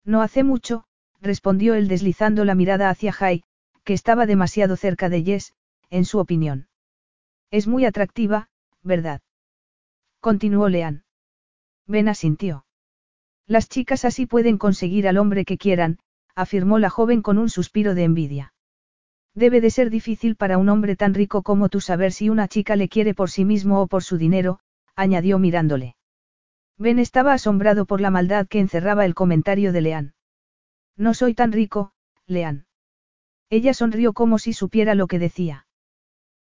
No 0.05 0.23
hace 0.23 0.45
mucho, 0.45 0.85
respondió 1.21 1.75
él 1.75 1.89
deslizando 1.89 2.45
la 2.45 2.55
mirada 2.55 2.89
hacia 2.89 3.11
Jai, 3.11 3.43
que 3.83 3.93
estaba 3.93 4.27
demasiado 4.27 4.77
cerca 4.77 5.09
de 5.09 5.25
Jess, 5.25 5.55
en 5.91 6.05
su 6.05 6.21
opinión. 6.21 6.69
Es 7.51 7.67
muy 7.67 7.85
atractiva, 7.85 8.49
¿verdad? 8.85 9.23
Continuó 10.21 10.69
Leanne. 10.69 11.03
Ben 11.89 12.09
asintió. 12.09 12.65
Las 13.51 13.69
chicas 13.69 14.05
así 14.05 14.27
pueden 14.27 14.59
conseguir 14.59 15.09
al 15.09 15.19
hombre 15.19 15.45
que 15.45 15.59
quieran, 15.59 15.99
afirmó 16.37 16.79
la 16.79 16.89
joven 16.89 17.21
con 17.21 17.37
un 17.37 17.49
suspiro 17.49 17.97
de 17.97 18.05
envidia. 18.05 18.55
Debe 19.35 19.61
de 19.61 19.71
ser 19.71 19.91
difícil 19.91 20.37
para 20.37 20.57
un 20.57 20.69
hombre 20.69 20.95
tan 20.95 21.15
rico 21.15 21.43
como 21.43 21.69
tú 21.69 21.81
saber 21.81 22.13
si 22.13 22.31
una 22.31 22.47
chica 22.47 22.77
le 22.77 22.89
quiere 22.89 23.13
por 23.13 23.29
sí 23.29 23.45
mismo 23.45 23.81
o 23.81 23.89
por 23.89 24.05
su 24.05 24.19
dinero, 24.19 24.61
añadió 24.95 25.41
mirándole. 25.41 25.97
Ben 26.79 27.01
estaba 27.01 27.33
asombrado 27.33 27.87
por 27.87 28.01
la 28.01 28.11
maldad 28.11 28.47
que 28.47 28.61
encerraba 28.61 29.05
el 29.05 29.17
comentario 29.17 29.73
de 29.73 29.81
Leán. 29.81 30.15
No 30.97 31.13
soy 31.13 31.35
tan 31.35 31.51
rico, 31.51 31.91
Leán. 32.29 32.67
Ella 33.49 33.75
sonrió 33.75 34.13
como 34.13 34.39
si 34.39 34.53
supiera 34.53 34.95
lo 34.95 35.09
que 35.09 35.19
decía. 35.19 35.67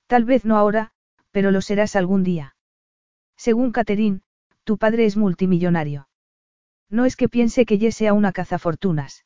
Tal 0.08 0.26
vez 0.26 0.44
no 0.44 0.58
ahora, 0.58 0.92
pero 1.30 1.52
lo 1.52 1.62
serás 1.62 1.96
algún 1.96 2.24
día. 2.24 2.56
Según 3.38 3.72
Catherine, 3.72 4.22
tu 4.64 4.80
padre 4.80 5.06
es 5.06 5.18
multimillonario. 5.18 6.08
No 6.90 7.06
es 7.06 7.16
que 7.16 7.30
piense 7.30 7.66
que 7.66 7.78
Jess 7.78 7.96
sea 7.98 8.14
una 8.14 8.32
cazafortunas. 8.32 9.26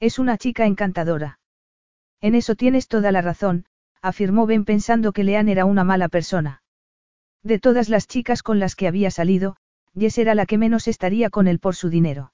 Es 0.00 0.18
una 0.18 0.38
chica 0.38 0.66
encantadora. 0.66 1.40
En 2.20 2.34
eso 2.34 2.54
tienes 2.54 2.88
toda 2.88 3.12
la 3.12 3.20
razón, 3.20 3.66
afirmó 4.00 4.46
Ben 4.46 4.64
pensando 4.64 5.12
que 5.12 5.24
Leanne 5.24 5.52
era 5.52 5.64
una 5.64 5.84
mala 5.84 6.08
persona. 6.08 6.62
De 7.42 7.58
todas 7.58 7.88
las 7.88 8.06
chicas 8.06 8.42
con 8.42 8.58
las 8.58 8.74
que 8.76 8.88
había 8.88 9.10
salido, 9.10 9.56
Jess 9.96 10.18
era 10.18 10.34
la 10.34 10.46
que 10.46 10.58
menos 10.58 10.88
estaría 10.88 11.30
con 11.30 11.48
él 11.48 11.58
por 11.58 11.74
su 11.74 11.88
dinero. 11.88 12.32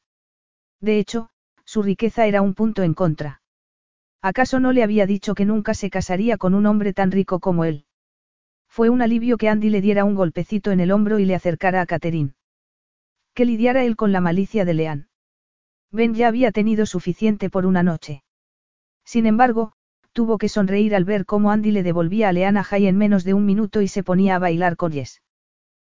De 0.81 0.99
hecho, 0.99 1.31
su 1.65 1.83
riqueza 1.83 2.27
era 2.27 2.43
un 2.43 2.55
punto 2.55 2.83
en 2.83 2.95
contra. 2.95 3.43
¿Acaso 4.21 4.61
no 4.61 4.73
le 4.73 4.83
había 4.83 5.07
dicho 5.07 5.35
que 5.35 5.45
nunca 5.45 5.75
se 5.75 5.91
casaría 5.91 6.39
con 6.39 6.55
un 6.55 6.67
hombre 6.67 6.93
tan 6.93 7.11
rico 7.11 7.41
como 7.41 7.65
él? 7.65 7.85
Fue 8.69 8.89
un 8.89 9.03
alivio 9.03 9.37
que 9.37 9.49
Andy 9.49 9.71
le 9.71 9.81
diera 9.81 10.05
un 10.05 10.15
golpecito 10.15 10.73
en 10.73 10.81
el 10.81 10.91
hombro 10.91 11.19
y 11.19 11.25
le 11.25 11.35
acercara 11.35 11.81
a 11.81 11.87
Catherine. 11.87 12.35
Que 13.35 13.45
lidiara 13.45 13.85
él 13.85 13.97
con 13.97 14.13
la 14.13 14.21
malicia 14.21 14.65
de 14.65 14.75
Leanne. 14.75 15.07
Ben 15.91 16.15
ya 16.15 16.29
había 16.29 16.53
tenido 16.53 16.87
suficiente 16.87 17.51
por 17.51 17.67
una 17.67 17.83
noche. 17.83 18.23
Sin 19.05 19.27
embargo, 19.27 19.73
tuvo 20.13 20.39
que 20.39 20.49
sonreír 20.49 20.95
al 20.95 21.05
ver 21.05 21.27
cómo 21.27 21.51
Andy 21.51 21.73
le 21.73 21.83
devolvía 21.83 22.29
a 22.29 22.33
Leanna 22.33 22.63
Jay 22.63 22.87
en 22.87 22.97
menos 22.97 23.25
de 23.25 23.35
un 23.35 23.45
minuto 23.45 23.83
y 23.83 23.89
se 23.89 24.05
ponía 24.05 24.37
a 24.37 24.39
bailar 24.39 24.77
con 24.77 24.93
Jess. 24.93 25.21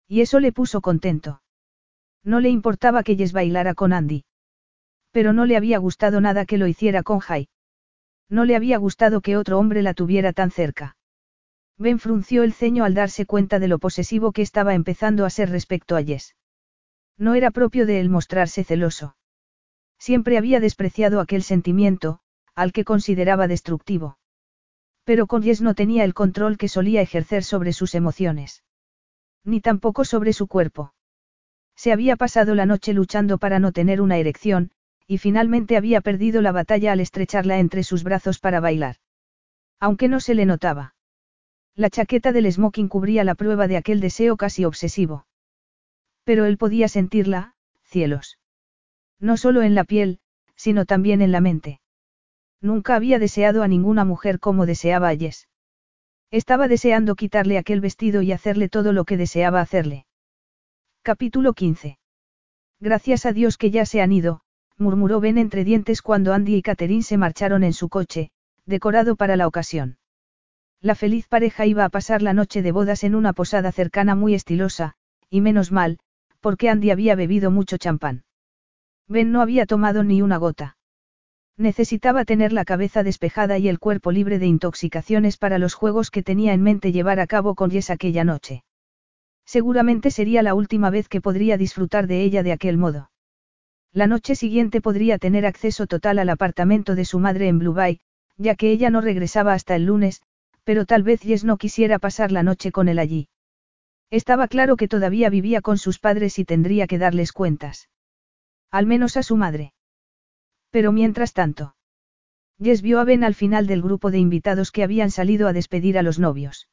Y 0.07 0.21
eso 0.21 0.39
le 0.39 0.51
puso 0.51 0.81
contento. 0.81 1.41
No 2.23 2.39
le 2.39 2.49
importaba 2.49 3.03
que 3.03 3.15
Jess 3.15 3.33
bailara 3.33 3.75
con 3.75 3.93
Andy. 3.93 4.25
Pero 5.11 5.31
no 5.31 5.45
le 5.45 5.57
había 5.57 5.77
gustado 5.77 6.19
nada 6.21 6.45
que 6.45 6.57
lo 6.57 6.67
hiciera 6.67 7.03
con 7.03 7.19
Jay. 7.19 7.49
No 8.29 8.45
le 8.45 8.55
había 8.55 8.77
gustado 8.77 9.21
que 9.21 9.37
otro 9.37 9.59
hombre 9.59 9.83
la 9.83 9.93
tuviera 9.93 10.33
tan 10.33 10.49
cerca. 10.49 10.97
Ben 11.77 11.99
frunció 11.99 12.41
el 12.41 12.53
ceño 12.53 12.83
al 12.83 12.95
darse 12.95 13.27
cuenta 13.27 13.59
de 13.59 13.67
lo 13.67 13.77
posesivo 13.77 14.31
que 14.31 14.41
estaba 14.41 14.73
empezando 14.73 15.23
a 15.23 15.29
ser 15.29 15.51
respecto 15.51 15.95
a 15.95 16.03
Jess. 16.03 16.35
No 17.17 17.33
era 17.33 17.51
propio 17.51 17.85
de 17.85 17.99
él 17.99 18.09
mostrarse 18.09 18.63
celoso. 18.63 19.15
Siempre 19.99 20.37
había 20.37 20.59
despreciado 20.59 21.19
aquel 21.19 21.43
sentimiento, 21.43 22.19
al 22.53 22.71
que 22.71 22.83
consideraba 22.83 23.47
destructivo. 23.47 24.17
Pero 25.03 25.27
con 25.27 25.41
Jess 25.41 25.61
no 25.61 25.73
tenía 25.73 26.03
el 26.03 26.13
control 26.13 26.57
que 26.57 26.67
solía 26.67 27.01
ejercer 27.01 27.43
sobre 27.43 27.73
sus 27.73 27.95
emociones. 27.95 28.63
Ni 29.43 29.61
tampoco 29.61 30.05
sobre 30.05 30.33
su 30.33 30.47
cuerpo. 30.47 30.93
Se 31.75 31.91
había 31.91 32.15
pasado 32.15 32.55
la 32.55 32.65
noche 32.65 32.93
luchando 32.93 33.37
para 33.37 33.59
no 33.59 33.71
tener 33.71 34.01
una 34.01 34.17
erección, 34.17 34.71
y 35.07 35.19
finalmente 35.19 35.77
había 35.77 36.01
perdido 36.01 36.41
la 36.41 36.51
batalla 36.51 36.91
al 36.91 36.99
estrecharla 36.99 37.59
entre 37.59 37.83
sus 37.83 38.03
brazos 38.03 38.39
para 38.39 38.59
bailar. 38.59 38.97
Aunque 39.79 40.07
no 40.07 40.19
se 40.19 40.35
le 40.35 40.45
notaba. 40.45 40.95
La 41.75 41.91
chaqueta 41.91 42.31
del 42.31 42.51
smoking 42.51 42.89
cubría 42.89 43.23
la 43.23 43.35
prueba 43.35 43.67
de 43.67 43.77
aquel 43.77 43.99
deseo 43.99 44.35
casi 44.35 44.65
obsesivo. 44.65 45.26
Pero 46.27 46.43
él 46.43 46.57
podía 46.57 46.89
sentirla, 46.89 47.53
cielos. 47.85 48.37
No 49.17 49.37
solo 49.37 49.61
en 49.61 49.75
la 49.75 49.85
piel, 49.85 50.19
sino 50.57 50.83
también 50.83 51.21
en 51.21 51.31
la 51.31 51.39
mente. 51.39 51.79
Nunca 52.59 52.97
había 52.97 53.17
deseado 53.17 53.63
a 53.63 53.69
ninguna 53.69 54.03
mujer 54.03 54.41
como 54.41 54.65
deseaba 54.65 55.07
a 55.07 55.15
Jess. 55.15 55.47
Estaba 56.29 56.67
deseando 56.67 57.15
quitarle 57.15 57.57
aquel 57.57 57.79
vestido 57.79 58.21
y 58.23 58.33
hacerle 58.33 58.67
todo 58.67 58.91
lo 58.91 59.05
que 59.05 59.15
deseaba 59.15 59.61
hacerle. 59.61 60.05
Capítulo 61.01 61.53
15. 61.53 61.97
Gracias 62.81 63.25
a 63.25 63.31
Dios 63.31 63.57
que 63.57 63.71
ya 63.71 63.85
se 63.85 64.01
han 64.01 64.11
ido, 64.11 64.41
murmuró 64.77 65.21
Ben 65.21 65.37
entre 65.37 65.63
dientes 65.63 66.01
cuando 66.01 66.33
Andy 66.33 66.57
y 66.57 66.61
Catherine 66.61 67.03
se 67.03 67.15
marcharon 67.15 67.63
en 67.63 67.71
su 67.71 67.87
coche, 67.87 68.31
decorado 68.65 69.15
para 69.15 69.37
la 69.37 69.47
ocasión. 69.47 69.97
La 70.81 70.93
feliz 70.93 71.25
pareja 71.29 71.65
iba 71.65 71.85
a 71.85 71.89
pasar 71.89 72.21
la 72.21 72.33
noche 72.33 72.61
de 72.61 72.73
bodas 72.73 73.05
en 73.05 73.15
una 73.15 73.31
posada 73.31 73.71
cercana 73.71 74.13
muy 74.13 74.33
estilosa, 74.33 74.95
y 75.29 75.39
menos 75.39 75.71
mal, 75.71 75.99
porque 76.39 76.69
Andy 76.69 76.91
había 76.91 77.15
bebido 77.15 77.51
mucho 77.51 77.77
champán. 77.77 78.23
Ben 79.07 79.31
no 79.31 79.41
había 79.41 79.65
tomado 79.65 80.03
ni 80.03 80.21
una 80.21 80.37
gota. 80.37 80.77
Necesitaba 81.57 82.23
tener 82.23 82.53
la 82.53 82.65
cabeza 82.65 83.03
despejada 83.03 83.57
y 83.57 83.67
el 83.67 83.79
cuerpo 83.79 84.11
libre 84.11 84.37
de 84.37 84.45
intoxicaciones 84.45 85.37
para 85.37 85.57
los 85.57 85.73
juegos 85.73 86.11
que 86.11 86.21
tenía 86.21 86.53
en 86.53 86.61
mente 86.61 86.91
llevar 86.91 87.19
a 87.19 87.27
cabo 87.27 87.55
con 87.55 87.71
Jess 87.71 87.89
aquella 87.89 88.23
noche. 88.23 88.63
Seguramente 89.45 90.11
sería 90.11 90.43
la 90.43 90.53
última 90.53 90.89
vez 90.89 91.09
que 91.09 91.21
podría 91.21 91.57
disfrutar 91.57 92.05
de 92.05 92.21
ella 92.21 92.43
de 92.43 92.51
aquel 92.51 92.77
modo. 92.77 93.09
La 93.93 94.05
noche 94.05 94.35
siguiente 94.35 94.81
podría 94.81 95.17
tener 95.17 95.45
acceso 95.45 95.87
total 95.87 96.19
al 96.19 96.29
apartamento 96.29 96.93
de 96.93 97.05
su 97.05 97.17
madre 97.17 97.47
en 97.47 97.57
Blue 97.57 97.73
Bay, 97.73 98.01
ya 98.37 98.55
que 98.55 98.69
ella 98.69 98.89
no 98.89 99.01
regresaba 99.01 99.53
hasta 99.53 99.75
el 99.75 99.85
lunes, 99.85 100.21
pero 100.63 100.85
tal 100.85 101.01
vez 101.01 101.21
Jess 101.21 101.43
no 101.43 101.57
quisiera 101.57 101.97
pasar 101.97 102.31
la 102.31 102.43
noche 102.43 102.71
con 102.71 102.89
él 102.89 102.99
allí. 102.99 103.29
Estaba 104.09 104.47
claro 104.47 104.77
que 104.77 104.87
todavía 104.87 105.29
vivía 105.29 105.61
con 105.61 105.77
sus 105.77 105.99
padres 105.99 106.39
y 106.39 106.45
tendría 106.45 106.87
que 106.87 106.97
darles 106.97 107.33
cuentas. 107.33 107.89
Al 108.71 108.85
menos 108.85 109.17
a 109.17 109.23
su 109.23 109.35
madre. 109.35 109.73
Pero 110.69 110.91
mientras 110.91 111.33
tanto. 111.33 111.75
Jess 112.61 112.81
vio 112.81 112.99
a 112.99 113.03
Ben 113.03 113.23
al 113.23 113.35
final 113.35 113.67
del 113.67 113.81
grupo 113.81 114.09
de 114.09 114.19
invitados 114.19 114.71
que 114.71 114.83
habían 114.83 115.11
salido 115.11 115.47
a 115.47 115.53
despedir 115.53 115.97
a 115.97 116.03
los 116.03 116.19
novios. 116.19 116.69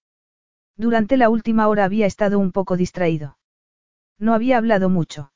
Durante 0.76 1.16
la 1.16 1.28
última 1.28 1.68
hora 1.68 1.84
había 1.84 2.06
estado 2.06 2.38
un 2.38 2.52
poco 2.52 2.76
distraído. 2.76 3.38
No 4.18 4.34
había 4.34 4.58
hablado 4.58 4.88
mucho. 4.88 5.32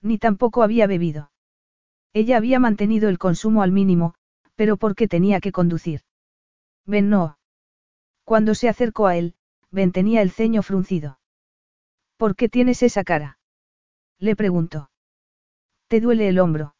Ni 0.00 0.18
tampoco 0.18 0.62
había 0.62 0.86
bebido. 0.86 1.30
Ella 2.12 2.36
había 2.36 2.58
mantenido 2.58 3.08
el 3.08 3.18
consumo 3.18 3.62
al 3.62 3.72
mínimo, 3.72 4.14
pero 4.56 4.76
porque 4.76 5.08
tenía 5.08 5.40
que 5.40 5.52
conducir. 5.52 6.02
Ben 6.84 7.08
no. 7.08 7.38
Cuando 8.24 8.54
se 8.54 8.68
acercó 8.68 9.06
a 9.06 9.16
él, 9.16 9.34
Ben 9.72 9.90
tenía 9.90 10.20
el 10.22 10.30
ceño 10.30 10.62
fruncido. 10.62 11.18
¿Por 12.18 12.36
qué 12.36 12.48
tienes 12.48 12.82
esa 12.82 13.02
cara? 13.02 13.38
Le 14.18 14.36
preguntó. 14.36 14.90
¿Te 15.88 16.00
duele 16.00 16.28
el 16.28 16.38
hombro? 16.38 16.76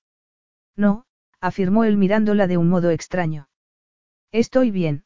No, 0.77 1.07
afirmó 1.41 1.85
él 1.85 1.97
mirándola 1.97 2.47
de 2.47 2.59
un 2.59 2.69
modo 2.69 2.91
extraño. 2.91 3.49
Estoy 4.31 4.71
bien. 4.71 5.05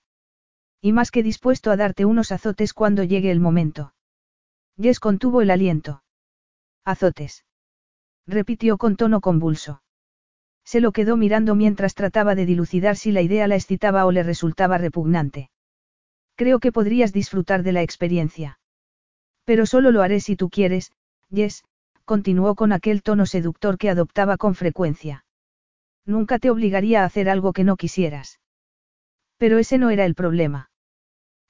Y 0.81 0.92
más 0.92 1.10
que 1.10 1.23
dispuesto 1.23 1.70
a 1.70 1.76
darte 1.76 2.05
unos 2.05 2.32
azotes 2.32 2.74
cuando 2.74 3.05
llegue 3.05 3.31
el 3.31 3.40
momento. 3.40 3.94
Jess 4.76 5.00
contuvo 5.00 5.40
el 5.40 5.50
aliento. 5.50 6.02
Azotes. 6.84 7.44
Repitió 8.26 8.76
con 8.78 8.97
tono 8.97 9.20
convulso. 9.20 9.82
Se 10.65 10.81
lo 10.81 10.90
quedó 10.92 11.16
mirando 11.16 11.55
mientras 11.55 11.94
trataba 11.94 12.34
de 12.34 12.47
dilucidar 12.47 12.97
si 12.97 13.12
la 13.12 13.23
idea 13.23 13.47
la 13.47 13.55
excitaba 13.55 14.05
o 14.05 14.12
le 14.12 14.24
resultaba 14.24 14.76
repugnante. 14.76 15.50
Creo 16.36 16.60
que 16.60 16.70
podrías 16.70 17.12
disfrutar 17.12 17.62
de 17.62 17.73
la 17.73 17.82
experiencia. 17.82 18.58
Pero 19.44 19.65
solo 19.65 19.90
lo 19.90 20.02
haré 20.02 20.20
si 20.20 20.36
tú 20.36 20.50
quieres, 20.50 20.92
Jess, 21.34 21.65
continuó 22.05 22.55
con 22.55 22.73
aquel 22.73 23.02
tono 23.02 23.26
seductor 23.26 23.78
que 23.78 23.90
adoptaba 23.90 24.36
con 24.36 24.55
frecuencia. 24.55 25.24
Nunca 26.05 26.39
te 26.39 26.50
obligaría 26.50 27.02
a 27.02 27.06
hacer 27.06 27.28
algo 27.28 27.52
que 27.52 27.65
no 27.65 27.76
quisieras. 27.76 28.39
Pero 29.39 29.58
ese 29.58 29.78
no 29.78 29.90
era 29.90 30.05
el 30.05 30.15
problema. 30.15 30.70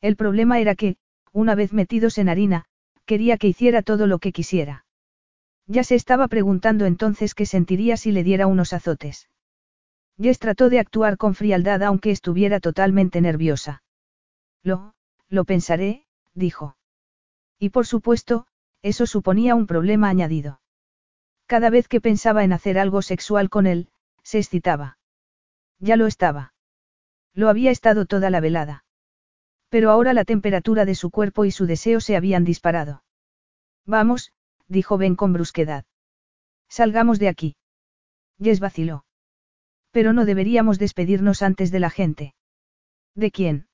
El 0.00 0.16
problema 0.16 0.60
era 0.60 0.74
que, 0.74 0.96
una 1.32 1.54
vez 1.54 1.72
metidos 1.72 2.16
en 2.18 2.28
harina, 2.28 2.64
quería 3.04 3.36
que 3.38 3.48
hiciera 3.48 3.82
todo 3.82 4.06
lo 4.06 4.18
que 4.18 4.32
quisiera. 4.32 4.84
Ya 5.66 5.82
se 5.84 5.96
estaba 5.96 6.28
preguntando 6.28 6.86
entonces 6.86 7.34
qué 7.34 7.44
sentiría 7.44 7.96
si 7.96 8.12
le 8.12 8.22
diera 8.22 8.46
unos 8.46 8.72
azotes. 8.72 9.28
Jess 10.20 10.38
trató 10.38 10.70
de 10.70 10.78
actuar 10.78 11.16
con 11.16 11.34
frialdad 11.34 11.82
aunque 11.82 12.10
estuviera 12.10 12.60
totalmente 12.60 13.20
nerviosa. 13.20 13.82
Lo, 14.62 14.94
lo 15.28 15.44
pensaré, 15.44 16.06
dijo. 16.34 16.76
Y 17.58 17.70
por 17.70 17.86
supuesto, 17.86 18.46
eso 18.82 19.06
suponía 19.06 19.54
un 19.54 19.66
problema 19.66 20.08
añadido. 20.08 20.60
Cada 21.46 21.70
vez 21.70 21.88
que 21.88 22.00
pensaba 22.00 22.44
en 22.44 22.52
hacer 22.52 22.78
algo 22.78 23.02
sexual 23.02 23.48
con 23.48 23.66
él, 23.66 23.88
se 24.22 24.38
excitaba. 24.38 24.98
Ya 25.78 25.96
lo 25.96 26.06
estaba. 26.06 26.54
Lo 27.32 27.48
había 27.48 27.70
estado 27.70 28.06
toda 28.06 28.30
la 28.30 28.40
velada. 28.40 28.84
Pero 29.68 29.90
ahora 29.90 30.12
la 30.12 30.24
temperatura 30.24 30.84
de 30.84 30.94
su 30.94 31.10
cuerpo 31.10 31.44
y 31.44 31.50
su 31.50 31.66
deseo 31.66 32.00
se 32.00 32.16
habían 32.16 32.44
disparado. 32.44 33.04
Vamos, 33.84 34.32
dijo 34.68 34.98
Ben 34.98 35.16
con 35.16 35.32
brusquedad. 35.32 35.84
Salgamos 36.68 37.18
de 37.18 37.28
aquí. 37.28 37.56
Jess 38.40 38.60
vaciló. 38.60 39.04
Pero 39.90 40.12
no 40.12 40.24
deberíamos 40.24 40.78
despedirnos 40.78 41.42
antes 41.42 41.70
de 41.70 41.80
la 41.80 41.90
gente. 41.90 42.34
¿De 43.14 43.30
quién? 43.30 43.68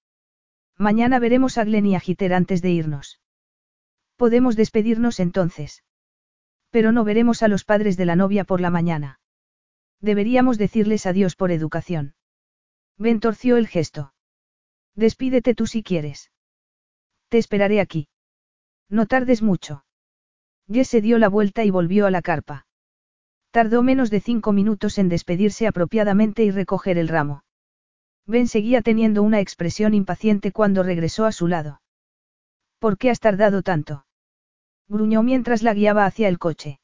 Mañana 0.79 1.19
veremos 1.19 1.59
a 1.59 1.65
Glenn 1.65 1.87
y 1.87 1.95
a 1.95 2.01
Giter 2.01 2.35
antes 2.35 2.63
de 2.63 2.71
irnos. 2.71 3.21
Podemos 4.17 4.57
despedirnos 4.57 5.21
entonces. 5.21 5.85
Pero 6.71 6.93
no 6.93 7.05
veremos 7.05 7.43
a 7.43 7.49
los 7.49 7.65
padres 7.65 7.97
de 7.97 8.07
la 8.07 8.17
novia 8.17 8.45
por 8.45 8.61
la 8.61 8.71
mañana. 8.71 9.21
Deberíamos 10.01 10.59
decirles 10.59 11.07
adiós 11.07 11.37
por 11.37 11.51
educación. 11.51 12.15
Ben 12.99 13.21
torció 13.21 13.57
el 13.57 13.69
gesto. 13.69 14.15
Despídete 14.95 15.55
tú 15.55 15.67
si 15.67 15.83
quieres. 15.83 16.31
Te 17.29 17.39
esperaré 17.39 17.81
aquí. 17.81 18.09
No 18.89 19.07
tardes 19.07 19.43
mucho. 19.43 19.85
Jess 20.71 20.89
se 20.89 21.01
dio 21.01 21.19
la 21.19 21.29
vuelta 21.29 21.65
y 21.65 21.71
volvió 21.71 22.07
a 22.07 22.11
la 22.11 22.23
carpa. 22.23 22.67
Tardó 23.51 23.83
menos 23.83 24.11
de 24.11 24.21
cinco 24.21 24.53
minutos 24.53 24.99
en 24.99 25.09
despedirse 25.09 25.67
apropiadamente 25.67 26.45
y 26.45 26.51
recoger 26.51 26.99
el 26.99 27.09
ramo. 27.09 27.45
Ben 28.27 28.49
seguía 28.49 28.83
teniendo 28.83 29.23
una 29.23 29.41
expresión 29.41 29.95
impaciente 29.95 30.53
cuando 30.53 30.83
regresó 30.83 31.27
a 31.27 31.33
su 31.33 31.49
lado. 31.49 31.81
¿Por 32.79 32.99
qué 32.99 33.11
has 33.11 33.21
tardado 33.21 33.63
tanto? 33.63 34.07
Gruñó 34.89 35.23
mientras 35.23 35.63
la 35.63 35.75
guiaba 35.75 36.07
hacia 36.07 36.29
el 36.29 36.39
coche. 36.39 36.81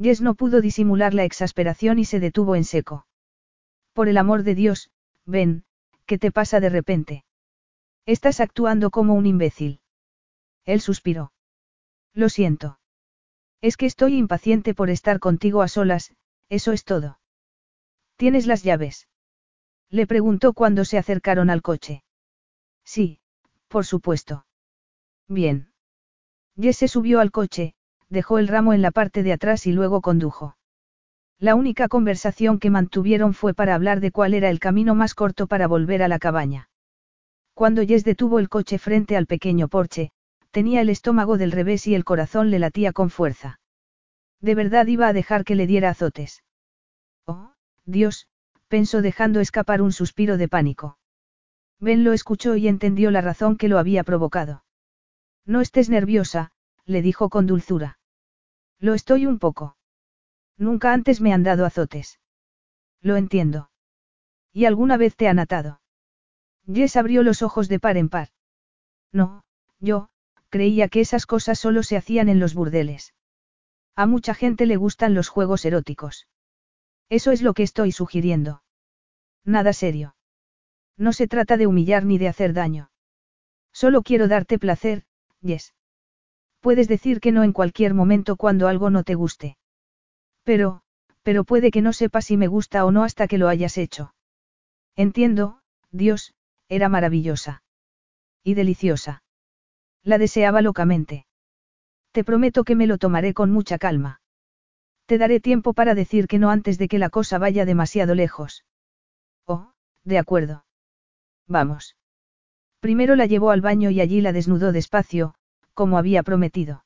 Jess 0.00 0.20
no 0.20 0.34
pudo 0.34 0.60
disimular 0.60 1.14
la 1.14 1.24
exasperación 1.24 1.98
y 1.98 2.04
se 2.04 2.20
detuvo 2.20 2.54
en 2.54 2.64
seco. 2.64 3.06
Por 3.92 4.08
el 4.08 4.16
amor 4.16 4.44
de 4.44 4.54
Dios, 4.54 4.90
Ben, 5.26 5.64
¿qué 6.06 6.18
te 6.18 6.30
pasa 6.30 6.60
de 6.60 6.68
repente? 6.68 7.24
Estás 8.06 8.40
actuando 8.40 8.90
como 8.90 9.14
un 9.14 9.26
imbécil. 9.26 9.80
Él 10.64 10.80
suspiró. 10.80 11.32
Lo 12.14 12.28
siento. 12.28 12.78
Es 13.60 13.76
que 13.76 13.86
estoy 13.86 14.16
impaciente 14.16 14.72
por 14.72 14.88
estar 14.88 15.18
contigo 15.18 15.62
a 15.62 15.68
solas, 15.68 16.14
eso 16.48 16.72
es 16.72 16.84
todo. 16.84 17.18
¿Tienes 18.16 18.46
las 18.46 18.62
llaves? 18.62 19.08
Le 19.90 20.06
preguntó 20.06 20.52
cuando 20.52 20.84
se 20.84 20.98
acercaron 20.98 21.50
al 21.50 21.62
coche. 21.62 22.02
Sí, 22.84 23.20
por 23.68 23.86
supuesto. 23.86 24.46
Bien. 25.28 25.72
Jess 26.60 26.78
se 26.78 26.88
subió 26.88 27.20
al 27.20 27.30
coche, 27.30 27.74
dejó 28.08 28.38
el 28.38 28.48
ramo 28.48 28.72
en 28.72 28.82
la 28.82 28.90
parte 28.90 29.22
de 29.22 29.32
atrás 29.32 29.66
y 29.66 29.72
luego 29.72 30.00
condujo. 30.00 30.56
La 31.38 31.54
única 31.54 31.88
conversación 31.88 32.58
que 32.58 32.70
mantuvieron 32.70 33.32
fue 33.32 33.54
para 33.54 33.74
hablar 33.74 34.00
de 34.00 34.10
cuál 34.10 34.34
era 34.34 34.50
el 34.50 34.58
camino 34.58 34.94
más 34.94 35.14
corto 35.14 35.46
para 35.46 35.68
volver 35.68 36.02
a 36.02 36.08
la 36.08 36.18
cabaña. 36.18 36.68
Cuando 37.54 37.84
Jess 37.84 38.04
detuvo 38.04 38.38
el 38.38 38.48
coche 38.48 38.78
frente 38.78 39.16
al 39.16 39.26
pequeño 39.26 39.68
porche, 39.68 40.10
tenía 40.50 40.80
el 40.80 40.90
estómago 40.90 41.38
del 41.38 41.52
revés 41.52 41.86
y 41.86 41.94
el 41.94 42.04
corazón 42.04 42.50
le 42.50 42.58
latía 42.58 42.92
con 42.92 43.10
fuerza. 43.10 43.60
De 44.40 44.54
verdad 44.54 44.86
iba 44.86 45.08
a 45.08 45.12
dejar 45.12 45.44
que 45.44 45.54
le 45.54 45.66
diera 45.66 45.90
azotes. 45.90 46.42
Oh, 47.26 47.52
Dios, 47.84 48.28
pensó 48.68 49.02
dejando 49.02 49.40
escapar 49.40 49.82
un 49.82 49.92
suspiro 49.92 50.36
de 50.36 50.48
pánico. 50.48 50.98
Ben 51.80 52.04
lo 52.04 52.12
escuchó 52.12 52.56
y 52.56 52.68
entendió 52.68 53.10
la 53.10 53.20
razón 53.20 53.56
que 53.56 53.68
lo 53.68 53.78
había 53.78 54.04
provocado. 54.04 54.64
No 55.44 55.60
estés 55.60 55.88
nerviosa, 55.88 56.52
le 56.84 57.02
dijo 57.02 57.28
con 57.28 57.46
dulzura. 57.46 57.98
Lo 58.78 58.94
estoy 58.94 59.26
un 59.26 59.38
poco. 59.38 59.76
Nunca 60.56 60.92
antes 60.92 61.20
me 61.20 61.32
han 61.32 61.42
dado 61.42 61.64
azotes. 61.64 62.20
Lo 63.00 63.16
entiendo. 63.16 63.70
¿Y 64.52 64.64
alguna 64.64 64.96
vez 64.96 65.16
te 65.16 65.28
han 65.28 65.38
atado? 65.38 65.80
Jess 66.66 66.96
abrió 66.96 67.22
los 67.22 67.42
ojos 67.42 67.68
de 67.68 67.78
par 67.78 67.96
en 67.96 68.08
par. 68.08 68.28
No, 69.12 69.44
yo, 69.78 70.10
creía 70.50 70.88
que 70.88 71.00
esas 71.00 71.26
cosas 71.26 71.58
solo 71.58 71.82
se 71.82 71.96
hacían 71.96 72.28
en 72.28 72.40
los 72.40 72.54
burdeles. 72.54 73.14
A 73.94 74.06
mucha 74.06 74.34
gente 74.34 74.66
le 74.66 74.76
gustan 74.76 75.14
los 75.14 75.28
juegos 75.28 75.64
eróticos. 75.64 76.26
Eso 77.08 77.32
es 77.32 77.42
lo 77.42 77.54
que 77.54 77.62
estoy 77.62 77.92
sugiriendo. 77.92 78.62
Nada 79.44 79.72
serio. 79.72 80.14
No 80.96 81.12
se 81.12 81.28
trata 81.28 81.56
de 81.56 81.66
humillar 81.66 82.04
ni 82.04 82.18
de 82.18 82.28
hacer 82.28 82.52
daño. 82.52 82.90
Solo 83.72 84.02
quiero 84.02 84.28
darte 84.28 84.58
placer, 84.58 85.04
Yes. 85.40 85.74
Puedes 86.60 86.88
decir 86.88 87.20
que 87.20 87.32
no 87.32 87.44
en 87.44 87.52
cualquier 87.52 87.94
momento 87.94 88.36
cuando 88.36 88.66
algo 88.68 88.90
no 88.90 89.04
te 89.04 89.14
guste. 89.14 89.56
Pero, 90.42 90.82
pero 91.22 91.44
puede 91.44 91.70
que 91.70 91.82
no 91.82 91.92
sepas 91.92 92.26
si 92.26 92.36
me 92.36 92.48
gusta 92.48 92.84
o 92.84 92.90
no 92.90 93.04
hasta 93.04 93.28
que 93.28 93.38
lo 93.38 93.48
hayas 93.48 93.78
hecho. 93.78 94.14
Entiendo, 94.96 95.60
Dios, 95.92 96.34
era 96.68 96.88
maravillosa. 96.88 97.62
Y 98.42 98.54
deliciosa. 98.54 99.22
La 100.02 100.18
deseaba 100.18 100.60
locamente. 100.62 101.26
Te 102.12 102.24
prometo 102.24 102.64
que 102.64 102.74
me 102.74 102.86
lo 102.86 102.98
tomaré 102.98 103.34
con 103.34 103.50
mucha 103.50 103.78
calma. 103.78 104.20
Te 105.08 105.16
daré 105.16 105.40
tiempo 105.40 105.72
para 105.72 105.94
decir 105.94 106.26
que 106.28 106.38
no 106.38 106.50
antes 106.50 106.76
de 106.76 106.86
que 106.86 106.98
la 106.98 107.08
cosa 107.08 107.38
vaya 107.38 107.64
demasiado 107.64 108.14
lejos. 108.14 108.66
Oh, 109.46 109.72
de 110.04 110.18
acuerdo. 110.18 110.66
Vamos. 111.46 111.96
Primero 112.80 113.16
la 113.16 113.24
llevó 113.24 113.50
al 113.50 113.62
baño 113.62 113.88
y 113.88 114.02
allí 114.02 114.20
la 114.20 114.34
desnudó 114.34 114.70
despacio, 114.70 115.34
como 115.72 115.96
había 115.96 116.22
prometido. 116.22 116.84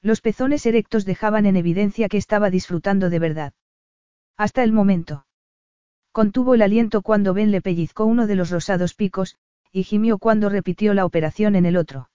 Los 0.00 0.22
pezones 0.22 0.64
erectos 0.64 1.04
dejaban 1.04 1.44
en 1.44 1.56
evidencia 1.56 2.08
que 2.08 2.16
estaba 2.16 2.48
disfrutando 2.48 3.10
de 3.10 3.18
verdad. 3.18 3.52
Hasta 4.38 4.62
el 4.62 4.72
momento. 4.72 5.26
Contuvo 6.12 6.54
el 6.54 6.62
aliento 6.62 7.02
cuando 7.02 7.34
Ben 7.34 7.50
le 7.50 7.60
pellizcó 7.60 8.06
uno 8.06 8.26
de 8.26 8.36
los 8.36 8.48
rosados 8.48 8.94
picos, 8.94 9.36
y 9.70 9.82
gimió 9.82 10.16
cuando 10.16 10.48
repitió 10.48 10.94
la 10.94 11.04
operación 11.04 11.56
en 11.56 11.66
el 11.66 11.76
otro. 11.76 12.08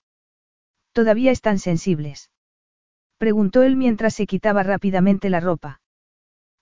¿Todavía 0.92 1.30
están 1.30 1.60
sensibles? 1.60 2.32
Preguntó 3.20 3.64
él 3.64 3.76
mientras 3.76 4.16
se 4.16 4.26
quitaba 4.26 4.64
rápidamente 4.64 5.30
la 5.30 5.42
ropa. 5.42 5.82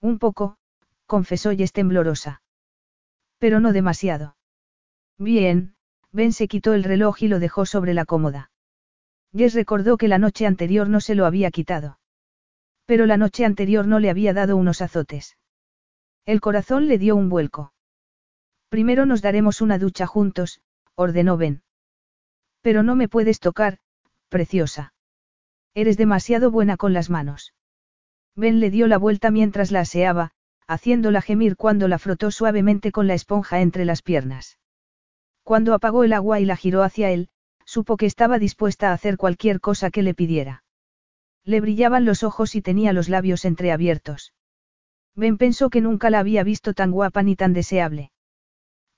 Un 0.00 0.18
poco, 0.18 0.58
confesó 1.06 1.52
Jess 1.52 1.72
temblorosa. 1.72 2.42
Pero 3.38 3.60
no 3.60 3.72
demasiado. 3.72 4.36
Bien, 5.18 5.76
Ben 6.10 6.32
se 6.32 6.48
quitó 6.48 6.74
el 6.74 6.82
reloj 6.82 7.22
y 7.22 7.28
lo 7.28 7.38
dejó 7.38 7.64
sobre 7.64 7.94
la 7.94 8.04
cómoda. 8.04 8.50
Jess 9.32 9.54
recordó 9.54 9.96
que 9.96 10.08
la 10.08 10.18
noche 10.18 10.46
anterior 10.46 10.88
no 10.88 11.00
se 11.00 11.14
lo 11.14 11.26
había 11.26 11.52
quitado. 11.52 12.00
Pero 12.86 13.06
la 13.06 13.16
noche 13.16 13.44
anterior 13.44 13.86
no 13.86 14.00
le 14.00 14.10
había 14.10 14.34
dado 14.34 14.56
unos 14.56 14.82
azotes. 14.82 15.38
El 16.26 16.40
corazón 16.40 16.88
le 16.88 16.98
dio 16.98 17.14
un 17.14 17.28
vuelco. 17.28 17.72
Primero 18.68 19.06
nos 19.06 19.22
daremos 19.22 19.60
una 19.60 19.78
ducha 19.78 20.06
juntos, 20.06 20.60
ordenó 20.96 21.36
Ben. 21.36 21.62
Pero 22.62 22.82
no 22.82 22.96
me 22.96 23.08
puedes 23.08 23.38
tocar, 23.38 23.78
preciosa. 24.28 24.92
Eres 25.74 25.96
demasiado 25.96 26.50
buena 26.50 26.76
con 26.76 26.92
las 26.92 27.10
manos. 27.10 27.54
Ben 28.34 28.60
le 28.60 28.70
dio 28.70 28.86
la 28.86 28.98
vuelta 28.98 29.30
mientras 29.30 29.70
la 29.70 29.80
aseaba, 29.80 30.32
haciéndola 30.66 31.22
gemir 31.22 31.56
cuando 31.56 31.88
la 31.88 31.98
frotó 31.98 32.30
suavemente 32.30 32.92
con 32.92 33.06
la 33.06 33.14
esponja 33.14 33.60
entre 33.60 33.84
las 33.84 34.02
piernas. 34.02 34.58
Cuando 35.42 35.74
apagó 35.74 36.04
el 36.04 36.12
agua 36.12 36.40
y 36.40 36.44
la 36.44 36.56
giró 36.56 36.82
hacia 36.82 37.10
él, 37.10 37.30
supo 37.64 37.96
que 37.96 38.06
estaba 38.06 38.38
dispuesta 38.38 38.90
a 38.90 38.92
hacer 38.92 39.16
cualquier 39.16 39.60
cosa 39.60 39.90
que 39.90 40.02
le 40.02 40.14
pidiera. 40.14 40.62
Le 41.44 41.60
brillaban 41.60 42.04
los 42.04 42.22
ojos 42.22 42.54
y 42.54 42.62
tenía 42.62 42.92
los 42.92 43.08
labios 43.08 43.44
entreabiertos. 43.44 44.34
Ben 45.14 45.38
pensó 45.38 45.70
que 45.70 45.80
nunca 45.80 46.10
la 46.10 46.18
había 46.18 46.44
visto 46.44 46.74
tan 46.74 46.90
guapa 46.90 47.22
ni 47.22 47.34
tan 47.34 47.54
deseable. 47.54 48.12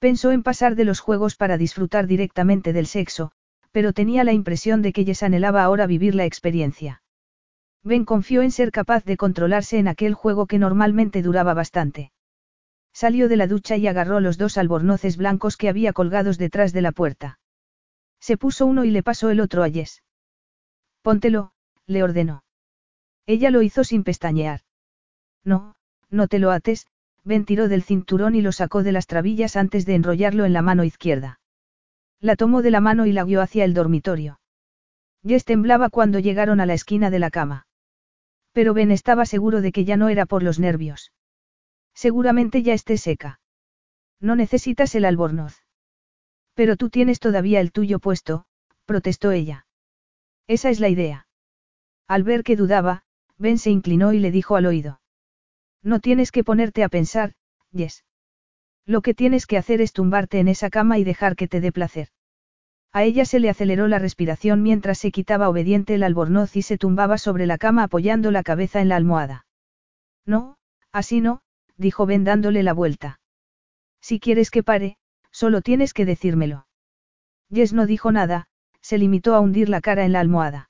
Pensó 0.00 0.32
en 0.32 0.42
pasar 0.42 0.74
de 0.74 0.84
los 0.84 1.00
juegos 1.00 1.36
para 1.36 1.56
disfrutar 1.56 2.06
directamente 2.06 2.72
del 2.72 2.86
sexo, 2.86 3.32
pero 3.72 3.92
tenía 3.92 4.24
la 4.24 4.32
impresión 4.32 4.82
de 4.82 4.92
que 4.92 5.04
Jess 5.04 5.22
anhelaba 5.22 5.62
ahora 5.62 5.86
vivir 5.86 6.14
la 6.14 6.24
experiencia. 6.24 7.02
Ben 7.82 8.04
confió 8.04 8.42
en 8.42 8.50
ser 8.50 8.72
capaz 8.72 9.04
de 9.04 9.16
controlarse 9.16 9.78
en 9.78 9.88
aquel 9.88 10.14
juego 10.14 10.46
que 10.46 10.58
normalmente 10.58 11.22
duraba 11.22 11.54
bastante. 11.54 12.12
Salió 12.92 13.28
de 13.28 13.36
la 13.36 13.46
ducha 13.46 13.76
y 13.76 13.86
agarró 13.86 14.20
los 14.20 14.36
dos 14.36 14.58
albornoces 14.58 15.16
blancos 15.16 15.56
que 15.56 15.68
había 15.68 15.92
colgados 15.92 16.36
detrás 16.38 16.72
de 16.72 16.82
la 16.82 16.92
puerta. 16.92 17.38
Se 18.20 18.36
puso 18.36 18.66
uno 18.66 18.84
y 18.84 18.90
le 18.90 19.02
pasó 19.02 19.30
el 19.30 19.40
otro 19.40 19.62
a 19.62 19.70
Jess. 19.70 20.02
Póntelo, 21.02 21.52
le 21.86 22.02
ordenó. 22.02 22.44
Ella 23.26 23.50
lo 23.50 23.62
hizo 23.62 23.84
sin 23.84 24.04
pestañear. 24.04 24.60
No, 25.44 25.76
no 26.10 26.28
te 26.28 26.38
lo 26.38 26.50
ates, 26.50 26.86
Ben 27.24 27.44
tiró 27.44 27.68
del 27.68 27.82
cinturón 27.82 28.34
y 28.34 28.42
lo 28.42 28.52
sacó 28.52 28.82
de 28.82 28.92
las 28.92 29.06
trabillas 29.06 29.56
antes 29.56 29.86
de 29.86 29.94
enrollarlo 29.94 30.44
en 30.44 30.52
la 30.52 30.62
mano 30.62 30.84
izquierda. 30.84 31.39
La 32.20 32.36
tomó 32.36 32.62
de 32.62 32.70
la 32.70 32.80
mano 32.80 33.06
y 33.06 33.12
la 33.12 33.24
guió 33.24 33.40
hacia 33.40 33.64
el 33.64 33.74
dormitorio. 33.74 34.40
Jess 35.26 35.44
temblaba 35.44 35.90
cuando 35.90 36.18
llegaron 36.18 36.60
a 36.60 36.66
la 36.66 36.74
esquina 36.74 37.10
de 37.10 37.18
la 37.18 37.30
cama. 37.30 37.66
Pero 38.52 38.74
Ben 38.74 38.90
estaba 38.90 39.26
seguro 39.26 39.60
de 39.60 39.72
que 39.72 39.84
ya 39.84 39.96
no 39.96 40.08
era 40.08 40.26
por 40.26 40.42
los 40.42 40.58
nervios. 40.58 41.12
Seguramente 41.94 42.62
ya 42.62 42.74
esté 42.74 42.98
seca. 42.98 43.40
No 44.20 44.36
necesitas 44.36 44.94
el 44.94 45.04
albornoz. 45.04 45.62
Pero 46.54 46.76
tú 46.76 46.90
tienes 46.90 47.20
todavía 47.20 47.60
el 47.60 47.72
tuyo 47.72 47.98
puesto, 47.98 48.44
protestó 48.84 49.30
ella. 49.30 49.66
Esa 50.46 50.68
es 50.70 50.80
la 50.80 50.88
idea. 50.88 51.26
Al 52.06 52.22
ver 52.22 52.42
que 52.42 52.56
dudaba, 52.56 53.04
Ben 53.38 53.56
se 53.56 53.70
inclinó 53.70 54.12
y 54.12 54.18
le 54.18 54.30
dijo 54.30 54.56
al 54.56 54.66
oído. 54.66 55.00
No 55.82 56.00
tienes 56.00 56.32
que 56.32 56.44
ponerte 56.44 56.84
a 56.84 56.88
pensar, 56.88 57.34
Jess. 57.74 58.04
Lo 58.90 59.02
que 59.02 59.14
tienes 59.14 59.46
que 59.46 59.56
hacer 59.56 59.80
es 59.80 59.92
tumbarte 59.92 60.40
en 60.40 60.48
esa 60.48 60.68
cama 60.68 60.98
y 60.98 61.04
dejar 61.04 61.36
que 61.36 61.46
te 61.46 61.60
dé 61.60 61.70
placer. 61.70 62.08
A 62.92 63.04
ella 63.04 63.24
se 63.24 63.38
le 63.38 63.48
aceleró 63.48 63.86
la 63.86 64.00
respiración 64.00 64.64
mientras 64.64 64.98
se 64.98 65.12
quitaba 65.12 65.48
obediente 65.48 65.94
el 65.94 66.02
albornoz 66.02 66.56
y 66.56 66.62
se 66.62 66.76
tumbaba 66.76 67.16
sobre 67.16 67.46
la 67.46 67.56
cama 67.56 67.84
apoyando 67.84 68.32
la 68.32 68.42
cabeza 68.42 68.80
en 68.80 68.88
la 68.88 68.96
almohada. 68.96 69.46
No, 70.26 70.56
así 70.90 71.20
no, 71.20 71.40
dijo 71.76 72.04
Ben 72.04 72.24
dándole 72.24 72.64
la 72.64 72.72
vuelta. 72.72 73.20
Si 74.00 74.18
quieres 74.18 74.50
que 74.50 74.64
pare, 74.64 74.96
solo 75.30 75.60
tienes 75.60 75.94
que 75.94 76.04
decírmelo. 76.04 76.66
Jess 77.48 77.72
no 77.72 77.86
dijo 77.86 78.10
nada, 78.10 78.48
se 78.80 78.98
limitó 78.98 79.36
a 79.36 79.40
hundir 79.40 79.68
la 79.68 79.80
cara 79.80 80.04
en 80.04 80.10
la 80.10 80.18
almohada. 80.18 80.68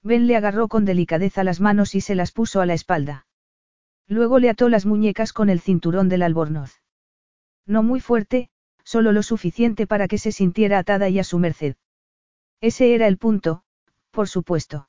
Ben 0.00 0.28
le 0.28 0.36
agarró 0.36 0.68
con 0.68 0.84
delicadeza 0.84 1.42
las 1.42 1.60
manos 1.60 1.96
y 1.96 2.02
se 2.02 2.14
las 2.14 2.30
puso 2.30 2.60
a 2.60 2.66
la 2.66 2.74
espalda. 2.74 3.26
Luego 4.06 4.38
le 4.38 4.48
ató 4.48 4.68
las 4.68 4.86
muñecas 4.86 5.32
con 5.32 5.50
el 5.50 5.58
cinturón 5.58 6.08
del 6.08 6.22
albornoz. 6.22 6.81
No 7.66 7.82
muy 7.82 8.00
fuerte, 8.00 8.50
solo 8.84 9.12
lo 9.12 9.22
suficiente 9.22 9.86
para 9.86 10.08
que 10.08 10.18
se 10.18 10.32
sintiera 10.32 10.78
atada 10.78 11.08
y 11.08 11.18
a 11.18 11.24
su 11.24 11.38
merced. 11.38 11.76
Ese 12.60 12.94
era 12.94 13.06
el 13.06 13.18
punto, 13.18 13.62
por 14.10 14.28
supuesto. 14.28 14.88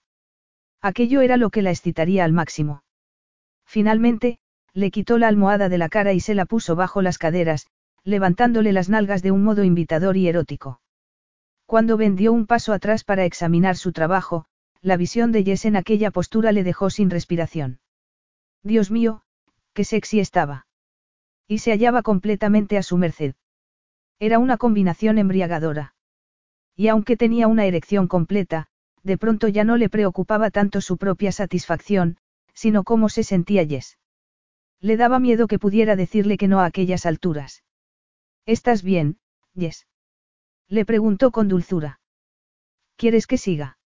Aquello 0.81 1.21
era 1.21 1.37
lo 1.37 1.49
que 1.49 1.61
la 1.61 1.71
excitaría 1.71 2.23
al 2.23 2.33
máximo. 2.33 2.83
Finalmente, 3.65 4.39
le 4.73 4.91
quitó 4.91 5.17
la 5.17 5.27
almohada 5.27 5.69
de 5.69 5.77
la 5.77 5.89
cara 5.89 6.13
y 6.13 6.19
se 6.19 6.35
la 6.35 6.45
puso 6.45 6.75
bajo 6.75 7.01
las 7.01 7.17
caderas, 7.17 7.67
levantándole 8.03 8.73
las 8.73 8.89
nalgas 8.89 9.21
de 9.21 9.31
un 9.31 9.43
modo 9.43 9.63
invitador 9.63 10.17
y 10.17 10.27
erótico. 10.27 10.81
Cuando 11.65 11.95
vendió 11.97 12.33
un 12.33 12.45
paso 12.45 12.73
atrás 12.73 13.03
para 13.03 13.25
examinar 13.25 13.77
su 13.77 13.93
trabajo, 13.93 14.45
la 14.81 14.97
visión 14.97 15.31
de 15.31 15.43
Jess 15.43 15.65
en 15.65 15.75
aquella 15.75 16.11
postura 16.11 16.51
le 16.51 16.63
dejó 16.63 16.89
sin 16.89 17.09
respiración. 17.09 17.79
Dios 18.63 18.91
mío, 18.91 19.21
qué 19.73 19.85
sexy 19.85 20.19
estaba. 20.19 20.67
Y 21.47 21.59
se 21.59 21.71
hallaba 21.71 22.01
completamente 22.01 22.77
a 22.77 22.83
su 22.83 22.97
merced. 22.97 23.35
Era 24.19 24.39
una 24.39 24.57
combinación 24.57 25.17
embriagadora. 25.17 25.95
Y 26.75 26.87
aunque 26.87 27.17
tenía 27.17 27.47
una 27.47 27.65
erección 27.65 28.07
completa, 28.07 28.67
de 29.03 29.17
pronto 29.17 29.47
ya 29.47 29.63
no 29.63 29.77
le 29.77 29.89
preocupaba 29.89 30.49
tanto 30.49 30.81
su 30.81 30.97
propia 30.97 31.31
satisfacción, 31.31 32.17
sino 32.53 32.83
cómo 32.83 33.09
se 33.09 33.23
sentía 33.23 33.65
Jess. 33.65 33.97
Le 34.79 34.97
daba 34.97 35.19
miedo 35.19 35.47
que 35.47 35.59
pudiera 35.59 35.95
decirle 35.95 36.37
que 36.37 36.47
no 36.47 36.59
a 36.59 36.65
aquellas 36.65 37.05
alturas. 37.05 37.63
¿Estás 38.45 38.83
bien, 38.83 39.19
Jess? 39.55 39.87
Le 40.67 40.85
preguntó 40.85 41.31
con 41.31 41.47
dulzura. 41.47 41.99
¿Quieres 42.95 43.27
que 43.27 43.37
siga? 43.37 43.77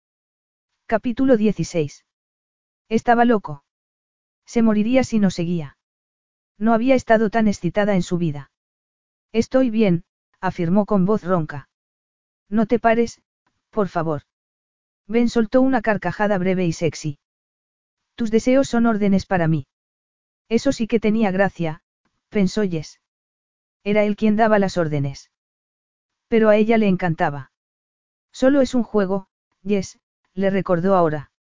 Capítulo 0.86 1.36
16. 1.36 2.04
Estaba 2.88 3.24
loco. 3.24 3.64
Se 4.44 4.62
moriría 4.62 5.02
si 5.02 5.18
no 5.18 5.30
seguía. 5.30 5.76
No 6.58 6.72
había 6.72 6.94
estado 6.94 7.30
tan 7.30 7.48
excitada 7.48 7.94
en 7.94 8.02
su 8.02 8.18
vida. 8.18 8.50
Estoy 9.32 9.70
bien, 9.70 10.04
afirmó 10.40 10.86
con 10.86 11.04
voz 11.04 11.22
ronca. 11.22 11.68
No 12.48 12.66
te 12.66 12.78
pares, 12.78 13.20
por 13.70 13.88
favor. 13.88 14.22
Ben 15.06 15.28
soltó 15.28 15.60
una 15.60 15.82
carcajada 15.82 16.38
breve 16.38 16.64
y 16.64 16.72
sexy. 16.72 17.18
Tus 18.14 18.30
deseos 18.30 18.68
son 18.68 18.86
órdenes 18.86 19.26
para 19.26 19.48
mí. 19.48 19.66
Eso 20.48 20.72
sí 20.72 20.86
que 20.86 21.00
tenía 21.00 21.30
gracia, 21.30 21.82
pensó 22.30 22.62
Jess. 22.62 23.00
Era 23.84 24.04
él 24.04 24.16
quien 24.16 24.36
daba 24.36 24.58
las 24.58 24.78
órdenes. 24.78 25.30
Pero 26.28 26.48
a 26.48 26.56
ella 26.56 26.78
le 26.78 26.88
encantaba. 26.88 27.52
Solo 28.32 28.60
es 28.60 28.74
un 28.74 28.82
juego, 28.82 29.28
Jess, 29.64 30.00
le 30.34 30.50
recordó 30.50 30.94
ahora. 30.94 31.30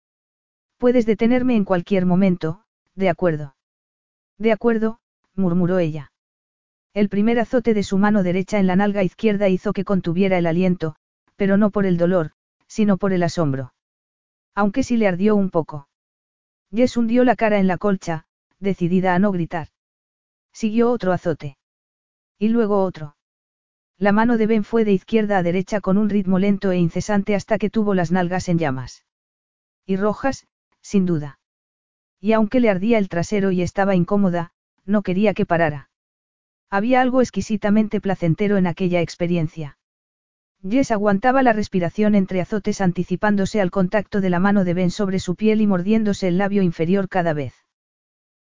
Puedes 0.76 1.06
detenerme 1.06 1.56
en 1.56 1.64
cualquier 1.64 2.06
momento, 2.06 2.64
de 2.94 3.08
acuerdo. 3.08 3.56
De 4.38 4.52
acuerdo, 4.52 5.00
murmuró 5.36 5.78
ella. 5.78 6.12
El 6.94 7.08
primer 7.08 7.38
azote 7.38 7.74
de 7.74 7.82
su 7.82 7.98
mano 7.98 8.22
derecha 8.22 8.58
en 8.58 8.66
la 8.66 8.76
nalga 8.76 9.02
izquierda 9.02 9.48
hizo 9.48 9.72
que 9.72 9.84
contuviera 9.84 10.38
el 10.38 10.46
aliento, 10.46 10.96
pero 11.36 11.56
no 11.56 11.70
por 11.70 11.86
el 11.86 11.98
dolor, 11.98 12.32
sino 12.66 12.96
por 12.96 13.12
el 13.12 13.22
asombro. 13.22 13.74
Aunque 14.54 14.82
sí 14.82 14.96
le 14.96 15.06
ardió 15.06 15.36
un 15.36 15.50
poco. 15.50 15.88
Jess 16.74 16.96
hundió 16.96 17.24
la 17.24 17.36
cara 17.36 17.58
en 17.58 17.66
la 17.66 17.76
colcha, 17.76 18.24
decidida 18.58 19.14
a 19.14 19.18
no 19.18 19.30
gritar. 19.30 19.68
Siguió 20.52 20.90
otro 20.90 21.12
azote. 21.12 21.58
Y 22.38 22.48
luego 22.48 22.82
otro. 22.82 23.16
La 23.98 24.12
mano 24.12 24.36
de 24.36 24.46
Ben 24.46 24.64
fue 24.64 24.84
de 24.84 24.92
izquierda 24.92 25.38
a 25.38 25.42
derecha 25.42 25.80
con 25.80 25.96
un 25.96 26.10
ritmo 26.10 26.38
lento 26.38 26.70
e 26.70 26.78
incesante 26.78 27.34
hasta 27.34 27.58
que 27.58 27.70
tuvo 27.70 27.94
las 27.94 28.12
nalgas 28.12 28.48
en 28.48 28.58
llamas. 28.58 29.04
Y 29.86 29.96
rojas, 29.96 30.46
sin 30.80 31.06
duda. 31.06 31.38
Y 32.20 32.32
aunque 32.32 32.60
le 32.60 32.70
ardía 32.70 32.98
el 32.98 33.08
trasero 33.08 33.50
y 33.52 33.62
estaba 33.62 33.94
incómoda, 33.94 34.52
no 34.86 35.02
quería 35.02 35.34
que 35.34 35.44
parara. 35.44 35.90
Había 36.70 37.00
algo 37.00 37.20
exquisitamente 37.20 38.00
placentero 38.00 38.56
en 38.56 38.66
aquella 38.66 39.00
experiencia. 39.00 39.78
Jess 40.68 40.90
aguantaba 40.90 41.42
la 41.42 41.52
respiración 41.52 42.14
entre 42.14 42.40
azotes 42.40 42.80
anticipándose 42.80 43.60
al 43.60 43.70
contacto 43.70 44.20
de 44.20 44.30
la 44.30 44.40
mano 44.40 44.64
de 44.64 44.74
Ben 44.74 44.90
sobre 44.90 45.18
su 45.18 45.36
piel 45.36 45.60
y 45.60 45.66
mordiéndose 45.66 46.28
el 46.28 46.38
labio 46.38 46.62
inferior 46.62 47.08
cada 47.08 47.34
vez. 47.34 47.54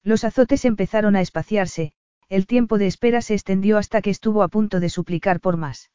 Los 0.03 0.25
azotes 0.25 0.65
empezaron 0.65 1.17
a 1.17 1.21
espaciarse, 1.21 1.93
el 2.29 2.47
tiempo 2.47 2.79
de 2.79 2.87
espera 2.87 3.23
se 3.23 3.35
extendió 3.35 3.79
hasta 3.79 4.03
que 4.03 4.11
estuvo 4.11 4.43
a 4.43 4.49
punto 4.49 4.81
de 4.81 4.89
suplicar 4.89 5.41
por 5.41 5.57
más. 5.57 5.91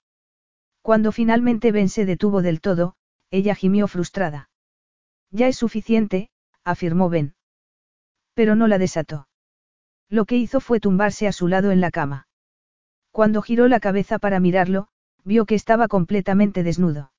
Cuando 0.81 1.11
finalmente 1.11 1.71
Ben 1.71 1.89
se 1.89 2.05
detuvo 2.05 2.41
del 2.41 2.61
todo, 2.61 2.95
ella 3.31 3.55
gimió 3.55 3.87
frustrada. 3.87 4.49
Ya 5.31 5.47
es 5.47 5.57
suficiente, 5.57 6.29
afirmó 6.63 7.09
Ben. 7.09 7.35
Pero 8.33 8.55
no 8.55 8.67
la 8.67 8.77
desató. 8.77 9.27
Lo 10.09 10.25
que 10.25 10.37
hizo 10.37 10.59
fue 10.59 10.79
tumbarse 10.79 11.27
a 11.27 11.31
su 11.31 11.47
lado 11.47 11.71
en 11.71 11.81
la 11.81 11.91
cama. 11.91 12.27
Cuando 13.11 13.41
giró 13.41 13.67
la 13.67 13.79
cabeza 13.79 14.19
para 14.19 14.39
mirarlo, 14.39 14.87
vio 15.23 15.45
que 15.45 15.55
estaba 15.55 15.87
completamente 15.87 16.63
desnudo. 16.63 17.11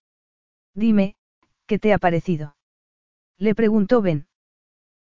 Dime, 0.74 1.16
¿qué 1.66 1.78
te 1.78 1.92
ha 1.92 1.98
parecido? 1.98 2.56
Le 3.39 3.55
preguntó 3.55 4.02
Ben. 4.02 4.26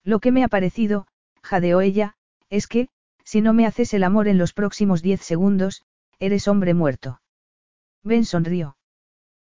Lo 0.05 0.21
que 0.21 0.33
me 0.33 0.45
ha 0.45 0.49
parecido, 0.49 1.07
jadeó 1.43 1.81
ella, 1.81 2.17
es 2.49 2.67
que, 2.67 2.89
si 3.25 3.41
no 3.41 3.53
me 3.53 3.67
haces 3.67 3.95
el 3.95 4.05
amor 4.05 4.29
en 4.29 4.39
los 4.39 4.53
próximos 4.53 5.03
diez 5.03 5.21
segundos, 5.21 5.85
eres 6.19 6.49
hombre 6.49 6.75
muerto. 6.75 7.21
Ben 8.03 8.25
sonrió. 8.25 8.77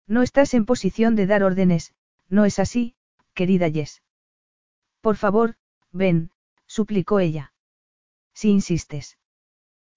No 0.07 0.21
estás 0.21 0.53
en 0.53 0.65
posición 0.65 1.15
de 1.15 1.27
dar 1.27 1.43
órdenes, 1.43 1.93
No 2.29 2.45
es 2.45 2.59
así, 2.59 2.95
querida 3.33 3.69
Jess. 3.71 4.03
Por 5.01 5.15
favor, 5.15 5.55
ven, 5.91 6.31
suplicó 6.67 7.19
ella. 7.19 7.53
Si 8.39 8.51
insistes. 8.51 9.17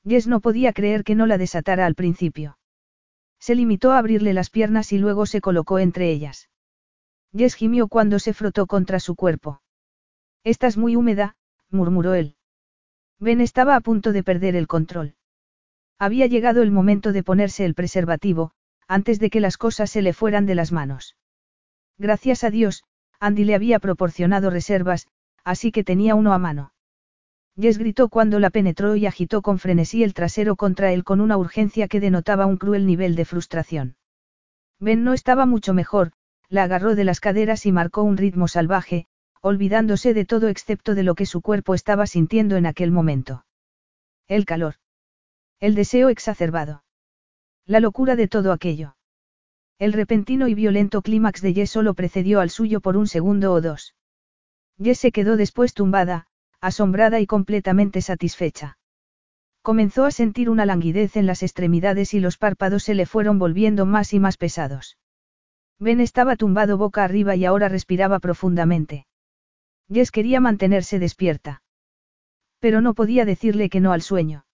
Jess 0.04 0.26
no 0.26 0.40
podía 0.40 0.72
creer 0.72 1.04
que 1.04 1.14
no 1.14 1.26
la 1.26 1.38
desatara 1.38 1.86
al 1.86 1.94
principio. 1.94 2.58
Se 3.38 3.54
limitó 3.54 3.92
a 3.92 3.98
abrirle 3.98 4.32
las 4.32 4.50
piernas 4.50 4.92
y 4.92 4.98
luego 4.98 5.26
se 5.26 5.40
colocó 5.40 5.78
entre 5.78 6.10
ellas. 6.10 6.50
Jess 7.32 7.54
gimió 7.54 7.86
cuando 7.86 8.18
se 8.18 8.34
frotó 8.34 8.66
contra 8.66 8.98
su 8.98 9.14
cuerpo. 9.14 9.62
Estás 10.42 10.76
muy 10.76 10.96
húmeda, 10.96 11.36
murmuró 11.70 12.14
él. 12.14 12.34
Ben 13.20 13.40
estaba 13.40 13.76
a 13.76 13.80
punto 13.80 14.10
de 14.10 14.24
perder 14.24 14.56
el 14.56 14.66
control. 14.66 15.14
Había 16.00 16.26
llegado 16.26 16.62
el 16.62 16.72
momento 16.72 17.12
de 17.12 17.22
ponerse 17.22 17.64
el 17.64 17.76
preservativo, 17.76 18.50
antes 18.88 19.20
de 19.20 19.30
que 19.30 19.38
las 19.38 19.56
cosas 19.56 19.88
se 19.88 20.02
le 20.02 20.12
fueran 20.12 20.46
de 20.46 20.56
las 20.56 20.72
manos. 20.72 21.16
Gracias 21.96 22.42
a 22.42 22.50
Dios, 22.50 22.82
Andy 23.20 23.44
le 23.44 23.54
había 23.54 23.78
proporcionado 23.78 24.50
reservas, 24.50 25.06
así 25.44 25.70
que 25.70 25.84
tenía 25.84 26.16
uno 26.16 26.32
a 26.32 26.38
mano. 26.38 26.72
Jess 27.60 27.78
gritó 27.78 28.08
cuando 28.08 28.38
la 28.38 28.50
penetró 28.50 28.96
y 28.96 29.06
agitó 29.06 29.42
con 29.42 29.58
frenesí 29.58 30.02
el 30.02 30.14
trasero 30.14 30.56
contra 30.56 30.92
él 30.92 31.04
con 31.04 31.20
una 31.20 31.36
urgencia 31.36 31.86
que 31.86 32.00
denotaba 32.00 32.46
un 32.46 32.56
cruel 32.56 32.86
nivel 32.86 33.14
de 33.14 33.24
frustración. 33.24 33.96
Ben 34.80 35.04
no 35.04 35.12
estaba 35.12 35.44
mucho 35.44 35.74
mejor, 35.74 36.12
la 36.48 36.64
agarró 36.64 36.94
de 36.94 37.04
las 37.04 37.20
caderas 37.20 37.66
y 37.66 37.72
marcó 37.72 38.02
un 38.02 38.16
ritmo 38.16 38.48
salvaje, 38.48 39.06
olvidándose 39.42 40.14
de 40.14 40.24
todo 40.24 40.48
excepto 40.48 40.94
de 40.94 41.02
lo 41.02 41.14
que 41.14 41.26
su 41.26 41.40
cuerpo 41.42 41.74
estaba 41.74 42.06
sintiendo 42.06 42.56
en 42.56 42.66
aquel 42.66 42.90
momento. 42.90 43.44
El 44.28 44.44
calor. 44.44 44.76
El 45.60 45.74
deseo 45.74 46.08
exacerbado. 46.08 46.84
La 47.66 47.80
locura 47.80 48.16
de 48.16 48.28
todo 48.28 48.52
aquello. 48.52 48.96
El 49.78 49.92
repentino 49.92 50.48
y 50.48 50.54
violento 50.54 51.02
clímax 51.02 51.42
de 51.42 51.54
Jess 51.54 51.70
solo 51.70 51.94
precedió 51.94 52.40
al 52.40 52.50
suyo 52.50 52.80
por 52.80 52.96
un 52.96 53.06
segundo 53.06 53.52
o 53.52 53.60
dos. 53.60 53.94
Jess 54.82 54.98
se 54.98 55.12
quedó 55.12 55.36
después 55.36 55.74
tumbada, 55.74 56.26
asombrada 56.62 57.20
y 57.20 57.26
completamente 57.26 58.00
satisfecha. 58.00 58.78
Comenzó 59.60 60.04
a 60.04 60.10
sentir 60.10 60.48
una 60.48 60.64
languidez 60.64 61.16
en 61.16 61.26
las 61.26 61.42
extremidades 61.42 62.14
y 62.14 62.20
los 62.20 62.38
párpados 62.38 62.84
se 62.84 62.94
le 62.94 63.04
fueron 63.04 63.38
volviendo 63.38 63.84
más 63.84 64.14
y 64.14 64.20
más 64.20 64.36
pesados. 64.36 64.96
Ben 65.78 66.00
estaba 66.00 66.36
tumbado 66.36 66.78
boca 66.78 67.04
arriba 67.04 67.34
y 67.36 67.44
ahora 67.44 67.68
respiraba 67.68 68.20
profundamente. 68.20 69.06
Jess 69.92 70.12
quería 70.12 70.40
mantenerse 70.40 70.98
despierta. 70.98 71.62
Pero 72.60 72.80
no 72.80 72.94
podía 72.94 73.24
decirle 73.24 73.68
que 73.68 73.80
no 73.80 73.92
al 73.92 74.00
sueño. 74.00 74.46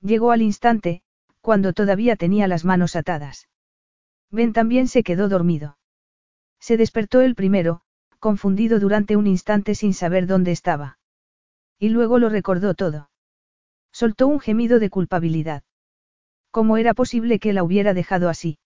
Llegó 0.00 0.30
al 0.30 0.40
instante, 0.40 1.02
cuando 1.40 1.72
todavía 1.72 2.14
tenía 2.14 2.46
las 2.46 2.64
manos 2.64 2.94
atadas. 2.94 3.48
Ben 4.30 4.52
también 4.52 4.86
se 4.86 5.02
quedó 5.02 5.28
dormido. 5.28 5.78
Se 6.60 6.76
despertó 6.76 7.20
el 7.22 7.34
primero, 7.34 7.82
confundido 8.20 8.78
durante 8.78 9.16
un 9.16 9.26
instante 9.26 9.74
sin 9.74 9.94
saber 9.94 10.26
dónde 10.26 10.52
estaba. 10.52 10.98
Y 11.84 11.90
luego 11.90 12.18
lo 12.18 12.30
recordó 12.30 12.72
todo. 12.72 13.10
Soltó 13.92 14.26
un 14.26 14.40
gemido 14.40 14.78
de 14.78 14.88
culpabilidad. 14.88 15.64
¿Cómo 16.50 16.78
era 16.78 16.94
posible 16.94 17.38
que 17.38 17.52
la 17.52 17.62
hubiera 17.62 17.92
dejado 17.92 18.30
así? 18.30 18.56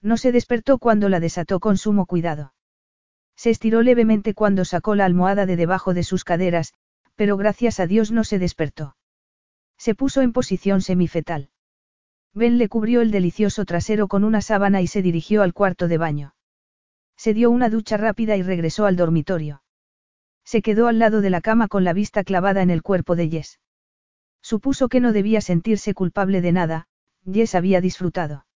No 0.00 0.16
se 0.16 0.30
despertó 0.30 0.78
cuando 0.78 1.08
la 1.08 1.18
desató 1.18 1.58
con 1.58 1.76
sumo 1.76 2.06
cuidado. 2.06 2.54
Se 3.34 3.50
estiró 3.50 3.82
levemente 3.82 4.32
cuando 4.32 4.64
sacó 4.64 4.94
la 4.94 5.06
almohada 5.06 5.44
de 5.44 5.56
debajo 5.56 5.92
de 5.92 6.04
sus 6.04 6.22
caderas, 6.22 6.72
pero 7.16 7.36
gracias 7.36 7.80
a 7.80 7.88
Dios 7.88 8.12
no 8.12 8.22
se 8.22 8.38
despertó. 8.38 8.96
Se 9.76 9.96
puso 9.96 10.22
en 10.22 10.32
posición 10.32 10.82
semifetal. 10.82 11.50
Ben 12.32 12.58
le 12.58 12.68
cubrió 12.68 13.00
el 13.00 13.10
delicioso 13.10 13.64
trasero 13.64 14.06
con 14.06 14.22
una 14.22 14.40
sábana 14.40 14.82
y 14.82 14.86
se 14.86 15.02
dirigió 15.02 15.42
al 15.42 15.52
cuarto 15.52 15.88
de 15.88 15.98
baño. 15.98 16.36
Se 17.16 17.34
dio 17.34 17.50
una 17.50 17.70
ducha 17.70 17.96
rápida 17.96 18.36
y 18.36 18.42
regresó 18.42 18.86
al 18.86 18.94
dormitorio. 18.94 19.62
Se 20.46 20.62
quedó 20.62 20.86
al 20.86 21.00
lado 21.00 21.20
de 21.20 21.28
la 21.28 21.40
cama 21.40 21.66
con 21.66 21.82
la 21.82 21.92
vista 21.92 22.22
clavada 22.22 22.62
en 22.62 22.70
el 22.70 22.82
cuerpo 22.82 23.16
de 23.16 23.28
Jess. 23.28 23.58
Supuso 24.40 24.88
que 24.88 25.00
no 25.00 25.12
debía 25.12 25.40
sentirse 25.40 25.92
culpable 25.92 26.40
de 26.40 26.52
nada, 26.52 26.86
Jess 27.30 27.56
había 27.56 27.80
disfrutado. 27.80 28.46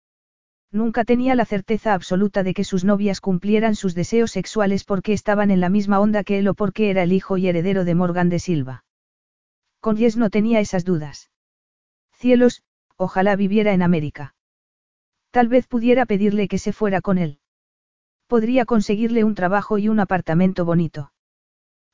Nunca 0.70 1.05
tenía 1.05 1.35
la 1.35 1.44
certeza 1.44 1.94
absoluta 1.94 2.44
de 2.44 2.55
que 2.55 2.62
sus 2.62 2.85
novias 2.85 3.20
cumplieran 3.20 3.75
sus 3.75 3.97
deseos 3.97 4.31
sexuales 4.31 4.85
porque 4.85 5.12
estaban 5.12 5.51
en 5.51 5.59
la 5.59 5.69
misma 5.69 5.99
onda 5.99 6.23
que 6.23 6.39
él 6.39 6.47
o 6.47 6.55
porque 6.55 6.91
era 6.91 7.02
el 7.02 7.12
hijo 7.12 7.36
y 7.39 7.49
heredero 7.49 7.85
de 7.85 7.97
Morgan 7.97 8.28
de 8.28 8.39
Silva. 8.39 8.85
Con 9.81 9.97
Jess 9.97 10.17
no 10.17 10.31
tenía 10.31 10.60
esas 10.60 10.85
dudas. 10.85 11.33
Cielos, 12.12 12.62
ojalá 12.97 13.35
viviera 13.35 13.73
en 13.73 13.83
América. 13.83 14.36
Tal 15.33 15.49
vez 15.49 15.67
pudiera 15.67 16.07
pedirle 16.07 16.47
que 16.47 16.59
se 16.59 16.73
fuera 16.73 17.01
con 17.01 17.19
él. 17.19 17.41
Podría 18.28 18.65
conseguirle 18.65 19.25
un 19.25 19.35
trabajo 19.35 19.77
y 19.78 19.89
un 19.89 19.99
apartamento 19.99 20.65
bonito. 20.65 21.10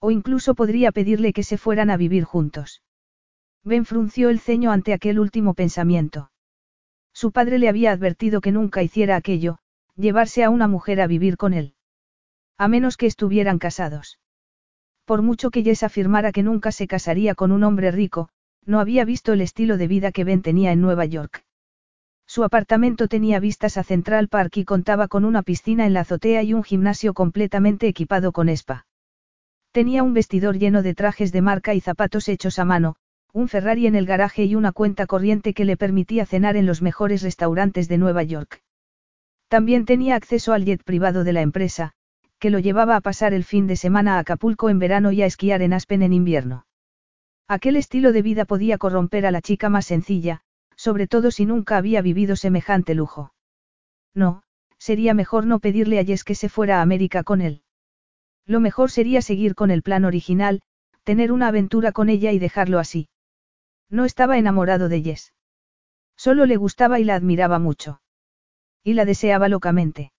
O 0.00 0.10
incluso 0.10 0.55
podría 0.55 0.92
pedirle 0.92 1.33
que 1.33 1.42
se 1.42 1.58
fueran 1.58 1.91
a 1.91 1.97
vivir 1.97 2.25
juntos. 2.25 2.83
Ben 3.65 3.84
frunció 3.84 4.31
el 4.31 4.41
ceño 4.41 4.70
ante 4.70 4.92
aquel 4.92 5.18
último 5.18 5.55
pensamiento. 5.55 6.31
Su 7.12 7.33
padre 7.33 7.58
le 7.58 7.68
había 7.68 7.92
advertido 7.92 8.41
que 8.41 8.52
nunca 8.52 8.83
hiciera 8.83 9.16
aquello, 9.16 9.58
llevarse 9.97 10.44
a 10.44 10.50
una 10.50 10.68
mujer 10.68 11.00
a 11.00 11.07
vivir 11.07 11.36
con 11.36 11.55
él. 11.55 11.75
A 12.58 12.68
menos 12.68 12.97
que 12.97 13.07
estuvieran 13.07 13.58
casados. 13.58 14.18
Por 15.05 15.23
mucho 15.23 15.50
que 15.50 15.62
Jess 15.62 15.83
afirmara 15.83 16.33
que 16.33 16.42
nunca 16.42 16.73
se 16.73 16.86
casaría 16.86 17.34
con 17.34 17.52
un 17.52 17.65
hombre 17.65 17.91
rico, 17.91 18.28
no 18.65 18.81
había 18.81 19.05
visto 19.05 19.33
el 19.33 19.41
estilo 19.41 19.76
de 19.76 19.86
vida 19.86 20.12
que 20.12 20.25
Ben 20.25 20.42
tenía 20.42 20.73
en 20.73 20.81
Nueva 20.81 21.05
York. 21.07 21.44
Su 22.26 22.42
apartamento 22.42 23.07
tenía 23.07 23.39
vistas 23.39 23.76
a 23.76 23.84
Central 23.84 24.28
Park 24.28 24.57
y 24.57 24.65
contaba 24.65 25.07
con 25.07 25.25
una 25.25 25.42
piscina 25.42 25.86
en 25.86 25.94
la 25.94 26.00
azotea 26.00 26.42
y 26.42 26.55
un 26.55 26.65
gimnasio 26.65 27.15
completamente 27.15 27.86
equipado 27.86 28.33
con 28.33 28.49
spa. 28.49 28.86
Tenía 29.76 30.02
un 30.02 30.14
vestidor 30.14 30.56
lleno 30.56 30.82
de 30.82 30.94
trajes 30.94 31.32
de 31.32 31.42
marca 31.42 31.74
y 31.74 31.82
zapatos 31.82 32.30
hechos 32.30 32.58
a 32.58 32.64
mano, 32.64 32.96
un 33.34 33.46
Ferrari 33.46 33.86
en 33.86 33.94
el 33.94 34.06
garaje 34.06 34.46
y 34.46 34.55
una 34.55 34.72
cuenta 34.72 35.06
corriente 35.06 35.52
que 35.52 35.66
le 35.66 35.76
permitía 35.76 36.24
cenar 36.24 36.56
en 36.56 36.64
los 36.64 36.80
mejores 36.80 37.20
restaurantes 37.20 37.86
de 37.86 37.98
Nueva 37.98 38.22
York. 38.22 38.62
También 39.48 39.84
tenía 39.84 40.16
acceso 40.16 40.55
al 40.55 40.64
jet 40.64 40.82
privado 40.82 41.24
de 41.24 41.34
la 41.34 41.42
empresa, 41.42 41.92
que 42.38 42.48
lo 42.48 42.58
llevaba 42.58 42.96
a 42.96 43.02
pasar 43.02 43.34
el 43.34 43.44
fin 43.44 43.66
de 43.66 43.76
semana 43.76 44.16
a 44.16 44.20
Acapulco 44.20 44.70
en 44.70 44.78
verano 44.78 45.12
y 45.12 45.20
a 45.20 45.26
esquiar 45.26 45.60
en 45.60 45.74
Aspen 45.74 46.00
en 46.00 46.14
invierno. 46.14 46.64
Aquel 47.46 47.76
estilo 47.76 48.12
de 48.12 48.22
vida 48.22 48.46
podía 48.46 48.78
corromper 48.78 49.26
a 49.26 49.30
la 49.30 49.42
chica 49.42 49.68
más 49.68 49.84
sencilla, 49.84 50.40
sobre 50.74 51.06
todo 51.06 51.30
si 51.30 51.44
nunca 51.44 51.76
había 51.76 52.00
vivido 52.00 52.36
semejante 52.36 52.94
lujo. 52.94 53.34
No, 54.14 54.42
sería 54.78 55.12
mejor 55.12 55.44
no 55.44 55.58
pedirle 55.58 55.98
a 55.98 56.05
Jess 56.06 56.24
que 56.24 56.34
se 56.34 56.48
fuera 56.48 56.78
a 56.78 56.80
América 56.80 57.24
con 57.24 57.42
él. 57.42 57.60
Lo 58.47 58.60
mejor 58.60 58.91
sería 58.91 59.23
seguir 59.23 59.55
con 59.55 59.70
el 59.70 59.83
plan 59.83 60.05
original, 60.05 60.62
tener 61.02 61.33
una 61.33 61.49
aventura 61.49 61.92
con 61.92 62.08
ella 62.08 62.33
y 62.33 62.39
dejarlo 62.39 62.78
así. 62.78 63.08
No 63.91 64.05
estaba 64.05 64.39
enamorado 64.39 64.89
de 64.89 65.02
Jess. 65.02 65.33
Solo 66.16 66.47
le 66.47 66.57
gustaba 66.57 66.99
y 66.99 67.05
la 67.05 67.15
admiraba 67.15 67.58
mucho. 67.58 68.00
Y 68.83 68.94
la 68.94 69.05
deseaba 69.05 69.49
locamente. 69.49 70.12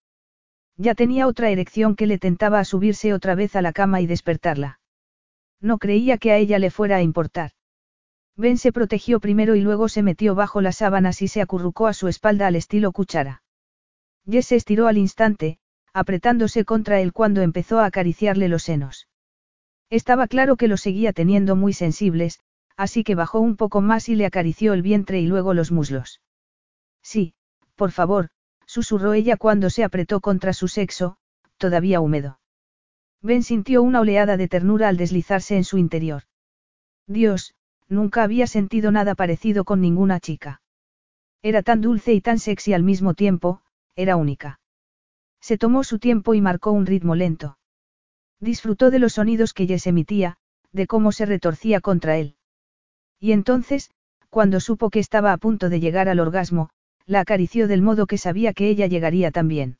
Ya 0.76 0.94
tenía 0.94 1.26
otra 1.26 1.50
erección 1.50 1.96
que 1.96 2.06
le 2.06 2.18
tentaba 2.18 2.60
a 2.60 2.64
subirse 2.64 3.12
otra 3.12 3.34
vez 3.34 3.56
a 3.56 3.62
la 3.62 3.72
cama 3.72 4.00
y 4.00 4.06
despertarla. 4.06 4.78
No 5.60 5.78
creía 5.78 6.18
que 6.18 6.30
a 6.30 6.36
ella 6.36 6.58
le 6.58 6.70
fuera 6.70 6.96
a 6.96 7.02
importar. 7.02 7.50
Ben 8.36 8.58
se 8.58 8.72
protegió 8.72 9.18
primero 9.18 9.56
y 9.56 9.60
luego 9.60 9.88
se 9.88 10.02
metió 10.02 10.36
bajo 10.36 10.60
las 10.60 10.76
sábanas 10.76 11.20
y 11.22 11.28
se 11.28 11.40
acurrucó 11.40 11.88
a 11.88 11.94
su 11.94 12.06
espalda 12.06 12.46
al 12.46 12.54
estilo 12.54 12.92
cuchara. 12.92 13.42
Jess 14.30 14.46
se 14.46 14.56
estiró 14.56 14.86
al 14.86 14.98
instante, 14.98 15.58
apretándose 15.92 16.64
contra 16.64 17.00
él 17.00 17.12
cuando 17.12 17.42
empezó 17.42 17.78
a 17.78 17.86
acariciarle 17.86 18.48
los 18.48 18.62
senos. 18.62 19.08
Estaba 19.90 20.26
claro 20.26 20.56
que 20.56 20.68
los 20.68 20.80
seguía 20.80 21.12
teniendo 21.12 21.56
muy 21.56 21.72
sensibles, 21.72 22.40
así 22.76 23.04
que 23.04 23.14
bajó 23.14 23.40
un 23.40 23.56
poco 23.56 23.80
más 23.80 24.08
y 24.08 24.14
le 24.14 24.26
acarició 24.26 24.72
el 24.72 24.82
vientre 24.82 25.20
y 25.20 25.26
luego 25.26 25.54
los 25.54 25.72
muslos. 25.72 26.20
Sí, 27.02 27.34
por 27.74 27.90
favor, 27.90 28.28
susurró 28.66 29.14
ella 29.14 29.36
cuando 29.36 29.70
se 29.70 29.84
apretó 29.84 30.20
contra 30.20 30.52
su 30.52 30.68
sexo, 30.68 31.16
todavía 31.56 32.00
húmedo. 32.00 32.38
Ben 33.22 33.42
sintió 33.42 33.82
una 33.82 34.00
oleada 34.00 34.36
de 34.36 34.46
ternura 34.46 34.88
al 34.88 34.96
deslizarse 34.96 35.56
en 35.56 35.64
su 35.64 35.78
interior. 35.78 36.24
Dios, 37.06 37.54
nunca 37.88 38.22
había 38.22 38.46
sentido 38.46 38.92
nada 38.92 39.14
parecido 39.14 39.64
con 39.64 39.80
ninguna 39.80 40.20
chica. 40.20 40.60
Era 41.42 41.62
tan 41.62 41.80
dulce 41.80 42.12
y 42.12 42.20
tan 42.20 42.38
sexy 42.38 42.74
al 42.74 42.82
mismo 42.82 43.14
tiempo, 43.14 43.62
era 43.96 44.16
única. 44.16 44.57
Se 45.48 45.56
tomó 45.56 45.82
su 45.82 45.98
tiempo 45.98 46.34
y 46.34 46.42
marcó 46.42 46.72
un 46.72 46.84
ritmo 46.84 47.14
lento. 47.14 47.56
Disfrutó 48.38 48.90
de 48.90 48.98
los 48.98 49.14
sonidos 49.14 49.54
que 49.54 49.66
Jess 49.66 49.86
emitía, 49.86 50.36
de 50.72 50.86
cómo 50.86 51.10
se 51.10 51.24
retorcía 51.24 51.80
contra 51.80 52.18
él. 52.18 52.36
Y 53.18 53.32
entonces, 53.32 53.90
cuando 54.28 54.60
supo 54.60 54.90
que 54.90 54.98
estaba 54.98 55.32
a 55.32 55.38
punto 55.38 55.70
de 55.70 55.80
llegar 55.80 56.10
al 56.10 56.20
orgasmo, 56.20 56.68
la 57.06 57.20
acarició 57.20 57.66
del 57.66 57.80
modo 57.80 58.06
que 58.06 58.18
sabía 58.18 58.52
que 58.52 58.68
ella 58.68 58.88
llegaría 58.88 59.30
también. 59.30 59.78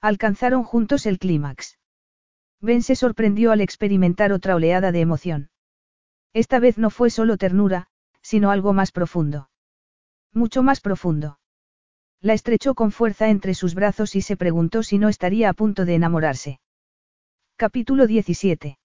Alcanzaron 0.00 0.64
juntos 0.64 1.04
el 1.04 1.18
clímax. 1.18 1.78
Ben 2.62 2.82
se 2.82 2.96
sorprendió 2.96 3.52
al 3.52 3.60
experimentar 3.60 4.32
otra 4.32 4.54
oleada 4.54 4.90
de 4.90 5.02
emoción. 5.02 5.50
Esta 6.32 6.60
vez 6.60 6.78
no 6.78 6.88
fue 6.88 7.10
solo 7.10 7.36
ternura, 7.36 7.88
sino 8.22 8.50
algo 8.50 8.72
más 8.72 8.90
profundo. 8.90 9.50
Mucho 10.32 10.62
más 10.62 10.80
profundo. 10.80 11.37
La 12.20 12.32
estrechó 12.32 12.74
con 12.74 12.90
fuerza 12.90 13.28
entre 13.28 13.54
sus 13.54 13.74
brazos 13.74 14.16
y 14.16 14.22
se 14.22 14.36
preguntó 14.36 14.82
si 14.82 14.98
no 14.98 15.08
estaría 15.08 15.48
a 15.48 15.52
punto 15.52 15.84
de 15.84 15.94
enamorarse. 15.94 16.60
Capítulo 17.56 18.06
17. 18.06 18.78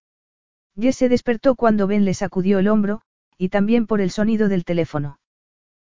Jess 0.80 0.96
se 0.96 1.10
despertó 1.10 1.56
cuando 1.56 1.88
Ben 1.88 2.06
le 2.06 2.14
sacudió 2.14 2.60
el 2.60 2.68
hombro, 2.68 3.02
y 3.38 3.50
también 3.50 3.88
por 3.88 4.02
el 4.02 4.12
sonido 4.12 4.50
del 4.50 4.66
teléfono. 4.66 5.20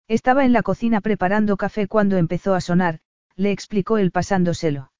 Estaba 0.07 0.43
en 0.43 0.53
la 0.53 0.63
cocina 0.63 1.01
preparando 1.01 1.55
café 1.55 1.87
cuando 1.87 2.17
empezó 2.17 2.55
a 2.55 2.61
sonar, 2.61 2.99
le 3.35 3.51
explicó 3.51 3.97
él 3.97 4.11
pasándoselo. 4.11 4.91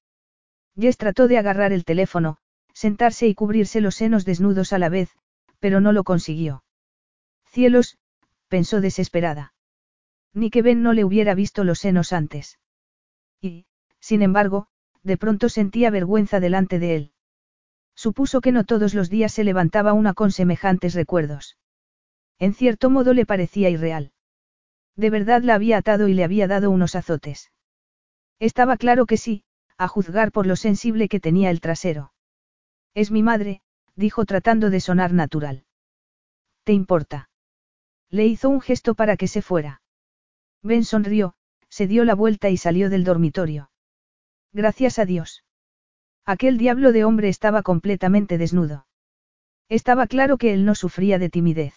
Jess 0.78 0.96
trató 0.96 1.28
de 1.28 1.36
agarrar 1.36 1.72
el 1.72 1.84
teléfono, 1.84 2.38
sentarse 2.72 3.26
y 3.26 3.34
cubrirse 3.34 3.80
los 3.80 3.96
senos 3.96 4.24
desnudos 4.24 4.72
a 4.72 4.78
la 4.78 4.88
vez, 4.88 5.10
pero 5.58 5.80
no 5.80 5.92
lo 5.92 6.04
consiguió. 6.04 6.64
Cielos, 7.44 7.98
pensó 8.48 8.80
desesperada. 8.80 9.52
Ni 10.32 10.50
que 10.50 10.62
Ben 10.62 10.82
no 10.82 10.92
le 10.92 11.04
hubiera 11.04 11.34
visto 11.34 11.64
los 11.64 11.80
senos 11.80 12.12
antes. 12.12 12.58
Y, 13.40 13.66
sin 13.98 14.22
embargo, 14.22 14.68
de 15.02 15.16
pronto 15.16 15.48
sentía 15.48 15.90
vergüenza 15.90 16.40
delante 16.40 16.78
de 16.78 16.96
él. 16.96 17.12
Supuso 17.94 18.40
que 18.40 18.52
no 18.52 18.64
todos 18.64 18.94
los 18.94 19.10
días 19.10 19.32
se 19.32 19.44
levantaba 19.44 19.92
una 19.92 20.14
con 20.14 20.30
semejantes 20.30 20.94
recuerdos. 20.94 21.58
En 22.38 22.54
cierto 22.54 22.90
modo 22.90 23.12
le 23.12 23.26
parecía 23.26 23.68
irreal. 23.68 24.12
De 24.96 25.10
verdad 25.10 25.42
la 25.42 25.54
había 25.54 25.78
atado 25.78 26.08
y 26.08 26.14
le 26.14 26.24
había 26.24 26.46
dado 26.46 26.70
unos 26.70 26.94
azotes. 26.94 27.52
Estaba 28.38 28.76
claro 28.76 29.06
que 29.06 29.16
sí, 29.16 29.44
a 29.76 29.88
juzgar 29.88 30.32
por 30.32 30.46
lo 30.46 30.56
sensible 30.56 31.08
que 31.08 31.20
tenía 31.20 31.50
el 31.50 31.60
trasero. 31.60 32.12
Es 32.94 33.10
mi 33.10 33.22
madre, 33.22 33.62
dijo 33.96 34.24
tratando 34.24 34.70
de 34.70 34.80
sonar 34.80 35.12
natural. 35.12 35.64
¿Te 36.64 36.72
importa? 36.72 37.30
Le 38.08 38.26
hizo 38.26 38.48
un 38.48 38.60
gesto 38.60 38.94
para 38.94 39.16
que 39.16 39.28
se 39.28 39.42
fuera. 39.42 39.79
Ben 40.62 40.84
sonrió, 40.84 41.34
se 41.68 41.86
dio 41.86 42.04
la 42.04 42.14
vuelta 42.14 42.50
y 42.50 42.56
salió 42.56 42.90
del 42.90 43.04
dormitorio. 43.04 43.70
Gracias 44.52 44.98
a 44.98 45.04
Dios. 45.04 45.44
Aquel 46.26 46.58
diablo 46.58 46.92
de 46.92 47.04
hombre 47.04 47.28
estaba 47.28 47.62
completamente 47.62 48.36
desnudo. 48.36 48.86
Estaba 49.68 50.06
claro 50.06 50.36
que 50.36 50.52
él 50.52 50.64
no 50.64 50.74
sufría 50.74 51.18
de 51.18 51.30
timidez. 51.30 51.74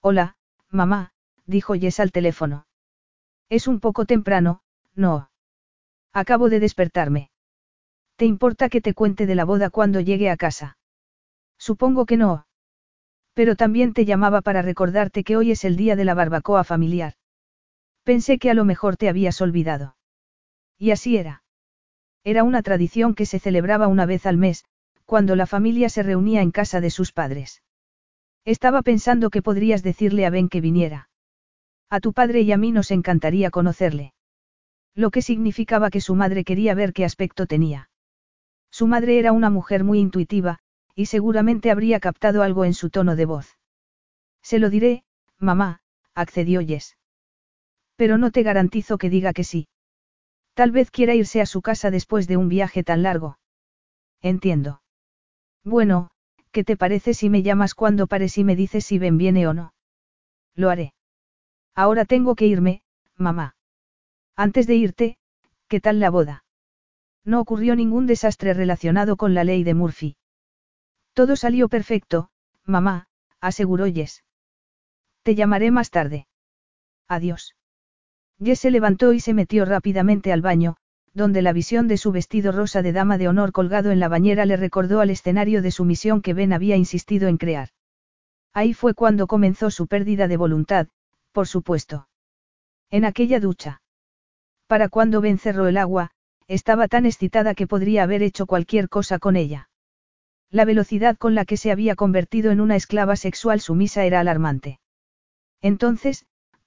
Hola, 0.00 0.36
mamá, 0.70 1.12
dijo 1.46 1.74
Jess 1.74 2.00
al 2.00 2.12
teléfono. 2.12 2.66
Es 3.48 3.66
un 3.66 3.80
poco 3.80 4.06
temprano, 4.06 4.62
no. 4.94 5.30
Acabo 6.12 6.48
de 6.48 6.60
despertarme. 6.60 7.30
¿Te 8.16 8.24
importa 8.24 8.68
que 8.68 8.80
te 8.80 8.94
cuente 8.94 9.26
de 9.26 9.34
la 9.34 9.44
boda 9.44 9.68
cuando 9.68 10.00
llegue 10.00 10.30
a 10.30 10.36
casa? 10.36 10.78
Supongo 11.58 12.06
que 12.06 12.16
no. 12.16 12.46
Pero 13.34 13.56
también 13.56 13.92
te 13.92 14.04
llamaba 14.04 14.40
para 14.42 14.62
recordarte 14.62 15.24
que 15.24 15.36
hoy 15.36 15.50
es 15.50 15.64
el 15.64 15.76
día 15.76 15.96
de 15.96 16.04
la 16.04 16.14
barbacoa 16.14 16.64
familiar. 16.64 17.14
Pensé 18.04 18.38
que 18.38 18.50
a 18.50 18.54
lo 18.54 18.64
mejor 18.64 18.96
te 18.96 19.08
habías 19.08 19.40
olvidado. 19.40 19.96
Y 20.78 20.90
así 20.90 21.16
era. 21.16 21.42
Era 22.24 22.44
una 22.44 22.62
tradición 22.62 23.14
que 23.14 23.26
se 23.26 23.38
celebraba 23.38 23.86
una 23.86 24.06
vez 24.06 24.26
al 24.26 24.36
mes, 24.36 24.64
cuando 25.04 25.36
la 25.36 25.46
familia 25.46 25.88
se 25.88 26.02
reunía 26.02 26.42
en 26.42 26.50
casa 26.50 26.80
de 26.80 26.90
sus 26.90 27.12
padres. 27.12 27.62
Estaba 28.44 28.82
pensando 28.82 29.30
que 29.30 29.42
podrías 29.42 29.82
decirle 29.82 30.26
a 30.26 30.30
Ben 30.30 30.48
que 30.48 30.60
viniera. 30.60 31.08
A 31.90 32.00
tu 32.00 32.12
padre 32.12 32.40
y 32.40 32.52
a 32.52 32.56
mí 32.56 32.72
nos 32.72 32.90
encantaría 32.90 33.50
conocerle. 33.50 34.14
Lo 34.94 35.10
que 35.10 35.22
significaba 35.22 35.90
que 35.90 36.00
su 36.00 36.14
madre 36.14 36.44
quería 36.44 36.74
ver 36.74 36.92
qué 36.92 37.04
aspecto 37.04 37.46
tenía. 37.46 37.90
Su 38.70 38.86
madre 38.86 39.18
era 39.18 39.32
una 39.32 39.50
mujer 39.50 39.84
muy 39.84 39.98
intuitiva, 39.98 40.58
y 40.94 41.06
seguramente 41.06 41.70
habría 41.70 42.00
captado 42.00 42.42
algo 42.42 42.64
en 42.64 42.74
su 42.74 42.90
tono 42.90 43.16
de 43.16 43.26
voz. 43.26 43.58
Se 44.42 44.58
lo 44.58 44.70
diré, 44.70 45.04
mamá, 45.38 45.82
accedió 46.14 46.60
Jess. 46.66 46.96
Pero 48.02 48.18
no 48.18 48.32
te 48.32 48.42
garantizo 48.42 48.98
que 48.98 49.08
diga 49.08 49.32
que 49.32 49.44
sí. 49.44 49.68
Tal 50.54 50.72
vez 50.72 50.90
quiera 50.90 51.14
irse 51.14 51.40
a 51.40 51.46
su 51.46 51.62
casa 51.62 51.88
después 51.92 52.26
de 52.26 52.36
un 52.36 52.48
viaje 52.48 52.82
tan 52.82 53.04
largo. 53.04 53.38
Entiendo. 54.20 54.82
Bueno, 55.62 56.10
¿qué 56.50 56.64
te 56.64 56.76
parece 56.76 57.14
si 57.14 57.30
me 57.30 57.44
llamas 57.44 57.76
cuando 57.76 58.08
pares 58.08 58.38
y 58.38 58.42
me 58.42 58.56
dices 58.56 58.84
si 58.84 58.98
ven 58.98 59.18
viene 59.18 59.46
o 59.46 59.54
no? 59.54 59.72
Lo 60.56 60.68
haré. 60.68 60.94
Ahora 61.76 62.04
tengo 62.04 62.34
que 62.34 62.48
irme, 62.48 62.82
mamá. 63.16 63.54
Antes 64.34 64.66
de 64.66 64.74
irte, 64.74 65.16
¿qué 65.68 65.78
tal 65.78 66.00
la 66.00 66.10
boda? 66.10 66.44
No 67.24 67.38
ocurrió 67.38 67.76
ningún 67.76 68.08
desastre 68.08 68.52
relacionado 68.52 69.14
con 69.14 69.32
la 69.32 69.44
ley 69.44 69.62
de 69.62 69.74
Murphy. 69.74 70.16
Todo 71.12 71.36
salió 71.36 71.68
perfecto, 71.68 72.30
mamá, 72.64 73.06
aseguró 73.40 73.86
Jess. 73.86 74.24
Te 75.22 75.36
llamaré 75.36 75.70
más 75.70 75.90
tarde. 75.90 76.26
Adiós. 77.06 77.54
Jess 78.42 78.60
se 78.60 78.70
levantó 78.70 79.12
y 79.12 79.20
se 79.20 79.34
metió 79.34 79.64
rápidamente 79.64 80.32
al 80.32 80.42
baño, 80.42 80.76
donde 81.14 81.42
la 81.42 81.52
visión 81.52 81.88
de 81.88 81.96
su 81.96 82.10
vestido 82.10 82.50
rosa 82.52 82.82
de 82.82 82.92
dama 82.92 83.18
de 83.18 83.28
honor 83.28 83.52
colgado 83.52 83.90
en 83.90 84.00
la 84.00 84.08
bañera 84.08 84.46
le 84.46 84.56
recordó 84.56 85.00
al 85.00 85.10
escenario 85.10 85.62
de 85.62 85.70
su 85.70 85.84
misión 85.84 86.22
que 86.22 86.34
Ben 86.34 86.52
había 86.52 86.76
insistido 86.76 87.28
en 87.28 87.36
crear. 87.36 87.68
Ahí 88.52 88.74
fue 88.74 88.94
cuando 88.94 89.26
comenzó 89.26 89.70
su 89.70 89.86
pérdida 89.86 90.26
de 90.26 90.36
voluntad, 90.36 90.88
por 91.32 91.46
supuesto. 91.46 92.08
En 92.90 93.04
aquella 93.04 93.40
ducha. 93.40 93.82
Para 94.66 94.88
cuando 94.88 95.20
Ben 95.20 95.38
cerró 95.38 95.66
el 95.68 95.76
agua, 95.76 96.10
estaba 96.48 96.88
tan 96.88 97.06
excitada 97.06 97.54
que 97.54 97.66
podría 97.66 98.02
haber 98.02 98.22
hecho 98.22 98.46
cualquier 98.46 98.88
cosa 98.88 99.18
con 99.18 99.36
ella. 99.36 99.68
La 100.50 100.64
velocidad 100.64 101.16
con 101.16 101.34
la 101.34 101.44
que 101.44 101.56
se 101.56 101.70
había 101.70 101.94
convertido 101.94 102.50
en 102.50 102.60
una 102.60 102.76
esclava 102.76 103.16
sexual 103.16 103.60
sumisa 103.60 104.04
era 104.04 104.20
alarmante. 104.20 104.80
Entonces, 105.60 106.26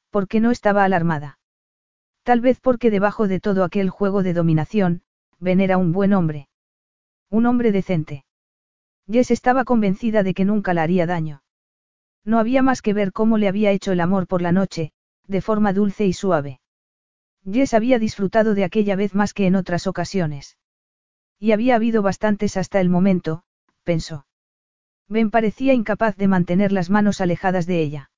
¿por 0.09 0.27
qué 0.27 0.39
no 0.39 0.51
estaba 0.51 0.83
alarmada? 0.83 1.37
Tal 2.25 2.41
vez 2.41 2.59
porque 2.59 2.89
debajo 2.89 3.27
de 3.27 3.39
todo 3.39 3.63
aquel 3.63 3.91
juego 3.91 4.23
de 4.23 4.33
dominación, 4.33 5.03
Ben 5.39 5.61
era 5.61 5.77
un 5.77 5.91
buen 5.91 6.11
hombre. 6.11 6.49
Un 7.29 7.45
hombre 7.45 7.71
decente. 7.71 8.25
Jess 9.07 9.29
estaba 9.29 9.63
convencida 9.63 10.23
de 10.23 10.33
que 10.33 10.43
nunca 10.43 10.73
la 10.73 10.81
haría 10.81 11.05
daño. 11.05 11.43
No 12.23 12.39
había 12.39 12.63
más 12.63 12.81
que 12.81 12.93
ver 12.93 13.11
cómo 13.11 13.37
le 13.37 13.47
había 13.47 13.69
hecho 13.69 13.91
el 13.91 13.99
amor 13.99 14.25
por 14.25 14.41
la 14.41 14.51
noche, 14.51 14.91
de 15.27 15.41
forma 15.41 15.71
dulce 15.71 16.07
y 16.07 16.13
suave. 16.13 16.61
Jess 17.45 17.75
había 17.75 17.99
disfrutado 17.99 18.55
de 18.55 18.63
aquella 18.63 18.95
vez 18.95 19.13
más 19.13 19.35
que 19.35 19.45
en 19.45 19.55
otras 19.55 19.85
ocasiones. 19.85 20.57
Y 21.37 21.51
había 21.51 21.75
habido 21.75 22.01
bastantes 22.01 22.57
hasta 22.57 22.81
el 22.81 22.89
momento, 22.89 23.43
pensó. 23.83 24.25
Ben 25.07 25.29
parecía 25.29 25.73
incapaz 25.73 26.15
de 26.15 26.27
mantener 26.27 26.71
las 26.71 26.89
manos 26.89 27.21
alejadas 27.21 27.67
de 27.67 27.83
ella. 27.83 28.09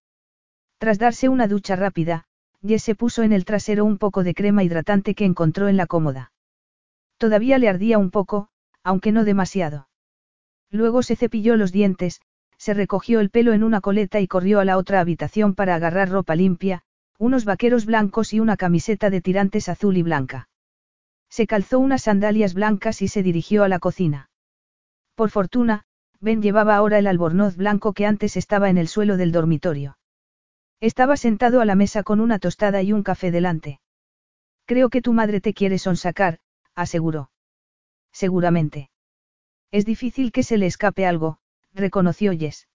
Tras 0.77 0.97
darse 0.97 1.27
una 1.27 1.49
ducha 1.49 1.75
rápida, 1.75 2.26
Jess 2.67 2.83
se 2.83 2.95
puso 2.95 3.23
en 3.23 3.33
el 3.33 3.45
trasero 3.45 3.85
un 3.85 3.97
poco 3.97 4.23
de 4.23 4.33
crema 4.33 4.63
hidratante 4.63 5.15
que 5.15 5.25
encontró 5.25 5.67
en 5.67 5.77
la 5.77 5.87
cómoda. 5.87 6.31
Todavía 7.17 7.57
le 7.57 7.69
ardía 7.69 7.97
un 7.97 8.11
poco, 8.11 8.49
aunque 8.83 9.11
no 9.11 9.23
demasiado. 9.23 9.87
Luego 10.69 11.01
se 11.01 11.15
cepilló 11.15 11.55
los 11.55 11.71
dientes, 11.71 12.21
se 12.57 12.73
recogió 12.73 13.19
el 13.19 13.29
pelo 13.29 13.53
en 13.53 13.63
una 13.63 13.81
coleta 13.81 14.19
y 14.19 14.27
corrió 14.27 14.59
a 14.59 14.65
la 14.65 14.77
otra 14.77 14.99
habitación 14.99 15.55
para 15.55 15.75
agarrar 15.75 16.09
ropa 16.09 16.35
limpia, 16.35 16.83
unos 17.17 17.45
vaqueros 17.45 17.85
blancos 17.85 18.33
y 18.33 18.39
una 18.39 18.57
camiseta 18.57 19.09
de 19.09 19.21
tirantes 19.21 19.69
azul 19.69 19.97
y 19.97 20.03
blanca. 20.03 20.49
Se 21.29 21.47
calzó 21.47 21.79
unas 21.79 22.03
sandalias 22.03 22.53
blancas 22.53 23.01
y 23.01 23.07
se 23.07 23.23
dirigió 23.23 23.63
a 23.63 23.69
la 23.69 23.79
cocina. 23.79 24.29
Por 25.15 25.29
fortuna, 25.29 25.83
Ben 26.19 26.41
llevaba 26.41 26.75
ahora 26.75 26.97
el 26.97 27.07
albornoz 27.07 27.57
blanco 27.57 27.93
que 27.93 28.05
antes 28.05 28.37
estaba 28.37 28.69
en 28.69 28.77
el 28.77 28.87
suelo 28.87 29.17
del 29.17 29.31
dormitorio. 29.31 29.96
Estaba 30.79 31.17
sentado 31.17 31.59
a 31.59 31.65
la 31.65 31.75
mesa 31.75 32.03
con 32.03 32.19
una 32.19 32.37
tostada 32.37 32.83
y 32.83 32.93
un 32.93 33.01
café 33.01 33.31
delante. 33.31 33.79
Creo 34.65 34.89
que 34.89 35.01
tu 35.01 35.13
madre 35.13 35.41
te 35.41 35.53
quiere 35.53 35.79
sonsacar, 35.79 36.39
aseguró. 36.75 37.31
Seguramente. 38.11 38.91
Es 39.71 39.85
difícil 39.85 40.31
que 40.31 40.43
se 40.43 40.57
le 40.57 40.67
escape 40.67 41.05
algo, 41.05 41.39
reconoció 41.73 42.31
Jess. 42.37 42.67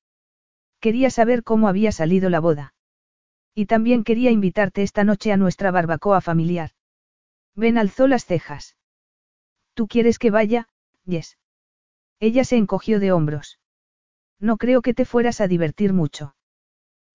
Quería 0.81 1.11
saber 1.11 1.45
cómo 1.45 1.69
había 1.69 1.93
salido 1.93 2.29
la 2.29 2.41
boda. 2.41 2.75
Y 3.55 3.67
también 3.67 4.03
quería 4.03 4.31
invitarte 4.31 4.83
esta 4.83 5.05
noche 5.05 5.33
a 5.33 5.37
nuestra 5.37 5.71
barbacoa 5.71 6.21
familiar. 6.21 6.71
Ben 7.55 7.79
alzó 7.79 8.09
las 8.09 8.25
cejas. 8.25 8.77
¿Tú 9.75 9.87
quieres 9.87 10.19
que 10.19 10.31
vaya, 10.31 10.69
Jess? 11.07 11.39
Ella 12.19 12.45
se 12.45 12.57
encogió 12.57 12.99
de 12.99 13.13
hombros. 13.13 13.61
No 14.41 14.57
creo 14.57 14.83
que 14.83 14.95
te 14.95 15.05
fueras 15.05 15.41
a 15.41 15.47
divertir 15.47 15.93
mucho. 15.93 16.35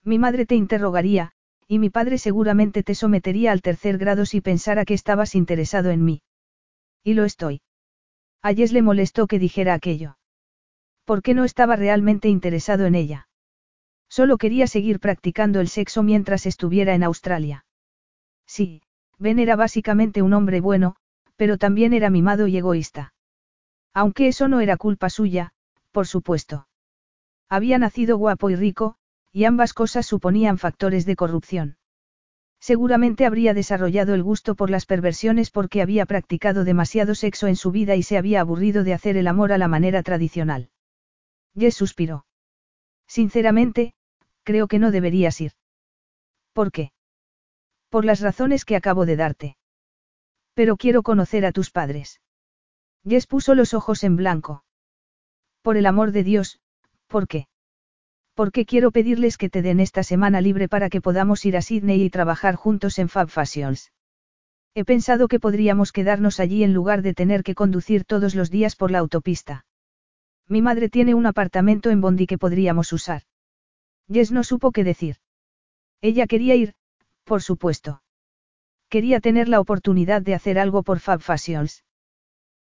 Mi 0.07 0.19
madre 0.19 0.45
te 0.45 0.55
interrogaría, 0.55 1.33
y 1.67 1.79
mi 1.79 1.89
padre 1.89 2.17
seguramente 2.17 2.81
te 2.81 2.95
sometería 2.95 3.51
al 3.51 3.61
tercer 3.61 3.97
grado 3.97 4.25
si 4.25 4.39
pensara 4.39 4.85
que 4.85 4.93
estabas 4.93 5.35
interesado 5.35 5.89
en 5.89 6.05
mí. 6.05 6.21
Y 7.03 7.13
lo 7.13 7.25
estoy. 7.25 7.59
A 8.41 8.53
le 8.53 8.81
molestó 8.81 9.27
que 9.27 9.37
dijera 9.37 9.73
aquello. 9.73 10.17
¿Por 11.03 11.21
qué 11.21 11.33
no 11.33 11.43
estaba 11.43 11.75
realmente 11.75 12.29
interesado 12.29 12.85
en 12.85 12.95
ella? 12.95 13.27
Solo 14.07 14.37
quería 14.37 14.67
seguir 14.67 15.01
practicando 15.01 15.59
el 15.59 15.67
sexo 15.67 16.03
mientras 16.03 16.45
estuviera 16.45 16.95
en 16.95 17.03
Australia. 17.03 17.65
Sí, 18.45 18.81
Ben 19.19 19.39
era 19.39 19.57
básicamente 19.57 20.21
un 20.21 20.31
hombre 20.31 20.61
bueno, 20.61 20.95
pero 21.35 21.57
también 21.57 21.91
era 21.91 22.09
mimado 22.09 22.47
y 22.47 22.55
egoísta. 22.55 23.13
Aunque 23.93 24.29
eso 24.29 24.47
no 24.47 24.61
era 24.61 24.77
culpa 24.77 25.09
suya, 25.09 25.51
por 25.91 26.07
supuesto. 26.07 26.69
Había 27.49 27.77
nacido 27.77 28.17
guapo 28.17 28.49
y 28.49 28.55
rico, 28.55 28.95
y 29.31 29.45
ambas 29.45 29.73
cosas 29.73 30.05
suponían 30.05 30.57
factores 30.57 31.05
de 31.05 31.15
corrupción. 31.15 31.77
Seguramente 32.59 33.25
habría 33.25 33.53
desarrollado 33.53 34.13
el 34.13 34.23
gusto 34.23 34.55
por 34.55 34.69
las 34.69 34.85
perversiones 34.85 35.51
porque 35.51 35.81
había 35.81 36.05
practicado 36.05 36.63
demasiado 36.63 37.13
sexo 37.13 37.47
en 37.47 37.55
su 37.55 37.71
vida 37.71 37.95
y 37.95 38.03
se 38.03 38.17
había 38.17 38.41
aburrido 38.41 38.83
de 38.83 38.93
hacer 38.93 39.15
el 39.15 39.27
amor 39.27 39.51
a 39.51 39.57
la 39.57 39.67
manera 39.67 40.01
tradicional. 40.03 40.69
Jess 41.55 41.75
suspiró. 41.75 42.25
Sinceramente, 43.07 43.93
creo 44.43 44.67
que 44.67 44.79
no 44.79 44.91
deberías 44.91 45.39
ir. 45.39 45.53
¿Por 46.53 46.71
qué? 46.71 46.91
Por 47.89 48.05
las 48.05 48.21
razones 48.21 48.65
que 48.65 48.75
acabo 48.75 49.05
de 49.05 49.15
darte. 49.15 49.57
Pero 50.53 50.77
quiero 50.77 51.03
conocer 51.03 51.45
a 51.45 51.51
tus 51.51 51.69
padres. 51.69 52.19
Jess 53.07 53.27
puso 53.27 53.55
los 53.55 53.73
ojos 53.73 54.03
en 54.03 54.15
blanco. 54.15 54.63
Por 55.61 55.77
el 55.77 55.85
amor 55.85 56.11
de 56.11 56.23
Dios, 56.23 56.59
¿por 57.07 57.27
qué? 57.27 57.47
Porque 58.37 58.67
quiero 58.67 58.91
pedirles 58.91 59.35
que 59.35 59.49
te 59.49 59.63
den 59.63 59.79
esta 59.79 60.03
semana 60.03 60.41
libre 60.41 60.69
para 60.69 60.91
que 60.91 61.01
podamos 61.01 61.43
ir 61.43 61.57
a 61.57 61.63
Sydney 61.63 62.03
y 62.03 62.11
trabajar 62.11 62.53
juntos 62.53 62.99
en 62.99 63.09
Fab 63.09 63.29
Fashions. 63.29 63.91
He 64.75 64.85
pensado 64.85 65.27
que 65.27 65.39
podríamos 65.39 65.91
quedarnos 65.91 66.39
allí 66.39 66.63
en 66.63 66.71
lugar 66.71 67.01
de 67.01 67.15
tener 67.15 67.41
que 67.41 67.55
conducir 67.55 68.05
todos 68.05 68.35
los 68.35 68.51
días 68.51 68.75
por 68.75 68.91
la 68.91 68.99
autopista. 68.99 69.65
Mi 70.47 70.61
madre 70.61 70.87
tiene 70.87 71.15
un 71.15 71.25
apartamento 71.25 71.89
en 71.89 71.99
Bondi 71.99 72.27
que 72.27 72.37
podríamos 72.37 72.93
usar. 72.93 73.23
Jess 74.07 74.31
no 74.31 74.43
supo 74.43 74.71
qué 74.71 74.83
decir. 74.83 75.15
Ella 75.99 76.27
quería 76.27 76.53
ir, 76.53 76.75
por 77.23 77.41
supuesto. 77.41 78.03
Quería 78.87 79.19
tener 79.19 79.49
la 79.49 79.59
oportunidad 79.59 80.21
de 80.21 80.35
hacer 80.35 80.59
algo 80.59 80.83
por 80.83 80.99
Fab 80.99 81.21
Fashions. 81.21 81.83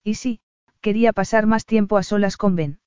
Y 0.04 0.14
sí, 0.14 0.38
quería 0.80 1.12
pasar 1.12 1.46
más 1.46 1.66
tiempo 1.66 1.96
a 1.96 2.04
solas 2.04 2.36
con 2.36 2.54
Ben. 2.54 2.78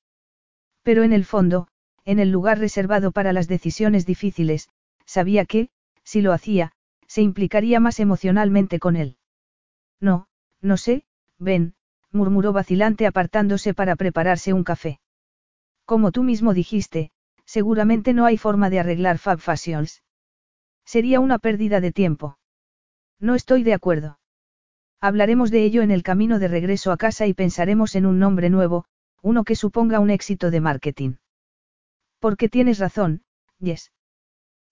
Pero 0.82 1.02
en 1.02 1.12
el 1.12 1.26
fondo, 1.26 1.68
en 2.08 2.20
el 2.20 2.30
lugar 2.30 2.58
reservado 2.58 3.12
para 3.12 3.34
las 3.34 3.48
decisiones 3.48 4.06
difíciles, 4.06 4.70
sabía 5.04 5.44
que, 5.44 5.68
si 6.04 6.22
lo 6.22 6.32
hacía, 6.32 6.72
se 7.06 7.20
implicaría 7.20 7.80
más 7.80 8.00
emocionalmente 8.00 8.78
con 8.78 8.96
él. 8.96 9.18
No, 10.00 10.26
no 10.62 10.78
sé, 10.78 11.04
ven, 11.38 11.74
murmuró 12.10 12.54
vacilante 12.54 13.06
apartándose 13.06 13.74
para 13.74 13.94
prepararse 13.94 14.54
un 14.54 14.64
café. 14.64 15.00
Como 15.84 16.10
tú 16.10 16.22
mismo 16.22 16.54
dijiste, 16.54 17.10
seguramente 17.44 18.14
no 18.14 18.24
hay 18.24 18.38
forma 18.38 18.70
de 18.70 18.80
arreglar 18.80 19.18
Fab 19.18 19.38
Fashions. 19.38 20.02
Sería 20.86 21.20
una 21.20 21.38
pérdida 21.38 21.82
de 21.82 21.92
tiempo. 21.92 22.38
No 23.20 23.34
estoy 23.34 23.64
de 23.64 23.74
acuerdo. 23.74 24.18
Hablaremos 24.98 25.50
de 25.50 25.62
ello 25.62 25.82
en 25.82 25.90
el 25.90 26.02
camino 26.02 26.38
de 26.38 26.48
regreso 26.48 26.90
a 26.90 26.96
casa 26.96 27.26
y 27.26 27.34
pensaremos 27.34 27.94
en 27.96 28.06
un 28.06 28.18
nombre 28.18 28.48
nuevo, 28.48 28.86
uno 29.20 29.44
que 29.44 29.56
suponga 29.56 30.00
un 30.00 30.08
éxito 30.08 30.50
de 30.50 30.62
marketing. 30.62 31.16
Porque 32.18 32.48
tienes 32.48 32.78
razón, 32.78 33.22
Yes. 33.60 33.92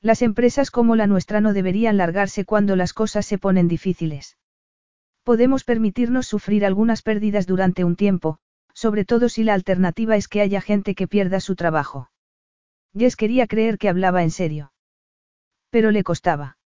Las 0.01 0.23
empresas 0.23 0.71
como 0.71 0.95
la 0.95 1.07
nuestra 1.07 1.41
no 1.41 1.53
deberían 1.53 1.97
largarse 1.97 2.45
cuando 2.45 2.77
las 2.77 2.93
cosas 2.93 3.27
se 3.27 3.39
ponen 3.39 3.67
difíciles. 3.67 4.37
Podemos 5.25 5.65
permitirnos 5.65 6.27
sufrir 6.29 6.65
algunas 6.65 7.03
pérdidas 7.03 7.47
durante 7.47 7.83
un 7.83 7.97
tiempo, 7.97 8.39
sobre 8.73 9.05
todo 9.05 9.29
si 9.29 9.43
la 9.43 9.55
alternativa 9.55 10.17
es 10.17 10.29
que 10.29 10.41
haya 10.41 10.61
gente 10.61 10.95
que 10.95 11.09
pierda 11.09 11.41
su 11.41 11.57
trabajo. 11.57 12.11
Jess 12.97 13.17
quería 13.17 13.47
creer 13.47 13.79
que 13.79 13.89
hablaba 13.89 14.23
en 14.23 14.31
serio. 14.31 14.73
Pero 15.71 15.91
le 15.91 16.05
costaba. 16.05 16.59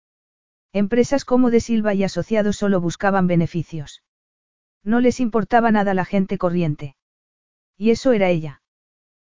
Empresas 0.72 1.24
como 1.24 1.50
De 1.50 1.60
Silva 1.60 1.94
y 1.94 2.04
Asociados 2.04 2.56
solo 2.56 2.80
buscaban 2.80 3.26
beneficios. 3.26 4.02
No 4.84 5.00
les 5.00 5.20
importaba 5.20 5.70
nada 5.70 5.94
la 5.94 6.04
gente 6.04 6.36
corriente. 6.36 6.96
Y 7.76 7.90
eso 7.90 8.12
era 8.12 8.28
ella. 8.28 8.62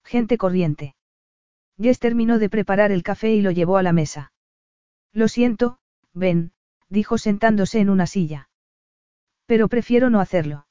Gente 0.03 0.37
corriente. 0.37 0.95
Jess 1.81 1.99
terminó 1.99 2.37
de 2.39 2.49
preparar 2.49 2.91
el 2.91 3.03
café 3.03 3.33
y 3.33 3.41
lo 3.41 3.51
llevó 3.51 3.77
a 3.77 3.83
la 3.83 3.93
mesa. 3.93 4.33
Lo 5.13 5.27
siento, 5.27 5.79
Ben, 6.13 6.51
dijo 6.89 7.17
sentándose 7.17 7.79
en 7.79 7.89
una 7.89 8.07
silla. 8.07 8.49
Pero 9.45 9.67
prefiero 9.67 10.09
no 10.09 10.19
hacerlo. 10.19 10.67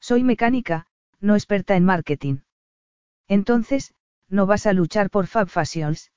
Soy 0.00 0.22
mecánica, 0.24 0.86
no 1.20 1.34
experta 1.34 1.76
en 1.76 1.84
marketing. 1.84 2.38
Entonces, 3.28 3.94
no 4.28 4.46
vas 4.46 4.66
a 4.66 4.72
luchar 4.72 5.10
por 5.10 5.26
Fab 5.26 5.48
Fashions. 5.48 6.10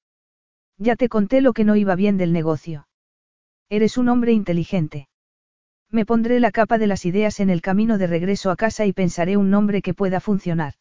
Ya 0.78 0.96
te 0.96 1.10
conté 1.10 1.42
lo 1.42 1.54
que 1.54 1.64
no 1.64 1.76
iba 1.76 1.96
bien 1.96 2.18
del 2.18 2.34
negocio. 2.34 2.88
Eres 3.70 3.98
un 3.98 4.10
hombre 4.10 4.32
inteligente. 4.32 5.08
Me 5.90 6.06
pondré 6.06 6.40
la 6.40 6.52
capa 6.52 6.78
de 6.78 6.88
las 6.88 7.06
ideas 7.06 7.40
en 7.40 7.50
el 7.50 7.62
camino 7.62 7.98
de 7.98 8.08
regreso 8.08 8.52
a 8.52 8.56
casa 8.56 8.86
y 8.86 8.94
pensaré 8.94 9.38
un 9.38 9.50
nombre 9.50 9.82
que 9.82 9.94
pueda 9.94 10.20
funcionar. 10.20 10.74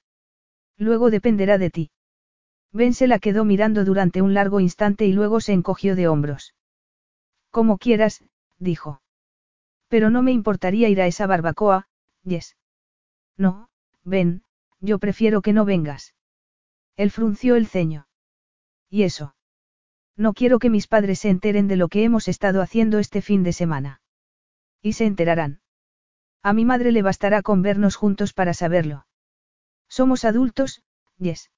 Luego 0.76 1.10
dependerá 1.10 1.58
de 1.58 1.70
ti. 1.70 1.90
Ben 2.74 2.92
se 2.92 3.06
la 3.06 3.20
quedó 3.20 3.44
mirando 3.44 3.84
durante 3.84 4.20
un 4.20 4.34
largo 4.34 4.58
instante 4.58 5.06
y 5.06 5.12
luego 5.12 5.40
se 5.40 5.52
encogió 5.52 5.94
de 5.94 6.08
hombros. 6.08 6.54
Como 7.52 7.78
quieras, 7.78 8.24
dijo. 8.58 9.00
Pero 9.86 10.10
no 10.10 10.22
me 10.22 10.32
importaría 10.32 10.88
ir 10.88 11.00
a 11.00 11.06
esa 11.06 11.28
barbacoa, 11.28 11.86
Yes. 12.24 12.56
No, 13.36 13.68
Ben, 14.02 14.42
yo 14.80 14.98
prefiero 14.98 15.40
que 15.40 15.52
no 15.52 15.64
vengas. 15.64 16.14
Él 16.96 17.12
frunció 17.12 17.54
el 17.54 17.68
ceño. 17.68 18.08
¿Y 18.90 19.04
eso? 19.04 19.36
No 20.16 20.32
quiero 20.32 20.58
que 20.58 20.68
mis 20.68 20.88
padres 20.88 21.20
se 21.20 21.28
enteren 21.28 21.68
de 21.68 21.76
lo 21.76 21.88
que 21.88 22.02
hemos 22.02 22.26
estado 22.26 22.60
haciendo 22.60 22.98
este 22.98 23.22
fin 23.22 23.44
de 23.44 23.52
semana. 23.52 24.00
Y 24.82 24.94
se 24.94 25.06
enterarán. 25.06 25.60
A 26.42 26.52
mi 26.52 26.64
madre 26.64 26.90
le 26.90 27.02
bastará 27.02 27.42
con 27.42 27.62
vernos 27.62 27.94
juntos 27.94 28.32
para 28.32 28.52
saberlo. 28.52 29.06
Somos 29.88 30.24
adultos, 30.24 30.82
Yes. 31.18 31.52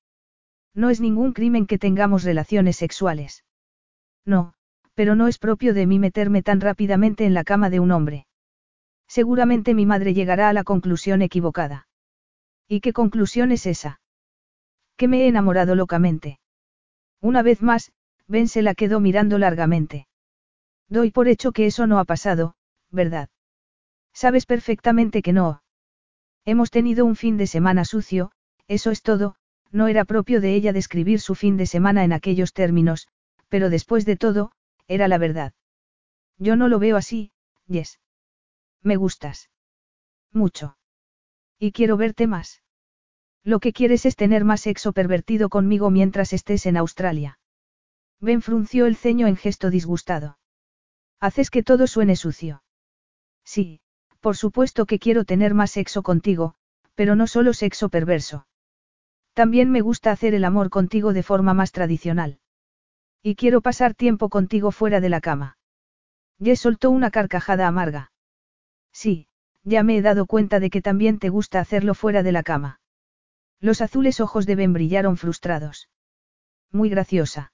No 0.77 0.91
es 0.91 1.01
ningún 1.01 1.33
crimen 1.33 1.67
que 1.67 1.79
tengamos 1.79 2.23
relaciones 2.23 2.77
sexuales. 2.77 3.45
No, 4.27 4.53
pero 4.95 5.17
no 5.17 5.27
es 5.27 5.39
propio 5.39 5.73
de 5.73 5.87
mí 5.87 5.99
meterme 5.99 6.43
tan 6.43 6.61
rápidamente 6.61 7.25
en 7.25 7.35
la 7.35 7.45
cama 7.45 7.71
de 7.71 7.81
un 7.81 7.91
hombre. 7.91 8.27
Seguramente 9.09 9.75
mi 9.75 9.87
madre 9.87 10.13
llegará 10.13 10.51
a 10.51 10.53
la 10.53 10.65
conclusión 10.65 11.23
equivocada. 11.23 11.89
¿Y 12.69 12.81
qué 12.81 12.93
conclusión 12.93 13.53
es 13.53 13.67
esa? 13.67 14.01
Que 14.97 15.09
me 15.09 15.23
he 15.23 15.29
enamorado 15.29 15.75
locamente. 15.75 16.41
Una 17.23 17.43
vez 17.43 17.63
más, 17.63 17.93
Ben 18.29 18.47
se 18.47 18.61
la 18.61 18.75
quedó 18.75 19.01
mirando 19.01 19.39
largamente. 19.39 20.07
Doy 20.89 21.11
por 21.11 21.29
hecho 21.29 21.53
que 21.53 21.67
eso 21.67 21.87
no 21.87 21.99
ha 21.99 22.05
pasado, 22.05 22.55
¿verdad? 22.91 23.31
Sabes 24.13 24.45
perfectamente 24.45 25.23
que 25.23 25.33
no. 25.33 25.63
Hemos 26.45 26.71
tenido 26.71 27.05
un 27.07 27.17
fin 27.17 27.37
de 27.37 27.47
semana 27.47 27.85
sucio, 27.85 28.33
eso 28.69 28.91
es 28.91 29.03
todo, 29.03 29.37
no 29.71 29.89
era 29.89 30.05
propio 30.05 30.41
de 30.41 30.55
ella 30.55 30.73
describir 30.73 31.21
su 31.21 31.35
fin 31.35 31.57
de 31.57 31.67
semana 31.67 32.05
en 32.05 32.13
aquellos 32.13 32.53
términos, 32.53 33.09
pero 33.49 33.71
después 33.71 34.05
de 34.05 34.17
todo, 34.17 34.53
era 34.89 35.09
la 35.09 35.19
verdad. 35.19 35.53
Yo 36.39 36.57
no 36.57 36.69
lo 36.69 36.79
veo 36.79 36.97
así, 36.97 37.33
Yes. 37.67 37.99
Me 38.83 38.97
gustas. 38.97 39.51
Mucho. 40.33 40.77
Y 41.59 41.73
quiero 41.73 41.97
verte 41.97 42.27
más. 42.27 42.63
Lo 43.43 43.61
que 43.61 43.73
quieres 43.73 44.07
es 44.07 44.17
tener 44.17 44.45
más 44.45 44.63
sexo 44.63 44.93
pervertido 44.93 45.49
conmigo 45.49 45.91
mientras 45.91 46.33
estés 46.33 46.67
en 46.67 46.77
Australia. 46.77 47.39
Ben 48.21 48.43
frunció 48.43 48.87
el 48.87 48.97
ceño 48.97 49.27
en 49.27 49.37
gesto 49.37 49.71
disgustado. 49.71 50.39
Haces 51.21 51.51
que 51.51 51.63
todo 51.63 51.87
suene 51.87 52.17
sucio. 52.17 52.63
Sí, 53.45 53.81
por 54.21 54.37
supuesto 54.37 54.87
que 54.87 54.99
quiero 54.99 55.25
tener 55.25 55.55
más 55.55 55.73
sexo 55.73 56.03
contigo, 56.03 56.55
pero 56.95 57.17
no 57.17 57.27
solo 57.27 57.53
sexo 57.53 57.89
perverso. 57.89 58.47
También 59.37 59.71
me 59.71 59.83
gusta 59.83 60.13
hacer 60.13 60.33
el 60.33 60.47
amor 60.47 60.71
contigo 60.71 61.13
de 61.13 61.23
forma 61.23 61.53
más 61.53 61.71
tradicional. 61.71 62.39
Y 63.23 63.35
quiero 63.35 63.61
pasar 63.61 63.93
tiempo 63.93 64.31
contigo 64.31 64.73
fuera 64.73 64.99
de 64.99 65.11
la 65.11 65.21
cama. 65.21 65.59
Jess 66.43 66.61
soltó 66.61 66.91
una 66.91 67.11
carcajada 67.11 67.69
amarga. 67.69 68.13
Sí, 68.93 69.29
ya 69.63 69.83
me 69.83 69.99
he 69.99 70.01
dado 70.01 70.25
cuenta 70.25 70.59
de 70.59 70.71
que 70.71 70.81
también 70.81 71.19
te 71.19 71.29
gusta 71.29 71.61
hacerlo 71.61 71.93
fuera 71.93 72.23
de 72.23 72.33
la 72.33 72.43
cama. 72.43 72.81
Los 73.61 73.83
azules 73.83 74.21
ojos 74.21 74.47
de 74.47 74.57
Ben 74.57 74.73
brillaron 74.73 75.19
frustrados. 75.19 75.91
Muy 76.73 76.89
graciosa. 76.89 77.53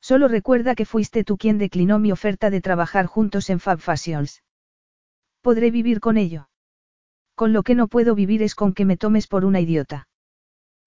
Solo 0.00 0.26
recuerda 0.26 0.74
que 0.74 0.86
fuiste 0.86 1.22
tú 1.22 1.36
quien 1.36 1.58
declinó 1.58 1.98
mi 1.98 2.12
oferta 2.12 2.48
de 2.48 2.62
trabajar 2.62 3.04
juntos 3.04 3.50
en 3.50 3.60
Fab 3.60 3.78
Fashions. 3.78 4.42
Podré 5.42 5.70
vivir 5.70 6.00
con 6.00 6.16
ello. 6.16 6.48
Con 7.34 7.52
lo 7.52 7.62
que 7.62 7.74
no 7.74 7.88
puedo 7.88 8.14
vivir 8.14 8.42
es 8.42 8.54
con 8.54 8.72
que 8.72 8.86
me 8.86 8.96
tomes 8.96 9.26
por 9.26 9.44
una 9.44 9.60
idiota. 9.60 10.08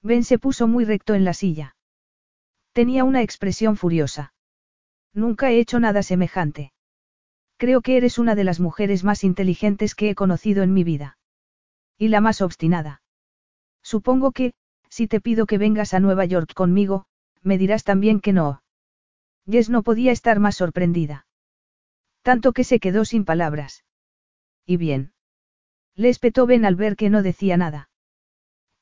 Ben 0.08 0.24
se 0.24 0.40
puso 0.40 0.68
muy 0.68 0.86
recto 0.86 1.14
en 1.14 1.26
la 1.26 1.34
silla. 1.34 1.76
Tenía 2.72 3.04
una 3.04 3.22
expresión 3.22 3.76
furiosa. 3.76 4.34
Nunca 5.14 5.52
he 5.52 5.60
hecho 5.60 5.80
nada 5.80 6.02
semejante. 6.02 6.72
Creo 7.58 7.82
que 7.82 7.98
eres 7.98 8.18
una 8.18 8.34
de 8.36 8.44
las 8.44 8.60
mujeres 8.60 9.04
más 9.04 9.24
inteligentes 9.24 9.96
que 9.96 10.10
he 10.10 10.16
conocido 10.16 10.64
en 10.64 10.74
mi 10.74 10.84
vida. 10.84 11.18
Y 11.98 12.08
la 12.08 12.22
más 12.22 12.42
obstinada. 12.42 13.02
Supongo 13.84 14.32
que, 14.32 14.54
si 14.90 15.08
te 15.08 15.20
pido 15.20 15.46
que 15.46 15.58
vengas 15.58 15.94
a 15.94 16.00
Nueva 16.00 16.26
York 16.26 16.54
conmigo, 16.54 17.06
me 17.42 17.58
dirás 17.58 17.84
también 17.84 18.20
que 18.22 18.32
no. 18.32 18.62
Jess 19.50 19.70
no 19.70 19.84
podía 19.84 20.12
estar 20.12 20.40
más 20.40 20.56
sorprendida. 20.56 21.28
Tanto 22.22 22.54
que 22.54 22.64
se 22.64 22.80
quedó 22.80 23.06
sin 23.06 23.26
palabras. 23.26 23.84
Y 24.66 24.78
bien. 24.78 25.14
Le 25.96 26.10
espetó 26.10 26.46
Ben 26.46 26.64
al 26.64 26.76
ver 26.76 26.96
que 26.96 27.10
no 27.10 27.24
decía 27.24 27.58
nada. 27.58 27.90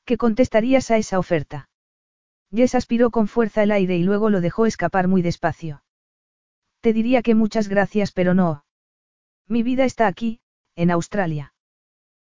¿Qué 0.06 0.16
contestarías 0.16 0.92
a 0.92 0.98
esa 0.98 1.18
oferta? 1.18 1.68
Jess 2.54 2.76
aspiró 2.76 3.10
con 3.10 3.26
fuerza 3.26 3.64
el 3.64 3.72
aire 3.72 3.96
y 3.96 4.04
luego 4.04 4.30
lo 4.30 4.40
dejó 4.40 4.64
escapar 4.64 5.08
muy 5.08 5.20
despacio. 5.20 5.82
Te 6.80 6.92
diría 6.92 7.22
que 7.22 7.34
muchas 7.34 7.66
gracias, 7.66 8.12
pero 8.12 8.32
no. 8.32 8.64
Mi 9.48 9.64
vida 9.64 9.84
está 9.84 10.06
aquí, 10.06 10.40
en 10.76 10.92
Australia. 10.92 11.54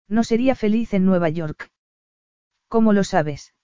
No 0.09 0.25
sería 0.25 0.55
feliz 0.55 0.93
en 0.93 1.07
Nueva 1.07 1.31
York. 1.31 1.71
¿Cómo 2.69 2.93
lo 2.93 3.03
sabes? 3.03 3.55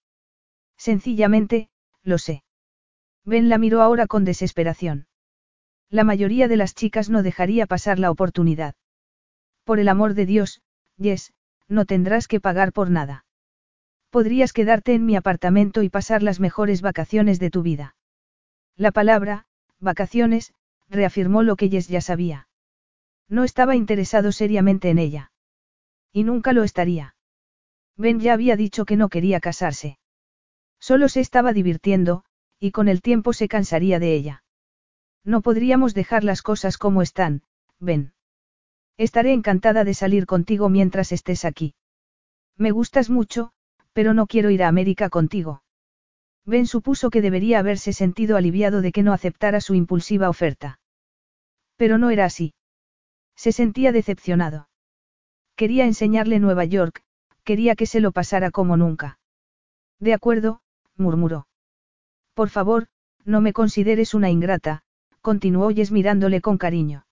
Sencillamente, 0.78 1.68
lo 2.02 2.16
sé. 2.16 2.42
Ben 3.22 3.50
la 3.50 3.58
miró 3.58 3.82
ahora 3.82 4.06
con 4.06 4.24
desesperación. 4.24 5.08
La 5.90 6.04
mayoría 6.04 6.48
de 6.48 6.56
las 6.56 6.74
chicas 6.74 7.10
no 7.10 7.22
dejaría 7.22 7.66
pasar 7.66 7.98
la 7.98 8.10
oportunidad. 8.10 8.76
Por 9.64 9.78
el 9.78 9.88
amor 9.88 10.14
de 10.14 10.24
Dios, 10.24 10.62
Jess, 10.98 11.34
no 11.68 11.84
tendrás 11.84 12.28
que 12.28 12.40
pagar 12.40 12.72
por 12.72 12.90
nada. 12.90 13.25
Podrías 14.10 14.52
quedarte 14.52 14.94
en 14.94 15.04
mi 15.04 15.16
apartamento 15.16 15.82
y 15.82 15.88
pasar 15.88 16.22
las 16.22 16.40
mejores 16.40 16.80
vacaciones 16.82 17.38
de 17.38 17.50
tu 17.50 17.62
vida. 17.62 17.96
La 18.76 18.92
palabra, 18.92 19.46
vacaciones, 19.78 20.54
reafirmó 20.88 21.42
lo 21.42 21.56
que 21.56 21.68
Jess 21.68 21.88
ya 21.88 22.00
sabía. 22.00 22.48
No 23.28 23.44
estaba 23.44 23.76
interesado 23.76 24.32
seriamente 24.32 24.90
en 24.90 24.98
ella. 24.98 25.32
Y 26.12 26.24
nunca 26.24 26.52
lo 26.52 26.62
estaría. 26.62 27.16
Ben 27.96 28.20
ya 28.20 28.32
había 28.34 28.56
dicho 28.56 28.84
que 28.84 28.96
no 28.96 29.08
quería 29.08 29.40
casarse. 29.40 29.98
Solo 30.78 31.08
se 31.08 31.20
estaba 31.20 31.52
divirtiendo, 31.52 32.24
y 32.60 32.70
con 32.70 32.88
el 32.88 33.02
tiempo 33.02 33.32
se 33.32 33.48
cansaría 33.48 33.98
de 33.98 34.14
ella. 34.14 34.44
No 35.24 35.40
podríamos 35.40 35.94
dejar 35.94 36.22
las 36.22 36.42
cosas 36.42 36.78
como 36.78 37.02
están, 37.02 37.42
Ben. 37.80 38.12
Estaré 38.96 39.32
encantada 39.32 39.84
de 39.84 39.92
salir 39.92 40.24
contigo 40.26 40.68
mientras 40.68 41.12
estés 41.12 41.44
aquí. 41.44 41.74
Me 42.56 42.70
gustas 42.70 43.10
mucho, 43.10 43.52
pero 43.96 44.12
no 44.12 44.26
quiero 44.26 44.50
ir 44.50 44.62
a 44.62 44.68
América 44.68 45.08
contigo. 45.08 45.62
Ben 46.44 46.66
supuso 46.66 47.08
que 47.08 47.22
debería 47.22 47.60
haberse 47.60 47.94
sentido 47.94 48.36
aliviado 48.36 48.82
de 48.82 48.92
que 48.92 49.02
no 49.02 49.14
aceptara 49.14 49.62
su 49.62 49.74
impulsiva 49.74 50.28
oferta. 50.28 50.78
Pero 51.76 51.96
no 51.96 52.10
era 52.10 52.26
así. 52.26 52.52
Se 53.36 53.52
sentía 53.52 53.92
decepcionado. 53.92 54.68
Quería 55.54 55.86
enseñarle 55.86 56.40
Nueva 56.40 56.66
York, 56.66 57.04
quería 57.42 57.74
que 57.74 57.86
se 57.86 58.00
lo 58.00 58.12
pasara 58.12 58.50
como 58.50 58.76
nunca. 58.76 59.18
De 59.98 60.12
acuerdo, 60.12 60.60
murmuró. 60.98 61.48
Por 62.34 62.50
favor, 62.50 62.88
no 63.24 63.40
me 63.40 63.54
consideres 63.54 64.12
una 64.12 64.28
ingrata, 64.28 64.82
continuó 65.22 65.70
Yes 65.70 65.90
mirándole 65.90 66.42
con 66.42 66.58
cariño. 66.58 67.06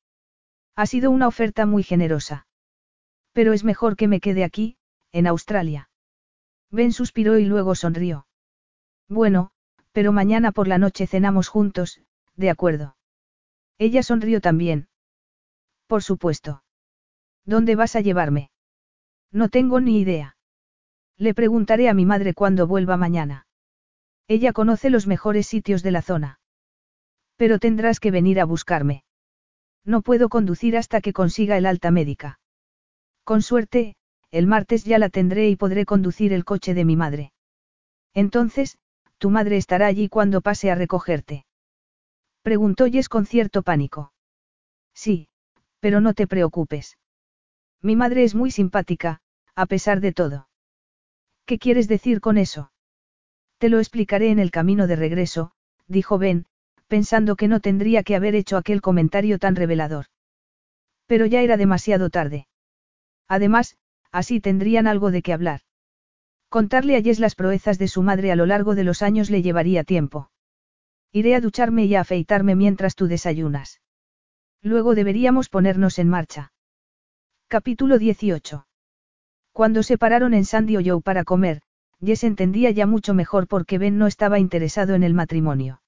Ha 0.77 0.85
sido 0.85 1.11
una 1.11 1.29
oferta 1.29 1.65
muy 1.65 1.83
generosa. 1.83 2.47
Pero 3.33 3.55
es 3.55 3.65
mejor 3.65 3.97
que 3.97 4.07
me 4.07 4.21
quede 4.21 4.45
aquí, 4.45 4.77
en 5.13 5.27
Australia. 5.27 5.89
Ben 6.71 6.93
suspiró 6.93 7.39
y 7.39 7.45
luego 7.45 7.75
sonrió. 7.75 8.27
Bueno, 9.09 9.51
pero 9.93 10.13
mañana 10.13 10.53
por 10.53 10.69
la 10.69 10.79
noche 10.79 11.07
cenamos 11.07 11.49
juntos, 11.49 12.01
de 12.37 12.51
acuerdo. 12.51 12.97
Ella 13.79 14.03
sonrió 14.03 14.41
también. 14.41 14.89
Por 15.87 16.03
supuesto. 16.03 16.63
¿Dónde 17.45 17.77
vas 17.77 17.95
a 17.97 18.01
llevarme? 18.01 18.51
No 19.31 19.49
tengo 19.49 19.81
ni 19.81 20.01
idea. 20.01 20.37
Le 21.17 21.35
preguntaré 21.35 21.89
a 21.89 21.95
mi 21.95 22.07
madre 22.07 22.35
cuando 22.35 22.67
vuelva 22.67 22.97
mañana. 22.97 23.47
Ella 24.27 24.53
conoce 24.53 24.91
los 24.91 25.07
mejores 25.07 25.47
sitios 25.47 25.83
de 25.83 25.91
la 25.91 26.03
zona. 26.03 26.41
Pero 27.37 27.59
tendrás 27.59 28.01
que 28.01 28.11
venir 28.11 28.41
a 28.41 28.45
buscarme. 28.45 29.05
No 29.85 30.03
puedo 30.03 30.29
conducir 30.29 30.77
hasta 30.77 31.01
que 31.01 31.13
consiga 31.13 31.59
el 31.59 31.67
alta 31.67 31.91
médica. 31.91 32.39
Con 33.23 33.43
suerte, 33.43 33.97
el 34.35 34.49
martes 34.49 34.83
ya 34.83 34.99
la 34.99 35.11
tendré 35.11 35.49
y 35.49 35.55
podré 35.55 35.87
conducir 35.87 36.33
el 36.33 36.45
coche 36.45 36.75
de 36.75 36.85
mi 36.85 36.97
madre. 36.97 37.33
Entonces, 38.15 38.79
tu 39.19 39.31
madre 39.31 39.57
estará 39.57 39.87
allí 39.87 40.09
cuando 40.09 40.41
pase 40.41 40.73
a 40.73 40.75
recogerte. 40.75 41.47
Preguntó 42.43 42.87
Jess 42.87 43.09
con 43.09 43.27
cierto 43.27 43.63
pánico. 43.63 44.13
Sí, 44.93 45.29
pero 45.79 46.01
no 46.01 46.15
te 46.15 46.27
preocupes. 46.27 46.99
Mi 47.81 47.95
madre 47.95 48.25
es 48.25 48.35
muy 48.35 48.51
simpática, 48.51 49.21
a 49.55 49.67
pesar 49.67 50.01
de 50.01 50.13
todo. 50.13 50.49
¿Qué 51.47 51.61
quieres 51.61 51.87
decir 51.87 52.21
con 52.21 52.37
eso? 52.37 52.73
Te 53.59 53.69
lo 53.69 53.79
explicaré 53.79 54.31
en 54.31 54.41
el 54.41 54.51
camino 54.51 54.89
de 54.89 54.97
regreso, 54.97 55.53
dijo 55.87 56.19
Ben, 56.19 56.47
pensando 56.89 57.37
que 57.37 57.47
no 57.47 57.61
tendría 57.61 58.03
que 58.03 58.17
haber 58.17 58.35
hecho 58.35 58.57
aquel 58.57 58.81
comentario 58.81 59.39
tan 59.39 59.55
revelador. 59.55 60.07
Pero 61.07 61.25
ya 61.25 61.41
era 61.41 61.57
demasiado 61.57 62.11
tarde. 62.11 62.49
Además, 63.29 63.77
así 64.15 64.39
tendrían 64.41 64.87
algo 64.87 65.11
de 65.11 65.23
qué 65.23 65.33
hablar. 65.33 65.61
Contarle 66.49 66.97
a 66.97 67.03
Jess 67.03 67.19
las 67.19 67.35
proezas 67.35 67.79
de 67.81 67.89
su 67.89 68.01
madre 68.01 68.31
a 68.31 68.37
lo 68.37 68.47
largo 68.47 68.77
de 68.77 68.85
los 68.85 69.03
años 69.03 69.29
le 69.29 69.43
llevaría 69.43 69.83
tiempo. 69.83 70.31
Iré 71.11 71.35
a 71.35 71.41
ducharme 71.41 71.85
y 71.87 71.97
a 71.97 72.03
afeitarme 72.03 72.55
mientras 72.55 72.95
tú 72.95 73.09
desayunas. 73.09 73.81
Luego 74.63 74.95
deberíamos 74.95 75.49
ponernos 75.49 75.99
en 75.99 76.09
marcha. 76.09 76.53
Capítulo 77.49 77.99
18. 77.99 78.69
Cuando 79.53 79.83
se 79.83 79.99
pararon 79.99 80.33
en 80.33 80.45
Sandy 80.45 80.77
Joe 80.77 81.03
para 81.03 81.25
comer, 81.25 81.61
Jess 82.01 82.23
entendía 82.23 82.71
ya 82.71 82.87
mucho 82.87 83.15
mejor 83.15 83.49
por 83.49 83.67
qué 83.67 83.79
Ben 83.79 83.99
no 83.99 84.07
estaba 84.07 84.39
interesado 84.39 84.95
en 84.95 85.03
el 85.03 85.13
matrimonio. 85.13 85.83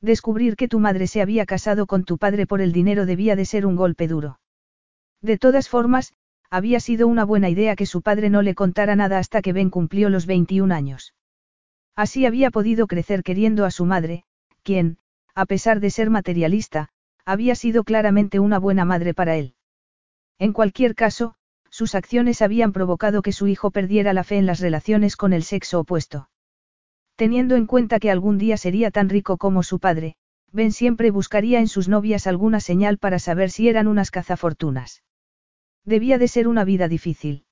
Descubrir 0.00 0.56
que 0.56 0.68
tu 0.68 0.80
madre 0.80 1.06
se 1.06 1.20
había 1.20 1.44
casado 1.44 1.84
con 1.86 2.04
tu 2.04 2.16
padre 2.16 2.46
por 2.46 2.62
el 2.62 2.72
dinero 2.72 3.04
debía 3.04 3.36
de 3.36 3.44
ser 3.44 3.66
un 3.66 3.76
golpe 3.76 4.08
duro. 4.08 4.40
De 5.20 5.36
todas 5.36 5.68
formas, 5.68 6.14
había 6.52 6.80
sido 6.80 7.08
una 7.08 7.24
buena 7.24 7.48
idea 7.48 7.76
que 7.76 7.86
su 7.86 8.02
padre 8.02 8.28
no 8.28 8.42
le 8.42 8.54
contara 8.54 8.94
nada 8.94 9.16
hasta 9.16 9.40
que 9.40 9.54
Ben 9.54 9.70
cumplió 9.70 10.10
los 10.10 10.26
21 10.26 10.74
años. 10.74 11.14
Así 11.96 12.26
había 12.26 12.50
podido 12.50 12.86
crecer 12.86 13.22
queriendo 13.22 13.64
a 13.64 13.70
su 13.70 13.86
madre, 13.86 14.24
quien, 14.62 14.98
a 15.34 15.46
pesar 15.46 15.80
de 15.80 15.88
ser 15.88 16.10
materialista, 16.10 16.90
había 17.24 17.54
sido 17.54 17.84
claramente 17.84 18.38
una 18.38 18.58
buena 18.58 18.84
madre 18.84 19.14
para 19.14 19.36
él. 19.36 19.54
En 20.38 20.52
cualquier 20.52 20.94
caso, 20.94 21.36
sus 21.70 21.94
acciones 21.94 22.42
habían 22.42 22.74
provocado 22.74 23.22
que 23.22 23.32
su 23.32 23.46
hijo 23.46 23.70
perdiera 23.70 24.12
la 24.12 24.22
fe 24.22 24.36
en 24.36 24.44
las 24.44 24.60
relaciones 24.60 25.16
con 25.16 25.32
el 25.32 25.44
sexo 25.44 25.80
opuesto. 25.80 26.28
Teniendo 27.16 27.56
en 27.56 27.66
cuenta 27.66 27.98
que 27.98 28.10
algún 28.10 28.36
día 28.36 28.58
sería 28.58 28.90
tan 28.90 29.08
rico 29.08 29.38
como 29.38 29.62
su 29.62 29.78
padre, 29.78 30.16
Ben 30.52 30.72
siempre 30.72 31.10
buscaría 31.10 31.60
en 31.60 31.68
sus 31.68 31.88
novias 31.88 32.26
alguna 32.26 32.60
señal 32.60 32.98
para 32.98 33.18
saber 33.18 33.50
si 33.50 33.70
eran 33.70 33.86
unas 33.86 34.10
cazafortunas. 34.10 35.02
Debía 35.84 36.18
de 36.18 36.28
ser 36.28 36.48
una 36.48 36.64
vida 36.64 36.88
difícil. 36.88 37.44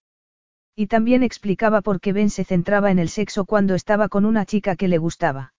Y 0.76 0.86
también 0.86 1.22
explicaba 1.22 1.80
por 1.82 2.00
qué 2.00 2.12
Ben 2.12 2.30
se 2.30 2.44
centraba 2.44 2.90
en 2.90 2.98
el 2.98 3.08
sexo 3.08 3.44
cuando 3.44 3.74
estaba 3.74 4.08
con 4.08 4.24
una 4.24 4.46
chica 4.46 4.76
que 4.76 4.88
le 4.88 4.98
gustaba. 4.98 5.52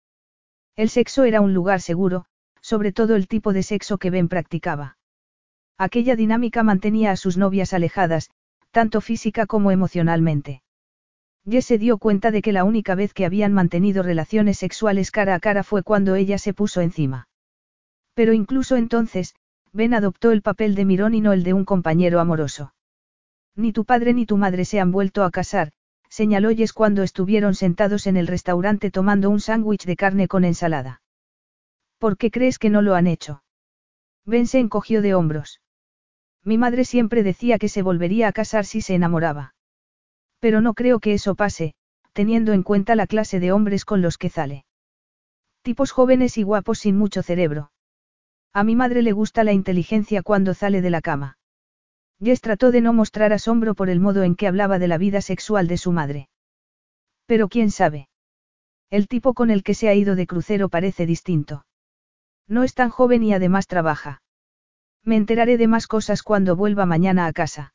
El 0.75 0.89
sexo 0.89 1.25
era 1.25 1.41
un 1.41 1.53
lugar 1.53 1.81
seguro, 1.81 2.25
sobre 2.61 2.93
todo 2.93 3.15
el 3.15 3.27
tipo 3.27 3.51
de 3.53 3.63
sexo 3.63 3.97
que 3.97 4.09
Ben 4.09 4.29
practicaba. 4.29 4.97
Aquella 5.77 6.15
dinámica 6.15 6.63
mantenía 6.63 7.11
a 7.11 7.17
sus 7.17 7.37
novias 7.37 7.73
alejadas, 7.73 8.29
tanto 8.71 9.01
física 9.01 9.47
como 9.47 9.71
emocionalmente. 9.71 10.61
Jess 11.49 11.65
se 11.65 11.77
dio 11.77 11.97
cuenta 11.97 12.31
de 12.31 12.41
que 12.41 12.51
la 12.51 12.63
única 12.63 12.95
vez 12.95 13.13
que 13.13 13.25
habían 13.25 13.51
mantenido 13.51 14.03
relaciones 14.03 14.59
sexuales 14.59 15.11
cara 15.11 15.35
a 15.35 15.39
cara 15.39 15.63
fue 15.63 15.83
cuando 15.83 16.15
ella 16.15 16.37
se 16.37 16.53
puso 16.53 16.81
encima. 16.81 17.27
Pero 18.13 18.33
incluso 18.33 18.75
entonces, 18.75 19.33
Ben 19.73 19.93
adoptó 19.93 20.31
el 20.31 20.41
papel 20.41 20.75
de 20.75 20.85
Mirón 20.85 21.13
y 21.13 21.21
no 21.21 21.33
el 21.33 21.43
de 21.43 21.53
un 21.53 21.65
compañero 21.65 22.19
amoroso. 22.19 22.73
Ni 23.55 23.71
tu 23.71 23.85
padre 23.85 24.13
ni 24.13 24.25
tu 24.25 24.37
madre 24.37 24.65
se 24.65 24.79
han 24.79 24.91
vuelto 24.91 25.23
a 25.23 25.31
casar, 25.31 25.71
señaló 26.09 26.49
Jess 26.49 26.73
cuando 26.73 27.03
estuvieron 27.03 27.55
sentados 27.55 28.05
en 28.07 28.17
el 28.17 28.27
restaurante 28.27 28.91
tomando 28.91 29.29
un 29.29 29.39
sándwich 29.39 29.85
de 29.85 29.95
carne 29.95 30.27
con 30.27 30.43
ensalada. 30.43 31.01
¿Por 31.97 32.17
qué 32.17 32.31
crees 32.31 32.59
que 32.59 32.69
no 32.69 32.81
lo 32.81 32.95
han 32.95 33.07
hecho? 33.07 33.43
Ben 34.25 34.47
se 34.47 34.59
encogió 34.59 35.01
de 35.01 35.13
hombros. 35.15 35.61
Mi 36.43 36.57
madre 36.57 36.83
siempre 36.83 37.23
decía 37.23 37.57
que 37.59 37.69
se 37.69 37.81
volvería 37.81 38.27
a 38.27 38.31
casar 38.33 38.65
si 38.65 38.81
se 38.81 38.95
enamoraba. 38.95 39.53
Pero 40.39 40.59
no 40.59 40.73
creo 40.73 40.99
que 40.99 41.13
eso 41.13 41.35
pase, 41.35 41.75
teniendo 42.13 42.51
en 42.51 42.63
cuenta 42.63 42.95
la 42.95 43.07
clase 43.07 43.39
de 43.39 43.51
hombres 43.51 43.85
con 43.85 44.01
los 44.01 44.17
que 44.17 44.29
sale. 44.29 44.65
Tipos 45.61 45.91
jóvenes 45.91 46.37
y 46.37 46.43
guapos 46.43 46.79
sin 46.79 46.97
mucho 46.97 47.21
cerebro. 47.21 47.71
A 48.53 48.63
mi 48.63 48.75
madre 48.75 49.01
le 49.01 49.13
gusta 49.13 49.43
la 49.43 49.53
inteligencia 49.53 50.23
cuando 50.23 50.53
sale 50.53 50.81
de 50.81 50.89
la 50.89 51.01
cama. 51.01 51.37
Jess 52.19 52.41
trató 52.41 52.71
de 52.71 52.81
no 52.81 52.91
mostrar 52.91 53.31
asombro 53.33 53.75
por 53.75 53.89
el 53.89 53.99
modo 53.99 54.23
en 54.23 54.35
que 54.35 54.47
hablaba 54.47 54.77
de 54.77 54.87
la 54.87 54.97
vida 54.97 55.21
sexual 55.21 55.67
de 55.67 55.77
su 55.77 55.91
madre. 55.91 56.29
Pero 57.25 57.47
quién 57.47 57.71
sabe. 57.71 58.09
El 58.89 59.07
tipo 59.07 59.33
con 59.33 59.51
el 59.51 59.63
que 59.63 59.73
se 59.73 59.87
ha 59.87 59.95
ido 59.95 60.15
de 60.15 60.27
crucero 60.27 60.67
parece 60.67 61.05
distinto. 61.05 61.65
No 62.47 62.63
es 62.63 62.73
tan 62.73 62.89
joven 62.89 63.23
y 63.23 63.33
además 63.33 63.67
trabaja. 63.67 64.21
Me 65.03 65.15
enteraré 65.15 65.57
de 65.57 65.67
más 65.67 65.87
cosas 65.87 66.21
cuando 66.21 66.57
vuelva 66.57 66.85
mañana 66.85 67.25
a 67.25 67.33
casa. 67.33 67.73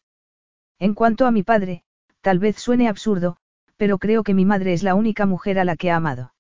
En 0.79 0.93
cuanto 0.93 1.27
a 1.27 1.31
mi 1.31 1.43
padre, 1.43 1.83
tal 2.21 2.39
vez 2.39 2.57
suene 2.57 2.87
absurdo, 2.87 3.39
pero 3.77 3.97
creo 3.99 4.23
que 4.23 4.35
mi 4.35 4.45
madre 4.45 4.75
es 4.75 4.83
la 4.83 4.95
única 4.95 5.25
mujer 5.25 5.59
a 5.59 5.65
la 5.65 5.77
que 5.77 5.91
ha 5.91 5.97
amado. 5.97 6.35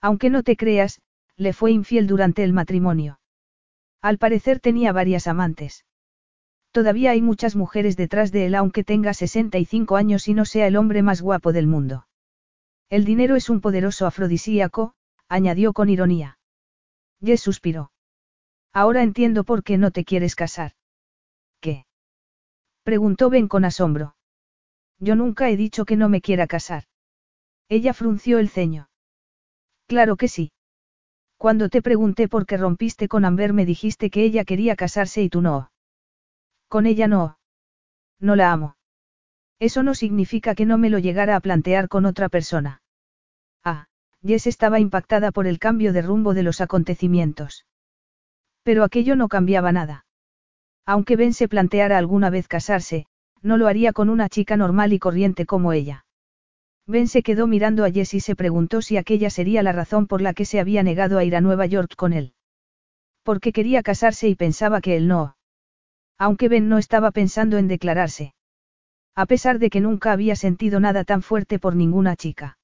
Aunque 0.00 0.30
no 0.30 0.42
te 0.42 0.56
creas, 0.56 1.00
le 1.36 1.52
fue 1.52 1.70
infiel 1.70 2.08
durante 2.08 2.42
el 2.42 2.52
matrimonio. 2.52 3.20
Al 4.02 4.18
parecer 4.18 4.58
tenía 4.58 4.92
varias 4.92 5.28
amantes. 5.28 5.86
Todavía 6.72 7.12
hay 7.12 7.22
muchas 7.22 7.54
mujeres 7.54 7.96
detrás 7.96 8.32
de 8.32 8.46
él 8.46 8.54
aunque 8.56 8.82
tenga 8.82 9.14
65 9.14 9.96
años 9.96 10.26
y 10.26 10.34
no 10.34 10.44
sea 10.44 10.66
el 10.66 10.76
hombre 10.76 11.02
más 11.02 11.22
guapo 11.22 11.52
del 11.52 11.68
mundo. 11.68 12.08
El 12.90 13.04
dinero 13.04 13.36
es 13.36 13.48
un 13.48 13.60
poderoso 13.60 14.06
afrodisíaco, 14.06 14.94
añadió 15.28 15.72
con 15.72 15.88
ironía. 15.88 16.38
Jess 17.22 17.40
suspiró. 17.40 17.92
Ahora 18.72 19.02
entiendo 19.02 19.44
por 19.44 19.62
qué 19.62 19.78
no 19.78 19.90
te 19.92 20.04
quieres 20.04 20.34
casar. 20.34 20.72
¿Qué? 21.60 21.86
Preguntó 22.82 23.30
Ben 23.30 23.46
con 23.48 23.64
asombro. 23.64 24.16
Yo 24.98 25.14
nunca 25.14 25.48
he 25.48 25.56
dicho 25.56 25.84
que 25.84 25.96
no 25.96 26.08
me 26.08 26.20
quiera 26.20 26.46
casar. 26.46 26.84
Ella 27.68 27.94
frunció 27.94 28.38
el 28.38 28.48
ceño. 28.48 28.88
Claro 29.86 30.16
que 30.16 30.28
sí. 30.28 30.52
Cuando 31.42 31.68
te 31.68 31.82
pregunté 31.82 32.28
por 32.28 32.46
qué 32.46 32.56
rompiste 32.56 33.08
con 33.08 33.24
Amber 33.24 33.52
me 33.52 33.66
dijiste 33.66 34.10
que 34.10 34.22
ella 34.22 34.44
quería 34.44 34.76
casarse 34.76 35.24
y 35.24 35.28
tú 35.28 35.42
no. 35.42 35.72
Con 36.68 36.86
ella 36.86 37.08
no. 37.08 37.36
No 38.20 38.36
la 38.36 38.52
amo. 38.52 38.76
Eso 39.58 39.82
no 39.82 39.96
significa 39.96 40.54
que 40.54 40.66
no 40.66 40.78
me 40.78 40.88
lo 40.88 41.00
llegara 41.00 41.34
a 41.34 41.40
plantear 41.40 41.88
con 41.88 42.06
otra 42.06 42.28
persona. 42.28 42.80
Ah, 43.64 43.88
Jess 44.24 44.46
estaba 44.46 44.78
impactada 44.78 45.32
por 45.32 45.48
el 45.48 45.58
cambio 45.58 45.92
de 45.92 46.02
rumbo 46.02 46.32
de 46.32 46.44
los 46.44 46.60
acontecimientos. 46.60 47.66
Pero 48.62 48.84
aquello 48.84 49.16
no 49.16 49.26
cambiaba 49.26 49.72
nada. 49.72 50.06
Aunque 50.86 51.16
Ben 51.16 51.34
se 51.34 51.48
planteara 51.48 51.98
alguna 51.98 52.30
vez 52.30 52.46
casarse, 52.46 53.06
no 53.40 53.56
lo 53.56 53.66
haría 53.66 53.92
con 53.92 54.10
una 54.10 54.28
chica 54.28 54.56
normal 54.56 54.92
y 54.92 55.00
corriente 55.00 55.44
como 55.44 55.72
ella. 55.72 56.04
Ben 56.86 57.06
se 57.06 57.22
quedó 57.22 57.46
mirando 57.46 57.84
a 57.84 57.90
Jess 57.90 58.14
y 58.14 58.20
se 58.20 58.34
preguntó 58.34 58.82
si 58.82 58.96
aquella 58.96 59.30
sería 59.30 59.62
la 59.62 59.72
razón 59.72 60.06
por 60.06 60.20
la 60.20 60.34
que 60.34 60.44
se 60.44 60.58
había 60.58 60.82
negado 60.82 61.18
a 61.18 61.24
ir 61.24 61.36
a 61.36 61.40
Nueva 61.40 61.66
York 61.66 61.94
con 61.96 62.12
él. 62.12 62.34
Porque 63.22 63.52
quería 63.52 63.82
casarse 63.82 64.28
y 64.28 64.34
pensaba 64.34 64.80
que 64.80 64.96
él 64.96 65.06
no. 65.06 65.36
Aunque 66.18 66.48
Ben 66.48 66.68
no 66.68 66.78
estaba 66.78 67.12
pensando 67.12 67.56
en 67.56 67.68
declararse. 67.68 68.34
A 69.14 69.26
pesar 69.26 69.58
de 69.58 69.70
que 69.70 69.80
nunca 69.80 70.12
había 70.12 70.36
sentido 70.36 70.80
nada 70.80 71.04
tan 71.04 71.22
fuerte 71.22 71.58
por 71.58 71.76
ninguna 71.76 72.16
chica. 72.16 72.58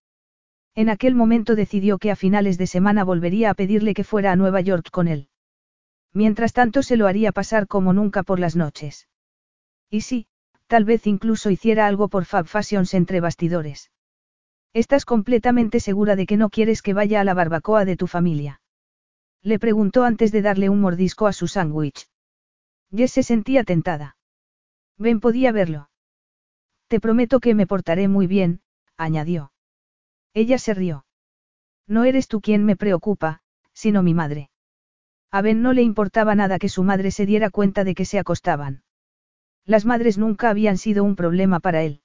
En 0.74 0.88
aquel 0.88 1.14
momento 1.14 1.55
decidió 1.55 1.98
que 1.98 2.10
a 2.10 2.16
finales 2.16 2.58
de 2.58 2.66
semana 2.66 3.05
volvería 3.05 3.50
a 3.50 3.55
pedirle 3.55 3.94
que 3.94 4.05
fuera 4.05 4.32
a 4.32 4.36
Nueva 4.36 4.60
York 4.60 4.90
con 4.90 5.08
él. 5.08 5.28
Mientras 6.12 6.52
tanto 6.52 6.82
se 6.82 6.97
lo 6.97 7.06
haría 7.06 7.32
pasar 7.32 7.66
como 7.66 7.92
nunca 7.92 8.22
por 8.22 8.40
las 8.40 8.56
noches. 8.56 9.08
Y 9.90 10.00
sí, 10.00 10.26
tal 10.66 10.84
vez 10.84 11.06
incluso 11.06 11.50
hiciera 11.50 11.86
algo 11.86 12.08
por 12.08 12.24
Fab 12.24 12.47
Fashions 12.47 12.94
entre 12.94 13.20
bastidores. 13.20 13.90
¿Estás 14.72 15.05
completamente 15.05 15.80
segura 15.80 16.16
de 16.16 16.26
que 16.26 16.36
no 16.36 16.50
quieres 16.50 16.82
que 16.82 16.94
vaya 16.94 17.20
a 17.20 17.24
la 17.24 17.34
barbacoa 17.34 17.84
de 17.84 17.97
tu 17.97 18.06
familia? 18.06 18.60
Le 19.42 19.58
preguntó 19.58 20.05
antes 20.05 20.32
de 20.32 20.42
darle 20.42 20.68
un 20.68 20.80
mordisco 20.80 21.26
a 21.26 21.32
su 21.32 21.48
sándwich. 21.48 22.08
Jess 22.90 23.12
se 23.12 23.22
sentía 23.22 23.64
tentada. 23.64 24.16
Ben 24.98 25.20
podía 25.20 25.52
verlo. 25.52 25.90
Te 26.88 27.00
prometo 27.00 27.40
que 27.40 27.55
me 27.55 27.66
portaré 27.66 28.08
muy 28.08 28.26
bien, 28.26 28.60
añadió. 28.97 29.52
Ella 30.34 30.58
se 30.58 30.74
rió. 30.74 31.05
No 31.86 32.05
eres 32.05 32.28
tú 32.28 32.40
quien 32.40 32.64
me 32.64 32.76
preocupa, 32.76 33.40
sino 33.72 34.02
mi 34.02 34.14
madre. 34.14 34.50
A 35.30 35.42
Ben 35.42 35.62
no 35.62 35.72
le 35.72 35.82
importaba 35.82 36.34
nada 36.34 36.58
que 36.58 36.68
su 36.68 36.82
madre 36.82 37.10
se 37.10 37.26
diera 37.26 37.50
cuenta 37.50 37.84
de 37.84 37.94
que 37.94 38.05
se 38.05 38.18
acostaban. 38.18 38.82
Las 39.64 39.84
madres 39.84 40.16
nunca 40.16 40.48
habían 40.48 40.78
sido 40.78 41.05
un 41.05 41.16
problema 41.16 41.60
para 41.60 41.82
él. 41.82 42.00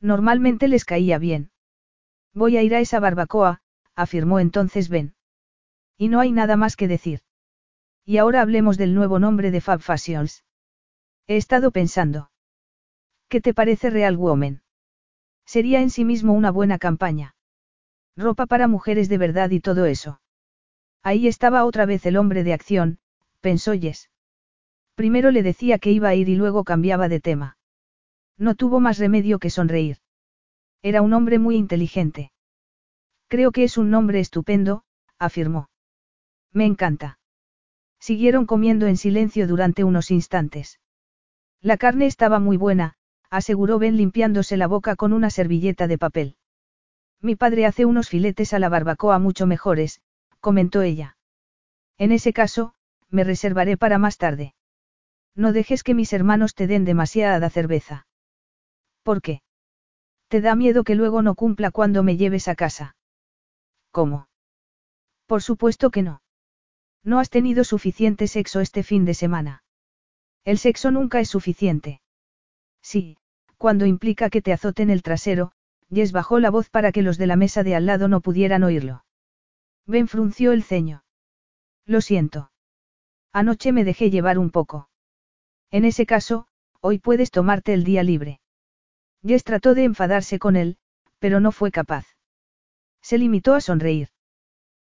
Normalmente 0.00 0.68
les 0.68 0.84
caía 0.84 1.18
bien. 1.18 1.50
Voy 2.34 2.56
a 2.56 2.62
ir 2.62 2.74
a 2.74 2.80
esa 2.80 3.00
barbacoa, 3.00 3.60
afirmó 3.94 4.40
entonces 4.40 4.88
Ben. 4.88 5.14
Y 5.96 6.08
no 6.08 6.20
hay 6.20 6.32
nada 6.32 6.56
más 6.56 6.76
que 6.76 6.88
decir. 6.88 7.20
Y 8.04 8.18
ahora 8.18 8.42
hablemos 8.42 8.76
del 8.76 8.94
nuevo 8.94 9.18
nombre 9.18 9.50
de 9.50 9.60
Fab 9.60 9.80
Fashions. 9.80 10.44
He 11.26 11.36
estado 11.36 11.70
pensando. 11.70 12.30
¿Qué 13.28 13.40
te 13.40 13.54
parece 13.54 13.88
Real 13.90 14.16
Woman? 14.16 14.62
Sería 15.46 15.80
en 15.80 15.90
sí 15.90 16.04
mismo 16.04 16.32
una 16.32 16.50
buena 16.50 16.78
campaña. 16.78 17.34
Ropa 18.16 18.46
para 18.46 18.68
mujeres 18.68 19.08
de 19.08 19.18
verdad 19.18 19.50
y 19.50 19.60
todo 19.60 19.86
eso. 19.86 20.20
Ahí 21.02 21.28
estaba 21.28 21.64
otra 21.64 21.86
vez 21.86 22.04
el 22.06 22.16
hombre 22.16 22.44
de 22.44 22.52
acción, 22.52 22.98
pensó 23.40 23.72
Jess. 23.74 24.10
Primero 24.94 25.30
le 25.30 25.42
decía 25.42 25.78
que 25.78 25.90
iba 25.90 26.08
a 26.08 26.14
ir 26.14 26.28
y 26.28 26.36
luego 26.36 26.64
cambiaba 26.64 27.08
de 27.08 27.20
tema. 27.20 27.58
No 28.38 28.54
tuvo 28.54 28.80
más 28.80 28.98
remedio 28.98 29.38
que 29.38 29.50
sonreír. 29.50 29.98
Era 30.84 31.00
un 31.00 31.14
hombre 31.14 31.38
muy 31.38 31.56
inteligente. 31.56 32.30
Creo 33.28 33.52
que 33.52 33.64
es 33.64 33.78
un 33.78 33.88
nombre 33.88 34.20
estupendo, 34.20 34.84
afirmó. 35.18 35.70
Me 36.52 36.66
encanta. 36.66 37.18
Siguieron 37.98 38.44
comiendo 38.44 38.86
en 38.86 38.98
silencio 38.98 39.46
durante 39.46 39.82
unos 39.82 40.10
instantes. 40.10 40.80
La 41.62 41.78
carne 41.78 42.04
estaba 42.04 42.38
muy 42.38 42.58
buena, 42.58 42.96
aseguró 43.30 43.78
Ben 43.78 43.96
limpiándose 43.96 44.58
la 44.58 44.66
boca 44.66 44.94
con 44.94 45.14
una 45.14 45.30
servilleta 45.30 45.86
de 45.86 45.96
papel. 45.96 46.36
Mi 47.22 47.34
padre 47.34 47.64
hace 47.64 47.86
unos 47.86 48.10
filetes 48.10 48.52
a 48.52 48.58
la 48.58 48.68
barbacoa 48.68 49.18
mucho 49.18 49.46
mejores, 49.46 50.02
comentó 50.40 50.82
ella. 50.82 51.16
En 51.96 52.12
ese 52.12 52.34
caso, 52.34 52.74
me 53.08 53.24
reservaré 53.24 53.78
para 53.78 53.96
más 53.96 54.18
tarde. 54.18 54.54
No 55.34 55.54
dejes 55.54 55.82
que 55.82 55.94
mis 55.94 56.12
hermanos 56.12 56.54
te 56.54 56.66
den 56.66 56.84
demasiada 56.84 57.48
cerveza. 57.48 58.06
¿Por 59.02 59.22
qué? 59.22 59.43
¿Te 60.28 60.40
da 60.40 60.54
miedo 60.54 60.84
que 60.84 60.94
luego 60.94 61.22
no 61.22 61.34
cumpla 61.34 61.70
cuando 61.70 62.02
me 62.02 62.16
lleves 62.16 62.48
a 62.48 62.54
casa? 62.54 62.96
¿Cómo? 63.90 64.28
Por 65.26 65.42
supuesto 65.42 65.90
que 65.90 66.02
no. 66.02 66.22
No 67.02 67.18
has 67.18 67.30
tenido 67.30 67.64
suficiente 67.64 68.26
sexo 68.26 68.60
este 68.60 68.82
fin 68.82 69.04
de 69.04 69.14
semana. 69.14 69.62
El 70.44 70.58
sexo 70.58 70.90
nunca 70.90 71.20
es 71.20 71.28
suficiente. 71.28 72.00
Sí, 72.82 73.16
cuando 73.56 73.86
implica 73.86 74.30
que 74.30 74.42
te 74.42 74.52
azoten 74.52 74.90
el 74.90 75.02
trasero, 75.02 75.52
Jess 75.90 76.12
bajó 76.12 76.40
la 76.40 76.50
voz 76.50 76.70
para 76.70 76.92
que 76.92 77.02
los 77.02 77.18
de 77.18 77.26
la 77.26 77.36
mesa 77.36 77.62
de 77.62 77.74
al 77.74 77.86
lado 77.86 78.08
no 78.08 78.20
pudieran 78.20 78.62
oírlo. 78.62 79.04
Ben 79.86 80.08
frunció 80.08 80.52
el 80.52 80.62
ceño. 80.62 81.04
Lo 81.86 82.00
siento. 82.00 82.50
Anoche 83.32 83.72
me 83.72 83.84
dejé 83.84 84.10
llevar 84.10 84.38
un 84.38 84.50
poco. 84.50 84.88
En 85.70 85.84
ese 85.84 86.06
caso, 86.06 86.46
hoy 86.80 86.98
puedes 86.98 87.30
tomarte 87.30 87.74
el 87.74 87.84
día 87.84 88.02
libre. 88.02 88.40
Jess 89.26 89.44
trató 89.44 89.74
de 89.74 89.84
enfadarse 89.84 90.38
con 90.38 90.56
él, 90.56 90.76
pero 91.18 91.40
no 91.40 91.52
fue 91.52 91.70
capaz. 91.70 92.06
Se 93.00 93.18
limitó 93.18 93.54
a 93.54 93.60
sonreír. 93.60 94.08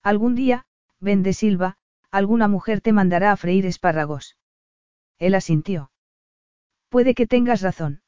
Algún 0.03 0.35
día, 0.35 0.67
Ben 1.01 1.23
de 1.23 1.33
Silva, 1.33 1.77
alguna 2.11 2.49
mujer 2.49 2.81
te 2.81 2.93
mandará 2.93 3.33
a 3.33 3.37
freír 3.37 3.67
espárragos. 3.67 4.37
Él 5.19 5.35
asintió. 5.35 5.91
Puede 6.89 7.15
que 7.15 7.27
tengas 7.27 7.61
razón. 7.61 8.03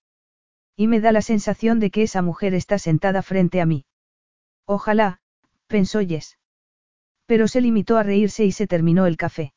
Y 0.77 0.87
me 0.87 1.01
da 1.01 1.11
la 1.11 1.23
sensación 1.23 1.81
de 1.81 1.91
que 1.91 2.03
esa 2.03 2.23
mujer 2.23 2.55
está 2.55 2.79
sentada 2.79 3.23
frente 3.23 3.61
a 3.61 3.67
mí. 3.67 3.85
Ojalá, 4.65 5.21
pensó 5.67 6.01
Jess. 6.01 6.39
Pero 7.27 7.49
se 7.49 7.61
limitó 7.61 7.97
a 7.97 8.05
reírse 8.05 8.45
y 8.45 8.53
se 8.53 8.67
terminó 8.67 9.07
el 9.07 9.17
café. 9.17 9.55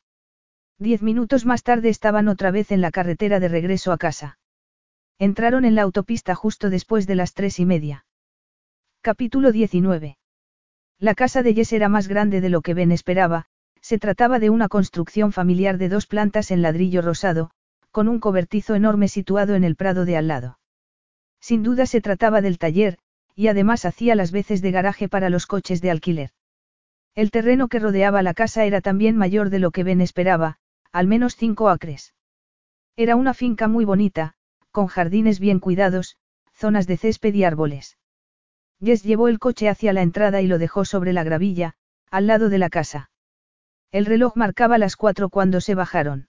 Diez 0.78 1.02
minutos 1.02 1.46
más 1.46 1.62
tarde 1.62 1.90
estaban 1.90 2.26
otra 2.26 2.50
vez 2.50 2.72
en 2.72 2.80
la 2.80 2.90
carretera 2.90 3.38
de 3.38 3.48
regreso 3.48 3.92
a 3.92 3.98
casa. 3.98 4.39
Entraron 5.20 5.66
en 5.66 5.74
la 5.74 5.82
autopista 5.82 6.34
justo 6.34 6.70
después 6.70 7.06
de 7.06 7.14
las 7.14 7.34
tres 7.34 7.60
y 7.60 7.66
media. 7.66 8.06
Capítulo 9.02 9.52
19. 9.52 10.16
La 10.98 11.14
casa 11.14 11.42
de 11.42 11.52
Jess 11.52 11.74
era 11.74 11.90
más 11.90 12.08
grande 12.08 12.40
de 12.40 12.48
lo 12.48 12.62
que 12.62 12.72
Ben 12.72 12.90
esperaba, 12.90 13.44
se 13.82 13.98
trataba 13.98 14.38
de 14.38 14.48
una 14.48 14.68
construcción 14.68 15.32
familiar 15.32 15.76
de 15.76 15.90
dos 15.90 16.06
plantas 16.06 16.50
en 16.50 16.62
ladrillo 16.62 17.02
rosado, 17.02 17.50
con 17.90 18.08
un 18.08 18.18
cobertizo 18.18 18.74
enorme 18.74 19.08
situado 19.08 19.56
en 19.56 19.62
el 19.62 19.76
prado 19.76 20.06
de 20.06 20.16
al 20.16 20.26
lado. 20.26 20.58
Sin 21.38 21.62
duda 21.62 21.84
se 21.84 22.00
trataba 22.00 22.40
del 22.40 22.56
taller, 22.56 22.96
y 23.34 23.48
además 23.48 23.84
hacía 23.84 24.14
las 24.14 24.32
veces 24.32 24.62
de 24.62 24.70
garaje 24.70 25.10
para 25.10 25.28
los 25.28 25.44
coches 25.44 25.82
de 25.82 25.90
alquiler. 25.90 26.30
El 27.14 27.30
terreno 27.30 27.68
que 27.68 27.78
rodeaba 27.78 28.22
la 28.22 28.32
casa 28.32 28.64
era 28.64 28.80
también 28.80 29.18
mayor 29.18 29.50
de 29.50 29.58
lo 29.58 29.70
que 29.70 29.84
Ben 29.84 30.00
esperaba, 30.00 30.56
al 30.92 31.06
menos 31.06 31.36
cinco 31.36 31.68
acres. 31.68 32.14
Era 32.96 33.16
una 33.16 33.34
finca 33.34 33.68
muy 33.68 33.84
bonita, 33.84 34.34
con 34.70 34.86
jardines 34.86 35.40
bien 35.40 35.60
cuidados, 35.60 36.16
zonas 36.52 36.86
de 36.86 36.96
césped 36.96 37.34
y 37.34 37.44
árboles. 37.44 37.98
Jess 38.82 39.02
llevó 39.02 39.28
el 39.28 39.38
coche 39.38 39.68
hacia 39.68 39.92
la 39.92 40.02
entrada 40.02 40.40
y 40.40 40.46
lo 40.46 40.58
dejó 40.58 40.84
sobre 40.84 41.12
la 41.12 41.24
gravilla, 41.24 41.74
al 42.10 42.26
lado 42.26 42.48
de 42.48 42.58
la 42.58 42.70
casa. 42.70 43.10
El 43.92 44.06
reloj 44.06 44.36
marcaba 44.36 44.78
las 44.78 44.96
cuatro 44.96 45.28
cuando 45.28 45.60
se 45.60 45.74
bajaron. 45.74 46.28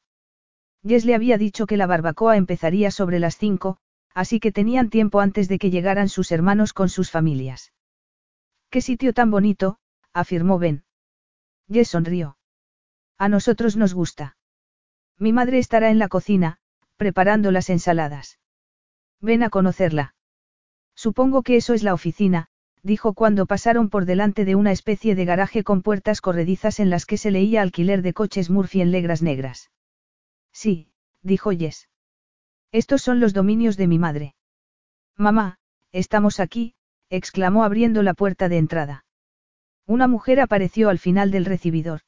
Jess 0.85 1.05
le 1.05 1.15
había 1.15 1.37
dicho 1.37 1.67
que 1.67 1.77
la 1.77 1.85
barbacoa 1.85 2.37
empezaría 2.37 2.91
sobre 2.91 3.19
las 3.19 3.37
cinco, 3.37 3.77
así 4.13 4.39
que 4.39 4.51
tenían 4.51 4.89
tiempo 4.89 5.19
antes 5.19 5.47
de 5.47 5.59
que 5.59 5.69
llegaran 5.69 6.09
sus 6.09 6.31
hermanos 6.31 6.73
con 6.73 6.89
sus 6.89 7.11
familias. 7.11 7.71
¡Qué 8.69 8.81
sitio 8.81 9.13
tan 9.13 9.31
bonito! 9.31 9.79
afirmó 10.13 10.59
Ben. 10.59 10.83
Jess 11.69 11.89
sonrió. 11.89 12.37
A 13.17 13.29
nosotros 13.29 13.77
nos 13.77 13.93
gusta. 13.93 14.35
Mi 15.17 15.31
madre 15.31 15.59
estará 15.59 15.91
en 15.91 15.99
la 15.99 16.07
cocina, 16.07 16.57
preparando 17.01 17.49
las 17.51 17.71
ensaladas. 17.71 18.38
Ven 19.21 19.41
a 19.41 19.49
conocerla. 19.49 20.13
Supongo 20.95 21.41
que 21.41 21.55
eso 21.55 21.73
es 21.73 21.81
la 21.81 21.95
oficina, 21.95 22.45
dijo 22.83 23.15
cuando 23.15 23.47
pasaron 23.47 23.89
por 23.89 24.05
delante 24.05 24.45
de 24.45 24.53
una 24.53 24.71
especie 24.71 25.15
de 25.15 25.25
garaje 25.25 25.63
con 25.63 25.81
puertas 25.81 26.21
corredizas 26.21 26.80
en 26.80 26.91
las 26.91 27.07
que 27.07 27.17
se 27.17 27.31
leía 27.31 27.63
alquiler 27.63 28.03
de 28.03 28.13
coches 28.13 28.51
Murphy 28.51 28.81
en 28.81 28.91
legras 28.91 29.23
negras. 29.23 29.71
Sí, 30.53 30.91
dijo 31.23 31.49
Jess. 31.49 31.89
Estos 32.71 33.01
son 33.01 33.19
los 33.19 33.33
dominios 33.33 33.77
de 33.77 33.88
mi 33.88 33.97
madre. 33.97 34.35
Mamá, 35.17 35.57
estamos 35.91 36.39
aquí, 36.39 36.75
exclamó 37.09 37.63
abriendo 37.63 38.03
la 38.03 38.13
puerta 38.13 38.47
de 38.47 38.59
entrada. 38.59 39.05
Una 39.88 40.07
mujer 40.07 40.39
apareció 40.39 40.89
al 40.89 40.99
final 40.99 41.31
del 41.31 41.45
recibidor. 41.45 42.01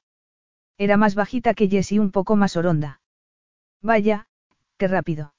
Era 0.78 0.98
más 0.98 1.16
bajita 1.16 1.56
que 1.56 1.68
Jess 1.68 1.92
y 1.94 1.98
un 1.98 2.12
poco 2.12 2.36
más 2.36 2.56
oronda. 2.58 3.02
Vaya, 3.82 4.28
rápido. 4.88 5.34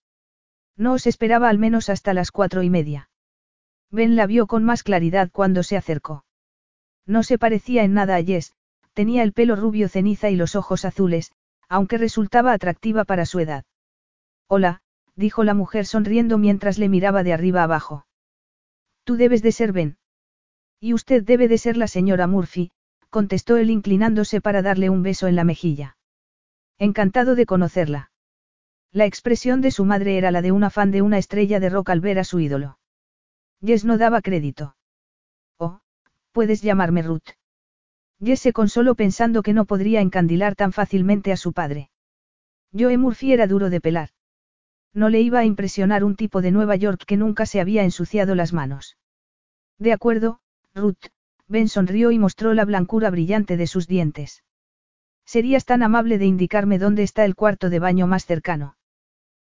No 0.76 0.92
os 0.92 1.06
esperaba 1.06 1.48
al 1.48 1.58
menos 1.58 1.88
hasta 1.88 2.14
las 2.14 2.30
cuatro 2.30 2.62
y 2.62 2.70
media. 2.70 3.08
Ben 3.90 4.16
la 4.16 4.26
vio 4.26 4.46
con 4.46 4.64
más 4.64 4.82
claridad 4.82 5.30
cuando 5.32 5.62
se 5.62 5.76
acercó. 5.76 6.24
No 7.06 7.22
se 7.22 7.38
parecía 7.38 7.84
en 7.84 7.94
nada 7.94 8.16
a 8.16 8.22
Jess, 8.22 8.54
tenía 8.92 9.22
el 9.22 9.32
pelo 9.32 9.56
rubio 9.56 9.88
ceniza 9.88 10.30
y 10.30 10.36
los 10.36 10.56
ojos 10.56 10.84
azules, 10.84 11.32
aunque 11.68 11.98
resultaba 11.98 12.52
atractiva 12.52 13.04
para 13.04 13.26
su 13.26 13.40
edad. 13.40 13.64
Hola, 14.48 14.80
dijo 15.16 15.44
la 15.44 15.54
mujer 15.54 15.86
sonriendo 15.86 16.38
mientras 16.38 16.78
le 16.78 16.88
miraba 16.88 17.22
de 17.22 17.32
arriba 17.32 17.62
abajo. 17.62 18.06
Tú 19.04 19.16
debes 19.16 19.42
de 19.42 19.52
ser 19.52 19.72
Ben. 19.72 19.98
Y 20.80 20.92
usted 20.92 21.22
debe 21.22 21.48
de 21.48 21.58
ser 21.58 21.76
la 21.76 21.88
señora 21.88 22.26
Murphy, 22.26 22.70
contestó 23.10 23.56
él 23.56 23.70
inclinándose 23.70 24.40
para 24.40 24.60
darle 24.60 24.90
un 24.90 25.02
beso 25.02 25.28
en 25.28 25.36
la 25.36 25.44
mejilla. 25.44 25.96
Encantado 26.78 27.36
de 27.36 27.46
conocerla. 27.46 28.10
La 28.94 29.06
expresión 29.06 29.60
de 29.60 29.72
su 29.72 29.84
madre 29.84 30.16
era 30.16 30.30
la 30.30 30.40
de 30.40 30.52
una 30.52 30.70
fan 30.70 30.92
de 30.92 31.02
una 31.02 31.18
estrella 31.18 31.58
de 31.58 31.68
rock 31.68 31.90
al 31.90 32.00
ver 32.00 32.20
a 32.20 32.22
su 32.22 32.38
ídolo. 32.38 32.78
Jess 33.60 33.84
no 33.84 33.98
daba 33.98 34.22
crédito. 34.22 34.76
Oh, 35.58 35.80
puedes 36.30 36.62
llamarme 36.62 37.02
Ruth. 37.02 37.30
Jess 38.22 38.38
se 38.38 38.52
consoló 38.52 38.94
pensando 38.94 39.42
que 39.42 39.52
no 39.52 39.64
podría 39.64 40.00
encandilar 40.00 40.54
tan 40.54 40.72
fácilmente 40.72 41.32
a 41.32 41.36
su 41.36 41.52
padre. 41.52 41.90
Joe 42.72 42.96
Murphy 42.96 43.32
era 43.32 43.48
duro 43.48 43.68
de 43.68 43.80
pelar. 43.80 44.10
No 44.92 45.08
le 45.08 45.20
iba 45.22 45.40
a 45.40 45.44
impresionar 45.44 46.04
un 46.04 46.14
tipo 46.14 46.40
de 46.40 46.52
Nueva 46.52 46.76
York 46.76 47.02
que 47.04 47.16
nunca 47.16 47.46
se 47.46 47.60
había 47.60 47.82
ensuciado 47.82 48.36
las 48.36 48.52
manos. 48.52 48.96
De 49.76 49.92
acuerdo, 49.92 50.38
Ruth, 50.72 51.08
Ben 51.48 51.68
sonrió 51.68 52.12
y 52.12 52.20
mostró 52.20 52.54
la 52.54 52.64
blancura 52.64 53.10
brillante 53.10 53.56
de 53.56 53.66
sus 53.66 53.88
dientes. 53.88 54.44
Serías 55.24 55.64
tan 55.64 55.82
amable 55.82 56.16
de 56.18 56.26
indicarme 56.26 56.78
dónde 56.78 57.02
está 57.02 57.24
el 57.24 57.34
cuarto 57.34 57.70
de 57.70 57.80
baño 57.80 58.06
más 58.06 58.24
cercano. 58.24 58.76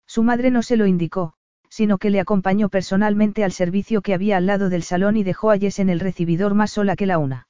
Su 0.07 0.23
madre 0.23 0.51
no 0.51 0.63
se 0.63 0.77
lo 0.77 0.87
indicó, 0.87 1.35
sino 1.69 1.99
que 1.99 2.11
le 2.11 2.21
acompañó 2.21 2.69
personalmente 2.69 3.45
al 3.45 3.53
servicio 3.53 4.03
que 4.03 4.15
había 4.15 4.37
al 4.37 4.47
lado 4.47 4.69
del 4.69 4.83
salón 4.83 5.17
y 5.17 5.25
dejó 5.25 5.51
a 5.51 5.59
Jess 5.59 5.79
en 5.79 5.89
el 5.89 6.01
recibidor 6.01 6.55
más 6.55 6.73
sola 6.73 6.97
que 6.97 7.07
la 7.07 7.19
una. 7.19 7.49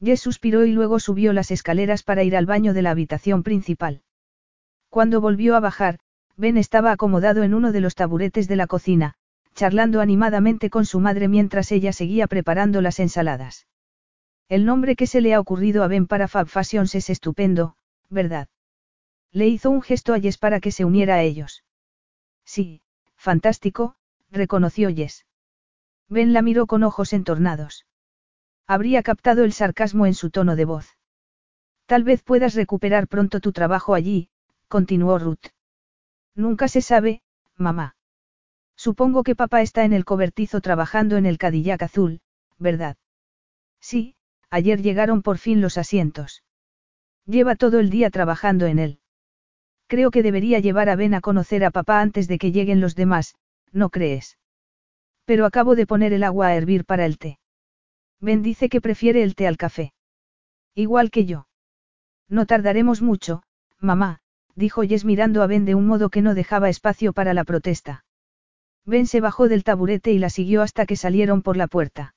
Jess 0.00 0.20
suspiró 0.20 0.64
y 0.64 0.72
luego 0.72 1.00
subió 1.00 1.32
las 1.32 1.50
escaleras 1.50 2.02
para 2.02 2.22
ir 2.22 2.36
al 2.36 2.46
baño 2.46 2.72
de 2.74 2.82
la 2.82 2.90
habitación 2.90 3.42
principal. 3.42 4.02
Cuando 4.90 5.20
volvió 5.20 5.56
a 5.56 5.60
bajar, 5.60 5.98
Ben 6.36 6.56
estaba 6.56 6.92
acomodado 6.92 7.42
en 7.42 7.54
uno 7.54 7.72
de 7.72 7.80
los 7.80 7.94
taburetes 7.94 8.48
de 8.48 8.56
la 8.56 8.66
cocina, 8.66 9.14
charlando 9.54 10.00
animadamente 10.00 10.70
con 10.70 10.86
su 10.86 11.00
madre 11.00 11.28
mientras 11.28 11.72
ella 11.72 11.92
seguía 11.92 12.26
preparando 12.26 12.80
las 12.80 13.00
ensaladas. 13.00 13.66
El 14.48 14.64
nombre 14.64 14.96
que 14.96 15.06
se 15.06 15.20
le 15.20 15.34
ha 15.34 15.40
ocurrido 15.40 15.82
a 15.82 15.88
Ben 15.88 16.06
para 16.06 16.28
Fab 16.28 16.46
Fashions 16.46 16.94
es 16.94 17.10
estupendo, 17.10 17.76
¿verdad? 18.08 18.48
Le 19.32 19.48
hizo 19.48 19.70
un 19.70 19.82
gesto 19.82 20.14
a 20.14 20.20
Jess 20.20 20.38
para 20.38 20.60
que 20.60 20.70
se 20.70 20.84
uniera 20.84 21.16
a 21.16 21.22
ellos. 21.22 21.64
Sí, 22.44 22.82
fantástico, 23.16 23.96
reconoció 24.30 24.90
Jess. 24.94 25.26
Ben 26.08 26.32
la 26.32 26.42
miró 26.42 26.66
con 26.66 26.82
ojos 26.82 27.12
entornados. 27.12 27.86
Habría 28.66 29.02
captado 29.02 29.44
el 29.44 29.52
sarcasmo 29.52 30.06
en 30.06 30.14
su 30.14 30.30
tono 30.30 30.56
de 30.56 30.66
voz. 30.66 30.98
Tal 31.86 32.04
vez 32.04 32.22
puedas 32.22 32.54
recuperar 32.54 33.08
pronto 33.08 33.40
tu 33.40 33.52
trabajo 33.52 33.94
allí, 33.94 34.28
continuó 34.68 35.18
Ruth. 35.18 35.46
Nunca 36.34 36.68
se 36.68 36.80
sabe, 36.80 37.22
mamá. 37.56 37.96
Supongo 38.76 39.22
que 39.22 39.36
papá 39.36 39.62
está 39.62 39.84
en 39.84 39.92
el 39.92 40.04
cobertizo 40.04 40.60
trabajando 40.60 41.16
en 41.16 41.26
el 41.26 41.38
Cadillac 41.38 41.82
azul, 41.82 42.20
¿verdad? 42.58 42.96
Sí, 43.80 44.16
ayer 44.50 44.82
llegaron 44.82 45.22
por 45.22 45.38
fin 45.38 45.60
los 45.60 45.78
asientos. 45.78 46.42
Lleva 47.26 47.56
todo 47.56 47.78
el 47.80 47.90
día 47.90 48.10
trabajando 48.10 48.66
en 48.66 48.78
él. 48.78 49.01
Creo 49.92 50.10
que 50.10 50.22
debería 50.22 50.58
llevar 50.58 50.88
a 50.88 50.96
Ben 50.96 51.12
a 51.12 51.20
conocer 51.20 51.66
a 51.66 51.70
papá 51.70 52.00
antes 52.00 52.26
de 52.26 52.38
que 52.38 52.50
lleguen 52.50 52.80
los 52.80 52.94
demás, 52.94 53.34
¿no 53.72 53.90
crees? 53.90 54.38
Pero 55.26 55.44
acabo 55.44 55.76
de 55.76 55.86
poner 55.86 56.14
el 56.14 56.22
agua 56.22 56.46
a 56.46 56.54
hervir 56.54 56.86
para 56.86 57.04
el 57.04 57.18
té. 57.18 57.38
Ben 58.18 58.42
dice 58.42 58.70
que 58.70 58.80
prefiere 58.80 59.22
el 59.22 59.34
té 59.34 59.46
al 59.46 59.58
café. 59.58 59.92
Igual 60.74 61.10
que 61.10 61.26
yo. 61.26 61.46
No 62.26 62.46
tardaremos 62.46 63.02
mucho, 63.02 63.42
mamá, 63.80 64.20
dijo 64.54 64.80
Jess 64.82 65.04
mirando 65.04 65.42
a 65.42 65.46
Ben 65.46 65.66
de 65.66 65.74
un 65.74 65.86
modo 65.86 66.08
que 66.08 66.22
no 66.22 66.34
dejaba 66.34 66.70
espacio 66.70 67.12
para 67.12 67.34
la 67.34 67.44
protesta. 67.44 68.06
Ben 68.86 69.06
se 69.06 69.20
bajó 69.20 69.46
del 69.46 69.62
taburete 69.62 70.10
y 70.10 70.18
la 70.18 70.30
siguió 70.30 70.62
hasta 70.62 70.86
que 70.86 70.96
salieron 70.96 71.42
por 71.42 71.58
la 71.58 71.66
puerta. 71.66 72.14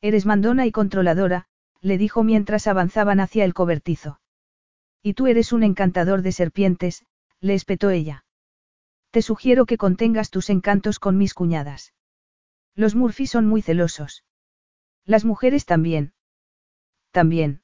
Eres 0.00 0.26
mandona 0.26 0.66
y 0.66 0.72
controladora, 0.72 1.46
le 1.80 1.96
dijo 1.96 2.24
mientras 2.24 2.66
avanzaban 2.66 3.20
hacia 3.20 3.44
el 3.44 3.54
cobertizo. 3.54 4.18
Y 5.08 5.14
tú 5.14 5.26
eres 5.26 5.54
un 5.54 5.62
encantador 5.62 6.20
de 6.20 6.32
serpientes, 6.32 7.02
le 7.40 7.54
espetó 7.54 7.88
ella. 7.88 8.26
Te 9.10 9.22
sugiero 9.22 9.64
que 9.64 9.78
contengas 9.78 10.28
tus 10.28 10.50
encantos 10.50 10.98
con 10.98 11.16
mis 11.16 11.32
cuñadas. 11.32 11.94
Los 12.74 12.94
Murphy 12.94 13.26
son 13.26 13.46
muy 13.46 13.62
celosos. 13.62 14.26
Las 15.06 15.24
mujeres 15.24 15.64
también. 15.64 16.12
También. 17.10 17.62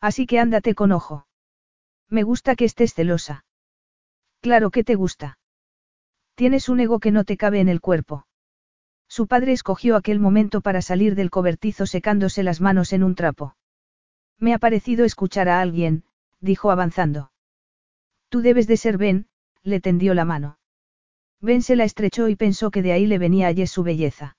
Así 0.00 0.24
que 0.24 0.38
ándate 0.38 0.74
con 0.74 0.92
ojo. 0.92 1.26
Me 2.08 2.22
gusta 2.22 2.56
que 2.56 2.64
estés 2.64 2.94
celosa. 2.94 3.44
Claro 4.40 4.70
que 4.70 4.84
te 4.84 4.94
gusta. 4.94 5.38
Tienes 6.34 6.70
un 6.70 6.80
ego 6.80 6.98
que 6.98 7.10
no 7.10 7.24
te 7.24 7.36
cabe 7.36 7.60
en 7.60 7.68
el 7.68 7.82
cuerpo. 7.82 8.26
Su 9.06 9.26
padre 9.26 9.52
escogió 9.52 9.96
aquel 9.96 10.18
momento 10.18 10.62
para 10.62 10.80
salir 10.80 11.14
del 11.14 11.28
cobertizo 11.28 11.84
secándose 11.84 12.42
las 12.42 12.62
manos 12.62 12.94
en 12.94 13.04
un 13.04 13.16
trapo. 13.16 13.54
Me 14.38 14.54
ha 14.54 14.58
parecido 14.58 15.04
escuchar 15.04 15.50
a 15.50 15.60
alguien, 15.60 16.04
dijo 16.44 16.70
avanzando. 16.70 17.32
Tú 18.28 18.42
debes 18.42 18.66
de 18.66 18.76
ser 18.76 18.98
Ben, 18.98 19.26
le 19.62 19.80
tendió 19.80 20.14
la 20.14 20.24
mano. 20.24 20.58
Ben 21.40 21.62
se 21.62 21.76
la 21.76 21.84
estrechó 21.84 22.28
y 22.28 22.36
pensó 22.36 22.70
que 22.70 22.82
de 22.82 22.92
ahí 22.92 23.06
le 23.06 23.18
venía 23.18 23.48
a 23.48 23.66
su 23.66 23.82
belleza. 23.82 24.36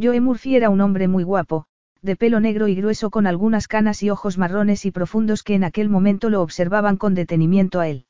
Joe 0.00 0.20
Murphy 0.20 0.56
era 0.56 0.70
un 0.70 0.80
hombre 0.80 1.08
muy 1.08 1.24
guapo, 1.24 1.66
de 2.02 2.16
pelo 2.16 2.40
negro 2.40 2.68
y 2.68 2.74
grueso 2.74 3.10
con 3.10 3.26
algunas 3.26 3.68
canas 3.68 4.02
y 4.02 4.10
ojos 4.10 4.38
marrones 4.38 4.84
y 4.86 4.90
profundos 4.90 5.42
que 5.42 5.54
en 5.54 5.64
aquel 5.64 5.88
momento 5.90 6.30
lo 6.30 6.40
observaban 6.40 6.96
con 6.96 7.14
detenimiento 7.14 7.80
a 7.80 7.88
él. 7.88 8.06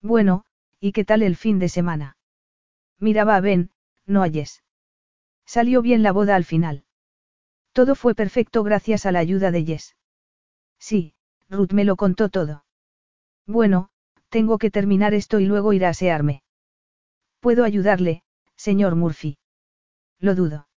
Bueno, 0.00 0.44
¿y 0.80 0.92
qué 0.92 1.04
tal 1.04 1.22
el 1.22 1.36
fin 1.36 1.58
de 1.58 1.68
semana? 1.68 2.16
Miraba 2.98 3.36
a 3.36 3.40
Ben, 3.40 3.70
no 4.06 4.24
Jess. 4.24 4.62
Salió 5.44 5.82
bien 5.82 6.02
la 6.02 6.12
boda 6.12 6.34
al 6.36 6.44
final. 6.44 6.84
Todo 7.72 7.94
fue 7.94 8.14
perfecto 8.14 8.62
gracias 8.62 9.04
a 9.04 9.12
la 9.12 9.18
ayuda 9.18 9.50
de 9.50 9.64
Jess. 9.64 9.96
Sí, 10.78 11.14
Ruth 11.52 11.72
me 11.72 11.84
lo 11.84 11.96
contó 11.96 12.30
todo. 12.30 12.64
Bueno, 13.46 13.90
tengo 14.30 14.56
que 14.56 14.70
terminar 14.70 15.12
esto 15.12 15.38
y 15.38 15.44
luego 15.44 15.74
ir 15.74 15.84
a 15.84 15.90
asearme. 15.90 16.42
¿Puedo 17.40 17.64
ayudarle, 17.64 18.22
señor 18.56 18.96
Murphy? 18.96 19.36
Lo 20.18 20.34
dudo. 20.34 20.68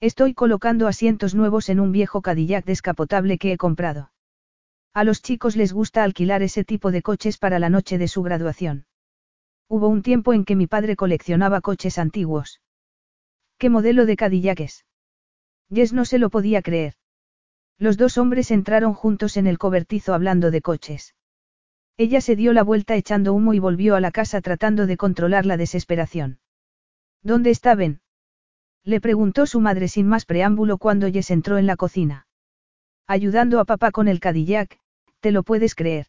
Estoy 0.00 0.34
colocando 0.34 0.88
asientos 0.88 1.36
nuevos 1.36 1.68
en 1.68 1.78
un 1.78 1.92
viejo 1.92 2.20
Cadillac 2.20 2.64
descapotable 2.64 3.38
que 3.38 3.52
he 3.52 3.56
comprado. 3.56 4.10
A 4.92 5.04
los 5.04 5.22
chicos 5.22 5.54
les 5.54 5.72
gusta 5.72 6.02
alquilar 6.02 6.42
ese 6.42 6.64
tipo 6.64 6.90
de 6.90 7.02
coches 7.02 7.38
para 7.38 7.60
la 7.60 7.70
noche 7.70 7.96
de 7.96 8.08
su 8.08 8.22
graduación. 8.22 8.86
Hubo 9.68 9.86
un 9.86 10.02
tiempo 10.02 10.32
en 10.32 10.44
que 10.44 10.56
mi 10.56 10.66
padre 10.66 10.96
coleccionaba 10.96 11.60
coches 11.60 11.98
antiguos. 11.98 12.60
¿Qué 13.56 13.70
modelo 13.70 14.04
de 14.04 14.16
Cadillac 14.16 14.60
es? 14.60 14.84
Jess 15.72 15.92
no 15.92 16.04
se 16.04 16.18
lo 16.18 16.28
podía 16.28 16.60
creer. 16.60 16.94
Los 17.78 17.96
dos 17.96 18.18
hombres 18.18 18.50
entraron 18.50 18.94
juntos 18.94 19.36
en 19.36 19.46
el 19.46 19.58
cobertizo 19.58 20.14
hablando 20.14 20.50
de 20.50 20.62
coches. 20.62 21.14
Ella 21.96 22.20
se 22.20 22.36
dio 22.36 22.52
la 22.52 22.62
vuelta 22.62 22.94
echando 22.96 23.34
humo 23.34 23.54
y 23.54 23.58
volvió 23.58 23.96
a 23.96 24.00
la 24.00 24.10
casa 24.10 24.40
tratando 24.40 24.86
de 24.86 24.96
controlar 24.96 25.46
la 25.46 25.56
desesperación. 25.56 26.38
¿Dónde 27.22 27.50
está 27.50 27.74
Ben? 27.74 28.00
Le 28.84 29.00
preguntó 29.00 29.46
su 29.46 29.60
madre 29.60 29.88
sin 29.88 30.08
más 30.08 30.24
preámbulo 30.24 30.78
cuando 30.78 31.10
Jess 31.10 31.30
entró 31.30 31.58
en 31.58 31.66
la 31.66 31.76
cocina. 31.76 32.26
Ayudando 33.06 33.60
a 33.60 33.64
papá 33.64 33.90
con 33.90 34.08
el 34.08 34.20
Cadillac, 34.20 34.78
te 35.20 35.30
lo 35.30 35.42
puedes 35.42 35.74
creer. 35.74 36.06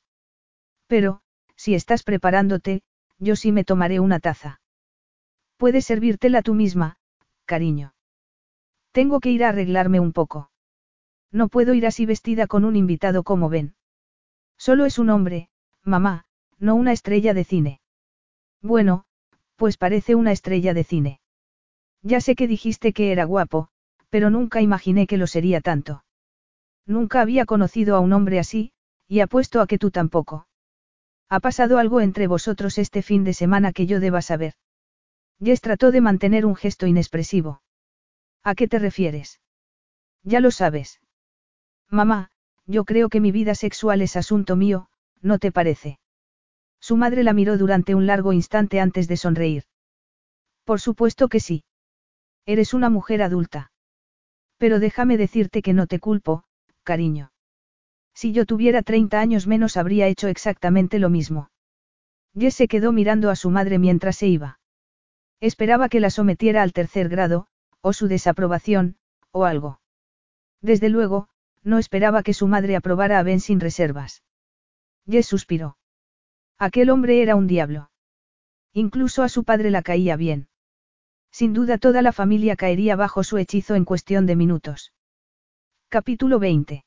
Pero, 0.87 1.21
si 1.55 1.75
estás 1.75 2.03
preparándote, 2.03 2.81
yo 3.19 3.35
sí 3.35 3.51
me 3.51 3.63
tomaré 3.63 3.99
una 3.99 4.19
taza. 4.19 4.61
Puedes 5.57 5.85
servírtela 5.85 6.41
tú 6.41 6.55
misma, 6.55 6.97
cariño. 7.45 7.93
Tengo 8.91 9.19
que 9.19 9.29
ir 9.31 9.43
a 9.43 9.49
arreglarme 9.49 9.99
un 9.99 10.13
poco. 10.13 10.49
No 11.33 11.49
puedo 11.49 11.73
ir 11.73 11.85
así 11.85 12.05
vestida 12.05 12.47
con 12.47 12.63
un 12.63 12.77
invitado 12.77 13.23
como 13.23 13.49
ven. 13.49 13.75
Solo 14.57 14.85
es 14.85 14.99
un 14.99 15.09
hombre, 15.09 15.49
mamá, 15.83 16.25
no 16.59 16.75
una 16.75 16.93
estrella 16.93 17.33
de 17.33 17.43
cine. 17.43 17.81
Bueno, 18.61 19.05
pues 19.57 19.77
parece 19.77 20.15
una 20.15 20.31
estrella 20.31 20.73
de 20.73 20.83
cine. 20.83 21.19
Ya 22.03 22.21
sé 22.21 22.35
que 22.35 22.47
dijiste 22.47 22.93
que 22.93 23.11
era 23.11 23.25
guapo, 23.25 23.69
pero 24.09 24.29
nunca 24.29 24.61
imaginé 24.61 25.07
que 25.07 25.17
lo 25.17 25.25
sería 25.25 25.59
tanto. 25.59 26.05
Nunca 26.85 27.21
había 27.21 27.45
conocido 27.45 27.95
a 27.95 27.99
un 27.99 28.13
hombre 28.13 28.39
así, 28.39 28.71
y 29.07 29.21
apuesto 29.21 29.59
a 29.59 29.67
que 29.67 29.79
tú 29.79 29.89
tampoco. 29.89 30.47
Ha 31.29 31.39
pasado 31.39 31.79
algo 31.79 31.99
entre 31.99 32.27
vosotros 32.27 32.77
este 32.77 33.01
fin 33.01 33.23
de 33.23 33.33
semana 33.33 33.73
que 33.73 33.87
yo 33.87 33.99
deba 33.99 34.21
saber. 34.21 34.53
Jess 35.43 35.61
trató 35.61 35.91
de 35.91 36.01
mantener 36.01 36.45
un 36.45 36.55
gesto 36.55 36.85
inexpresivo. 36.85 37.61
¿A 38.43 38.53
qué 38.53 38.67
te 38.67 38.77
refieres? 38.77 39.41
Ya 40.23 40.39
lo 40.39 40.51
sabes. 40.51 41.01
Mamá, 41.93 42.31
yo 42.65 42.85
creo 42.85 43.07
que 43.07 43.19
mi 43.19 43.31
vida 43.31 43.53
sexual 43.53 44.01
es 44.01 44.15
asunto 44.15 44.55
mío, 44.55 44.87
¿no 45.21 45.37
te 45.37 45.51
parece? 45.51 45.99
Su 46.81 46.97
madre 46.97 47.21
la 47.21 47.33
miró 47.33 47.55
durante 47.55 47.93
un 47.93 48.07
largo 48.07 48.33
instante 48.33 48.79
antes 48.79 49.07
de 49.07 49.15
sonreír. 49.15 49.65
Por 50.63 50.81
supuesto 50.81 51.29
que 51.29 51.39
sí. 51.39 51.65
Eres 52.47 52.73
una 52.73 52.89
mujer 52.89 53.21
adulta. 53.21 53.71
Pero 54.57 54.79
déjame 54.79 55.17
decirte 55.17 55.61
que 55.61 55.73
no 55.73 55.85
te 55.85 55.99
culpo, 55.99 56.45
cariño. 56.81 57.31
Si 58.15 58.31
yo 58.31 58.47
tuviera 58.47 58.81
30 58.81 59.19
años 59.19 59.45
menos 59.45 59.77
habría 59.77 60.07
hecho 60.07 60.27
exactamente 60.29 60.97
lo 60.97 61.11
mismo. 61.11 61.51
Jess 62.35 62.55
se 62.55 62.67
quedó 62.67 62.91
mirando 62.91 63.29
a 63.29 63.35
su 63.35 63.51
madre 63.51 63.77
mientras 63.77 64.15
se 64.15 64.25
iba. 64.25 64.59
Esperaba 65.39 65.89
que 65.89 65.99
la 65.99 66.09
sometiera 66.09 66.63
al 66.63 66.73
tercer 66.73 67.07
grado, 67.07 67.45
o 67.81 67.93
su 67.93 68.07
desaprobación, 68.07 68.97
o 69.31 69.45
algo. 69.45 69.79
Desde 70.59 70.89
luego, 70.89 71.27
no 71.63 71.77
esperaba 71.79 72.23
que 72.23 72.33
su 72.33 72.47
madre 72.47 72.75
aprobara 72.75 73.19
a 73.19 73.23
Ben 73.23 73.39
sin 73.39 73.59
reservas. 73.59 74.23
Jess 75.07 75.27
suspiró. 75.27 75.77
Aquel 76.57 76.89
hombre 76.89 77.21
era 77.21 77.35
un 77.35 77.47
diablo. 77.47 77.89
Incluso 78.73 79.23
a 79.23 79.29
su 79.29 79.43
padre 79.43 79.69
la 79.69 79.81
caía 79.81 80.15
bien. 80.15 80.47
Sin 81.31 81.53
duda 81.53 81.77
toda 81.77 82.01
la 82.01 82.11
familia 82.11 82.55
caería 82.55 82.95
bajo 82.95 83.23
su 83.23 83.37
hechizo 83.37 83.75
en 83.75 83.85
cuestión 83.85 84.25
de 84.25 84.35
minutos. 84.35 84.93
Capítulo 85.89 86.39
20. 86.39 86.85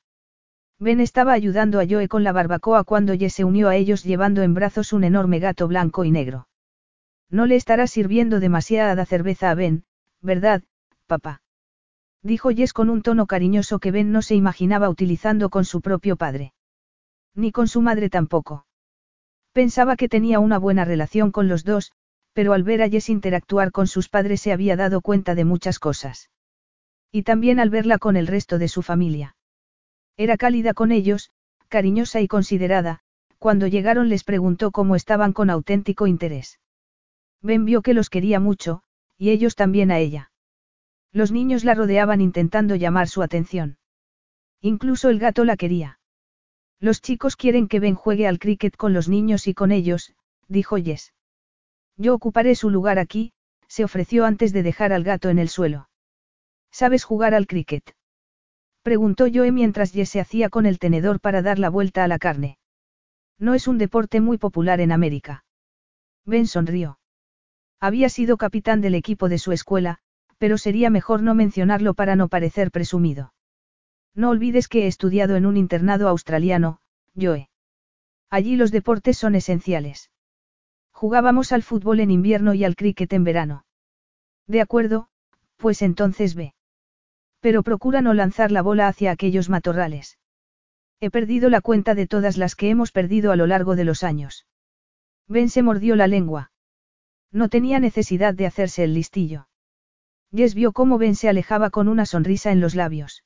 Ben 0.79 1.01
estaba 1.01 1.33
ayudando 1.33 1.81
a 1.81 1.87
Joe 1.89 2.09
con 2.09 2.23
la 2.23 2.33
barbacoa 2.33 2.85
cuando 2.85 3.15
Jess 3.15 3.35
se 3.35 3.45
unió 3.45 3.69
a 3.69 3.77
ellos 3.77 4.05
llevando 4.05 4.43
en 4.43 4.55
brazos 4.55 4.93
un 4.93 5.05
enorme 5.05 5.39
gato 5.39 5.69
blanco 5.69 6.05
y 6.05 6.11
negro. 6.11 6.49
No 7.31 7.47
le 7.47 7.57
estará 7.57 7.87
sirviendo 7.87 8.41
demasiada 8.41 9.05
cerveza 9.07 9.51
a 9.51 9.55
Ben, 9.55 9.85
¿verdad, 10.21 10.63
papá? 11.07 11.41
Dijo 12.23 12.51
Jess 12.51 12.73
con 12.73 12.91
un 12.91 13.03
tono 13.03 13.27
cariñoso 13.27 13.79
que 13.79 13.91
Ben 13.91 14.13
no 14.13 14.23
se 14.23 14.35
imaginaba 14.35 14.89
utilizando 14.89 15.51
con 15.51 15.65
su 15.65 15.81
propio 15.81 16.17
padre. 16.17 16.53
Ni 17.35 17.53
con 17.53 17.69
su 17.69 17.83
madre 17.83 18.11
tampoco. 18.11 18.67
Pensaba 19.53 19.97
que 19.97 20.09
tenía 20.09 20.41
una 20.41 20.59
buena 20.59 20.85
relación 20.85 21.31
con 21.31 21.49
los 21.49 21.65
dos, 21.65 21.93
pero 22.33 22.53
al 22.53 22.63
ver 22.63 22.83
a 22.83 22.89
Jess 22.89 23.09
interactuar 23.09 23.73
con 23.73 23.87
sus 23.87 24.09
padres 24.09 24.41
se 24.41 24.53
había 24.53 24.77
dado 24.77 25.01
cuenta 25.01 25.35
de 25.35 25.45
muchas 25.45 25.79
cosas. 25.79 26.31
Y 27.11 27.23
también 27.23 27.61
al 27.61 27.71
verla 27.71 27.99
con 27.99 28.17
el 28.17 28.27
resto 28.27 28.59
de 28.59 28.69
su 28.69 28.83
familia. 28.83 29.37
Era 30.17 30.37
cálida 30.37 30.75
con 30.75 30.93
ellos, 30.93 31.31
cariñosa 31.69 32.21
y 32.21 32.29
considerada, 32.29 33.01
cuando 33.39 33.67
llegaron 33.67 34.09
les 34.09 34.25
preguntó 34.25 34.71
cómo 34.71 34.97
estaban 34.97 35.33
con 35.33 35.51
auténtico 35.51 36.07
interés. 36.07 36.59
Ben 37.43 37.65
vio 37.65 37.83
que 37.83 37.95
los 37.95 38.11
quería 38.11 38.41
mucho, 38.41 38.83
y 39.17 39.31
ellos 39.31 39.55
también 39.55 39.91
a 39.91 39.99
ella. 39.99 40.31
Los 41.17 41.33
niños 41.33 41.65
la 41.65 41.75
rodeaban 41.75 42.21
intentando 42.21 42.75
llamar 42.75 43.09
su 43.09 43.23
atención. 43.23 43.79
Incluso 44.61 45.09
el 45.09 45.19
gato 45.19 45.47
la 45.47 45.57
quería. 45.57 45.99
Los 46.79 47.01
chicos 47.01 47.37
quieren 47.37 47.69
que 47.69 47.81
Ben 47.81 47.95
juegue 47.95 48.27
al 48.29 48.39
cricket 48.39 48.77
con 48.77 48.93
los 48.93 49.09
niños 49.09 49.47
y 49.47 49.55
con 49.55 49.73
ellos, 49.73 50.13
dijo 50.47 50.77
Jess. 50.77 51.15
Yo 51.97 52.13
ocuparé 52.13 52.55
su 52.55 52.69
lugar 52.69 52.99
aquí, 52.99 53.33
se 53.67 53.83
ofreció 53.83 54.27
antes 54.27 54.53
de 54.53 54.63
dejar 54.63 54.93
al 54.93 55.05
gato 55.05 55.31
en 55.31 55.39
el 55.39 55.49
suelo. 55.49 55.89
¿Sabes 56.71 57.05
jugar 57.05 57.33
al 57.33 57.47
cricket? 57.47 57.97
Preguntó 58.83 59.25
Joe 59.33 59.53
mientras 59.53 59.93
Jess 59.93 60.11
se 60.11 60.21
hacía 60.21 60.51
con 60.51 60.67
el 60.67 60.79
tenedor 60.79 61.21
para 61.21 61.41
dar 61.41 61.59
la 61.59 61.71
vuelta 61.71 62.05
a 62.05 62.09
la 62.09 62.19
carne. 62.19 62.59
No 63.39 63.55
es 63.55 63.69
un 63.69 63.79
deporte 63.79 64.21
muy 64.21 64.37
popular 64.37 64.83
en 64.83 64.93
América. 64.93 65.47
Ben 66.27 66.47
sonrió. 66.47 66.99
Había 67.81 68.11
sido 68.11 68.37
capitán 68.37 68.83
del 68.83 68.95
equipo 68.95 69.31
de 69.31 69.39
su 69.39 69.53
escuela, 69.53 70.03
pero 70.39 70.59
sería 70.59 70.91
mejor 70.91 71.23
no 71.23 71.35
mencionarlo 71.35 71.95
para 71.95 72.17
no 72.17 72.29
parecer 72.29 72.71
presumido. 72.71 73.33
No 74.15 74.31
olvides 74.31 74.69
que 74.69 74.85
he 74.85 74.87
estudiado 74.87 75.37
en 75.37 75.47
un 75.47 75.57
internado 75.57 76.09
australiano, 76.09 76.81
Joe. 77.15 77.51
Allí 78.31 78.57
los 78.57 78.73
deportes 78.73 79.19
son 79.19 79.35
esenciales. 79.35 80.11
Jugábamos 80.91 81.53
al 81.53 81.63
fútbol 81.63 82.01
en 82.01 82.11
invierno 82.11 82.55
y 82.55 82.65
al 82.65 82.77
cricket 82.77 83.13
en 83.13 83.25
verano. 83.25 83.67
De 84.47 84.61
acuerdo, 84.61 85.09
pues 85.57 85.83
entonces 85.83 86.35
ve. 86.35 86.55
Pero 87.41 87.63
procura 87.63 88.01
no 88.01 88.15
lanzar 88.15 88.51
la 88.51 88.63
bola 88.63 88.89
hacia 88.89 89.11
aquellos 89.11 89.49
matorrales. 89.49 90.19
He 91.01 91.11
perdido 91.11 91.51
la 91.51 91.61
cuenta 91.61 91.95
de 91.95 92.07
todas 92.07 92.39
las 92.39 92.55
que 92.55 92.71
hemos 92.71 92.93
perdido 92.93 93.31
a 93.33 93.37
lo 93.37 93.47
largo 93.47 93.77
de 93.77 93.85
los 93.85 94.03
años. 94.03 94.47
Ben 95.29 95.51
se 95.51 95.63
mordió 95.63 95.97
la 95.97 96.07
lengua. 96.07 96.53
No 97.31 97.49
tenía 97.49 97.79
necesidad 97.81 98.35
de 98.35 98.47
hacerse 98.47 98.85
el 98.85 98.95
listillo. 98.95 99.49
Jess 100.35 100.55
vio 100.55 100.73
cómo 100.73 100.99
Ben 100.99 101.15
se 101.15 101.29
alejaba 101.29 101.71
con 101.71 101.89
una 101.89 102.07
sonrisa 102.07 102.53
en 102.53 102.61
los 102.61 102.75
labios. 102.75 103.25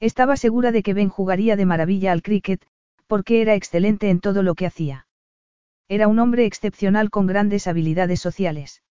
Estaba 0.00 0.36
segura 0.36 0.72
de 0.72 0.82
que 0.82 0.94
Ben 0.94 1.08
jugaría 1.08 1.56
de 1.56 1.66
maravilla 1.66 2.12
al 2.12 2.22
cricket, 2.22 2.64
porque 3.06 3.42
era 3.42 3.54
excelente 3.54 4.08
en 4.10 4.20
todo 4.20 4.42
lo 4.42 4.54
que 4.54 4.66
hacía. 4.66 5.06
Era 5.88 6.08
un 6.08 6.18
hombre 6.18 6.46
excepcional 6.46 7.10
con 7.10 7.26
grandes 7.26 7.66
habilidades 7.66 8.20
sociales. 8.20 8.82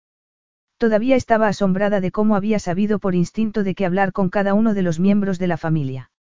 Todavía 0.78 1.16
estaba 1.16 1.48
asombrada 1.48 2.02
de 2.02 2.12
cómo 2.12 2.36
había 2.36 2.60
sabido 2.60 3.00
por 3.00 3.16
instinto 3.16 3.64
de 3.64 3.76
qué 3.76 3.86
hablar 3.86 4.12
con 4.12 4.30
cada 4.30 4.54
uno 4.54 4.74
de 4.74 4.82
los 4.82 5.00
miembros 5.00 5.40
de 5.40 5.48
la 5.48 5.58
familia. 5.58 6.12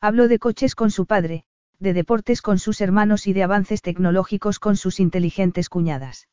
Habló 0.00 0.28
de 0.28 0.38
coches 0.38 0.74
con 0.74 0.90
su 0.90 1.06
padre, 1.06 1.44
de 1.78 1.92
deportes 1.92 2.42
con 2.42 2.58
sus 2.58 2.80
hermanos 2.80 3.26
y 3.26 3.32
de 3.32 3.42
avances 3.42 3.82
tecnológicos 3.82 4.58
con 4.58 4.76
sus 4.76 5.00
inteligentes 5.00 5.68
cuñadas. 5.68 6.28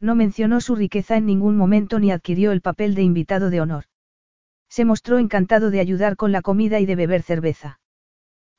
No 0.00 0.14
mencionó 0.14 0.60
su 0.60 0.76
riqueza 0.76 1.16
en 1.16 1.26
ningún 1.26 1.56
momento 1.56 1.98
ni 1.98 2.12
adquirió 2.12 2.52
el 2.52 2.60
papel 2.60 2.94
de 2.94 3.02
invitado 3.02 3.50
de 3.50 3.60
honor. 3.60 3.84
Se 4.68 4.84
mostró 4.84 5.18
encantado 5.18 5.70
de 5.70 5.80
ayudar 5.80 6.16
con 6.16 6.30
la 6.30 6.42
comida 6.42 6.78
y 6.78 6.86
de 6.86 6.94
beber 6.94 7.22
cerveza. 7.22 7.80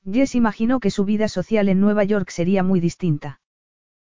Jess 0.03 0.35
imaginó 0.35 0.79
que 0.79 0.91
su 0.91 1.05
vida 1.05 1.27
social 1.27 1.69
en 1.69 1.79
Nueva 1.79 2.03
York 2.03 2.29
sería 2.29 2.63
muy 2.63 2.79
distinta. 2.79 3.41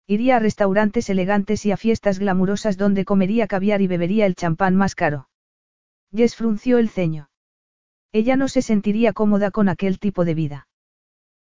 Iría 0.08 0.36
a 0.36 0.40
restaurantes 0.40 1.10
elegantes 1.10 1.66
y 1.66 1.72
a 1.72 1.78
fiestas 1.78 2.20
glamurosas 2.20 2.78
donde 2.78 3.06
comería 3.06 3.48
caviar 3.48 3.82
y 3.82 3.88
bebería 3.88 4.26
el 4.28 4.36
champán 4.36 4.76
más 4.76 4.94
caro. 4.94 5.30
Jess 6.14 6.36
frunció 6.36 6.78
el 6.78 6.90
ceño. 6.90 7.30
Ella 8.12 8.36
no 8.36 8.48
se 8.48 8.62
sentiría 8.62 9.14
cómoda 9.14 9.52
con 9.52 9.68
aquel 9.68 10.00
tipo 10.00 10.26
de 10.26 10.36
vida. 10.36 10.68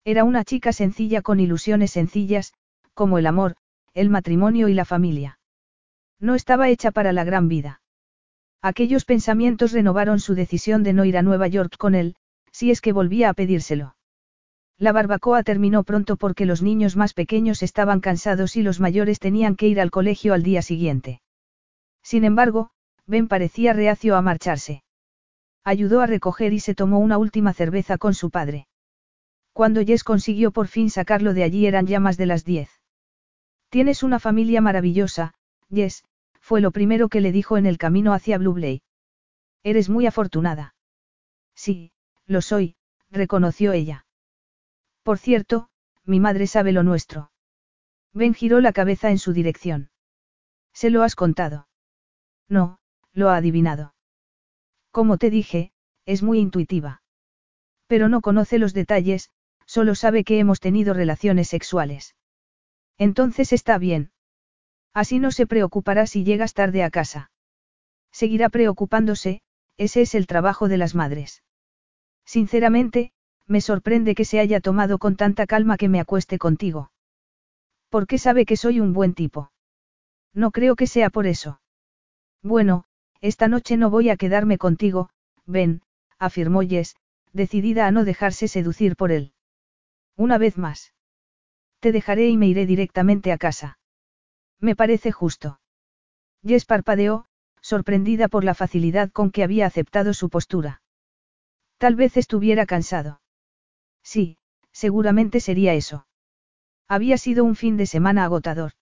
Era 0.06 0.24
una 0.24 0.44
chica 0.44 0.74
sencilla 0.74 1.22
con 1.22 1.40
ilusiones 1.40 1.92
sencillas, 1.92 2.54
como 2.94 3.18
el 3.18 3.26
amor, 3.26 3.56
el 3.94 4.10
matrimonio 4.10 4.68
y 4.68 4.74
la 4.74 4.86
familia. 4.86 5.40
No 6.22 6.36
estaba 6.36 6.70
hecha 6.70 6.92
para 6.92 7.14
la 7.14 7.24
gran 7.24 7.48
vida. 7.48 7.82
Aquellos 8.62 9.06
pensamientos 9.06 9.72
renovaron 9.72 10.20
su 10.20 10.36
decisión 10.36 10.84
de 10.84 10.94
no 10.94 11.04
ir 11.04 11.18
a 11.18 11.24
Nueva 11.24 11.48
York 11.48 11.78
con 11.78 11.96
él, 11.96 12.16
si 12.52 12.70
es 12.70 12.80
que 12.80 12.94
volvía 12.94 13.30
a 13.30 13.34
pedírselo. 13.34 13.96
La 14.78 14.92
barbacoa 14.92 15.42
terminó 15.42 15.84
pronto 15.84 16.18
porque 16.18 16.46
los 16.46 16.62
niños 16.62 16.96
más 16.96 17.16
pequeños 17.16 17.64
estaban 17.64 18.02
cansados 18.02 18.56
y 18.56 18.62
los 18.62 18.80
mayores 18.80 19.20
tenían 19.20 19.56
que 19.56 19.68
ir 19.68 19.82
al 19.82 19.90
colegio 19.90 20.36
al 20.36 20.44
día 20.44 20.62
siguiente. 20.62 21.22
Sin 22.04 22.24
embargo, 22.24 22.70
Ben 23.08 23.28
parecía 23.28 23.74
reacio 23.74 24.16
a 24.16 24.22
marcharse. 24.22 24.84
Ayudó 25.64 26.02
a 26.02 26.08
recoger 26.08 26.54
y 26.54 26.60
se 26.60 26.76
tomó 26.76 27.00
una 27.00 27.18
última 27.18 27.54
cerveza 27.54 27.98
con 27.98 28.14
su 28.14 28.30
padre. 28.30 28.68
Cuando 29.54 29.84
Jess 29.84 30.04
consiguió 30.04 30.52
por 30.52 30.68
fin 30.68 30.92
sacarlo 30.92 31.34
de 31.34 31.44
allí 31.44 31.66
eran 31.66 31.88
ya 31.88 32.00
más 32.00 32.18
de 32.18 32.28
las 32.28 32.46
diez. 32.46 32.70
Tienes 33.70 34.04
una 34.04 34.20
familia 34.20 34.62
maravillosa, 34.62 35.34
Jess, 35.70 36.04
fue 36.42 36.60
lo 36.60 36.72
primero 36.72 37.08
que 37.08 37.22
le 37.22 37.32
dijo 37.32 37.58
en 37.58 37.66
el 37.66 37.78
camino 37.78 38.14
hacia 38.14 38.38
Blue 38.38 38.82
Eres 39.64 39.90
muy 39.90 40.08
afortunada. 40.08 40.76
Sí, 41.56 41.92
lo 42.26 42.42
soy, 42.42 42.76
reconoció 43.10 43.72
ella. 43.72 44.06
Por 45.04 45.18
cierto, 45.18 45.70
mi 46.04 46.20
madre 46.20 46.48
sabe 46.48 46.72
lo 46.72 46.84
nuestro. 46.84 47.32
Ben 48.14 48.34
giró 48.34 48.60
la 48.60 48.74
cabeza 48.74 49.12
en 49.12 49.20
su 49.20 49.34
dirección. 49.34 49.92
¿Se 50.74 50.90
lo 50.90 51.04
has 51.04 51.16
contado? 51.16 51.68
No, 52.50 52.80
lo 53.14 53.30
ha 53.30 53.38
adivinado. 53.38 53.94
Como 54.92 55.18
te 55.18 55.30
dije, 55.30 55.72
es 56.06 56.24
muy 56.24 56.40
intuitiva. 56.40 57.02
Pero 57.88 58.10
no 58.10 58.22
conoce 58.22 58.58
los 58.58 58.74
detalles, 58.74 59.32
solo 59.66 59.96
sabe 59.96 60.24
que 60.24 60.40
hemos 60.40 60.60
tenido 60.60 60.94
relaciones 60.94 61.48
sexuales. 61.48 62.16
Entonces 62.98 63.54
está 63.54 63.78
bien. 63.78 64.12
Así 64.94 65.20
no 65.20 65.32
se 65.32 65.48
preocupará 65.48 66.06
si 66.06 66.24
llegas 66.24 66.54
tarde 66.54 66.84
a 66.84 66.90
casa. 66.90 67.32
Seguirá 68.12 68.50
preocupándose, 68.50 69.42
ese 69.78 70.02
es 70.02 70.16
el 70.16 70.28
trabajo 70.28 70.68
de 70.68 70.78
las 70.78 70.96
madres. 70.96 71.44
Sinceramente, 72.26 73.14
me 73.48 73.62
sorprende 73.62 74.16
que 74.16 74.26
se 74.26 74.40
haya 74.40 74.60
tomado 74.60 74.98
con 75.00 75.16
tanta 75.16 75.48
calma 75.48 75.78
que 75.78 75.90
me 75.90 76.00
acueste 76.00 76.38
contigo. 76.38 76.92
¿Por 77.90 78.08
qué 78.08 78.18
sabe 78.18 78.46
que 78.46 78.58
soy 78.58 78.80
un 78.80 78.94
buen 78.94 79.14
tipo? 79.14 79.52
No 80.34 80.52
creo 80.52 80.76
que 80.76 80.88
sea 80.88 81.10
por 81.10 81.28
eso. 81.28 81.62
Bueno, 82.42 82.86
esta 83.20 83.48
noche 83.48 83.78
no 83.78 83.90
voy 83.90 84.10
a 84.10 84.18
quedarme 84.18 84.58
contigo, 84.58 85.10
ven, 85.46 85.82
afirmó 86.18 86.62
Jess, 86.62 86.96
decidida 87.34 87.88
a 87.88 87.92
no 87.92 88.06
dejarse 88.06 88.48
seducir 88.48 88.96
por 88.96 89.12
él. 89.12 89.34
Una 90.16 90.38
vez 90.38 90.58
más. 90.58 90.94
Te 91.80 91.92
dejaré 91.92 92.30
y 92.30 92.38
me 92.38 92.48
iré 92.48 92.66
directamente 92.66 93.32
a 93.32 93.38
casa. 93.38 93.80
Me 94.62 94.76
parece 94.76 95.12
justo. 95.12 95.60
Jess 96.46 96.66
parpadeó, 96.66 97.26
sorprendida 97.62 98.28
por 98.28 98.44
la 98.44 98.54
facilidad 98.54 99.12
con 99.12 99.32
que 99.32 99.44
había 99.44 99.66
aceptado 99.66 100.14
su 100.14 100.30
postura. 100.30 100.82
Tal 101.78 101.96
vez 101.96 102.16
estuviera 102.16 102.66
cansado. 102.68 103.22
Sí, 104.04 104.38
seguramente 104.72 105.40
sería 105.40 105.74
eso. 105.74 106.06
Había 106.88 107.18
sido 107.18 107.44
un 107.44 107.56
fin 107.56 107.76
de 107.76 107.88
semana 107.88 108.24
agotador. 108.24 108.74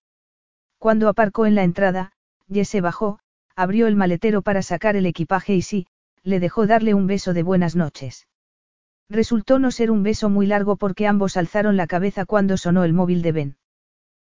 Cuando 0.78 1.08
aparcó 1.08 1.46
en 1.46 1.56
la 1.56 1.64
entrada, 1.64 2.12
Jess 2.52 2.70
se 2.70 2.82
bajó, 2.82 3.20
abrió 3.56 3.88
el 3.88 3.96
maletero 3.96 4.42
para 4.42 4.62
sacar 4.62 4.96
el 4.96 5.06
equipaje 5.06 5.54
y 5.56 5.62
sí, 5.62 5.88
le 6.24 6.40
dejó 6.40 6.68
darle 6.68 6.94
un 6.94 7.08
beso 7.08 7.34
de 7.34 7.44
buenas 7.44 7.76
noches. 7.76 8.28
Resultó 9.10 9.60
no 9.60 9.72
ser 9.72 9.92
un 9.92 10.04
beso 10.04 10.30
muy 10.30 10.46
largo 10.46 10.76
porque 10.76 11.08
ambos 11.08 11.38
alzaron 11.38 11.78
la 11.78 11.88
cabeza 11.88 12.26
cuando 12.26 12.58
sonó 12.58 12.84
el 12.84 12.94
móvil 12.94 13.22
de 13.22 13.32
Ben. 13.32 13.58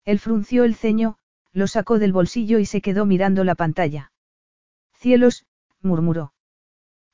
Él 0.06 0.20
frunció 0.20 0.64
el 0.64 0.76
ceño, 0.76 1.18
lo 1.54 1.68
sacó 1.68 2.00
del 2.00 2.12
bolsillo 2.12 2.60
y 2.60 2.66
se 2.66 2.82
quedó 2.82 3.06
mirando 3.06 3.44
la 3.44 3.56
pantalla. 3.56 4.12
Cielos, 4.94 5.46
murmuró. 5.82 6.34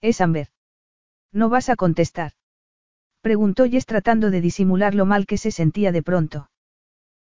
Es 0.01 0.21
Amber. 0.21 0.47
¿No 1.31 1.49
vas 1.49 1.69
a 1.69 1.75
contestar? 1.75 2.31
Preguntó 3.21 3.69
Jess 3.69 3.85
tratando 3.85 4.31
de 4.31 4.41
disimular 4.41 4.95
lo 4.95 5.05
mal 5.05 5.25
que 5.25 5.37
se 5.37 5.51
sentía 5.51 5.91
de 5.91 6.01
pronto. 6.01 6.49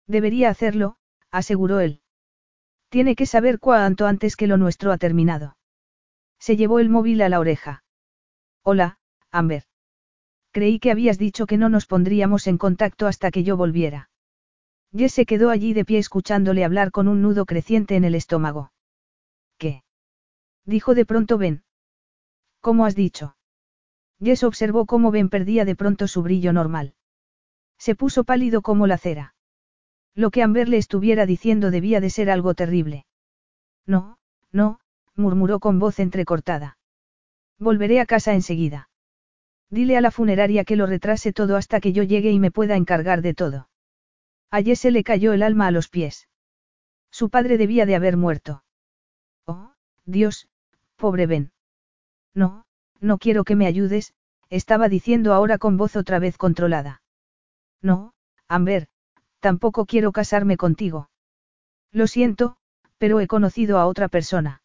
Debería 0.06 0.50
hacerlo, 0.50 0.96
aseguró 1.30 1.80
él. 1.80 2.00
Tiene 2.88 3.14
que 3.14 3.26
saber 3.26 3.58
cuánto 3.60 4.06
antes 4.06 4.36
que 4.36 4.46
lo 4.46 4.56
nuestro 4.56 4.92
ha 4.92 4.98
terminado. 4.98 5.56
Se 6.38 6.56
llevó 6.56 6.78
el 6.80 6.88
móvil 6.88 7.22
a 7.22 7.28
la 7.28 7.40
oreja. 7.40 7.84
Hola, 8.62 8.98
Amber. 9.30 9.64
Creí 10.50 10.78
que 10.78 10.90
habías 10.90 11.18
dicho 11.18 11.46
que 11.46 11.56
no 11.56 11.68
nos 11.68 11.86
pondríamos 11.86 12.46
en 12.46 12.58
contacto 12.58 13.06
hasta 13.06 13.30
que 13.30 13.44
yo 13.44 13.56
volviera. 13.56 14.10
Jess 14.96 15.12
se 15.12 15.26
quedó 15.26 15.50
allí 15.50 15.72
de 15.72 15.84
pie 15.84 15.98
escuchándole 15.98 16.64
hablar 16.64 16.92
con 16.92 17.08
un 17.08 17.20
nudo 17.20 17.46
creciente 17.46 17.96
en 17.96 18.04
el 18.04 18.14
estómago. 18.14 18.72
¿Qué? 19.58 19.82
Dijo 20.64 20.94
de 20.94 21.04
pronto 21.04 21.36
Ben. 21.36 21.64
¿Cómo 22.60 22.86
has 22.86 22.94
dicho? 22.94 23.36
Jess 24.22 24.44
observó 24.44 24.86
cómo 24.86 25.10
Ben 25.10 25.28
perdía 25.28 25.64
de 25.64 25.74
pronto 25.74 26.06
su 26.06 26.22
brillo 26.22 26.52
normal. 26.52 26.94
Se 27.76 27.96
puso 27.96 28.22
pálido 28.22 28.62
como 28.62 28.86
la 28.86 28.96
cera. 28.96 29.34
Lo 30.14 30.30
que 30.30 30.42
Amber 30.42 30.68
le 30.68 30.76
estuviera 30.76 31.26
diciendo 31.26 31.72
debía 31.72 32.00
de 32.00 32.10
ser 32.10 32.30
algo 32.30 32.54
terrible. 32.54 33.04
No, 33.84 34.18
no, 34.52 34.78
murmuró 35.16 35.58
con 35.58 35.80
voz 35.80 35.98
entrecortada. 35.98 36.78
Volveré 37.58 38.00
a 38.00 38.06
casa 38.06 38.32
enseguida. 38.32 38.88
Dile 39.70 39.96
a 39.96 40.00
la 40.00 40.12
funeraria 40.12 40.64
que 40.64 40.76
lo 40.76 40.86
retrase 40.86 41.32
todo 41.32 41.56
hasta 41.56 41.80
que 41.80 41.92
yo 41.92 42.04
llegue 42.04 42.30
y 42.30 42.38
me 42.38 42.52
pueda 42.52 42.76
encargar 42.76 43.20
de 43.20 43.34
todo. 43.34 43.68
A 44.56 44.62
se 44.76 44.92
le 44.92 45.02
cayó 45.02 45.32
el 45.32 45.42
alma 45.42 45.66
a 45.66 45.72
los 45.72 45.88
pies. 45.88 46.28
Su 47.10 47.28
padre 47.28 47.58
debía 47.58 47.86
de 47.86 47.96
haber 47.96 48.16
muerto. 48.16 48.62
Oh, 49.46 49.72
Dios, 50.04 50.46
pobre 50.94 51.26
Ben. 51.26 51.50
No, 52.34 52.64
no 53.00 53.18
quiero 53.18 53.42
que 53.42 53.56
me 53.56 53.66
ayudes, 53.66 54.14
estaba 54.50 54.88
diciendo 54.88 55.34
ahora 55.34 55.58
con 55.58 55.76
voz 55.76 55.96
otra 55.96 56.20
vez 56.20 56.38
controlada. 56.38 57.02
No, 57.82 58.14
Amber, 58.46 58.86
tampoco 59.40 59.86
quiero 59.86 60.12
casarme 60.12 60.56
contigo. 60.56 61.10
Lo 61.90 62.06
siento, 62.06 62.56
pero 62.96 63.18
he 63.18 63.26
conocido 63.26 63.78
a 63.78 63.86
otra 63.86 64.06
persona. 64.06 64.62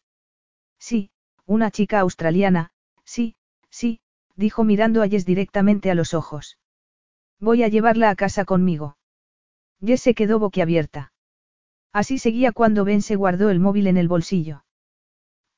Sí, 0.78 1.10
una 1.46 1.72
chica 1.72 1.98
australiana, 1.98 2.70
sí, 3.02 3.34
sí, 3.70 3.98
dijo 4.36 4.62
mirando 4.62 5.02
a 5.02 5.08
Jess 5.08 5.26
directamente 5.26 5.90
a 5.90 5.96
los 5.96 6.14
ojos. 6.14 6.58
Voy 7.40 7.64
a 7.64 7.68
llevarla 7.68 8.10
a 8.10 8.14
casa 8.14 8.44
conmigo. 8.44 8.96
Jess 9.84 10.02
se 10.02 10.14
quedó 10.14 10.38
boquiabierta. 10.38 11.12
Así 11.92 12.18
seguía 12.18 12.52
cuando 12.52 12.84
Ben 12.84 13.02
se 13.02 13.16
guardó 13.16 13.50
el 13.50 13.60
móvil 13.60 13.86
en 13.86 13.96
el 13.96 14.08
bolsillo. 14.08 14.64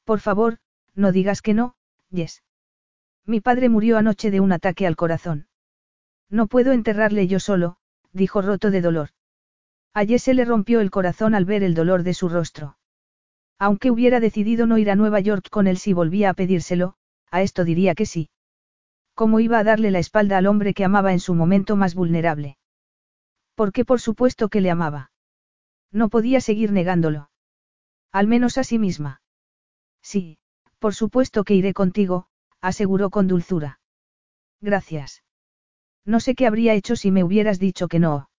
Por 0.05 0.21
favor, 0.21 0.59
no 0.95 1.13
digas 1.13 1.43
que 1.43 1.55
no, 1.55 1.75
Jess. 2.13 2.43
Mi 3.27 3.41
padre 3.41 3.69
murió 3.69 3.99
anoche 3.99 4.31
de 4.31 4.41
un 4.41 4.53
ataque 4.53 4.87
al 4.87 4.97
corazón. 4.97 5.47
No 6.29 6.47
puedo 6.47 6.73
enterrarle 6.73 7.27
yo 7.27 7.41
solo, 7.41 7.77
dijo 8.13 8.43
roto 8.43 8.71
de 8.71 8.81
dolor. 8.81 9.11
A 9.95 10.05
Jess 10.05 10.23
se 10.23 10.35
le 10.35 10.45
rompió 10.45 10.81
el 10.81 10.91
corazón 10.91 11.35
al 11.35 11.45
ver 11.45 11.63
el 11.63 11.75
dolor 11.75 12.03
de 12.03 12.15
su 12.15 12.29
rostro. 12.29 12.79
Aunque 13.59 13.91
hubiera 13.91 14.21
decidido 14.21 14.67
no 14.67 14.79
ir 14.79 14.91
a 14.91 14.97
Nueva 14.97 15.21
York 15.21 15.49
con 15.51 15.67
él 15.67 15.77
si 15.77 15.93
volvía 15.93 16.31
a 16.31 16.35
pedírselo, 16.35 16.95
a 17.31 17.43
esto 17.43 17.65
diría 17.65 17.95
que 17.95 18.07
sí. 18.07 18.31
¿Cómo 19.15 19.41
iba 19.41 19.59
a 19.59 19.65
darle 19.65 19.91
la 19.91 19.99
espalda 19.99 20.39
al 20.39 20.47
hombre 20.47 20.75
que 20.75 20.85
amaba 20.85 21.13
en 21.13 21.21
su 21.21 21.35
momento 21.35 21.77
más 21.77 21.95
vulnerable? 21.95 22.57
Porque 23.55 23.85
por 23.85 24.01
supuesto 24.01 24.49
que 24.49 24.61
le 24.61 24.71
amaba. 24.71 25.11
No 25.91 26.09
podía 26.09 26.41
seguir 26.41 26.73
negándolo. 26.73 27.31
Al 28.11 28.27
menos 28.27 28.59
a 28.59 28.65
sí 28.65 28.79
misma. 28.79 29.23
Sí, 30.03 30.39
por 30.79 30.95
supuesto 30.95 31.45
que 31.45 31.55
iré 31.55 31.75
contigo, 31.75 32.27
aseguró 32.61 33.11
con 33.11 33.29
dulzura. 33.29 33.81
Gracias. 34.61 35.23
No 36.05 36.21
sé 36.21 36.35
qué 36.35 36.47
habría 36.47 36.75
hecho 36.75 36.97
si 36.97 37.11
me 37.11 37.25
hubieras 37.25 37.59
dicho 37.59 37.89
que 37.89 37.99
no. 37.99 38.31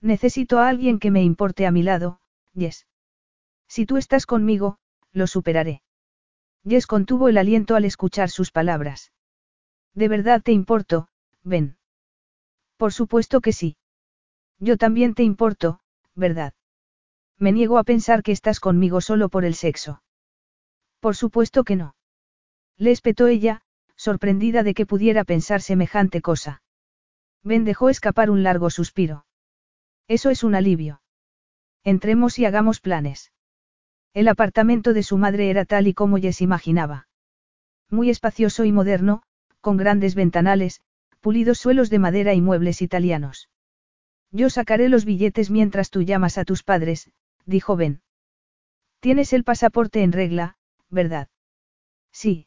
Necesito 0.00 0.58
a 0.58 0.68
alguien 0.68 0.98
que 0.98 1.10
me 1.10 1.22
importe 1.22 1.66
a 1.66 1.70
mi 1.70 1.82
lado, 1.82 2.20
Yes. 2.54 2.86
Si 3.68 3.86
tú 3.86 3.96
estás 3.96 4.26
conmigo, 4.26 4.78
lo 5.12 5.26
superaré. 5.26 5.82
Yes 6.64 6.86
contuvo 6.86 7.28
el 7.28 7.38
aliento 7.38 7.74
al 7.74 7.84
escuchar 7.84 8.28
sus 8.28 8.50
palabras. 8.50 9.12
¿De 9.94 10.08
verdad 10.08 10.42
te 10.42 10.52
importo, 10.52 11.08
Ben? 11.42 11.76
Por 12.76 12.92
supuesto 12.92 13.40
que 13.40 13.52
sí. 13.52 13.76
Yo 14.62 14.76
también 14.76 15.14
te 15.14 15.24
importo, 15.24 15.80
¿verdad? 16.14 16.54
Me 17.36 17.50
niego 17.50 17.78
a 17.78 17.82
pensar 17.82 18.22
que 18.22 18.30
estás 18.30 18.60
conmigo 18.60 19.00
solo 19.00 19.28
por 19.28 19.44
el 19.44 19.56
sexo. 19.56 20.04
Por 21.00 21.16
supuesto 21.16 21.64
que 21.64 21.74
no. 21.74 21.96
Le 22.78 22.92
espetó 22.92 23.26
ella, 23.26 23.62
sorprendida 23.96 24.62
de 24.62 24.74
que 24.74 24.86
pudiera 24.86 25.24
pensar 25.24 25.62
semejante 25.62 26.20
cosa. 26.20 26.62
Ben 27.42 27.64
dejó 27.64 27.88
escapar 27.88 28.30
un 28.30 28.44
largo 28.44 28.70
suspiro. 28.70 29.26
Eso 30.06 30.30
es 30.30 30.44
un 30.44 30.54
alivio. 30.54 31.02
Entremos 31.82 32.38
y 32.38 32.44
hagamos 32.44 32.78
planes. 32.78 33.32
El 34.14 34.28
apartamento 34.28 34.92
de 34.92 35.02
su 35.02 35.18
madre 35.18 35.50
era 35.50 35.64
tal 35.64 35.88
y 35.88 35.94
como 35.94 36.18
Jess 36.18 36.40
imaginaba. 36.40 37.08
Muy 37.90 38.10
espacioso 38.10 38.64
y 38.64 38.70
moderno, 38.70 39.24
con 39.60 39.76
grandes 39.76 40.14
ventanales, 40.14 40.82
pulidos 41.18 41.58
suelos 41.58 41.90
de 41.90 41.98
madera 41.98 42.32
y 42.32 42.40
muebles 42.40 42.80
italianos. 42.80 43.48
Yo 44.32 44.48
sacaré 44.48 44.88
los 44.88 45.04
billetes 45.04 45.50
mientras 45.50 45.90
tú 45.90 46.02
llamas 46.02 46.38
a 46.38 46.44
tus 46.44 46.62
padres, 46.62 47.10
dijo 47.44 47.76
Ben. 47.76 48.02
Tienes 49.00 49.32
el 49.34 49.44
pasaporte 49.44 50.02
en 50.02 50.12
regla, 50.12 50.56
¿verdad? 50.88 51.28
Sí, 52.12 52.46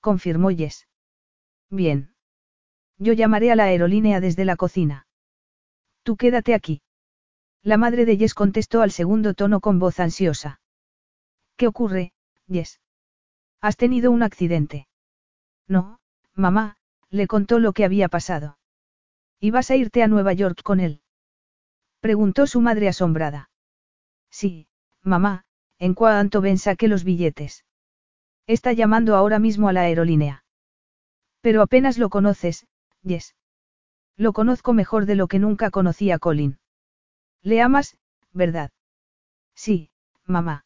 confirmó 0.00 0.50
Jess. 0.50 0.88
Bien. 1.68 2.14
Yo 2.98 3.12
llamaré 3.12 3.52
a 3.52 3.56
la 3.56 3.64
aerolínea 3.64 4.20
desde 4.20 4.46
la 4.46 4.56
cocina. 4.56 5.06
Tú 6.02 6.16
quédate 6.16 6.54
aquí. 6.54 6.80
La 7.62 7.76
madre 7.76 8.06
de 8.06 8.16
Jess 8.16 8.32
contestó 8.32 8.80
al 8.80 8.90
segundo 8.90 9.34
tono 9.34 9.60
con 9.60 9.78
voz 9.78 10.00
ansiosa. 10.00 10.60
¿Qué 11.56 11.66
ocurre, 11.66 12.12
Jess? 12.48 12.80
¿Has 13.60 13.76
tenido 13.76 14.10
un 14.10 14.22
accidente? 14.22 14.86
No, 15.66 15.98
mamá, 16.34 16.76
le 17.10 17.26
contó 17.26 17.58
lo 17.58 17.72
que 17.72 17.84
había 17.84 18.08
pasado. 18.08 18.58
¿Y 19.40 19.50
vas 19.50 19.70
a 19.70 19.76
irte 19.76 20.02
a 20.02 20.08
Nueva 20.08 20.32
York 20.32 20.62
con 20.62 20.80
él? 20.80 21.02
Preguntó 22.06 22.46
su 22.46 22.60
madre 22.60 22.86
asombrada. 22.86 23.50
Sí, 24.30 24.68
mamá, 25.02 25.44
en 25.80 25.92
cuanto 25.92 26.40
ven 26.40 26.56
saque 26.56 26.86
los 26.86 27.02
billetes. 27.02 27.64
Está 28.46 28.72
llamando 28.72 29.16
ahora 29.16 29.40
mismo 29.40 29.68
a 29.68 29.72
la 29.72 29.80
aerolínea. 29.80 30.44
Pero 31.40 31.62
apenas 31.62 31.98
lo 31.98 32.08
conoces, 32.08 32.68
Yes. 33.02 33.34
Lo 34.16 34.32
conozco 34.32 34.72
mejor 34.72 35.06
de 35.06 35.16
lo 35.16 35.26
que 35.26 35.40
nunca 35.40 35.72
conocí 35.72 36.12
a 36.12 36.20
Colin. 36.20 36.60
Le 37.42 37.60
amas, 37.60 37.98
¿verdad? 38.32 38.70
Sí, 39.56 39.90
mamá. 40.26 40.64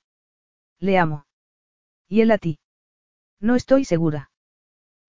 Le 0.79 0.99
amo. 0.99 1.25
¿Y 2.07 2.21
él 2.21 2.33
a 2.33 2.37
ti? 2.37 2.59
No 3.41 3.57
estoy 3.57 3.87
segura. 3.87 4.31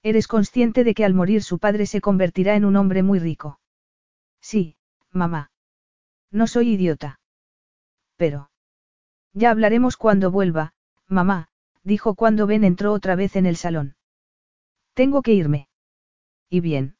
Eres 0.01 0.29
consciente 0.29 0.85
de 0.85 0.93
que 0.93 1.03
al 1.03 1.13
morir 1.13 1.43
su 1.43 1.59
padre 1.59 1.87
se 1.87 1.99
convertirá 1.99 2.55
en 2.55 2.63
un 2.63 2.77
hombre 2.77 3.03
muy 3.03 3.19
rico. 3.19 3.59
Sí, 4.39 4.77
mamá. 5.11 5.50
No 6.31 6.47
soy 6.47 6.69
idiota. 6.69 7.19
Pero. 8.15 8.49
Ya 9.33 9.51
hablaremos 9.51 9.97
cuando 9.97 10.31
vuelva, 10.31 10.73
mamá, 11.07 11.49
dijo 11.83 12.15
cuando 12.15 12.47
Ben 12.47 12.63
entró 12.63 12.93
otra 12.93 13.15
vez 13.15 13.35
en 13.35 13.45
el 13.45 13.57
salón. 13.57 13.95
Tengo 14.93 15.21
que 15.21 15.33
irme. 15.33 15.67
¿Y 16.49 16.59
bien? 16.59 16.95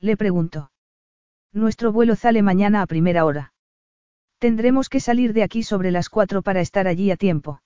Le 0.00 0.16
preguntó. 0.16 0.70
Nuestro 1.52 1.92
vuelo 1.92 2.16
sale 2.16 2.42
mañana 2.42 2.82
a 2.82 2.86
primera 2.86 3.24
hora. 3.24 3.52
Tendremos 4.38 4.88
que 4.88 5.00
salir 5.00 5.34
de 5.34 5.42
aquí 5.42 5.62
sobre 5.62 5.90
las 5.90 6.08
cuatro 6.08 6.42
para 6.42 6.60
estar 6.60 6.88
allí 6.88 7.10
a 7.10 7.16
tiempo. 7.16 7.62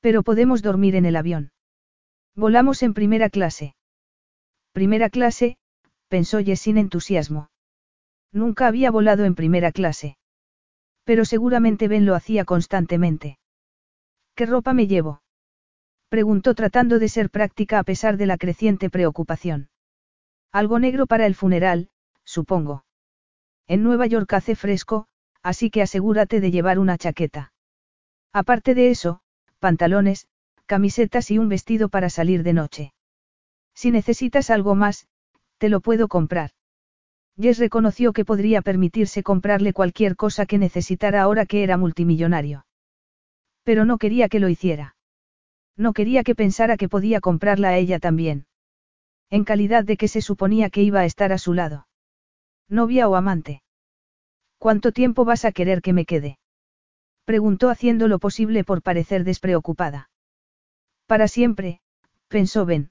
Pero 0.00 0.22
podemos 0.22 0.62
dormir 0.62 0.94
en 0.94 1.06
el 1.06 1.16
avión. 1.16 1.52
Volamos 2.36 2.82
en 2.82 2.94
primera 2.94 3.30
clase. 3.30 3.74
Primera 4.72 5.10
clase, 5.10 5.56
pensó 6.08 6.38
Jess 6.40 6.60
sin 6.60 6.78
entusiasmo. 6.78 7.48
Nunca 8.32 8.66
había 8.66 8.90
volado 8.90 9.24
en 9.24 9.34
primera 9.34 9.72
clase. 9.72 10.16
Pero 11.04 11.24
seguramente 11.24 11.88
Ben 11.88 12.06
lo 12.06 12.14
hacía 12.14 12.44
constantemente. 12.44 13.38
¿Qué 14.34 14.46
ropa 14.46 14.72
me 14.72 14.86
llevo? 14.86 15.22
Preguntó 16.08 16.54
tratando 16.54 16.98
de 16.98 17.08
ser 17.08 17.30
práctica 17.30 17.78
a 17.78 17.84
pesar 17.84 18.16
de 18.16 18.26
la 18.26 18.38
creciente 18.38 18.90
preocupación. 18.90 19.68
Algo 20.52 20.78
negro 20.78 21.06
para 21.06 21.26
el 21.26 21.34
funeral, 21.34 21.90
supongo. 22.24 22.84
En 23.66 23.82
Nueva 23.82 24.06
York 24.06 24.32
hace 24.34 24.54
fresco, 24.54 25.06
así 25.42 25.70
que 25.70 25.82
asegúrate 25.82 26.40
de 26.40 26.50
llevar 26.50 26.78
una 26.78 26.98
chaqueta. 26.98 27.52
Aparte 28.32 28.74
de 28.74 28.90
eso, 28.90 29.20
pantalones, 29.58 30.28
camisetas 30.66 31.30
y 31.30 31.38
un 31.38 31.48
vestido 31.48 31.88
para 31.88 32.10
salir 32.10 32.42
de 32.42 32.52
noche. 32.52 32.94
Si 33.74 33.90
necesitas 33.90 34.50
algo 34.50 34.74
más, 34.74 35.06
te 35.58 35.68
lo 35.68 35.80
puedo 35.80 36.08
comprar. 36.08 36.50
Jess 37.40 37.58
reconoció 37.58 38.12
que 38.12 38.24
podría 38.24 38.62
permitirse 38.62 39.22
comprarle 39.22 39.72
cualquier 39.72 40.16
cosa 40.16 40.46
que 40.46 40.58
necesitara 40.58 41.22
ahora 41.22 41.46
que 41.46 41.62
era 41.62 41.76
multimillonario. 41.76 42.66
Pero 43.62 43.84
no 43.84 43.98
quería 43.98 44.28
que 44.28 44.40
lo 44.40 44.48
hiciera. 44.48 44.96
No 45.76 45.92
quería 45.92 46.24
que 46.24 46.34
pensara 46.34 46.76
que 46.76 46.88
podía 46.88 47.20
comprarla 47.20 47.70
a 47.70 47.78
ella 47.78 47.98
también. 47.98 48.46
En 49.30 49.44
calidad 49.44 49.84
de 49.84 49.96
que 49.96 50.08
se 50.08 50.20
suponía 50.20 50.68
que 50.68 50.82
iba 50.82 51.00
a 51.00 51.04
estar 51.06 51.32
a 51.32 51.38
su 51.38 51.54
lado. 51.54 51.86
Novia 52.68 53.08
o 53.08 53.16
amante. 53.16 53.62
¿Cuánto 54.58 54.92
tiempo 54.92 55.24
vas 55.24 55.44
a 55.44 55.52
querer 55.52 55.80
que 55.80 55.92
me 55.92 56.04
quede? 56.04 56.38
Preguntó 57.24 57.70
haciendo 57.70 58.08
lo 58.08 58.18
posible 58.18 58.64
por 58.64 58.82
parecer 58.82 59.24
despreocupada. 59.24 60.10
Para 61.06 61.28
siempre, 61.28 61.80
pensó 62.28 62.66
Ben. 62.66 62.90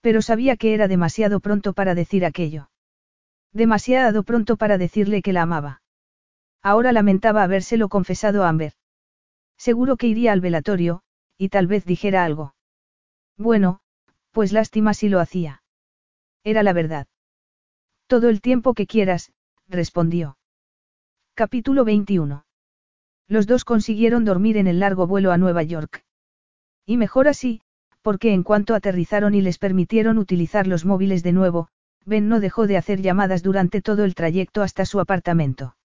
Pero 0.00 0.22
sabía 0.22 0.56
que 0.56 0.74
era 0.74 0.88
demasiado 0.88 1.40
pronto 1.40 1.72
para 1.72 1.94
decir 1.94 2.24
aquello. 2.24 2.68
Demasiado 3.54 4.24
pronto 4.24 4.56
para 4.56 4.78
decirle 4.78 5.22
que 5.22 5.32
la 5.32 5.42
amaba. 5.42 5.80
Ahora 6.60 6.92
lamentaba 6.92 7.44
habérselo 7.44 7.88
confesado 7.88 8.42
a 8.42 8.48
Amber. 8.48 8.72
Seguro 9.56 9.96
que 9.96 10.08
iría 10.08 10.32
al 10.32 10.40
velatorio, 10.40 11.02
y 11.38 11.50
tal 11.50 11.68
vez 11.68 11.84
dijera 11.84 12.24
algo. 12.24 12.54
Bueno, 13.38 13.78
pues 14.32 14.52
lástima 14.52 14.92
si 14.92 15.08
lo 15.08 15.20
hacía. 15.20 15.62
Era 16.42 16.64
la 16.64 16.72
verdad. 16.72 17.06
Todo 18.08 18.28
el 18.28 18.40
tiempo 18.40 18.74
que 18.74 18.88
quieras, 18.88 19.32
respondió. 19.68 20.36
Capítulo 21.34 21.84
21. 21.84 22.44
Los 23.28 23.46
dos 23.46 23.64
consiguieron 23.64 24.24
dormir 24.24 24.56
en 24.56 24.66
el 24.66 24.80
largo 24.80 25.06
vuelo 25.06 25.30
a 25.30 25.38
Nueva 25.38 25.62
York. 25.62 26.04
Y 26.84 26.96
mejor 26.96 27.28
así, 27.28 27.62
porque 28.02 28.34
en 28.34 28.42
cuanto 28.42 28.74
aterrizaron 28.74 29.34
y 29.34 29.40
les 29.40 29.58
permitieron 29.58 30.18
utilizar 30.18 30.66
los 30.66 30.84
móviles 30.84 31.22
de 31.22 31.32
nuevo, 31.32 31.68
Ben 32.06 32.28
no 32.28 32.40
dejó 32.40 32.66
de 32.66 32.76
hacer 32.76 33.00
llamadas 33.00 33.42
durante 33.42 33.80
todo 33.80 34.04
el 34.04 34.14
trayecto 34.14 34.62
hasta 34.62 34.84
su 34.84 35.00
apartamento. 35.00 35.76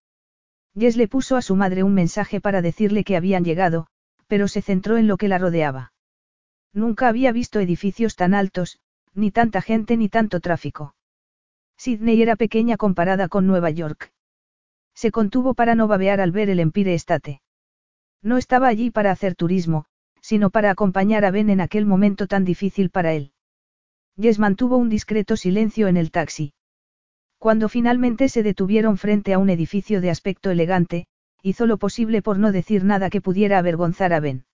Jess 0.78 0.98
le 0.98 1.08
puso 1.08 1.36
a 1.36 1.42
su 1.42 1.56
madre 1.56 1.84
un 1.84 1.94
mensaje 1.94 2.42
para 2.42 2.62
decirle 2.62 3.04
que 3.04 3.16
habían 3.16 3.44
llegado, 3.44 3.88
pero 4.28 4.48
se 4.48 4.62
centró 4.62 4.98
en 4.98 5.08
lo 5.08 5.18
que 5.18 5.28
la 5.28 5.38
rodeaba. 5.38 5.94
Nunca 6.74 7.08
había 7.08 7.32
visto 7.32 7.60
edificios 7.60 8.16
tan 8.16 8.34
altos, 8.34 8.80
ni 9.14 9.32
tanta 9.32 9.62
gente 9.62 9.98
ni 9.98 10.10
tanto 10.10 10.40
tráfico. 10.40 10.96
Sydney 11.78 12.22
era 12.22 12.36
pequeña 12.36 12.78
comparada 12.78 13.28
con 13.28 13.48
Nueva 13.48 13.70
York. 13.70 14.12
Se 14.94 15.12
contuvo 15.12 15.54
para 15.54 15.76
no 15.76 15.88
babear 15.88 16.22
al 16.22 16.32
ver 16.32 16.50
el 16.50 16.60
Empire 16.60 16.94
State. 16.96 17.42
No 18.22 18.38
estaba 18.38 18.68
allí 18.68 18.92
para 18.92 19.12
hacer 19.12 19.34
turismo, 19.36 19.86
sino 20.22 20.50
para 20.50 20.72
acompañar 20.72 21.24
a 21.24 21.32
Ben 21.32 21.50
en 21.50 21.62
aquel 21.62 21.86
momento 21.86 22.28
tan 22.28 22.44
difícil 22.44 22.90
para 22.90 23.14
él. 23.14 23.32
Jess 24.18 24.40
mantuvo 24.40 24.78
un 24.78 24.90
discreto 24.90 25.36
silencio 25.38 25.88
en 25.88 25.98
el 25.98 26.12
taxi. 26.12 26.54
Cuando 27.38 27.70
finalmente 27.70 28.30
se 28.30 28.44
detuvieron 28.44 28.98
frente 28.98 29.34
a 29.34 29.40
un 29.40 29.50
edificio 29.50 30.02
de 30.02 30.10
aspecto 30.10 30.52
elegante, 30.52 31.08
hizo 31.42 31.66
lo 31.66 31.78
posible 31.78 32.22
por 32.22 32.38
no 32.38 32.52
decir 32.52 32.84
nada 32.84 33.10
que 33.10 33.22
pudiera 33.22 33.58
avergonzar 33.58 34.12
a 34.14 34.20
Ben. 34.20 34.46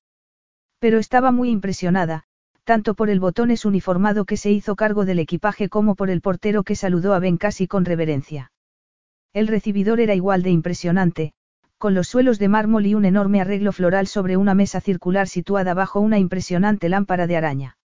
Pero 0.80 1.00
estaba 1.00 1.32
muy 1.32 1.50
impresionada, 1.50 2.26
tanto 2.64 2.94
por 2.94 3.10
el 3.10 3.20
botones 3.20 3.66
uniformado 3.66 4.26
que 4.26 4.38
se 4.38 4.52
hizo 4.52 4.76
cargo 4.76 5.06
del 5.06 5.20
equipaje 5.20 5.70
como 5.70 5.96
por 5.96 6.10
el 6.10 6.22
portero 6.22 6.64
que 6.64 6.76
saludó 6.76 7.14
a 7.14 7.20
Ben 7.20 7.38
casi 7.38 7.68
con 7.68 7.86
reverencia. 7.86 8.52
El 9.34 9.48
recibidor 9.48 10.00
era 10.00 10.16
igual 10.16 10.44
de 10.44 10.52
impresionante, 10.52 11.34
con 11.78 11.94
los 11.94 12.08
suelos 12.08 12.40
de 12.40 12.48
mármol 12.48 12.86
y 12.86 12.96
un 12.96 13.06
enorme 13.06 13.42
arreglo 13.42 13.72
floral 13.72 14.08
sobre 14.08 14.38
una 14.38 14.54
mesa 14.54 14.80
circular 14.80 15.28
situada 15.28 15.74
bajo 15.74 16.00
una 16.00 16.20
impresionante 16.20 16.88
lámpara 16.90 17.28
de 17.28 17.38
araña. 17.38 17.78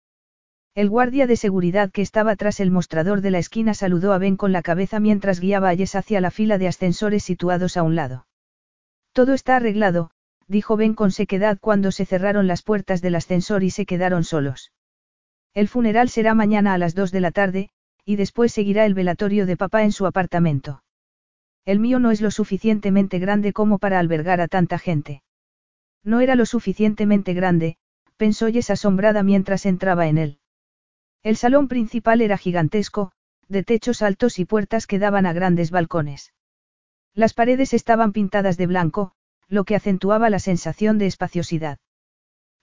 El 0.73 0.89
guardia 0.89 1.27
de 1.27 1.35
seguridad 1.35 1.91
que 1.91 2.01
estaba 2.01 2.37
tras 2.37 2.61
el 2.61 2.71
mostrador 2.71 3.19
de 3.19 3.29
la 3.29 3.39
esquina 3.39 3.73
saludó 3.73 4.13
a 4.13 4.17
Ben 4.17 4.37
con 4.37 4.53
la 4.53 4.61
cabeza 4.61 5.01
mientras 5.01 5.41
guiaba 5.41 5.69
a 5.69 5.75
Jess 5.75 5.95
hacia 5.95 6.21
la 6.21 6.31
fila 6.31 6.57
de 6.57 6.69
ascensores 6.69 7.23
situados 7.23 7.75
a 7.75 7.83
un 7.83 7.95
lado. 7.95 8.25
Todo 9.11 9.33
está 9.33 9.57
arreglado, 9.57 10.11
dijo 10.47 10.77
Ben 10.77 10.93
con 10.93 11.11
sequedad 11.11 11.57
cuando 11.59 11.91
se 11.91 12.05
cerraron 12.05 12.47
las 12.47 12.63
puertas 12.63 13.01
del 13.01 13.15
ascensor 13.15 13.63
y 13.63 13.69
se 13.69 13.85
quedaron 13.85 14.23
solos. 14.23 14.71
El 15.53 15.67
funeral 15.67 16.07
será 16.07 16.33
mañana 16.35 16.73
a 16.73 16.77
las 16.77 16.95
dos 16.95 17.11
de 17.11 17.19
la 17.19 17.31
tarde, 17.31 17.69
y 18.05 18.15
después 18.15 18.53
seguirá 18.53 18.85
el 18.85 18.93
velatorio 18.93 19.45
de 19.45 19.57
papá 19.57 19.83
en 19.83 19.91
su 19.91 20.05
apartamento. 20.05 20.83
El 21.65 21.79
mío 21.79 21.99
no 21.99 22.11
es 22.11 22.21
lo 22.21 22.31
suficientemente 22.31 23.19
grande 23.19 23.51
como 23.51 23.77
para 23.77 23.99
albergar 23.99 24.39
a 24.39 24.47
tanta 24.47 24.79
gente. 24.79 25.21
No 26.01 26.21
era 26.21 26.35
lo 26.35 26.45
suficientemente 26.45 27.33
grande, 27.33 27.75
pensó 28.15 28.47
Jess 28.47 28.69
asombrada 28.69 29.21
mientras 29.21 29.65
entraba 29.65 30.07
en 30.07 30.17
él. 30.17 30.40
El 31.23 31.37
salón 31.37 31.67
principal 31.67 32.21
era 32.21 32.37
gigantesco, 32.37 33.11
de 33.47 33.63
techos 33.63 34.01
altos 34.01 34.39
y 34.39 34.45
puertas 34.45 34.87
que 34.87 34.97
daban 34.97 35.25
a 35.25 35.33
grandes 35.33 35.69
balcones. 35.69 36.33
Las 37.13 37.33
paredes 37.33 37.73
estaban 37.73 38.11
pintadas 38.11 38.57
de 38.57 38.65
blanco, 38.65 39.11
lo 39.47 39.63
que 39.63 39.75
acentuaba 39.75 40.29
la 40.29 40.39
sensación 40.39 40.97
de 40.97 41.05
espaciosidad. 41.05 41.77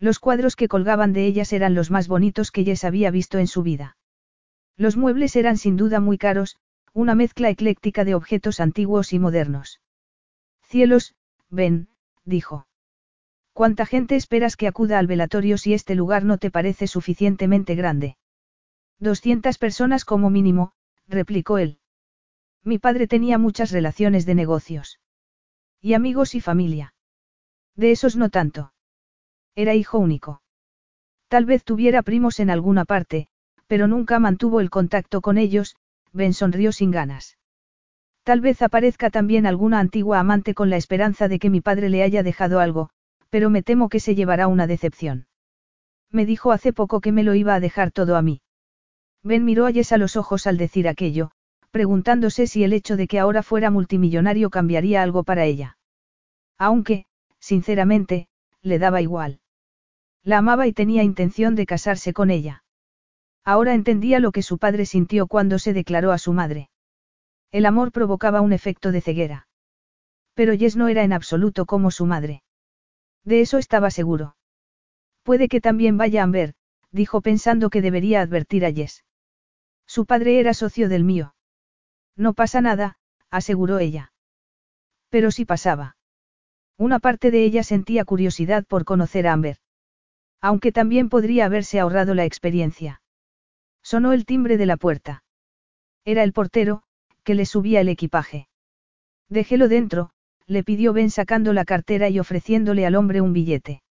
Los 0.00 0.18
cuadros 0.18 0.56
que 0.56 0.68
colgaban 0.68 1.12
de 1.12 1.26
ellas 1.26 1.52
eran 1.52 1.74
los 1.74 1.90
más 1.90 2.08
bonitos 2.08 2.50
que 2.50 2.64
Jess 2.64 2.84
había 2.84 3.10
visto 3.10 3.38
en 3.38 3.46
su 3.46 3.62
vida. 3.62 3.96
Los 4.76 4.96
muebles 4.96 5.36
eran 5.36 5.56
sin 5.56 5.76
duda 5.76 6.00
muy 6.00 6.18
caros, 6.18 6.56
una 6.92 7.14
mezcla 7.14 7.50
ecléctica 7.50 8.04
de 8.04 8.14
objetos 8.14 8.58
antiguos 8.58 9.12
y 9.12 9.18
modernos. 9.18 9.80
Cielos, 10.62 11.14
ven, 11.50 11.88
dijo. 12.24 12.66
¿Cuánta 13.52 13.86
gente 13.86 14.16
esperas 14.16 14.56
que 14.56 14.66
acuda 14.66 14.98
al 14.98 15.06
velatorio 15.06 15.58
si 15.58 15.74
este 15.74 15.94
lugar 15.94 16.24
no 16.24 16.38
te 16.38 16.50
parece 16.50 16.86
suficientemente 16.86 17.74
grande? 17.74 18.16
Doscientas 19.00 19.58
personas 19.58 20.04
como 20.04 20.28
mínimo, 20.28 20.72
replicó 21.06 21.58
él. 21.58 21.78
Mi 22.64 22.78
padre 22.78 23.06
tenía 23.06 23.38
muchas 23.38 23.70
relaciones 23.70 24.26
de 24.26 24.34
negocios. 24.34 25.00
Y 25.80 25.94
amigos 25.94 26.34
y 26.34 26.40
familia. 26.40 26.94
De 27.76 27.92
esos 27.92 28.16
no 28.16 28.28
tanto. 28.28 28.72
Era 29.54 29.74
hijo 29.74 29.98
único. 29.98 30.42
Tal 31.28 31.44
vez 31.44 31.62
tuviera 31.62 32.02
primos 32.02 32.40
en 32.40 32.50
alguna 32.50 32.84
parte, 32.84 33.28
pero 33.68 33.86
nunca 33.86 34.18
mantuvo 34.18 34.60
el 34.60 34.70
contacto 34.70 35.20
con 35.20 35.38
ellos, 35.38 35.76
Ben 36.12 36.34
sonrió 36.34 36.72
sin 36.72 36.90
ganas. 36.90 37.38
Tal 38.24 38.40
vez 38.40 38.62
aparezca 38.62 39.10
también 39.10 39.46
alguna 39.46 39.78
antigua 39.78 40.18
amante 40.18 40.54
con 40.54 40.70
la 40.70 40.76
esperanza 40.76 41.28
de 41.28 41.38
que 41.38 41.50
mi 41.50 41.60
padre 41.60 41.88
le 41.88 42.02
haya 42.02 42.22
dejado 42.22 42.60
algo, 42.60 42.90
pero 43.30 43.50
me 43.50 43.62
temo 43.62 43.88
que 43.88 44.00
se 44.00 44.14
llevará 44.14 44.48
una 44.48 44.66
decepción. 44.66 45.28
Me 46.10 46.26
dijo 46.26 46.50
hace 46.52 46.72
poco 46.72 47.00
que 47.00 47.12
me 47.12 47.22
lo 47.22 47.34
iba 47.34 47.54
a 47.54 47.60
dejar 47.60 47.90
todo 47.90 48.16
a 48.16 48.22
mí. 48.22 48.40
Ben 49.22 49.44
miró 49.44 49.66
a 49.66 49.72
Jess 49.72 49.92
a 49.92 49.98
los 49.98 50.16
ojos 50.16 50.46
al 50.46 50.56
decir 50.56 50.88
aquello, 50.88 51.30
preguntándose 51.70 52.46
si 52.46 52.64
el 52.64 52.72
hecho 52.72 52.96
de 52.96 53.06
que 53.06 53.18
ahora 53.18 53.42
fuera 53.42 53.70
multimillonario 53.70 54.50
cambiaría 54.50 55.02
algo 55.02 55.24
para 55.24 55.44
ella. 55.44 55.76
Aunque, 56.56 57.04
sinceramente, 57.38 58.28
le 58.62 58.78
daba 58.78 59.00
igual. 59.00 59.40
La 60.24 60.38
amaba 60.38 60.66
y 60.66 60.72
tenía 60.72 61.02
intención 61.02 61.54
de 61.54 61.66
casarse 61.66 62.12
con 62.12 62.30
ella. 62.30 62.64
Ahora 63.44 63.74
entendía 63.74 64.20
lo 64.20 64.32
que 64.32 64.42
su 64.42 64.58
padre 64.58 64.86
sintió 64.86 65.26
cuando 65.26 65.58
se 65.58 65.72
declaró 65.72 66.12
a 66.12 66.18
su 66.18 66.32
madre. 66.32 66.70
El 67.50 67.66
amor 67.66 67.92
provocaba 67.92 68.40
un 68.40 68.52
efecto 68.52 68.92
de 68.92 69.00
ceguera. 69.00 69.48
Pero 70.34 70.56
Jess 70.56 70.76
no 70.76 70.88
era 70.88 71.02
en 71.02 71.12
absoluto 71.12 71.64
como 71.64 71.90
su 71.90 72.04
madre. 72.06 72.42
De 73.24 73.40
eso 73.40 73.58
estaba 73.58 73.90
seguro. 73.90 74.36
Puede 75.22 75.48
que 75.48 75.60
también 75.60 75.96
vaya 75.96 76.22
a 76.22 76.26
ver, 76.26 76.54
dijo 76.92 77.20
pensando 77.20 77.70
que 77.70 77.82
debería 77.82 78.20
advertir 78.20 78.64
a 78.64 78.72
Jess. 78.72 79.04
Su 79.88 80.04
padre 80.04 80.38
era 80.38 80.52
socio 80.52 80.90
del 80.90 81.02
mío. 81.02 81.34
No 82.14 82.34
pasa 82.34 82.60
nada, 82.60 82.98
aseguró 83.30 83.78
ella. 83.78 84.12
Pero 85.08 85.30
sí 85.30 85.46
pasaba. 85.46 85.96
Una 86.76 86.98
parte 86.98 87.30
de 87.30 87.42
ella 87.42 87.62
sentía 87.64 88.04
curiosidad 88.04 88.66
por 88.66 88.84
conocer 88.84 89.26
a 89.26 89.32
Amber. 89.32 89.56
Aunque 90.42 90.72
también 90.72 91.08
podría 91.08 91.46
haberse 91.46 91.80
ahorrado 91.80 92.14
la 92.14 92.26
experiencia. 92.26 93.00
Sonó 93.82 94.12
el 94.12 94.26
timbre 94.26 94.58
de 94.58 94.66
la 94.66 94.76
puerta. 94.76 95.24
Era 96.04 96.22
el 96.22 96.34
portero, 96.34 96.82
que 97.24 97.34
le 97.34 97.46
subía 97.46 97.80
el 97.80 97.88
equipaje. 97.88 98.46
Déjelo 99.30 99.68
dentro, 99.68 100.10
le 100.46 100.64
pidió 100.64 100.92
Ben 100.92 101.10
sacando 101.10 101.54
la 101.54 101.64
cartera 101.64 102.10
y 102.10 102.20
ofreciéndole 102.20 102.84
al 102.84 102.94
hombre 102.94 103.22
un 103.22 103.32
billete. 103.32 103.82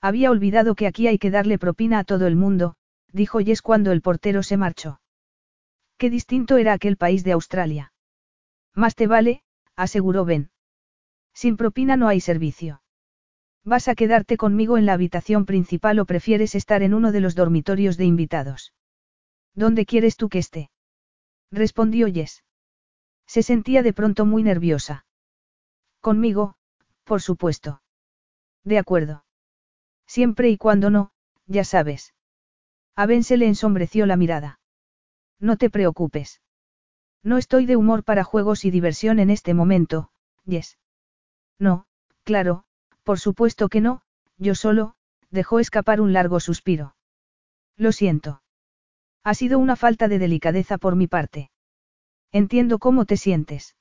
Había 0.00 0.30
olvidado 0.30 0.76
que 0.76 0.86
aquí 0.86 1.08
hay 1.08 1.18
que 1.18 1.32
darle 1.32 1.58
propina 1.58 1.98
a 1.98 2.04
todo 2.04 2.28
el 2.28 2.36
mundo, 2.36 2.76
dijo 3.12 3.40
Jess 3.40 3.60
cuando 3.60 3.90
el 3.90 4.02
portero 4.02 4.44
se 4.44 4.56
marchó. 4.56 5.00
Qué 5.98 6.10
distinto 6.10 6.56
era 6.58 6.72
aquel 6.72 6.96
país 6.96 7.24
de 7.24 7.32
Australia. 7.32 7.92
Más 8.74 8.94
te 8.94 9.06
vale, 9.06 9.42
aseguró 9.76 10.24
Ben. 10.24 10.50
Sin 11.32 11.56
propina 11.56 11.96
no 11.96 12.08
hay 12.08 12.20
servicio. 12.20 12.82
¿Vas 13.64 13.88
a 13.88 13.94
quedarte 13.94 14.36
conmigo 14.36 14.78
en 14.78 14.86
la 14.86 14.92
habitación 14.92 15.44
principal 15.44 15.98
o 15.98 16.04
prefieres 16.04 16.54
estar 16.54 16.82
en 16.82 16.94
uno 16.94 17.12
de 17.12 17.20
los 17.20 17.34
dormitorios 17.34 17.96
de 17.96 18.04
invitados? 18.04 18.74
¿Dónde 19.54 19.86
quieres 19.86 20.16
tú 20.16 20.28
que 20.28 20.38
esté? 20.38 20.70
Respondió 21.50 22.06
Jess. 22.12 22.44
Se 23.26 23.42
sentía 23.42 23.82
de 23.82 23.92
pronto 23.92 24.24
muy 24.24 24.42
nerviosa. 24.42 25.06
Conmigo, 26.00 26.56
por 27.04 27.22
supuesto. 27.22 27.82
De 28.64 28.78
acuerdo. 28.78 29.24
Siempre 30.06 30.50
y 30.50 30.58
cuando 30.58 30.90
no, 30.90 31.10
ya 31.46 31.64
sabes. 31.64 32.14
A 32.94 33.06
Ben 33.06 33.24
se 33.24 33.36
le 33.36 33.46
ensombreció 33.46 34.06
la 34.06 34.16
mirada. 34.16 34.60
No 35.40 35.56
te 35.56 35.70
preocupes. 35.70 36.40
No 37.22 37.38
estoy 37.38 37.66
de 37.66 37.76
humor 37.76 38.04
para 38.04 38.24
juegos 38.24 38.64
y 38.64 38.70
diversión 38.70 39.18
en 39.18 39.30
este 39.30 39.54
momento, 39.54 40.10
Yes. 40.46 40.78
No, 41.58 41.86
claro, 42.22 42.64
por 43.02 43.18
supuesto 43.18 43.68
que 43.68 43.80
no, 43.80 44.02
yo 44.38 44.54
solo, 44.54 44.94
dejó 45.30 45.58
escapar 45.58 46.00
un 46.00 46.12
largo 46.12 46.38
suspiro. 46.38 46.94
Lo 47.76 47.92
siento. 47.92 48.42
Ha 49.24 49.34
sido 49.34 49.58
una 49.58 49.74
falta 49.74 50.06
de 50.06 50.18
delicadeza 50.18 50.78
por 50.78 50.94
mi 50.94 51.08
parte. 51.08 51.50
Entiendo 52.30 52.78
cómo 52.78 53.06
te 53.06 53.16
sientes. 53.16 53.74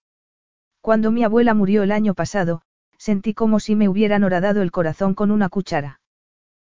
Cuando 0.81 1.11
mi 1.11 1.23
abuela 1.23 1.53
murió 1.53 1.83
el 1.83 1.91
año 1.91 2.15
pasado, 2.15 2.63
sentí 2.97 3.33
como 3.33 3.59
si 3.59 3.75
me 3.75 3.89
hubieran 3.89 4.23
horadado 4.23 4.61
el 4.61 4.71
corazón 4.71 5.13
con 5.13 5.29
una 5.29 5.49
cuchara. 5.49 5.99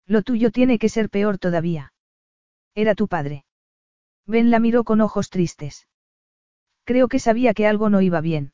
Lo 0.07 0.23
tuyo 0.23 0.51
tiene 0.51 0.79
que 0.79 0.89
ser 0.89 1.11
peor 1.11 1.39
todavía. 1.39 1.93
Era 2.75 2.95
tu 2.95 3.09
padre. 3.09 3.45
Ben 4.27 4.51
la 4.51 4.61
miró 4.61 4.85
con 4.85 5.01
ojos 5.01 5.31
tristes. 5.31 5.89
Creo 6.85 7.09
que 7.09 7.19
sabía 7.19 7.55
que 7.55 7.67
algo 7.67 7.91
no 7.91 8.01
iba 8.01 8.21
bien. 8.21 8.53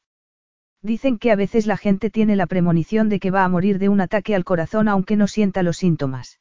Dicen 0.82 1.18
que 1.18 1.32
a 1.32 1.36
veces 1.36 1.66
la 1.66 1.76
gente 1.76 2.10
tiene 2.10 2.36
la 2.36 2.46
premonición 2.46 3.08
de 3.08 3.18
que 3.18 3.30
va 3.30 3.44
a 3.44 3.48
morir 3.48 3.78
de 3.78 3.88
un 3.88 4.00
ataque 4.00 4.34
al 4.34 4.44
corazón 4.44 4.88
aunque 4.88 5.16
no 5.16 5.26
sienta 5.26 5.62
los 5.62 5.78
síntomas. 5.78 6.40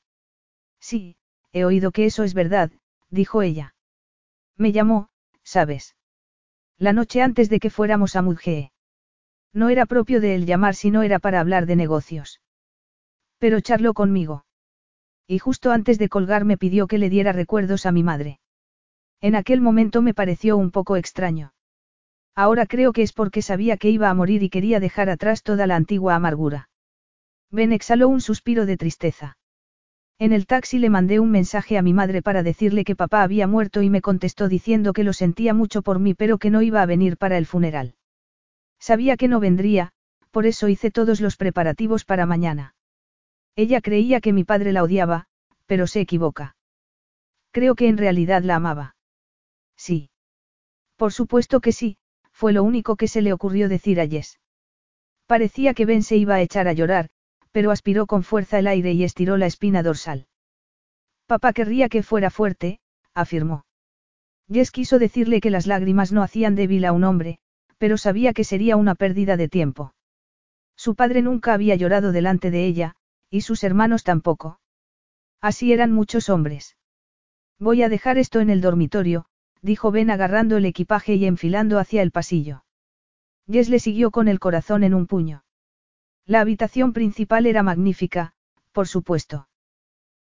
Sí, 0.80 1.16
he 1.52 1.66
oído 1.66 1.92
que 1.92 2.06
eso 2.06 2.24
es 2.24 2.34
verdad, 2.34 2.72
dijo 3.10 3.42
ella. 3.42 3.76
Me 4.58 4.72
llamó, 4.72 5.10
¿sabes? 5.44 5.96
La 6.78 6.94
noche 6.94 7.22
antes 7.22 7.50
de 7.50 7.60
que 7.60 7.70
fuéramos 7.70 8.16
a 8.16 8.22
Mudgee. 8.22 8.72
No 9.54 9.70
era 9.70 9.86
propio 9.86 10.20
de 10.20 10.36
él 10.36 10.46
llamar 10.46 10.76
si 10.76 10.92
no 10.92 11.02
era 11.02 11.20
para 11.20 11.40
hablar 11.40 11.66
de 11.66 11.78
negocios. 11.78 12.42
Pero 13.38 13.62
charló 13.62 13.94
conmigo. 13.94 14.46
Y 15.28 15.40
justo 15.40 15.72
antes 15.72 15.98
de 15.98 16.10
colgar 16.10 16.46
me 16.46 16.58
pidió 16.58 16.88
que 16.88 16.98
le 16.98 17.10
diera 17.10 17.32
recuerdos 17.32 17.86
a 17.86 17.92
mi 17.92 18.04
madre. 18.04 18.40
En 19.26 19.34
aquel 19.34 19.60
momento 19.60 20.04
me 20.04 20.14
pareció 20.14 20.56
un 20.56 20.70
poco 20.70 20.98
extraño. 20.98 21.52
Ahora 22.36 22.68
creo 22.68 22.94
que 22.94 23.02
es 23.02 23.12
porque 23.12 23.42
sabía 23.42 23.76
que 23.76 23.90
iba 23.90 24.12
a 24.12 24.14
morir 24.14 24.44
y 24.44 24.52
quería 24.52 24.80
dejar 24.80 25.10
atrás 25.10 25.42
toda 25.42 25.66
la 25.66 25.76
antigua 25.76 26.14
amargura. 26.14 26.70
Ben 27.50 27.74
exhaló 27.74 28.08
un 28.08 28.22
suspiro 28.22 28.68
de 28.68 28.78
tristeza. 28.78 29.40
En 30.20 30.32
el 30.32 30.46
taxi 30.46 30.78
le 30.78 30.92
mandé 30.92 31.20
un 31.20 31.32
mensaje 31.32 31.80
a 31.80 31.82
mi 31.82 31.92
madre 31.92 32.22
para 32.22 32.44
decirle 32.44 32.84
que 32.84 32.96
papá 32.96 33.24
había 33.24 33.48
muerto 33.48 33.82
y 33.82 33.90
me 33.90 34.00
contestó 34.00 34.48
diciendo 34.48 34.94
que 34.94 35.04
lo 35.04 35.12
sentía 35.12 35.56
mucho 35.56 35.82
por 35.82 35.98
mí 35.98 36.14
pero 36.14 36.38
que 36.38 36.52
no 36.52 36.62
iba 36.62 36.84
a 36.84 36.86
venir 36.86 37.18
para 37.18 37.40
el 37.40 37.48
funeral. 37.48 37.96
Sabía 38.80 39.18
que 39.18 39.28
no 39.28 39.40
vendría, 39.40 39.92
por 40.30 40.46
eso 40.46 40.68
hice 40.68 40.92
todos 40.92 41.20
los 41.20 41.36
preparativos 41.36 42.06
para 42.06 42.28
mañana. 42.28 42.76
Ella 43.56 43.82
creía 43.82 44.22
que 44.22 44.34
mi 44.34 44.44
padre 44.44 44.72
la 44.72 44.84
odiaba, 44.84 45.26
pero 45.66 45.88
se 45.88 46.00
equivoca. 46.00 46.56
Creo 47.50 47.74
que 47.74 47.88
en 47.88 47.98
realidad 47.98 48.44
la 48.44 48.58
amaba. 48.58 48.95
Sí. 49.78 50.10
Por 50.96 51.12
supuesto 51.12 51.60
que 51.60 51.72
sí, 51.72 51.98
fue 52.32 52.54
lo 52.54 52.64
único 52.64 52.96
que 52.96 53.08
se 53.08 53.22
le 53.22 53.34
ocurrió 53.34 53.70
decir 53.70 54.00
a 54.00 54.08
Jess. 54.08 54.40
Parecía 55.26 55.74
que 55.74 55.86
Ben 55.86 56.04
se 56.04 56.18
iba 56.18 56.36
a 56.36 56.42
echar 56.42 56.68
a 56.68 56.74
llorar, 56.74 57.10
pero 57.52 57.72
aspiró 57.72 58.06
con 58.06 58.24
fuerza 58.24 58.60
el 58.60 58.68
aire 58.68 58.92
y 58.92 59.04
estiró 59.04 59.38
la 59.38 59.46
espina 59.46 59.84
dorsal. 59.84 60.28
Papá 61.26 61.54
querría 61.54 61.90
que 61.90 62.04
fuera 62.04 62.30
fuerte, 62.30 62.80
afirmó. 63.14 63.66
Jess 64.52 64.72
quiso 64.72 65.00
decirle 65.00 65.42
que 65.42 65.50
las 65.50 65.66
lágrimas 65.66 66.12
no 66.12 66.22
hacían 66.22 66.56
débil 66.56 66.86
a 66.86 66.92
un 66.92 67.04
hombre, 67.04 67.40
pero 67.78 67.98
sabía 67.98 68.34
que 68.34 68.44
sería 68.44 68.76
una 68.76 68.96
pérdida 68.96 69.38
de 69.38 69.48
tiempo. 69.48 69.94
Su 70.76 70.96
padre 70.96 71.22
nunca 71.22 71.54
había 71.54 71.76
llorado 71.76 72.12
delante 72.12 72.52
de 72.52 72.66
ella, 72.66 72.96
y 73.30 73.42
sus 73.42 73.64
hermanos 73.64 74.04
tampoco. 74.04 74.60
Así 75.42 75.74
eran 75.74 75.92
muchos 75.92 76.30
hombres. 76.30 76.78
Voy 77.60 77.82
a 77.82 77.90
dejar 77.90 78.18
esto 78.18 78.40
en 78.40 78.50
el 78.50 78.62
dormitorio, 78.62 79.26
dijo 79.66 79.90
Ben 79.90 80.12
agarrando 80.12 80.58
el 80.58 80.66
equipaje 80.66 81.16
y 81.16 81.26
enfilando 81.26 81.80
hacia 81.80 82.04
el 82.04 82.12
pasillo. 82.12 82.64
Jess 83.50 83.68
le 83.68 83.80
siguió 83.80 84.12
con 84.12 84.28
el 84.28 84.40
corazón 84.40 84.84
en 84.84 84.94
un 84.94 85.08
puño. 85.08 85.44
La 86.28 86.40
habitación 86.42 86.94
principal 86.94 87.48
era 87.48 87.64
magnífica, 87.64 88.34
por 88.72 88.88
supuesto. 88.88 89.48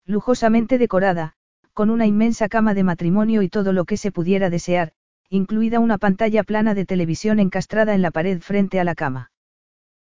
Lujosamente 0.05 0.77
decorada, 0.77 1.35
con 1.73 1.89
una 1.89 2.07
inmensa 2.07 2.49
cama 2.49 2.75
de 2.75 2.85
matrimonio 2.85 3.41
y 3.41 3.49
todo 3.49 3.73
lo 3.73 3.87
que 3.87 3.97
se 3.97 4.13
pudiera 4.13 4.51
desear, 4.51 4.93
incluida 5.31 5.81
una 5.81 5.97
pantalla 5.97 6.43
plana 6.43 6.75
de 6.75 6.85
televisión 6.85 7.41
encastrada 7.41 7.95
en 7.95 8.03
la 8.03 8.11
pared 8.11 8.41
frente 8.41 8.79
a 8.79 8.85
la 8.85 8.95
cama. 8.95 9.33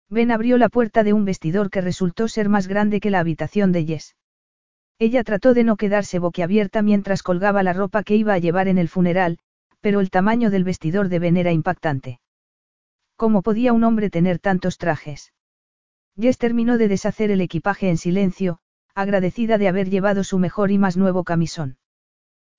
Ben 0.09 0.31
abrió 0.31 0.57
la 0.57 0.69
puerta 0.69 1.03
de 1.03 1.13
un 1.13 1.25
vestidor 1.25 1.69
que 1.69 1.81
resultó 1.81 2.27
ser 2.27 2.49
más 2.49 2.67
grande 2.67 2.99
que 2.99 3.11
la 3.11 3.19
habitación 3.19 3.71
de 3.71 3.85
Jess. 3.85 4.15
Ella 4.99 5.23
trató 5.23 5.53
de 5.53 5.63
no 5.63 5.77
quedarse 5.77 6.17
boquiabierta 6.17 6.81
mientras 6.81 7.21
colgaba 7.21 7.61
la 7.61 7.73
ropa 7.73 8.03
que 8.03 8.15
iba 8.15 8.33
a 8.33 8.39
llevar 8.39 8.67
en 8.67 8.79
el 8.79 8.89
funeral, 8.89 9.37
pero 9.79 9.99
el 9.99 10.09
tamaño 10.09 10.49
del 10.49 10.63
vestidor 10.63 11.07
de 11.09 11.19
Ben 11.19 11.37
era 11.37 11.51
impactante. 11.51 12.19
¿Cómo 13.15 13.43
podía 13.43 13.73
un 13.73 13.83
hombre 13.83 14.09
tener 14.09 14.39
tantos 14.39 14.77
trajes? 14.77 15.33
Jess 16.19 16.39
terminó 16.39 16.79
de 16.79 16.87
deshacer 16.87 17.29
el 17.29 17.41
equipaje 17.41 17.89
en 17.89 17.97
silencio, 17.97 18.59
agradecida 18.95 19.59
de 19.59 19.67
haber 19.67 19.89
llevado 19.89 20.23
su 20.23 20.39
mejor 20.39 20.71
y 20.71 20.79
más 20.79 20.97
nuevo 20.97 21.23
camisón. 21.23 21.77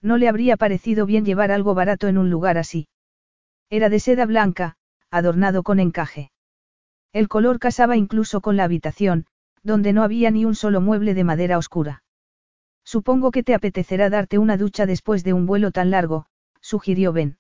No 0.00 0.16
le 0.16 0.28
habría 0.28 0.56
parecido 0.56 1.06
bien 1.06 1.24
llevar 1.24 1.50
algo 1.50 1.74
barato 1.74 2.06
en 2.06 2.18
un 2.18 2.30
lugar 2.30 2.56
así. 2.56 2.86
Era 3.68 3.88
de 3.88 3.98
seda 3.98 4.26
blanca, 4.26 4.76
adornado 5.10 5.64
con 5.64 5.80
encaje. 5.80 6.30
El 7.12 7.26
color 7.26 7.58
casaba 7.58 7.96
incluso 7.96 8.40
con 8.40 8.56
la 8.56 8.64
habitación, 8.64 9.26
donde 9.64 9.92
no 9.92 10.04
había 10.04 10.30
ni 10.30 10.44
un 10.44 10.54
solo 10.54 10.80
mueble 10.80 11.14
de 11.14 11.24
madera 11.24 11.58
oscura. 11.58 12.04
Supongo 12.94 13.32
que 13.32 13.42
te 13.42 13.52
apetecerá 13.52 14.08
darte 14.08 14.38
una 14.38 14.56
ducha 14.56 14.86
después 14.86 15.22
de 15.22 15.34
un 15.34 15.44
vuelo 15.44 15.72
tan 15.72 15.90
largo, 15.90 16.24
sugirió 16.62 17.12
Ben. 17.12 17.36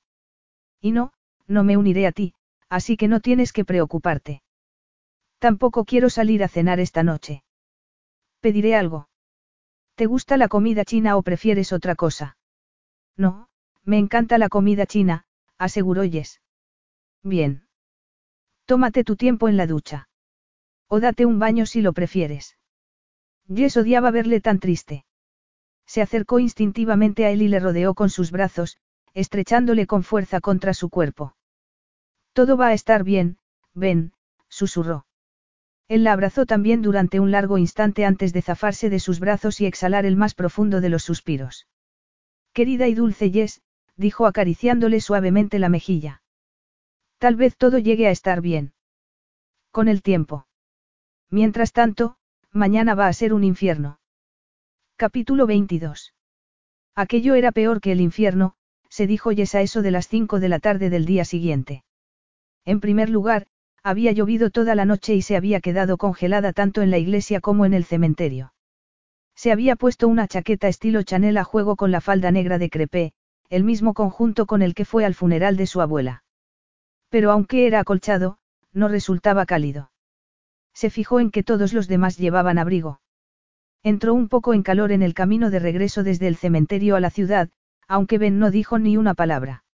Y 0.78 0.92
no, 0.92 1.14
no 1.46 1.64
me 1.64 1.78
uniré 1.78 2.06
a 2.06 2.12
ti, 2.12 2.34
así 2.68 2.98
que 2.98 3.08
no 3.08 3.20
tienes 3.20 3.54
que 3.54 3.64
preocuparte. 3.64 4.42
Tampoco 5.38 5.86
quiero 5.86 6.10
salir 6.10 6.44
a 6.44 6.48
cenar 6.48 6.80
esta 6.80 7.02
noche. 7.02 7.44
Pediré 8.40 8.76
algo. 8.76 9.08
¿Te 9.94 10.04
gusta 10.04 10.36
la 10.36 10.48
comida 10.48 10.84
china 10.84 11.16
o 11.16 11.22
prefieres 11.22 11.72
otra 11.72 11.94
cosa? 11.94 12.36
No, 13.16 13.48
me 13.84 13.96
encanta 13.96 14.36
la 14.36 14.50
comida 14.50 14.84
china, 14.84 15.24
aseguró 15.56 16.02
Jess. 16.02 16.42
Bien. 17.22 17.66
Tómate 18.66 19.02
tu 19.02 19.16
tiempo 19.16 19.48
en 19.48 19.56
la 19.56 19.66
ducha. 19.66 20.10
O 20.88 21.00
date 21.00 21.24
un 21.24 21.38
baño 21.38 21.64
si 21.64 21.80
lo 21.80 21.94
prefieres. 21.94 22.58
Jess 23.48 23.78
odiaba 23.78 24.10
verle 24.10 24.42
tan 24.42 24.58
triste. 24.58 25.06
Se 25.88 26.02
acercó 26.02 26.38
instintivamente 26.38 27.24
a 27.24 27.30
él 27.30 27.40
y 27.40 27.48
le 27.48 27.60
rodeó 27.60 27.94
con 27.94 28.10
sus 28.10 28.30
brazos, 28.30 28.76
estrechándole 29.14 29.86
con 29.86 30.04
fuerza 30.04 30.40
contra 30.40 30.74
su 30.74 30.90
cuerpo. 30.90 31.34
Todo 32.34 32.58
va 32.58 32.68
a 32.68 32.72
estar 32.74 33.04
bien, 33.04 33.38
ven, 33.72 34.12
susurró. 34.48 35.06
Él 35.88 36.04
la 36.04 36.12
abrazó 36.12 36.44
también 36.44 36.82
durante 36.82 37.20
un 37.20 37.30
largo 37.30 37.56
instante 37.56 38.04
antes 38.04 38.34
de 38.34 38.42
zafarse 38.42 38.90
de 38.90 39.00
sus 39.00 39.18
brazos 39.18 39.62
y 39.62 39.66
exhalar 39.66 40.04
el 40.04 40.16
más 40.16 40.34
profundo 40.34 40.82
de 40.82 40.90
los 40.90 41.02
suspiros. 41.02 41.66
Querida 42.52 42.86
y 42.86 42.94
dulce 42.94 43.30
Jess, 43.30 43.62
dijo 43.96 44.26
acariciándole 44.26 45.00
suavemente 45.00 45.58
la 45.58 45.70
mejilla. 45.70 46.22
Tal 47.16 47.34
vez 47.34 47.56
todo 47.56 47.78
llegue 47.78 48.06
a 48.06 48.10
estar 48.10 48.42
bien. 48.42 48.74
Con 49.70 49.88
el 49.88 50.02
tiempo. 50.02 50.46
Mientras 51.30 51.72
tanto, 51.72 52.18
mañana 52.52 52.94
va 52.94 53.06
a 53.06 53.12
ser 53.14 53.32
un 53.32 53.42
infierno. 53.42 53.98
Capítulo 55.00 55.46
22. 55.46 56.12
Aquello 56.96 57.36
era 57.36 57.52
peor 57.52 57.80
que 57.80 57.92
el 57.92 58.00
infierno, 58.00 58.54
se 58.88 59.06
dijo 59.06 59.30
Jess 59.30 59.54
a 59.54 59.60
eso 59.60 59.80
de 59.80 59.92
las 59.92 60.08
5 60.08 60.40
de 60.40 60.48
la 60.48 60.58
tarde 60.58 60.90
del 60.90 61.06
día 61.06 61.24
siguiente. 61.24 61.84
En 62.64 62.80
primer 62.80 63.08
lugar, 63.08 63.46
había 63.84 64.10
llovido 64.10 64.50
toda 64.50 64.74
la 64.74 64.84
noche 64.84 65.14
y 65.14 65.22
se 65.22 65.36
había 65.36 65.60
quedado 65.60 65.98
congelada 65.98 66.52
tanto 66.52 66.82
en 66.82 66.90
la 66.90 66.98
iglesia 66.98 67.40
como 67.40 67.64
en 67.64 67.74
el 67.74 67.84
cementerio. 67.84 68.52
Se 69.36 69.52
había 69.52 69.76
puesto 69.76 70.08
una 70.08 70.26
chaqueta 70.26 70.66
estilo 70.66 71.04
Chanel 71.04 71.36
a 71.36 71.44
juego 71.44 71.76
con 71.76 71.92
la 71.92 72.00
falda 72.00 72.32
negra 72.32 72.58
de 72.58 72.68
crepé, 72.68 73.12
el 73.50 73.62
mismo 73.62 73.94
conjunto 73.94 74.46
con 74.46 74.62
el 74.62 74.74
que 74.74 74.84
fue 74.84 75.04
al 75.04 75.14
funeral 75.14 75.56
de 75.56 75.66
su 75.68 75.80
abuela. 75.80 76.24
Pero 77.08 77.30
aunque 77.30 77.68
era 77.68 77.78
acolchado, 77.78 78.38
no 78.72 78.88
resultaba 78.88 79.46
cálido. 79.46 79.92
Se 80.74 80.90
fijó 80.90 81.20
en 81.20 81.30
que 81.30 81.44
todos 81.44 81.72
los 81.72 81.86
demás 81.86 82.18
llevaban 82.18 82.58
abrigo. 82.58 82.98
Entró 83.82 84.14
un 84.14 84.28
poco 84.28 84.54
en 84.54 84.62
calor 84.62 84.92
en 84.92 85.02
el 85.02 85.14
camino 85.14 85.50
de 85.50 85.58
regreso 85.58 86.02
desde 86.02 86.26
el 86.28 86.36
cementerio 86.36 86.96
a 86.96 87.00
la 87.00 87.10
ciudad, 87.10 87.48
aunque 87.86 88.18
Ben 88.18 88.38
no 88.38 88.50
dijo 88.50 88.78
ni 88.78 88.96
una 88.96 89.14
palabra. 89.14 89.64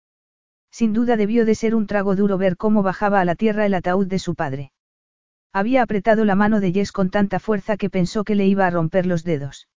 Sin 0.70 0.92
duda 0.92 1.16
debió 1.16 1.44
de 1.44 1.54
ser 1.54 1.74
un 1.74 1.86
trago 1.86 2.16
duro 2.16 2.36
ver 2.36 2.56
cómo 2.56 2.82
bajaba 2.82 3.20
a 3.20 3.24
la 3.24 3.34
tierra 3.34 3.64
el 3.64 3.74
ataúd 3.74 4.06
de 4.06 4.18
su 4.18 4.34
padre. 4.34 4.72
Había 5.52 5.82
apretado 5.82 6.24
la 6.24 6.34
mano 6.34 6.60
de 6.60 6.72
Jess 6.72 6.90
con 6.90 7.10
tanta 7.10 7.38
fuerza 7.38 7.76
que 7.76 7.90
pensó 7.90 8.24
que 8.24 8.34
le 8.34 8.46
iba 8.46 8.66
a 8.66 8.70
romper 8.70 9.06
los 9.06 9.22
dedos. 9.22 9.68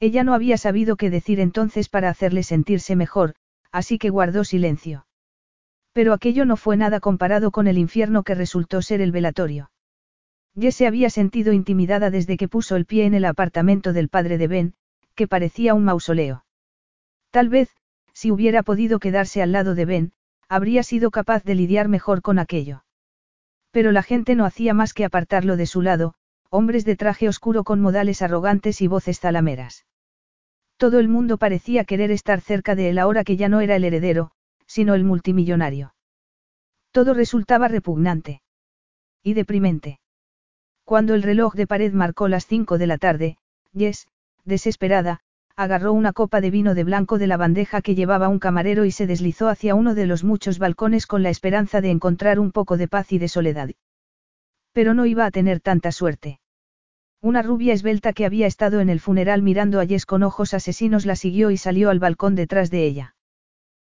Ella 0.00 0.24
no 0.24 0.34
había 0.34 0.56
sabido 0.56 0.96
qué 0.96 1.10
decir 1.10 1.40
entonces 1.40 1.88
para 1.88 2.08
hacerle 2.08 2.42
sentirse 2.42 2.96
mejor, 2.96 3.34
así 3.70 3.98
que 3.98 4.10
guardó 4.10 4.44
silencio. 4.44 5.06
Pero 5.92 6.12
aquello 6.12 6.44
no 6.44 6.56
fue 6.56 6.76
nada 6.76 7.00
comparado 7.00 7.50
con 7.50 7.66
el 7.66 7.78
infierno 7.78 8.22
que 8.22 8.34
resultó 8.34 8.82
ser 8.82 9.00
el 9.00 9.12
velatorio. 9.12 9.70
Jess 10.58 10.76
se 10.76 10.86
había 10.86 11.10
sentido 11.10 11.52
intimidada 11.52 12.10
desde 12.10 12.36
que 12.36 12.48
puso 12.48 12.76
el 12.76 12.86
pie 12.86 13.06
en 13.06 13.14
el 13.14 13.24
apartamento 13.24 13.92
del 13.92 14.08
padre 14.08 14.38
de 14.38 14.46
Ben, 14.46 14.74
que 15.14 15.26
parecía 15.26 15.74
un 15.74 15.84
mausoleo. 15.84 16.44
Tal 17.30 17.48
vez, 17.48 17.70
si 18.12 18.30
hubiera 18.30 18.62
podido 18.62 19.00
quedarse 19.00 19.42
al 19.42 19.52
lado 19.52 19.74
de 19.74 19.84
Ben, 19.84 20.12
habría 20.48 20.82
sido 20.82 21.10
capaz 21.10 21.42
de 21.42 21.56
lidiar 21.56 21.88
mejor 21.88 22.22
con 22.22 22.38
aquello. 22.38 22.84
Pero 23.72 23.90
la 23.90 24.04
gente 24.04 24.36
no 24.36 24.44
hacía 24.44 24.72
más 24.74 24.94
que 24.94 25.04
apartarlo 25.04 25.56
de 25.56 25.66
su 25.66 25.82
lado, 25.82 26.14
hombres 26.48 26.84
de 26.84 26.94
traje 26.94 27.28
oscuro 27.28 27.64
con 27.64 27.80
modales 27.80 28.22
arrogantes 28.22 28.80
y 28.80 28.86
voces 28.86 29.18
zalameras. 29.18 29.86
Todo 30.76 31.00
el 31.00 31.08
mundo 31.08 31.38
parecía 31.38 31.84
querer 31.84 32.12
estar 32.12 32.40
cerca 32.40 32.76
de 32.76 32.90
él 32.90 32.98
ahora 32.98 33.24
que 33.24 33.36
ya 33.36 33.48
no 33.48 33.60
era 33.60 33.74
el 33.74 33.84
heredero, 33.84 34.30
sino 34.66 34.94
el 34.94 35.02
multimillonario. 35.02 35.94
Todo 36.92 37.14
resultaba 37.14 37.66
repugnante. 37.66 38.42
Y 39.24 39.34
deprimente. 39.34 39.98
Cuando 40.84 41.14
el 41.14 41.22
reloj 41.22 41.54
de 41.54 41.66
pared 41.66 41.92
marcó 41.92 42.28
las 42.28 42.46
cinco 42.46 42.76
de 42.76 42.86
la 42.86 42.98
tarde, 42.98 43.38
Jess, 43.74 44.06
desesperada, 44.44 45.20
agarró 45.56 45.92
una 45.92 46.12
copa 46.12 46.40
de 46.40 46.50
vino 46.50 46.74
de 46.74 46.84
blanco 46.84 47.18
de 47.18 47.26
la 47.26 47.36
bandeja 47.36 47.80
que 47.80 47.94
llevaba 47.94 48.28
un 48.28 48.38
camarero 48.38 48.84
y 48.84 48.90
se 48.90 49.06
deslizó 49.06 49.48
hacia 49.48 49.74
uno 49.74 49.94
de 49.94 50.06
los 50.06 50.24
muchos 50.24 50.58
balcones 50.58 51.06
con 51.06 51.22
la 51.22 51.30
esperanza 51.30 51.80
de 51.80 51.90
encontrar 51.90 52.38
un 52.38 52.52
poco 52.52 52.76
de 52.76 52.88
paz 52.88 53.12
y 53.12 53.18
de 53.18 53.28
soledad. 53.28 53.70
Pero 54.72 54.92
no 54.92 55.06
iba 55.06 55.24
a 55.24 55.30
tener 55.30 55.60
tanta 55.60 55.90
suerte. 55.90 56.40
Una 57.22 57.40
rubia 57.40 57.72
esbelta 57.72 58.12
que 58.12 58.26
había 58.26 58.46
estado 58.46 58.80
en 58.80 58.90
el 58.90 59.00
funeral 59.00 59.40
mirando 59.40 59.80
a 59.80 59.86
Jess 59.86 60.04
con 60.04 60.22
ojos 60.22 60.52
asesinos 60.52 61.06
la 61.06 61.16
siguió 61.16 61.50
y 61.50 61.56
salió 61.56 61.88
al 61.88 61.98
balcón 61.98 62.34
detrás 62.34 62.70
de 62.70 62.84
ella. 62.84 63.16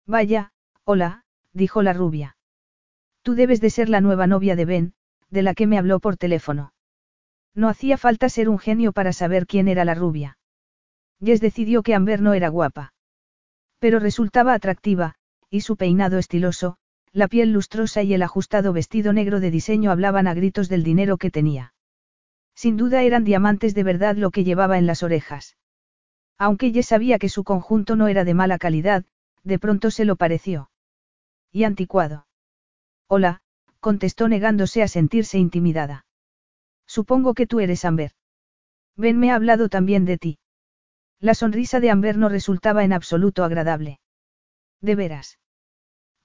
Vaya, 0.06 0.52
hola, 0.84 1.24
dijo 1.52 1.82
la 1.82 1.94
rubia. 1.94 2.36
Tú 3.22 3.34
debes 3.34 3.60
de 3.60 3.70
ser 3.70 3.88
la 3.88 4.00
nueva 4.00 4.28
novia 4.28 4.54
de 4.54 4.64
Ben, 4.64 4.94
de 5.30 5.42
la 5.42 5.54
que 5.54 5.66
me 5.66 5.78
habló 5.78 5.98
por 5.98 6.16
teléfono. 6.16 6.72
No 7.54 7.68
hacía 7.68 7.96
falta 7.96 8.28
ser 8.28 8.48
un 8.48 8.58
genio 8.58 8.92
para 8.92 9.12
saber 9.12 9.46
quién 9.46 9.68
era 9.68 9.84
la 9.84 9.94
rubia. 9.94 10.38
Jess 11.22 11.40
decidió 11.40 11.82
que 11.82 11.94
Amber 11.94 12.20
no 12.20 12.34
era 12.34 12.48
guapa. 12.48 12.92
Pero 13.78 13.98
resultaba 13.98 14.54
atractiva, 14.54 15.14
y 15.50 15.60
su 15.60 15.76
peinado 15.76 16.18
estiloso, 16.18 16.76
la 17.12 17.28
piel 17.28 17.52
lustrosa 17.52 18.02
y 18.02 18.12
el 18.12 18.22
ajustado 18.22 18.72
vestido 18.72 19.12
negro 19.12 19.38
de 19.38 19.52
diseño 19.52 19.92
hablaban 19.92 20.26
a 20.26 20.34
gritos 20.34 20.68
del 20.68 20.82
dinero 20.82 21.16
que 21.16 21.30
tenía. 21.30 21.74
Sin 22.56 22.76
duda 22.76 23.02
eran 23.02 23.24
diamantes 23.24 23.74
de 23.74 23.84
verdad 23.84 24.16
lo 24.16 24.30
que 24.30 24.42
llevaba 24.42 24.78
en 24.78 24.86
las 24.86 25.02
orejas. 25.02 25.56
Aunque 26.38 26.72
Jess 26.72 26.86
sabía 26.86 27.18
que 27.18 27.28
su 27.28 27.44
conjunto 27.44 27.94
no 27.94 28.08
era 28.08 28.24
de 28.24 28.34
mala 28.34 28.58
calidad, 28.58 29.04
de 29.44 29.58
pronto 29.60 29.92
se 29.92 30.04
lo 30.04 30.16
pareció. 30.16 30.70
Y 31.52 31.62
anticuado. 31.62 32.26
Hola, 33.06 33.42
contestó 33.78 34.28
negándose 34.28 34.82
a 34.82 34.88
sentirse 34.88 35.38
intimidada. 35.38 36.04
Supongo 36.86 37.34
que 37.34 37.46
tú 37.46 37.60
eres 37.60 37.84
Amber. 37.84 38.12
Ben 38.96 39.18
me 39.18 39.30
ha 39.30 39.34
hablado 39.34 39.68
también 39.68 40.04
de 40.04 40.18
ti. 40.18 40.38
La 41.20 41.34
sonrisa 41.34 41.80
de 41.80 41.90
Amber 41.90 42.16
no 42.16 42.28
resultaba 42.28 42.84
en 42.84 42.92
absoluto 42.92 43.44
agradable. 43.44 44.00
De 44.80 44.94
veras. 44.94 45.38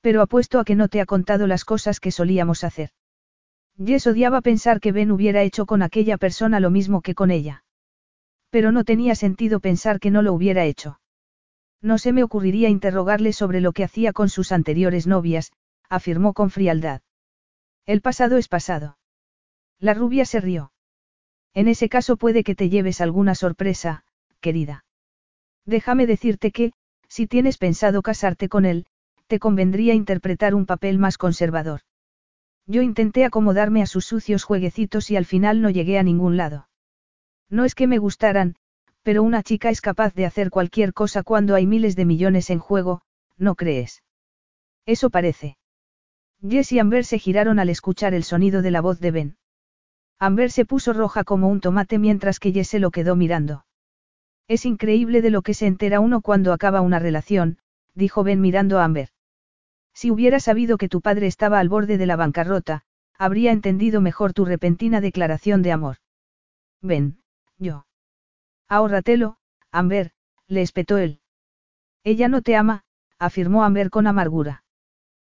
Pero 0.01 0.21
apuesto 0.21 0.59
a 0.59 0.65
que 0.65 0.75
no 0.75 0.87
te 0.87 1.01
ha 1.01 1.05
contado 1.05 1.47
las 1.47 1.65
cosas 1.65 1.99
que 1.99 2.11
solíamos 2.11 2.63
hacer. 2.63 2.91
Jess 3.83 4.07
odiaba 4.07 4.41
pensar 4.41 4.79
que 4.81 4.91
Ben 4.91 5.11
hubiera 5.11 5.41
hecho 5.41 5.65
con 5.65 5.81
aquella 5.81 6.17
persona 6.17 6.59
lo 6.59 6.69
mismo 6.69 7.01
que 7.01 7.15
con 7.15 7.31
ella. 7.31 7.63
Pero 8.49 8.71
no 8.71 8.83
tenía 8.83 9.15
sentido 9.15 9.59
pensar 9.59 9.99
que 9.99 10.11
no 10.11 10.21
lo 10.21 10.33
hubiera 10.33 10.65
hecho. 10.65 10.99
No 11.81 11.97
se 11.97 12.11
me 12.11 12.23
ocurriría 12.23 12.67
interrogarle 12.67 13.31
sobre 13.31 13.61
lo 13.61 13.71
que 13.71 13.85
hacía 13.85 14.11
con 14.11 14.27
sus 14.27 14.51
anteriores 14.51 15.07
novias, 15.07 15.51
afirmó 15.87 16.33
con 16.33 16.49
frialdad. 16.49 17.01
El 17.85 18.01
pasado 18.01 18.37
es 18.37 18.49
pasado. 18.49 18.98
La 19.79 19.93
rubia 19.93 20.25
se 20.25 20.41
rió. 20.41 20.71
En 21.53 21.67
ese 21.67 21.89
caso 21.89 22.17
puede 22.17 22.43
que 22.43 22.55
te 22.55 22.69
lleves 22.69 23.01
alguna 23.01 23.35
sorpresa, 23.35 24.03
querida. 24.41 24.85
Déjame 25.65 26.05
decirte 26.05 26.51
que, 26.51 26.73
si 27.07 27.27
tienes 27.27 27.57
pensado 27.57 28.01
casarte 28.01 28.49
con 28.49 28.65
él, 28.65 28.85
te 29.27 29.39
convendría 29.39 29.93
interpretar 29.93 30.55
un 30.55 30.65
papel 30.65 30.99
más 30.99 31.17
conservador. 31.17 31.81
Yo 32.65 32.81
intenté 32.81 33.25
acomodarme 33.25 33.81
a 33.81 33.87
sus 33.87 34.05
sucios 34.05 34.43
jueguecitos 34.43 35.09
y 35.11 35.15
al 35.15 35.25
final 35.25 35.61
no 35.61 35.69
llegué 35.69 35.97
a 35.97 36.03
ningún 36.03 36.37
lado. 36.37 36.67
No 37.49 37.65
es 37.65 37.73
que 37.73 37.87
me 37.87 37.97
gustaran, 37.97 38.55
pero 39.01 39.23
una 39.23 39.43
chica 39.43 39.69
es 39.69 39.81
capaz 39.81 40.13
de 40.13 40.25
hacer 40.25 40.49
cualquier 40.49 40.93
cosa 40.93 41.23
cuando 41.23 41.55
hay 41.55 41.65
miles 41.65 41.95
de 41.95 42.05
millones 42.05 42.49
en 42.49 42.59
juego, 42.59 43.01
¿no 43.37 43.55
crees? 43.55 44.03
Eso 44.85 45.09
parece. 45.09 45.57
Jess 46.47 46.71
y 46.71 46.79
Amber 46.79 47.05
se 47.05 47.17
giraron 47.17 47.59
al 47.59 47.69
escuchar 47.69 48.13
el 48.13 48.23
sonido 48.23 48.61
de 48.61 48.71
la 48.71 48.81
voz 48.81 48.99
de 48.99 49.11
Ben. 49.11 49.37
Amber 50.19 50.51
se 50.51 50.65
puso 50.65 50.91
roja 50.91 51.23
como 51.23 51.47
un 51.47 51.61
tomate 51.61 51.97
mientras 51.97 52.39
que 52.39 52.51
Jess 52.51 52.67
se 52.67 52.79
lo 52.79 52.91
quedó 52.91 53.15
mirando. 53.15 53.65
Es 54.47 54.65
increíble 54.65 55.21
de 55.21 55.29
lo 55.29 55.41
que 55.41 55.53
se 55.53 55.65
entera 55.65 55.99
uno 55.99 56.21
cuando 56.21 56.51
acaba 56.51 56.81
una 56.81 56.99
relación, 56.99 57.59
dijo 57.93 58.23
Ben 58.23 58.41
mirando 58.41 58.79
a 58.79 58.83
Amber. 58.83 59.09
Si 59.93 60.11
hubiera 60.11 60.39
sabido 60.39 60.77
que 60.77 60.89
tu 60.89 61.01
padre 61.01 61.27
estaba 61.27 61.59
al 61.59 61.69
borde 61.69 61.97
de 61.97 62.05
la 62.05 62.15
bancarrota, 62.15 62.83
habría 63.17 63.51
entendido 63.51 64.01
mejor 64.01 64.33
tu 64.33 64.45
repentina 64.45 65.01
declaración 65.01 65.61
de 65.61 65.71
amor. 65.71 65.97
Ben, 66.81 67.19
yo. 67.57 67.85
Ahórratelo, 68.69 69.37
Amber, 69.71 70.11
le 70.47 70.61
espetó 70.61 70.97
él. 70.97 71.19
Ella 72.03 72.27
no 72.29 72.41
te 72.41 72.55
ama, 72.55 72.83
afirmó 73.19 73.63
Amber 73.63 73.89
con 73.89 74.07
amargura. 74.07 74.63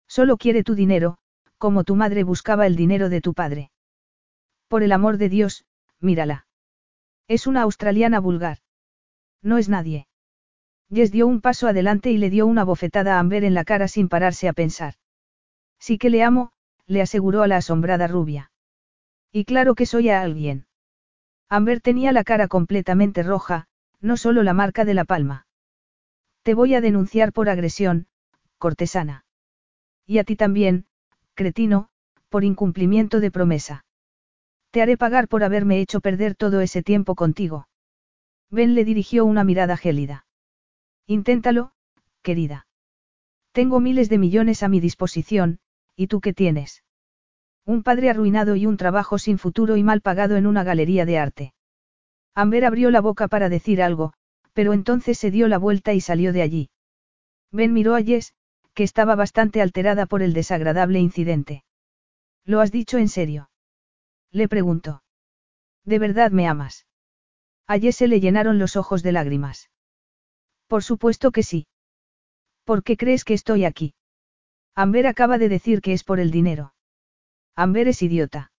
Solo 0.06 0.36
quiere 0.36 0.62
tu 0.62 0.74
dinero, 0.74 1.18
como 1.58 1.84
tu 1.84 1.96
madre 1.96 2.22
buscaba 2.22 2.66
el 2.66 2.76
dinero 2.76 3.08
de 3.08 3.20
tu 3.20 3.34
padre. 3.34 3.71
Por 4.72 4.82
el 4.82 4.92
amor 4.92 5.18
de 5.18 5.28
Dios, 5.28 5.66
mírala. 6.00 6.46
Es 7.28 7.46
una 7.46 7.60
australiana 7.60 8.20
vulgar. 8.20 8.60
No 9.42 9.58
es 9.58 9.68
nadie. 9.68 10.06
Jess 10.90 11.12
dio 11.12 11.26
un 11.26 11.42
paso 11.42 11.68
adelante 11.68 12.10
y 12.10 12.16
le 12.16 12.30
dio 12.30 12.46
una 12.46 12.64
bofetada 12.64 13.16
a 13.16 13.18
Amber 13.18 13.44
en 13.44 13.52
la 13.52 13.64
cara 13.64 13.86
sin 13.86 14.08
pararse 14.08 14.48
a 14.48 14.54
pensar. 14.54 14.94
Sí 15.78 15.98
que 15.98 16.08
le 16.08 16.22
amo, 16.22 16.52
le 16.86 17.02
aseguró 17.02 17.42
a 17.42 17.48
la 17.48 17.58
asombrada 17.58 18.06
rubia. 18.06 18.50
Y 19.30 19.44
claro 19.44 19.74
que 19.74 19.84
soy 19.84 20.08
a 20.08 20.22
alguien. 20.22 20.64
Amber 21.50 21.82
tenía 21.82 22.10
la 22.12 22.24
cara 22.24 22.48
completamente 22.48 23.22
roja, 23.22 23.66
no 24.00 24.16
solo 24.16 24.42
la 24.42 24.54
marca 24.54 24.86
de 24.86 24.94
la 24.94 25.04
palma. 25.04 25.46
Te 26.44 26.54
voy 26.54 26.74
a 26.74 26.80
denunciar 26.80 27.34
por 27.34 27.50
agresión, 27.50 28.06
cortesana. 28.56 29.26
Y 30.06 30.16
a 30.16 30.24
ti 30.24 30.34
también, 30.34 30.86
cretino, 31.34 31.90
por 32.30 32.42
incumplimiento 32.42 33.20
de 33.20 33.30
promesa. 33.30 33.84
Te 34.72 34.80
haré 34.80 34.96
pagar 34.96 35.28
por 35.28 35.44
haberme 35.44 35.80
hecho 35.80 36.00
perder 36.00 36.34
todo 36.34 36.62
ese 36.62 36.82
tiempo 36.82 37.14
contigo. 37.14 37.68
Ben 38.50 38.74
le 38.74 38.86
dirigió 38.86 39.26
una 39.26 39.44
mirada 39.44 39.76
gélida. 39.76 40.24
Inténtalo, 41.06 41.72
querida. 42.22 42.66
Tengo 43.52 43.80
miles 43.80 44.08
de 44.08 44.16
millones 44.16 44.62
a 44.62 44.68
mi 44.68 44.80
disposición, 44.80 45.58
¿y 45.94 46.06
tú 46.06 46.22
qué 46.22 46.32
tienes? 46.32 46.82
Un 47.66 47.82
padre 47.82 48.08
arruinado 48.08 48.56
y 48.56 48.64
un 48.64 48.78
trabajo 48.78 49.18
sin 49.18 49.36
futuro 49.36 49.76
y 49.76 49.82
mal 49.82 50.00
pagado 50.00 50.36
en 50.36 50.46
una 50.46 50.64
galería 50.64 51.04
de 51.04 51.18
arte. 51.18 51.54
Amber 52.34 52.64
abrió 52.64 52.90
la 52.90 53.02
boca 53.02 53.28
para 53.28 53.50
decir 53.50 53.82
algo, 53.82 54.14
pero 54.54 54.72
entonces 54.72 55.18
se 55.18 55.30
dio 55.30 55.48
la 55.48 55.58
vuelta 55.58 55.92
y 55.92 56.00
salió 56.00 56.32
de 56.32 56.40
allí. 56.40 56.70
Ben 57.50 57.74
miró 57.74 57.94
a 57.94 58.02
Jess, 58.02 58.32
que 58.72 58.84
estaba 58.84 59.16
bastante 59.16 59.60
alterada 59.60 60.06
por 60.06 60.22
el 60.22 60.32
desagradable 60.32 60.98
incidente. 60.98 61.62
¿Lo 62.46 62.62
has 62.62 62.72
dicho 62.72 62.96
en 62.96 63.08
serio? 63.08 63.50
Le 64.32 64.48
preguntó. 64.48 65.02
¿De 65.84 65.98
verdad 65.98 66.30
me 66.30 66.48
amas? 66.48 66.86
A 67.66 67.78
se 67.78 68.08
le 68.08 68.20
llenaron 68.20 68.58
los 68.58 68.76
ojos 68.76 69.02
de 69.02 69.12
lágrimas. 69.12 69.70
Por 70.66 70.82
supuesto 70.82 71.30
que 71.30 71.42
sí. 71.42 71.66
¿Por 72.64 72.82
qué 72.82 72.96
crees 72.96 73.24
que 73.24 73.34
estoy 73.34 73.64
aquí? 73.64 73.94
Amber 74.74 75.06
acaba 75.06 75.38
de 75.38 75.48
decir 75.48 75.80
que 75.80 75.92
es 75.92 76.04
por 76.04 76.18
el 76.18 76.30
dinero. 76.30 76.74
Amber 77.54 77.88
es 77.88 78.02
idiota. 78.02 78.52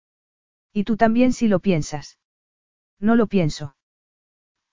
Y 0.71 0.83
tú 0.83 0.97
también 0.97 1.33
si 1.33 1.47
lo 1.47 1.59
piensas. 1.59 2.19
No 2.99 3.15
lo 3.15 3.27
pienso. 3.27 3.75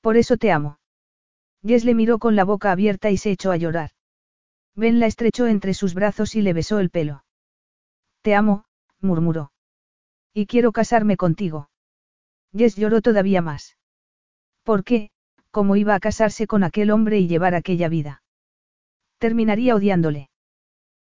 Por 0.01 0.17
eso 0.17 0.37
te 0.37 0.53
amo. 0.53 0.79
Jess 1.63 1.85
le 1.85 1.95
miró 1.95 2.19
con 2.19 2.37
la 2.37 2.45
boca 2.45 2.73
abierta 2.73 3.11
y 3.11 3.17
se 3.17 3.31
echó 3.31 3.53
a 3.53 3.57
llorar. 3.57 3.91
Ben 4.75 5.01
la 5.01 5.07
estrechó 5.07 5.47
entre 5.47 5.75
sus 5.75 5.95
brazos 5.95 6.35
y 6.35 6.43
le 6.43 6.53
besó 6.53 6.79
el 6.79 6.91
pelo. 6.91 7.25
Te 8.23 8.35
amo, 8.35 8.65
murmuró. 9.01 9.53
Y 10.33 10.47
quiero 10.47 10.73
casarme 10.73 11.17
contigo. 11.17 11.71
Jess 12.57 12.77
lloró 12.77 13.01
todavía 13.01 13.43
más. 13.43 13.77
¿Por 14.63 14.85
qué? 14.85 15.11
¿Cómo 15.51 15.77
iba 15.77 15.95
a 15.95 16.01
casarse 16.01 16.47
con 16.47 16.63
aquel 16.63 16.91
hombre 16.91 17.19
y 17.19 17.27
llevar 17.27 17.55
aquella 17.55 17.89
vida? 17.89 18.23
Terminaría 19.19 19.75
odiándole. 19.75 20.31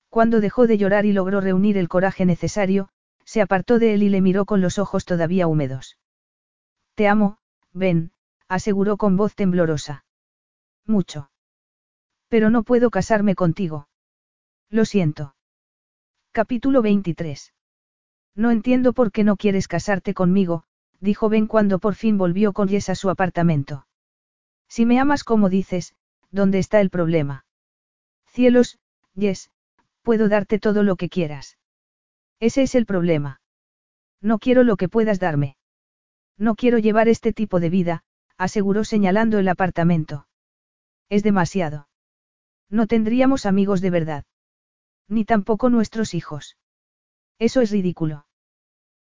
Cuando 0.10 0.40
dejó 0.40 0.68
de 0.68 0.78
llorar 0.78 1.06
y 1.06 1.14
logró 1.14 1.42
reunir 1.42 1.78
el 1.78 1.90
coraje 1.90 2.26
necesario, 2.26 2.90
se 3.26 3.42
apartó 3.42 3.80
de 3.80 3.96
él 3.96 4.04
y 4.04 4.10
le 4.10 4.22
miró 4.22 4.46
con 4.46 4.62
los 4.62 4.78
ojos 4.78 5.06
todavía 5.06 5.48
húmedos. 5.48 5.98
Te 6.94 7.08
amo, 7.08 7.38
Ben, 7.74 8.12
aseguró 8.48 8.98
con 8.98 9.18
voz 9.18 9.36
temblorosa. 9.36 10.06
Mucho. 10.86 11.32
Pero 12.30 12.50
no 12.50 12.64
puedo 12.64 12.92
casarme 12.92 13.36
contigo. 13.36 13.88
Lo 14.70 14.86
siento. 14.86 15.36
Capítulo 16.32 16.82
23. 16.82 17.55
No 18.36 18.52
entiendo 18.52 18.94
por 18.94 19.12
qué 19.12 19.24
no 19.24 19.38
quieres 19.38 19.68
casarte 19.68 20.14
conmigo, 20.14 20.66
dijo 21.00 21.30
Ben 21.30 21.48
cuando 21.48 21.80
por 21.80 21.96
fin 21.96 22.18
volvió 22.18 22.52
con 22.54 22.68
Jess 22.68 22.90
a 22.90 22.96
su 22.96 23.10
apartamento. 23.10 23.88
Si 24.68 24.86
me 24.86 25.00
amas 25.00 25.24
como 25.24 25.50
dices, 25.50 25.96
¿dónde 26.32 26.60
está 26.60 26.82
el 26.82 26.90
problema? 26.90 27.46
Cielos, 28.28 28.78
Jess, 29.18 29.52
puedo 30.02 30.28
darte 30.28 30.60
todo 30.60 30.84
lo 30.84 30.98
que 30.98 31.10
quieras. 31.10 31.58
Ese 32.40 32.64
es 32.64 32.76
el 32.76 32.86
problema. 32.86 33.40
No 34.22 34.40
quiero 34.40 34.64
lo 34.64 34.76
que 34.76 34.90
puedas 34.90 35.20
darme. 35.20 35.56
No 36.38 36.56
quiero 36.56 36.78
llevar 36.80 37.08
este 37.08 37.32
tipo 37.32 37.62
de 37.62 37.70
vida, 37.70 38.04
aseguró 38.38 38.84
señalando 38.84 39.40
el 39.40 39.48
apartamento. 39.48 40.28
Es 41.08 41.24
demasiado. 41.24 41.88
No 42.70 42.88
tendríamos 42.88 43.46
amigos 43.46 43.80
de 43.80 43.90
verdad. 43.92 44.26
Ni 45.08 45.24
tampoco 45.24 45.70
nuestros 45.70 46.14
hijos. 46.14 46.58
Eso 47.40 47.62
es 47.62 47.72
ridículo. 47.72 48.25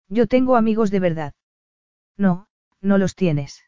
Yo 0.08 0.26
tengo 0.26 0.56
amigos 0.56 0.90
de 0.90 1.00
verdad. 1.00 1.34
No, 2.16 2.46
no 2.80 2.98
los 2.98 3.14
tienes. 3.14 3.64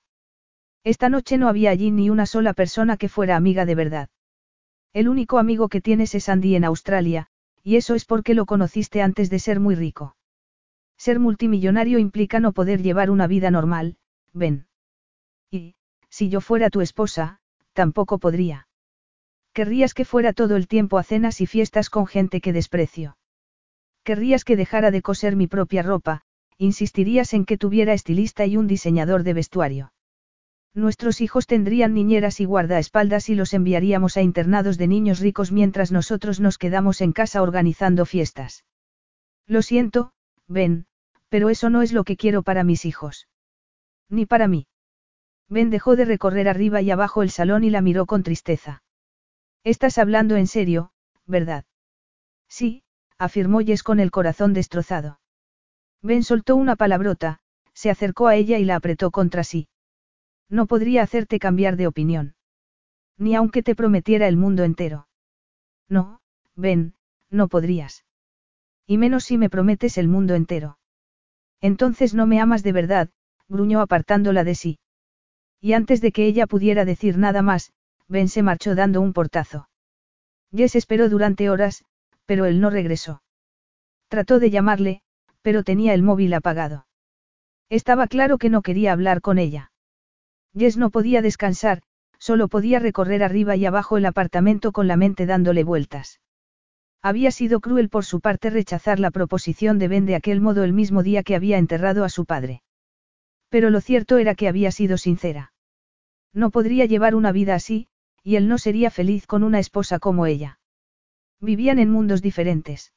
Esta 0.85 1.09
noche 1.09 1.39
no 1.39 1.49
había 1.49 1.71
allí 1.71 1.91
ni 1.91 2.11
una 2.11 2.27
sola 2.27 2.53
persona 2.53 2.97
que 2.97 3.09
fuera 3.09 3.37
amiga 3.37 3.65
de 3.67 3.75
verdad. 3.75 4.09
El 4.93 5.09
único 5.09 5.39
amigo 5.39 5.69
que 5.69 5.81
tienes 5.81 6.15
es 6.15 6.29
Andy 6.29 6.55
en 6.55 6.65
Australia, 6.65 7.27
y 7.63 7.77
eso 7.77 7.95
es 7.95 8.05
porque 8.05 8.35
lo 8.35 8.47
conociste 8.47 9.03
antes 9.03 9.29
de 9.29 9.39
ser 9.39 9.59
muy 9.59 9.75
rico. 9.75 10.17
Ser 10.97 11.19
multimillonario 11.19 11.99
implica 11.99 12.41
no 12.41 12.53
poder 12.53 12.83
llevar 12.83 13.11
una 13.11 13.27
vida 13.27 13.51
normal, 13.51 13.97
ven. 14.33 14.69
Y, 15.51 15.75
si 16.09 16.29
yo 16.29 16.41
fuera 16.41 16.71
tu 16.71 16.81
esposa, 16.81 17.41
tampoco 17.73 18.19
podría. 18.19 18.69
Querrías 19.53 19.95
que 19.95 20.05
fuera 20.05 20.33
todo 20.33 20.57
el 20.57 20.69
tiempo 20.69 20.99
a 20.99 21.03
cenas 21.03 21.41
y 21.41 21.47
fiestas 21.47 21.91
con 21.91 22.07
gente 22.07 22.41
que 22.41 22.53
desprecio. 22.53 23.17
Querrías 24.05 24.45
que 24.45 24.57
dejara 24.57 24.91
de 24.91 25.03
coser 25.03 25.35
mi 25.35 25.47
propia 25.47 25.83
ropa, 25.83 26.23
insistirías 26.59 27.35
en 27.35 27.45
que 27.45 27.59
tuviera 27.59 27.93
estilista 27.93 28.47
y 28.47 28.57
un 28.57 28.67
diseñador 28.67 29.23
de 29.23 29.35
vestuario. 29.35 29.93
Nuestros 30.75 31.21
hijos 31.21 31.47
tendrían 31.47 31.95
niñeras 31.95 32.39
y 32.41 32.45
guardaespaldas 32.45 33.29
y 33.31 33.35
los 33.35 33.55
enviaríamos 33.55 34.17
a 34.17 34.23
internados 34.23 34.77
de 34.77 34.87
niños 34.87 35.21
ricos 35.21 35.51
mientras 35.51 35.91
nosotros 35.91 36.39
nos 36.39 36.59
quedamos 36.59 37.01
en 37.01 37.13
casa 37.13 37.43
organizando 37.43 38.05
fiestas. 38.05 38.65
Lo 39.47 39.63
siento, 39.63 40.13
Ben, 40.49 40.87
pero 41.29 41.49
eso 41.49 41.71
no 41.71 41.83
es 41.83 41.93
lo 41.93 42.05
que 42.05 42.17
quiero 42.17 42.43
para 42.43 42.63
mis 42.63 42.85
hijos. 42.85 43.27
Ni 44.09 44.27
para 44.27 44.49
mí. 44.49 44.67
Ben 45.49 45.71
dejó 45.71 45.97
de 45.97 46.05
recorrer 46.05 46.49
arriba 46.49 46.83
y 46.83 46.91
abajo 46.91 47.23
el 47.23 47.31
salón 47.31 47.65
y 47.65 47.71
la 47.71 47.81
miró 47.81 48.07
con 48.07 48.23
tristeza. 48.23 48.83
Estás 49.65 49.99
hablando 49.99 50.37
en 50.37 50.47
serio, 50.47 50.91
¿verdad? 51.25 51.65
Sí, 52.49 52.83
afirmó 53.19 53.61
Jess 53.61 53.83
con 53.83 53.99
el 53.99 54.11
corazón 54.11 54.53
destrozado. 54.53 55.21
Ben 56.07 56.23
soltó 56.23 56.55
una 56.55 56.77
palabrota, 56.77 57.41
se 57.75 57.91
acercó 57.91 58.29
a 58.29 58.37
ella 58.37 58.59
y 58.59 58.65
la 58.65 58.77
apretó 58.77 59.11
contra 59.11 59.43
sí. 59.43 59.67
No 60.49 60.67
podría 60.67 61.03
hacerte 61.03 61.41
cambiar 61.41 61.77
de 61.77 61.89
opinión. 61.89 62.37
Ni 63.19 63.35
aunque 63.35 63.65
te 63.65 63.75
prometiera 63.75 64.29
el 64.29 64.37
mundo 64.37 64.63
entero. 64.63 65.09
No, 65.89 66.21
Ben, 66.55 66.95
no 67.29 67.49
podrías. 67.49 68.05
Y 68.87 68.99
menos 68.99 69.25
si 69.25 69.37
me 69.37 69.51
prometes 69.51 69.99
el 69.99 70.07
mundo 70.07 70.37
entero. 70.37 70.79
Entonces 71.61 72.15
no 72.15 72.25
me 72.27 72.41
amas 72.41 72.63
de 72.63 72.71
verdad, 72.71 73.11
gruñó 73.49 73.81
apartándola 73.81 74.45
de 74.45 74.55
sí. 74.55 74.79
Y 75.61 75.73
antes 75.73 76.01
de 76.01 76.13
que 76.13 76.27
ella 76.27 76.47
pudiera 76.47 76.85
decir 76.85 77.19
nada 77.19 77.43
más, 77.43 77.73
Ben 78.07 78.29
se 78.29 78.45
marchó 78.45 78.77
dando 78.77 79.01
un 79.01 79.13
portazo. 79.13 79.69
Jess 80.55 80.77
esperó 80.77 81.09
durante 81.09 81.51
horas, 81.51 81.85
pero 82.27 82.45
él 82.45 82.61
no 82.61 82.71
regresó. 82.71 83.23
Trató 84.09 84.39
de 84.39 84.51
llamarle, 84.51 85.03
pero 85.47 85.63
tenía 85.63 85.95
el 85.95 86.03
móvil 86.03 86.35
apagado. 86.35 86.89
Estaba 87.71 88.09
claro 88.09 88.37
que 88.37 88.51
no 88.51 88.63
quería 88.63 88.91
hablar 88.91 89.21
con 89.21 89.39
ella. 89.39 89.71
Jess 90.59 90.77
no 90.77 90.91
podía 90.91 91.23
descansar, 91.23 91.83
solo 92.19 92.49
podía 92.49 92.81
recorrer 92.81 93.23
arriba 93.23 93.55
y 93.55 93.65
abajo 93.65 93.97
el 93.97 94.07
apartamento 94.07 94.73
con 94.73 94.89
la 94.89 94.97
mente 94.97 95.25
dándole 95.25 95.63
vueltas. 95.63 96.21
Había 97.01 97.31
sido 97.31 97.61
cruel 97.61 97.91
por 97.91 98.05
su 98.05 98.21
parte 98.21 98.51
rechazar 98.51 98.99
la 98.99 99.13
proposición 99.13 99.79
de 99.79 99.87
Ben 99.87 100.05
de 100.05 100.17
aquel 100.17 100.41
modo 100.41 100.65
el 100.65 100.73
mismo 100.73 101.05
día 101.05 101.23
que 101.23 101.37
había 101.37 101.59
enterrado 101.59 102.03
a 102.03 102.09
su 102.09 102.25
padre. 102.25 102.65
Pero 103.49 103.71
lo 103.71 103.81
cierto 103.81 104.19
era 104.19 104.35
que 104.35 104.49
había 104.49 104.73
sido 104.73 104.99
sincera. 104.99 105.53
No 106.33 106.51
podría 106.51 106.87
llevar 106.87 107.15
una 107.15 107.31
vida 107.31 107.55
así, 107.55 107.87
y 108.25 108.35
él 108.35 108.49
no 108.49 108.59
sería 108.59 108.91
feliz 108.91 109.29
con 109.29 109.45
una 109.45 109.61
esposa 109.61 110.01
como 110.01 110.27
ella. 110.27 110.59
Vivían 111.41 111.79
en 111.79 111.93
mundos 111.93 112.21
diferentes. 112.21 112.93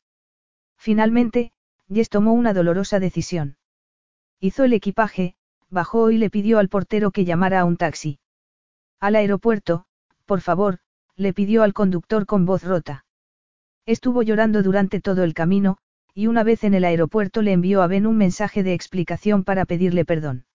Finalmente, 0.78 1.52
Jess 1.92 2.10
tomó 2.10 2.34
una 2.34 2.54
dolorosa 2.54 3.00
decisión. 3.00 3.58
Hizo 4.40 4.64
el 4.64 4.74
equipaje, 4.74 5.36
bajó 5.70 6.12
y 6.12 6.18
le 6.18 6.30
pidió 6.30 6.60
al 6.60 6.70
portero 6.70 7.12
que 7.12 7.26
llamara 7.26 7.62
a 7.62 7.66
un 7.66 7.78
taxi. 7.78 8.20
Al 9.00 9.16
aeropuerto, 9.16 9.86
por 10.26 10.42
favor, 10.42 10.80
le 11.16 11.34
pidió 11.34 11.64
al 11.64 11.74
conductor 11.74 12.26
con 12.26 12.46
voz 12.46 12.64
rota. 12.64 13.06
Estuvo 13.86 14.22
llorando 14.22 14.62
durante 14.62 15.02
todo 15.02 15.24
el 15.24 15.34
camino, 15.34 15.78
y 16.14 16.28
una 16.28 16.44
vez 16.44 16.64
en 16.64 16.74
el 16.74 16.86
aeropuerto 16.86 17.42
le 17.42 17.54
envió 17.54 17.82
a 17.82 17.88
Ben 17.88 18.06
un 18.06 18.18
mensaje 18.18 18.62
de 18.62 18.74
explicación 18.74 19.44
para 19.44 19.66
pedirle 19.66 20.06
perdón. 20.06 20.46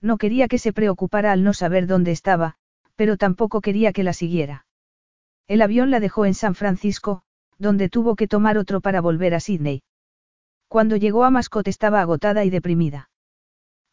No 0.00 0.16
quería 0.16 0.48
que 0.48 0.58
se 0.58 0.72
preocupara 0.72 1.32
al 1.32 1.44
no 1.44 1.54
saber 1.54 1.86
dónde 1.86 2.12
estaba, 2.12 2.56
pero 2.96 3.16
tampoco 3.16 3.60
quería 3.60 3.92
que 3.92 4.02
la 4.02 4.12
siguiera. 4.12 4.66
El 5.48 5.62
avión 5.62 5.90
la 5.90 6.00
dejó 6.00 6.24
en 6.24 6.34
San 6.34 6.54
Francisco, 6.54 7.22
donde 7.58 7.88
tuvo 7.88 8.16
que 8.16 8.28
tomar 8.28 8.58
otro 8.58 8.80
para 8.80 9.00
volver 9.00 9.34
a 9.34 9.40
Sydney. 9.40 9.82
Cuando 10.72 10.96
llegó 10.96 11.24
a 11.24 11.30
Mascot 11.30 11.68
estaba 11.68 12.00
agotada 12.00 12.46
y 12.46 12.48
deprimida. 12.48 13.10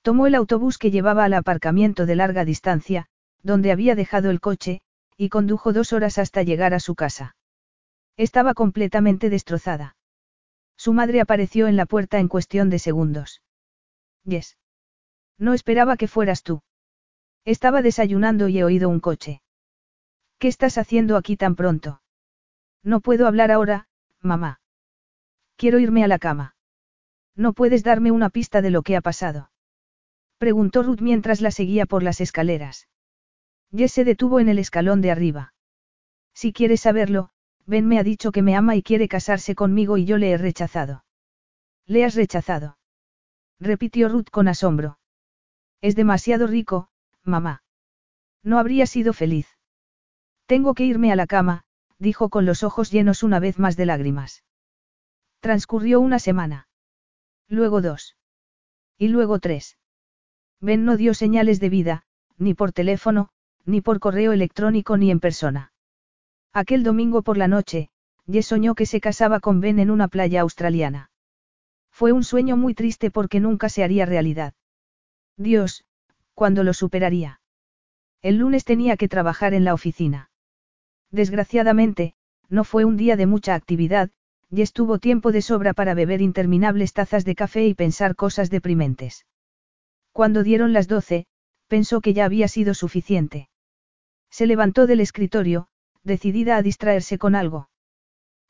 Tomó 0.02 0.28
el 0.28 0.36
autobús 0.36 0.78
que 0.78 0.92
llevaba 0.92 1.26
al 1.26 1.34
aparcamiento 1.34 2.06
de 2.06 2.16
larga 2.16 2.46
distancia, 2.46 3.08
donde 3.44 3.74
había 3.74 3.96
dejado 3.96 4.30
el 4.30 4.40
coche, 4.40 4.80
y 5.18 5.28
condujo 5.28 5.74
dos 5.74 5.92
horas 5.92 6.18
hasta 6.18 6.42
llegar 6.42 6.74
a 6.74 6.80
su 6.80 6.96
casa. 6.96 7.36
Estaba 8.16 8.54
completamente 8.54 9.30
destrozada. 9.30 9.98
Su 10.78 10.94
madre 10.94 11.20
apareció 11.20 11.68
en 11.68 11.76
la 11.76 11.86
puerta 11.86 12.18
en 12.18 12.30
cuestión 12.30 12.70
de 12.70 12.80
segundos. 12.80 13.42
Yes. 14.24 14.58
No 15.38 15.54
esperaba 15.54 15.98
que 15.98 16.08
fueras 16.08 16.44
tú. 16.44 16.62
Estaba 17.44 17.82
desayunando 17.82 18.48
y 18.48 18.60
he 18.60 18.64
oído 18.64 18.88
un 18.88 19.02
coche. 19.02 19.42
¿Qué 20.38 20.48
estás 20.48 20.78
haciendo 20.78 21.18
aquí 21.18 21.36
tan 21.36 21.58
pronto? 21.58 22.02
No 22.84 23.02
puedo 23.02 23.28
hablar 23.28 23.52
ahora, 23.52 23.90
mamá. 24.22 24.62
Quiero 25.58 25.80
irme 25.80 26.06
a 26.06 26.08
la 26.08 26.20
cama. 26.20 26.56
¿No 27.36 27.54
puedes 27.54 27.84
darme 27.84 28.12
una 28.12 28.30
pista 28.30 28.62
de 28.62 28.70
lo 28.70 28.82
que 28.82 28.96
ha 28.96 29.02
pasado? 29.02 29.52
Preguntó 30.38 30.84
Ruth 30.84 31.02
mientras 31.02 31.42
la 31.42 31.52
seguía 31.52 31.86
por 31.86 32.04
las 32.04 32.22
escaleras. 32.22 32.88
Jess 33.72 33.92
se 33.92 34.04
detuvo 34.04 34.40
en 34.40 34.50
el 34.50 34.60
escalón 34.60 35.02
de 35.02 35.12
arriba. 35.12 35.54
Si 36.34 36.54
quieres 36.54 36.82
saberlo, 36.82 37.32
Ben 37.66 37.88
me 37.88 38.00
ha 38.00 38.04
dicho 38.04 38.32
que 38.32 38.42
me 38.42 38.56
ama 38.56 38.76
y 38.76 38.82
quiere 38.82 39.08
casarse 39.08 39.54
conmigo 39.54 39.98
y 39.98 40.06
yo 40.06 40.18
le 40.18 40.32
he 40.32 40.38
rechazado. 40.38 41.04
¿Le 41.86 42.06
has 42.06 42.16
rechazado? 42.16 42.78
Repitió 43.60 44.10
Ruth 44.10 44.30
con 44.32 44.48
asombro. 44.48 45.00
Es 45.82 45.96
demasiado 45.96 46.48
rico, 46.48 46.90
mamá. 47.24 47.64
No 48.44 48.58
habría 48.58 48.88
sido 48.88 49.12
feliz. 49.12 49.48
Tengo 50.46 50.74
que 50.74 50.86
irme 50.86 51.12
a 51.12 51.16
la 51.16 51.28
cama, 51.28 51.66
dijo 52.00 52.30
con 52.30 52.46
los 52.46 52.64
ojos 52.64 52.90
llenos 52.90 53.22
una 53.22 53.40
vez 53.40 53.60
más 53.60 53.76
de 53.76 53.86
lágrimas. 53.86 54.44
Transcurrió 55.42 56.00
una 56.00 56.20
semana. 56.20 56.69
Luego 57.50 57.82
dos. 57.82 58.16
Y 58.98 59.08
luego 59.08 59.40
tres. 59.40 59.78
Ben 60.62 60.86
no 60.86 60.98
dio 60.98 61.14
señales 61.14 61.60
de 61.60 61.70
vida, 61.70 62.04
ni 62.38 62.54
por 62.54 62.72
teléfono, 62.72 63.30
ni 63.66 63.82
por 63.82 64.00
correo 64.00 64.32
electrónico 64.34 64.98
ni 64.98 65.10
en 65.12 65.20
persona. 65.20 65.74
Aquel 66.54 66.84
domingo 66.84 67.22
por 67.22 67.38
la 67.38 67.48
noche, 67.48 67.90
Jess 68.32 68.48
soñó 68.48 68.76
que 68.76 68.86
se 68.86 69.02
casaba 69.02 69.40
con 69.40 69.62
Ben 69.62 69.80
en 69.80 69.90
una 69.90 70.08
playa 70.08 70.42
australiana. 70.42 71.12
Fue 71.92 72.12
un 72.12 72.24
sueño 72.24 72.56
muy 72.56 72.74
triste 72.76 73.12
porque 73.12 73.40
nunca 73.40 73.70
se 73.70 73.84
haría 73.84 74.06
realidad. 74.06 74.54
Dios, 75.36 75.86
¿cuándo 76.34 76.64
lo 76.64 76.74
superaría? 76.74 77.42
El 78.22 78.38
lunes 78.38 78.66
tenía 78.66 78.98
que 78.98 79.08
trabajar 79.08 79.54
en 79.54 79.64
la 79.64 79.74
oficina. 79.74 80.30
Desgraciadamente, 81.12 82.14
no 82.50 82.64
fue 82.64 82.86
un 82.86 82.98
día 82.98 83.16
de 83.16 83.26
mucha 83.26 83.56
actividad, 83.56 84.12
y 84.50 84.62
estuvo 84.62 84.98
tiempo 84.98 85.32
de 85.32 85.42
sobra 85.42 85.74
para 85.74 85.94
beber 85.94 86.22
interminables 86.22 86.94
tazas 86.94 87.24
de 87.26 87.36
café 87.36 87.68
y 87.68 87.76
pensar 87.76 88.16
cosas 88.16 88.50
deprimentes. 88.50 89.26
Cuando 90.12 90.44
dieron 90.44 90.74
las 90.74 90.88
doce, 90.88 91.28
pensó 91.68 92.02
que 92.02 92.14
ya 92.14 92.26
había 92.26 92.48
sido 92.48 92.74
suficiente. 92.74 93.50
Se 94.32 94.48
levantó 94.48 94.88
del 94.88 95.00
escritorio, 95.02 95.68
decidida 96.04 96.58
a 96.58 96.62
distraerse 96.62 97.18
con 97.18 97.36
algo. 97.36 97.70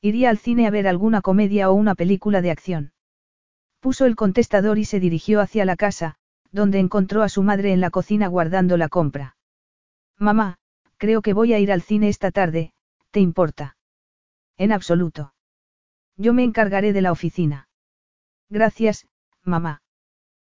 Iría 0.01 0.29
al 0.29 0.37
cine 0.37 0.67
a 0.67 0.71
ver 0.71 0.87
alguna 0.87 1.21
comedia 1.21 1.69
o 1.69 1.73
una 1.73 1.95
película 1.95 2.41
de 2.41 2.51
acción. 2.51 2.93
Puso 3.81 4.05
el 4.05 4.15
contestador 4.15 4.77
y 4.77 4.85
se 4.85 4.99
dirigió 4.99 5.41
hacia 5.41 5.65
la 5.65 5.75
casa, 5.75 6.15
donde 6.51 6.79
encontró 6.79 7.23
a 7.23 7.29
su 7.29 7.43
madre 7.43 7.73
en 7.73 7.81
la 7.81 7.89
cocina 7.89 8.27
guardando 8.27 8.77
la 8.77 8.89
compra. 8.89 9.35
Mamá, 10.17 10.57
creo 10.97 11.21
que 11.21 11.33
voy 11.33 11.53
a 11.53 11.59
ir 11.59 11.71
al 11.71 11.81
cine 11.81 12.09
esta 12.09 12.31
tarde, 12.31 12.73
¿te 13.11 13.19
importa? 13.19 13.77
En 14.57 14.71
absoluto. 14.71 15.33
Yo 16.19 16.33
me 16.33 16.43
encargaré 16.43 16.91
de 16.91 17.01
la 17.01 17.14
oficina. 17.14 17.69
Gracias, 18.49 19.07
mamá. 19.45 19.81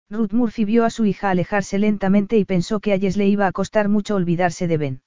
Ruth 0.08 0.32
Murphy 0.32 0.64
vio 0.64 0.84
a 0.84 0.90
su 0.90 1.04
hija 1.06 1.30
alejarse 1.30 1.80
lentamente 1.80 2.38
y 2.38 2.44
pensó 2.44 2.78
que 2.78 2.92
a 2.92 2.98
Jess 3.00 3.16
le 3.16 3.26
iba 3.26 3.48
a 3.48 3.52
costar 3.52 3.88
mucho 3.88 4.14
olvidarse 4.14 4.68
de 4.68 4.76
Ben. 4.76 5.02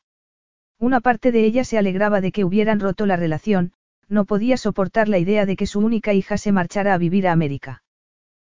Una 0.78 1.00
parte 1.00 1.32
de 1.32 1.46
ella 1.46 1.64
se 1.64 1.78
alegraba 1.78 2.20
de 2.20 2.34
que 2.34 2.44
hubieran 2.44 2.82
roto 2.82 3.06
la 3.06 3.16
relación, 3.16 3.72
no 4.10 4.26
podía 4.26 4.58
soportar 4.58 5.08
la 5.08 5.18
idea 5.18 5.46
de 5.46 5.56
que 5.56 5.66
su 5.66 5.80
única 5.80 6.14
hija 6.14 6.38
se 6.38 6.52
marchara 6.52 6.94
a 6.94 6.98
vivir 6.98 7.30
a 7.30 7.32
América. 7.32 7.82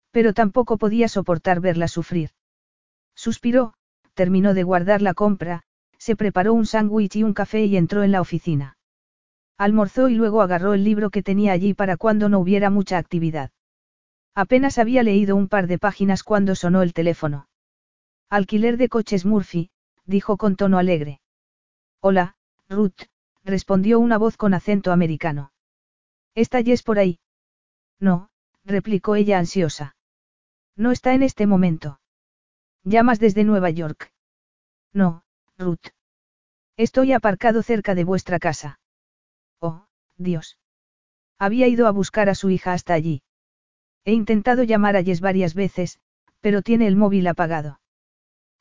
Pero 0.10 0.34
tampoco 0.34 0.80
podía 0.80 1.08
soportar 1.08 1.62
verla 1.62 1.88
sufrir. 1.88 2.32
Suspiró, 3.14 3.76
terminó 4.16 4.56
de 4.56 4.64
guardar 4.64 5.04
la 5.04 5.14
compra, 5.14 5.62
se 6.00 6.16
preparó 6.16 6.56
un 6.56 6.66
sándwich 6.66 7.18
y 7.18 7.24
un 7.24 7.36
café 7.36 7.66
y 7.66 7.78
entró 7.78 8.02
en 8.02 8.12
la 8.12 8.22
oficina. 8.22 8.76
Almorzó 9.62 10.10
y 10.10 10.16
luego 10.16 10.42
agarró 10.42 10.74
el 10.74 10.84
libro 10.84 11.12
que 11.12 11.22
tenía 11.22 11.52
allí 11.52 11.76
para 11.76 11.96
cuando 11.96 12.30
no 12.30 12.40
hubiera 12.40 12.72
mucha 12.72 12.98
actividad. 12.98 13.52
Apenas 14.34 14.80
había 14.80 15.04
leído 15.04 15.36
un 15.36 15.48
par 15.48 15.68
de 15.68 15.78
páginas 15.78 16.24
cuando 16.24 16.56
sonó 16.56 16.82
el 16.82 16.94
teléfono. 16.94 17.48
Alquiler 18.28 18.78
de 18.78 18.90
coches 18.90 19.24
Murphy, 19.24 19.70
dijo 20.04 20.38
con 20.38 20.56
tono 20.56 20.80
alegre. 20.80 21.22
Hola, 22.00 22.38
Ruth, 22.70 23.04
respondió 23.44 24.00
una 24.00 24.18
voz 24.18 24.36
con 24.36 24.56
acento 24.56 24.92
americano. 24.92 25.54
¿Está 26.34 26.64
Jess 26.64 26.82
por 26.82 26.98
ahí? 26.98 27.20
No, 28.00 28.32
replicó 28.66 29.16
ella 29.16 29.38
ansiosa. 29.38 29.96
No 30.76 30.90
está 30.90 31.14
en 31.14 31.22
este 31.22 31.46
momento. 31.46 32.00
¿Llamas 32.84 33.20
desde 33.20 33.44
Nueva 33.44 33.70
York? 33.70 34.12
No, 34.92 35.24
Ruth. 35.60 35.94
Estoy 36.78 37.14
aparcado 37.14 37.62
cerca 37.62 37.94
de 37.94 38.06
vuestra 38.06 38.40
casa. 38.40 38.80
Oh, 39.62 39.86
Dios. 40.18 40.58
Había 41.40 41.68
ido 41.68 41.88
a 41.88 41.92
buscar 41.92 42.28
a 42.30 42.36
su 42.36 42.50
hija 42.50 42.74
hasta 42.74 42.94
allí. 42.94 43.24
He 44.04 44.14
intentado 44.14 44.64
llamar 44.64 44.98
a 44.98 45.04
Jess 45.04 45.22
varias 45.22 45.54
veces, 45.54 46.00
pero 46.40 46.62
tiene 46.62 46.88
el 46.88 46.96
móvil 46.96 47.28
apagado. 47.28 47.80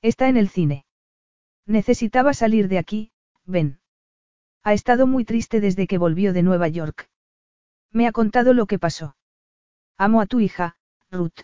Está 0.03 0.29
en 0.29 0.37
el 0.37 0.49
cine. 0.49 0.85
Necesitaba 1.67 2.35
salir 2.35 2.69
de 2.69 2.79
aquí, 2.79 3.12
ven. 3.45 3.81
Ha 4.62 4.75
estado 4.75 5.07
muy 5.07 5.25
triste 5.25 5.61
desde 5.61 5.87
que 5.87 5.99
volvió 5.99 6.33
de 6.33 6.43
Nueva 6.43 6.69
York. 6.69 7.09
Me 7.91 8.07
ha 8.07 8.12
contado 8.12 8.53
lo 8.53 8.67
que 8.67 8.79
pasó. 8.79 9.17
Amo 9.97 10.20
a 10.20 10.27
tu 10.27 10.41
hija, 10.41 10.77
Ruth. 11.11 11.41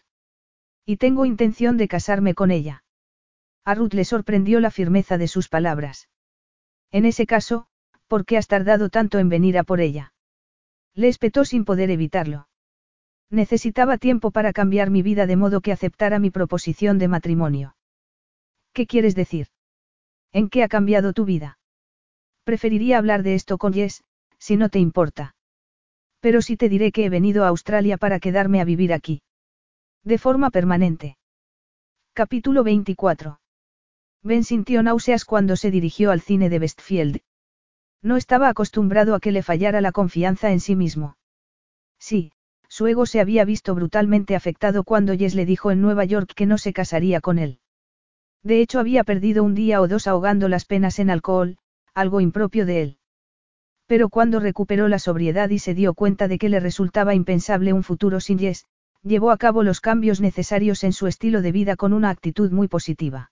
Y 0.84 0.98
tengo 0.98 1.24
intención 1.24 1.76
de 1.76 1.88
casarme 1.88 2.34
con 2.34 2.50
ella. 2.50 2.84
A 3.64 3.74
Ruth 3.74 3.94
le 3.94 4.04
sorprendió 4.04 4.60
la 4.60 4.70
firmeza 4.70 5.18
de 5.18 5.28
sus 5.28 5.48
palabras. 5.48 6.08
En 6.92 7.04
ese 7.04 7.26
caso, 7.26 7.68
¿por 8.06 8.24
qué 8.24 8.36
has 8.36 8.46
tardado 8.46 8.88
tanto 8.88 9.18
en 9.18 9.28
venir 9.28 9.58
a 9.58 9.64
por 9.64 9.80
ella? 9.80 10.12
Le 10.94 11.08
espetó 11.08 11.44
sin 11.44 11.64
poder 11.64 11.90
evitarlo. 11.90 12.48
Necesitaba 13.30 13.98
tiempo 13.98 14.30
para 14.30 14.52
cambiar 14.52 14.90
mi 14.90 15.02
vida 15.02 15.26
de 15.26 15.36
modo 15.36 15.60
que 15.60 15.72
aceptara 15.72 16.18
mi 16.18 16.30
proposición 16.30 16.98
de 16.98 17.08
matrimonio. 17.08 17.76
¿Qué 18.72 18.86
quieres 18.86 19.14
decir? 19.14 19.48
¿En 20.32 20.48
qué 20.48 20.62
ha 20.62 20.68
cambiado 20.68 21.12
tu 21.12 21.24
vida? 21.24 21.58
Preferiría 22.44 22.98
hablar 22.98 23.22
de 23.22 23.34
esto 23.34 23.58
con 23.58 23.72
Jess, 23.72 24.04
si 24.38 24.56
no 24.56 24.68
te 24.68 24.78
importa. 24.78 25.34
Pero 26.20 26.42
sí 26.42 26.56
te 26.56 26.68
diré 26.68 26.92
que 26.92 27.04
he 27.04 27.08
venido 27.08 27.44
a 27.44 27.48
Australia 27.48 27.96
para 27.96 28.20
quedarme 28.20 28.60
a 28.60 28.64
vivir 28.64 28.92
aquí. 28.92 29.22
De 30.04 30.18
forma 30.18 30.50
permanente. 30.50 31.16
Capítulo 32.12 32.62
24. 32.64 33.40
Ben 34.22 34.44
sintió 34.44 34.82
náuseas 34.82 35.24
cuando 35.24 35.56
se 35.56 35.70
dirigió 35.70 36.10
al 36.10 36.20
cine 36.20 36.48
de 36.48 36.58
Westfield. 36.58 37.20
No 38.02 38.16
estaba 38.16 38.48
acostumbrado 38.48 39.14
a 39.14 39.20
que 39.20 39.32
le 39.32 39.42
fallara 39.42 39.80
la 39.80 39.92
confianza 39.92 40.52
en 40.52 40.60
sí 40.60 40.76
mismo. 40.76 41.16
Sí, 41.98 42.32
su 42.68 42.86
ego 42.86 43.06
se 43.06 43.20
había 43.20 43.44
visto 43.44 43.74
brutalmente 43.74 44.36
afectado 44.36 44.84
cuando 44.84 45.16
Jess 45.16 45.34
le 45.34 45.46
dijo 45.46 45.70
en 45.70 45.80
Nueva 45.80 46.04
York 46.04 46.32
que 46.34 46.46
no 46.46 46.58
se 46.58 46.72
casaría 46.72 47.20
con 47.20 47.38
él. 47.38 47.60
De 48.42 48.60
hecho 48.60 48.78
había 48.78 49.02
perdido 49.02 49.42
un 49.42 49.54
día 49.54 49.80
o 49.80 49.88
dos 49.88 50.06
ahogando 50.06 50.48
las 50.48 50.64
penas 50.64 50.98
en 50.98 51.10
alcohol, 51.10 51.58
algo 51.94 52.20
impropio 52.20 52.66
de 52.66 52.82
él. 52.82 52.98
Pero 53.86 54.08
cuando 54.08 54.40
recuperó 54.40 54.88
la 54.88 54.98
sobriedad 54.98 55.48
y 55.50 55.58
se 55.58 55.74
dio 55.74 55.94
cuenta 55.94 56.28
de 56.28 56.38
que 56.38 56.48
le 56.48 56.60
resultaba 56.60 57.14
impensable 57.14 57.72
un 57.72 57.82
futuro 57.82 58.20
sin 58.20 58.38
Jess, 58.38 58.66
llevó 59.02 59.30
a 59.30 59.36
cabo 59.36 59.62
los 59.62 59.80
cambios 59.80 60.20
necesarios 60.20 60.84
en 60.84 60.92
su 60.92 61.06
estilo 61.06 61.40
de 61.42 61.52
vida 61.52 61.76
con 61.76 61.92
una 61.92 62.10
actitud 62.10 62.50
muy 62.50 62.68
positiva. 62.68 63.30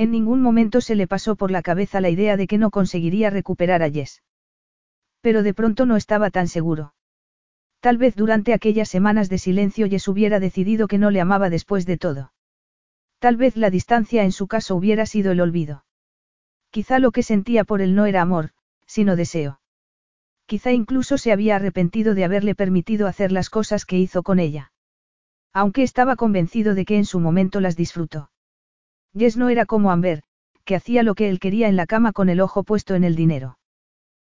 En 0.00 0.10
ningún 0.10 0.40
momento 0.40 0.80
se 0.80 0.94
le 0.94 1.06
pasó 1.06 1.36
por 1.36 1.50
la 1.50 1.60
cabeza 1.60 2.00
la 2.00 2.08
idea 2.08 2.38
de 2.38 2.46
que 2.46 2.56
no 2.56 2.70
conseguiría 2.70 3.28
recuperar 3.28 3.82
a 3.82 3.90
Jess. 3.90 4.22
Pero 5.20 5.42
de 5.42 5.52
pronto 5.52 5.84
no 5.84 5.96
estaba 5.96 6.30
tan 6.30 6.48
seguro. 6.48 6.94
Tal 7.80 7.98
vez 7.98 8.16
durante 8.16 8.54
aquellas 8.54 8.88
semanas 8.88 9.28
de 9.28 9.36
silencio 9.36 9.90
Jess 9.90 10.08
hubiera 10.08 10.40
decidido 10.40 10.88
que 10.88 10.96
no 10.96 11.10
le 11.10 11.20
amaba 11.20 11.50
después 11.50 11.84
de 11.84 11.98
todo. 11.98 12.32
Tal 13.18 13.36
vez 13.36 13.58
la 13.58 13.68
distancia 13.68 14.24
en 14.24 14.32
su 14.32 14.46
caso 14.46 14.74
hubiera 14.74 15.04
sido 15.04 15.32
el 15.32 15.40
olvido. 15.42 15.84
Quizá 16.70 16.98
lo 16.98 17.10
que 17.10 17.22
sentía 17.22 17.64
por 17.64 17.82
él 17.82 17.94
no 17.94 18.06
era 18.06 18.22
amor, 18.22 18.52
sino 18.86 19.16
deseo. 19.16 19.60
Quizá 20.46 20.72
incluso 20.72 21.18
se 21.18 21.30
había 21.30 21.56
arrepentido 21.56 22.14
de 22.14 22.24
haberle 22.24 22.54
permitido 22.54 23.06
hacer 23.06 23.32
las 23.32 23.50
cosas 23.50 23.84
que 23.84 23.98
hizo 23.98 24.22
con 24.22 24.38
ella. 24.38 24.72
Aunque 25.52 25.82
estaba 25.82 26.16
convencido 26.16 26.74
de 26.74 26.86
que 26.86 26.96
en 26.96 27.04
su 27.04 27.20
momento 27.20 27.60
las 27.60 27.76
disfrutó. 27.76 28.30
Jess 29.16 29.36
no 29.36 29.48
era 29.48 29.66
como 29.66 29.90
Amber, 29.90 30.22
que 30.64 30.76
hacía 30.76 31.02
lo 31.02 31.14
que 31.14 31.28
él 31.28 31.40
quería 31.40 31.68
en 31.68 31.76
la 31.76 31.86
cama 31.86 32.12
con 32.12 32.28
el 32.28 32.40
ojo 32.40 32.62
puesto 32.62 32.94
en 32.94 33.04
el 33.04 33.16
dinero. 33.16 33.58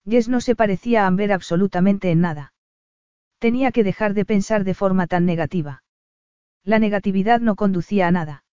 Jess 0.09 0.29
no 0.29 0.41
se 0.41 0.57
parecía 0.57 1.05
a 1.05 1.07
Amber 1.07 1.33
absolutamente 1.33 2.11
en 2.11 2.21
nada. 2.21 2.53
Tenía 3.39 3.73
que 3.73 3.85
dejar 3.85 4.15
de 4.15 4.25
pensar 4.25 4.65
de 4.65 4.75
forma 4.75 5.07
tan 5.07 5.27
negativa. 5.27 5.83
La 6.65 6.79
negatividad 6.79 7.41
no 7.41 7.57
conducía 7.57 8.09
a 8.09 8.11
nada. 8.11 8.45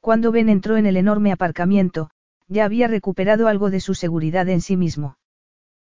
Cuando 0.00 0.32
Ben 0.32 0.48
entró 0.48 0.76
en 0.76 0.86
el 0.86 0.96
enorme 0.96 1.32
aparcamiento, 1.32 2.10
ya 2.48 2.64
había 2.64 2.88
recuperado 2.88 3.48
algo 3.48 3.70
de 3.70 3.80
su 3.80 3.94
seguridad 3.94 4.48
en 4.48 4.60
sí 4.60 4.76
mismo. 4.76 5.18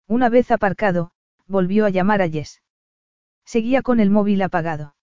Una 0.07 0.29
vez 0.29 0.51
aparcado, 0.51 1.11
volvió 1.47 1.85
a 1.85 1.89
llamar 1.89 2.21
a 2.21 2.29
Jess. 2.29 2.61
Seguía 3.45 3.81
con 3.81 3.99
el 3.99 4.09
móvil 4.09 4.41
apagado. 4.41 4.95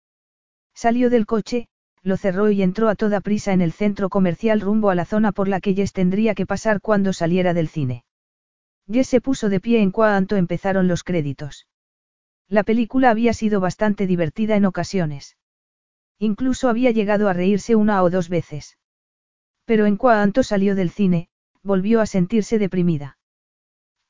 Salió 0.75 1.11
del 1.11 1.27
coche, 1.27 1.69
lo 2.03 2.17
cerró 2.17 2.51
y 2.51 2.63
entró 2.63 2.89
a 2.89 2.95
toda 2.95 3.21
prisa 3.21 3.53
en 3.53 3.61
el 3.61 3.73
centro 3.73 4.09
comercial 4.09 4.61
rumbo 4.61 4.91
a 4.91 4.95
la 4.95 5.05
zona 5.05 5.33
por 5.33 5.49
la 5.49 5.61
que 5.61 5.75
Jess 5.75 5.93
tendría 5.93 6.35
que 6.35 6.47
pasar 6.47 6.81
cuando 6.81 7.13
saliera 7.13 7.53
del 7.53 7.69
cine. 7.69 8.05
Jess 8.91 9.09
se 9.09 9.21
puso 9.21 9.49
de 9.49 9.61
pie 9.61 9.83
en 9.83 9.91
cuanto 9.91 10.37
empezaron 10.37 10.89
los 10.89 11.05
créditos. 11.05 11.67
La 12.49 12.65
película 12.65 13.11
había 13.11 13.35
sido 13.35 13.61
bastante 13.61 14.07
divertida 14.07 14.57
en 14.57 14.65
ocasiones. 14.65 15.37
Incluso 16.19 16.69
había 16.69 16.91
llegado 16.91 17.29
a 17.29 17.33
reírse 17.33 17.77
una 17.77 18.03
o 18.03 18.11
dos 18.11 18.29
veces. 18.29 18.79
Pero 19.65 19.87
en 19.87 19.97
cuanto 19.97 20.43
salió 20.43 20.75
del 20.75 20.91
cine, 20.91 21.29
volvió 21.63 22.01
a 22.01 22.07
sentirse 22.07 22.59
deprimida. 22.59 23.19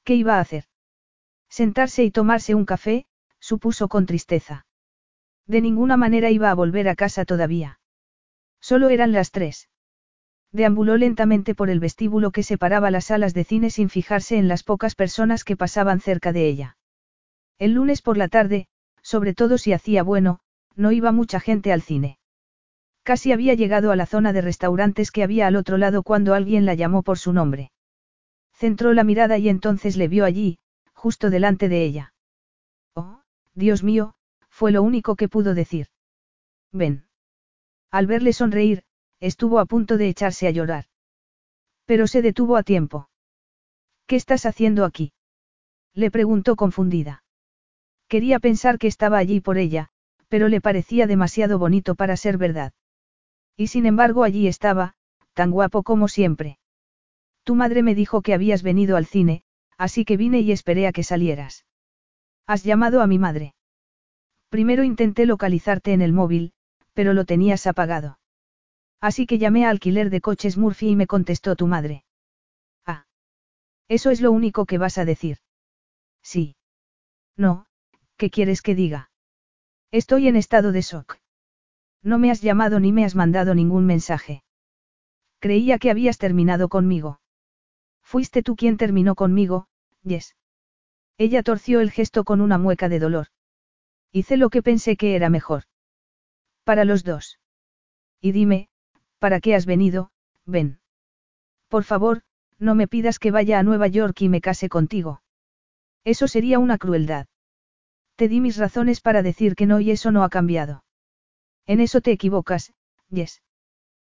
¿Qué 0.04 0.14
iba 0.14 0.36
a 0.36 0.40
hacer? 0.40 0.64
Sentarse 1.48 2.04
y 2.04 2.10
tomarse 2.10 2.54
un 2.54 2.64
café, 2.64 3.06
supuso 3.40 3.88
con 3.88 4.06
tristeza. 4.06 4.64
De 5.46 5.60
ninguna 5.60 5.96
manera 5.96 6.30
iba 6.30 6.50
a 6.50 6.54
volver 6.54 6.88
a 6.88 6.94
casa 6.94 7.24
todavía. 7.24 7.79
Solo 8.60 8.88
eran 8.88 9.12
las 9.12 9.30
tres. 9.30 9.68
Deambuló 10.52 10.96
lentamente 10.96 11.54
por 11.54 11.70
el 11.70 11.80
vestíbulo 11.80 12.32
que 12.32 12.42
separaba 12.42 12.90
las 12.90 13.06
salas 13.06 13.34
de 13.34 13.44
cine 13.44 13.70
sin 13.70 13.88
fijarse 13.88 14.36
en 14.36 14.48
las 14.48 14.62
pocas 14.62 14.94
personas 14.94 15.44
que 15.44 15.56
pasaban 15.56 16.00
cerca 16.00 16.32
de 16.32 16.48
ella. 16.48 16.76
El 17.58 17.72
lunes 17.72 18.02
por 18.02 18.16
la 18.16 18.28
tarde, 18.28 18.66
sobre 19.02 19.34
todo 19.34 19.58
si 19.58 19.72
hacía 19.72 20.02
bueno, 20.02 20.40
no 20.76 20.92
iba 20.92 21.12
mucha 21.12 21.40
gente 21.40 21.72
al 21.72 21.82
cine. 21.82 22.18
Casi 23.02 23.32
había 23.32 23.54
llegado 23.54 23.92
a 23.92 23.96
la 23.96 24.06
zona 24.06 24.32
de 24.32 24.40
restaurantes 24.40 25.10
que 25.10 25.22
había 25.22 25.46
al 25.46 25.56
otro 25.56 25.78
lado 25.78 26.02
cuando 26.02 26.34
alguien 26.34 26.66
la 26.66 26.74
llamó 26.74 27.02
por 27.02 27.18
su 27.18 27.32
nombre. 27.32 27.70
Centró 28.54 28.92
la 28.92 29.04
mirada 29.04 29.38
y 29.38 29.48
entonces 29.48 29.96
le 29.96 30.08
vio 30.08 30.24
allí, 30.24 30.58
justo 30.92 31.30
delante 31.30 31.68
de 31.68 31.84
ella. 31.84 32.14
Oh, 32.94 33.22
Dios 33.54 33.82
mío, 33.82 34.14
fue 34.48 34.72
lo 34.72 34.82
único 34.82 35.16
que 35.16 35.28
pudo 35.28 35.54
decir. 35.54 35.86
Ven. 36.72 37.09
Al 37.90 38.06
verle 38.06 38.32
sonreír, 38.32 38.84
estuvo 39.18 39.58
a 39.58 39.66
punto 39.66 39.96
de 39.96 40.08
echarse 40.08 40.46
a 40.46 40.50
llorar. 40.50 40.86
Pero 41.86 42.06
se 42.06 42.22
detuvo 42.22 42.56
a 42.56 42.62
tiempo. 42.62 43.08
¿Qué 44.06 44.16
estás 44.16 44.46
haciendo 44.46 44.84
aquí? 44.84 45.12
Le 45.94 46.10
preguntó 46.10 46.56
confundida. 46.56 47.24
Quería 48.08 48.38
pensar 48.38 48.78
que 48.78 48.86
estaba 48.86 49.18
allí 49.18 49.40
por 49.40 49.58
ella, 49.58 49.88
pero 50.28 50.48
le 50.48 50.60
parecía 50.60 51.06
demasiado 51.06 51.58
bonito 51.58 51.94
para 51.94 52.16
ser 52.16 52.38
verdad. 52.38 52.72
Y 53.56 53.66
sin 53.66 53.86
embargo 53.86 54.24
allí 54.24 54.46
estaba, 54.46 54.94
tan 55.34 55.50
guapo 55.50 55.82
como 55.82 56.08
siempre. 56.08 56.58
Tu 57.44 57.54
madre 57.54 57.82
me 57.82 57.94
dijo 57.94 58.22
que 58.22 58.34
habías 58.34 58.62
venido 58.62 58.96
al 58.96 59.06
cine, 59.06 59.42
así 59.76 60.04
que 60.04 60.16
vine 60.16 60.40
y 60.40 60.52
esperé 60.52 60.86
a 60.86 60.92
que 60.92 61.02
salieras. 61.02 61.64
¿Has 62.46 62.64
llamado 62.64 63.00
a 63.00 63.06
mi 63.06 63.18
madre? 63.18 63.54
Primero 64.48 64.84
intenté 64.84 65.26
localizarte 65.26 65.92
en 65.92 66.02
el 66.02 66.12
móvil, 66.12 66.52
pero 67.00 67.14
lo 67.14 67.24
tenías 67.24 67.66
apagado. 67.66 68.18
Así 69.00 69.24
que 69.24 69.38
llamé 69.38 69.64
a 69.64 69.70
alquiler 69.70 70.10
de 70.10 70.20
coches 70.20 70.58
Murphy 70.58 70.90
y 70.90 70.96
me 70.96 71.06
contestó 71.06 71.56
tu 71.56 71.66
madre. 71.66 72.04
Ah. 72.84 73.06
Eso 73.88 74.10
es 74.10 74.20
lo 74.20 74.30
único 74.32 74.66
que 74.66 74.76
vas 74.76 74.98
a 74.98 75.06
decir. 75.06 75.38
Sí. 76.22 76.56
No, 77.38 77.64
¿Qué 78.18 78.28
quieres 78.28 78.60
que 78.60 78.74
diga? 78.74 79.10
Estoy 79.90 80.28
en 80.28 80.36
estado 80.36 80.72
de 80.72 80.82
shock. 80.82 81.16
No 82.02 82.18
me 82.18 82.30
has 82.30 82.42
llamado 82.42 82.80
ni 82.80 82.92
me 82.92 83.06
has 83.06 83.14
mandado 83.14 83.54
ningún 83.54 83.86
mensaje. 83.86 84.44
Creía 85.38 85.78
que 85.78 85.90
habías 85.90 86.18
terminado 86.18 86.68
conmigo. 86.68 87.22
Fuiste 88.02 88.42
tú 88.42 88.56
quien 88.56 88.76
terminó 88.76 89.14
conmigo, 89.14 89.68
Yes. 90.02 90.36
Ella 91.16 91.42
torció 91.42 91.80
el 91.80 91.92
gesto 91.92 92.24
con 92.24 92.42
una 92.42 92.58
mueca 92.58 92.90
de 92.90 92.98
dolor. 92.98 93.28
Hice 94.12 94.36
lo 94.36 94.50
que 94.50 94.62
pensé 94.62 94.98
que 94.98 95.16
era 95.16 95.30
mejor. 95.30 95.62
Para 96.64 96.84
los 96.84 97.04
dos. 97.04 97.38
Y 98.20 98.32
dime, 98.32 98.68
¿para 99.18 99.40
qué 99.40 99.54
has 99.54 99.66
venido? 99.66 100.12
Ven. 100.46 100.80
Por 101.68 101.84
favor, 101.84 102.22
no 102.58 102.74
me 102.74 102.88
pidas 102.88 103.18
que 103.18 103.30
vaya 103.30 103.58
a 103.58 103.62
Nueva 103.62 103.88
York 103.88 104.20
y 104.20 104.28
me 104.28 104.40
case 104.40 104.68
contigo. 104.68 105.22
Eso 106.04 106.28
sería 106.28 106.58
una 106.58 106.78
crueldad. 106.78 107.26
Te 108.16 108.28
di 108.28 108.40
mis 108.40 108.56
razones 108.56 109.00
para 109.00 109.22
decir 109.22 109.54
que 109.54 109.66
no 109.66 109.80
y 109.80 109.90
eso 109.90 110.10
no 110.10 110.24
ha 110.24 110.28
cambiado. 110.28 110.84
En 111.66 111.80
eso 111.80 112.00
te 112.00 112.12
equivocas, 112.12 112.72
Yes. 113.10 113.42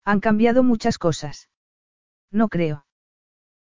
Han 0.03 0.20
cambiado 0.20 0.64
muchas 0.64 0.98
cosas. 0.98 1.50
No 2.32 2.50
creo. 2.50 2.86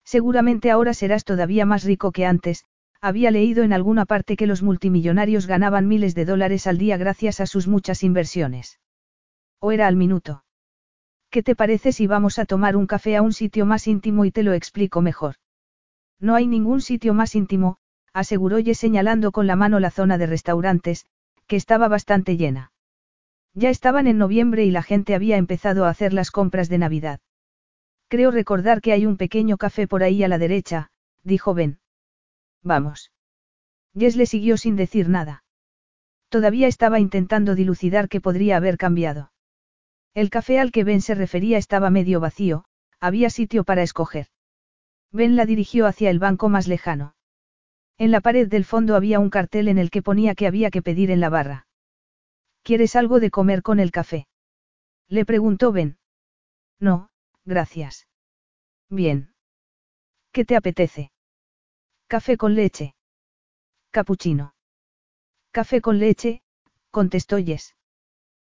Seguramente 0.05 0.71
ahora 0.71 0.95
serás 0.95 1.25
todavía 1.25 1.67
más 1.67 1.85
rico 1.85 2.13
que 2.13 2.25
antes, 2.25 2.65
había 3.01 3.31
leído 3.31 3.63
en 3.63 3.73
alguna 3.73 4.07
parte 4.07 4.37
que 4.37 4.47
los 4.47 4.63
multimillonarios 4.63 5.47
ganaban 5.47 5.87
miles 5.87 6.15
de 6.15 6.25
dólares 6.25 6.67
al 6.67 6.79
día 6.79 6.97
gracias 6.97 7.41
a 7.41 7.47
sus 7.47 7.69
muchas 7.69 8.03
inversiones. 8.03 8.81
¿O 9.61 9.73
era 9.73 9.87
al 9.87 9.97
minuto? 9.97 10.45
¿Qué 11.31 11.43
te 11.43 11.55
parece 11.55 11.93
si 11.93 12.07
vamos 12.07 12.39
a 12.39 12.47
tomar 12.47 12.77
un 12.77 12.87
café 12.87 13.17
a 13.17 13.23
un 13.23 13.33
sitio 13.33 13.67
más 13.67 13.87
íntimo 13.87 14.25
y 14.25 14.31
te 14.31 14.43
lo 14.43 14.53
explico 14.53 15.01
mejor? 15.01 15.37
No 16.21 16.35
hay 16.35 16.47
ningún 16.47 16.81
sitio 16.81 17.15
más 17.15 17.35
íntimo, 17.35 17.77
aseguró 18.13 18.59
Ye 18.59 18.75
señalando 18.75 19.31
con 19.31 19.47
la 19.47 19.55
mano 19.55 19.79
la 19.79 19.91
zona 19.91 20.19
de 20.19 20.27
restaurantes, 20.27 21.07
que 21.47 21.57
estaba 21.57 21.89
bastante 21.89 22.37
llena. 22.37 22.73
Ya 23.55 23.71
estaban 23.71 24.07
en 24.07 24.19
noviembre 24.19 24.65
y 24.65 24.71
la 24.71 24.83
gente 24.83 25.15
había 25.15 25.37
empezado 25.37 25.85
a 25.85 25.91
hacer 25.91 26.13
las 26.13 26.31
compras 26.31 26.69
de 26.69 26.79
Navidad. 26.79 27.21
Creo 28.09 28.31
recordar 28.31 28.81
que 28.81 28.93
hay 28.93 29.07
un 29.07 29.17
pequeño 29.17 29.57
café 29.57 29.87
por 29.87 30.03
ahí 30.03 30.23
a 30.23 30.29
la 30.29 30.39
derecha, 30.39 30.91
dijo 31.23 31.55
Ben. 31.55 31.79
Vamos. 32.63 33.13
Jess 33.95 34.17
le 34.17 34.27
siguió 34.27 34.57
sin 34.57 34.77
decir 34.77 35.09
nada. 35.09 35.45
Todavía 36.29 36.69
estaba 36.69 37.01
intentando 37.01 37.55
dilucidar 37.55 38.09
qué 38.09 38.21
podría 38.21 38.57
haber 38.57 38.77
cambiado. 38.77 39.33
El 40.15 40.31
café 40.31 40.59
al 40.61 40.73
que 40.73 40.85
Ben 40.85 41.01
se 41.01 41.15
refería 41.15 41.59
estaba 41.59 41.91
medio 41.91 42.21
vacío, 42.21 42.65
había 43.01 43.31
sitio 43.31 43.65
para 43.65 43.83
escoger. 43.83 44.27
Ben 45.13 45.37
la 45.37 45.47
dirigió 45.47 45.87
hacia 45.87 46.11
el 46.11 46.19
banco 46.19 46.49
más 46.49 46.69
lejano. 46.69 47.15
En 47.97 48.11
la 48.11 48.21
pared 48.21 48.49
del 48.49 48.65
fondo 48.65 48.95
había 48.95 49.21
un 49.21 49.31
cartel 49.31 49.69
en 49.69 49.79
el 49.79 49.91
que 49.91 50.03
ponía 50.03 50.35
que 50.35 50.47
había 50.47 50.71
que 50.71 50.83
pedir 50.83 51.11
en 51.11 51.21
la 51.21 51.31
barra. 51.31 51.67
¿Quieres 52.63 52.97
algo 52.97 53.21
de 53.21 53.31
comer 53.31 53.63
con 53.63 53.81
el 53.81 53.91
café? 53.91 54.29
Le 55.09 55.25
preguntó 55.25 55.73
Ben. 55.73 55.99
No, 56.79 57.11
gracias. 57.45 58.07
Bien. 58.91 59.33
¿Qué 60.33 60.45
te 60.45 60.55
apetece? 60.55 61.11
Café 62.09 62.39
con 62.39 62.55
leche. 62.55 62.95
Capuchino. 63.91 64.55
Café 65.51 65.83
con 65.83 65.99
leche, 65.99 66.41
contestó 66.91 67.37
Jess. 67.37 67.77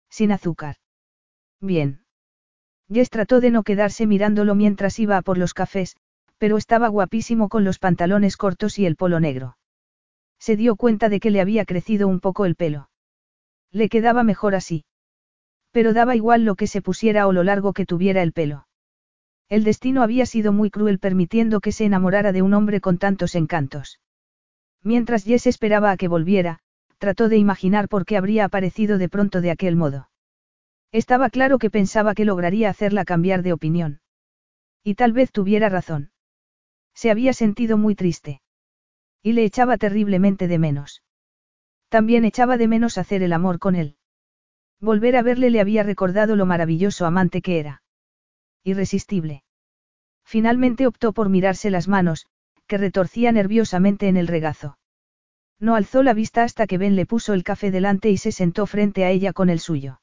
Sin 0.09 0.31
azúcar. 0.31 0.77
Bien. 1.59 2.05
Jess 2.89 3.09
trató 3.09 3.41
de 3.41 3.51
no 3.51 3.63
quedarse 3.63 4.07
mirándolo 4.07 4.55
mientras 4.55 4.97
iba 4.97 5.17
a 5.17 5.21
por 5.21 5.37
los 5.37 5.53
cafés, 5.53 5.97
pero 6.37 6.55
estaba 6.55 6.87
guapísimo 6.87 7.49
con 7.49 7.65
los 7.65 7.79
pantalones 7.79 8.37
cortos 8.37 8.79
y 8.79 8.85
el 8.85 8.95
polo 8.95 9.19
negro. 9.19 9.57
Se 10.39 10.55
dio 10.55 10.77
cuenta 10.77 11.09
de 11.09 11.19
que 11.19 11.29
le 11.29 11.41
había 11.41 11.65
crecido 11.65 12.07
un 12.07 12.21
poco 12.21 12.45
el 12.45 12.55
pelo. 12.55 12.89
Le 13.71 13.89
quedaba 13.89 14.23
mejor 14.23 14.55
así. 14.55 14.85
Pero 15.71 15.91
daba 15.91 16.15
igual 16.15 16.45
lo 16.45 16.55
que 16.55 16.67
se 16.67 16.81
pusiera 16.81 17.27
o 17.27 17.33
lo 17.33 17.43
largo 17.43 17.73
que 17.73 17.85
tuviera 17.85 18.23
el 18.23 18.31
pelo. 18.31 18.68
El 19.49 19.63
destino 19.63 20.03
había 20.03 20.27
sido 20.27 20.53
muy 20.53 20.69
cruel 20.69 20.99
permitiendo 20.99 21.59
que 21.59 21.71
se 21.71 21.85
enamorara 21.85 22.31
de 22.31 22.43
un 22.43 22.53
hombre 22.53 22.81
con 22.81 22.99
tantos 22.99 23.33
encantos. 23.33 23.99
Mientras 24.83 25.23
Jess 25.23 25.47
esperaba 25.47 25.91
a 25.91 25.97
que 25.97 26.07
volviera, 26.07 26.59
trató 26.99 27.29
de 27.29 27.37
imaginar 27.37 27.89
por 27.89 28.05
qué 28.05 28.15
habría 28.15 28.45
aparecido 28.45 28.99
de 28.99 29.09
pronto 29.09 29.41
de 29.41 29.51
aquel 29.51 29.75
modo. 29.75 30.09
Estaba 30.91 31.29
claro 31.29 31.57
que 31.57 31.71
pensaba 31.71 32.13
que 32.13 32.25
lograría 32.25 32.69
hacerla 32.69 33.05
cambiar 33.05 33.41
de 33.41 33.53
opinión. 33.53 34.01
Y 34.83 34.95
tal 34.95 35.13
vez 35.13 35.31
tuviera 35.31 35.67
razón. 35.69 36.11
Se 36.93 37.09
había 37.09 37.33
sentido 37.33 37.77
muy 37.77 37.95
triste. 37.95 38.41
Y 39.23 39.33
le 39.33 39.43
echaba 39.43 39.77
terriblemente 39.77 40.47
de 40.47 40.59
menos. 40.59 41.03
También 41.89 42.23
echaba 42.23 42.57
de 42.57 42.67
menos 42.67 42.97
hacer 42.97 43.23
el 43.23 43.33
amor 43.33 43.57
con 43.57 43.75
él. 43.75 43.97
Volver 44.79 45.15
a 45.15 45.23
verle 45.23 45.49
le 45.49 45.59
había 45.59 45.83
recordado 45.83 46.35
lo 46.35 46.45
maravilloso 46.45 47.05
amante 47.05 47.41
que 47.41 47.59
era. 47.59 47.81
Irresistible. 48.69 49.43
Finalmente 50.23 50.87
optó 50.87 51.11
por 51.11 51.29
mirarse 51.29 51.69
las 51.69 51.87
manos, 51.87 52.27
que 52.67 52.77
retorcía 52.77 53.31
nerviosamente 53.31 54.07
en 54.07 54.17
el 54.17 54.27
regazo. 54.27 54.77
No 55.59 55.75
alzó 55.75 56.03
la 56.03 56.13
vista 56.13 56.43
hasta 56.43 56.67
que 56.67 56.77
Ben 56.77 56.95
le 56.95 57.05
puso 57.05 57.33
el 57.33 57.43
café 57.43 57.71
delante 57.71 58.09
y 58.09 58.17
se 58.17 58.31
sentó 58.31 58.65
frente 58.65 59.03
a 59.03 59.09
ella 59.09 59.33
con 59.33 59.49
el 59.49 59.59
suyo. 59.59 60.01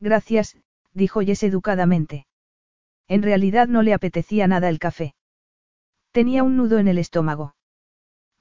Gracias, 0.00 0.56
dijo 0.92 1.20
Jess 1.20 1.44
educadamente. 1.44 2.26
En 3.08 3.22
realidad 3.22 3.68
no 3.68 3.82
le 3.82 3.94
apetecía 3.94 4.46
nada 4.46 4.68
el 4.68 4.78
café. 4.78 5.14
Tenía 6.10 6.42
un 6.42 6.56
nudo 6.56 6.78
en 6.78 6.88
el 6.88 6.98
estómago. 6.98 7.54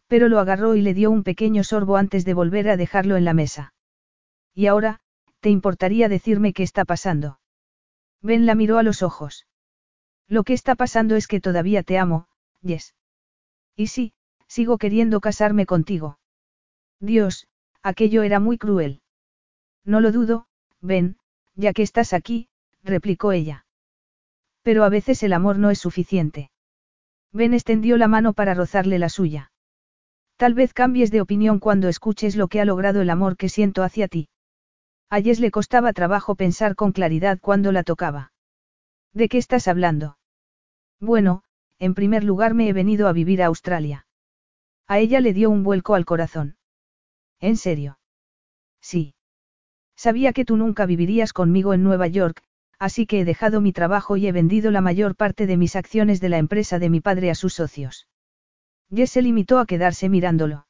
Pero 0.07 0.27
lo 0.27 0.39
agarró 0.39 0.75
y 0.75 0.81
le 0.81 0.93
dio 0.93 1.11
un 1.11 1.23
pequeño 1.23 1.63
sorbo 1.63 1.97
antes 1.97 2.25
de 2.25 2.33
volver 2.33 2.69
a 2.69 2.77
dejarlo 2.77 3.15
en 3.15 3.25
la 3.25 3.33
mesa. 3.33 3.73
Y 4.53 4.67
ahora, 4.67 5.01
¿te 5.39 5.49
importaría 5.49 6.09
decirme 6.09 6.53
qué 6.53 6.63
está 6.63 6.83
pasando? 6.85 7.37
Ben 8.21 8.45
la 8.45 8.55
miró 8.55 8.77
a 8.77 8.83
los 8.83 9.03
ojos. 9.03 9.45
Lo 10.27 10.43
que 10.43 10.53
está 10.53 10.75
pasando 10.75 11.15
es 11.15 11.27
que 11.27 11.39
todavía 11.39 11.83
te 11.83 11.97
amo, 11.97 12.27
Yes. 12.61 12.95
Y 13.75 13.87
sí, 13.87 14.13
sigo 14.47 14.77
queriendo 14.77 15.21
casarme 15.21 15.65
contigo. 15.65 16.17
Dios, 16.99 17.47
aquello 17.83 18.23
era 18.23 18.39
muy 18.39 18.57
cruel. 18.57 19.01
No 19.83 20.01
lo 20.01 20.11
dudo, 20.11 20.47
Ben, 20.81 21.17
ya 21.55 21.73
que 21.73 21.83
estás 21.83 22.13
aquí, 22.13 22.49
replicó 22.83 23.31
ella. 23.31 23.65
Pero 24.63 24.83
a 24.83 24.89
veces 24.89 25.21
el 25.21 25.33
amor 25.33 25.59
no 25.59 25.69
es 25.69 25.77
suficiente. 25.77 26.49
Ben 27.31 27.53
extendió 27.53 27.97
la 27.97 28.07
mano 28.07 28.33
para 28.33 28.55
rozarle 28.55 28.97
la 28.97 29.09
suya. 29.09 29.51
Tal 30.37 30.53
vez 30.53 30.73
cambies 30.73 31.11
de 31.11 31.21
opinión 31.21 31.59
cuando 31.59 31.87
escuches 31.87 32.35
lo 32.35 32.47
que 32.47 32.61
ha 32.61 32.65
logrado 32.65 33.01
el 33.01 33.09
amor 33.09 33.37
que 33.37 33.49
siento 33.49 33.83
hacia 33.83 34.07
ti. 34.07 34.27
A 35.09 35.21
Jess 35.21 35.39
le 35.39 35.51
costaba 35.51 35.93
trabajo 35.93 36.35
pensar 36.35 36.75
con 36.75 36.91
claridad 36.91 37.39
cuando 37.39 37.71
la 37.71 37.83
tocaba. 37.83 38.31
¿De 39.13 39.29
qué 39.29 39.37
estás 39.37 39.67
hablando? 39.67 40.17
Bueno, 40.99 41.43
en 41.79 41.93
primer 41.93 42.23
lugar 42.23 42.53
me 42.53 42.67
he 42.67 42.73
venido 42.73 43.07
a 43.07 43.13
vivir 43.13 43.41
a 43.41 43.47
Australia. 43.47 44.07
A 44.87 44.99
ella 44.99 45.19
le 45.19 45.33
dio 45.33 45.49
un 45.49 45.63
vuelco 45.63 45.95
al 45.95 46.05
corazón. 46.05 46.57
¿En 47.39 47.57
serio? 47.57 47.99
Sí. 48.81 49.15
Sabía 49.95 50.33
que 50.33 50.45
tú 50.45 50.57
nunca 50.57 50.85
vivirías 50.85 51.33
conmigo 51.33 51.73
en 51.73 51.83
Nueva 51.83 52.07
York, 52.07 52.43
así 52.79 53.05
que 53.05 53.21
he 53.21 53.25
dejado 53.25 53.61
mi 53.61 53.71
trabajo 53.73 54.17
y 54.17 54.27
he 54.27 54.31
vendido 54.31 54.71
la 54.71 54.81
mayor 54.81 55.15
parte 55.15 55.47
de 55.47 55.57
mis 55.57 55.75
acciones 55.75 56.19
de 56.19 56.29
la 56.29 56.37
empresa 56.37 56.79
de 56.79 56.89
mi 56.89 57.01
padre 57.01 57.31
a 57.31 57.35
sus 57.35 57.53
socios. 57.53 58.07
Jess 58.93 59.11
se 59.11 59.21
limitó 59.21 59.59
a 59.59 59.65
quedarse 59.65 60.09
mirándolo. 60.09 60.67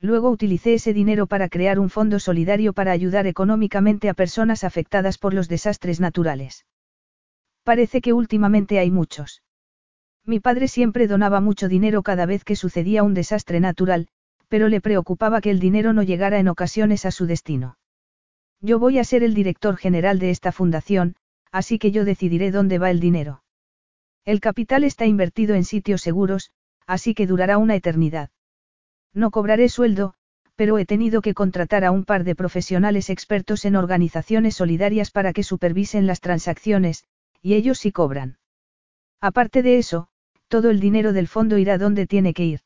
Luego 0.00 0.30
utilicé 0.30 0.74
ese 0.74 0.92
dinero 0.92 1.26
para 1.26 1.48
crear 1.48 1.78
un 1.78 1.88
fondo 1.88 2.18
solidario 2.18 2.72
para 2.72 2.92
ayudar 2.92 3.26
económicamente 3.26 4.08
a 4.08 4.14
personas 4.14 4.62
afectadas 4.64 5.18
por 5.18 5.32
los 5.32 5.48
desastres 5.48 6.00
naturales. 6.00 6.66
Parece 7.62 8.00
que 8.00 8.12
últimamente 8.12 8.78
hay 8.78 8.90
muchos. 8.90 9.42
Mi 10.24 10.40
padre 10.40 10.68
siempre 10.68 11.06
donaba 11.06 11.40
mucho 11.40 11.68
dinero 11.68 12.02
cada 12.02 12.26
vez 12.26 12.44
que 12.44 12.56
sucedía 12.56 13.02
un 13.02 13.14
desastre 13.14 13.60
natural, 13.60 14.08
pero 14.48 14.68
le 14.68 14.80
preocupaba 14.80 15.40
que 15.40 15.50
el 15.50 15.60
dinero 15.60 15.92
no 15.92 16.02
llegara 16.02 16.38
en 16.38 16.48
ocasiones 16.48 17.06
a 17.06 17.10
su 17.10 17.26
destino. 17.26 17.78
Yo 18.60 18.78
voy 18.78 18.98
a 18.98 19.04
ser 19.04 19.22
el 19.22 19.34
director 19.34 19.76
general 19.76 20.18
de 20.18 20.30
esta 20.30 20.52
fundación, 20.52 21.16
así 21.52 21.78
que 21.78 21.90
yo 21.90 22.04
decidiré 22.04 22.50
dónde 22.50 22.78
va 22.78 22.90
el 22.90 23.00
dinero. 23.00 23.42
El 24.24 24.40
capital 24.40 24.84
está 24.84 25.06
invertido 25.06 25.54
en 25.54 25.64
sitios 25.64 26.02
seguros, 26.02 26.50
así 26.86 27.14
que 27.14 27.26
durará 27.26 27.58
una 27.58 27.76
eternidad. 27.76 28.30
No 29.14 29.30
cobraré 29.30 29.68
sueldo, 29.68 30.14
pero 30.56 30.78
he 30.78 30.86
tenido 30.86 31.20
que 31.20 31.34
contratar 31.34 31.84
a 31.84 31.90
un 31.90 32.04
par 32.04 32.24
de 32.24 32.34
profesionales 32.34 33.10
expertos 33.10 33.64
en 33.64 33.76
organizaciones 33.76 34.56
solidarias 34.56 35.10
para 35.10 35.32
que 35.32 35.42
supervisen 35.42 36.06
las 36.06 36.20
transacciones, 36.20 37.04
y 37.42 37.54
ellos 37.54 37.78
sí 37.78 37.92
cobran. 37.92 38.38
Aparte 39.20 39.62
de 39.62 39.78
eso, 39.78 40.08
todo 40.48 40.70
el 40.70 40.80
dinero 40.80 41.12
del 41.12 41.28
fondo 41.28 41.58
irá 41.58 41.78
donde 41.78 42.06
tiene 42.06 42.32
que 42.34 42.44
ir. 42.44 42.60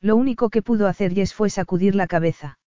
Lo 0.00 0.16
único 0.16 0.50
que 0.50 0.62
pudo 0.62 0.88
hacer 0.88 1.14
Jess 1.14 1.34
fue 1.34 1.50
sacudir 1.50 1.94
la 1.94 2.06
cabeza. 2.06 2.58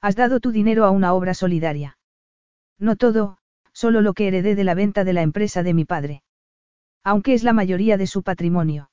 Has 0.00 0.16
dado 0.16 0.40
tu 0.40 0.50
dinero 0.50 0.84
a 0.84 0.90
una 0.90 1.12
obra 1.12 1.34
solidaria. 1.34 1.98
No 2.78 2.96
todo, 2.96 3.38
solo 3.72 4.00
lo 4.00 4.14
que 4.14 4.28
heredé 4.28 4.54
de 4.54 4.64
la 4.64 4.74
venta 4.74 5.04
de 5.04 5.12
la 5.12 5.22
empresa 5.22 5.62
de 5.62 5.74
mi 5.74 5.84
padre. 5.84 6.22
Aunque 7.02 7.34
es 7.34 7.42
la 7.42 7.52
mayoría 7.52 7.96
de 7.96 8.06
su 8.06 8.22
patrimonio. 8.22 8.90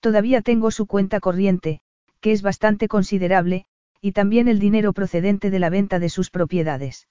Todavía 0.00 0.40
tengo 0.42 0.70
su 0.70 0.86
cuenta 0.86 1.20
corriente, 1.20 1.80
que 2.20 2.32
es 2.32 2.42
bastante 2.42 2.88
considerable, 2.88 3.66
y 4.00 4.12
también 4.12 4.48
el 4.48 4.58
dinero 4.58 4.92
procedente 4.92 5.50
de 5.50 5.58
la 5.58 5.70
venta 5.70 5.98
de 5.98 6.08
sus 6.08 6.30
propiedades. 6.30 7.08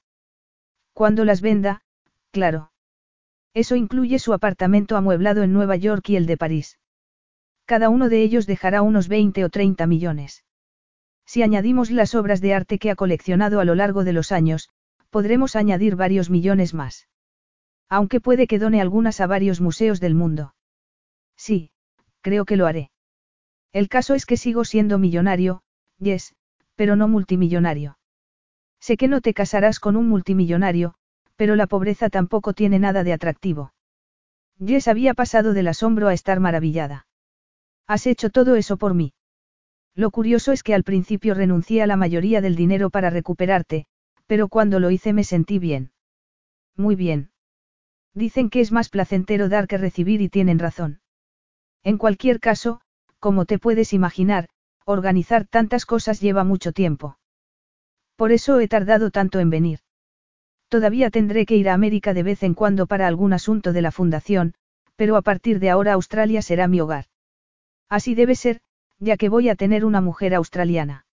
Cuando 0.93 1.25
las 1.25 1.41
venda, 1.41 1.81
claro. 2.31 2.71
Eso 3.53 3.75
incluye 3.75 4.19
su 4.19 4.33
apartamento 4.33 4.97
amueblado 4.97 5.43
en 5.43 5.53
Nueva 5.53 5.75
York 5.75 6.09
y 6.09 6.15
el 6.15 6.25
de 6.25 6.37
París. 6.37 6.79
Cada 7.65 7.89
uno 7.89 8.09
de 8.09 8.21
ellos 8.21 8.47
dejará 8.47 8.81
unos 8.81 9.07
20 9.07 9.43
o 9.43 9.49
30 9.49 9.87
millones. 9.87 10.45
Si 11.25 11.43
añadimos 11.43 11.91
las 11.91 12.15
obras 12.15 12.39
de 12.39 12.53
arte 12.53 12.79
que 12.79 12.89
ha 12.89 12.95
coleccionado 12.95 13.59
a 13.59 13.65
lo 13.65 13.75
largo 13.75 14.05
de 14.05 14.13
los 14.13 14.31
años, 14.31 14.69
podremos 15.09 15.55
añadir 15.55 15.95
varios 15.95 16.29
millones 16.29 16.73
más. 16.73 17.07
Aunque 17.89 18.21
puede 18.21 18.47
que 18.47 18.59
done 18.59 18.81
algunas 18.81 19.19
a 19.19 19.27
varios 19.27 19.59
museos 19.59 19.99
del 19.99 20.15
mundo. 20.15 20.53
Sí, 21.35 21.71
creo 22.21 22.45
que 22.45 22.57
lo 22.57 22.65
haré. 22.65 22.91
El 23.77 23.89
caso 23.89 24.15
es 24.15 24.25
que 24.25 24.38
sigo 24.38 24.65
siendo 24.65 24.97
millonario, 24.97 25.61
yes, 25.99 26.33
pero 26.75 26.95
no 26.95 27.07
multimillonario. 27.07 27.99
Sé 28.80 28.97
que 28.97 29.07
no 29.07 29.22
te 29.22 29.35
casarás 29.35 29.80
con 29.80 29.95
un 29.95 30.09
multimillonario, 30.09 30.95
pero 31.35 31.56
la 31.56 31.67
pobreza 31.67 32.09
tampoco 32.09 32.53
tiene 32.53 32.80
nada 32.80 33.03
de 33.03 33.14
atractivo. 33.14 33.73
Yes 34.57 34.88
había 34.88 35.14
pasado 35.14 35.53
del 35.53 35.67
asombro 35.67 36.07
a 36.07 36.15
estar 36.15 36.39
maravillada. 36.39 37.06
Has 37.85 38.07
hecho 38.07 38.31
todo 38.31 38.56
eso 38.56 38.77
por 38.77 38.95
mí. 38.95 39.14
Lo 39.93 40.09
curioso 40.09 40.53
es 40.53 40.64
que 40.64 40.73
al 40.73 40.83
principio 40.83 41.35
renuncié 41.35 41.83
a 41.83 41.88
la 41.88 41.97
mayoría 41.97 42.41
del 42.41 42.56
dinero 42.56 42.89
para 42.89 43.11
recuperarte, 43.11 43.85
pero 44.25 44.47
cuando 44.47 44.80
lo 44.80 44.89
hice 44.89 45.14
me 45.14 45.23
sentí 45.23 45.59
bien. 45.59 45.91
Muy 46.75 46.95
bien. 46.95 47.30
Dicen 48.15 48.49
que 48.49 48.61
es 48.61 48.72
más 48.72 48.89
placentero 48.89 49.49
dar 49.49 49.67
que 49.67 49.77
recibir 49.77 50.22
y 50.22 50.30
tienen 50.30 50.57
razón. 50.57 50.99
En 51.83 51.99
cualquier 51.99 52.39
caso, 52.39 52.81
como 53.19 53.45
te 53.45 53.59
puedes 53.59 53.93
imaginar, 53.93 54.49
organizar 54.85 55.45
tantas 55.45 55.85
cosas 55.85 56.21
lleva 56.21 56.43
mucho 56.43 56.71
tiempo. 56.71 57.17
Por 58.15 58.31
eso 58.31 58.59
he 58.59 58.67
tardado 58.67 59.11
tanto 59.11 59.39
en 59.39 59.49
venir. 59.49 59.79
Todavía 60.69 61.09
tendré 61.09 61.45
que 61.45 61.55
ir 61.55 61.69
a 61.69 61.73
América 61.73 62.13
de 62.13 62.23
vez 62.23 62.43
en 62.43 62.53
cuando 62.53 62.87
para 62.87 63.07
algún 63.07 63.33
asunto 63.33 63.73
de 63.73 63.81
la 63.81 63.91
fundación, 63.91 64.53
pero 64.95 65.15
a 65.15 65.21
partir 65.21 65.59
de 65.59 65.69
ahora 65.69 65.93
Australia 65.93 66.41
será 66.41 66.67
mi 66.67 66.81
hogar. 66.81 67.05
Así 67.89 68.15
debe 68.15 68.35
ser, 68.35 68.61
ya 68.99 69.17
que 69.17 69.29
voy 69.29 69.49
a 69.49 69.55
tener 69.55 69.85
una 69.85 70.01
mujer 70.01 70.33
australiana. 70.33 71.05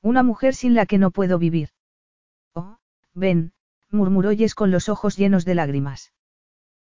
Una 0.00 0.22
mujer 0.22 0.54
sin 0.54 0.74
la 0.74 0.86
que 0.86 0.98
no 0.98 1.10
puedo 1.10 1.38
vivir. 1.38 1.68
Oh, 2.54 2.78
ven, 3.14 3.52
murmuró 3.90 4.32
Jess 4.32 4.54
con 4.54 4.70
los 4.70 4.88
ojos 4.88 5.16
llenos 5.16 5.44
de 5.44 5.54
lágrimas. 5.54 6.12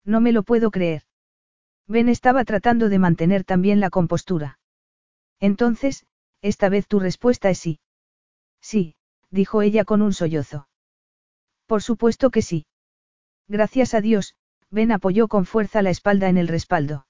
No 0.04 0.20
me 0.20 0.32
lo 0.32 0.44
puedo 0.44 0.72
creer. 0.72 1.04
Ben 1.88 2.10
estaba 2.10 2.46
tratando 2.46 2.90
de 2.90 3.00
mantener 3.00 3.44
también 3.44 3.80
la 3.80 3.90
compostura. 3.90 4.60
Entonces, 5.40 6.06
esta 6.42 6.70
vez 6.70 6.88
tu 6.88 7.00
respuesta 7.00 7.50
es 7.50 7.60
sí. 7.60 7.80
Sí, 8.62 8.96
dijo 9.30 9.62
ella 9.62 9.84
con 9.84 10.02
un 10.02 10.14
sollozo. 10.14 10.68
Por 11.66 11.82
supuesto 11.82 12.30
que 12.30 12.42
sí. 12.42 12.66
Gracias 13.48 13.94
a 13.94 14.02
Dios, 14.02 14.36
Ben 14.70 14.92
apoyó 14.92 15.28
con 15.28 15.46
fuerza 15.46 15.82
la 15.82 15.90
espalda 15.90 16.30
en 16.30 16.38
el 16.38 16.48
respaldo. 16.48 17.06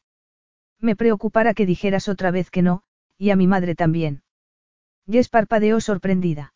Me 0.79 0.95
preocupara 0.95 1.53
que 1.53 1.65
dijeras 1.65 2.09
otra 2.09 2.31
vez 2.31 2.49
que 2.49 2.61
no, 2.61 2.83
y 3.17 3.29
a 3.29 3.35
mi 3.35 3.47
madre 3.47 3.75
también. 3.75 4.23
Jess 5.07 5.29
parpadeó 5.29 5.79
sorprendida. 5.79 6.53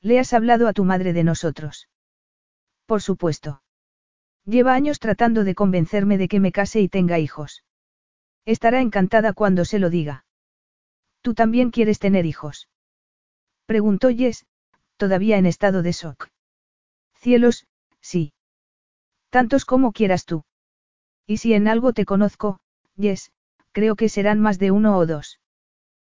¿Le 0.00 0.18
has 0.18 0.32
hablado 0.32 0.68
a 0.68 0.72
tu 0.72 0.84
madre 0.84 1.12
de 1.12 1.24
nosotros? 1.24 1.88
Por 2.86 3.02
supuesto. 3.02 3.62
Lleva 4.50 4.74
años 4.74 4.98
tratando 4.98 5.44
de 5.44 5.54
convencerme 5.54 6.18
de 6.18 6.26
que 6.26 6.40
me 6.40 6.50
case 6.50 6.80
y 6.80 6.88
tenga 6.88 7.20
hijos. 7.20 7.62
Estará 8.44 8.80
encantada 8.80 9.32
cuando 9.32 9.64
se 9.64 9.78
lo 9.78 9.90
diga. 9.90 10.24
¿Tú 11.22 11.34
también 11.34 11.70
quieres 11.70 12.00
tener 12.00 12.26
hijos? 12.26 12.68
Preguntó 13.66 14.08
Jess, 14.10 14.46
todavía 14.96 15.38
en 15.38 15.46
estado 15.46 15.82
de 15.82 15.92
shock. 15.92 16.30
Cielos, 17.14 17.68
sí. 18.00 18.32
Tantos 19.28 19.64
como 19.64 19.92
quieras 19.92 20.24
tú. 20.24 20.42
Y 21.28 21.36
si 21.36 21.54
en 21.54 21.68
algo 21.68 21.92
te 21.92 22.04
conozco, 22.04 22.58
Jess, 22.98 23.30
creo 23.70 23.94
que 23.94 24.08
serán 24.08 24.40
más 24.40 24.58
de 24.58 24.72
uno 24.72 24.98
o 24.98 25.06
dos. 25.06 25.38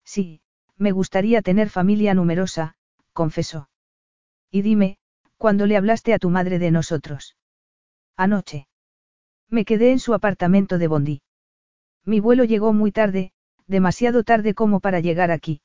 Sí, 0.06 0.42
me 0.76 0.92
gustaría 0.92 1.44
tener 1.44 1.70
familia 1.70 2.16
numerosa, 2.16 2.74
confesó. 3.12 3.70
Y 4.50 4.64
dime, 4.64 4.98
¿cuándo 5.38 5.68
le 5.68 5.78
hablaste 5.78 6.16
a 6.16 6.18
tu 6.18 6.32
madre 6.32 6.58
de 6.58 6.72
nosotros? 6.72 7.36
Anoche. 8.18 8.68
Me 9.50 9.66
quedé 9.66 9.92
en 9.92 10.00
su 10.00 10.14
apartamento 10.14 10.78
de 10.78 10.88
Bondi. 10.88 11.22
Mi 12.06 12.20
vuelo 12.20 12.44
llegó 12.44 12.74
muy 12.74 12.92
tarde, 12.92 13.32
demasiado 13.68 14.24
tarde 14.24 14.54
como 14.54 14.80
para 14.80 15.00
llegar 15.00 15.32
aquí. 15.32 15.62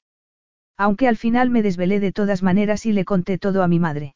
Aunque 0.76 1.08
al 1.08 1.16
final 1.16 1.50
me 1.50 1.62
desvelé 1.62 2.00
de 2.00 2.12
todas 2.12 2.42
maneras 2.42 2.86
y 2.86 2.92
le 2.92 3.04
conté 3.04 3.38
todo 3.38 3.62
a 3.62 3.68
mi 3.68 3.78
madre. 3.78 4.14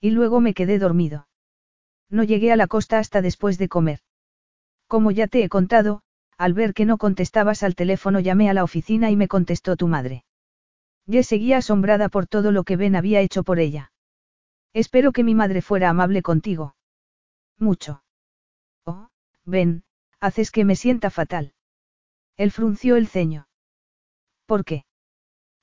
Y 0.00 0.10
luego 0.10 0.40
me 0.40 0.54
quedé 0.54 0.78
dormido. 0.78 1.26
No 2.08 2.22
llegué 2.22 2.52
a 2.52 2.56
la 2.56 2.66
costa 2.66 2.98
hasta 2.98 3.22
después 3.22 3.58
de 3.58 3.68
comer. 3.68 4.00
Como 4.86 5.10
ya 5.10 5.26
te 5.26 5.42
he 5.42 5.48
contado, 5.48 6.02
al 6.38 6.54
ver 6.54 6.74
que 6.74 6.84
no 6.84 6.98
contestabas 6.98 7.62
al 7.62 7.74
teléfono 7.74 8.20
llamé 8.20 8.50
a 8.50 8.54
la 8.54 8.64
oficina 8.64 9.10
y 9.10 9.16
me 9.16 9.28
contestó 9.28 9.76
tu 9.76 9.88
madre. 9.88 10.24
Yo 11.06 11.22
seguía 11.22 11.58
asombrada 11.58 12.08
por 12.08 12.26
todo 12.26 12.52
lo 12.52 12.64
que 12.64 12.76
Ben 12.76 12.94
había 12.94 13.20
hecho 13.20 13.42
por 13.42 13.58
ella. 13.58 13.92
Espero 14.72 15.12
que 15.12 15.24
mi 15.24 15.34
madre 15.34 15.62
fuera 15.62 15.90
amable 15.90 16.22
contigo. 16.22 16.74
Mucho. 17.62 18.02
Oh, 18.84 19.08
ven, 19.44 19.84
haces 20.18 20.50
que 20.50 20.64
me 20.64 20.74
sienta 20.74 21.10
fatal. 21.10 21.54
Él 22.36 22.50
frunció 22.50 22.96
el 22.96 23.06
ceño. 23.06 23.46
¿Por 24.46 24.64
qué? 24.64 24.84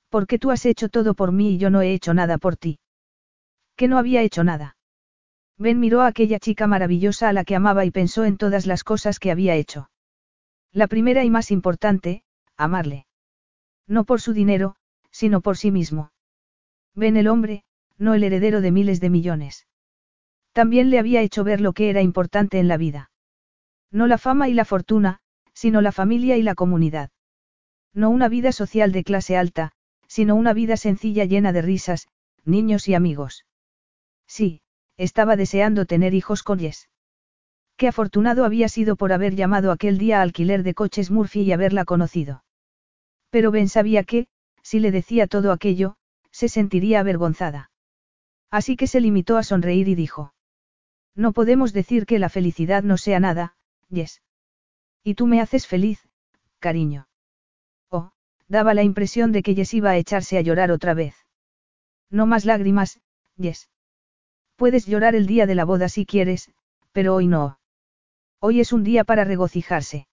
Porque 0.08 0.38
tú 0.38 0.50
has 0.50 0.64
hecho 0.64 0.88
todo 0.88 1.12
por 1.12 1.30
mí 1.30 1.50
y 1.50 1.58
yo 1.58 1.68
no 1.68 1.82
he 1.82 1.92
hecho 1.92 2.14
nada 2.14 2.38
por 2.38 2.56
ti. 2.56 2.80
Que 3.76 3.86
no 3.86 3.98
había 3.98 4.22
hecho 4.22 4.44
nada. 4.44 4.78
Ben 5.58 5.78
miró 5.78 6.00
a 6.00 6.06
aquella 6.06 6.38
chica 6.38 6.66
maravillosa 6.66 7.28
a 7.28 7.34
la 7.34 7.44
que 7.44 7.54
amaba 7.54 7.84
y 7.84 7.90
pensó 7.90 8.24
en 8.24 8.38
todas 8.38 8.64
las 8.64 8.82
cosas 8.82 9.18
que 9.18 9.30
había 9.30 9.54
hecho. 9.56 9.90
La 10.72 10.86
primera 10.86 11.22
y 11.22 11.28
más 11.28 11.50
importante, 11.50 12.24
amarle. 12.56 13.06
No 13.86 14.04
por 14.04 14.22
su 14.22 14.32
dinero, 14.32 14.74
sino 15.10 15.42
por 15.42 15.58
sí 15.58 15.70
mismo. 15.70 16.12
Ben 16.94 17.18
el 17.18 17.28
hombre, 17.28 17.64
no 17.98 18.14
el 18.14 18.24
heredero 18.24 18.62
de 18.62 18.72
miles 18.72 19.00
de 19.02 19.10
millones. 19.10 19.66
También 20.52 20.90
le 20.90 20.98
había 20.98 21.22
hecho 21.22 21.44
ver 21.44 21.60
lo 21.60 21.72
que 21.72 21.90
era 21.90 22.02
importante 22.02 22.58
en 22.58 22.68
la 22.68 22.76
vida. 22.76 23.10
No 23.90 24.06
la 24.06 24.18
fama 24.18 24.48
y 24.48 24.54
la 24.54 24.64
fortuna, 24.64 25.20
sino 25.52 25.80
la 25.80 25.92
familia 25.92 26.36
y 26.36 26.42
la 26.42 26.54
comunidad. 26.54 27.10
No 27.92 28.10
una 28.10 28.28
vida 28.28 28.52
social 28.52 28.92
de 28.92 29.04
clase 29.04 29.36
alta, 29.36 29.72
sino 30.06 30.34
una 30.34 30.52
vida 30.52 30.76
sencilla 30.76 31.24
llena 31.24 31.52
de 31.52 31.62
risas, 31.62 32.08
niños 32.44 32.88
y 32.88 32.94
amigos. 32.94 33.46
Sí, 34.26 34.62
estaba 34.96 35.36
deseando 35.36 35.86
tener 35.86 36.14
hijos 36.14 36.42
con 36.42 36.58
Jess. 36.58 36.88
Qué 37.76 37.88
afortunado 37.88 38.44
había 38.44 38.68
sido 38.68 38.96
por 38.96 39.12
haber 39.12 39.34
llamado 39.34 39.72
aquel 39.72 39.98
día 39.98 40.18
a 40.18 40.22
alquiler 40.22 40.62
de 40.62 40.74
coches 40.74 41.10
Murphy 41.10 41.42
y 41.42 41.52
haberla 41.52 41.84
conocido. 41.84 42.44
Pero 43.30 43.50
Ben 43.50 43.68
sabía 43.68 44.04
que, 44.04 44.26
si 44.62 44.80
le 44.80 44.90
decía 44.90 45.26
todo 45.26 45.52
aquello, 45.52 45.96
se 46.30 46.48
sentiría 46.48 47.00
avergonzada. 47.00 47.70
Así 48.50 48.76
que 48.76 48.86
se 48.86 49.00
limitó 49.00 49.36
a 49.36 49.42
sonreír 49.42 49.88
y 49.88 49.94
dijo. 49.94 50.34
No 51.14 51.32
podemos 51.32 51.72
decir 51.72 52.06
que 52.06 52.18
la 52.18 52.28
felicidad 52.28 52.82
no 52.82 52.96
sea 52.96 53.20
nada, 53.20 53.54
Yes. 53.88 54.22
Y 55.02 55.14
tú 55.14 55.26
me 55.26 55.40
haces 55.40 55.66
feliz, 55.66 56.08
cariño. 56.58 57.08
Oh, 57.90 58.12
daba 58.48 58.74
la 58.74 58.82
impresión 58.82 59.32
de 59.32 59.42
que 59.42 59.54
Yes 59.54 59.74
iba 59.74 59.90
a 59.90 59.96
echarse 59.96 60.38
a 60.38 60.42
llorar 60.42 60.70
otra 60.70 60.94
vez. 60.94 61.14
No 62.10 62.26
más 62.26 62.44
lágrimas, 62.44 63.00
Yes. 63.36 63.68
Puedes 64.56 64.86
llorar 64.86 65.14
el 65.14 65.26
día 65.26 65.46
de 65.46 65.54
la 65.54 65.64
boda 65.64 65.88
si 65.88 66.06
quieres, 66.06 66.50
pero 66.92 67.14
hoy 67.14 67.26
no. 67.26 67.58
Hoy 68.40 68.60
es 68.60 68.72
un 68.72 68.84
día 68.84 69.04
para 69.04 69.24
regocijarse. 69.24 70.06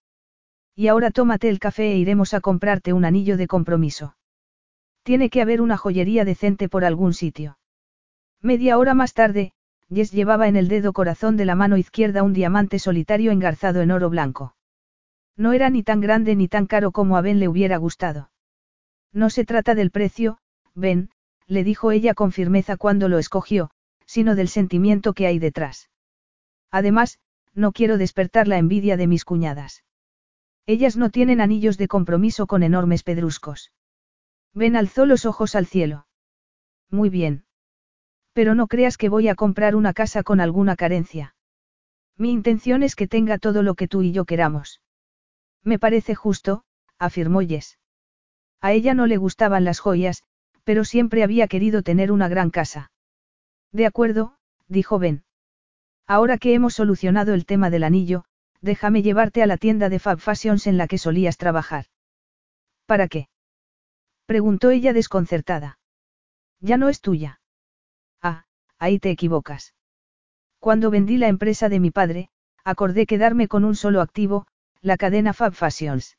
Y 0.75 0.87
ahora 0.87 1.11
tómate 1.11 1.49
el 1.49 1.59
café 1.59 1.91
e 1.91 1.97
iremos 1.97 2.33
a 2.33 2.41
comprarte 2.41 2.93
un 2.93 3.03
anillo 3.03 3.35
de 3.37 3.47
compromiso. 3.47 4.15
Tiene 5.03 5.29
que 5.29 5.41
haber 5.41 5.61
una 5.61 5.77
joyería 5.77 6.23
decente 6.25 6.69
por 6.69 6.85
algún 6.85 7.13
sitio. 7.13 7.57
Media 8.41 8.77
hora 8.77 8.93
más 8.93 9.13
tarde, 9.13 9.53
Jess 9.93 10.11
llevaba 10.11 10.47
en 10.47 10.55
el 10.55 10.67
dedo 10.67 10.91
corazón 10.93 11.37
de 11.37 11.45
la 11.45 11.55
mano 11.55 11.77
izquierda 11.77 12.23
un 12.23 12.33
diamante 12.33 12.79
solitario 12.79 13.31
engarzado 13.31 13.81
en 13.81 13.91
oro 13.91 14.09
blanco. 14.09 14.55
No 15.37 15.53
era 15.53 15.69
ni 15.69 15.83
tan 15.83 16.01
grande 16.01 16.35
ni 16.35 16.47
tan 16.47 16.65
caro 16.65 16.91
como 16.91 17.15
a 17.15 17.21
Ben 17.21 17.39
le 17.39 17.47
hubiera 17.47 17.77
gustado. 17.77 18.31
No 19.13 19.29
se 19.29 19.45
trata 19.45 19.75
del 19.75 19.91
precio, 19.91 20.39
Ben, 20.75 21.09
le 21.47 21.63
dijo 21.63 21.91
ella 21.91 22.13
con 22.13 22.31
firmeza 22.31 22.75
cuando 22.75 23.07
lo 23.07 23.17
escogió, 23.17 23.71
sino 24.05 24.35
del 24.35 24.49
sentimiento 24.49 25.13
que 25.13 25.27
hay 25.27 25.39
detrás. 25.39 25.89
Además, 26.69 27.19
no 27.53 27.71
quiero 27.71 27.97
despertar 27.97 28.47
la 28.47 28.57
envidia 28.57 28.97
de 28.97 29.07
mis 29.07 29.25
cuñadas. 29.25 29.83
Ellas 30.65 30.97
no 30.97 31.09
tienen 31.09 31.39
anillos 31.39 31.77
de 31.77 31.87
compromiso 31.87 32.45
con 32.45 32.61
enormes 32.61 33.03
pedruscos. 33.03 33.71
Ben 34.53 34.75
alzó 34.75 35.05
los 35.05 35.25
ojos 35.25 35.55
al 35.55 35.65
cielo. 35.65 36.07
Muy 36.89 37.09
bien. 37.09 37.46
Pero 38.37 38.53
no 38.53 38.67
creas 38.67 38.97
que 38.97 39.09
voy 39.09 39.29
a 39.29 39.33
comprar 39.33 39.75
una 39.75 39.93
casa 39.93 40.21
con 40.21 40.39
alguna 40.39 40.75
carencia. 40.75 41.33
Mi 42.17 42.29
intención 42.31 42.83
es 42.83 42.95
que 42.95 43.07
tenga 43.07 43.39
todo 43.39 43.63
lo 43.63 43.73
que 43.73 43.87
tú 43.87 44.03
y 44.03 44.11
yo 44.11 44.25
queramos. 44.25 44.79
Me 45.63 45.79
parece 45.79 46.13
justo, 46.13 46.63
afirmó 46.99 47.41
Jess. 47.41 47.79
A 48.61 48.73
ella 48.73 48.93
no 48.93 49.07
le 49.07 49.17
gustaban 49.17 49.63
las 49.63 49.79
joyas, 49.79 50.21
Pero 50.63 50.85
siempre 50.85 51.23
había 51.23 51.47
querido 51.47 51.81
tener 51.81 52.11
una 52.11 52.27
gran 52.27 52.51
casa. 52.51 52.91
De 53.71 53.87
acuerdo, 53.87 54.37
dijo 54.67 54.99
Ben. 54.99 55.23
Ahora 56.05 56.37
que 56.37 56.53
hemos 56.53 56.75
solucionado 56.75 57.33
el 57.33 57.43
tema 57.47 57.71
del 57.71 57.83
anillo, 57.83 58.23
déjame 58.61 59.01
llevarte 59.01 59.41
a 59.41 59.47
la 59.47 59.57
tienda 59.57 59.89
de 59.89 59.97
Fab 59.97 60.19
Fashions 60.19 60.67
en 60.67 60.77
la 60.77 60.87
que 60.87 60.99
solías 60.99 61.37
trabajar. 61.37 61.85
¿Para 62.85 63.07
qué? 63.07 63.29
preguntó 64.27 64.69
ella 64.69 64.93
desconcertada. 64.93 65.79
Ya 66.59 66.77
no 66.77 66.87
es 66.87 67.01
tuya. 67.01 67.39
Ah, 68.79 68.85
ahí 68.85 68.99
te 68.99 69.09
equivocas. 69.09 69.73
Cuando 70.59 70.89
vendí 70.89 71.17
la 71.17 71.27
empresa 71.27 71.69
de 71.69 71.79
mi 71.79 71.91
padre, 71.91 72.29
acordé 72.63 73.05
quedarme 73.05 73.47
con 73.47 73.63
un 73.63 73.75
solo 73.75 74.01
activo, 74.01 74.47
la 74.81 74.97
cadena 74.97 75.33
Fab 75.33 75.53
Fashions. 75.53 76.17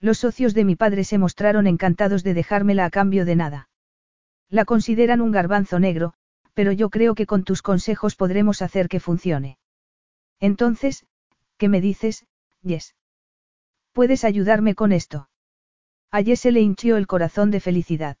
Los 0.00 0.18
socios 0.18 0.54
de 0.54 0.64
mi 0.64 0.76
padre 0.76 1.04
se 1.04 1.18
mostraron 1.18 1.66
encantados 1.66 2.22
de 2.22 2.34
dejármela 2.34 2.84
a 2.84 2.90
cambio 2.90 3.24
de 3.24 3.36
nada. 3.36 3.68
La 4.48 4.64
consideran 4.64 5.20
un 5.20 5.32
garbanzo 5.32 5.78
negro, 5.78 6.14
pero 6.54 6.72
yo 6.72 6.88
creo 6.88 7.14
que 7.14 7.26
con 7.26 7.44
tus 7.44 7.62
consejos 7.62 8.16
podremos 8.16 8.62
hacer 8.62 8.88
que 8.88 9.00
funcione. 9.00 9.58
Entonces, 10.40 11.04
¿qué 11.56 11.68
me 11.68 11.80
dices, 11.80 12.26
Yes? 12.62 12.94
¿Puedes 13.92 14.24
ayudarme 14.24 14.74
con 14.74 14.92
esto? 14.92 15.28
A 16.10 16.22
Jess 16.22 16.40
se 16.40 16.52
le 16.52 16.60
hinchió 16.60 16.96
el 16.96 17.06
corazón 17.06 17.50
de 17.50 17.60
felicidad. 17.60 18.16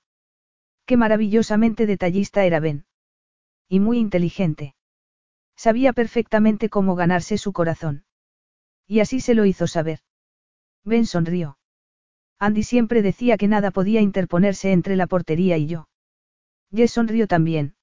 Qué 0.84 0.96
maravillosamente 0.96 1.86
detallista 1.86 2.44
era 2.44 2.60
Ben. 2.60 2.84
Y 3.68 3.80
muy 3.80 3.98
inteligente. 3.98 4.74
Sabía 5.56 5.92
perfectamente 5.92 6.68
cómo 6.68 6.94
ganarse 6.94 7.36
su 7.36 7.52
corazón. 7.52 8.04
Y 8.86 9.00
así 9.00 9.20
se 9.20 9.34
lo 9.34 9.44
hizo 9.44 9.66
saber. 9.66 10.00
Ben 10.84 11.04
sonrió. 11.04 11.58
Andy 12.38 12.62
siempre 12.62 13.02
decía 13.02 13.36
que 13.36 13.48
nada 13.48 13.70
podía 13.70 14.00
interponerse 14.00 14.72
entre 14.72 14.96
la 14.96 15.06
portería 15.06 15.58
y 15.58 15.66
yo. 15.66 15.88
Jess 16.72 16.92
sonrió 16.92 17.26
también. 17.26 17.74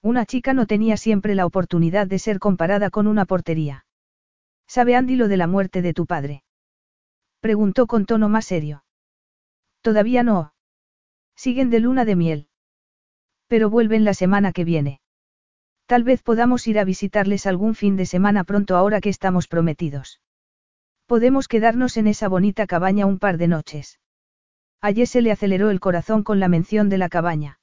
Una 0.00 0.24
chica 0.24 0.54
no 0.54 0.66
tenía 0.66 0.96
siempre 0.96 1.34
la 1.34 1.44
oportunidad 1.44 2.06
de 2.06 2.18
ser 2.18 2.38
comparada 2.38 2.90
con 2.90 3.06
una 3.06 3.26
portería. 3.26 3.84
¿Sabe 4.66 4.96
Andy 4.96 5.16
lo 5.16 5.28
de 5.28 5.36
la 5.36 5.46
muerte 5.46 5.82
de 5.82 5.92
tu 5.92 6.06
padre? 6.06 6.44
Preguntó 7.40 7.86
con 7.86 8.06
tono 8.06 8.28
más 8.28 8.46
serio. 8.46 8.84
Todavía 9.82 10.22
no. 10.22 10.54
Siguen 11.36 11.68
de 11.68 11.80
luna 11.80 12.04
de 12.04 12.16
miel. 12.16 12.48
Pero 13.48 13.68
vuelven 13.68 14.04
la 14.04 14.14
semana 14.14 14.52
que 14.52 14.64
viene. 14.64 15.01
Tal 15.92 16.04
vez 16.04 16.22
podamos 16.22 16.66
ir 16.68 16.78
a 16.78 16.84
visitarles 16.84 17.46
algún 17.46 17.74
fin 17.74 17.96
de 17.96 18.06
semana 18.06 18.44
pronto 18.44 18.78
ahora 18.78 19.02
que 19.02 19.10
estamos 19.10 19.46
prometidos. 19.46 20.22
Podemos 21.04 21.48
quedarnos 21.48 21.98
en 21.98 22.06
esa 22.06 22.28
bonita 22.28 22.66
cabaña 22.66 23.04
un 23.04 23.18
par 23.18 23.36
de 23.36 23.46
noches. 23.46 24.00
A 24.80 24.94
se 25.04 25.20
le 25.20 25.30
aceleró 25.30 25.68
el 25.68 25.80
corazón 25.80 26.22
con 26.22 26.40
la 26.40 26.48
mención 26.48 26.88
de 26.88 26.96
la 26.96 27.10
cabaña. 27.10 27.60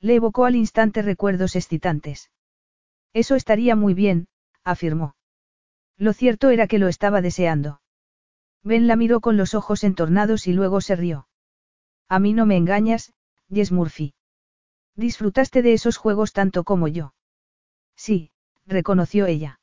Le 0.00 0.14
evocó 0.14 0.46
al 0.46 0.56
instante 0.56 1.02
recuerdos 1.02 1.54
excitantes. 1.54 2.30
Eso 3.12 3.34
estaría 3.34 3.76
muy 3.76 3.92
bien, 3.92 4.28
afirmó. 4.64 5.14
Lo 5.98 6.14
cierto 6.14 6.48
era 6.48 6.66
que 6.66 6.78
lo 6.78 6.88
estaba 6.88 7.20
deseando. 7.20 7.82
Ben 8.62 8.86
la 8.86 8.96
miró 8.96 9.20
con 9.20 9.36
los 9.36 9.52
ojos 9.52 9.84
entornados 9.84 10.46
y 10.46 10.54
luego 10.54 10.80
se 10.80 10.96
rió. 10.96 11.28
A 12.08 12.18
mí 12.18 12.32
no 12.32 12.46
me 12.46 12.56
engañas, 12.56 13.12
Jess 13.52 13.72
Murphy. 13.72 14.14
Disfrutaste 14.96 15.60
de 15.60 15.74
esos 15.74 15.98
juegos 15.98 16.32
tanto 16.32 16.64
como 16.64 16.88
yo. 16.88 17.12
Sí, 18.04 18.32
reconoció 18.66 19.26
ella. 19.26 19.60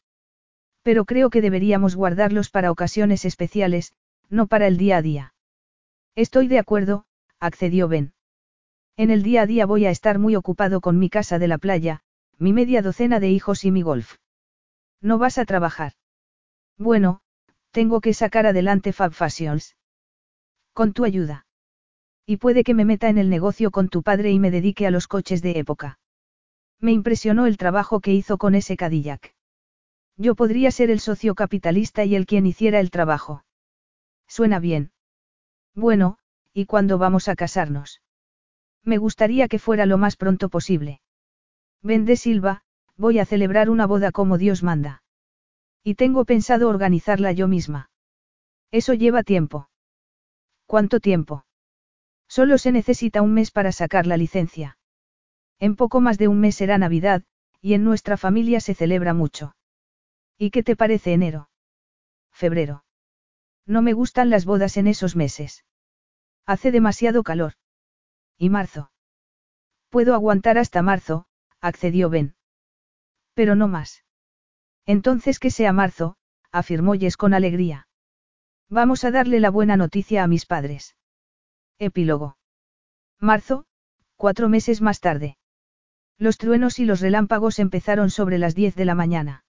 Pero 0.82 1.04
creo 1.04 1.30
que 1.30 1.42
deberíamos 1.42 1.98
guardarlos 1.98 2.50
para 2.50 2.72
ocasiones 2.72 3.26
especiales, 3.26 3.92
no 4.30 4.48
para 4.48 4.66
el 4.68 4.78
día 4.78 4.96
a 4.96 5.02
día. 5.02 5.34
Estoy 6.16 6.48
de 6.48 6.58
acuerdo, 6.58 7.06
accedió 7.42 7.90
Ben. 7.90 8.14
En 8.96 9.12
el 9.12 9.24
día 9.24 9.42
a 9.42 9.46
día 9.46 9.66
voy 9.66 9.86
a 9.88 9.90
estar 9.90 10.20
muy 10.20 10.38
ocupado 10.38 10.80
con 10.80 10.98
mi 10.98 11.10
casa 11.10 11.38
de 11.38 11.50
la 11.50 11.58
playa, 11.58 12.00
mi 12.38 12.54
media 12.54 12.82
docena 12.82 13.20
de 13.20 13.30
hijos 13.30 13.66
y 13.66 13.72
mi 13.72 13.82
golf. 13.82 14.16
¿No 15.02 15.18
vas 15.18 15.38
a 15.38 15.44
trabajar? 15.44 15.92
Bueno, 16.78 17.20
tengo 17.72 18.00
que 18.00 18.14
sacar 18.14 18.46
adelante 18.46 18.94
Fab 18.94 19.12
Fashions. 19.12 19.76
Con 20.72 20.94
tu 20.94 21.04
ayuda. 21.04 21.46
Y 22.26 22.38
puede 22.38 22.64
que 22.64 22.74
me 22.74 22.86
meta 22.86 23.10
en 23.10 23.18
el 23.18 23.30
negocio 23.30 23.70
con 23.70 23.90
tu 23.90 24.02
padre 24.02 24.32
y 24.32 24.40
me 24.40 24.50
dedique 24.50 24.88
a 24.88 24.92
los 24.92 25.10
coches 25.10 25.42
de 25.42 25.60
época. 25.60 25.99
Me 26.80 26.92
impresionó 26.92 27.46
el 27.46 27.58
trabajo 27.58 28.00
que 28.00 28.14
hizo 28.14 28.38
con 28.38 28.56
ese 28.56 28.78
Cadillac. 28.78 29.36
Yo 30.16 30.36
podría 30.36 30.72
ser 30.72 30.92
el 30.92 31.00
socio 31.00 31.36
capitalista 31.36 32.06
y 32.06 32.16
el 32.16 32.26
quien 32.26 32.46
hiciera 32.46 32.80
el 32.80 32.92
trabajo. 32.92 33.44
Suena 34.28 34.60
bien. 34.60 34.92
Bueno, 35.76 36.18
¿y 36.54 36.66
cuándo 36.66 36.98
vamos 36.98 37.28
a 37.28 37.36
casarnos? 37.36 38.02
Me 38.84 38.98
gustaría 38.98 39.48
que 39.48 39.60
fuera 39.60 39.86
lo 39.86 39.98
más 39.98 40.16
pronto 40.16 40.50
posible. 40.50 41.02
Vende 41.82 42.16
Silva, 42.16 42.64
voy 42.98 43.20
a 43.20 43.26
celebrar 43.26 43.70
una 43.70 43.86
boda 43.86 44.12
como 44.12 44.38
Dios 44.38 44.64
manda. 44.64 45.04
Y 45.84 45.96
tengo 45.96 46.26
pensado 46.26 46.70
organizarla 46.70 47.32
yo 47.32 47.48
misma. 47.48 47.90
Eso 48.72 48.94
lleva 48.94 49.24
tiempo. 49.24 49.70
¿Cuánto 50.66 51.00
tiempo? 51.00 51.46
Solo 52.28 52.58
se 52.58 52.72
necesita 52.72 53.22
un 53.22 53.34
mes 53.34 53.52
para 53.52 53.72
sacar 53.72 54.06
la 54.06 54.18
licencia. 54.18 54.79
En 55.60 55.76
poco 55.76 56.00
más 56.02 56.18
de 56.18 56.28
un 56.28 56.40
mes 56.40 56.56
será 56.56 56.78
Navidad, 56.78 57.24
y 57.62 57.74
en 57.74 57.84
nuestra 57.84 58.18
familia 58.18 58.62
se 58.62 58.74
celebra 58.74 59.14
mucho. 59.14 59.56
¿Y 60.38 60.52
qué 60.52 60.64
te 60.64 60.76
parece 60.76 61.14
enero? 61.14 61.50
Febrero. 62.32 62.86
No 63.66 63.82
me 63.82 63.94
gustan 63.94 64.30
las 64.30 64.46
bodas 64.46 64.78
en 64.78 64.88
esos 64.88 65.16
meses. 65.16 65.66
Hace 66.46 66.72
demasiado 66.72 67.24
calor. 67.24 67.54
¿Y 68.38 68.50
marzo? 68.50 68.92
Puedo 69.90 70.14
aguantar 70.14 70.58
hasta 70.58 70.82
marzo, 70.82 71.28
accedió 71.60 72.10
Ben. 72.10 72.36
Pero 73.34 73.56
no 73.56 73.68
más. 73.68 74.06
Entonces 74.86 75.40
que 75.40 75.52
sea 75.52 75.74
marzo, 75.74 76.16
afirmó 76.52 76.94
Jess 76.94 77.18
con 77.18 77.34
alegría. 77.34 77.88
Vamos 78.70 79.04
a 79.04 79.12
darle 79.12 79.40
la 79.40 79.50
buena 79.50 79.78
noticia 79.78 80.24
a 80.24 80.28
mis 80.28 80.46
padres. 80.46 80.96
Epílogo. 81.80 82.38
Marzo, 83.20 83.66
cuatro 84.16 84.48
meses 84.48 84.82
más 84.82 85.00
tarde. 85.00 85.39
Los 86.20 86.38
truenos 86.38 86.80
y 86.80 86.86
los 86.86 87.00
relámpagos 87.00 87.60
empezaron 87.60 88.10
sobre 88.10 88.38
las 88.38 88.54
diez 88.54 88.76
de 88.76 88.84
la 88.84 88.94
mañana. 88.94 89.46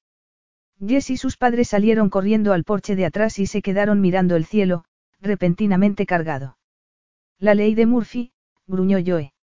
Jess 0.78 1.10
y 1.10 1.16
sus 1.16 1.36
padres 1.36 1.68
salieron 1.68 2.08
corriendo 2.08 2.52
al 2.52 2.62
porche 2.62 2.94
de 2.94 3.05
atrás 3.05 3.40
y 3.40 3.47
se 3.47 3.60
quedaron 3.60 4.00
mirando 4.00 4.36
el 4.36 4.47
cielo, 4.47 4.84
repentinamente 5.20 6.07
cargado. 6.07 6.58
La 7.40 7.55
ley 7.55 7.74
de 7.74 7.86
Murphy, 7.86 8.31
gruñó 8.68 8.99
Joe. 9.05 9.34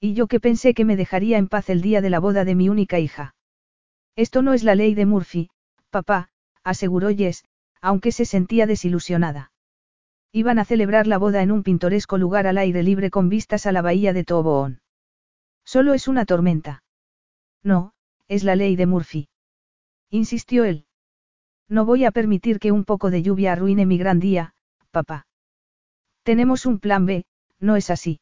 Y 0.00 0.14
yo 0.14 0.28
que 0.28 0.40
pensé 0.40 0.72
que 0.72 0.86
me 0.86 0.96
dejaría 0.96 1.36
en 1.36 1.48
paz 1.48 1.68
el 1.68 1.82
día 1.82 2.00
de 2.00 2.08
la 2.08 2.20
boda 2.20 2.46
de 2.46 2.54
mi 2.54 2.70
única 2.70 2.98
hija. 2.98 3.34
Esto 4.16 4.40
no 4.40 4.54
es 4.54 4.64
la 4.64 4.74
ley 4.74 4.94
de 4.94 5.04
Murphy, 5.04 5.50
papá, 5.90 6.30
aseguró 6.64 7.14
Jess, 7.14 7.44
aunque 7.82 8.12
se 8.12 8.24
sentía 8.24 8.66
desilusionada. 8.66 9.52
Iban 10.32 10.58
a 10.58 10.64
celebrar 10.64 11.06
la 11.06 11.18
boda 11.18 11.42
en 11.42 11.52
un 11.52 11.62
pintoresco 11.62 12.16
lugar 12.16 12.46
al 12.46 12.56
aire 12.56 12.82
libre 12.82 13.10
con 13.10 13.28
vistas 13.28 13.66
a 13.66 13.72
la 13.72 13.82
bahía 13.82 14.14
de 14.14 14.24
Toboón. 14.24 14.80
Solo 15.66 15.94
es 15.94 16.06
una 16.06 16.24
tormenta. 16.24 16.84
No, 17.64 17.92
es 18.28 18.44
la 18.44 18.54
ley 18.54 18.76
de 18.76 18.86
Murphy. 18.86 19.28
Insistió 20.10 20.64
él. 20.64 20.86
No 21.68 21.84
voy 21.84 22.04
a 22.04 22.12
permitir 22.12 22.60
que 22.60 22.70
un 22.70 22.84
poco 22.84 23.10
de 23.10 23.22
lluvia 23.22 23.52
arruine 23.52 23.84
mi 23.84 23.98
gran 23.98 24.20
día, 24.20 24.54
papá. 24.92 25.26
Tenemos 26.22 26.66
un 26.66 26.78
plan 26.78 27.04
B, 27.04 27.24
no 27.58 27.74
es 27.74 27.90
así. 27.90 28.20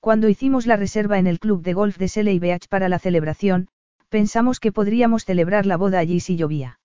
Cuando 0.00 0.28
hicimos 0.28 0.66
la 0.66 0.76
reserva 0.76 1.18
en 1.18 1.26
el 1.26 1.40
club 1.40 1.62
de 1.62 1.72
golf 1.72 1.96
de 1.96 2.08
Seley 2.08 2.38
Beach 2.38 2.68
para 2.68 2.90
la 2.90 2.98
celebración, 2.98 3.68
pensamos 4.10 4.60
que 4.60 4.72
podríamos 4.72 5.24
celebrar 5.24 5.64
la 5.64 5.78
boda 5.78 5.98
allí 5.98 6.20
si 6.20 6.36
llovía. 6.36 6.78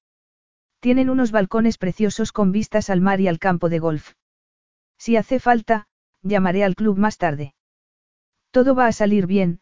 Tienen 0.80 1.10
unos 1.10 1.32
balcones 1.32 1.78
preciosos 1.78 2.32
con 2.32 2.54
vistas 2.54 2.90
al 2.90 3.02
mar 3.02 3.20
y 3.20 3.28
al 3.28 3.40
campo 3.40 3.68
de 3.68 3.80
golf. 3.80 4.14
Si 4.98 5.18
hace 5.18 5.40
falta, 5.40 5.88
llamaré 6.22 6.64
al 6.64 6.76
club 6.76 6.98
más 6.98 7.18
tarde. 7.18 7.54
Todo 8.52 8.76
va 8.76 8.88
a 8.88 8.94
salir 8.94 9.28
bien, 9.28 9.60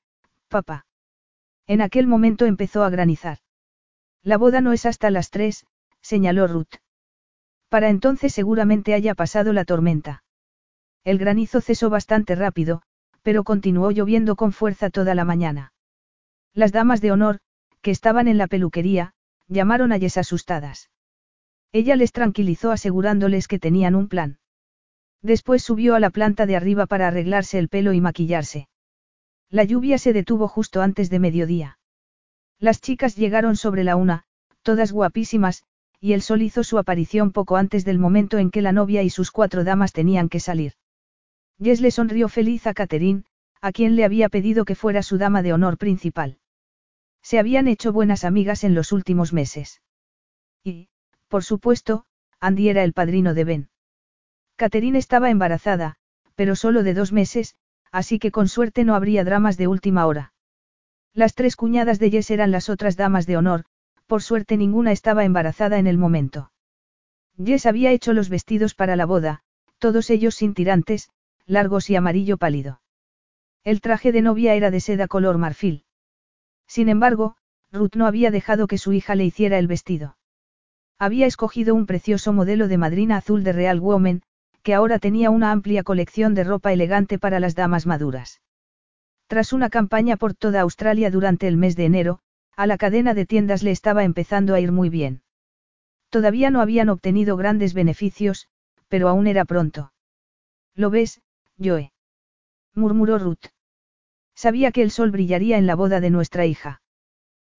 papá. 0.53 0.85
En 1.65 1.81
aquel 1.81 2.05
momento 2.05 2.45
empezó 2.45 2.83
a 2.83 2.91
granizar. 2.91 3.39
La 4.21 4.37
boda 4.37 4.61
no 4.61 4.71
es 4.71 4.85
hasta 4.85 5.09
las 5.09 5.31
tres, 5.31 5.65
señaló 6.01 6.45
Ruth. 6.47 6.75
Para 7.69 7.89
entonces 7.89 8.33
seguramente 8.33 8.93
haya 8.93 9.15
pasado 9.15 9.51
la 9.51 9.65
tormenta. 9.65 10.23
El 11.03 11.17
granizo 11.17 11.59
cesó 11.59 11.89
bastante 11.89 12.35
rápido, 12.35 12.83
pero 13.23 13.43
continuó 13.43 13.89
lloviendo 13.89 14.35
con 14.35 14.51
fuerza 14.51 14.91
toda 14.91 15.15
la 15.15 15.25
mañana. 15.25 15.73
Las 16.53 16.71
damas 16.71 17.01
de 17.01 17.11
honor, 17.11 17.39
que 17.81 17.89
estaban 17.89 18.27
en 18.27 18.37
la 18.37 18.45
peluquería, 18.45 19.13
llamaron 19.47 19.91
a 19.91 19.97
Jess 19.97 20.17
asustadas. 20.17 20.91
Ella 21.71 21.95
les 21.95 22.11
tranquilizó 22.11 22.71
asegurándoles 22.71 23.47
que 23.47 23.57
tenían 23.57 23.95
un 23.95 24.07
plan. 24.07 24.37
Después 25.23 25.63
subió 25.63 25.95
a 25.95 25.99
la 25.99 26.11
planta 26.11 26.45
de 26.45 26.55
arriba 26.55 26.85
para 26.85 27.07
arreglarse 27.07 27.57
el 27.57 27.69
pelo 27.69 27.91
y 27.93 28.01
maquillarse. 28.01 28.67
La 29.53 29.65
lluvia 29.65 29.99
se 29.99 30.13
detuvo 30.13 30.47
justo 30.47 30.81
antes 30.81 31.11
de 31.11 31.19
mediodía. 31.19 31.77
Las 32.57 32.81
chicas 32.81 33.15
llegaron 33.15 33.55
sobre 33.55 33.83
la 33.83 33.95
una, 33.95 34.23
todas 34.63 34.91
guapísimas, 34.91 35.63
y 35.99 36.13
el 36.13 36.23
sol 36.23 36.41
hizo 36.41 36.63
su 36.63 36.79
aparición 36.79 37.31
poco 37.31 37.55
antes 37.55 37.85
del 37.85 37.99
momento 37.99 38.39
en 38.39 38.49
que 38.49 38.63
la 38.63 38.71
novia 38.71 39.03
y 39.03 39.11
sus 39.11 39.29
cuatro 39.29 39.63
damas 39.63 39.93
tenían 39.93 40.27
que 40.27 40.39
salir. 40.39 40.73
Jess 41.61 41.81
le 41.81 41.91
sonrió 41.91 42.29
feliz 42.29 42.65
a 42.65 42.73
Catherine, 42.73 43.25
a 43.61 43.71
quien 43.71 43.95
le 43.95 44.05
había 44.05 44.27
pedido 44.27 44.65
que 44.65 44.73
fuera 44.73 45.03
su 45.03 45.19
dama 45.19 45.43
de 45.43 45.53
honor 45.53 45.77
principal. 45.77 46.39
Se 47.21 47.37
habían 47.37 47.67
hecho 47.67 47.93
buenas 47.93 48.23
amigas 48.23 48.63
en 48.63 48.73
los 48.73 48.91
últimos 48.91 49.33
meses. 49.33 49.83
Y, 50.63 50.89
por 51.27 51.43
supuesto, 51.43 52.05
Andy 52.39 52.69
era 52.69 52.83
el 52.83 52.93
padrino 52.93 53.35
de 53.35 53.43
Ben. 53.43 53.69
Catherine 54.55 54.97
estaba 54.97 55.29
embarazada, 55.29 55.97
pero 56.33 56.55
solo 56.55 56.81
de 56.81 56.95
dos 56.95 57.11
meses, 57.11 57.55
así 57.93 58.17
que 58.17 58.31
con 58.31 58.49
suerte 58.49 58.83
no 58.83 58.95
habría 58.95 59.23
dramas 59.23 59.55
de 59.55 59.67
última 59.67 60.07
hora. 60.07 60.33
Las 61.13 61.35
tres 61.35 61.55
cuñadas 61.55 61.99
de 61.99 62.09
Jess 62.09 62.31
eran 62.31 62.51
las 62.51 62.67
otras 62.67 62.97
damas 62.97 63.27
de 63.27 63.37
honor, 63.37 63.65
por 64.07 64.23
suerte 64.23 64.57
ninguna 64.57 64.91
estaba 64.91 65.23
embarazada 65.23 65.77
en 65.77 65.85
el 65.85 65.99
momento. 65.99 66.51
Jess 67.37 67.67
había 67.67 67.91
hecho 67.91 68.13
los 68.13 68.29
vestidos 68.29 68.73
para 68.73 68.95
la 68.95 69.05
boda, 69.05 69.41
todos 69.77 70.09
ellos 70.09 70.33
sin 70.33 70.55
tirantes, 70.55 71.09
largos 71.45 71.89
y 71.91 71.95
amarillo 71.95 72.37
pálido. 72.37 72.81
El 73.63 73.79
traje 73.79 74.11
de 74.11 74.23
novia 74.23 74.55
era 74.55 74.71
de 74.71 74.79
seda 74.79 75.07
color 75.07 75.37
marfil. 75.37 75.85
Sin 76.67 76.89
embargo, 76.89 77.35
Ruth 77.71 77.95
no 77.95 78.07
había 78.07 78.31
dejado 78.31 78.65
que 78.65 78.79
su 78.79 78.91
hija 78.91 79.13
le 79.13 79.25
hiciera 79.25 79.59
el 79.59 79.67
vestido. 79.67 80.17
Había 80.97 81.27
escogido 81.27 81.75
un 81.75 81.85
precioso 81.85 82.33
modelo 82.33 82.67
de 82.67 82.77
madrina 82.79 83.17
azul 83.17 83.43
de 83.43 83.53
Real 83.53 83.79
Woman, 83.79 84.23
que 84.63 84.73
ahora 84.73 84.97
tenía 84.97 85.29
una 85.29 85.51
amplia 85.51 85.83
colección 85.83 86.33
de 86.33 86.45
ropa 86.45 86.71
elegante 86.71 87.19
para 87.19 87.39
las 87.39 87.53
damas 87.53 87.85
maduras. 87.85 88.41
Tras 89.27 89.53
una 89.53 89.69
campaña 89.69 90.17
por 90.17 90.33
toda 90.33 90.61
Australia 90.61 91.11
durante 91.11 91.47
el 91.47 91.57
mes 91.57 91.75
de 91.75 91.85
enero, 91.85 92.19
a 92.55 92.65
la 92.65 92.77
cadena 92.77 93.13
de 93.13 93.25
tiendas 93.25 93.61
le 93.61 93.71
estaba 93.71 94.03
empezando 94.03 94.53
a 94.53 94.59
ir 94.59 94.71
muy 94.71 94.89
bien. 94.89 95.21
Todavía 96.09 96.49
no 96.49 96.61
habían 96.61 96.89
obtenido 96.89 97.35
grandes 97.35 97.73
beneficios, 97.73 98.47
pero 98.87 99.09
aún 99.09 99.27
era 99.27 99.43
pronto. 99.45 99.91
¿Lo 100.75 100.89
ves, 100.89 101.21
Joe? 101.61 101.91
murmuró 102.73 103.17
Ruth. 103.17 103.47
Sabía 104.35 104.71
que 104.71 104.81
el 104.81 104.91
sol 104.91 105.11
brillaría 105.11 105.57
en 105.57 105.67
la 105.67 105.75
boda 105.75 105.99
de 105.99 106.09
nuestra 106.09 106.45
hija. 106.45 106.81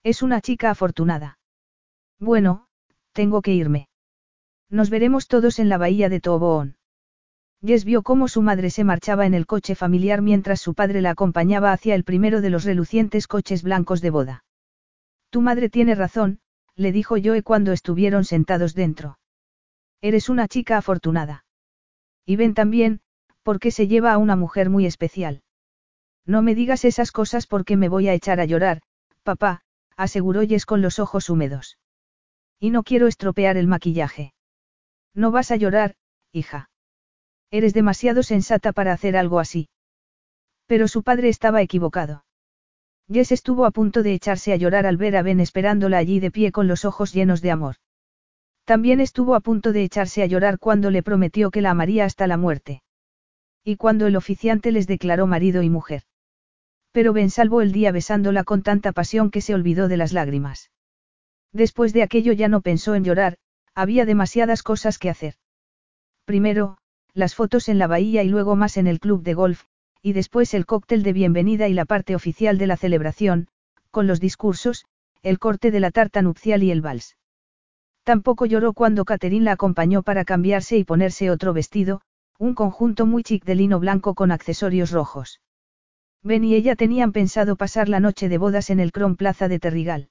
Es 0.03 0.23
una 0.23 0.41
chica 0.41 0.71
afortunada. 0.71 1.39
Bueno, 2.19 2.69
tengo 3.13 3.43
que 3.43 3.53
irme. 3.53 3.89
Nos 4.71 4.91
veremos 4.91 5.29
todos 5.29 5.59
en 5.59 5.69
la 5.69 5.79
bahía 5.79 6.09
de 6.09 6.21
Toboón. 6.21 6.77
Jess 7.65 7.87
vio 7.87 8.03
cómo 8.03 8.29
su 8.29 8.43
madre 8.43 8.69
se 8.69 8.85
marchaba 8.85 9.25
en 9.25 9.33
el 9.33 9.47
coche 9.47 9.75
familiar 9.75 10.21
mientras 10.21 10.61
su 10.61 10.75
padre 10.75 11.01
la 11.01 11.11
acompañaba 11.11 11.73
hacia 11.73 11.95
el 11.95 12.05
primero 12.05 12.43
de 12.43 12.51
los 12.51 12.65
relucientes 12.65 13.27
coches 13.27 13.63
blancos 13.63 14.03
de 14.03 14.11
boda. 14.11 14.45
Tu 15.31 15.41
madre 15.41 15.71
tiene 15.71 15.95
razón, 15.95 16.41
le 16.77 16.93
dijo 16.93 17.17
Joe 17.23 17.43
cuando 17.43 17.73
estuvieron 17.73 18.25
sentados 18.25 18.75
dentro. 18.75 19.19
Eres 20.03 20.29
una 20.29 20.47
chica 20.47 20.77
afortunada. 20.77 21.47
Y 22.27 22.37
ven 22.37 22.53
también, 22.53 23.01
porque 23.43 23.71
se 23.71 23.89
lleva 23.89 24.13
a 24.13 24.19
una 24.19 24.37
mujer 24.37 24.69
muy 24.69 24.85
especial. 24.85 25.43
No 26.27 26.43
me 26.43 26.55
digas 26.55 26.85
esas 26.85 27.13
cosas 27.13 27.47
porque 27.47 27.79
me 27.79 27.89
voy 27.89 28.09
a 28.09 28.15
echar 28.15 28.41
a 28.41 28.45
llorar, 28.45 28.83
papá, 29.23 29.63
aseguró 29.97 30.43
Jess 30.43 30.67
con 30.67 30.83
los 30.83 30.99
ojos 30.99 31.31
húmedos. 31.31 31.79
Y 32.61 32.69
no 32.69 32.83
quiero 32.83 33.07
estropear 33.07 33.57
el 33.57 33.69
maquillaje. 33.69 34.35
No 35.15 35.31
vas 35.31 35.51
a 35.51 35.57
llorar, 35.57 35.95
hija. 36.31 36.69
Eres 37.59 37.73
demasiado 37.73 38.25
sensata 38.25 38.73
para 38.73 38.93
hacer 38.93 39.17
algo 39.17 39.39
así. 39.39 39.69
Pero 40.67 40.89
su 40.89 41.05
padre 41.05 41.29
estaba 41.29 41.63
equivocado. 41.63 42.25
Jess 43.09 43.31
estuvo 43.31 43.65
a 43.65 43.71
punto 43.71 44.03
de 44.03 44.13
echarse 44.13 44.53
a 44.53 44.57
llorar 44.57 44.87
al 44.87 44.97
ver 44.97 45.15
a 45.17 45.23
Ben 45.23 45.39
esperándola 45.39 45.99
allí 45.99 46.19
de 46.19 46.33
pie 46.33 46.51
con 46.51 46.67
los 46.67 46.85
ojos 46.85 47.13
llenos 47.13 47.43
de 47.43 47.53
amor. 47.53 47.77
También 48.65 49.01
estuvo 49.01 49.37
a 49.37 49.41
punto 49.41 49.71
de 49.71 49.85
echarse 49.85 50.25
a 50.25 50.27
llorar 50.27 50.59
cuando 50.59 50.91
le 50.91 51.05
prometió 51.05 51.53
que 51.53 51.61
la 51.61 51.71
amaría 51.71 52.05
hasta 52.05 52.27
la 52.27 52.37
muerte. 52.37 52.83
Y 53.63 53.77
cuando 53.77 54.09
el 54.09 54.17
oficiante 54.17 54.73
les 54.73 54.89
declaró 54.89 55.29
marido 55.29 55.63
y 55.63 55.71
mujer. 55.71 56.03
Pero 56.91 57.13
Ben 57.13 57.31
salvó 57.31 57.61
el 57.61 57.71
día 57.71 57.93
besándola 57.93 58.43
con 58.43 58.65
tanta 58.65 58.91
pasión 58.91 59.31
que 59.31 59.41
se 59.41 59.55
olvidó 59.55 59.87
de 59.87 59.97
las 59.97 60.13
lágrimas. 60.13 60.73
Después 61.53 61.93
de 61.93 62.03
aquello 62.03 62.33
ya 62.33 62.49
no 62.49 62.63
pensó 62.63 62.97
en 62.97 63.05
llorar, 63.05 63.39
había 63.77 64.07
demasiadas 64.07 64.65
cosas 64.65 64.99
que 64.99 65.09
hacer. 65.09 65.35
Primero, 66.25 66.79
las 67.15 67.37
fotos 67.37 67.69
en 67.69 67.79
la 67.79 67.87
bahía 67.87 68.25
y 68.25 68.29
luego 68.29 68.57
más 68.57 68.77
en 68.77 68.89
el 68.89 68.99
club 68.99 69.23
de 69.23 69.35
golf, 69.35 69.65
y 70.03 70.13
después 70.15 70.53
el 70.53 70.67
cóctel 70.67 71.05
de 71.05 71.13
bienvenida 71.13 71.69
y 71.69 71.73
la 71.73 71.85
parte 71.85 72.17
oficial 72.17 72.59
de 72.59 72.67
la 72.67 72.77
celebración, 72.77 73.47
con 73.93 74.09
los 74.09 74.19
discursos, 74.19 74.85
el 75.23 75.39
corte 75.39 75.71
de 75.71 75.79
la 75.79 75.93
tarta 75.93 76.23
nupcial 76.23 76.65
y 76.65 76.73
el 76.73 76.83
vals. 76.83 77.17
Tampoco 78.03 78.47
lloró 78.47 78.73
cuando 78.73 79.05
Catherine 79.05 79.45
la 79.45 79.53
acompañó 79.53 80.03
para 80.03 80.25
cambiarse 80.25 80.77
y 80.77 80.85
ponerse 80.85 81.31
otro 81.31 81.53
vestido, 81.53 82.01
un 82.39 82.55
conjunto 82.55 83.07
muy 83.07 83.23
chic 83.23 83.45
de 83.45 83.55
lino 83.55 83.79
blanco 83.79 84.15
con 84.15 84.33
accesorios 84.33 84.91
rojos. 84.91 85.41
Ben 86.23 86.43
y 86.43 86.57
ella 86.57 86.75
tenían 86.75 87.13
pensado 87.13 87.55
pasar 87.55 87.89
la 87.89 88.01
noche 88.01 88.29
de 88.29 88.39
bodas 88.39 88.71
en 88.71 88.81
el 88.81 88.91
Cron 88.91 89.15
Plaza 89.15 89.47
de 89.47 89.61
Terrigal. 89.61 90.09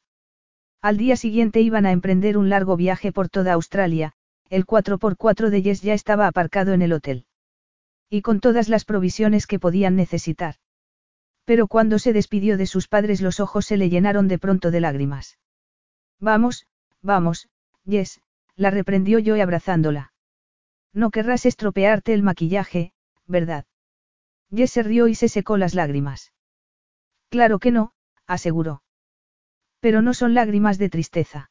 Al 0.81 0.95
día 0.97 1.17
siguiente 1.17 1.59
iban 1.59 1.85
a 1.85 1.91
emprender 1.91 2.37
un 2.37 2.49
largo 2.49 2.77
viaje 2.77 3.11
por 3.11 3.27
toda 3.27 3.53
Australia, 3.53 4.13
el 4.53 4.67
4x4 4.67 5.49
de 5.49 5.63
Jess 5.63 5.81
ya 5.81 5.95
estaba 5.95 6.27
aparcado 6.27 6.73
en 6.73 6.83
el 6.83 6.93
hotel. 6.93 7.25
Y 8.07 8.21
con 8.21 8.39
todas 8.39 8.69
las 8.69 8.85
provisiones 8.85 9.47
que 9.47 9.57
podían 9.57 9.95
necesitar. 9.95 10.57
Pero 11.43 11.67
cuando 11.67 11.97
se 11.97 12.13
despidió 12.13 12.55
de 12.55 12.67
sus 12.67 12.87
padres 12.87 13.19
los 13.19 13.39
ojos 13.39 13.65
se 13.65 13.77
le 13.77 13.89
llenaron 13.89 14.27
de 14.27 14.37
pronto 14.37 14.69
de 14.69 14.79
lágrimas. 14.79 15.39
Vamos, 16.19 16.67
vamos, 17.01 17.49
Jess, 17.89 18.21
la 18.55 18.69
reprendió 18.69 19.17
yo 19.17 19.41
abrazándola. 19.41 20.13
No 20.93 21.09
querrás 21.09 21.47
estropearte 21.47 22.13
el 22.13 22.21
maquillaje, 22.21 22.93
¿verdad? 23.25 23.65
Jess 24.55 24.69
se 24.69 24.83
rió 24.83 25.07
y 25.07 25.15
se 25.15 25.29
secó 25.29 25.57
las 25.57 25.73
lágrimas. 25.73 26.31
Claro 27.29 27.57
que 27.57 27.71
no, 27.71 27.93
aseguró. 28.27 28.83
Pero 29.79 30.03
no 30.03 30.13
son 30.13 30.35
lágrimas 30.35 30.77
de 30.77 30.89
tristeza. 30.89 31.49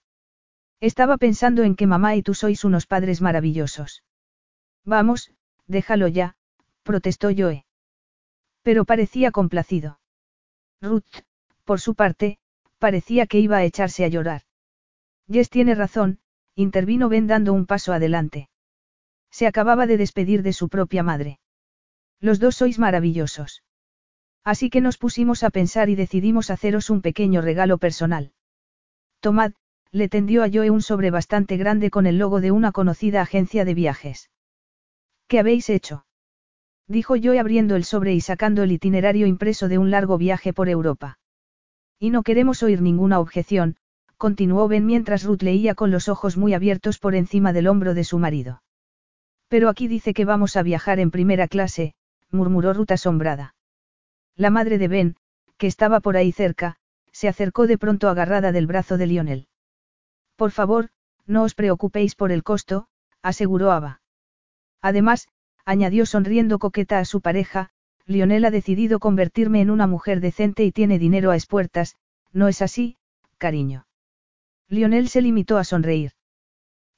Estaba 0.82 1.16
pensando 1.16 1.62
en 1.62 1.76
que 1.76 1.86
mamá 1.86 2.16
y 2.16 2.22
tú 2.22 2.34
sois 2.34 2.64
unos 2.64 2.86
padres 2.86 3.20
maravillosos. 3.20 4.02
Vamos, 4.84 5.30
déjalo 5.68 6.08
ya, 6.08 6.34
protestó 6.82 7.28
Joe. 7.28 7.64
Pero 8.62 8.84
parecía 8.84 9.30
complacido. 9.30 10.00
Ruth, 10.80 11.22
por 11.64 11.80
su 11.80 11.94
parte, 11.94 12.40
parecía 12.80 13.28
que 13.28 13.38
iba 13.38 13.58
a 13.58 13.64
echarse 13.64 14.04
a 14.04 14.08
llorar. 14.08 14.42
Jess 15.30 15.50
tiene 15.50 15.76
razón, 15.76 16.18
intervino 16.56 17.08
Ben 17.08 17.28
dando 17.28 17.52
un 17.52 17.66
paso 17.66 17.92
adelante. 17.92 18.48
Se 19.30 19.46
acababa 19.46 19.86
de 19.86 19.98
despedir 19.98 20.42
de 20.42 20.52
su 20.52 20.68
propia 20.68 21.04
madre. 21.04 21.38
Los 22.18 22.40
dos 22.40 22.56
sois 22.56 22.80
maravillosos. 22.80 23.62
Así 24.42 24.68
que 24.68 24.80
nos 24.80 24.98
pusimos 24.98 25.44
a 25.44 25.50
pensar 25.50 25.90
y 25.90 25.94
decidimos 25.94 26.50
haceros 26.50 26.90
un 26.90 27.02
pequeño 27.02 27.40
regalo 27.40 27.78
personal. 27.78 28.32
Tomad, 29.20 29.52
le 29.92 30.08
tendió 30.08 30.42
a 30.42 30.48
Joe 30.50 30.70
un 30.70 30.80
sobre 30.80 31.10
bastante 31.10 31.58
grande 31.58 31.90
con 31.90 32.06
el 32.06 32.16
logo 32.18 32.40
de 32.40 32.50
una 32.50 32.72
conocida 32.72 33.20
agencia 33.20 33.66
de 33.66 33.74
viajes. 33.74 34.30
¿Qué 35.28 35.38
habéis 35.38 35.68
hecho? 35.68 36.06
Dijo 36.88 37.14
Joe 37.22 37.38
abriendo 37.38 37.76
el 37.76 37.84
sobre 37.84 38.14
y 38.14 38.22
sacando 38.22 38.62
el 38.62 38.72
itinerario 38.72 39.26
impreso 39.26 39.68
de 39.68 39.76
un 39.76 39.90
largo 39.90 40.16
viaje 40.16 40.54
por 40.54 40.70
Europa. 40.70 41.18
Y 41.98 42.08
no 42.08 42.22
queremos 42.22 42.62
oír 42.62 42.80
ninguna 42.80 43.20
objeción, 43.20 43.76
continuó 44.16 44.66
Ben 44.66 44.86
mientras 44.86 45.24
Ruth 45.24 45.42
leía 45.42 45.74
con 45.74 45.90
los 45.90 46.08
ojos 46.08 46.38
muy 46.38 46.54
abiertos 46.54 46.98
por 46.98 47.14
encima 47.14 47.52
del 47.52 47.68
hombro 47.68 47.92
de 47.92 48.04
su 48.04 48.18
marido. 48.18 48.62
Pero 49.48 49.68
aquí 49.68 49.88
dice 49.88 50.14
que 50.14 50.24
vamos 50.24 50.56
a 50.56 50.62
viajar 50.62 51.00
en 51.00 51.10
primera 51.10 51.48
clase, 51.48 51.94
murmuró 52.30 52.72
Ruth 52.72 52.92
asombrada. 52.92 53.54
La 54.36 54.48
madre 54.48 54.78
de 54.78 54.88
Ben, 54.88 55.16
que 55.58 55.66
estaba 55.66 56.00
por 56.00 56.16
ahí 56.16 56.32
cerca, 56.32 56.76
se 57.12 57.28
acercó 57.28 57.66
de 57.66 57.76
pronto 57.76 58.08
agarrada 58.08 58.52
del 58.52 58.66
brazo 58.66 58.96
de 58.96 59.06
Lionel. 59.06 59.48
Por 60.42 60.50
favor, 60.50 60.88
no 61.24 61.44
os 61.44 61.54
preocupéis 61.54 62.16
por 62.16 62.32
el 62.32 62.42
costo, 62.42 62.88
aseguró 63.22 63.70
Ava. 63.70 64.02
Además, 64.80 65.28
añadió 65.64 66.04
sonriendo 66.04 66.58
coqueta 66.58 66.98
a 66.98 67.04
su 67.04 67.20
pareja, 67.20 67.70
Lionel 68.06 68.44
ha 68.44 68.50
decidido 68.50 68.98
convertirme 68.98 69.60
en 69.60 69.70
una 69.70 69.86
mujer 69.86 70.18
decente 70.18 70.64
y 70.64 70.72
tiene 70.72 70.98
dinero 70.98 71.30
a 71.30 71.36
espuertas, 71.36 71.94
¿no 72.32 72.48
es 72.48 72.60
así, 72.60 72.96
cariño? 73.38 73.86
Lionel 74.66 75.08
se 75.08 75.22
limitó 75.22 75.58
a 75.58 75.62
sonreír. 75.62 76.10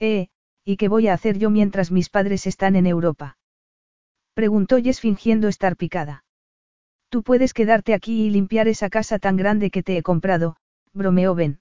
Eh, 0.00 0.28
¿y 0.64 0.78
qué 0.78 0.88
voy 0.88 1.08
a 1.08 1.12
hacer 1.12 1.36
yo 1.36 1.50
mientras 1.50 1.90
mis 1.90 2.08
padres 2.08 2.46
están 2.46 2.76
en 2.76 2.86
Europa? 2.86 3.36
Preguntó 4.32 4.78
Jess 4.78 5.00
fingiendo 5.00 5.48
estar 5.48 5.76
picada. 5.76 6.24
Tú 7.10 7.22
puedes 7.22 7.52
quedarte 7.52 7.92
aquí 7.92 8.22
y 8.22 8.30
limpiar 8.30 8.68
esa 8.68 8.88
casa 8.88 9.18
tan 9.18 9.36
grande 9.36 9.70
que 9.70 9.82
te 9.82 9.98
he 9.98 10.02
comprado, 10.02 10.56
bromeó 10.94 11.34
Ben. 11.34 11.60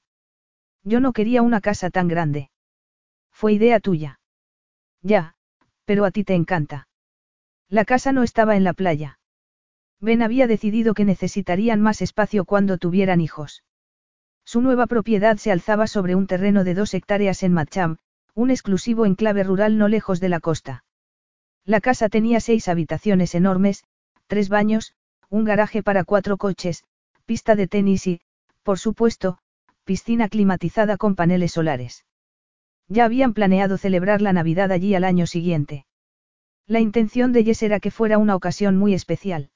Yo 0.84 1.00
no 1.00 1.14
quería 1.14 1.42
una 1.42 1.62
casa 1.62 1.90
tan 1.90 2.08
grande. 2.08 2.50
Fue 3.32 3.53
idea 3.53 3.80
tuya. 3.80 4.20
Ya, 5.02 5.36
pero 5.86 6.06
a 6.06 6.12
ti 6.12 6.24
te 6.24 6.36
encanta. 6.36 6.88
La 7.70 7.86
casa 7.86 8.12
no 8.12 8.24
estaba 8.24 8.56
en 8.56 8.64
la 8.64 8.74
playa. 8.74 9.20
Ben 10.00 10.22
había 10.22 10.48
decidido 10.48 10.94
que 10.94 11.06
necesitarían 11.06 11.82
más 11.82 12.02
espacio 12.02 12.45
cuando 12.45 12.78
tuvieran 12.78 13.22
hijos. 13.22 13.64
Su 14.45 14.62
nueva 14.62 14.88
propiedad 14.88 15.38
se 15.38 15.52
alzaba 15.52 15.88
sobre 15.88 16.16
un 16.16 16.28
terreno 16.28 16.64
de 16.64 16.74
dos 16.74 16.94
hectáreas 16.94 17.44
en 17.44 17.53
Matcham, 17.53 17.98
un 18.36 18.52
exclusivo 18.52 19.06
enclave 19.06 19.44
rural 19.44 19.78
no 19.78 19.88
lejos 19.88 20.20
de 20.20 20.30
la 20.30 20.40
costa. 20.40 20.84
La 21.64 21.80
casa 21.80 22.10
tenía 22.10 22.42
seis 22.42 22.68
habitaciones 22.68 23.36
enormes, 23.36 23.86
tres 24.28 24.50
baños, 24.50 24.94
un 25.30 25.45
garaje 25.45 25.82
para 25.82 26.03
cuatro 26.03 26.38
coches, 26.38 26.84
pista 27.26 27.56
de 27.56 27.68
tenis 27.68 28.06
y, 28.08 28.22
por 28.64 28.80
supuesto, 28.80 29.40
piscina 29.84 30.30
climatizada 30.30 30.98
con 30.98 31.16
paneles 31.16 31.52
solares. 31.52 32.06
Ya 32.88 33.06
habían 33.06 33.34
planeado 33.34 33.78
celebrar 33.78 34.22
la 34.22 34.34
Navidad 34.34 34.72
allí 34.72 34.95
al 34.95 35.03
año 35.03 35.28
siguiente. 35.28 35.86
La 36.68 36.80
intención 36.80 37.34
de 37.34 37.44
Jess 37.44 37.64
era 37.64 37.80
que 37.80 37.92
fuera 37.92 38.18
una 38.18 38.36
ocasión 38.36 38.78
muy 38.78 38.94
especial. 38.94 39.50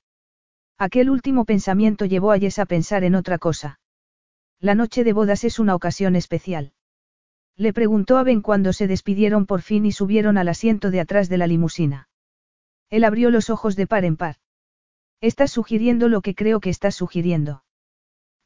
Aquel 0.77 1.09
último 1.09 1.45
pensamiento 1.45 2.05
llevó 2.05 2.31
a 2.31 2.39
Jess 2.39 2.59
a 2.59 2.65
pensar 2.65 3.03
en 3.03 3.15
otra 3.15 3.37
cosa. 3.37 3.79
La 4.59 4.75
noche 4.75 5.03
de 5.03 5.13
bodas 5.13 5.43
es 5.43 5.59
una 5.59 5.75
ocasión 5.75 6.15
especial. 6.15 6.73
Le 7.55 7.73
preguntó 7.73 8.17
a 8.17 8.23
Ben 8.23 8.41
cuando 8.41 8.73
se 8.73 8.87
despidieron 8.87 9.45
por 9.45 9.61
fin 9.61 9.85
y 9.85 9.91
subieron 9.91 10.37
al 10.37 10.47
asiento 10.47 10.91
de 10.91 10.99
atrás 10.99 11.29
de 11.29 11.37
la 11.37 11.47
limusina. 11.47 12.09
Él 12.89 13.03
abrió 13.03 13.31
los 13.31 13.49
ojos 13.49 13.75
de 13.75 13.87
par 13.87 14.05
en 14.05 14.17
par. 14.17 14.35
Estás 15.21 15.51
sugiriendo 15.51 16.09
lo 16.09 16.21
que 16.21 16.35
creo 16.35 16.59
que 16.59 16.69
estás 16.69 16.95
sugiriendo. 16.95 17.63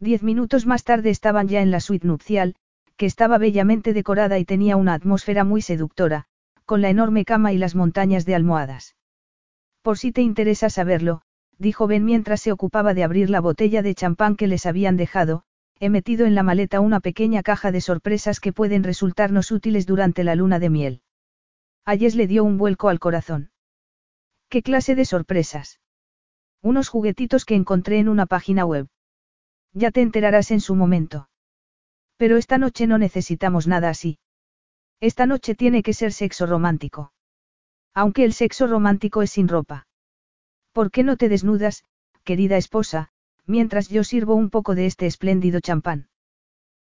Diez 0.02 0.24
minutos 0.24 0.66
más 0.66 0.84
tarde 0.84 1.12
estaban 1.12 1.48
ya 1.48 1.62
en 1.62 1.70
la 1.70 1.80
suite 1.80 2.08
nupcial, 2.08 2.56
que 2.98 3.06
estaba 3.06 3.38
bellamente 3.38 3.94
decorada 3.94 4.40
y 4.40 4.46
tenía 4.46 4.76
una 4.76 4.96
atmósfera 4.96 5.44
muy 5.44 5.62
seductora, 5.62 6.26
con 6.66 6.82
la 6.82 6.90
enorme 6.90 7.24
cama 7.24 7.54
y 7.54 7.60
las 7.60 7.76
montañas 7.76 8.26
de 8.26 8.34
almohadas. 8.34 8.96
Por 9.84 10.00
si 10.00 10.12
te 10.12 10.24
interesa 10.24 10.72
saberlo, 10.72 11.22
dijo 11.60 11.86
Ben 11.86 12.04
mientras 12.04 12.42
se 12.42 12.52
ocupaba 12.52 12.96
de 12.96 13.04
abrir 13.04 13.30
la 13.30 13.42
botella 13.42 13.84
de 13.84 13.94
champán 13.94 14.36
que 14.36 14.48
les 14.48 14.66
habían 14.66 14.98
dejado, 14.98 15.44
he 15.80 15.92
metido 15.92 16.26
en 16.26 16.34
la 16.34 16.42
maleta 16.42 16.80
una 16.80 17.00
pequeña 17.00 17.44
caja 17.44 17.72
de 17.72 17.82
sorpresas 17.82 18.40
que 18.40 18.54
pueden 18.54 18.84
resultarnos 18.84 19.52
útiles 19.52 19.86
durante 19.86 20.24
la 20.24 20.34
luna 20.34 20.58
de 20.58 20.72
miel. 20.72 21.02
Ayes 21.86 22.16
le 22.16 22.26
dio 22.26 22.44
un 22.44 22.58
vuelco 22.58 22.90
al 22.90 23.00
corazón. 23.00 23.52
¿Qué 24.50 24.64
clase 24.64 24.96
de 24.96 25.06
sorpresas? 25.06 25.80
Unos 26.64 26.90
juguetitos 26.90 27.46
que 27.46 27.54
encontré 27.54 28.00
en 28.00 28.10
una 28.10 28.26
página 28.26 28.66
web. 28.66 28.88
Ya 29.74 29.92
te 29.92 30.02
enterarás 30.02 30.52
en 30.52 30.62
su 30.62 30.76
momento. 30.76 31.30
Pero 32.18 32.38
esta 32.38 32.58
noche 32.58 32.88
no 32.88 32.98
necesitamos 32.98 33.68
nada 33.68 33.90
así. 33.90 34.20
Esta 35.00 35.26
noche 35.26 35.56
tiene 35.56 35.82
que 35.82 35.94
ser 35.94 36.14
sexo 36.14 36.46
romántico. 36.46 37.14
Aunque 37.94 38.24
el 38.24 38.34
sexo 38.34 38.68
romántico 38.68 39.22
es 39.22 39.32
sin 39.32 39.48
ropa. 39.48 39.88
¿Por 40.72 40.92
qué 40.92 41.04
no 41.04 41.18
te 41.18 41.30
desnudas, 41.30 41.84
querida 42.24 42.58
esposa, 42.58 43.10
mientras 43.46 43.90
yo 43.90 44.04
sirvo 44.04 44.36
un 44.36 44.50
poco 44.50 44.76
de 44.76 44.86
este 44.86 45.08
espléndido 45.08 45.60
champán? 45.60 46.10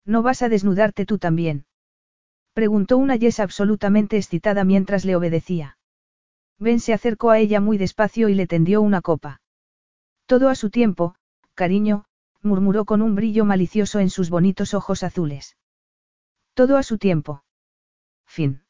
¿No 0.04 0.22
vas 0.22 0.42
a 0.42 0.48
desnudarte 0.48 1.04
tú 1.04 1.18
también? 1.18 1.66
Preguntó 2.54 2.96
una 2.96 3.16
Yes 3.16 3.40
absolutamente 3.40 4.16
excitada 4.16 4.64
mientras 4.64 5.04
le 5.04 5.14
obedecía. 5.14 5.76
Ben 6.58 6.80
se 6.80 6.94
acercó 6.94 7.30
a 7.30 7.38
ella 7.38 7.60
muy 7.60 7.76
despacio 7.76 8.28
y 8.28 8.34
le 8.34 8.46
tendió 8.46 8.80
una 8.80 9.02
copa. 9.02 9.42
Todo 10.24 10.48
a 10.48 10.54
su 10.54 10.70
tiempo, 10.70 11.16
cariño, 11.54 12.06
murmuró 12.46 12.84
con 12.84 13.02
un 13.02 13.14
brillo 13.14 13.44
malicioso 13.44 14.00
en 14.00 14.10
sus 14.10 14.30
bonitos 14.30 14.72
ojos 14.74 15.02
azules. 15.02 15.56
Todo 16.54 16.76
a 16.78 16.82
su 16.82 16.96
tiempo. 16.96 17.44
Fin. 18.24 18.65